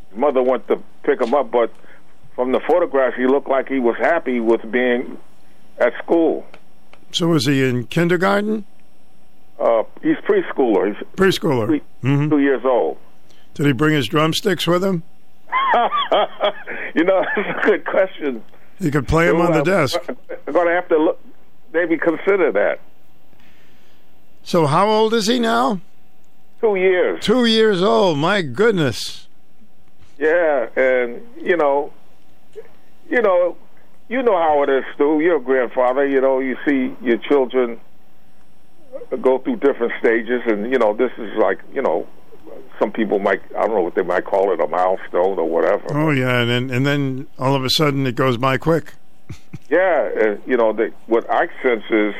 His 0.09 0.17
mother 0.17 0.41
went 0.41 0.67
to 0.69 0.81
pick 1.03 1.21
him 1.21 1.33
up, 1.33 1.51
but 1.51 1.71
from 2.35 2.51
the 2.53 2.59
photograph, 2.67 3.13
he 3.15 3.27
looked 3.27 3.49
like 3.49 3.67
he 3.67 3.79
was 3.79 3.95
happy 3.97 4.39
with 4.39 4.61
being 4.71 5.17
at 5.77 5.93
school. 6.03 6.45
So 7.11 7.27
was 7.27 7.45
he 7.45 7.63
in 7.67 7.85
kindergarten? 7.87 8.65
Uh, 9.59 9.83
he's 10.01 10.17
preschooler. 10.17 10.95
He's 10.95 11.07
Preschooler. 11.15 11.81
hmm 12.01 12.29
two 12.29 12.39
years 12.39 12.63
old. 12.65 12.97
Did 13.53 13.65
he 13.65 13.71
bring 13.73 13.93
his 13.95 14.07
drumsticks 14.07 14.67
with 14.67 14.83
him? 14.83 15.03
you 16.95 17.03
know, 17.03 17.23
that's 17.35 17.59
a 17.59 17.65
good 17.65 17.85
question. 17.85 18.43
He 18.79 18.91
could 18.91 19.07
play 19.07 19.27
them 19.27 19.41
on 19.41 19.51
the 19.51 19.61
uh, 19.61 19.63
desk. 19.63 19.99
I'm 20.07 20.53
going 20.53 20.67
to 20.67 20.73
have 20.73 20.87
to 20.89 20.97
look, 20.97 21.19
maybe 21.73 21.97
consider 21.97 22.51
that. 22.51 22.79
So 24.43 24.65
how 24.65 24.87
old 24.87 25.13
is 25.13 25.27
he 25.27 25.39
now? 25.39 25.81
Two 26.61 26.75
years. 26.75 27.23
Two 27.23 27.45
years 27.45 27.81
old. 27.81 28.17
My 28.17 28.41
goodness. 28.41 29.27
Yeah, 30.17 30.67
and 30.75 31.21
you 31.39 31.57
know, 31.57 31.91
you 33.09 33.21
know, 33.21 33.55
you 34.09 34.23
know 34.23 34.37
how 34.37 34.63
it 34.63 34.69
is, 34.69 34.83
Stu. 34.95 35.19
You're 35.19 35.37
a 35.37 35.41
grandfather. 35.41 36.07
You 36.07 36.21
know, 36.21 36.39
you 36.39 36.57
see 36.65 36.95
your 37.01 37.17
children 37.17 37.79
go 39.21 39.37
through 39.39 39.57
different 39.57 39.93
stages, 39.99 40.41
and 40.45 40.71
you 40.71 40.79
know, 40.79 40.95
this 40.95 41.11
is 41.17 41.35
like, 41.37 41.59
you 41.73 41.81
know, 41.81 42.07
some 42.79 42.91
people 42.91 43.19
might, 43.19 43.41
I 43.57 43.61
don't 43.65 43.75
know 43.75 43.81
what 43.81 43.95
they 43.95 44.03
might 44.03 44.25
call 44.25 44.51
it, 44.53 44.59
a 44.59 44.67
milestone 44.67 45.39
or 45.39 45.49
whatever. 45.49 45.85
Oh 45.91 46.11
yeah, 46.11 46.41
and 46.41 46.49
then 46.49 46.69
and 46.69 46.85
then 46.85 47.27
all 47.39 47.55
of 47.55 47.63
a 47.65 47.69
sudden 47.69 48.05
it 48.07 48.15
goes 48.15 48.37
by 48.37 48.57
quick. 48.57 48.93
Yeah, 49.69 50.35
you 50.45 50.55
know, 50.55 50.71
the, 50.71 50.93
what 51.07 51.29
I 51.29 51.47
sense 51.61 51.83
is, 51.89 52.15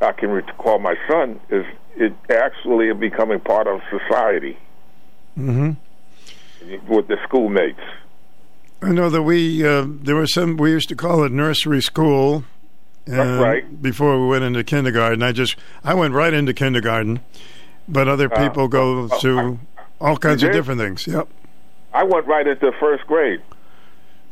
I 0.00 0.12
can 0.12 0.30
recall 0.30 0.78
my 0.78 0.94
son 1.10 1.40
is 1.50 1.64
it 1.96 2.12
actually 2.30 2.92
becoming 2.94 3.40
part 3.40 3.66
of 3.66 3.80
society 3.90 4.56
Mm-hmm. 5.36 6.92
with 6.92 7.08
the 7.08 7.16
schoolmates. 7.24 7.80
I 8.80 8.90
know 8.92 9.10
that 9.10 9.22
we 9.22 9.66
uh, 9.66 9.86
there 9.88 10.14
was 10.16 10.32
some 10.34 10.56
we 10.56 10.70
used 10.70 10.88
to 10.90 10.94
call 10.96 11.24
it 11.24 11.32
nursery 11.32 11.80
school. 11.80 12.44
uh, 13.10 13.40
right. 13.40 13.82
Before 13.82 14.20
we 14.20 14.28
went 14.28 14.44
into 14.44 14.62
kindergarten, 14.62 15.22
I 15.22 15.32
just 15.32 15.56
I 15.82 15.94
went 15.94 16.14
right 16.14 16.32
into 16.34 16.52
kindergarten, 16.54 17.20
but 17.88 18.08
other 18.08 18.32
Uh, 18.32 18.42
people 18.48 18.68
go 18.68 19.08
oh, 19.10 19.20
to 19.20 19.58
all 20.00 20.16
kinds 20.16 20.42
of 20.42 20.52
different 20.52 20.80
things. 20.80 21.06
Yep. 21.06 21.28
I 21.92 22.04
went 22.04 22.26
right 22.26 22.46
into 22.46 22.72
first 22.80 23.06
grade. 23.06 23.40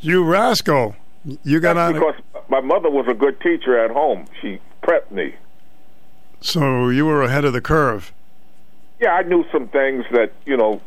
You 0.01 0.25
rascal! 0.25 0.97
You 1.45 1.61
got 1.61 1.77
on. 1.77 1.93
because 1.95 2.15
my 2.49 2.61
mother 2.61 2.89
was 2.89 3.07
a 3.09 3.15
good 3.15 3.41
teacher 3.41 3.79
at 3.79 3.91
home. 3.91 4.25
She 4.41 4.59
prepped 4.83 5.11
me. 5.11 5.35
So 6.41 6.89
you 6.89 7.05
were 7.05 7.23
ahead 7.23 7.45
of 7.45 7.53
the 7.53 7.61
curve. 7.61 8.13
Yeah, 8.99 9.13
I 9.13 9.23
knew 9.23 9.45
some 9.53 9.69
things 9.69 10.07
that 10.13 10.33
you 10.47 10.57
know, 10.57 10.81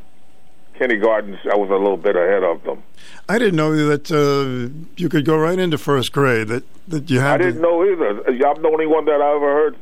kindergartens. 0.77 1.37
I 1.51 1.55
was 1.55 1.69
a 1.69 1.75
little 1.75 1.97
bit 1.97 2.15
ahead 2.15 2.43
of 2.43 2.63
them. 2.63 2.81
I 3.29 3.37
didn't 3.37 3.55
know 3.55 3.75
that 3.87 4.11
uh, 4.11 4.73
you 4.97 5.09
could 5.09 5.25
go 5.25 5.37
right 5.37 5.59
into 5.59 5.77
first 5.77 6.11
grade. 6.11 6.47
That 6.47 6.63
that 6.87 7.09
you 7.09 7.19
had. 7.19 7.41
I 7.41 7.45
didn't 7.45 7.61
know 7.61 7.83
either. 7.85 8.23
I'm 8.27 8.61
the 8.61 8.69
only 8.69 8.87
one 8.87 9.05
that 9.05 9.21
I 9.21 9.35
ever 9.35 9.53
heard 9.53 9.75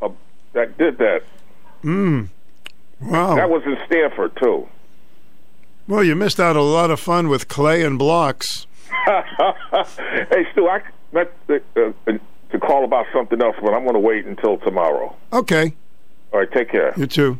uh, 0.00 0.08
that 0.54 0.78
did 0.78 0.96
that. 0.98 1.22
Mm. 1.86 2.28
Wow. 3.00 3.36
That 3.36 3.48
was 3.48 3.62
in 3.64 3.76
Stanford 3.86 4.36
too. 4.42 4.68
well, 5.86 6.02
you 6.02 6.16
missed 6.16 6.40
out 6.40 6.56
a 6.56 6.62
lot 6.62 6.90
of 6.90 6.98
fun 6.98 7.28
with 7.28 7.46
clay 7.46 7.82
and 7.82 7.96
blocks. 7.98 8.66
hey, 9.06 10.46
Stu, 10.52 10.68
I 10.68 10.82
meant 11.12 11.30
to, 11.46 11.62
uh, 11.76 12.12
to 12.50 12.58
call 12.58 12.84
about 12.84 13.06
something 13.12 13.40
else, 13.40 13.54
but 13.62 13.72
I'm 13.72 13.82
going 13.84 13.94
to 13.94 14.00
wait 14.00 14.26
until 14.26 14.58
tomorrow. 14.58 15.14
Okay. 15.32 15.74
All 16.32 16.40
right, 16.40 16.50
take 16.50 16.70
care. 16.70 16.92
You 16.96 17.06
too. 17.06 17.38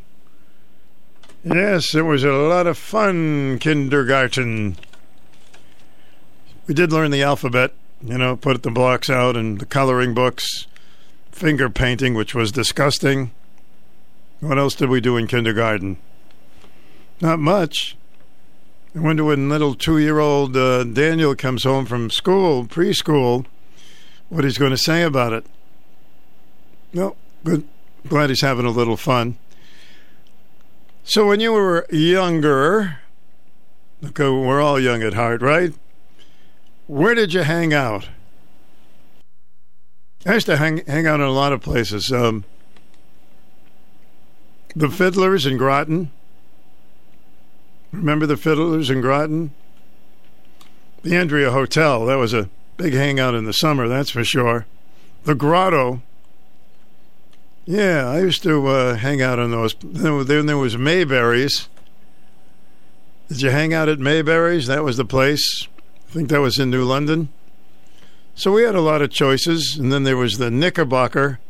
Yes, 1.42 1.94
it 1.94 2.02
was 2.02 2.22
a 2.22 2.30
lot 2.32 2.66
of 2.66 2.78
fun, 2.78 3.58
kindergarten. 3.58 4.76
We 6.68 6.74
did 6.74 6.92
learn 6.92 7.10
the 7.10 7.22
alphabet, 7.22 7.72
you 8.02 8.18
know, 8.18 8.36
put 8.36 8.62
the 8.62 8.70
blocks 8.70 9.10
out 9.10 9.36
and 9.36 9.58
the 9.58 9.66
coloring 9.66 10.14
books, 10.14 10.66
finger 11.32 11.68
painting, 11.68 12.14
which 12.14 12.34
was 12.34 12.52
disgusting. 12.52 13.30
What 14.40 14.58
else 14.58 14.74
did 14.74 14.90
we 14.90 15.00
do 15.00 15.16
in 15.16 15.26
kindergarten? 15.26 15.96
Not 17.20 17.38
much. 17.38 17.96
I 18.94 19.00
wonder 19.00 19.24
when 19.24 19.48
little 19.48 19.74
two 19.74 19.98
year 19.98 20.18
old 20.18 20.56
uh, 20.56 20.84
Daniel 20.84 21.34
comes 21.34 21.64
home 21.64 21.86
from 21.86 22.10
school, 22.10 22.66
preschool, 22.66 23.46
what 24.28 24.44
he's 24.44 24.58
going 24.58 24.70
to 24.70 24.78
say 24.78 25.02
about 25.02 25.32
it. 25.32 25.46
No, 26.92 27.16
good. 27.44 27.66
Glad 28.08 28.30
he's 28.30 28.42
having 28.42 28.66
a 28.66 28.70
little 28.70 28.96
fun. 28.96 29.36
So, 31.04 31.26
when 31.26 31.40
you 31.40 31.52
were 31.52 31.86
younger, 31.90 32.98
okay, 34.04 34.28
we're 34.28 34.60
all 34.60 34.80
young 34.80 35.02
at 35.02 35.14
heart, 35.14 35.42
right? 35.42 35.74
Where 36.86 37.14
did 37.14 37.32
you 37.32 37.42
hang 37.42 37.72
out? 37.72 38.08
I 40.24 40.34
used 40.34 40.46
to 40.46 40.56
hang, 40.56 40.78
hang 40.86 41.06
out 41.06 41.20
in 41.20 41.26
a 41.26 41.30
lot 41.30 41.52
of 41.52 41.60
places. 41.60 42.10
Um, 42.10 42.44
the 44.76 44.90
Fiddlers 44.90 45.46
in 45.46 45.56
Groton. 45.56 46.10
Remember 47.92 48.26
the 48.26 48.36
Fiddlers 48.36 48.90
in 48.90 49.00
Groton? 49.00 49.52
The 51.02 51.16
Andrea 51.16 51.50
Hotel. 51.50 52.04
That 52.04 52.16
was 52.16 52.34
a 52.34 52.50
big 52.76 52.92
hangout 52.92 53.34
in 53.34 53.46
the 53.46 53.54
summer, 53.54 53.88
that's 53.88 54.10
for 54.10 54.22
sure. 54.22 54.66
The 55.24 55.34
Grotto. 55.34 56.02
Yeah, 57.64 58.06
I 58.06 58.20
used 58.20 58.42
to 58.42 58.66
uh, 58.66 58.94
hang 58.96 59.22
out 59.22 59.38
in 59.38 59.50
those. 59.50 59.74
Then 59.82 60.46
there 60.46 60.58
was 60.58 60.76
Mayberry's. 60.76 61.68
Did 63.28 63.40
you 63.40 63.50
hang 63.50 63.72
out 63.72 63.88
at 63.88 63.98
Mayberry's? 63.98 64.66
That 64.66 64.84
was 64.84 64.98
the 64.98 65.04
place. 65.04 65.66
I 66.08 66.12
think 66.12 66.28
that 66.28 66.40
was 66.40 66.58
in 66.58 66.70
New 66.70 66.84
London. 66.84 67.30
So 68.34 68.52
we 68.52 68.62
had 68.62 68.76
a 68.76 68.80
lot 68.82 69.02
of 69.02 69.10
choices. 69.10 69.76
And 69.80 69.90
then 69.90 70.04
there 70.04 70.16
was 70.16 70.38
the 70.38 70.50
Knickerbocker 70.50 71.40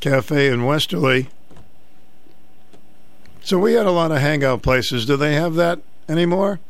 Cafe 0.00 0.48
in 0.48 0.64
Westerly. 0.64 1.28
So 3.44 3.58
we 3.58 3.74
had 3.74 3.84
a 3.84 3.90
lot 3.90 4.10
of 4.10 4.18
hangout 4.18 4.62
places. 4.62 5.04
Do 5.04 5.18
they 5.18 5.34
have 5.34 5.54
that 5.56 5.80
anymore? 6.08 6.60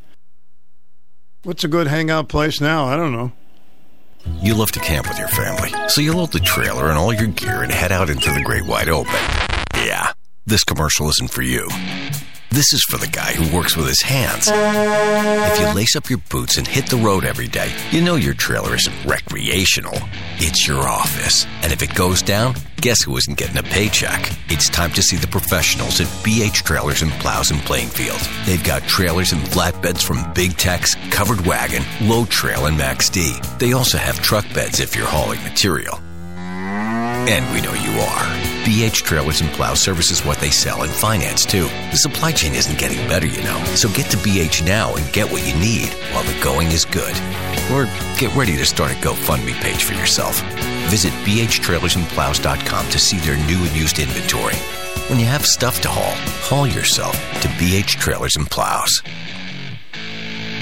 What's 1.45 1.63
a 1.63 1.69
good 1.69 1.87
hangout 1.87 2.29
place 2.29 2.61
now? 2.61 2.87
I 2.87 2.97
don't 2.97 3.13
know. 3.13 3.33
You 4.43 4.55
love 4.55 4.73
to 4.73 4.81
camp 4.81 5.09
with 5.09 5.19
your 5.19 5.29
family, 5.29 5.71
so 5.89 6.01
you 6.01 6.15
load 6.15 6.33
the 6.33 6.41
trailer 6.41 6.89
and 6.89 6.99
all 6.99 7.13
your 7.13 7.29
gear 7.29 7.63
and 7.63 7.71
head 7.71 7.93
out 7.93 8.11
into 8.11 8.33
the 8.33 8.41
great 8.41 8.65
wide 8.65 8.89
open. 8.89 9.13
Yeah, 9.77 10.13
this 10.47 10.65
commercial 10.65 11.09
isn't 11.11 11.31
for 11.31 11.43
you. 11.43 11.69
This 12.55 12.73
is 12.73 12.85
for 12.85 12.99
the 12.99 13.09
guy 13.09 13.33
who 13.33 13.53
works 13.53 13.77
with 13.77 13.89
his 13.89 14.01
hands. 14.01 14.49
If 14.49 15.59
you 15.59 15.75
lace 15.75 15.97
up 15.97 16.09
your 16.09 16.21
boots 16.31 16.57
and 16.57 16.65
hit 16.65 16.87
the 16.87 16.97
road 16.97 17.25
every 17.25 17.49
day, 17.49 17.75
you 17.91 18.01
know 18.01 18.15
your 18.15 18.35
trailer 18.35 18.77
isn't 18.77 19.05
recreational. 19.05 19.99
It's 20.37 20.69
your 20.69 20.79
office. 20.79 21.47
And 21.63 21.73
if 21.73 21.83
it 21.83 21.93
goes 21.97 22.23
down, 22.23 22.55
guess 22.77 23.03
who 23.03 23.17
isn't 23.17 23.39
getting 23.39 23.57
a 23.59 23.65
paycheck? 23.65 24.31
It's 24.51 24.69
time 24.69 24.93
to 24.93 25.03
see 25.03 25.17
the 25.17 25.27
professionals 25.27 26.01
at 26.01 26.07
BH 26.23 26.63
Trailers 26.63 27.03
and 27.03 27.11
Plows 27.15 27.51
in 27.51 27.59
Plainfield. 27.59 28.21
They've 28.47 28.63
got 28.63 28.83
trailers 28.83 29.33
and 29.33 29.43
flatbeds 29.43 30.05
from 30.05 30.33
Big 30.33 30.57
Tex, 30.57 30.95
Covered 31.11 31.45
Wagon, 31.45 31.83
Load 32.03 32.31
Trail, 32.31 32.67
and 32.67 32.79
Max 32.79 33.11
D. 33.11 33.37
They 33.59 33.73
also 33.73 33.99
have 33.99 34.23
truck 34.23 34.45
beds 34.55 34.79
if 34.79 34.95
you're 34.95 35.09
hauling 35.09 35.43
material. 35.43 35.97
And 35.97 37.53
we 37.53 37.61
know 37.63 37.75
you 37.75 37.99
are. 37.99 38.54
BH 38.65 39.03
Trailers 39.03 39.43
and 39.43 39.51
Plow 39.51 39.75
services 39.75 40.25
what 40.25 40.39
they 40.39 40.49
sell 40.49 40.85
and 40.85 40.91
finance 40.91 41.45
too. 41.45 41.65
The 41.91 41.99
supply 41.99 42.33
chain 42.33 42.55
isn't 42.55 42.79
getting 42.79 42.97
better, 43.09 43.27
you 43.27 43.43
know. 43.43 43.63
So 43.75 43.91
get 43.91 44.11
to 44.11 44.17
BH 44.17 44.67
now 44.67 44.95
and 44.95 45.13
get 45.13 45.31
what 45.31 45.47
you 45.47 45.55
need 45.61 45.91
while 46.13 46.25
the 46.25 46.35
going 46.43 46.69
is 46.69 46.87
good. 46.87 47.15
Or 47.71 47.85
get 48.19 48.35
ready 48.35 48.57
to 48.57 48.65
start 48.65 48.91
a 48.91 48.95
GoFundMe 48.95 49.53
page 49.61 49.85
for 49.85 49.93
yourself. 49.93 50.41
Visit 50.89 51.13
bhtrailersandplows.com 51.27 52.89
to 52.89 52.99
see 52.99 53.19
their 53.19 53.37
new 53.47 53.59
and 53.59 53.77
used 53.77 53.99
inventory. 53.99 54.57
When 55.11 55.21
you 55.21 55.27
have 55.27 55.45
stuff 55.45 55.83
to 55.83 55.89
haul, 55.91 56.15
haul 56.49 56.67
yourself 56.67 57.13
to 57.43 57.49
BH 57.49 57.99
Trailers 58.01 58.35
and 58.37 58.51
Plows. 58.51 59.03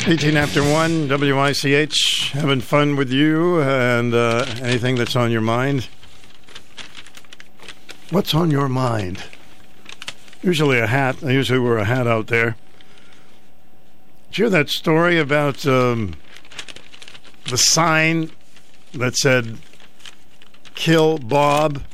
18 0.09 0.37
after 0.37 0.65
1, 0.65 1.07
WICH, 1.07 2.33
having 2.33 2.61
fun 2.61 2.97
with 2.97 3.13
you 3.13 3.61
and 3.63 4.13
uh, 4.13 4.45
anything 4.61 4.97
that's 4.97 5.15
on 5.15 5.31
your 5.31 5.41
mind. 5.41 5.87
What's 8.12 8.34
on 8.34 8.50
your 8.50 8.68
mind? 8.68 9.23
Usually 10.42 10.78
a 10.78 10.86
hat. 10.86 11.24
I 11.24 11.31
usually 11.31 11.58
wear 11.58 11.78
a 11.78 11.86
hat 11.86 12.07
out 12.07 12.26
there. 12.26 12.57
Did 14.28 14.36
you 14.36 14.44
hear 14.44 14.50
that 14.50 14.68
story 14.68 15.18
about 15.18 15.66
um, 15.66 16.16
the 17.49 17.57
sign 17.57 18.31
that 18.92 19.16
said, 19.16 19.57
kill 20.74 21.16
Bob? 21.16 21.84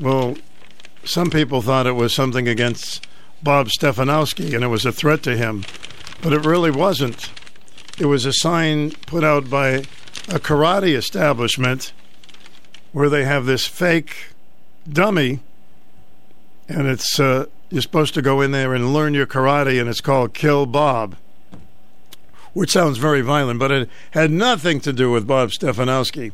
Well, 0.00 0.38
some 1.04 1.28
people 1.28 1.60
thought 1.60 1.86
it 1.86 1.92
was 1.92 2.14
something 2.14 2.48
against 2.48 3.06
Bob 3.42 3.68
Stefanowski 3.68 4.54
and 4.54 4.64
it 4.64 4.68
was 4.68 4.86
a 4.86 4.92
threat 4.92 5.22
to 5.24 5.36
him, 5.36 5.66
but 6.22 6.32
it 6.32 6.46
really 6.46 6.70
wasn't. 6.70 7.30
It 7.98 8.06
was 8.06 8.24
a 8.24 8.32
sign 8.32 8.92
put 8.92 9.22
out 9.22 9.50
by 9.50 9.68
a 10.28 10.40
karate 10.40 10.96
establishment 10.96 11.92
where 12.92 13.10
they 13.10 13.26
have 13.26 13.44
this 13.44 13.66
fake 13.66 14.28
dummy, 14.86 15.40
and 16.68 16.86
it's 16.86 17.18
uh, 17.20 17.46
you're 17.70 17.82
supposed 17.82 18.14
to 18.14 18.22
go 18.22 18.40
in 18.40 18.52
there 18.52 18.74
and 18.74 18.92
learn 18.92 19.14
your 19.14 19.26
karate, 19.26 19.80
and 19.80 19.88
it's 19.88 20.00
called 20.00 20.34
Kill 20.34 20.66
Bob, 20.66 21.16
which 22.52 22.72
sounds 22.72 22.98
very 22.98 23.20
violent, 23.20 23.58
but 23.58 23.70
it 23.70 23.90
had 24.12 24.30
nothing 24.30 24.80
to 24.80 24.92
do 24.92 25.10
with 25.10 25.26
Bob 25.26 25.50
Stefanowski. 25.50 26.32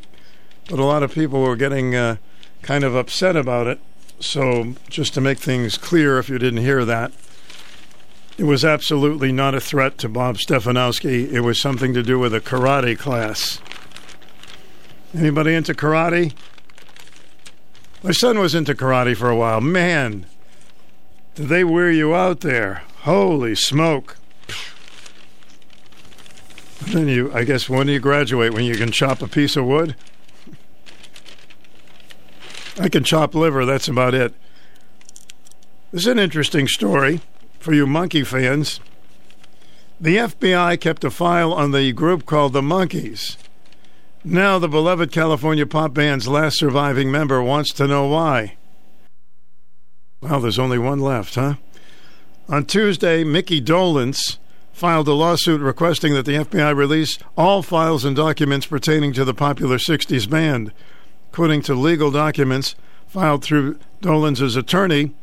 But 0.69 0.79
a 0.79 0.85
lot 0.85 1.03
of 1.03 1.13
people 1.13 1.41
were 1.41 1.55
getting 1.55 1.95
uh, 1.95 2.17
kind 2.61 2.83
of 2.83 2.95
upset 2.95 3.35
about 3.35 3.67
it. 3.67 3.79
So, 4.19 4.75
just 4.89 5.13
to 5.15 5.21
make 5.21 5.39
things 5.39 5.77
clear, 5.77 6.17
if 6.17 6.29
you 6.29 6.39
didn't 6.39 6.61
hear 6.61 6.85
that, 6.85 7.11
it 8.37 8.45
was 8.45 8.63
absolutely 8.63 9.31
not 9.31 9.53
a 9.53 9.59
threat 9.59 9.97
to 9.99 10.09
Bob 10.09 10.37
Stefanowski. 10.37 11.31
It 11.31 11.41
was 11.41 11.59
something 11.59 11.93
to 11.93 12.01
do 12.01 12.17
with 12.17 12.33
a 12.33 12.39
karate 12.39 12.97
class. 12.97 13.59
Anybody 15.13 15.53
into 15.53 15.73
karate? 15.73 16.33
My 18.03 18.11
son 18.11 18.37
was 18.37 18.53
into 18.53 18.75
karate 18.75 19.15
for 19.15 19.29
a 19.29 19.35
while. 19.35 19.61
Man, 19.61 20.25
did 21.35 21.47
they 21.47 21.63
wear 21.63 21.89
you 21.89 22.13
out 22.13 22.41
there? 22.41 22.83
Holy 23.03 23.55
smoke. 23.55 24.17
Then 26.87 27.07
you, 27.07 27.33
I 27.33 27.45
guess, 27.45 27.69
when 27.69 27.87
do 27.87 27.93
you 27.93 28.01
graduate? 28.01 28.53
When 28.53 28.65
you 28.65 28.75
can 28.75 28.91
chop 28.91 29.21
a 29.21 29.27
piece 29.27 29.55
of 29.55 29.65
wood? 29.65 29.95
I 32.77 32.89
can 32.89 33.05
chop 33.05 33.33
liver. 33.33 33.65
That's 33.65 33.87
about 33.87 34.13
it. 34.13 34.33
This 35.91 36.01
is 36.01 36.07
an 36.07 36.19
interesting 36.19 36.67
story 36.67 37.21
for 37.59 37.73
you 37.73 37.87
monkey 37.87 38.23
fans. 38.23 38.81
The 40.01 40.17
FBI 40.17 40.81
kept 40.81 41.05
a 41.05 41.09
file 41.09 41.53
on 41.53 41.71
the 41.71 41.93
group 41.93 42.25
called 42.25 42.51
the 42.51 42.61
Monkees. 42.61 43.37
Now, 44.25 44.57
the 44.57 44.69
beloved 44.69 45.11
California 45.11 45.65
pop 45.65 45.93
band's 45.93 46.29
last 46.29 46.57
surviving 46.57 47.11
member 47.11 47.43
wants 47.43 47.73
to 47.73 47.87
know 47.87 48.07
why. 48.07 48.55
Well, 50.21 50.39
there's 50.39 50.59
only 50.59 50.77
one 50.79 50.99
left, 50.99 51.35
huh? 51.35 51.55
On 52.47 52.65
Tuesday, 52.65 53.25
Micky 53.25 53.61
Dolenz 53.61 54.37
filed 54.71 55.09
a 55.09 55.13
lawsuit 55.13 55.59
requesting 55.59 56.13
that 56.13 56.25
the 56.25 56.35
FBI 56.35 56.73
release 56.73 57.19
all 57.37 57.61
files 57.61 58.05
and 58.05 58.15
documents 58.15 58.65
pertaining 58.65 59.11
to 59.13 59.25
the 59.25 59.33
popular 59.33 59.77
60s 59.77 60.29
band. 60.29 60.71
According 61.31 61.61
to 61.63 61.75
legal 61.75 62.09
documents 62.09 62.75
filed 63.05 63.43
through 63.43 63.77
Dolenz' 64.01 64.55
attorney, 64.55 65.13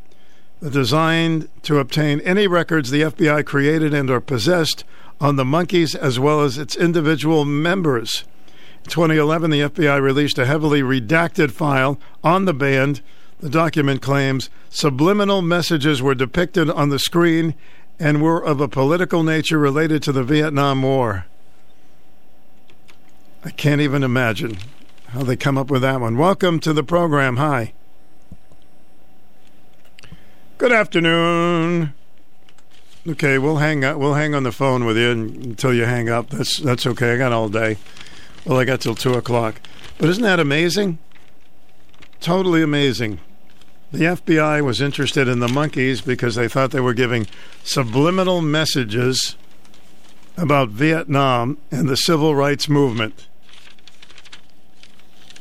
designed 0.62 1.48
to 1.62 1.78
obtain 1.78 2.20
any 2.20 2.46
records 2.46 2.90
the 2.90 3.02
FBI 3.02 3.46
created 3.46 3.94
and 3.94 4.10
or 4.10 4.20
possessed 4.20 4.84
on 5.20 5.36
the 5.36 5.44
Monkees 5.44 5.94
as 5.94 6.20
well 6.20 6.42
as 6.42 6.58
its 6.58 6.76
individual 6.76 7.46
members. 7.46 8.24
In 8.84 8.90
2011, 8.90 9.50
the 9.50 9.60
FBI 9.60 10.00
released 10.00 10.38
a 10.38 10.46
heavily 10.46 10.82
redacted 10.82 11.50
file 11.50 11.98
on 12.24 12.44
the 12.44 12.54
band. 12.54 13.02
The 13.38 13.50
document 13.50 14.02
claims 14.02 14.50
subliminal 14.68 15.42
messages 15.42 16.02
were 16.02 16.14
depicted 16.14 16.68
on 16.68 16.90
the 16.90 16.98
screen 16.98 17.54
and 17.98 18.22
were 18.22 18.42
of 18.42 18.60
a 18.60 18.68
political 18.68 19.22
nature 19.22 19.58
related 19.58 20.02
to 20.02 20.12
the 20.12 20.24
Vietnam 20.24 20.82
War. 20.82 21.26
I 23.44 23.50
can't 23.50 23.80
even 23.80 24.02
imagine 24.02 24.58
how 25.08 25.22
they 25.22 25.36
come 25.36 25.56
up 25.56 25.70
with 25.70 25.82
that 25.82 26.00
one. 26.00 26.16
Welcome 26.16 26.60
to 26.60 26.72
the 26.72 26.82
program. 26.82 27.36
Hi. 27.36 27.72
Good 30.58 30.72
afternoon. 30.72 31.94
Okay, 33.08 33.38
we'll 33.38 33.56
hang 33.56 33.82
up. 33.82 33.96
We'll 33.96 34.14
hang 34.14 34.34
on 34.34 34.42
the 34.42 34.52
phone 34.52 34.84
with 34.84 34.98
you 34.98 35.10
until 35.10 35.72
you 35.72 35.84
hang 35.84 36.10
up. 36.10 36.28
That's 36.28 36.58
that's 36.58 36.86
okay. 36.86 37.14
I 37.14 37.16
got 37.16 37.32
all 37.32 37.48
day. 37.48 37.78
Well, 38.44 38.58
I 38.58 38.64
got 38.64 38.80
till 38.80 38.94
two 38.94 39.14
o'clock. 39.14 39.60
But 39.98 40.08
isn't 40.08 40.22
that 40.22 40.40
amazing? 40.40 40.98
Totally 42.20 42.62
amazing. 42.62 43.20
The 43.92 44.04
FBI 44.04 44.64
was 44.64 44.80
interested 44.80 45.26
in 45.26 45.40
the 45.40 45.48
Monkees 45.48 46.04
because 46.04 46.36
they 46.36 46.48
thought 46.48 46.70
they 46.70 46.80
were 46.80 46.94
giving 46.94 47.26
subliminal 47.64 48.40
messages 48.40 49.36
about 50.36 50.68
Vietnam 50.68 51.58
and 51.70 51.88
the 51.88 51.96
civil 51.96 52.34
rights 52.34 52.68
movement. 52.68 53.26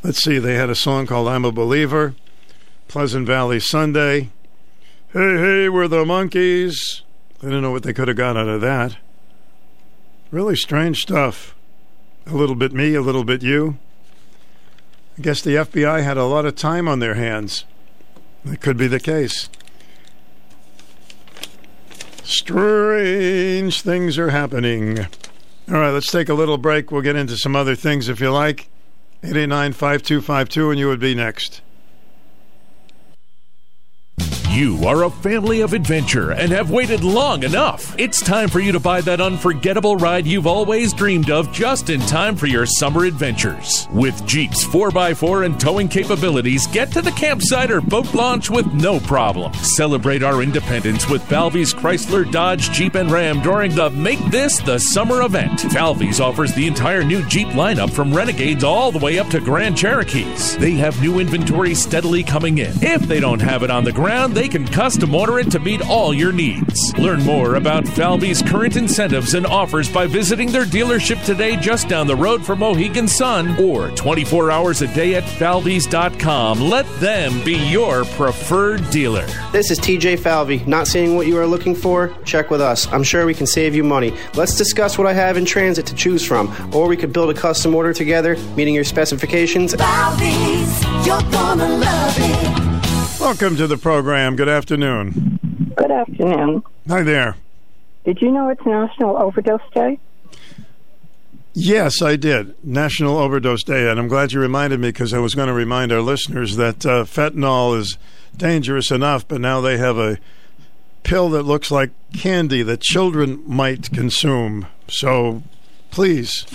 Let's 0.03 0.23
see, 0.23 0.39
they 0.39 0.55
had 0.55 0.69
a 0.69 0.75
song 0.75 1.05
called 1.05 1.27
I'm 1.27 1.45
a 1.45 1.51
Believer, 1.51 2.15
Pleasant 2.87 3.27
Valley 3.27 3.59
Sunday. 3.59 4.29
Hey, 5.13 5.37
hey, 5.37 5.69
we're 5.69 5.87
the 5.87 6.05
Monkees. 6.05 7.01
I 7.43 7.49
don't 7.49 7.61
know 7.61 7.71
what 7.71 7.83
they 7.83 7.93
could 7.93 8.07
have 8.07 8.17
got 8.17 8.37
out 8.37 8.47
of 8.47 8.61
that. 8.61 8.97
Really 10.31 10.55
strange 10.55 10.99
stuff. 10.99 11.55
A 12.29 12.35
little 12.35 12.55
bit 12.55 12.73
me, 12.73 12.93
a 12.93 13.01
little 13.01 13.23
bit 13.23 13.41
you. 13.41 13.79
I 15.17 15.21
guess 15.21 15.41
the 15.41 15.55
FBI 15.55 16.03
had 16.03 16.15
a 16.15 16.25
lot 16.25 16.45
of 16.45 16.55
time 16.55 16.87
on 16.87 16.99
their 16.99 17.15
hands. 17.15 17.65
That 18.45 18.61
could 18.61 18.77
be 18.77 18.85
the 18.85 18.99
case. 18.99 19.49
Strange 22.23 23.81
things 23.81 24.19
are 24.19 24.29
happening. 24.29 24.99
All 24.99 25.79
right, 25.79 25.89
let's 25.89 26.11
take 26.11 26.29
a 26.29 26.35
little 26.35 26.59
break. 26.59 26.91
We'll 26.91 27.01
get 27.01 27.15
into 27.15 27.35
some 27.35 27.55
other 27.55 27.73
things 27.73 28.07
if 28.07 28.19
you 28.19 28.31
like. 28.31 28.69
889 29.23 29.73
5252, 29.73 30.69
and 30.69 30.79
you 30.79 30.87
would 30.87 30.99
be 30.99 31.15
next. 31.15 31.61
You 34.51 34.83
are 34.87 35.03
a 35.03 35.11
family 35.11 35.61
of 35.61 35.73
adventure 35.73 36.31
and 36.31 36.51
have 36.51 36.71
waited 36.71 37.03
long 37.03 37.43
enough. 37.43 37.95
It's 37.99 38.19
time 38.19 38.49
for 38.49 38.59
you 38.59 38.71
to 38.71 38.79
buy 38.79 38.99
that 39.01 39.21
unforgettable 39.21 39.95
ride 39.95 40.25
you've 40.25 40.47
always 40.47 40.91
dreamed 40.91 41.29
of 41.29 41.51
just 41.51 41.91
in 41.91 41.99
time 42.01 42.35
for 42.35 42.47
your 42.47 42.65
summer 42.65 43.05
adventures. 43.05 43.87
With 43.91 44.25
Jeep's 44.25 44.65
4x4 44.65 45.45
and 45.45 45.59
towing 45.59 45.87
capabilities, 45.87 46.65
get 46.65 46.91
to 46.93 47.01
the 47.03 47.11
campsite 47.11 47.69
or 47.69 47.79
boat 47.79 48.11
launch 48.15 48.49
with 48.49 48.65
no 48.73 48.99
problem. 48.99 49.53
Celebrate 49.53 50.23
our 50.23 50.41
independence 50.41 51.07
with 51.07 51.23
Falvey's 51.29 51.71
Chrysler, 51.71 52.29
Dodge, 52.29 52.71
Jeep, 52.71 52.95
and 52.95 53.11
Ram 53.11 53.43
during 53.43 53.75
the 53.75 53.91
Make 53.91 54.19
This 54.31 54.57
the 54.57 54.79
Summer 54.79 55.21
event. 55.21 55.61
Falvey's 55.71 56.19
offers 56.19 56.55
the 56.55 56.65
entire 56.65 57.03
new 57.03 57.23
Jeep 57.27 57.49
lineup 57.49 57.91
from 57.91 58.11
Renegades 58.11 58.63
all 58.63 58.91
the 58.91 58.97
way 58.97 59.19
up 59.19 59.27
to 59.27 59.39
Grand 59.39 59.77
Cherokees. 59.77 60.57
They 60.57 60.71
have 60.71 60.99
new 61.01 61.19
inventory 61.19 61.75
steadily 61.75 62.23
coming 62.23 62.57
in. 62.57 62.73
If 62.81 63.03
they 63.03 63.19
don't 63.19 63.41
have 63.41 63.61
it 63.61 63.69
on 63.69 63.83
the 63.83 63.91
ground, 63.91 64.38
they 64.39 64.47
can 64.47 64.65
custom 64.65 65.13
order 65.13 65.37
it 65.39 65.51
to 65.51 65.59
meet 65.59 65.81
all 65.89 66.13
your 66.13 66.31
needs. 66.31 66.97
Learn 66.97 67.21
more 67.23 67.55
about 67.55 67.85
Falvey's 67.85 68.41
current 68.41 68.77
incentives 68.77 69.33
and 69.33 69.45
offers 69.45 69.91
by 69.91 70.07
visiting 70.07 70.49
their 70.49 70.63
dealership 70.63 71.21
today 71.25 71.57
just 71.57 71.89
down 71.89 72.07
the 72.07 72.15
road 72.15 72.45
from 72.45 72.59
Mohegan 72.59 73.05
Sun 73.05 73.61
or 73.61 73.89
24 73.97 74.49
hours 74.49 74.81
a 74.81 74.87
day 74.95 75.15
at 75.15 75.25
falveys.com. 75.25 76.61
Let 76.61 76.85
them 77.01 77.43
be 77.43 77.57
your 77.69 78.05
preferred 78.05 78.89
dealer. 78.91 79.27
This 79.51 79.71
is 79.71 79.79
TJ 79.79 80.19
Falvey. 80.19 80.63
Not 80.65 80.87
seeing 80.87 81.17
what 81.17 81.27
you 81.27 81.37
are 81.37 81.45
looking 81.45 81.75
for? 81.75 82.15
Check 82.23 82.49
with 82.49 82.61
us. 82.61 82.87
I'm 82.93 83.03
sure 83.03 83.25
we 83.25 83.33
can 83.33 83.45
save 83.45 83.75
you 83.75 83.83
money. 83.83 84.13
Let's 84.35 84.55
discuss 84.55 84.97
what 84.97 85.05
I 85.05 85.11
have 85.11 85.35
in 85.35 85.43
transit 85.43 85.85
to 85.87 85.95
choose 85.95 86.25
from, 86.25 86.73
or 86.73 86.87
we 86.87 86.95
could 86.95 87.11
build 87.11 87.29
a 87.29 87.37
custom 87.37 87.75
order 87.75 87.91
together, 87.91 88.37
meeting 88.55 88.73
your 88.73 88.85
specifications. 88.85 89.75
Falvey's, 89.75 90.85
you're 91.05 91.29
gonna 91.29 91.67
love 91.67 92.15
it. 92.17 92.68
Welcome 93.29 93.57
to 93.57 93.67
the 93.67 93.77
program. 93.77 94.35
Good 94.35 94.49
afternoon. 94.49 95.39
Good 95.75 95.91
afternoon. 95.91 96.63
Hi 96.87 97.03
there. 97.03 97.37
Did 98.03 98.23
you 98.23 98.31
know 98.31 98.49
it's 98.49 98.65
National 98.65 99.15
Overdose 99.17 99.61
Day? 99.71 99.99
Yes, 101.53 102.01
I 102.01 102.15
did. 102.15 102.55
National 102.65 103.19
Overdose 103.19 103.63
Day. 103.63 103.87
And 103.87 103.99
I'm 103.99 104.07
glad 104.07 104.31
you 104.31 104.39
reminded 104.39 104.79
me 104.79 104.87
because 104.89 105.13
I 105.13 105.19
was 105.19 105.35
going 105.35 105.47
to 105.47 105.53
remind 105.53 105.91
our 105.91 106.01
listeners 106.01 106.55
that 106.55 106.83
uh, 106.87 107.03
fentanyl 107.03 107.77
is 107.77 107.99
dangerous 108.35 108.89
enough, 108.89 109.27
but 109.27 109.39
now 109.39 109.61
they 109.61 109.77
have 109.77 109.99
a 109.99 110.17
pill 111.03 111.29
that 111.29 111.43
looks 111.43 111.69
like 111.69 111.91
candy 112.11 112.63
that 112.63 112.81
children 112.81 113.43
might 113.45 113.91
consume. 113.91 114.65
So 114.87 115.43
please, 115.91 116.47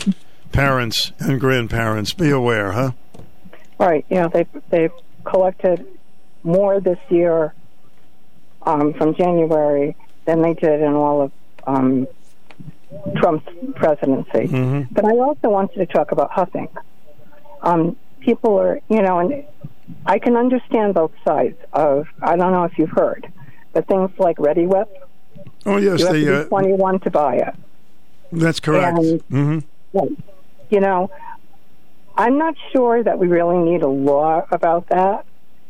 parents 0.50 1.12
and 1.20 1.38
grandparents, 1.38 2.12
be 2.14 2.30
aware, 2.30 2.72
huh? 2.72 2.90
Right. 3.78 4.04
Yeah, 4.10 4.26
they 4.26 4.44
they've 4.70 4.92
collected 5.22 5.86
more 6.44 6.80
this 6.80 6.98
year 7.08 7.54
um, 8.62 8.94
from 8.94 9.14
January 9.14 9.96
than 10.26 10.42
they 10.42 10.54
did 10.54 10.80
in 10.80 10.92
all 10.92 11.22
of 11.22 11.32
um, 11.66 12.06
Trump's 13.16 13.46
presidency. 13.74 14.48
Mm-hmm. 14.48 14.94
But 14.94 15.04
I 15.04 15.10
also 15.16 15.48
wanted 15.50 15.76
to 15.76 15.86
talk 15.86 16.12
about 16.12 16.30
huffing. 16.30 16.68
Um, 17.62 17.96
people 18.20 18.58
are, 18.58 18.80
you 18.88 19.02
know, 19.02 19.18
and 19.18 19.44
I 20.06 20.18
can 20.18 20.36
understand 20.36 20.94
both 20.94 21.12
sides 21.26 21.56
of. 21.72 22.06
I 22.22 22.36
don't 22.36 22.52
know 22.52 22.64
if 22.64 22.78
you've 22.78 22.90
heard, 22.90 23.30
but 23.72 23.86
things 23.88 24.10
like 24.18 24.36
Reddi-wip. 24.36 25.08
Oh 25.66 25.78
yes, 25.78 26.00
you 26.00 26.06
have 26.06 26.14
to 26.14 26.40
uh, 26.42 26.44
21 26.44 27.00
to 27.00 27.10
buy 27.10 27.36
it. 27.36 27.54
That's 28.32 28.60
correct. 28.60 28.98
And- 28.98 29.20
hmm 29.22 29.58
Right. 29.92 30.10
You 30.70 30.80
know, 30.80 31.10
I'm 32.16 32.36
not 32.36 32.56
sure 32.72 33.02
that 33.02 33.18
we 33.18 33.28
really 33.28 33.58
need 33.58 33.82
a 33.82 33.88
law 33.88 34.44
about 34.50 34.88
that. 34.88 35.24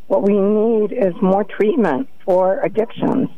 What 0.07 0.23
we 0.23 0.39
need 0.39 0.93
is 0.93 1.15
more 1.23 1.45
treatment 1.45 2.09
for 2.25 2.61
addictions. 2.61 3.29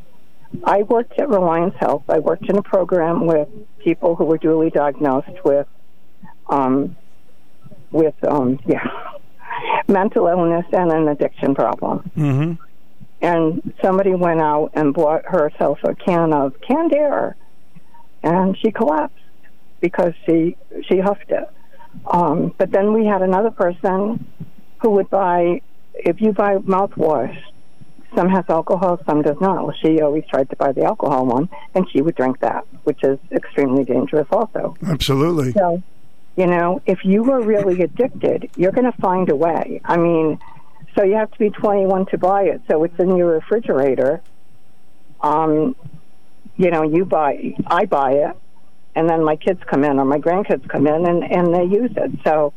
I 0.65 0.83
worked 0.83 1.19
at 1.19 1.29
Reliance 1.29 1.75
Health. 1.79 2.05
I 2.09 2.19
worked 2.19 2.49
in 2.49 2.57
a 2.57 2.63
program 2.63 3.27
with 3.27 3.49
people 3.79 4.17
who 4.17 4.25
were 4.25 4.39
duly 4.39 4.71
diagnosed 4.71 5.45
with, 5.45 5.67
um, 6.49 6.97
with 7.91 8.15
um, 8.27 8.59
yeah, 8.67 8.87
mental 9.89 10.27
illness 10.27 10.67
and 10.73 10.91
an 10.93 11.09
addiction 11.09 11.55
problem. 11.55 11.99
hmm 12.15 12.53
And 13.21 13.75
somebody 13.83 14.15
went 14.15 14.41
out 14.41 14.71
and 14.75 14.93
bought 14.93 15.25
herself 15.27 15.79
a 15.85 15.95
can 15.95 16.33
of 16.33 16.55
canned 16.61 16.95
air, 16.95 17.37
and 18.23 18.57
she 18.59 18.71
collapsed 18.71 19.15
because 19.81 20.15
she 20.27 20.57
she 20.89 20.99
huffed 20.99 21.31
it. 21.31 21.49
Um, 22.07 22.55
but 22.59 22.71
then 22.71 22.93
we 22.93 23.07
had 23.07 23.23
another 23.23 23.51
person 23.51 24.27
who 24.83 24.91
would 24.91 25.11
buy 25.11 25.63
if 25.97 26.21
you 26.21 26.33
buy 26.33 26.57
mouthwash, 26.57 27.37
some 28.15 28.29
has 28.29 28.45
alcohol, 28.49 28.99
some 29.07 29.23
does 29.23 29.37
not. 29.41 29.67
Well, 29.67 29.75
she 29.83 30.01
always 30.01 30.25
tried 30.29 30.49
to 30.51 30.57
buy 30.57 30.73
the 30.73 30.85
alcohol 30.85 31.27
one, 31.27 31.49
and 31.75 31.87
she 31.91 32.01
would 32.01 32.15
drink 32.15 32.41
that, 32.41 32.67
which 32.85 33.03
is 33.03 33.19
extremely 33.31 33.85
dangerous 33.85 34.27
also. 34.31 34.77
Absolutely. 34.87 35.53
So, 35.53 35.83
you 36.37 36.47
know, 36.47 36.81
if 36.87 37.05
you 37.05 37.31
are 37.33 37.41
really 37.41 37.83
addicted, 37.83 38.51
you're 38.57 38.73
going 38.73 38.91
to 38.91 38.99
find 38.99 39.31
a 39.31 39.37
way. 39.37 39.81
I 39.85 39.97
mean, 39.97 40.39
so 40.97 41.05
you 41.05 41.15
have 41.15 41.31
to 41.31 41.39
be 41.39 41.51
21 41.51 42.07
to 42.07 42.19
buy 42.19 42.45
it. 42.45 42.63
So 42.71 42.85
it's 42.85 42.99
in 42.99 43.17
your 43.17 43.33
refrigerator. 43.33 44.23
Um, 45.21 45.77
you 46.57 46.71
know, 46.71 46.83
you 46.83 47.05
buy, 47.05 47.55
I 47.67 47.85
buy 47.85 48.13
it, 48.13 48.37
and 48.95 49.09
then 49.09 49.23
my 49.23 49.37
kids 49.37 49.61
come 49.67 49.85
in 49.85 49.99
or 49.99 50.05
my 50.07 50.19
grandkids 50.19 50.67
come 50.69 50.87
in 50.87 51.07
and 51.07 51.23
and 51.23 51.55
they 51.55 51.65
use 51.65 51.93
it. 51.97 52.13
So 52.25 52.55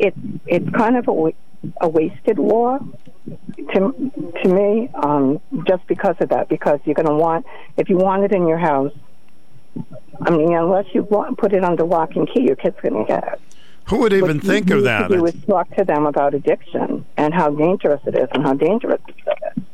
it 0.00 0.14
it's 0.46 0.68
kind 0.70 0.96
of 0.96 1.06
a, 1.08 1.32
a 1.82 1.88
wasted 1.88 2.38
war 2.38 2.80
to 3.72 4.12
to 4.42 4.48
me, 4.48 4.88
um, 4.94 5.40
just 5.66 5.86
because 5.86 6.16
of 6.20 6.30
that. 6.30 6.48
Because 6.48 6.80
you're 6.84 6.94
going 6.94 7.06
to 7.06 7.14
want 7.14 7.46
if 7.76 7.88
you 7.88 7.96
want 7.96 8.24
it 8.24 8.32
in 8.32 8.46
your 8.46 8.58
house. 8.58 8.92
I 10.22 10.30
mean, 10.30 10.54
unless 10.54 10.86
you 10.92 11.04
want, 11.04 11.38
put 11.38 11.52
it 11.52 11.62
under 11.62 11.84
lock 11.84 12.16
and 12.16 12.28
key, 12.28 12.42
your 12.42 12.56
kid's 12.56 12.76
going 12.82 12.94
to 12.94 13.04
get 13.04 13.24
it. 13.32 13.40
Who 13.84 13.98
would 13.98 14.12
even 14.12 14.38
What 14.38 14.46
think 14.46 14.68
you 14.68 14.78
of 14.78 14.84
that? 14.84 15.08
To 15.08 15.20
would 15.20 15.46
talk 15.46 15.70
to 15.76 15.84
them 15.84 16.06
about 16.06 16.34
addiction 16.34 17.04
and 17.16 17.32
how 17.32 17.50
dangerous 17.50 18.00
it 18.06 18.16
is 18.16 18.28
and 18.32 18.42
how 18.42 18.54
dangerous 18.54 19.00
it 19.06 19.38
is. 19.56 19.64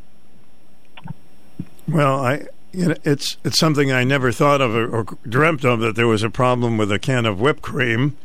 Well, 1.88 2.24
I 2.24 2.46
you 2.72 2.88
know, 2.88 2.94
it's 3.04 3.38
it's 3.42 3.58
something 3.58 3.90
I 3.90 4.04
never 4.04 4.32
thought 4.32 4.60
of 4.60 4.74
or, 4.74 4.88
or 4.88 5.04
dreamt 5.28 5.64
of 5.64 5.80
that 5.80 5.96
there 5.96 6.06
was 6.06 6.22
a 6.22 6.30
problem 6.30 6.76
with 6.76 6.92
a 6.92 6.98
can 6.98 7.24
of 7.24 7.40
whipped 7.40 7.62
cream. 7.62 8.16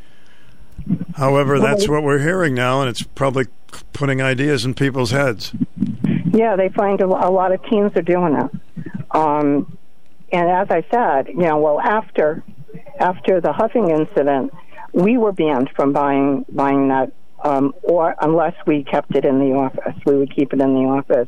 However, 1.16 1.60
that's 1.60 1.88
what 1.88 2.03
we're 2.03 2.19
hearing 2.19 2.53
now, 2.53 2.82
and 2.82 2.90
it's 2.90 3.03
probably 3.03 3.45
putting 3.93 4.22
ideas 4.22 4.66
in 4.66 4.74
people's 4.74 5.11
heads. 5.11 5.53
Yeah, 6.34 6.56
they 6.56 6.69
find 6.69 7.01
a, 7.01 7.06
a 7.06 7.30
lot 7.32 7.51
of 7.51 7.64
teens 7.66 7.92
are 7.95 8.01
doing 8.01 8.35
it. 8.35 8.51
Um, 9.11 9.77
and 10.32 10.50
as 10.50 10.68
I 10.69 10.84
said, 10.92 11.27
you 11.27 11.42
know, 11.43 11.58
well 11.58 11.80
after 11.80 12.43
after 13.00 13.42
the 13.42 13.51
huffing 13.51 13.90
incident, 13.90 14.53
we 14.93 15.18
were 15.18 15.32
banned 15.32 15.69
from 15.76 15.92
buying 15.92 16.45
buying 16.50 16.88
that, 16.90 17.11
um, 17.43 17.74
or 17.84 18.16
unless 18.22 18.56
we 18.66 18.84
kept 18.84 19.16
it 19.16 19.26
in 19.26 19.40
the 19.40 19.53
office, 19.56 19.95
we 20.06 20.16
would 20.18 20.34
keep 20.34 20.53
it 20.53 20.61
in 20.61 20.74
the 20.74 20.82
office 20.90 21.27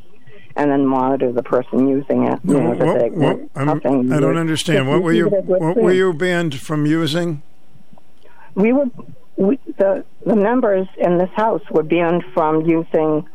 and 0.56 0.70
then 0.72 0.86
monitor 0.86 1.32
the 1.32 1.44
person 1.44 1.88
using 1.88 2.28
it. 2.28 2.40
You 2.44 2.54
know, 2.62 2.70
What- 2.70 3.12
what-. 3.14 3.40
I 3.56 4.20
don't 4.20 4.38
understand. 4.38 4.88
What 4.88 5.02
were 5.02 5.12
you 5.14 5.26
keep 5.26 5.34
it 5.40 5.46
with 5.46 5.62
what 5.62 5.78
were 5.78 5.92
you 5.92 6.14
banned 6.14 6.60
from 6.60 6.86
using? 6.86 7.42
we 8.56 8.72
were 8.72 8.86
we, 9.38 9.58
the 9.78 10.06
the 10.26 10.36
members 10.36 10.88
in 10.98 11.18
this 11.18 11.30
house 11.36 11.62
were 11.72 11.84
banned 11.84 12.24
from 12.34 12.62
using 12.66 13.28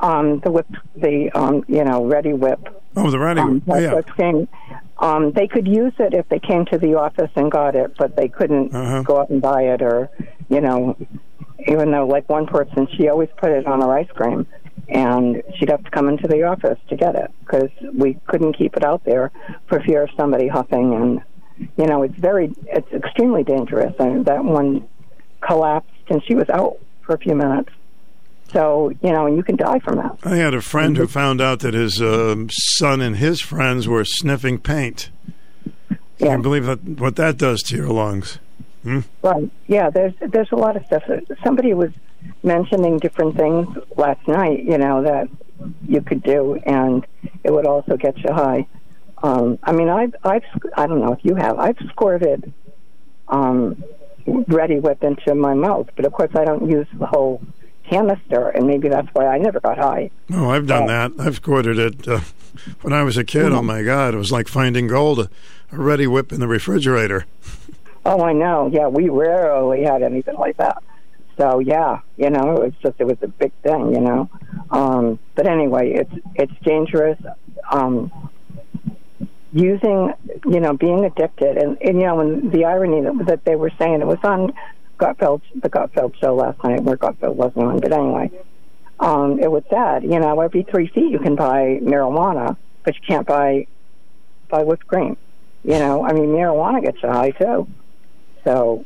um, 0.00 0.40
the 0.40 0.50
whip, 0.50 0.66
the 0.96 1.30
um, 1.34 1.64
you 1.68 1.84
know 1.84 2.02
Reddi-wip. 2.02 2.82
Oh, 2.96 3.10
the 3.10 3.18
ready 3.18 3.40
um, 3.40 3.60
whip, 3.64 3.82
yeah. 4.06 4.14
thing. 4.16 4.48
Um, 4.98 5.32
they 5.32 5.48
could 5.48 5.66
use 5.66 5.94
it 5.98 6.14
if 6.14 6.28
they 6.28 6.38
came 6.38 6.64
to 6.66 6.78
the 6.78 6.94
office 6.94 7.30
and 7.34 7.50
got 7.50 7.74
it, 7.74 7.94
but 7.98 8.14
they 8.16 8.28
couldn't 8.28 8.74
Uh-huh. 8.74 9.02
go 9.02 9.20
out 9.20 9.30
and 9.30 9.40
buy 9.42 9.62
it, 9.62 9.82
or 9.82 10.10
you 10.48 10.60
know, 10.60 10.96
even 11.66 11.90
though 11.90 12.06
like 12.06 12.28
one 12.28 12.46
person, 12.46 12.86
she 12.96 13.08
always 13.08 13.28
put 13.38 13.50
it 13.50 13.66
on 13.66 13.80
her 13.80 13.92
ice 13.92 14.10
cream, 14.14 14.46
and 14.88 15.42
she'd 15.56 15.70
have 15.70 15.82
to 15.84 15.90
come 15.90 16.08
into 16.08 16.28
the 16.28 16.42
office 16.42 16.78
to 16.88 16.96
get 16.96 17.14
it 17.14 17.30
because 17.40 17.70
we 17.94 18.18
couldn't 18.26 18.52
keep 18.56 18.76
it 18.76 18.84
out 18.84 19.02
there 19.04 19.30
for 19.66 19.80
fear 19.80 20.02
of 20.02 20.10
somebody 20.16 20.48
huffing 20.48 20.92
and 20.94 21.20
you 21.76 21.86
know, 21.86 22.02
it's 22.02 22.18
very, 22.18 22.52
it's 22.66 22.90
extremely 22.92 23.44
dangerous. 23.44 23.94
And 24.00 24.24
that 24.24 24.42
one 24.44 24.88
collapsed, 25.42 25.90
and 26.08 26.22
she 26.24 26.34
was 26.34 26.48
out 26.50 26.78
for 27.02 27.14
a 27.14 27.18
few 27.18 27.34
minutes. 27.34 27.70
So 28.52 28.90
you 29.02 29.12
know, 29.12 29.26
and 29.26 29.36
you 29.36 29.42
can 29.42 29.56
die 29.56 29.78
from 29.78 29.96
that. 29.96 30.18
I 30.24 30.36
had 30.36 30.54
a 30.54 30.60
friend 30.60 30.96
who 30.96 31.06
found 31.06 31.40
out 31.40 31.60
that 31.60 31.74
his 31.74 32.02
um 32.02 32.48
son 32.50 33.00
and 33.00 33.16
his 33.16 33.40
friends 33.40 33.88
were 33.88 34.04
sniffing 34.04 34.58
paint. 34.58 35.10
Can 36.18 36.38
you 36.38 36.42
believe 36.42 36.66
that, 36.66 36.84
what 36.84 37.16
that 37.16 37.36
does 37.36 37.62
to 37.62 37.76
your 37.76 37.88
lungs? 37.88 38.38
Hmm? 38.82 39.00
Right? 39.22 39.50
Yeah. 39.66 39.90
There's 39.90 40.12
there's 40.20 40.52
a 40.52 40.56
lot 40.56 40.76
of 40.76 40.84
stuff. 40.86 41.02
Somebody 41.42 41.74
was 41.74 41.90
mentioning 42.42 42.98
different 42.98 43.36
things 43.36 43.66
last 43.96 44.26
night. 44.28 44.64
You 44.64 44.78
know 44.78 45.02
that 45.02 45.28
you 45.86 46.02
could 46.02 46.22
do, 46.22 46.60
and 46.66 47.06
it 47.44 47.52
would 47.52 47.66
also 47.66 47.96
get 47.96 48.18
you 48.18 48.32
high. 48.32 48.66
Um, 49.22 49.58
I 49.62 49.72
mean, 49.72 49.88
I've 49.88 50.14
I've 50.24 50.44
I 50.76 50.86
don't 50.86 51.00
know 51.00 51.12
if 51.12 51.24
you 51.24 51.36
have. 51.36 51.58
I've 51.58 51.78
squirted 51.88 52.52
um, 53.28 53.82
Reddi-wip 54.26 55.02
into 55.02 55.34
my 55.34 55.54
mouth, 55.54 55.88
but 55.96 56.04
of 56.04 56.12
course 56.12 56.30
I 56.34 56.44
don't 56.44 56.70
use 56.70 56.86
the 56.98 57.06
whole 57.06 57.42
canister, 57.88 58.48
and 58.48 58.66
maybe 58.66 58.88
that's 58.88 59.08
why 59.12 59.26
I 59.26 59.38
never 59.38 59.60
got 59.60 59.78
high. 59.78 60.10
Oh, 60.32 60.50
I've 60.50 60.66
done 60.66 60.86
that. 60.86 61.12
I've 61.18 61.36
squirted 61.36 61.78
it 61.78 62.08
uh, 62.08 62.20
when 62.82 62.92
I 62.92 63.02
was 63.02 63.16
a 63.16 63.24
kid. 63.24 63.52
Oh 63.52 63.62
my 63.62 63.82
God, 63.82 64.14
it 64.14 64.18
was 64.18 64.32
like 64.32 64.48
finding 64.48 64.86
gold. 64.86 65.18
A, 65.18 65.30
a 65.72 65.76
Reddi-wip 65.76 66.32
in 66.32 66.40
the 66.40 66.48
refrigerator. 66.48 67.26
Oh, 68.04 68.20
I 68.24 68.32
know. 68.32 68.68
Yeah, 68.72 68.88
we 68.88 69.08
rarely 69.08 69.84
had 69.84 70.02
anything 70.02 70.34
like 70.34 70.56
that. 70.56 70.82
So 71.38 71.60
yeah, 71.60 72.00
you 72.16 72.30
know, 72.30 72.56
it 72.56 72.60
was 72.60 72.72
just 72.82 72.96
it 72.98 73.04
was 73.04 73.16
a 73.22 73.28
big 73.28 73.52
thing, 73.62 73.94
you 73.94 74.00
know. 74.00 74.28
Um, 74.70 75.18
but 75.36 75.46
anyway, 75.46 75.92
it's 75.92 76.12
it's 76.34 76.52
dangerous. 76.64 77.18
Um, 77.70 78.10
using, 79.52 80.12
you 80.46 80.60
know, 80.60 80.72
being 80.72 81.04
addicted, 81.04 81.56
and, 81.58 81.76
and 81.82 82.00
you 82.00 82.06
know, 82.06 82.20
and 82.20 82.50
the 82.52 82.64
irony 82.64 83.02
that, 83.02 83.26
that 83.26 83.44
they 83.44 83.56
were 83.56 83.70
saying 83.78 84.00
it 84.00 84.06
was 84.06 84.18
on 84.24 84.52
Gutfeld, 84.98 85.42
the 85.54 85.68
Gutfeld 85.68 86.18
show 86.20 86.34
last 86.34 86.62
night, 86.64 86.82
where 86.82 86.96
Gutfeld 86.96 87.34
wasn't 87.34 87.64
on. 87.66 87.80
But 87.80 87.92
anyway, 87.92 88.30
um, 89.00 89.38
it 89.40 89.50
was 89.50 89.62
sad. 89.68 90.04
You 90.04 90.18
know, 90.18 90.40
every 90.40 90.62
three 90.62 90.88
feet 90.88 91.10
you 91.10 91.18
can 91.18 91.36
buy 91.36 91.80
marijuana, 91.82 92.56
but 92.84 92.94
you 92.94 93.00
can't 93.06 93.26
buy 93.26 93.66
buy 94.48 94.62
whipped 94.62 94.86
cream. 94.86 95.16
You 95.64 95.78
know, 95.78 96.04
I 96.04 96.12
mean, 96.12 96.26
marijuana 96.26 96.82
gets 96.82 97.02
you 97.02 97.08
high 97.08 97.30
too. 97.30 97.68
So 98.44 98.84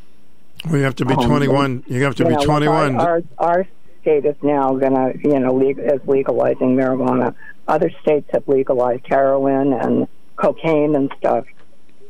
Well, 0.67 0.77
you 0.77 0.83
have 0.85 0.97
to 0.97 1.05
be 1.05 1.15
um, 1.15 1.27
21. 1.27 1.85
You 1.87 2.03
have 2.05 2.15
to 2.17 2.25
you 2.25 2.29
be 2.31 2.35
know, 2.37 2.45
21. 2.45 2.97
Our, 2.97 3.07
our 3.07 3.23
our 3.39 3.69
state 4.03 4.25
is 4.25 4.37
now 4.43 4.75
going 4.75 4.95
to, 4.95 5.19
you 5.23 5.39
know, 5.41 5.53
leg- 5.55 5.79
is 5.79 6.01
legalizing 6.07 6.77
marijuana. 6.77 7.35
Other 7.67 7.91
states 8.03 8.29
have 8.33 8.47
legalized 8.47 9.07
heroin 9.07 9.73
and 9.73 10.07
cocaine 10.37 10.95
and 10.95 11.11
stuff. 11.19 11.45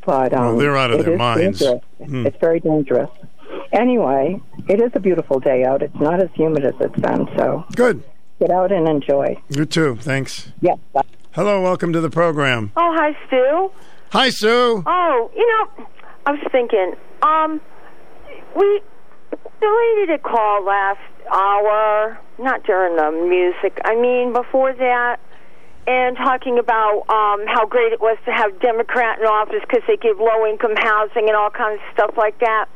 But 0.04 0.32
um, 0.32 0.44
Well, 0.44 0.56
they're 0.58 0.76
out 0.76 0.90
of 0.92 1.04
their 1.04 1.16
minds. 1.16 1.62
Hmm. 2.04 2.26
It's 2.26 2.36
very 2.38 2.60
dangerous. 2.60 3.10
Anyway, 3.72 4.40
it 4.68 4.80
is 4.80 4.90
a 4.94 5.00
beautiful 5.00 5.40
day 5.40 5.64
out. 5.64 5.82
It's 5.82 5.94
not 5.96 6.22
as 6.22 6.28
humid 6.34 6.64
as 6.64 6.74
it's 6.80 7.00
been, 7.00 7.28
so 7.36 7.64
good. 7.74 8.02
Get 8.38 8.50
out 8.50 8.70
and 8.70 8.88
enjoy. 8.88 9.36
You 9.48 9.64
too. 9.64 9.96
Thanks. 9.96 10.52
Yes. 10.60 10.78
Bye. 10.92 11.02
Hello, 11.32 11.60
welcome 11.62 11.92
to 11.92 12.00
the 12.00 12.10
program. 12.10 12.70
Oh, 12.76 12.94
hi, 12.96 13.16
Stu. 13.26 13.70
Hi, 14.12 14.30
Sue. 14.30 14.82
Oh, 14.86 15.30
you 15.34 15.46
know, 15.46 15.86
I 16.26 16.30
was 16.32 16.40
thinking, 16.52 16.94
um, 17.22 17.60
we, 18.54 18.80
the 19.30 19.36
lady 19.96 20.12
that 20.12 20.22
called 20.22 20.64
last 20.64 21.00
hour, 21.32 22.18
not 22.38 22.62
during 22.64 22.96
the 22.96 23.10
music, 23.28 23.78
I 23.84 23.96
mean 24.00 24.32
before 24.32 24.72
that, 24.74 25.18
and 25.86 26.16
talking 26.16 26.58
about 26.58 27.06
um, 27.08 27.46
how 27.46 27.64
great 27.66 27.92
it 27.92 28.00
was 28.00 28.18
to 28.24 28.32
have 28.32 28.58
Democrat 28.60 29.20
in 29.20 29.26
office 29.26 29.62
because 29.62 29.82
they 29.86 29.96
give 29.96 30.18
low 30.18 30.46
income 30.46 30.74
housing 30.76 31.28
and 31.28 31.36
all 31.36 31.50
kinds 31.50 31.80
of 31.80 31.94
stuff 31.94 32.14
like 32.16 32.38
that. 32.40 32.66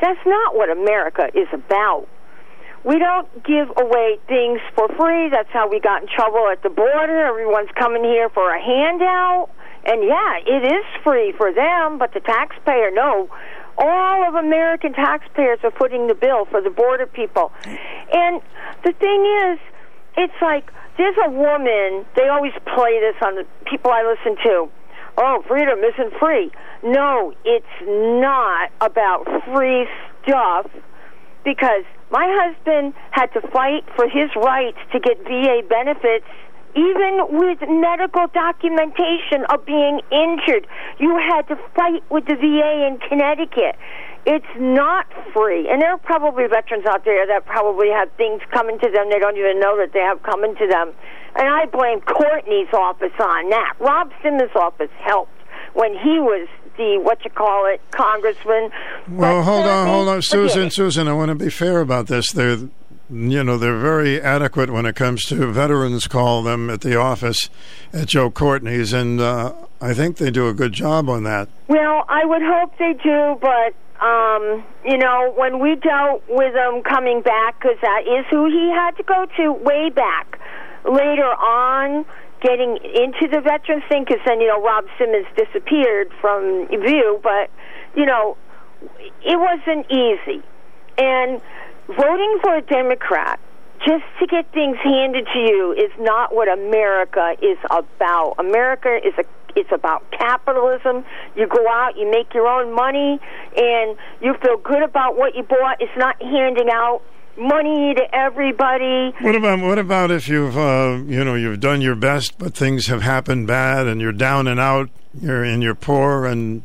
That's 0.00 0.20
not 0.26 0.54
what 0.54 0.70
America 0.70 1.30
is 1.34 1.48
about. 1.52 2.06
We 2.84 2.98
don't 2.98 3.26
give 3.44 3.68
away 3.76 4.18
things 4.28 4.60
for 4.76 4.88
free. 4.96 5.28
That's 5.30 5.50
how 5.50 5.68
we 5.68 5.80
got 5.80 6.02
in 6.02 6.08
trouble 6.08 6.48
at 6.52 6.62
the 6.62 6.70
border. 6.70 7.26
Everyone's 7.26 7.70
coming 7.74 8.04
here 8.04 8.28
for 8.28 8.54
a 8.54 8.62
handout. 8.62 9.50
And 9.84 10.04
yeah, 10.04 10.38
it 10.46 10.64
is 10.64 10.84
free 11.02 11.32
for 11.36 11.52
them, 11.52 11.98
but 11.98 12.12
the 12.12 12.20
taxpayer, 12.20 12.90
no. 12.92 13.28
All 13.78 14.28
of 14.28 14.34
American 14.34 14.92
taxpayers 14.92 15.58
are 15.62 15.70
footing 15.70 16.08
the 16.08 16.14
bill 16.14 16.44
for 16.46 16.60
the 16.60 16.70
border 16.70 17.06
people. 17.06 17.52
And 18.12 18.42
the 18.84 18.92
thing 18.92 19.24
is, 19.48 19.58
it's 20.18 20.34
like 20.42 20.70
there's 20.98 21.16
a 21.24 21.30
woman, 21.30 22.04
they 22.16 22.28
always 22.28 22.52
play 22.74 22.98
this 23.00 23.14
on 23.22 23.36
the 23.36 23.46
people 23.70 23.90
I 23.90 24.02
listen 24.02 24.36
to. 24.44 24.68
Oh, 25.16 25.42
freedom 25.46 25.78
isn't 25.78 26.18
free. 26.18 26.50
No, 26.82 27.32
it's 27.44 27.66
not 27.82 28.70
about 28.80 29.26
free 29.54 29.86
stuff 30.22 30.66
because 31.44 31.84
my 32.10 32.26
husband 32.42 32.94
had 33.10 33.32
to 33.34 33.40
fight 33.48 33.84
for 33.96 34.08
his 34.08 34.30
rights 34.36 34.78
to 34.92 35.00
get 35.00 35.18
VA 35.24 35.62
benefits 35.68 36.26
even 36.76 37.18
with 37.30 37.58
medical 37.68 38.26
documentation 38.32 39.44
of 39.50 39.64
being 39.64 40.00
injured. 40.12 40.66
You 40.98 41.16
had 41.16 41.48
to 41.48 41.56
fight 41.74 42.02
with 42.10 42.26
the 42.26 42.34
VA 42.34 42.86
in 42.86 42.98
Connecticut. 43.08 43.76
It's 44.26 44.46
not 44.58 45.06
free. 45.32 45.68
And 45.68 45.80
there 45.80 45.92
are 45.92 45.98
probably 45.98 46.46
veterans 46.46 46.84
out 46.86 47.04
there 47.04 47.26
that 47.26 47.46
probably 47.46 47.88
have 47.90 48.10
things 48.12 48.42
coming 48.50 48.78
to 48.78 48.90
them 48.90 49.08
they 49.10 49.18
don't 49.18 49.36
even 49.36 49.58
know 49.60 49.76
that 49.78 49.92
they 49.92 50.00
have 50.00 50.22
coming 50.22 50.54
to 50.56 50.66
them. 50.66 50.92
And 51.34 51.48
I 51.48 51.66
blame 51.66 52.00
Courtney's 52.00 52.72
office 52.72 53.12
on 53.20 53.50
that. 53.50 53.74
Rob 53.78 54.12
Simmons' 54.22 54.50
office 54.54 54.90
helped 55.00 55.32
when 55.74 55.92
he 55.92 56.18
was 56.18 56.48
the 56.76 56.98
what 57.02 57.24
you 57.24 57.30
call 57.30 57.66
it 57.66 57.80
congressman. 57.90 58.70
Well, 59.08 59.42
hold 59.42 59.66
on, 59.66 59.86
hold 59.86 60.08
on, 60.08 60.22
Susan. 60.22 60.70
Susan, 60.70 61.08
I 61.08 61.12
want 61.12 61.28
to 61.30 61.34
be 61.34 61.50
fair 61.50 61.80
about 61.80 62.06
this. 62.06 62.30
They're, 62.32 62.56
you 63.10 63.44
know, 63.44 63.58
they're 63.58 63.78
very 63.78 64.20
adequate 64.20 64.70
when 64.70 64.86
it 64.86 64.96
comes 64.96 65.24
to 65.26 65.52
veterans. 65.52 66.06
Call 66.06 66.42
them 66.42 66.70
at 66.70 66.80
the 66.80 66.96
office 66.96 67.50
at 67.92 68.08
Joe 68.08 68.30
Courtney's, 68.30 68.92
and 68.92 69.20
uh, 69.20 69.52
I 69.80 69.92
think 69.92 70.16
they 70.16 70.30
do 70.30 70.48
a 70.48 70.54
good 70.54 70.72
job 70.72 71.08
on 71.08 71.24
that. 71.24 71.48
Well, 71.66 72.04
I 72.08 72.24
would 72.24 72.42
hope 72.42 72.78
they 72.78 72.94
do, 73.02 73.38
but 73.40 73.74
um, 74.00 74.64
you 74.84 74.96
know, 74.96 75.32
when 75.36 75.58
we 75.58 75.74
dealt 75.76 76.22
with 76.28 76.54
him 76.54 76.82
coming 76.82 77.20
back, 77.22 77.58
because 77.60 77.78
that 77.82 78.02
is 78.06 78.24
who 78.30 78.46
he 78.46 78.70
had 78.70 78.96
to 78.96 79.02
go 79.02 79.26
to 79.36 79.52
way 79.52 79.90
back. 79.90 80.38
Later 80.84 81.26
on, 81.26 82.06
getting 82.40 82.76
into 82.76 83.26
the 83.30 83.40
veterans 83.40 83.82
thing, 83.88 84.04
because 84.04 84.22
then 84.24 84.40
you 84.40 84.46
know 84.46 84.62
Rob 84.62 84.84
Simmons 84.98 85.26
disappeared 85.36 86.12
from 86.20 86.68
view, 86.68 87.18
but 87.22 87.50
you 87.96 88.06
know, 88.06 88.36
it 89.24 89.38
wasn't 89.38 89.90
easy. 89.90 90.42
And 90.96 91.40
voting 91.88 92.38
for 92.42 92.56
a 92.56 92.62
Democrat 92.62 93.40
just 93.84 94.04
to 94.20 94.26
get 94.26 94.50
things 94.52 94.76
handed 94.82 95.26
to 95.32 95.38
you 95.38 95.72
is 95.72 95.92
not 95.98 96.34
what 96.34 96.48
America 96.48 97.36
is 97.42 97.58
about. 97.70 98.34
America 98.38 98.98
is 99.04 99.14
a 99.18 99.24
it's 99.56 99.72
about 99.72 100.04
capitalism. 100.12 101.04
You 101.34 101.48
go 101.48 101.66
out, 101.68 101.96
you 101.96 102.08
make 102.10 102.32
your 102.32 102.46
own 102.46 102.72
money, 102.74 103.18
and 103.56 103.96
you 104.20 104.34
feel 104.40 104.56
good 104.58 104.82
about 104.82 105.16
what 105.16 105.34
you 105.34 105.42
bought. 105.42 105.80
It's 105.80 105.96
not 105.96 106.20
handing 106.22 106.68
out 106.70 107.02
money 107.36 107.94
to 107.94 108.14
everybody. 108.14 109.14
What 109.20 109.34
about 109.34 109.60
what 109.60 109.78
about 109.78 110.10
if 110.10 110.28
you've 110.28 110.56
uh, 110.56 111.00
you 111.06 111.24
know 111.24 111.34
you've 111.34 111.60
done 111.60 111.80
your 111.80 111.96
best, 111.96 112.38
but 112.38 112.54
things 112.54 112.86
have 112.86 113.02
happened 113.02 113.46
bad, 113.46 113.86
and 113.86 114.00
you're 114.00 114.12
down 114.12 114.46
and 114.46 114.60
out, 114.60 114.90
you're 115.20 115.42
and 115.44 115.62
you're 115.62 115.74
poor, 115.74 116.26
and 116.26 116.62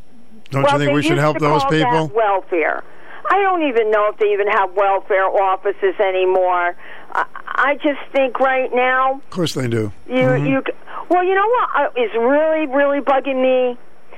don't 0.51 0.63
well, 0.63 0.73
you 0.73 0.85
think 0.85 0.95
we 0.95 1.03
should 1.03 1.17
help 1.17 1.39
those 1.39 1.63
people? 1.65 2.11
Welfare. 2.13 2.83
I 3.31 3.41
don't 3.41 3.63
even 3.63 3.89
know 3.89 4.09
if 4.11 4.19
they 4.19 4.33
even 4.33 4.47
have 4.47 4.73
welfare 4.75 5.25
offices 5.25 5.95
anymore. 5.99 6.75
I, 7.13 7.75
just 7.75 7.99
think 8.11 8.39
right 8.39 8.69
now 8.73 9.13
Of 9.15 9.29
course 9.29 9.53
they 9.53 9.67
do. 9.67 9.91
you 10.07 10.15
Mhm. 10.15 10.49
you 10.49 10.63
well, 11.09 11.23
you 11.23 11.35
know 11.35 11.47
what 11.47 11.69
uh, 11.75 12.19
really 12.19 12.65
really 12.67 13.01
bugging 13.01 13.41
me? 13.41 13.77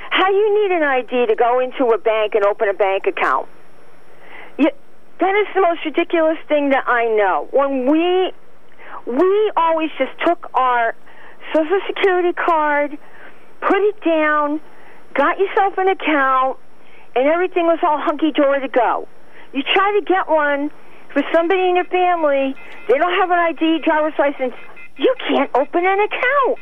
How 0.09 0.30
you 0.30 0.48
need 0.61 0.75
an 0.75 0.83
ID 0.83 1.25
to 1.27 1.35
go 1.35 1.59
into 1.59 1.85
a 1.91 1.98
bank 1.98 2.35
and 2.35 2.45
open 2.45 2.69
a 2.69 2.74
bank 2.74 3.06
account? 3.07 3.48
You, 4.57 4.69
that 5.19 5.35
is 5.35 5.48
the 5.53 5.61
most 5.61 5.83
ridiculous 5.83 6.38
thing 6.48 6.69
that 6.69 6.88
I 6.88 7.06
know. 7.06 7.48
When 7.51 7.85
we 7.91 8.32
we 9.06 9.51
always 9.57 9.90
just 9.98 10.11
took 10.25 10.49
our 10.53 10.95
social 11.53 11.80
security 11.88 12.33
card, 12.33 12.98
put 13.61 13.77
it 13.82 14.01
down, 14.03 14.61
got 15.14 15.38
yourself 15.38 15.77
an 15.77 15.90
account, 15.90 16.57
and 17.15 17.27
everything 17.27 17.65
was 17.65 17.80
all 17.83 17.99
hunky 17.99 18.32
dory 18.32 18.61
to 18.61 18.67
go. 18.67 19.07
You 19.53 19.64
try 19.74 19.98
to 19.99 20.06
get 20.06 20.27
one 20.27 20.72
for 21.16 21.24
somebody 21.34 21.61
in 21.61 21.76
your 21.80 21.85
family, 21.85 22.53
they 22.90 22.98
don't 23.00 23.16
have 23.22 23.32
an 23.32 23.40
ID, 23.40 23.80
driver's 23.88 24.14
license, 24.19 24.53
you 24.98 25.16
can't 25.30 25.50
open 25.56 25.85
an 25.85 26.00
account. 26.03 26.60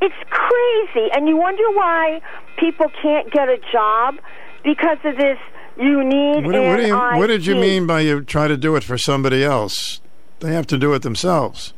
It's 0.00 0.14
crazy. 0.30 1.08
And 1.12 1.26
you 1.26 1.36
wonder 1.36 1.64
why 1.72 2.20
people 2.56 2.86
can't 3.02 3.30
get 3.32 3.48
a 3.48 3.58
job 3.72 4.14
because 4.62 4.98
of 5.04 5.16
this. 5.16 5.38
You 5.76 6.04
need 6.04 6.46
What, 6.46 6.54
an 6.54 6.68
what, 6.68 6.80
you, 6.86 7.18
what 7.18 7.26
did 7.26 7.44
you 7.46 7.56
mean 7.56 7.86
by 7.86 8.00
you 8.00 8.22
try 8.22 8.46
to 8.46 8.56
do 8.56 8.76
it 8.76 8.84
for 8.84 8.96
somebody 8.96 9.42
else? 9.44 10.00
They 10.40 10.52
have 10.54 10.66
to 10.68 10.78
do 10.78 10.94
it 10.94 11.02
themselves. 11.02 11.74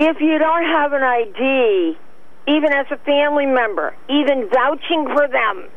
if 0.00 0.16
you 0.20 0.38
don't 0.38 0.64
have 0.64 0.92
an 0.92 1.02
ID, 1.02 1.96
even 2.48 2.72
as 2.72 2.86
a 2.90 2.96
family 3.04 3.46
member, 3.46 3.94
even 4.10 4.50
vouching 4.52 5.06
for 5.14 5.28
them, 5.28 5.68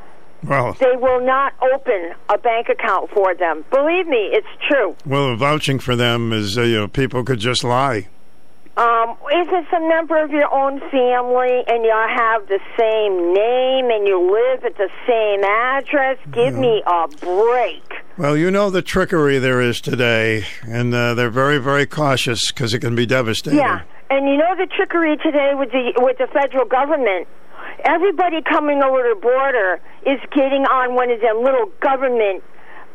Well, 0.43 0.73
they 0.79 0.95
will 0.95 1.23
not 1.25 1.53
open 1.61 2.13
a 2.29 2.37
bank 2.37 2.67
account 2.69 3.11
for 3.11 3.35
them. 3.35 3.63
Believe 3.71 4.07
me, 4.07 4.29
it's 4.31 4.47
true. 4.67 4.95
well, 5.05 5.35
vouching 5.35 5.79
for 5.79 5.95
them 5.95 6.33
is 6.33 6.57
uh, 6.57 6.63
you 6.63 6.79
know 6.79 6.87
people 6.87 7.23
could 7.23 7.39
just 7.39 7.63
lie. 7.63 8.07
Um, 8.77 9.17
if 9.29 9.49
it's 9.51 9.73
a 9.73 9.81
member 9.81 10.23
of 10.23 10.31
your 10.31 10.51
own 10.51 10.79
family 10.89 11.61
and 11.67 11.83
you 11.83 11.93
have 12.15 12.47
the 12.47 12.59
same 12.79 13.33
name 13.33 13.91
and 13.91 14.07
you 14.07 14.17
live 14.31 14.63
at 14.63 14.77
the 14.77 14.89
same 15.05 15.43
address, 15.43 16.17
give 16.31 16.55
me 16.55 16.81
a 16.87 17.07
break. 17.19 17.83
Well, 18.17 18.37
you 18.37 18.49
know 18.49 18.69
the 18.69 18.81
trickery 18.81 19.39
there 19.39 19.59
is 19.59 19.81
today, 19.81 20.45
and 20.63 20.93
uh, 20.95 21.15
they're 21.15 21.29
very, 21.29 21.57
very 21.57 21.85
cautious 21.85 22.39
because 22.51 22.73
it 22.73 22.79
can 22.79 22.95
be 22.95 23.05
devastating. 23.05 23.59
Yeah, 23.59 23.81
and 24.09 24.27
you 24.29 24.37
know 24.37 24.55
the 24.55 24.67
trickery 24.67 25.17
today 25.17 25.51
with 25.53 25.71
the 25.71 25.93
with 25.97 26.17
the 26.17 26.27
federal 26.27 26.65
government. 26.65 27.27
Everybody 27.83 28.41
coming 28.41 28.81
over 28.83 29.01
the 29.01 29.19
border 29.19 29.81
is 30.05 30.19
getting 30.31 30.65
on 30.65 30.95
one 30.95 31.11
of 31.11 31.21
them 31.21 31.43
little 31.43 31.71
government. 31.79 32.43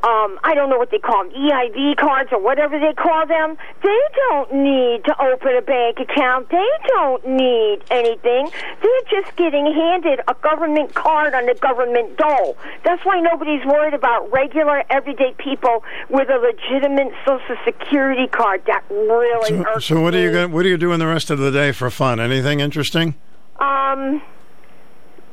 Um, 0.04 0.38
I 0.44 0.54
don't 0.54 0.70
know 0.70 0.76
what 0.76 0.90
they 0.92 0.98
call 0.98 1.24
them, 1.24 1.32
EID 1.34 1.96
cards 1.96 2.30
or 2.30 2.38
whatever 2.38 2.78
they 2.78 2.92
call 2.92 3.26
them. 3.26 3.56
They 3.82 4.00
don't 4.28 4.54
need 4.54 5.04
to 5.06 5.14
open 5.20 5.56
a 5.56 5.62
bank 5.62 5.98
account. 5.98 6.48
They 6.50 6.68
don't 6.86 7.26
need 7.26 7.82
anything. 7.90 8.50
They're 8.82 9.20
just 9.22 9.34
getting 9.36 9.66
handed 9.66 10.20
a 10.28 10.34
government 10.42 10.94
card 10.94 11.34
on 11.34 11.46
the 11.46 11.54
government 11.54 12.18
dole. 12.18 12.56
That's 12.84 13.04
why 13.04 13.20
nobody's 13.20 13.64
worried 13.64 13.94
about 13.94 14.30
regular, 14.30 14.84
everyday 14.90 15.34
people 15.38 15.82
with 16.08 16.28
a 16.28 16.38
legitimate 16.38 17.12
Social 17.26 17.56
Security 17.64 18.28
card. 18.28 18.62
That 18.66 18.84
really 18.90 19.48
So, 19.48 19.64
irks 19.66 19.84
so 19.86 20.00
what 20.02 20.14
are 20.14 20.20
you 20.20 20.30
going? 20.30 20.52
What 20.52 20.64
are 20.66 20.68
you 20.68 20.78
doing 20.78 21.00
the 21.00 21.06
rest 21.08 21.30
of 21.30 21.38
the 21.38 21.50
day 21.50 21.72
for 21.72 21.90
fun? 21.90 22.20
Anything 22.20 22.60
interesting? 22.60 23.16
Um, 23.58 24.22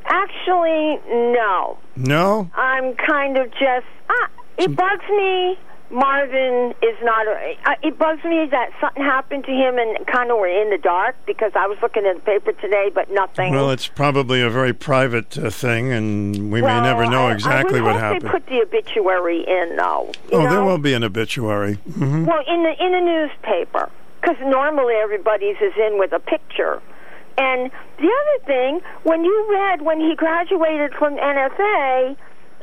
actually, 0.06 1.00
no. 1.34 1.78
No. 1.96 2.50
I'm 2.56 2.96
kind 2.96 3.38
of 3.38 3.52
just. 3.52 3.86
Ah, 4.10 4.30
it 4.58 4.76
bugs 4.76 5.06
me. 5.10 5.58
Marvin 5.92 6.74
is 6.82 6.98
not. 7.04 7.28
Uh, 7.28 7.76
it 7.84 8.00
bugs 8.00 8.24
me 8.24 8.48
that 8.50 8.72
something 8.82 9.04
happened 9.04 9.44
to 9.46 9.52
him 9.52 9.78
and 9.78 10.08
kind 10.08 10.32
of 10.32 10.38
we're 10.40 10.62
in 10.62 10.72
the 10.72 10.78
dark 10.80 11.16
because 11.28 11.52
I 11.56 11.68
was 11.68 11.78
looking 11.84 12.06
at 12.06 12.16
the 12.16 12.22
paper 12.22 12.52
today, 12.54 12.90
but 12.94 13.12
nothing. 13.12 13.54
Well, 13.54 13.70
it's 13.70 13.88
probably 13.88 14.42
a 14.42 14.50
very 14.50 14.74
private 14.74 15.38
uh, 15.38 15.52
thing, 15.52 15.92
and 15.92 16.52
we 16.52 16.64
Well, 16.64 16.82
may 16.82 16.88
never 16.88 17.06
know 17.06 17.30
exactly 17.30 17.80
I 17.80 17.84
would 17.84 17.92
what 17.92 18.00
happened. 18.00 18.24
They 18.24 18.30
put 18.30 18.48
the 18.48 18.62
obituary 18.64 19.42
in, 19.48 19.76
though. 19.76 20.12
Oh, 20.32 20.44
know? 20.44 20.50
there 20.50 20.64
will 20.64 20.80
be 20.80 20.94
an 20.94 21.04
obituary. 21.04 21.76
hmm 21.76 22.26
Well, 22.26 22.44
in 22.48 22.64
the 22.64 22.74
in 22.84 22.92
the 22.94 23.02
newspaper, 23.02 23.92
because 24.20 24.38
normally 24.42 24.96
everybody's 24.96 25.58
is 25.58 25.74
in 25.78 26.00
with 26.00 26.12
a 26.12 26.20
picture. 26.20 26.82
And 27.38 27.72
the 27.98 28.10
other 28.10 28.46
thing, 28.46 28.82
when 29.04 29.24
you 29.24 29.48
read 29.52 29.82
when 29.82 30.00
he 30.00 30.16
graduated 30.16 30.94
from 30.94 31.16
NFA, 31.16 32.16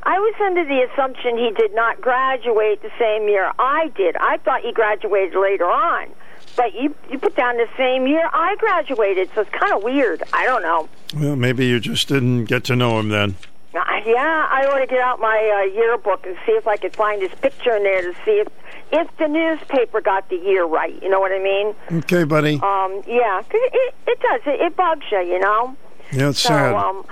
I 0.02 0.18
was 0.18 0.34
under 0.42 0.64
the 0.64 0.86
assumption 0.90 1.36
he 1.36 1.50
did 1.56 1.74
not 1.74 2.00
graduate 2.00 2.80
the 2.82 2.90
same 2.98 3.28
year 3.28 3.52
I 3.58 3.88
did. 3.96 4.16
I 4.16 4.38
thought 4.38 4.62
he 4.62 4.72
graduated 4.72 5.34
later 5.34 5.66
on. 5.66 6.08
But 6.56 6.74
you 6.74 6.94
you 7.10 7.18
put 7.18 7.36
down 7.36 7.56
the 7.56 7.68
same 7.76 8.06
year 8.06 8.28
I 8.32 8.56
graduated, 8.56 9.30
so 9.34 9.42
it's 9.42 9.50
kind 9.50 9.72
of 9.72 9.82
weird. 9.82 10.22
I 10.32 10.46
don't 10.46 10.62
know. 10.62 10.88
Well, 11.14 11.36
maybe 11.36 11.66
you 11.66 11.80
just 11.80 12.08
didn't 12.08 12.46
get 12.46 12.64
to 12.64 12.76
know 12.76 12.98
him 12.98 13.08
then. 13.10 13.36
Yeah, 13.72 14.48
I 14.50 14.66
ought 14.70 14.78
to 14.80 14.86
get 14.86 15.00
out 15.00 15.20
my 15.20 15.62
uh, 15.70 15.74
yearbook 15.74 16.26
and 16.26 16.36
see 16.44 16.52
if 16.52 16.66
I 16.66 16.76
could 16.76 16.94
find 16.96 17.22
his 17.22 17.30
picture 17.40 17.76
in 17.76 17.82
there 17.84 18.02
to 18.02 18.14
see 18.24 18.40
if 18.42 18.48
if 18.92 19.16
the 19.18 19.28
newspaper 19.28 20.00
got 20.00 20.28
the 20.28 20.36
year 20.36 20.64
right. 20.64 21.00
You 21.00 21.08
know 21.08 21.20
what 21.20 21.30
I 21.30 21.38
mean? 21.38 21.74
Okay, 22.02 22.24
buddy. 22.24 22.54
Um, 22.62 23.02
yeah, 23.06 23.40
'cause 23.42 23.60
it, 23.62 23.94
it, 24.08 24.20
does. 24.20 24.40
It, 24.46 24.60
it 24.60 24.76
bugs 24.76 25.06
you, 25.12 25.20
you 25.20 25.38
know. 25.38 25.76
Yeah, 26.10 26.30
it's 26.30 26.40
so, 26.40 26.48
sad. 26.48 26.74
um, 26.74 27.04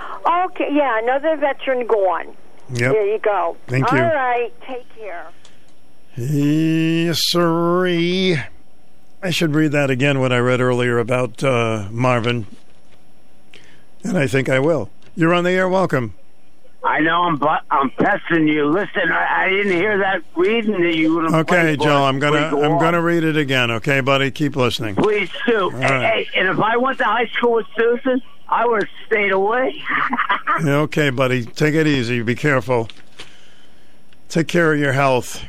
okay, 0.51 0.67
yeah, 0.73 0.99
another 1.01 1.37
veteran 1.37 1.87
gone. 1.87 2.35
Yep. 2.73 2.91
There 2.91 3.05
you 3.05 3.19
go. 3.19 3.55
Thank 3.67 3.89
you. 3.93 3.97
All 3.97 4.13
right, 4.13 4.51
take 4.67 4.85
care. 4.97 5.27
Yes, 6.17 7.21
sirree. 7.31 8.37
I 9.23 9.29
should 9.29 9.55
read 9.55 9.71
that 9.71 9.89
again, 9.89 10.19
what 10.19 10.33
I 10.33 10.39
read 10.39 10.59
earlier 10.59 10.99
about 10.99 11.41
uh, 11.43 11.87
Marvin. 11.91 12.45
And 14.03 14.17
I 14.17 14.27
think 14.27 14.49
I 14.49 14.59
will. 14.59 14.89
You're 15.15 15.33
on 15.33 15.45
the 15.45 15.51
air. 15.51 15.69
Welcome. 15.69 16.13
I 16.83 17.01
know 17.01 17.23
I'm 17.23 17.37
bu- 17.37 17.65
I'm 17.69 17.89
pestering 17.91 18.47
you. 18.47 18.65
Listen, 18.69 19.11
I, 19.11 19.45
I 19.45 19.49
didn't 19.49 19.73
hear 19.73 19.97
that 19.97 20.23
reading 20.35 20.81
that 20.81 20.95
you 20.95 21.19
Okay, 21.35 21.75
Joe, 21.75 22.05
I'm 22.05 22.19
gonna 22.19 22.49
go 22.51 22.63
I'm 22.63 22.79
gonna 22.79 23.01
read 23.01 23.23
it 23.23 23.35
again. 23.35 23.69
Okay, 23.69 23.99
buddy, 23.99 24.31
keep 24.31 24.55
listening. 24.55 24.95
Please 24.95 25.29
do. 25.45 25.69
Hey, 25.71 25.77
right. 25.79 26.27
hey, 26.27 26.39
and 26.39 26.47
if 26.47 26.59
I 26.59 26.77
went 26.77 26.97
to 26.99 27.03
high 27.03 27.27
school 27.27 27.55
with 27.55 27.67
Susan, 27.77 28.21
I 28.47 28.65
would 28.65 28.83
have 28.83 28.89
stayed 29.07 29.31
away. 29.31 29.81
Okay, 30.61 31.09
buddy, 31.09 31.45
take 31.45 31.73
it 31.73 31.87
easy. 31.87 32.21
Be 32.21 32.35
careful. 32.35 32.89
Take 34.27 34.49
care 34.49 34.73
of 34.73 34.79
your 34.79 34.91
health. 34.91 35.45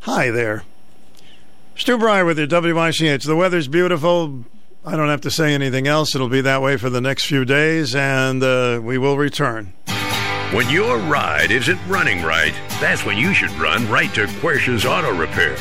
Hi 0.00 0.30
there, 0.30 0.64
Stu 1.76 1.96
Bryer 1.96 2.24
with 2.24 2.38
your 2.38 2.48
WICH. 2.48 3.24
The 3.24 3.36
weather's 3.36 3.68
beautiful. 3.68 4.44
I 4.84 4.96
don't 4.96 5.10
have 5.10 5.20
to 5.20 5.30
say 5.30 5.54
anything 5.54 5.86
else. 5.86 6.14
It'll 6.14 6.28
be 6.30 6.40
that 6.40 6.62
way 6.62 6.76
for 6.76 6.88
the 6.90 7.00
next 7.00 7.26
few 7.26 7.44
days, 7.44 7.94
and 7.94 8.42
uh, 8.42 8.80
we 8.82 8.96
will 8.98 9.16
return. 9.18 9.74
When 10.52 10.70
your 10.70 10.96
ride 10.96 11.50
isn't 11.50 11.78
running 11.86 12.22
right, 12.22 12.54
that's 12.80 13.04
when 13.04 13.18
you 13.18 13.34
should 13.34 13.50
run 13.58 13.86
right 13.90 14.12
to 14.14 14.26
Quercia's 14.40 14.86
Auto 14.86 15.14
Repair. 15.14 15.58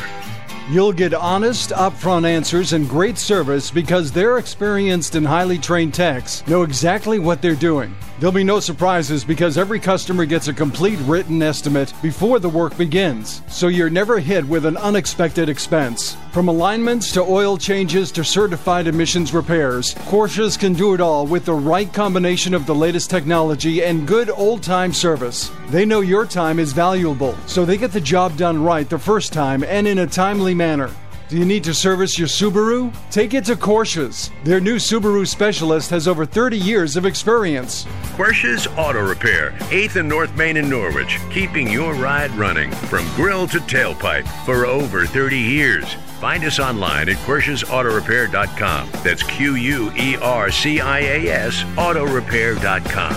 You'll 0.70 0.94
get 0.94 1.14
honest, 1.14 1.72
upfront 1.72 2.26
answers 2.26 2.72
and 2.72 2.88
great 2.88 3.18
service 3.18 3.70
because 3.70 4.14
their 4.14 4.38
experienced 4.38 5.16
and 5.16 5.28
highly 5.28 5.58
trained 5.58 5.94
techs 5.94 6.48
know 6.48 6.64
exactly 6.64 7.20
what 7.20 7.42
they're 7.42 7.54
doing. 7.54 7.94
There'll 8.20 8.34
be 8.34 8.44
no 8.44 8.60
surprises 8.60 9.24
because 9.24 9.60
every 9.60 9.80
customer 9.80 10.26
gets 10.26 10.48
a 10.48 10.54
complete 10.54 10.98
written 11.02 11.44
estimate 11.44 11.94
before 12.02 12.40
the 12.40 12.50
work 12.50 12.76
begins, 12.76 13.44
so 13.48 13.68
you're 13.68 13.92
never 13.92 14.18
hit 14.18 14.44
with 14.44 14.66
an 14.66 14.76
unexpected 14.78 15.50
expense. 15.50 16.18
From 16.32 16.48
alignments 16.48 17.12
to 17.12 17.22
oil 17.22 17.60
changes 17.60 18.12
to 18.14 18.24
certified 18.24 18.88
emissions 18.88 19.36
repairs, 19.36 19.94
Quercia's 20.08 20.58
can 20.58 20.74
do 20.74 20.96
it 20.96 21.00
all 21.00 21.28
with 21.28 21.46
the 21.46 21.54
right 21.54 21.94
combination 21.94 22.56
of 22.56 22.66
the 22.66 22.74
latest 22.74 23.12
technology 23.12 23.84
and 23.84 24.08
good 24.08 24.32
old 24.32 24.64
time 24.64 24.94
service. 24.94 25.52
They 25.70 25.86
know 25.86 26.02
your 26.02 26.26
time 26.26 26.58
is 26.58 26.74
valuable, 26.74 27.38
so 27.46 27.66
they 27.66 27.78
get 27.78 27.92
the 27.92 28.02
job 28.02 28.36
done 28.36 28.64
right 28.64 28.90
the 28.90 28.98
first 28.98 29.32
time 29.32 29.64
and 29.64 29.88
in 29.88 30.00
a 30.00 30.08
timely 30.08 30.56
manner. 30.56 30.90
Do 31.30 31.38
you 31.38 31.44
need 31.44 31.66
to 31.66 31.74
service 31.74 32.18
your 32.18 32.30
Subaru? 32.30 32.96
Take 33.12 33.34
it 33.34 33.44
to 33.46 33.58
Quercia's. 33.58 34.32
Their 34.46 34.62
new 34.62 34.78
Subaru 34.78 35.28
specialist 35.28 35.90
has 35.90 36.08
over 36.08 36.26
30 36.26 36.58
years 36.58 36.96
of 36.96 37.06
experience. 37.06 37.86
Quercia's 38.16 38.66
Auto 38.78 39.06
Repair, 39.06 39.52
8th 39.70 39.98
and 39.98 40.08
North 40.08 40.34
Main 40.38 40.56
in 40.56 40.70
Norwich, 40.70 41.20
keeping 41.30 41.68
your 41.68 41.94
ride 41.96 42.32
running 42.32 42.72
from 42.72 43.06
grill 43.16 43.46
to 43.50 43.60
tailpipe 43.60 44.26
for 44.46 44.66
over 44.66 45.06
30 45.06 45.38
years. 45.38 45.94
Find 46.22 46.46
us 46.46 46.60
online 46.60 47.10
at 47.10 47.18
QuerciasAutoRepair.com. 47.18 48.90
That's 49.04 49.24
Q 49.24 49.56
U 49.56 49.92
E 49.98 50.16
R 50.22 50.50
C 50.50 50.80
I 50.80 51.00
A 51.00 51.28
S 51.28 51.62
AutoRepair.com. 51.76 53.16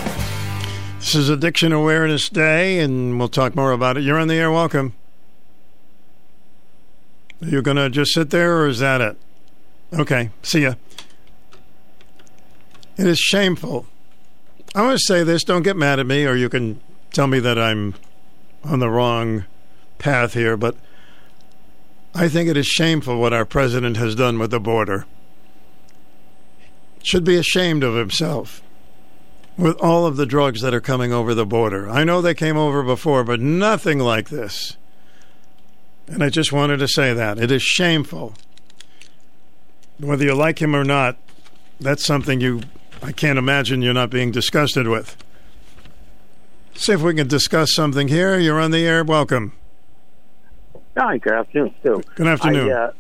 This 0.99 1.15
is 1.15 1.29
Addiction 1.29 1.73
Awareness 1.73 2.29
Day, 2.29 2.81
and 2.81 3.21
we'll 3.21 3.29
talk 3.29 3.55
more 3.55 3.71
about 3.71 3.97
it. 3.97 4.03
You're 4.03 4.19
on 4.19 4.27
the 4.27 4.35
air. 4.35 4.51
Welcome. 4.51 4.95
Are 7.43 7.49
you 7.49 7.62
going 7.62 7.77
to 7.77 7.89
just 7.89 8.12
sit 8.12 8.31
there, 8.31 8.59
or 8.59 8.69
is 8.69 8.81
that 8.81 9.01
it? 9.01 9.17
Okay, 9.93 10.31
see 10.43 10.62
ya. 10.62 10.75
It 12.97 13.07
is 13.07 13.19
shameful. 13.19 13.86
I 14.75 14.83
want 14.83 14.99
to 14.99 15.05
say 15.05 15.25
this. 15.25 15.43
Don't 15.43 15.62
get 15.62 15.77
mad 15.77 15.99
at 15.99 16.07
me, 16.07 16.27
or 16.27 16.36
you 16.36 16.49
can 16.49 16.81
tell 17.12 17.27
me 17.27 17.41
that 17.41 17.59
I'm 17.59 17.94
on 18.62 18.78
the 18.78 18.91
wrong 18.91 19.44
path 19.99 20.35
here, 20.35 20.57
but 20.57 20.77
I 22.15 22.28
think 22.28 22.49
it 22.49 22.57
is 22.57 22.67
shameful 22.67 23.19
what 23.19 23.33
our 23.33 23.44
president 23.44 23.97
has 23.97 24.15
done 24.15 24.39
with 24.39 24.51
the 24.51 24.60
border. 24.60 25.07
Should 27.02 27.25
be 27.25 27.36
ashamed 27.36 27.83
of 27.83 27.94
himself 27.94 28.62
with 29.57 29.77
all 29.81 30.07
of 30.07 30.17
the 30.17 30.27
drugs 30.27 30.60
that 30.60 30.75
are 30.75 30.81
coming 30.81 31.12
over 31.12 31.35
the 31.35 31.47
border. 31.47 31.89
I 31.89 32.05
know 32.05 32.20
they 32.20 32.35
came 32.35 32.57
over 32.57 32.83
before, 32.83 33.25
but 33.25 33.41
nothing 33.41 33.99
like 33.99 34.28
this. 34.28 34.77
And 36.11 36.25
I 36.25 36.29
just 36.29 36.53
wanted 36.53 36.79
to 36.79 36.89
say 36.89 37.15
that. 37.15 37.39
It 37.39 37.53
is 37.53 37.63
shameful. 37.63 38.35
Whether 40.01 40.25
you 40.25 40.35
like 40.35 40.61
him 40.61 40.75
or 40.75 40.83
not, 40.83 41.17
that's 41.79 42.05
something 42.05 42.41
you, 42.41 42.63
I 43.01 43.13
can't 43.13 43.39
imagine 43.39 43.81
you're 43.81 43.95
not 43.95 44.11
being 44.11 44.33
disgusted 44.33 44.89
with. 44.89 45.17
See 46.75 46.93
if 46.93 47.01
we 47.01 47.15
can 47.15 47.29
discuss 47.29 47.73
something 47.73 48.09
here. 48.09 48.39
You're 48.39 48.59
on 48.59 48.73
the 48.73 48.85
air. 48.85 49.05
Welcome. 49.05 49.53
Hi, 50.97 51.19
good 51.19 51.33
afternoon, 51.33 51.75
Stu. 51.81 52.03
Good 52.17 52.27
afternoon. 52.27 52.73
I, 52.73 52.75
uh, 52.75 52.93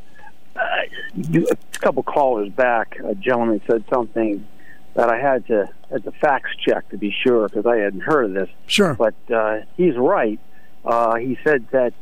uh, 0.56 1.40
a 1.50 1.78
couple 1.78 2.04
callers 2.04 2.50
back, 2.50 2.96
a 3.04 3.14
gentleman 3.16 3.60
said 3.66 3.84
something 3.92 4.46
that 4.94 5.08
I 5.08 5.18
had 5.18 5.46
to 5.48 5.68
had 5.90 6.04
to 6.04 6.12
fax 6.12 6.50
check 6.64 6.88
to 6.90 6.96
be 6.96 7.12
sure 7.24 7.48
because 7.48 7.66
I 7.66 7.78
hadn't 7.78 8.02
heard 8.02 8.26
of 8.26 8.34
this. 8.34 8.48
Sure. 8.68 8.94
But 8.94 9.14
uh, 9.34 9.62
he's 9.76 9.96
right. 9.96 10.38
Uh, 10.84 11.16
he 11.16 11.38
said 11.42 11.66
that 11.72 11.94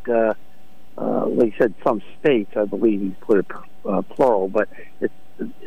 uh, 0.98 1.26
he 1.44 1.54
said 1.58 1.74
some 1.84 2.02
states, 2.20 2.50
I 2.56 2.64
believe 2.64 3.00
he 3.00 3.10
put 3.20 3.38
it 3.38 3.46
uh, 3.88 4.02
plural, 4.02 4.48
but 4.48 4.68
it, 5.00 5.10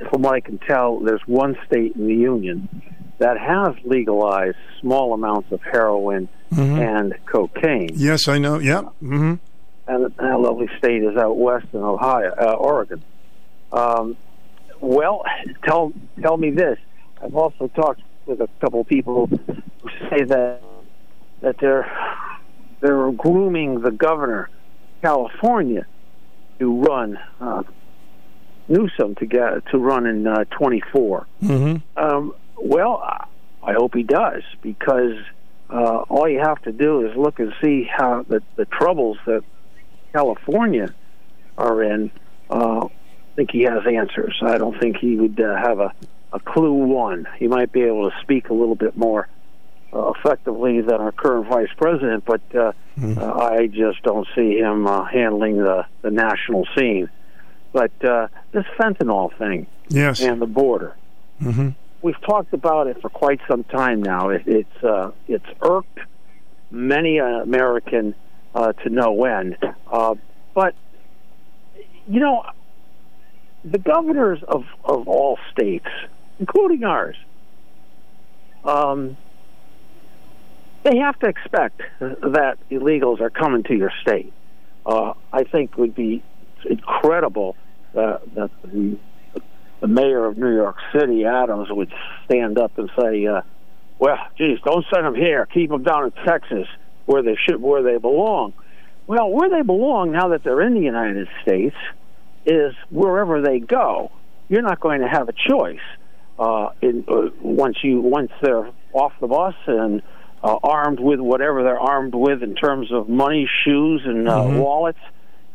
from 0.09 0.23
what 0.23 0.33
I 0.35 0.41
can 0.41 0.57
tell, 0.59 0.99
there's 0.99 1.21
one 1.25 1.57
state 1.65 1.95
in 1.95 2.07
the 2.07 2.15
union 2.15 2.67
that 3.19 3.37
has 3.37 3.75
legalized 3.85 4.57
small 4.79 5.13
amounts 5.13 5.51
of 5.51 5.61
heroin 5.63 6.27
Mhm. 6.51 6.79
and 6.97 7.13
cocaine 7.25 7.91
Yes, 7.93 8.27
I 8.27 8.37
know. 8.39 8.57
Yep. 8.59 8.83
hmm 8.99 9.33
and 9.87 10.05
that 10.17 10.39
lovely 10.39 10.69
state 10.77 11.01
is 11.03 11.15
out 11.17 11.37
west 11.37 11.65
in 11.73 11.79
Ohio, 11.81 12.31
uh, 12.39 12.53
Oregon. 12.53 13.01
Um, 13.73 14.15
well, 14.79 15.23
tell 15.65 15.91
tell 16.21 16.37
me 16.37 16.51
this. 16.51 16.77
I've 17.23 17.35
also 17.35 17.67
talked 17.69 18.01
with 18.25 18.41
a 18.41 18.49
couple 18.61 18.81
of 18.81 18.87
people 18.87 19.27
who 19.27 19.89
say 20.09 20.23
that 20.25 20.61
that 21.41 21.55
they're 21.59 21.89
they're 22.81 23.11
grooming 23.11 23.81
the 23.81 23.91
governor, 23.91 24.49
California, 25.01 25.85
to 26.59 26.81
run 26.81 27.19
uh, 27.39 27.63
Newsom 28.67 29.15
to 29.15 29.25
get 29.25 29.65
to 29.71 29.77
run 29.77 30.05
in 30.05 30.27
uh, 30.27 30.45
24. 30.51 31.27
hmm 31.41 31.75
Um, 31.97 32.33
well, 32.57 33.01
I- 33.03 33.25
I 33.63 33.73
hope 33.73 33.93
he 33.93 34.01
does 34.03 34.41
because 34.63 35.17
uh, 35.69 35.97
all 36.09 36.27
you 36.27 36.39
have 36.39 36.59
to 36.63 36.71
do 36.71 37.05
is 37.07 37.15
look 37.15 37.39
and 37.39 37.53
see 37.61 37.83
how 37.83 38.23
the, 38.27 38.41
the 38.55 38.65
troubles 38.65 39.17
that 39.27 39.43
California 40.13 40.93
are 41.59 41.83
in. 41.83 42.09
Uh, 42.49 42.85
I 42.87 43.35
think 43.35 43.51
he 43.51 43.61
has 43.63 43.83
answers. 43.85 44.35
I 44.41 44.57
don't 44.57 44.79
think 44.79 44.97
he 44.97 45.15
would 45.15 45.39
uh, 45.39 45.55
have 45.57 45.79
a, 45.79 45.93
a 46.33 46.39
clue 46.39 46.73
one. 46.73 47.27
He 47.37 47.47
might 47.47 47.71
be 47.71 47.81
able 47.83 48.09
to 48.09 48.15
speak 48.21 48.49
a 48.49 48.53
little 48.53 48.73
bit 48.75 48.97
more 48.97 49.27
uh, 49.93 50.11
effectively 50.17 50.81
than 50.81 51.01
our 51.01 51.11
current 51.11 51.47
vice 51.47 51.69
president, 51.77 52.23
but 52.25 52.41
uh, 52.55 52.71
uh, 53.01 53.33
I 53.33 53.67
just 53.67 54.01
don't 54.03 54.27
see 54.35 54.57
him 54.57 54.87
uh, 54.87 55.05
handling 55.05 55.57
the, 55.57 55.85
the 56.01 56.11
national 56.11 56.67
scene. 56.77 57.09
But 57.73 57.91
uh, 58.03 58.27
this 58.51 58.65
fentanyl 58.77 59.37
thing 59.37 59.67
Yes. 59.89 60.21
and 60.21 60.41
the 60.41 60.45
border 60.47 60.95
hmm 61.39 61.69
we've 62.01 62.19
talked 62.21 62.53
about 62.53 62.87
it 62.87 62.99
for 63.01 63.09
quite 63.09 63.39
some 63.47 63.63
time 63.63 64.01
now. 64.01 64.29
It, 64.29 64.43
it's 64.45 64.83
uh, 64.83 65.11
it's 65.27 65.45
irked 65.61 65.99
many 66.71 67.19
an 67.19 67.41
American 67.41 68.15
uh, 68.55 68.73
to 68.73 68.89
no 68.89 69.23
end. 69.25 69.57
Uh, 69.91 70.15
but 70.53 70.73
you 72.07 72.19
know, 72.19 72.43
the 73.63 73.77
governors 73.77 74.39
of 74.47 74.65
of 74.83 75.07
all 75.07 75.37
states, 75.51 75.87
including 76.39 76.83
ours, 76.83 77.15
um, 78.65 79.15
they 80.83 80.97
have 80.97 81.17
to 81.19 81.27
expect 81.27 81.81
that 81.99 82.57
illegals 82.69 83.21
are 83.21 83.29
coming 83.29 83.63
to 83.63 83.75
your 83.75 83.91
state. 84.01 84.33
Uh, 84.85 85.13
I 85.31 85.43
think 85.43 85.71
it 85.71 85.77
would 85.77 85.95
be 85.95 86.23
incredible 86.69 87.55
uh, 87.95 88.17
that 88.35 88.51
the 88.63 88.97
the 89.79 89.87
mayor 89.87 90.25
of 90.25 90.37
New 90.37 90.53
York 90.53 90.77
City, 90.93 91.25
Adams, 91.25 91.67
would 91.71 91.91
stand 92.25 92.59
up 92.59 92.77
and 92.77 92.89
say, 92.99 93.25
uh, 93.25 93.41
"Well, 93.99 94.17
geez, 94.37 94.59
don't 94.63 94.85
send 94.93 95.05
them 95.05 95.15
here. 95.15 95.47
Keep 95.47 95.71
them 95.71 95.83
down 95.83 96.05
in 96.05 96.11
Texas, 96.23 96.67
where 97.05 97.23
they 97.23 97.35
should, 97.35 97.61
where 97.61 97.81
they 97.81 97.97
belong." 97.97 98.53
Well, 99.07 99.29
where 99.29 99.49
they 99.49 99.63
belong 99.63 100.11
now 100.11 100.29
that 100.29 100.43
they're 100.43 100.61
in 100.61 100.75
the 100.75 100.81
United 100.81 101.27
States 101.41 101.75
is 102.45 102.73
wherever 102.89 103.41
they 103.41 103.59
go. 103.59 104.11
You're 104.49 104.61
not 104.61 104.79
going 104.79 105.01
to 105.01 105.07
have 105.07 105.27
a 105.27 105.33
choice 105.33 105.79
uh, 106.39 106.69
in, 106.81 107.05
uh, 107.07 107.29
once 107.41 107.77
you 107.83 108.01
once 108.01 108.31
they're 108.41 108.69
off 108.93 109.13
the 109.19 109.27
bus 109.27 109.55
and 109.67 110.01
uh, 110.43 110.57
armed 110.63 110.99
with 110.99 111.19
whatever 111.19 111.63
they're 111.63 111.79
armed 111.79 112.15
with 112.15 112.41
in 112.43 112.55
terms 112.55 112.91
of 112.91 113.07
money, 113.09 113.47
shoes, 113.63 114.01
and 114.05 114.27
uh, 114.27 114.41
Mhm. 114.43 114.59
wallets, 114.59 114.99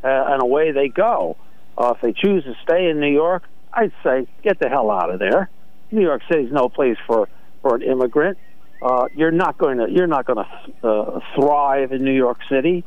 uh, 0.05 0.09
and 0.09 0.43
away 0.43 0.71
they 0.73 0.89
go. 0.89 1.37
Uh, 1.77 1.93
if 1.95 2.01
they 2.01 2.13
choose 2.13 2.45
to 2.45 2.55
stay 2.63 2.89
in 2.89 3.01
New 3.01 3.13
York, 3.13 3.43
I'd 3.73 3.93
say 4.03 4.27
get 4.43 4.59
the 4.59 4.69
hell 4.69 4.91
out 4.91 5.11
of 5.11 5.19
there. 5.19 5.51
New 5.91 6.03
York 6.03 6.23
City's 6.31 6.53
no 6.53 6.69
place 6.69 6.97
for 7.07 7.29
for 7.63 7.75
an 7.75 7.83
immigrant. 7.83 8.39
Uh, 8.81 9.09
you're 9.15 9.31
not 9.33 9.59
going 9.59 9.79
to 9.79 9.91
you're 9.91 10.07
not 10.07 10.25
going 10.27 10.45
to 10.45 10.89
uh, 10.89 11.21
thrive 11.35 11.93
in 11.93 12.05
New 12.05 12.15
York 12.15 12.39
City. 12.49 12.85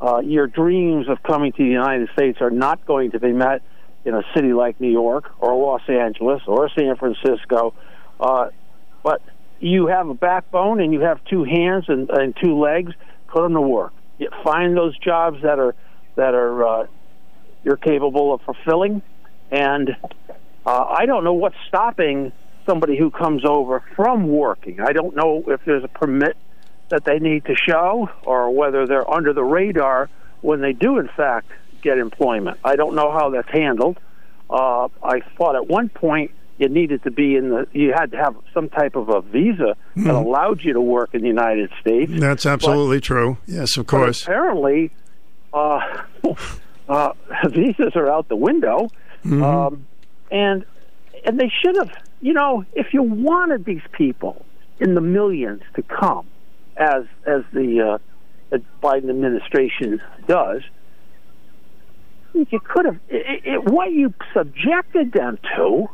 Uh, 0.00 0.20
your 0.20 0.46
dreams 0.46 1.08
of 1.08 1.22
coming 1.22 1.52
to 1.52 1.62
the 1.62 1.70
United 1.70 2.08
States 2.12 2.40
are 2.40 2.50
not 2.50 2.84
going 2.86 3.12
to 3.12 3.20
be 3.20 3.32
met 3.32 3.62
in 4.04 4.14
a 4.14 4.22
city 4.34 4.52
like 4.52 4.80
New 4.80 4.90
York 4.90 5.30
or 5.38 5.54
Los 5.54 5.82
Angeles 5.88 6.42
or 6.46 6.68
San 6.70 6.96
Francisco. 6.96 7.72
Uh, 8.18 8.48
but 9.04 9.20
you 9.62 9.86
have 9.86 10.08
a 10.08 10.14
backbone 10.14 10.80
and 10.80 10.92
you 10.92 11.00
have 11.00 11.24
two 11.24 11.44
hands 11.44 11.84
and, 11.88 12.10
and 12.10 12.34
two 12.36 12.58
legs. 12.58 12.92
Put 13.28 13.42
them 13.42 13.54
to 13.54 13.60
work. 13.60 13.92
You 14.18 14.28
find 14.42 14.76
those 14.76 14.98
jobs 14.98 15.42
that 15.42 15.58
are 15.58 15.74
that 16.16 16.34
are 16.34 16.66
uh, 16.66 16.86
you're 17.64 17.76
capable 17.76 18.34
of 18.34 18.40
fulfilling. 18.42 19.02
And 19.50 19.96
uh, 20.66 20.84
I 20.84 21.06
don't 21.06 21.24
know 21.24 21.32
what's 21.32 21.56
stopping 21.68 22.32
somebody 22.66 22.98
who 22.98 23.10
comes 23.10 23.44
over 23.44 23.82
from 23.94 24.28
working. 24.28 24.80
I 24.80 24.92
don't 24.92 25.14
know 25.14 25.44
if 25.46 25.64
there's 25.64 25.84
a 25.84 25.88
permit 25.88 26.36
that 26.88 27.04
they 27.04 27.18
need 27.18 27.44
to 27.46 27.54
show 27.54 28.10
or 28.24 28.50
whether 28.50 28.86
they're 28.86 29.08
under 29.08 29.32
the 29.32 29.44
radar 29.44 30.10
when 30.40 30.60
they 30.60 30.72
do, 30.72 30.98
in 30.98 31.08
fact, 31.08 31.50
get 31.82 31.98
employment. 31.98 32.58
I 32.64 32.76
don't 32.76 32.94
know 32.94 33.12
how 33.12 33.30
that's 33.30 33.50
handled. 33.50 33.98
Uh, 34.50 34.88
I 35.02 35.20
thought 35.36 35.56
at 35.56 35.68
one 35.68 35.88
point 35.88 36.32
you 36.62 36.68
needed 36.68 37.02
to 37.02 37.10
be 37.10 37.36
in 37.36 37.50
the, 37.50 37.66
you 37.72 37.92
had 37.92 38.12
to 38.12 38.16
have 38.16 38.36
some 38.54 38.68
type 38.68 38.94
of 38.96 39.08
a 39.08 39.20
visa 39.20 39.76
that 39.96 40.04
Mhm. 40.04 40.24
allowed 40.24 40.62
you 40.62 40.72
to 40.72 40.80
work 40.80 41.10
in 41.12 41.20
the 41.22 41.28
United 41.28 41.70
States. 41.80 42.10
That's 42.14 42.46
absolutely 42.46 43.00
true. 43.00 43.36
Yes, 43.46 43.76
of 43.76 43.86
course. 43.86 44.24
But 44.24 44.32
apparently, 44.32 44.90
uh, 45.52 45.80
uh, 46.88 47.12
visas 47.48 47.96
are 47.96 48.08
out 48.08 48.28
the 48.28 48.36
window, 48.36 48.88
Mhm. 49.24 49.42
um, 49.42 49.86
and 50.30 50.64
and 51.24 51.38
they 51.38 51.50
should 51.62 51.76
have. 51.76 51.90
You 52.20 52.32
know, 52.32 52.64
if 52.74 52.94
you 52.94 53.02
wanted 53.02 53.64
these 53.64 53.82
people 53.92 54.44
in 54.80 54.94
the 54.94 55.00
millions 55.00 55.62
to 55.74 55.82
come, 55.82 56.26
as 56.76 57.04
as 57.26 57.42
the 57.52 57.98
uh, 58.52 58.58
Biden 58.82 59.10
administration 59.10 60.00
does, 60.26 60.62
you 62.34 62.60
could 62.60 62.86
have. 62.86 62.98
It, 63.08 63.42
it, 63.44 63.64
what 63.64 63.92
you 63.92 64.14
subjected 64.32 65.12
them 65.12 65.38
to 65.56 65.88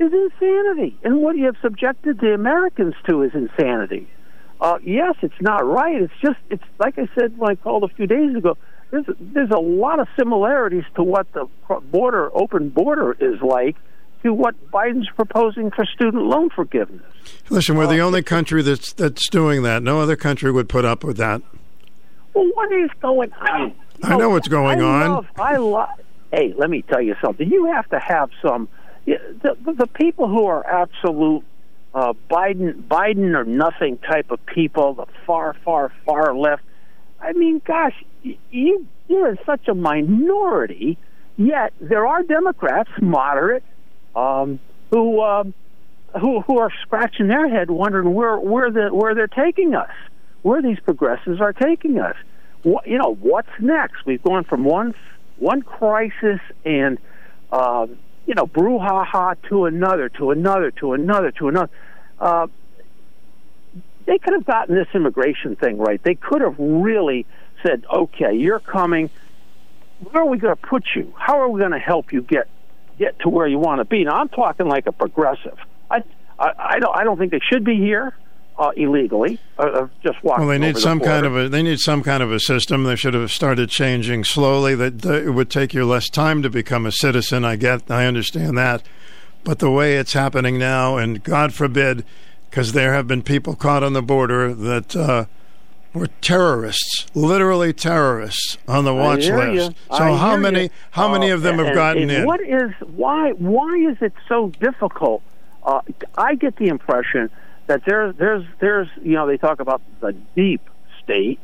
is 0.00 0.12
insanity, 0.12 0.96
and 1.04 1.20
what 1.20 1.36
you 1.36 1.46
have 1.46 1.56
subjected 1.62 2.20
the 2.20 2.32
Americans 2.34 2.94
to 3.08 3.22
is 3.22 3.32
insanity. 3.34 4.08
Uh, 4.60 4.78
yes, 4.82 5.14
it's 5.22 5.40
not 5.40 5.66
right. 5.66 6.02
It's 6.02 6.12
just, 6.22 6.38
it's 6.50 6.62
like 6.78 6.98
I 6.98 7.08
said 7.14 7.38
when 7.38 7.50
I 7.50 7.54
called 7.54 7.84
a 7.84 7.88
few 7.88 8.06
days 8.06 8.34
ago. 8.34 8.56
there's 8.90 9.06
there's 9.20 9.50
a 9.50 9.60
lot 9.60 10.00
of 10.00 10.08
similarities 10.18 10.84
to 10.96 11.02
what 11.02 11.26
the 11.32 11.46
border 11.90 12.30
open 12.36 12.68
border 12.70 13.16
is 13.18 13.40
like 13.40 13.76
to 14.22 14.34
what 14.34 14.54
Biden's 14.70 15.08
proposing 15.16 15.70
for 15.70 15.84
student 15.86 16.24
loan 16.24 16.50
forgiveness. 16.50 17.02
Listen, 17.48 17.76
we're 17.76 17.86
the 17.86 18.00
only 18.00 18.22
country 18.22 18.62
that's 18.62 18.92
that's 18.92 19.28
doing 19.28 19.62
that. 19.62 19.82
No 19.82 20.00
other 20.00 20.16
country 20.16 20.50
would 20.52 20.68
put 20.68 20.84
up 20.84 21.04
with 21.04 21.16
that. 21.16 21.42
Well, 22.34 22.48
what 22.54 22.72
is 22.72 22.90
going 23.00 23.32
on? 23.32 23.74
I 24.02 24.16
know 24.16 24.30
what's 24.30 24.48
going 24.48 24.80
I 24.80 24.84
on. 24.84 25.10
Love, 25.10 25.26
I 25.36 25.56
love. 25.56 25.88
Hey, 26.32 26.54
let 26.56 26.70
me 26.70 26.82
tell 26.82 27.02
you 27.02 27.16
something. 27.24 27.48
You 27.50 27.66
have 27.66 27.88
to 27.90 27.98
have 27.98 28.30
some. 28.42 28.68
The, 29.42 29.56
the, 29.72 29.86
people 29.86 30.28
who 30.28 30.46
are 30.46 30.64
absolute 30.64 31.44
uh, 31.94 32.12
Biden, 32.30 32.82
Biden 32.84 33.34
or 33.34 33.44
nothing 33.44 33.98
type 33.98 34.30
of 34.30 34.44
people, 34.46 34.94
the 34.94 35.06
far, 35.26 35.54
far, 35.64 35.92
far 36.04 36.36
left. 36.36 36.62
I 37.20 37.32
mean, 37.32 37.60
gosh, 37.64 37.94
you 38.22 38.86
you're 39.08 39.28
in 39.28 39.38
such 39.44 39.66
a 39.68 39.74
minority. 39.74 40.96
Yet 41.36 41.72
there 41.80 42.06
are 42.06 42.22
Democrats, 42.22 42.90
moderate, 43.00 43.64
um, 44.14 44.60
who 44.90 45.20
um, 45.20 45.54
who 46.20 46.40
who 46.40 46.58
are 46.58 46.70
scratching 46.82 47.28
their 47.28 47.48
head, 47.48 47.70
wondering 47.70 48.14
where 48.14 48.38
where 48.38 48.70
the 48.70 48.94
where 48.94 49.14
they're 49.14 49.26
taking 49.26 49.74
us, 49.74 49.90
where 50.42 50.62
these 50.62 50.78
progressives 50.80 51.40
are 51.40 51.52
taking 51.52 51.98
us. 51.98 52.16
What, 52.62 52.86
you 52.86 52.98
know, 52.98 53.14
what's 53.14 53.50
next? 53.58 54.04
We've 54.06 54.22
gone 54.22 54.44
from 54.44 54.64
one 54.64 54.94
one 55.38 55.62
crisis 55.62 56.40
and 56.64 56.98
um, 57.50 57.98
you 58.26 58.34
know 58.34 58.46
brouhaha 58.46 59.36
to 59.48 59.64
another, 59.64 60.08
to 60.10 60.30
another, 60.30 60.70
to 60.72 60.92
another, 60.92 61.30
to 61.32 61.48
another. 61.48 61.70
Uh, 62.18 62.46
they 64.06 64.18
could 64.18 64.34
have 64.34 64.44
gotten 64.44 64.74
this 64.74 64.88
immigration 64.94 65.56
thing 65.56 65.78
right. 65.78 66.02
They 66.02 66.14
could 66.14 66.42
have 66.42 66.56
really 66.58 67.26
said, 67.62 67.84
"Okay, 67.92 68.34
you're 68.34 68.60
coming. 68.60 69.10
Where 70.00 70.22
are 70.22 70.26
we 70.26 70.38
going 70.38 70.54
to 70.54 70.60
put 70.60 70.84
you? 70.94 71.12
How 71.16 71.40
are 71.40 71.48
we 71.48 71.60
going 71.60 71.72
to 71.72 71.78
help 71.78 72.12
you 72.12 72.22
get 72.22 72.48
get 72.98 73.18
to 73.20 73.28
where 73.28 73.46
you 73.46 73.58
want 73.58 73.80
to 73.80 73.84
be?" 73.84 74.04
Now, 74.04 74.16
I'm 74.16 74.28
talking 74.28 74.66
like 74.66 74.86
a 74.86 74.92
progressive. 74.92 75.58
I 75.90 76.02
I, 76.38 76.52
I 76.58 76.78
don't 76.78 76.96
I 76.96 77.04
don't 77.04 77.18
think 77.18 77.32
they 77.32 77.40
should 77.50 77.64
be 77.64 77.76
here 77.76 78.14
uh, 78.60 78.70
illegally. 78.76 79.38
Uh, 79.58 79.62
uh, 79.62 79.88
just 80.04 80.22
walking. 80.22 80.46
Well, 80.46 80.52
they 80.52 80.58
need 80.58 80.66
over 80.68 80.74
the 80.74 80.80
some 80.80 81.00
kind 81.00 81.26
of 81.26 81.36
a 81.36 81.48
they 81.48 81.62
need 81.62 81.78
some 81.80 82.02
kind 82.02 82.22
of 82.22 82.30
a 82.30 82.38
system. 82.38 82.84
They 82.84 82.94
should 82.96 83.14
have 83.14 83.30
started 83.32 83.70
changing 83.70 84.22
slowly. 84.24 84.74
That 84.76 85.00
that 85.02 85.24
it 85.24 85.30
would 85.30 85.50
take 85.50 85.74
you 85.74 85.84
less 85.86 86.08
time 86.08 86.42
to 86.42 86.50
become 86.50 86.86
a 86.86 86.92
citizen. 86.92 87.44
I 87.44 87.56
get, 87.56 87.90
I 87.90 88.06
understand 88.06 88.56
that, 88.58 88.82
but 89.44 89.58
the 89.58 89.70
way 89.70 89.96
it's 89.96 90.12
happening 90.12 90.58
now, 90.58 90.96
and 90.98 91.24
God 91.24 91.52
forbid, 91.54 92.04
because 92.50 92.72
there 92.72 92.92
have 92.92 93.08
been 93.08 93.22
people 93.22 93.56
caught 93.56 93.82
on 93.82 93.94
the 93.94 94.02
border 94.02 94.52
that 94.52 94.94
uh, 94.94 95.24
were 95.94 96.08
terrorists, 96.20 97.06
literally 97.14 97.72
terrorists, 97.72 98.58
on 98.68 98.84
the 98.84 98.94
watch 98.94 99.26
list. 99.26 99.54
you. 99.54 99.96
So 99.96 100.04
I 100.04 100.16
how 100.16 100.36
many 100.36 100.64
you. 100.64 100.70
how 100.92 101.10
many 101.10 101.30
Uh, 101.30 101.34
of 101.34 101.42
them 101.42 101.56
have 101.58 101.68
and- 101.68 101.74
gotten 101.74 102.02
and 102.04 102.12
in? 102.12 102.26
What 102.26 102.40
is 102.42 102.70
why 102.94 103.30
why 103.32 103.74
is 103.90 103.96
it 104.02 104.12
so 104.28 104.48
difficult? 104.60 105.22
Uh, 105.64 105.80
I 106.16 106.34
get 106.36 106.56
the 106.56 106.68
impression 106.68 107.30
that 107.66 107.82
there's 107.84 108.14
there's 108.16 108.44
there's 108.60 108.88
you 109.02 109.12
know 109.12 109.26
they 109.26 109.36
talk 109.36 109.60
about 109.60 109.80
the 110.00 110.12
deep 110.34 110.62
state 111.02 111.38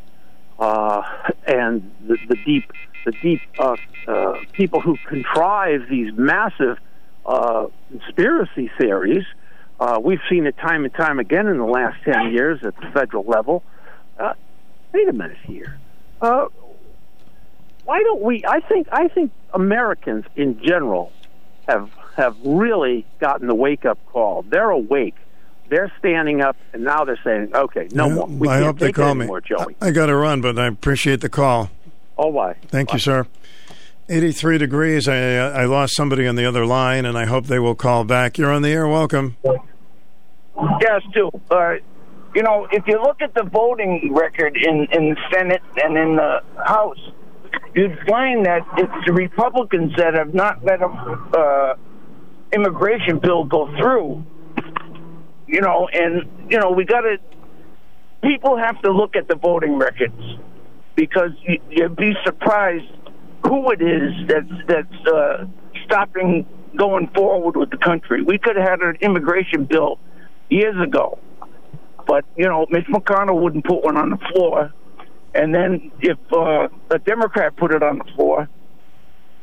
uh, 0.58 1.02
and 1.46 1.90
the, 2.06 2.16
the 2.28 2.36
deep 2.44 2.70
the 3.04 3.12
deep 3.22 3.40
uh, 3.58 3.76
uh, 4.08 4.34
people 4.52 4.80
who 4.80 4.96
contrive 5.06 5.88
these 5.88 6.12
massive 6.14 6.78
uh, 7.24 7.66
conspiracy 7.90 8.70
theories. 8.78 9.24
Uh, 9.78 10.00
we've 10.02 10.20
seen 10.28 10.46
it 10.46 10.56
time 10.56 10.84
and 10.84 10.94
time 10.94 11.18
again 11.18 11.46
in 11.46 11.58
the 11.58 11.64
last 11.64 12.02
ten 12.04 12.32
years 12.32 12.60
at 12.64 12.74
the 12.76 12.86
federal 12.92 13.24
level. 13.24 13.62
Uh, 14.18 14.32
wait 14.92 15.08
a 15.08 15.12
minute 15.12 15.36
here. 15.44 15.78
Uh, 16.20 16.46
why 17.84 18.02
don't 18.02 18.22
we? 18.22 18.44
I 18.46 18.60
think 18.60 18.88
I 18.90 19.08
think 19.08 19.30
Americans 19.54 20.24
in 20.34 20.60
general 20.62 21.12
have 21.68 21.90
have 22.16 22.36
really 22.44 23.06
gotten 23.20 23.46
the 23.46 23.54
wake 23.54 23.84
up 23.84 23.98
call. 24.06 24.42
They're 24.42 24.70
awake. 24.70 25.14
They're 25.68 25.92
standing 25.98 26.40
up, 26.42 26.56
and 26.72 26.84
now 26.84 27.04
they're 27.04 27.18
saying, 27.24 27.50
"Okay, 27.54 27.88
no 27.92 28.06
Yeah, 28.08 28.14
more. 28.14 28.26
We 28.26 28.48
I 28.48 28.54
can't 28.54 28.64
hope 28.66 28.78
they 28.78 28.92
call 28.92 29.14
me. 29.14 29.22
anymore, 29.22 29.40
Joey." 29.40 29.76
I 29.80 29.90
got 29.90 30.06
to 30.06 30.16
run, 30.16 30.40
but 30.40 30.58
I 30.58 30.66
appreciate 30.66 31.20
the 31.20 31.28
call. 31.28 31.70
Oh, 32.18 32.28
why? 32.28 32.54
Thank 32.68 32.92
you, 32.92 32.98
sir. 32.98 33.26
83 34.08 34.58
degrees. 34.58 35.08
I, 35.08 35.36
uh, 35.36 35.50
I 35.52 35.64
lost 35.64 35.96
somebody 35.96 36.26
on 36.26 36.36
the 36.36 36.46
other 36.46 36.64
line, 36.64 37.04
and 37.04 37.18
I 37.18 37.24
hope 37.24 37.46
they 37.46 37.58
will 37.58 37.74
call 37.74 38.04
back. 38.04 38.38
You're 38.38 38.52
on 38.52 38.62
the 38.62 38.70
air. 38.70 38.86
Welcome. 38.86 39.36
Yes, 40.80 41.02
too. 41.12 41.30
Uh, 41.50 41.74
you 42.34 42.42
know, 42.42 42.68
if 42.70 42.86
you 42.86 43.00
look 43.02 43.20
at 43.20 43.34
the 43.34 43.42
voting 43.44 44.12
record 44.14 44.56
in, 44.56 44.86
in 44.92 45.10
the 45.10 45.16
Senate 45.32 45.62
and 45.82 45.96
in 45.96 46.16
the 46.16 46.42
House, 46.64 46.98
you'd 47.74 47.98
find 48.08 48.46
that 48.46 48.62
it's 48.78 49.06
the 49.06 49.12
Republicans 49.12 49.92
that 49.96 50.14
have 50.14 50.32
not 50.34 50.64
let 50.64 50.80
a 50.82 50.86
uh, 50.86 51.74
immigration 52.52 53.18
bill 53.18 53.44
go 53.44 53.66
through. 53.76 54.24
You 55.46 55.60
know, 55.60 55.88
and 55.92 56.50
you 56.50 56.58
know 56.58 56.70
we 56.70 56.84
got 56.84 57.02
to. 57.02 57.18
People 58.22 58.56
have 58.56 58.80
to 58.82 58.90
look 58.90 59.14
at 59.14 59.28
the 59.28 59.36
voting 59.36 59.78
records 59.78 60.20
because 60.96 61.30
you, 61.42 61.60
you'd 61.70 61.94
be 61.94 62.14
surprised 62.24 62.90
who 63.44 63.70
it 63.70 63.80
is 63.80 64.12
that's 64.26 64.66
that's 64.66 65.06
uh, 65.06 65.46
stopping 65.84 66.46
going 66.76 67.08
forward 67.08 67.56
with 67.56 67.70
the 67.70 67.76
country. 67.76 68.22
We 68.22 68.38
could 68.38 68.56
have 68.56 68.68
had 68.68 68.80
an 68.80 68.96
immigration 69.00 69.64
bill 69.64 69.98
years 70.50 70.76
ago, 70.82 71.18
but 72.06 72.24
you 72.36 72.46
know 72.46 72.66
Mitch 72.70 72.86
McConnell 72.86 73.40
wouldn't 73.40 73.64
put 73.64 73.84
one 73.84 73.96
on 73.96 74.10
the 74.10 74.18
floor, 74.32 74.72
and 75.34 75.54
then 75.54 75.92
if 76.00 76.18
uh, 76.32 76.68
a 76.90 76.98
Democrat 76.98 77.56
put 77.56 77.72
it 77.72 77.82
on 77.82 77.98
the 77.98 78.04
floor, 78.16 78.48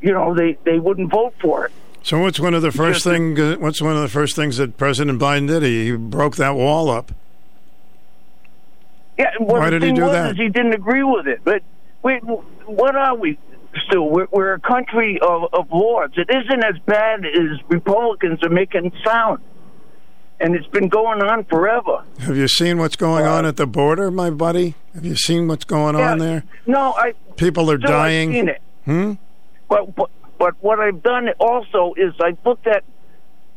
you 0.01 0.11
know 0.11 0.35
they 0.35 0.57
they 0.65 0.79
wouldn't 0.79 1.11
vote 1.11 1.33
for 1.41 1.65
it. 1.65 1.71
So, 2.03 2.19
what's 2.19 2.37
one 2.39 2.53
of 2.53 2.61
the 2.61 2.71
first 2.71 3.03
thing? 3.05 3.39
uh, 3.39 3.55
What's 3.55 3.81
one 3.81 3.95
of 3.95 4.01
the 4.01 4.09
first 4.09 4.35
things 4.35 4.57
that 4.57 4.75
President 4.77 5.19
Biden 5.21 5.47
did? 5.47 5.63
He, 5.63 5.95
broke 5.95 6.35
that 6.35 6.53
wall 6.55 6.89
up. 6.89 7.13
Yeah, 9.17 9.31
well, 9.39 9.61
Why 9.61 9.69
did 9.69 9.83
he 9.83 9.93
do 9.93 10.01
was 10.03 10.11
that? 10.11 10.35
He 10.35 10.49
didn't 10.49 10.73
agree 10.73 11.03
with 11.03 11.27
it. 11.27 11.41
But 11.45 11.61
wait, 12.01 12.21
what 12.23 12.95
are 12.95 13.15
we? 13.15 13.37
Still, 13.87 14.09
we're, 14.09 14.27
we're 14.31 14.53
a 14.53 14.59
country 14.59 15.17
of, 15.21 15.45
of 15.53 15.71
lords. 15.71 16.15
It 16.17 16.29
isn't 16.29 16.63
as 16.63 16.77
bad 16.85 17.25
as 17.25 17.59
Republicans 17.69 18.43
are 18.43 18.49
making 18.49 18.91
sound, 19.03 19.39
and 20.39 20.55
it's 20.55 20.67
been 20.67 20.89
going 20.89 21.21
on 21.23 21.45
forever. 21.45 22.03
Have 22.19 22.35
you 22.37 22.47
seen 22.47 22.77
what's 22.79 22.95
going 22.95 23.25
on 23.25 23.45
at 23.45 23.55
the 23.57 23.65
border, 23.65 24.11
my 24.11 24.29
buddy? 24.29 24.75
Have 24.93 25.05
you 25.05 25.15
seen 25.15 25.47
what's 25.47 25.63
going 25.65 25.95
on 25.95 26.19
there? 26.19 26.43
No, 26.67 26.93
I 26.93 27.13
People 27.37 27.71
are 27.71 27.77
dying. 27.77 28.31
seen 28.33 28.49
it. 28.49 28.61
Hmm. 28.85 29.13
But, 29.69 29.95
but 29.95 30.09
but 30.37 30.55
what 30.61 30.79
I've 30.79 31.03
done 31.03 31.29
also 31.39 31.93
is 31.97 32.13
I 32.19 32.35
looked 32.45 32.67
at 32.67 32.83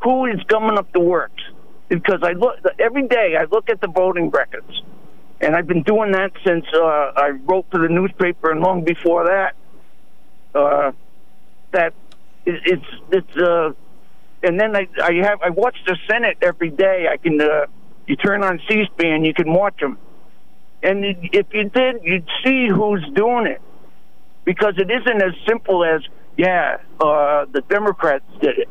who 0.02 0.26
is 0.26 0.40
coming 0.48 0.78
up 0.78 0.92
the 0.92 1.00
works 1.00 1.42
because 1.88 2.20
I 2.22 2.32
look 2.32 2.56
every 2.78 3.06
day. 3.06 3.36
I 3.38 3.44
look 3.44 3.68
at 3.70 3.80
the 3.80 3.88
voting 3.88 4.30
records, 4.30 4.82
and 5.40 5.54
I've 5.54 5.66
been 5.66 5.82
doing 5.82 6.12
that 6.12 6.32
since 6.44 6.64
uh, 6.74 7.12
I 7.16 7.30
wrote 7.44 7.66
for 7.70 7.80
the 7.80 7.88
newspaper, 7.88 8.50
and 8.50 8.60
long 8.60 8.84
before 8.84 9.24
that. 9.24 9.54
Uh, 10.54 10.92
that 11.72 11.92
it, 12.44 12.60
it's 12.64 12.86
it's 13.10 13.36
uh, 13.36 13.72
and 14.42 14.58
then 14.58 14.76
I 14.76 14.88
I 15.02 15.14
have 15.22 15.42
I 15.42 15.50
watch 15.50 15.76
the 15.86 15.96
Senate 16.08 16.38
every 16.42 16.70
day. 16.70 17.08
I 17.10 17.16
can 17.16 17.40
uh, 17.40 17.66
you 18.06 18.16
turn 18.16 18.44
on 18.44 18.60
C-SPAN, 18.68 19.24
you 19.24 19.34
can 19.34 19.52
watch 19.52 19.78
them, 19.80 19.98
and 20.82 21.04
if 21.04 21.46
you 21.52 21.68
did, 21.68 21.96
you'd 22.04 22.28
see 22.44 22.68
who's 22.68 23.04
doing 23.14 23.46
it 23.46 23.60
because 24.44 24.74
it 24.78 24.90
isn't 24.90 25.22
as 25.22 25.32
simple 25.46 25.84
as 25.84 26.00
yeah, 26.36 26.78
uh, 27.00 27.46
the 27.52 27.62
Democrats 27.68 28.24
did 28.40 28.58
it. 28.58 28.68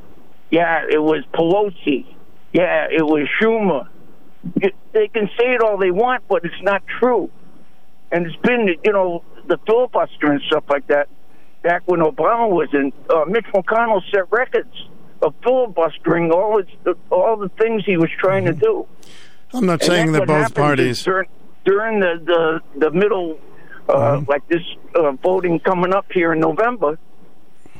Yeah, 0.51 0.83
it 0.89 1.01
was 1.01 1.23
Pelosi. 1.33 2.05
Yeah, 2.53 2.87
it 2.89 3.03
was 3.03 3.27
Schumer. 3.41 3.87
It, 4.57 4.75
they 4.93 5.07
can 5.07 5.27
say 5.37 5.53
it 5.55 5.61
all 5.61 5.77
they 5.77 5.91
want, 5.91 6.23
but 6.27 6.45
it's 6.45 6.61
not 6.61 6.83
true. 6.99 7.29
And 8.11 8.27
it's 8.27 8.35
been, 8.37 8.75
you 8.83 8.93
know, 8.93 9.23
the 9.47 9.57
filibuster 9.65 10.31
and 10.31 10.41
stuff 10.47 10.63
like 10.69 10.87
that. 10.87 11.09
Back 11.63 11.81
when 11.85 11.99
Obama 11.99 12.49
was 12.49 12.69
in, 12.73 12.93
uh, 13.09 13.25
Mitch 13.27 13.45
McConnell 13.53 14.01
set 14.11 14.31
records 14.31 14.73
of 15.21 15.33
filibustering 15.43 16.31
all 16.31 16.59
its, 16.59 16.69
all 17.09 17.37
the 17.37 17.49
things 17.49 17.83
he 17.85 17.97
was 17.97 18.09
trying 18.19 18.45
to 18.45 18.53
do. 18.53 18.85
I'm 19.53 19.65
not 19.65 19.81
And 19.81 19.83
saying 19.83 20.11
that 20.11 20.27
both 20.27 20.53
parties. 20.53 21.03
during, 21.03 21.27
during 21.65 21.99
the 21.99 22.61
the 22.75 22.79
the 22.79 22.91
middle, 22.91 23.39
uh, 23.89 24.21
like 24.27 24.47
this 24.47 24.61
uh, 24.93 25.13
voting 25.13 25.59
coming 25.59 25.93
up 25.93 26.11
here 26.11 26.33
in 26.33 26.39
November. 26.39 26.99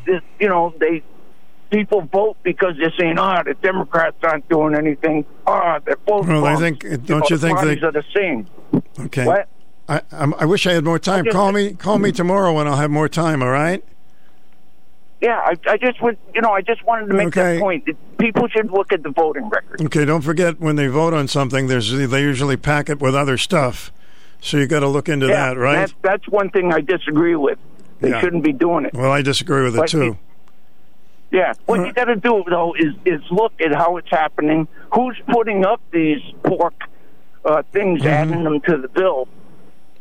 This, 0.05 0.21
you 0.39 0.47
know, 0.49 0.73
they 0.79 1.03
people 1.71 2.01
vote 2.01 2.37
because 2.43 2.75
they're 2.77 2.93
saying, 2.99 3.17
"Ah, 3.17 3.43
the 3.43 3.53
Democrats 3.55 4.17
aren't 4.23 4.47
doing 4.49 4.75
anything. 4.75 5.25
Ah, 5.47 5.79
they're 5.83 5.97
both." 6.05 6.27
Well, 6.27 6.45
I 6.45 6.55
think- 6.55 6.81
don't 6.81 7.09
know, 7.09 7.21
you 7.29 7.37
the 7.37 7.47
think 7.47 7.59
they- 7.59 7.65
parties 7.77 7.83
are 7.83 7.91
the 7.91 8.03
same? 8.15 8.47
Okay. 8.99 9.25
What? 9.25 9.47
I, 9.87 10.01
I'm, 10.11 10.33
I 10.35 10.45
wish 10.45 10.65
I 10.65 10.73
had 10.73 10.83
more 10.83 10.97
time. 10.99 11.25
Call 11.25 11.51
me. 11.51 11.73
Call 11.73 11.99
me 11.99 12.11
tomorrow 12.11 12.53
when 12.53 12.67
I'll 12.67 12.77
have 12.77 12.89
more 12.91 13.07
time. 13.09 13.43
All 13.43 13.49
right. 13.51 13.83
Yeah, 15.21 15.39
I, 15.39 15.53
I 15.67 15.77
just 15.77 16.01
would, 16.01 16.17
you 16.35 16.41
know, 16.41 16.51
I 16.51 16.61
just 16.61 16.83
wanted 16.83 17.07
to 17.07 17.13
make 17.13 17.27
Okay. 17.27 17.55
that 17.55 17.61
point. 17.61 17.85
That 17.85 18.17
people 18.17 18.47
should 18.47 18.69
look 18.69 18.91
at 18.91 19.01
the 19.01 19.09
voting 19.09 19.49
record. 19.49 19.81
Okay. 19.81 20.05
Don't 20.05 20.21
forget 20.21 20.59
when 20.59 20.75
they 20.75 20.87
vote 20.87 21.13
on 21.13 21.27
something, 21.27 21.67
there's 21.67 21.91
they 21.91 22.21
usually 22.21 22.57
pack 22.57 22.89
it 22.89 22.99
with 22.99 23.15
other 23.15 23.37
stuff. 23.37 23.91
So 24.41 24.57
you 24.57 24.67
got 24.67 24.81
to 24.81 24.87
look 24.87 25.09
into 25.09 25.27
yeah, 25.27 25.49
that, 25.53 25.57
right? 25.57 25.75
That's, 25.75 25.93
that's 26.01 26.27
one 26.27 26.49
thing 26.49 26.71
I 26.73 26.81
disagree 26.81 27.35
with. 27.35 27.57
They 27.99 28.09
Yeah. 28.09 28.19
shouldn't 28.21 28.43
be 28.43 28.53
doing 28.53 28.85
it. 28.85 28.93
Well, 28.93 29.11
I 29.11 29.21
disagree 29.21 29.63
with 29.63 29.75
it 29.75 29.79
But 29.79 29.89
too. 29.89 30.17
Yeah, 31.31 31.53
what 31.65 31.85
you 31.85 31.91
got 31.91 32.05
to 32.05 32.15
do 32.15 32.43
though 32.49 32.73
is 32.77 32.93
is 33.05 33.21
look 33.31 33.53
at 33.59 33.73
how 33.75 33.97
it's 33.97 34.09
happening. 34.09 34.67
Who's 34.93 35.17
putting 35.27 35.65
up 35.65 35.81
these 35.91 36.21
pork 36.43 36.73
uh, 37.43 37.61
things, 37.73 37.99
Mm-hmm. 38.01 38.07
adding 38.07 38.43
them 38.43 38.61
to 38.61 38.77
the 38.77 38.87
bill? 38.87 39.27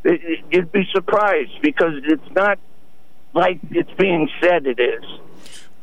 It, 0.04 0.20
it, 0.22 0.38
you'd 0.50 0.70
be 0.72 0.86
surprised 0.92 1.60
because 1.62 1.94
it's 2.04 2.30
not 2.34 2.58
like 3.32 3.58
it's 3.70 3.90
being 3.92 4.28
said. 4.40 4.66
It 4.66 4.78
is. 4.78 5.04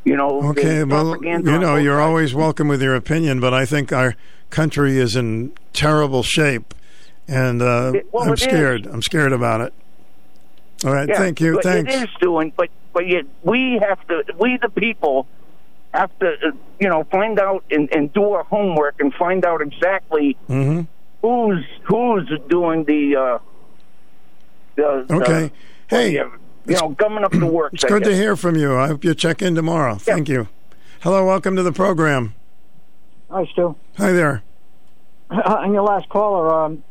You 0.04 0.16
know. 0.16 0.50
Okay, 0.52 0.84
well, 0.84 1.18
you 1.24 1.40
know, 1.40 1.76
you're 1.76 1.98
sides. 1.98 2.08
always 2.08 2.34
welcome 2.34 2.68
with 2.68 2.82
your 2.82 2.96
opinion, 2.96 3.40
but 3.40 3.54
I 3.54 3.66
think 3.66 3.92
our 3.92 4.16
country 4.52 4.98
is 4.98 5.16
in 5.16 5.52
terrible 5.74 6.24
shape, 6.24 6.74
and 7.28 7.62
uh, 7.62 7.92
It- 7.96 8.08
well, 8.14 8.24
I'm 8.24 8.30
it 8.30 8.34
is. 8.34 8.44
scared. 8.44 8.86
I'm 8.88 9.02
scared 9.02 9.34
about 9.34 9.62
it. 9.62 9.74
All 10.84 10.94
right, 10.94 11.08
Yeah, 11.08 11.18
thank 11.18 11.40
you. 11.42 11.56
but 11.56 11.64
Thanks. 11.64 11.94
It 11.94 12.04
is 12.04 12.10
doing, 12.20 12.54
but 12.56 12.70
but 12.94 13.08
yet 13.08 13.26
we 13.44 13.80
have 13.82 14.06
to. 14.08 14.24
We 14.40 14.58
the 14.62 14.70
people 14.70 15.28
have 15.94 16.10
to, 16.20 16.28
uh, 16.28 16.52
you 16.80 16.88
know, 16.90 17.04
find 17.12 17.40
out 17.40 17.64
and, 17.70 17.94
and 17.94 18.12
do 18.14 18.32
our 18.32 18.44
homework 18.44 18.96
and 19.00 19.14
find 19.14 19.46
out 19.46 19.62
exactly 19.62 20.38
hmm 20.48 20.82
who's 21.22 21.64
who's 21.84 22.32
doing 22.50 22.84
the. 22.86 23.16
Uh, 23.16 23.40
the 24.76 25.06
the- 25.08 25.16
Okay. 25.16 25.52
Hey, 25.88 26.12
you 26.14 26.32
know, 26.68 26.90
gumming 26.90 27.24
up 27.24 27.32
the 27.32 27.46
works. 27.60 27.76
It's 27.76 27.84
I 27.86 27.90
good 27.90 28.04
to 28.06 28.16
hear 28.16 28.36
from 28.36 28.56
you. 28.56 28.76
I 28.78 28.88
hope 28.88 29.04
you 29.04 29.14
check 29.14 29.42
in 29.42 29.56
tomorrow. 29.56 29.96
Thank 29.96 30.30
you. 30.30 30.48
Hello, 31.02 31.26
welcome 31.26 31.56
to 31.58 31.64
the 31.64 31.72
program. 31.74 32.34
Hi, 33.30 33.46
Stu. 33.52 33.76
Hi 33.98 34.12
there. 34.12 34.44
On 35.30 35.74
your 35.74 35.84
last 35.84 36.08
caller, 36.10 36.54
um, 36.54 36.84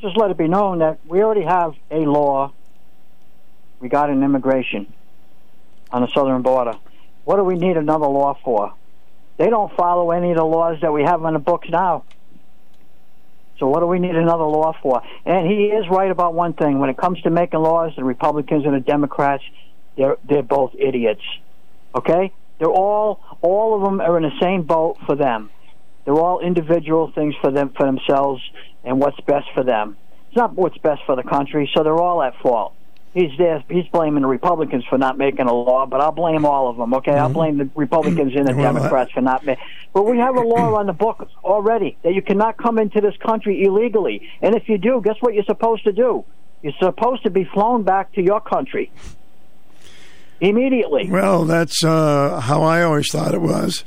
just 0.00 0.16
let 0.16 0.30
it 0.30 0.36
be 0.38 0.48
known 0.48 0.78
that 0.78 0.98
we 1.06 1.22
already 1.22 1.42
have 1.42 1.74
a 1.90 2.00
law 2.00 2.52
regarding 3.82 4.22
immigration 4.22 4.90
on 5.90 6.02
the 6.02 6.08
southern 6.14 6.40
border. 6.40 6.78
What 7.24 7.36
do 7.36 7.44
we 7.44 7.56
need 7.56 7.76
another 7.76 8.06
law 8.06 8.38
for? 8.42 8.72
They 9.36 9.50
don't 9.50 9.74
follow 9.76 10.12
any 10.12 10.30
of 10.30 10.36
the 10.36 10.44
laws 10.44 10.78
that 10.82 10.92
we 10.92 11.02
have 11.02 11.24
on 11.24 11.34
the 11.34 11.38
books 11.38 11.68
now. 11.68 12.04
So 13.58 13.66
what 13.66 13.80
do 13.80 13.86
we 13.86 13.98
need 13.98 14.14
another 14.16 14.44
law 14.44 14.72
for? 14.82 15.02
And 15.24 15.46
he 15.46 15.66
is 15.66 15.84
right 15.90 16.10
about 16.10 16.34
one 16.34 16.52
thing. 16.52 16.78
When 16.78 16.90
it 16.90 16.96
comes 16.96 17.20
to 17.22 17.30
making 17.30 17.60
laws, 17.60 17.92
the 17.96 18.04
Republicans 18.04 18.64
and 18.64 18.74
the 18.74 18.80
Democrats, 18.80 19.44
they're 19.96 20.16
they're 20.28 20.42
both 20.42 20.72
idiots. 20.78 21.22
Okay? 21.94 22.32
They're 22.58 22.70
all 22.70 23.20
all 23.40 23.76
of 23.76 23.82
them 23.82 24.00
are 24.00 24.16
in 24.16 24.22
the 24.22 24.38
same 24.40 24.62
boat 24.62 24.96
for 25.06 25.14
them. 25.14 25.50
They're 26.04 26.18
all 26.18 26.40
individual 26.40 27.12
things 27.14 27.34
for 27.40 27.50
them 27.50 27.70
for 27.76 27.86
themselves 27.86 28.42
and 28.84 29.00
what's 29.00 29.20
best 29.20 29.46
for 29.54 29.62
them. 29.62 29.96
It's 30.28 30.36
not 30.36 30.54
what's 30.54 30.78
best 30.78 31.02
for 31.06 31.14
the 31.14 31.22
country, 31.22 31.70
so 31.74 31.84
they're 31.84 32.00
all 32.00 32.22
at 32.22 32.34
fault. 32.42 32.74
He's 33.14 33.30
there. 33.36 33.62
He's 33.68 33.86
blaming 33.88 34.22
the 34.22 34.28
Republicans 34.28 34.84
for 34.88 34.96
not 34.96 35.18
making 35.18 35.46
a 35.46 35.52
law, 35.52 35.84
but 35.84 36.00
I'll 36.00 36.12
blame 36.12 36.46
all 36.46 36.68
of 36.68 36.78
them. 36.78 36.94
Okay, 36.94 37.12
I'll 37.12 37.28
blame 37.28 37.58
the 37.58 37.68
Republicans 37.74 38.32
and 38.34 38.46
the 38.48 38.54
Well, 38.54 38.60
I- 38.68 38.72
Democrats 38.72 39.12
for 39.12 39.20
not 39.20 39.44
making. 39.44 39.62
But 39.92 40.04
we 40.06 40.16
have 40.18 40.34
a 40.36 40.40
law 40.40 40.74
on 40.78 40.86
the 40.86 40.94
books 40.94 41.30
already 41.44 41.98
that 42.04 42.14
you 42.14 42.22
cannot 42.22 42.56
come 42.56 42.78
into 42.78 43.02
this 43.02 43.14
country 43.18 43.64
illegally, 43.64 44.26
and 44.40 44.54
if 44.54 44.66
you 44.68 44.78
do, 44.78 45.02
guess 45.04 45.16
what 45.20 45.34
you're 45.34 45.44
supposed 45.44 45.84
to 45.84 45.92
do? 45.92 46.24
You're 46.62 46.72
supposed 46.78 47.24
to 47.24 47.30
be 47.30 47.44
flown 47.44 47.82
back 47.82 48.12
to 48.14 48.22
your 48.22 48.40
country 48.40 48.90
immediately. 50.40 51.08
Well, 51.10 51.44
that's 51.44 51.84
uh, 51.84 52.40
how 52.40 52.62
I 52.62 52.82
always 52.82 53.10
thought 53.10 53.34
it 53.34 53.40
was. 53.40 53.84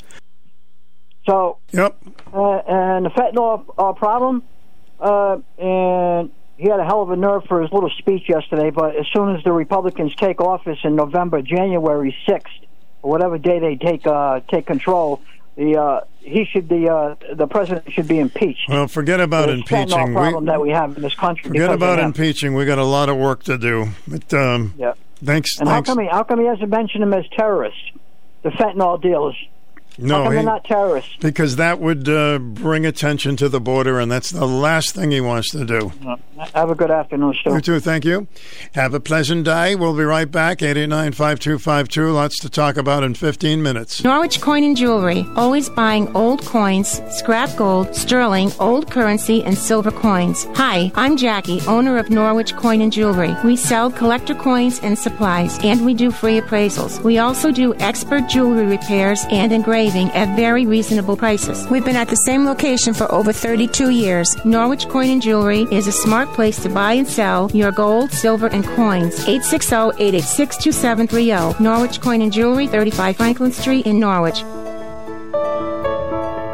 So, 1.28 1.58
yep. 1.72 1.98
Uh, 2.34 2.58
and 2.68 3.06
the 3.06 3.10
fentanyl 3.10 3.66
uh, 3.78 3.94
problem, 3.94 4.44
uh, 5.00 5.38
and 5.58 6.30
he 6.58 6.70
had 6.70 6.80
a 6.80 6.86
hell 6.86 7.02
of 7.02 7.10
a 7.12 7.16
nerve 7.16 7.44
for 7.46 7.62
his 7.62 7.72
little 7.72 7.90
speech 7.98 8.30
yesterday. 8.30 8.70
But 8.70 8.96
as 8.96 9.06
soon 9.14 9.36
as 9.36 9.44
the 9.44 9.52
Republicans 9.52 10.16
take 10.16 10.40
office 10.42 10.80
in 10.84 10.96
November, 10.96 11.42
January 11.42 12.16
sixth, 12.28 12.54
or 13.02 13.12
whatever 13.12 13.38
day 13.38 13.60
they 13.60 13.76
take 13.76 14.06
uh, 14.08 14.40
take 14.50 14.66
control, 14.66 15.22
the 15.56 15.78
uh, 15.78 16.02
he 16.20 16.46
should 16.46 16.68
be 16.68 16.88
uh, 16.90 17.16
the 17.34 17.48
president 17.48 17.92
should 17.92 18.08
be 18.08 18.20
impeached. 18.20 18.68
Well, 18.70 18.88
forget 18.88 19.20
about 19.20 19.50
fentanyl 19.50 19.54
impeaching. 19.60 20.14
problem 20.14 20.44
We, 20.46 20.48
that 20.52 20.62
we 20.62 20.70
have 20.72 20.96
in 20.98 21.04
this 21.04 21.16
country. 21.16 21.50
forget 21.50 21.72
about 21.72 22.00
impeaching. 22.00 22.56
We 22.56 22.66
got 22.66 22.80
a 22.80 22.84
lot 22.86 23.10
of 23.10 23.18
work 23.18 23.44
to 23.44 23.58
do. 23.58 23.90
But 24.08 24.34
um, 24.34 24.74
Yeah. 24.78 24.94
thanks. 25.24 25.60
And 25.60 25.70
how 25.70 25.82
come 25.82 26.00
he 26.00 26.08
how 26.08 26.24
come 26.24 26.40
he 26.40 26.46
hasn't 26.48 26.70
mentioned 26.70 27.04
them 27.04 27.14
as 27.14 27.26
terrorists? 27.38 27.80
The 28.44 28.50
fentanyl 28.52 29.02
dealers. 29.02 29.36
No, 29.98 30.16
how 30.16 30.24
come 30.24 30.32
he- 30.34 30.36
they're 30.38 30.44
not 30.46 30.64
terrorists? 30.66 31.16
because 31.22 31.56
that 31.56 31.80
would 31.80 32.10
uh, 32.10 32.38
bring 32.40 32.86
attention 32.86 33.36
to 33.38 33.48
the 33.50 33.60
border, 33.62 34.00
and 34.00 34.12
that's 34.12 34.32
the 34.32 34.46
last 34.48 34.94
thing 34.96 35.12
he 35.12 35.22
wants 35.22 35.52
to 35.52 35.64
do. 35.66 35.92
Have 36.54 36.70
a 36.70 36.76
good 36.76 36.92
afternoon, 36.92 37.34
Stu. 37.40 37.54
You 37.54 37.62
too. 37.62 37.80
Thank 37.80 38.04
you. 38.04 38.28
Have 38.74 38.94
a 38.94 39.00
pleasant 39.00 39.46
day. 39.46 39.76
We'll 39.76 39.96
be 39.96 40.04
right 40.04 40.30
back. 40.30 40.60
889-5252. 40.60 42.14
Lots 42.14 42.40
to 42.40 42.50
talk 42.50 42.76
about 42.76 43.04
in 43.04 43.14
15 43.14 43.64
minutes. 43.64 44.04
Norwich 44.04 44.42
Coin 44.42 44.64
and 44.66 44.76
Jewelry, 44.76 45.26
always 45.38 45.70
buying 45.70 46.14
old 46.14 46.44
coins, 46.46 47.02
scrap 47.16 47.56
gold, 47.56 47.96
sterling, 47.96 48.52
old 48.60 48.92
currency, 48.92 49.44
and 49.44 49.58
silver 49.58 49.92
coins. 49.92 50.46
Hi, 50.56 50.92
I'm 50.96 51.16
Jackie, 51.16 51.62
owner 51.68 51.98
of 51.98 52.10
Norwich 52.10 52.54
Coin 52.58 52.82
and 52.82 52.92
Jewelry. 52.92 53.34
We 53.46 53.56
sell 53.56 53.90
collector 53.90 54.36
coins 54.36 54.80
and 54.80 54.98
supplies, 55.00 55.58
and 55.64 55.86
we 55.86 55.94
do 55.94 56.12
free 56.12 56.42
appraisals. 56.42 57.02
We 57.02 57.18
also 57.20 57.50
do 57.52 57.74
expert 57.76 58.28
jewelry 58.28 58.66
repairs 58.66 59.24
and 59.32 59.54
engraving 59.54 59.85
at 59.86 60.36
very 60.36 60.66
reasonable 60.66 61.16
prices. 61.16 61.68
We've 61.70 61.86
been 61.86 61.96
at 61.96 62.08
the 62.08 62.16
same 62.16 62.46
location 62.46 62.92
for 62.94 63.12
over 63.12 63.32
32 63.32 63.92
years. 63.92 64.36
Norwich 64.44 64.90
Coin 64.90 65.12
and 65.12 65.22
Jewelry 65.22 65.68
is 65.72 65.86
a 65.86 65.92
smart 65.92 66.28
place 66.30 66.60
to 66.64 66.70
buy 66.70 66.94
and 66.94 67.08
sell 67.08 67.52
your 67.52 67.72
gold, 67.72 68.12
silver, 68.12 68.48
and 68.48 68.66
coins. 68.66 69.24
860-886-2730. 69.26 71.60
Norwich 71.60 72.02
Coin 72.02 72.24
and 72.24 72.34
Jewelry, 72.34 72.66
35 72.68 73.18
Franklin 73.18 73.52
Street 73.52 73.86
in 73.86 74.00
Norwich. 74.00 74.44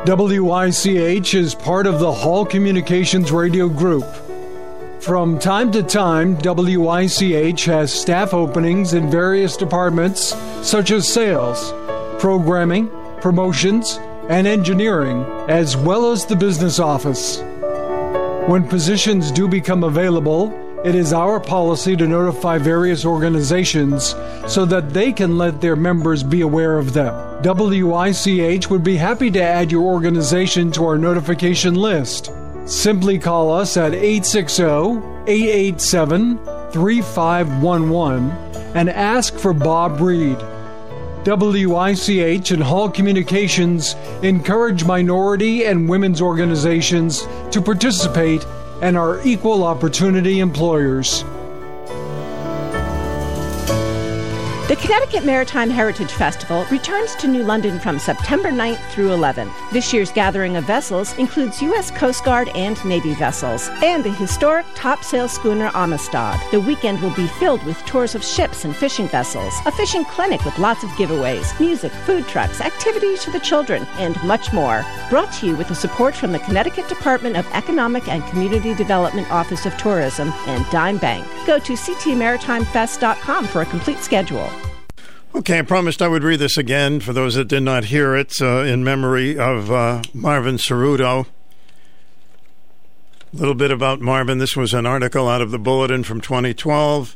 WICH 0.05 1.33
is 1.33 1.55
part 1.55 1.87
of 1.87 1.99
the 1.99 2.11
Hall 2.11 2.45
Communications 2.45 3.31
Radio 3.31 3.69
Group. 3.69 4.05
From 4.99 5.39
time 5.39 5.71
to 5.71 5.81
time, 5.81 6.37
WICH 6.43 7.63
has 7.65 7.93
staff 7.93 8.33
openings 8.33 8.93
in 8.93 9.09
various 9.09 9.55
departments 9.55 10.35
such 10.61 10.91
as 10.91 11.07
sales, 11.07 11.71
programming, 12.19 12.89
promotions, 13.21 13.99
and 14.29 14.47
engineering, 14.47 15.23
as 15.49 15.77
well 15.77 16.11
as 16.11 16.25
the 16.25 16.35
business 16.35 16.79
office. 16.79 17.41
When 18.47 18.67
positions 18.67 19.31
do 19.31 19.47
become 19.47 19.83
available, 19.83 20.51
it 20.83 20.95
is 20.95 21.13
our 21.13 21.39
policy 21.39 21.95
to 21.95 22.07
notify 22.07 22.57
various 22.57 23.05
organizations 23.05 24.15
so 24.47 24.65
that 24.65 24.93
they 24.93 25.11
can 25.11 25.37
let 25.37 25.61
their 25.61 25.75
members 25.75 26.23
be 26.23 26.41
aware 26.41 26.79
of 26.79 26.93
them. 26.93 27.13
WICH 27.43 28.69
would 28.69 28.83
be 28.83 28.95
happy 28.95 29.29
to 29.29 29.41
add 29.41 29.71
your 29.71 29.83
organization 29.83 30.71
to 30.71 30.85
our 30.85 30.97
notification 30.97 31.75
list. 31.75 32.31
Simply 32.65 33.19
call 33.19 33.51
us 33.51 33.77
at 33.77 33.93
860 33.93 34.63
887 35.27 36.37
3511 36.71 38.31
and 38.75 38.89
ask 38.89 39.35
for 39.35 39.53
Bob 39.53 40.01
Reed. 40.01 40.37
WICH 41.25 42.51
and 42.51 42.63
Hall 42.63 42.89
Communications 42.89 43.95
encourage 44.23 44.85
minority 44.85 45.65
and 45.65 45.87
women's 45.87 46.19
organizations 46.21 47.27
to 47.51 47.61
participate 47.61 48.43
and 48.81 48.97
are 48.97 49.21
equal 49.23 49.63
opportunity 49.63 50.39
employers. 50.39 51.23
The 54.71 54.77
Connecticut 54.77 55.25
Maritime 55.25 55.69
Heritage 55.69 56.13
Festival 56.13 56.65
returns 56.71 57.13
to 57.15 57.27
New 57.27 57.43
London 57.43 57.77
from 57.77 57.99
September 57.99 58.51
9th 58.51 58.79
through 58.91 59.09
11th. 59.09 59.51
This 59.73 59.91
year's 59.91 60.13
gathering 60.13 60.55
of 60.55 60.63
vessels 60.63 61.11
includes 61.17 61.61
U.S. 61.61 61.91
Coast 61.91 62.23
Guard 62.23 62.47
and 62.55 62.81
Navy 62.85 63.13
vessels 63.13 63.67
and 63.83 64.01
the 64.01 64.13
historic 64.13 64.65
topsail 64.73 65.27
schooner 65.27 65.71
Amistad. 65.73 66.39
The 66.51 66.61
weekend 66.61 67.01
will 67.01 67.13
be 67.15 67.27
filled 67.27 67.61
with 67.65 67.85
tours 67.85 68.15
of 68.15 68.23
ships 68.23 68.63
and 68.63 68.73
fishing 68.73 69.09
vessels, 69.09 69.53
a 69.65 69.73
fishing 69.73 70.05
clinic 70.05 70.45
with 70.45 70.57
lots 70.57 70.85
of 70.85 70.89
giveaways, 70.91 71.59
music, 71.59 71.91
food 71.91 72.25
trucks, 72.29 72.61
activities 72.61 73.25
for 73.25 73.31
the 73.31 73.41
children, 73.41 73.85
and 73.97 74.23
much 74.23 74.53
more. 74.53 74.85
Brought 75.09 75.33
to 75.33 75.47
you 75.47 75.57
with 75.57 75.67
the 75.67 75.75
support 75.75 76.15
from 76.15 76.31
the 76.31 76.39
Connecticut 76.39 76.87
Department 76.87 77.35
of 77.35 77.45
Economic 77.51 78.07
and 78.07 78.25
Community 78.27 78.73
Development 78.73 79.29
Office 79.31 79.65
of 79.65 79.75
Tourism 79.75 80.31
and 80.47 80.65
Dime 80.71 80.97
Bank. 80.97 81.27
Go 81.45 81.59
to 81.59 81.73
ctmaritimefest.com 81.73 83.47
for 83.47 83.63
a 83.63 83.65
complete 83.65 83.99
schedule. 83.99 84.49
Okay, 85.33 85.59
I 85.59 85.61
promised 85.61 86.01
I 86.01 86.09
would 86.09 86.25
read 86.25 86.39
this 86.39 86.57
again 86.57 86.99
for 86.99 87.13
those 87.13 87.35
that 87.35 87.47
did 87.47 87.63
not 87.63 87.85
hear 87.85 88.17
it 88.17 88.33
uh, 88.41 88.63
in 88.63 88.83
memory 88.83 89.39
of 89.39 89.71
uh, 89.71 90.01
Marvin 90.13 90.57
Ceruto. 90.57 91.25
A 93.33 93.37
little 93.37 93.55
bit 93.55 93.71
about 93.71 94.01
Marvin. 94.01 94.39
This 94.39 94.57
was 94.57 94.73
an 94.73 94.85
article 94.85 95.29
out 95.29 95.41
of 95.41 95.51
the 95.51 95.57
Bulletin 95.57 96.03
from 96.03 96.19
2012. 96.19 97.15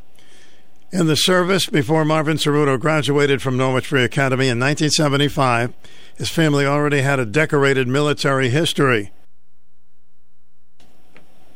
In 0.92 1.08
the 1.08 1.14
service, 1.14 1.66
before 1.66 2.06
Marvin 2.06 2.38
Ceruto 2.38 2.80
graduated 2.80 3.42
from 3.42 3.58
Norwich 3.58 3.88
Free 3.88 4.04
Academy 4.04 4.46
in 4.46 4.58
1975, 4.58 5.74
his 6.16 6.30
family 6.30 6.64
already 6.64 7.02
had 7.02 7.20
a 7.20 7.26
decorated 7.26 7.86
military 7.86 8.48
history. 8.48 9.12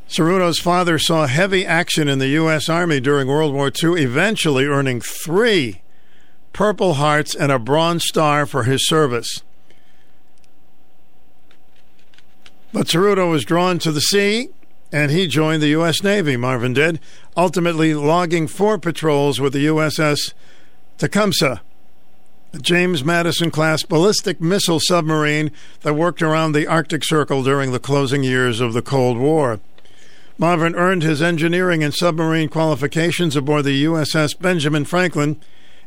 Ceruto's 0.07 0.59
father 0.59 0.99
saw 0.99 1.25
heavy 1.25 1.65
action 1.65 2.07
in 2.07 2.19
the 2.19 2.27
U.S. 2.27 2.69
Army 2.69 2.99
during 2.99 3.27
World 3.27 3.51
War 3.51 3.71
II, 3.83 3.99
eventually 3.99 4.65
earning 4.65 5.01
three 5.01 5.80
Purple 6.53 6.95
Hearts 6.95 7.33
and 7.33 7.51
a 7.51 7.59
Bronze 7.59 8.03
Star 8.05 8.45
for 8.45 8.63
his 8.63 8.87
service. 8.87 9.41
But 12.73 12.87
Ceruto 12.87 13.29
was 13.29 13.43
drawn 13.43 13.79
to 13.79 13.91
the 13.91 14.01
sea, 14.01 14.49
and 14.91 15.11
he 15.11 15.27
joined 15.27 15.61
the 15.61 15.69
U.S. 15.69 16.03
Navy, 16.03 16.37
Marvin 16.37 16.73
did, 16.73 16.99
ultimately 17.35 17.93
logging 17.93 18.47
four 18.47 18.77
patrols 18.77 19.39
with 19.39 19.53
the 19.53 19.65
USS 19.65 20.33
Tecumseh, 20.97 21.61
a 22.53 22.57
James 22.59 23.03
Madison 23.03 23.51
class 23.51 23.83
ballistic 23.83 24.39
missile 24.39 24.79
submarine 24.79 25.51
that 25.81 25.95
worked 25.95 26.21
around 26.21 26.51
the 26.51 26.67
Arctic 26.67 27.03
Circle 27.03 27.43
during 27.43 27.71
the 27.71 27.79
closing 27.79 28.23
years 28.23 28.59
of 28.59 28.73
the 28.73 28.81
Cold 28.81 29.17
War. 29.17 29.59
Marvin 30.37 30.75
earned 30.75 31.03
his 31.03 31.21
engineering 31.21 31.83
and 31.83 31.93
submarine 31.93 32.49
qualifications 32.49 33.35
aboard 33.35 33.65
the 33.65 33.85
USS 33.85 34.39
Benjamin 34.39 34.85
Franklin, 34.85 35.39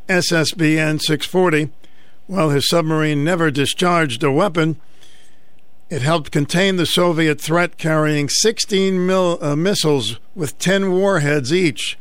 SSBN 0.08 1.00
640. 1.00 1.70
While 2.26 2.50
his 2.50 2.68
submarine 2.68 3.22
never 3.22 3.50
discharged 3.50 4.22
a 4.22 4.32
weapon, 4.32 4.80
it 5.90 6.02
helped 6.02 6.30
contain 6.30 6.76
the 6.76 6.86
Soviet 6.86 7.40
threat, 7.40 7.76
carrying 7.76 8.28
16 8.28 9.06
mil, 9.06 9.38
uh, 9.42 9.54
missiles 9.54 10.18
with 10.34 10.58
10 10.58 10.92
warheads 10.92 11.52
each. 11.52 11.98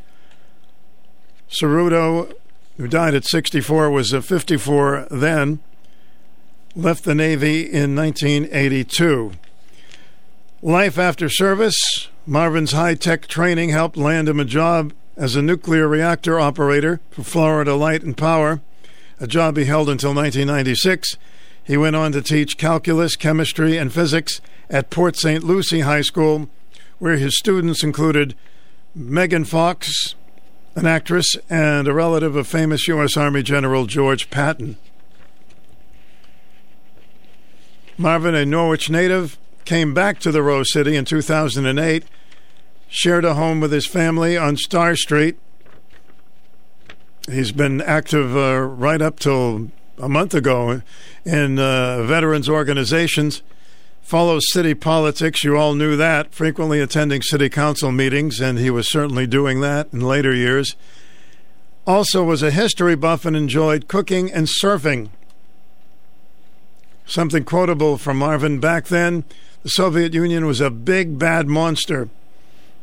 Ceruto, 1.50 2.34
who 2.78 2.88
died 2.88 3.14
at 3.14 3.26
64, 3.26 3.90
was 3.90 4.14
a 4.14 4.22
54 4.22 5.08
then, 5.12 5.60
left 6.76 7.04
the 7.04 7.14
Navy 7.14 7.62
in 7.62 7.96
1982. 7.96 9.34
Life 10.62 10.98
after 10.98 11.30
service 11.30 12.08
Marvin's 12.26 12.72
high 12.72 12.96
tech 12.96 13.28
training 13.28 13.70
helped 13.70 13.98
land 13.98 14.30
him 14.30 14.40
a 14.40 14.46
job 14.46 14.94
as 15.16 15.36
a 15.36 15.42
nuclear 15.42 15.88
reactor 15.88 16.40
operator 16.40 17.00
for 17.12 17.24
Florida 17.24 17.76
Light 17.76 18.04
and 18.04 18.18
Power, 18.18 18.62
a 19.20 19.28
job 19.28 19.58
he 19.58 19.66
held 19.66 19.90
until 19.90 20.14
1996. 20.14 21.18
He 21.64 21.78
went 21.78 21.96
on 21.96 22.12
to 22.12 22.22
teach 22.22 22.58
calculus, 22.58 23.16
chemistry, 23.16 23.78
and 23.78 23.94
physics 23.94 24.42
at 24.70 24.90
Port 24.90 25.16
St. 25.16 25.44
Lucie 25.44 25.82
High 25.82 26.02
School, 26.02 26.50
where 27.00 27.18
his 27.18 27.38
students 27.38 27.84
included 27.84 28.36
Megan 28.96 29.46
Fox, 29.46 30.16
an 30.76 30.86
actress, 30.86 31.36
and 31.50 31.88
a 31.88 31.94
relative 31.94 32.36
of 32.36 32.48
famous 32.48 32.88
U.S. 32.88 33.16
Army 33.16 33.44
General 33.44 33.86
George 33.86 34.30
Patton. 34.30 34.78
Marvin, 37.98 38.34
a 38.34 38.46
Norwich 38.46 38.90
native, 38.90 39.38
came 39.66 39.94
back 39.94 40.20
to 40.20 40.32
the 40.32 40.42
Rose 40.42 40.72
City 40.72 40.96
in 40.96 41.06
2008, 41.06 42.04
shared 42.94 43.26
a 43.26 43.34
home 43.34 43.60
with 43.60 43.72
his 43.72 43.88
family 43.88 44.38
on 44.38 44.56
Star 44.56 44.96
Street. 44.96 45.36
He's 47.28 47.52
been 47.52 47.82
active 47.82 48.38
uh, 48.38 48.60
right 48.60 49.02
up 49.02 49.20
till 49.20 49.72
a 49.98 50.08
month 50.08 50.36
ago 50.36 50.84
in 51.26 51.58
uh, 51.58 52.04
veterans 52.04 52.48
organizations, 52.48 53.42
follows 54.04 54.44
city 54.52 54.76
politics. 54.76 55.44
You 55.44 55.58
all 55.58 55.74
knew 55.74 55.98
that, 55.98 56.36
frequently 56.36 56.80
attending 56.80 57.24
city 57.24 57.50
council 57.50 57.92
meetings, 57.92 58.40
and 58.40 58.60
he 58.60 58.70
was 58.70 58.92
certainly 58.92 59.26
doing 59.26 59.60
that 59.62 59.88
in 59.92 60.02
later 60.02 60.34
years. 60.34 60.76
Also, 61.88 62.24
was 62.24 62.44
a 62.44 62.52
history 62.52 62.96
buff 62.96 63.26
and 63.26 63.36
enjoyed 63.36 63.88
cooking 63.88 64.32
and 64.32 64.48
surfing. 64.48 65.10
Something 67.08 67.44
quotable 67.44 67.98
from 67.98 68.18
Marvin 68.18 68.60
back 68.60 68.86
then 68.86 69.24
the 69.64 69.70
Soviet 69.70 70.14
Union 70.14 70.46
was 70.46 70.62
a 70.62 70.70
big, 70.70 71.18
bad 71.18 71.48
monster. 71.48 72.10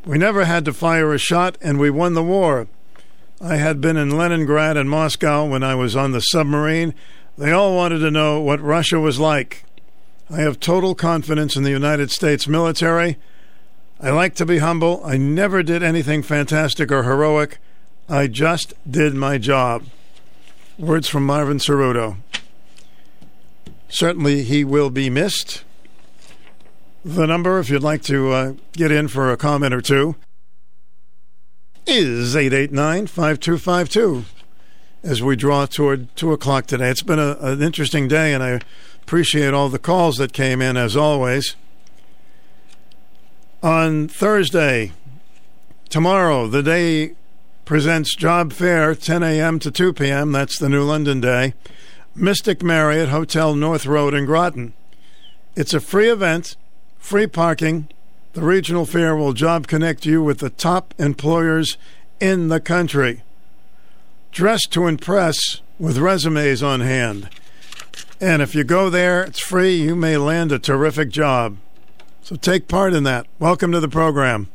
We 0.05 0.17
never 0.17 0.45
had 0.45 0.65
to 0.65 0.73
fire 0.73 1.13
a 1.13 1.19
shot, 1.19 1.57
and 1.61 1.79
we 1.79 1.91
won 1.91 2.15
the 2.15 2.23
war. 2.23 2.67
I 3.39 3.57
had 3.57 3.81
been 3.81 3.97
in 3.97 4.17
Leningrad 4.17 4.75
and 4.75 4.89
Moscow 4.89 5.45
when 5.45 5.63
I 5.63 5.75
was 5.75 5.95
on 5.95 6.11
the 6.11 6.19
submarine. 6.19 6.95
They 7.37 7.51
all 7.51 7.75
wanted 7.75 7.99
to 7.99 8.11
know 8.11 8.39
what 8.39 8.61
Russia 8.61 8.99
was 8.99 9.19
like. 9.19 9.63
I 10.29 10.41
have 10.41 10.59
total 10.59 10.95
confidence 10.95 11.55
in 11.55 11.63
the 11.63 11.71
United 11.71 12.09
States 12.09 12.47
military. 12.47 13.17
I 13.99 14.09
like 14.09 14.33
to 14.35 14.45
be 14.45 14.57
humble. 14.57 15.01
I 15.05 15.17
never 15.17 15.61
did 15.61 15.83
anything 15.83 16.23
fantastic 16.23 16.91
or 16.91 17.03
heroic. 17.03 17.59
I 18.09 18.27
just 18.27 18.73
did 18.89 19.13
my 19.13 19.37
job. 19.37 19.85
Words 20.79 21.07
from 21.07 21.25
Marvin 21.25 21.59
Ceruto. 21.59 22.17
Certainly, 23.89 24.43
he 24.43 24.63
will 24.63 24.89
be 24.89 25.09
missed. 25.09 25.63
The 27.03 27.25
number, 27.25 27.57
if 27.59 27.69
you'd 27.69 27.81
like 27.81 28.03
to 28.03 28.31
uh, 28.31 28.53
get 28.73 28.91
in 28.91 29.07
for 29.07 29.31
a 29.31 29.37
comment 29.37 29.73
or 29.73 29.81
two, 29.81 30.15
is 31.87 32.35
889 32.35 33.07
5252 33.07 34.25
as 35.03 35.23
we 35.23 35.35
draw 35.35 35.65
toward 35.65 36.15
2 36.15 36.31
o'clock 36.31 36.67
today. 36.67 36.91
It's 36.91 37.01
been 37.01 37.17
a, 37.17 37.35
an 37.39 37.63
interesting 37.63 38.07
day, 38.07 38.35
and 38.35 38.43
I 38.43 38.61
appreciate 39.01 39.51
all 39.51 39.67
the 39.67 39.79
calls 39.79 40.17
that 40.17 40.31
came 40.31 40.61
in, 40.61 40.77
as 40.77 40.95
always. 40.95 41.55
On 43.63 44.07
Thursday, 44.07 44.91
tomorrow, 45.89 46.45
the 46.45 46.61
day 46.61 47.15
presents 47.65 48.15
Job 48.15 48.53
Fair, 48.53 48.93
10 48.93 49.23
a.m. 49.23 49.57
to 49.59 49.71
2 49.71 49.93
p.m. 49.93 50.31
That's 50.31 50.59
the 50.59 50.69
New 50.69 50.83
London 50.83 51.19
Day. 51.19 51.55
Mystic 52.13 52.61
Marriott 52.61 53.09
Hotel 53.09 53.55
North 53.55 53.87
Road 53.87 54.13
in 54.13 54.25
Groton. 54.25 54.73
It's 55.55 55.73
a 55.73 55.79
free 55.79 56.09
event, 56.09 56.55
free 57.01 57.27
parking. 57.27 57.89
The 58.33 58.41
regional 58.41 58.85
fair 58.85 59.15
will 59.15 59.33
job 59.33 59.67
connect 59.67 60.05
you 60.05 60.23
with 60.23 60.39
the 60.39 60.49
top 60.49 60.93
employers 60.97 61.77
in 62.21 62.47
the 62.47 62.61
country. 62.61 63.23
Dress 64.31 64.61
to 64.69 64.87
impress 64.87 65.61
with 65.77 65.97
resumes 65.97 66.63
on 66.63 66.79
hand. 66.79 67.29
And 68.21 68.41
if 68.41 68.55
you 68.55 68.63
go 68.63 68.89
there, 68.89 69.23
it's 69.23 69.41
free. 69.41 69.75
You 69.75 69.95
may 69.95 70.15
land 70.15 70.53
a 70.53 70.59
terrific 70.59 71.09
job. 71.09 71.57
So 72.21 72.35
take 72.35 72.69
part 72.69 72.93
in 72.93 73.03
that. 73.03 73.25
Welcome 73.39 73.73
to 73.73 73.81
the 73.81 73.89
program. 73.89 74.47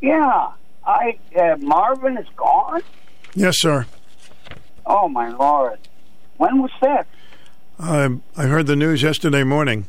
Yeah, 0.00 0.52
I 0.84 1.18
uh, 1.38 1.56
Marvin 1.58 2.16
is 2.16 2.26
gone. 2.36 2.82
Yes, 3.34 3.56
sir. 3.58 3.86
Oh 4.86 5.08
my 5.08 5.28
lord, 5.28 5.78
when 6.38 6.62
was 6.62 6.70
that? 6.80 7.06
I 7.78 8.16
I 8.36 8.46
heard 8.46 8.66
the 8.66 8.76
news 8.76 9.02
yesterday 9.02 9.44
morning. 9.44 9.86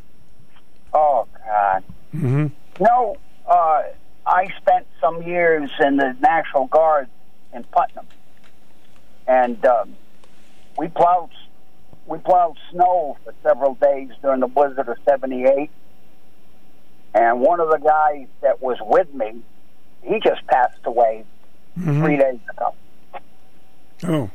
Mm-hmm. 2.16 2.48
No, 2.84 3.18
uh, 3.48 3.84
I 4.26 4.48
spent 4.58 4.88
some 5.02 5.22
years 5.24 5.70
in 5.80 5.98
the 5.98 6.16
National 6.22 6.66
Guard 6.68 7.08
in 7.54 7.64
Putnam, 7.66 8.08
and 9.28 9.64
um, 9.66 9.96
we 10.78 10.88
plowed 10.88 11.30
we 12.08 12.18
plowed 12.20 12.58
snow 12.72 13.18
for 13.24 13.34
several 13.44 13.76
days 13.76 14.10
during 14.22 14.40
the 14.40 14.48
blizzard 14.48 14.88
of 14.88 14.98
'78. 15.06 15.70
And 17.14 17.42
one 17.42 17.60
of 17.60 17.70
the 17.70 17.78
guys 17.80 18.28
that 18.42 18.62
was 18.62 18.78
with 18.82 19.12
me, 19.14 19.42
he 20.04 20.20
just 20.20 20.46
passed 20.48 20.80
away 20.86 21.26
Mhm. 21.78 22.04
three 22.04 22.18
days 22.18 22.40
ago. 22.52 22.74
Oh, 24.04 24.30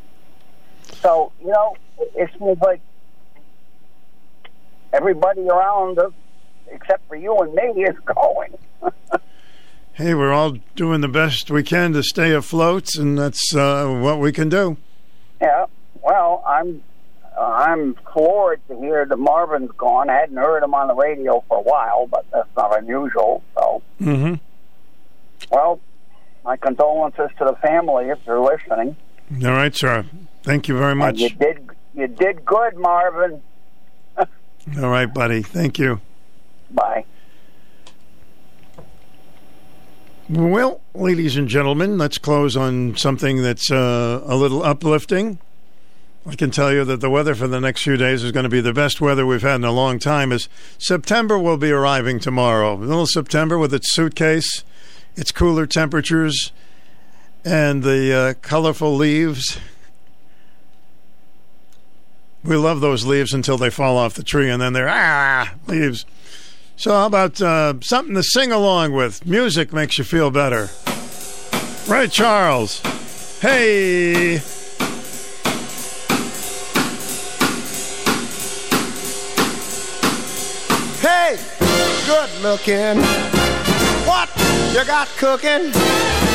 So 1.01 1.33
you 1.41 1.51
know, 1.53 1.77
it 1.99 2.31
it 2.41 2.59
like 2.61 2.81
everybody 4.93 5.47
around 5.49 5.99
us, 5.99 6.13
except 6.71 7.07
for 7.09 7.17
you 7.17 7.37
and 7.39 7.55
me, 7.55 7.85
is 7.85 7.97
going. 8.05 8.57
hey, 9.95 10.15
we're 10.15 10.33
all 10.33 10.53
doing 10.77 11.01
the 11.01 11.09
best 11.09 11.51
we 11.51 11.63
can 11.63 11.93
to 11.93 12.03
stay 12.03 12.33
afloat, 12.33 12.95
and 12.97 13.19
that's 13.19 13.55
uh, 13.55 13.87
what 14.03 14.19
we 14.19 14.33
can 14.33 14.49
do. 14.49 14.77
Yeah. 15.41 15.67
Well, 16.03 16.43
I'm 16.47 16.83
uh, 17.37 17.41
I'm 17.41 17.95
floored 18.13 18.61
to 18.69 18.79
hear 18.79 19.05
that 19.07 19.17
Marvin's 19.17 19.71
gone. 19.73 20.09
I 20.11 20.15
hadn't 20.21 20.37
heard 20.37 20.63
him 20.63 20.75
on 20.75 20.87
the 20.89 20.95
radio 20.95 21.43
for 21.49 21.59
a 21.59 21.63
while, 21.63 22.07
but 22.07 22.25
that's 22.33 22.49
not 22.57 22.79
unusual. 22.79 23.43
So, 23.57 23.83
Mm-hmm. 24.01 24.35
well, 25.51 25.81
my 26.45 26.57
condolences 26.57 27.31
to 27.39 27.45
the 27.45 27.57
family 27.63 28.07
if 28.11 28.19
they're 28.25 28.41
listening. 28.41 28.97
All 29.45 29.53
right, 29.53 29.75
sir. 29.75 30.05
Thank 30.43 30.69
you 30.69 30.77
very 30.77 30.91
And 30.91 30.99
much. 30.99 31.19
you 31.19 31.31
did 31.31 31.71
you 31.95 32.07
did 32.07 32.45
good, 32.45 32.77
Marvin. 32.77 33.41
All 34.19 34.27
right, 34.91 35.07
buddy. 35.13 35.43
Thank 35.43 35.79
you. 35.79 36.01
Bye. 36.75 37.05
Well, 40.29 40.81
ladies 40.95 41.37
and 41.37 41.49
gentlemen, 41.49 41.99
let's 41.99 42.19
close 42.19 42.57
on 42.57 42.97
something 42.97 43.43
that's 43.43 43.71
uh, 43.71 44.23
a 44.25 44.35
little 44.35 44.63
uplifting. 44.63 45.39
I 46.27 46.35
can 46.35 46.51
tell 46.51 46.73
you 46.73 46.85
that 46.87 47.03
the 47.03 47.11
weather 47.11 47.35
for 47.35 47.47
the 47.47 47.61
next 47.61 47.83
few 47.83 47.99
days 47.99 48.25
is 48.25 48.33
going 48.33 48.45
to 48.45 48.51
be 48.51 48.63
the 48.63 48.73
best 48.73 49.01
weather 49.01 49.27
we've 49.27 49.43
had 49.43 49.57
in 49.57 49.65
a 49.65 49.71
long 49.71 49.99
time. 49.99 50.33
As 50.33 50.49
September 50.79 51.39
will 51.39 51.59
be 51.59 51.71
arriving 51.71 52.19
tomorrow, 52.19 52.75
little 52.75 53.07
September 53.07 53.59
with 53.59 53.75
its 53.75 53.93
suitcase, 53.93 54.65
its 55.17 55.31
cooler 55.31 55.67
temperatures, 55.67 56.51
and 57.45 57.83
the 57.83 58.13
uh, 58.13 58.35
colorful 58.41 58.97
leaves. 58.97 59.59
We 62.43 62.57
love 62.57 62.81
those 62.81 63.05
leaves 63.05 63.35
until 63.35 63.59
they 63.59 63.69
fall 63.69 63.99
off 63.99 64.15
the 64.15 64.23
tree, 64.23 64.49
and 64.49 64.63
then 64.63 64.73
they're 64.73 64.89
ah 64.89 65.53
leaves. 65.67 66.07
So, 66.77 66.91
how 66.91 67.07
about 67.07 67.41
uh, 67.41 67.75
something 67.83 68.15
to 68.15 68.23
sing 68.23 68.51
along 68.51 68.93
with? 68.93 69.25
Music 69.25 69.73
makes 69.73 69.97
you 69.97 70.05
feel 70.05 70.31
better. 70.31 70.69
Right, 71.89 72.11
Charles? 72.11 72.81
Hey! 73.41 74.41
Hey, 81.01 81.39
good 82.07 82.31
looking. 82.43 83.03
What 84.07 84.29
you 84.75 84.85
got 84.85 85.07
cooking? 85.17 85.71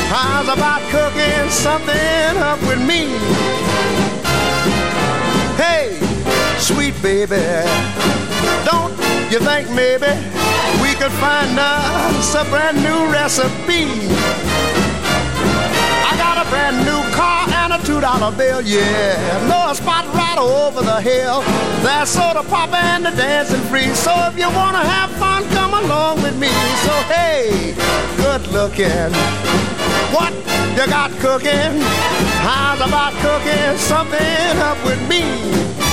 How's 0.08 0.48
about 0.48 0.80
cooking 0.90 1.50
something 1.50 2.36
up 2.38 2.60
with 2.62 2.80
me? 2.80 3.08
Hey, 5.56 5.98
sweet 6.58 7.00
baby, 7.02 7.36
don't 8.64 8.99
you 9.30 9.38
think 9.38 9.70
maybe 9.70 10.10
we 10.82 10.92
could 10.94 11.12
find 11.22 11.56
us 11.56 12.34
a 12.34 12.44
brand 12.50 12.76
new 12.78 13.12
recipe? 13.12 13.86
I 16.02 16.14
got 16.18 16.44
a 16.44 16.50
brand 16.50 16.78
new 16.84 17.00
car 17.14 17.46
and 17.48 17.72
a 17.74 17.78
two 17.86 18.00
dollar 18.00 18.36
bill, 18.36 18.60
yeah. 18.60 19.14
Know 19.46 19.70
a 19.70 19.74
spot 19.74 20.06
right 20.14 20.36
over 20.36 20.82
the 20.82 21.00
hill. 21.00 21.42
That's 21.86 22.10
soda 22.10 22.42
pop 22.42 22.72
and 22.72 23.06
the 23.06 23.10
dancing 23.10 23.60
free. 23.70 23.94
So 23.94 24.12
if 24.26 24.36
you 24.36 24.50
wanna 24.50 24.84
have 24.84 25.10
fun, 25.12 25.48
come 25.50 25.74
along 25.74 26.22
with 26.22 26.36
me. 26.36 26.50
So 26.82 26.92
hey, 27.06 27.74
good 28.16 28.44
looking. 28.48 29.12
What 30.10 30.34
you 30.74 30.86
got 30.90 31.12
cooking? 31.20 31.80
How's 32.42 32.80
about 32.80 33.12
cooking 33.22 33.78
something 33.78 34.58
up 34.58 34.84
with 34.84 35.00
me? 35.08 35.89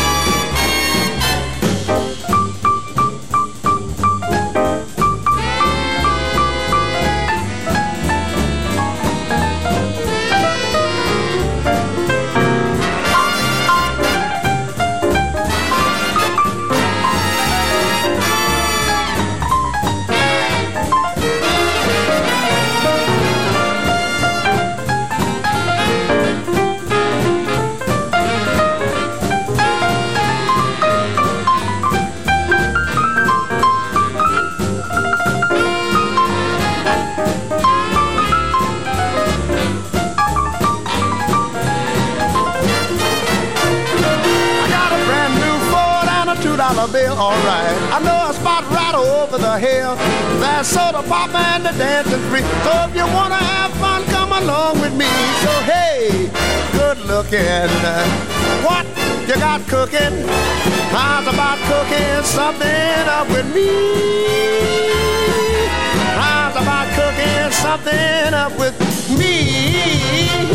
Alright. 47.05 47.77
I 47.93 47.99
know 48.01 48.29
a 48.29 48.33
spot 48.33 48.63
right 48.71 48.95
over 48.95 49.37
the 49.37 49.59
hill. 49.59 49.95
That's 50.41 50.69
soda 50.69 51.03
pop 51.03 51.33
and 51.33 51.65
the 51.65 51.71
dancing 51.77 52.21
free. 52.29 52.41
So 52.65 52.71
if 52.89 52.95
you 52.95 53.05
wanna 53.13 53.35
have 53.35 53.71
fun, 53.77 54.03
come 54.05 54.31
along 54.31 54.81
with 54.81 54.95
me. 54.95 55.05
So 55.43 55.51
hey, 55.69 56.29
good 56.73 56.97
looking. 57.05 57.69
What 58.65 58.85
you 59.27 59.35
got 59.35 59.61
cooking? 59.67 60.25
How's 60.89 61.27
about 61.27 61.59
cooking 61.69 62.23
something 62.23 63.07
up 63.17 63.27
with 63.29 63.47
me? 63.53 63.69
How's 66.17 66.55
about 66.55 66.87
cooking 66.97 67.51
something 67.51 68.33
up 68.33 68.57
with 68.57 68.75
me? 69.17 70.46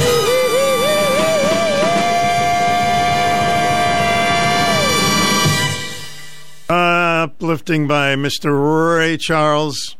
Uplifting 6.72 7.86
by 7.86 8.14
Mr. 8.14 8.96
Ray 8.96 9.18
Charles. 9.18 9.98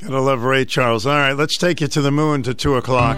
Gotta 0.00 0.20
love 0.20 0.42
Ray 0.42 0.64
Charles. 0.64 1.06
All 1.06 1.14
right, 1.14 1.34
let's 1.34 1.56
take 1.56 1.80
you 1.80 1.86
to 1.86 2.00
the 2.00 2.10
moon 2.10 2.42
to 2.42 2.52
2 2.52 2.74
o'clock. 2.74 3.16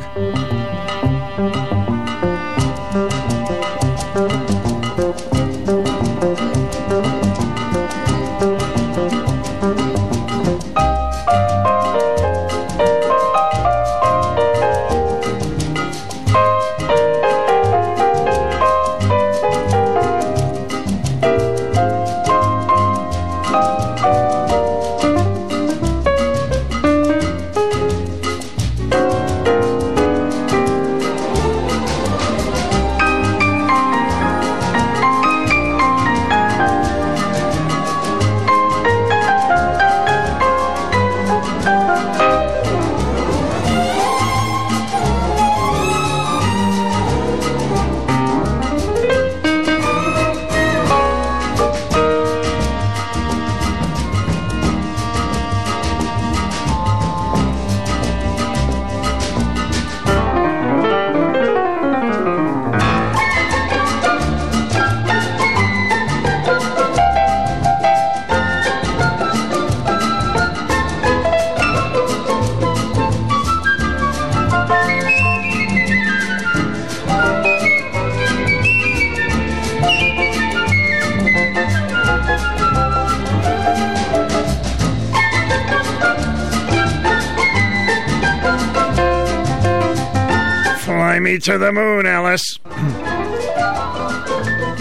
To 91.44 91.58
the 91.58 91.72
moon, 91.72 92.06
Alice. 92.06 92.58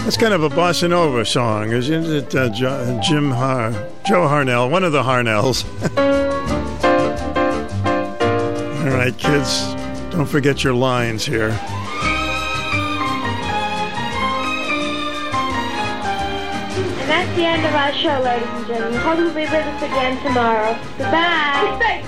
That's 0.04 0.16
kind 0.16 0.32
of 0.34 0.42
a 0.42 0.48
bossa 0.50 0.88
nova 0.88 1.24
song, 1.24 1.72
isn't 1.72 2.04
it? 2.06 2.34
Uh, 2.34 2.48
jo- 2.50 3.00
Jim 3.02 3.30
Har- 3.30 3.72
Joe 4.06 4.26
Harnell, 4.26 4.70
one 4.70 4.84
of 4.84 4.92
the 4.92 5.02
Harnells. 5.02 5.64
All 8.84 8.90
right, 8.90 9.16
kids, 9.18 9.74
don't 10.10 10.26
forget 10.26 10.62
your 10.64 10.74
lines 10.74 11.24
here. 11.26 11.58
And 17.00 17.10
that's 17.10 17.36
the 17.36 17.44
end 17.44 17.64
of 17.66 17.74
our 17.74 17.92
show, 17.92 18.20
ladies 18.22 18.48
and 18.48 18.66
gentlemen. 18.66 19.00
Hope 19.00 19.18
you'll 19.18 19.28
be 19.30 19.42
with 19.42 19.52
us 19.52 19.82
again 19.82 20.22
tomorrow. 20.22 20.78
Goodbye. 20.98 22.04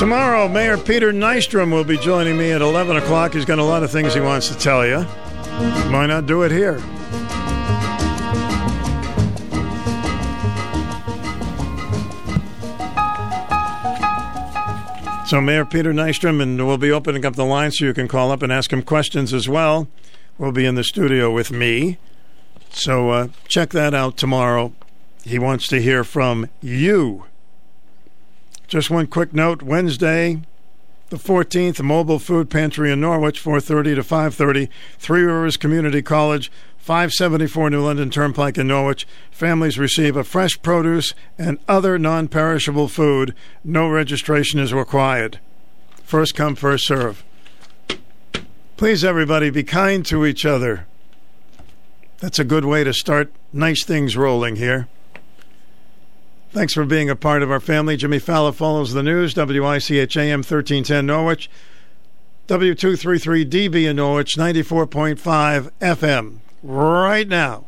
Tomorrow, 0.00 0.48
Mayor 0.48 0.78
Peter 0.78 1.12
Nystrom 1.12 1.70
will 1.70 1.84
be 1.84 1.98
joining 1.98 2.38
me 2.38 2.52
at 2.52 2.62
11 2.62 2.96
o'clock. 2.96 3.34
He's 3.34 3.44
got 3.44 3.58
a 3.58 3.62
lot 3.62 3.82
of 3.82 3.90
things 3.90 4.14
he 4.14 4.20
wants 4.20 4.48
to 4.48 4.56
tell 4.56 4.86
you. 4.86 5.02
Why 5.92 6.06
not 6.06 6.24
do 6.24 6.42
it 6.42 6.50
here? 6.50 6.78
So, 15.26 15.42
Mayor 15.42 15.66
Peter 15.66 15.92
Nystrom, 15.92 16.40
and 16.40 16.66
we'll 16.66 16.78
be 16.78 16.90
opening 16.90 17.26
up 17.26 17.36
the 17.36 17.44
line 17.44 17.70
so 17.70 17.84
you 17.84 17.92
can 17.92 18.08
call 18.08 18.32
up 18.32 18.42
and 18.42 18.50
ask 18.50 18.72
him 18.72 18.80
questions 18.80 19.34
as 19.34 19.50
well. 19.50 19.86
We'll 20.38 20.50
be 20.50 20.64
in 20.64 20.76
the 20.76 20.84
studio 20.84 21.30
with 21.30 21.52
me. 21.52 21.98
So, 22.70 23.10
uh, 23.10 23.28
check 23.48 23.68
that 23.72 23.92
out 23.92 24.16
tomorrow. 24.16 24.72
He 25.24 25.38
wants 25.38 25.68
to 25.68 25.82
hear 25.82 26.04
from 26.04 26.48
you. 26.62 27.26
Just 28.70 28.88
one 28.88 29.08
quick 29.08 29.34
note 29.34 29.62
Wednesday, 29.64 30.42
the 31.08 31.16
14th 31.16 31.82
Mobile 31.82 32.20
Food 32.20 32.48
Pantry 32.48 32.92
in 32.92 33.00
Norwich, 33.00 33.40
4:30 33.40 33.96
to 33.96 34.04
5:30. 34.04 34.68
Three 34.96 35.22
Rivers 35.22 35.56
Community 35.56 36.02
College, 36.02 36.52
574 36.78 37.68
New 37.68 37.82
London 37.82 38.10
Turnpike 38.10 38.56
in 38.56 38.68
Norwich. 38.68 39.08
Families 39.32 39.76
receive 39.76 40.16
a 40.16 40.22
fresh 40.22 40.52
produce 40.62 41.14
and 41.36 41.58
other 41.66 41.98
non-perishable 41.98 42.86
food. 42.86 43.34
No 43.64 43.88
registration 43.88 44.60
is 44.60 44.72
required. 44.72 45.40
First 46.04 46.36
come, 46.36 46.54
first 46.54 46.86
serve. 46.86 47.24
Please, 48.76 49.04
everybody, 49.04 49.50
be 49.50 49.64
kind 49.64 50.06
to 50.06 50.24
each 50.24 50.46
other. 50.46 50.86
That's 52.20 52.38
a 52.38 52.44
good 52.44 52.64
way 52.64 52.84
to 52.84 52.94
start 52.94 53.32
nice 53.52 53.84
things 53.84 54.16
rolling 54.16 54.54
here. 54.54 54.86
Thanks 56.52 56.74
for 56.74 56.84
being 56.84 57.08
a 57.08 57.14
part 57.14 57.42
of 57.42 57.50
our 57.50 57.60
family. 57.60 57.96
Jimmy 57.96 58.18
Fallon 58.18 58.52
follows 58.52 58.92
the 58.92 59.04
news, 59.04 59.36
WICH 59.36 60.16
AM 60.16 60.40
1310 60.40 61.06
Norwich, 61.06 61.48
W233DB 62.48 63.88
in 63.88 63.96
Norwich, 63.96 64.34
94.5 64.36 65.70
FM. 65.80 66.38
Right 66.64 67.28
now. 67.28 67.66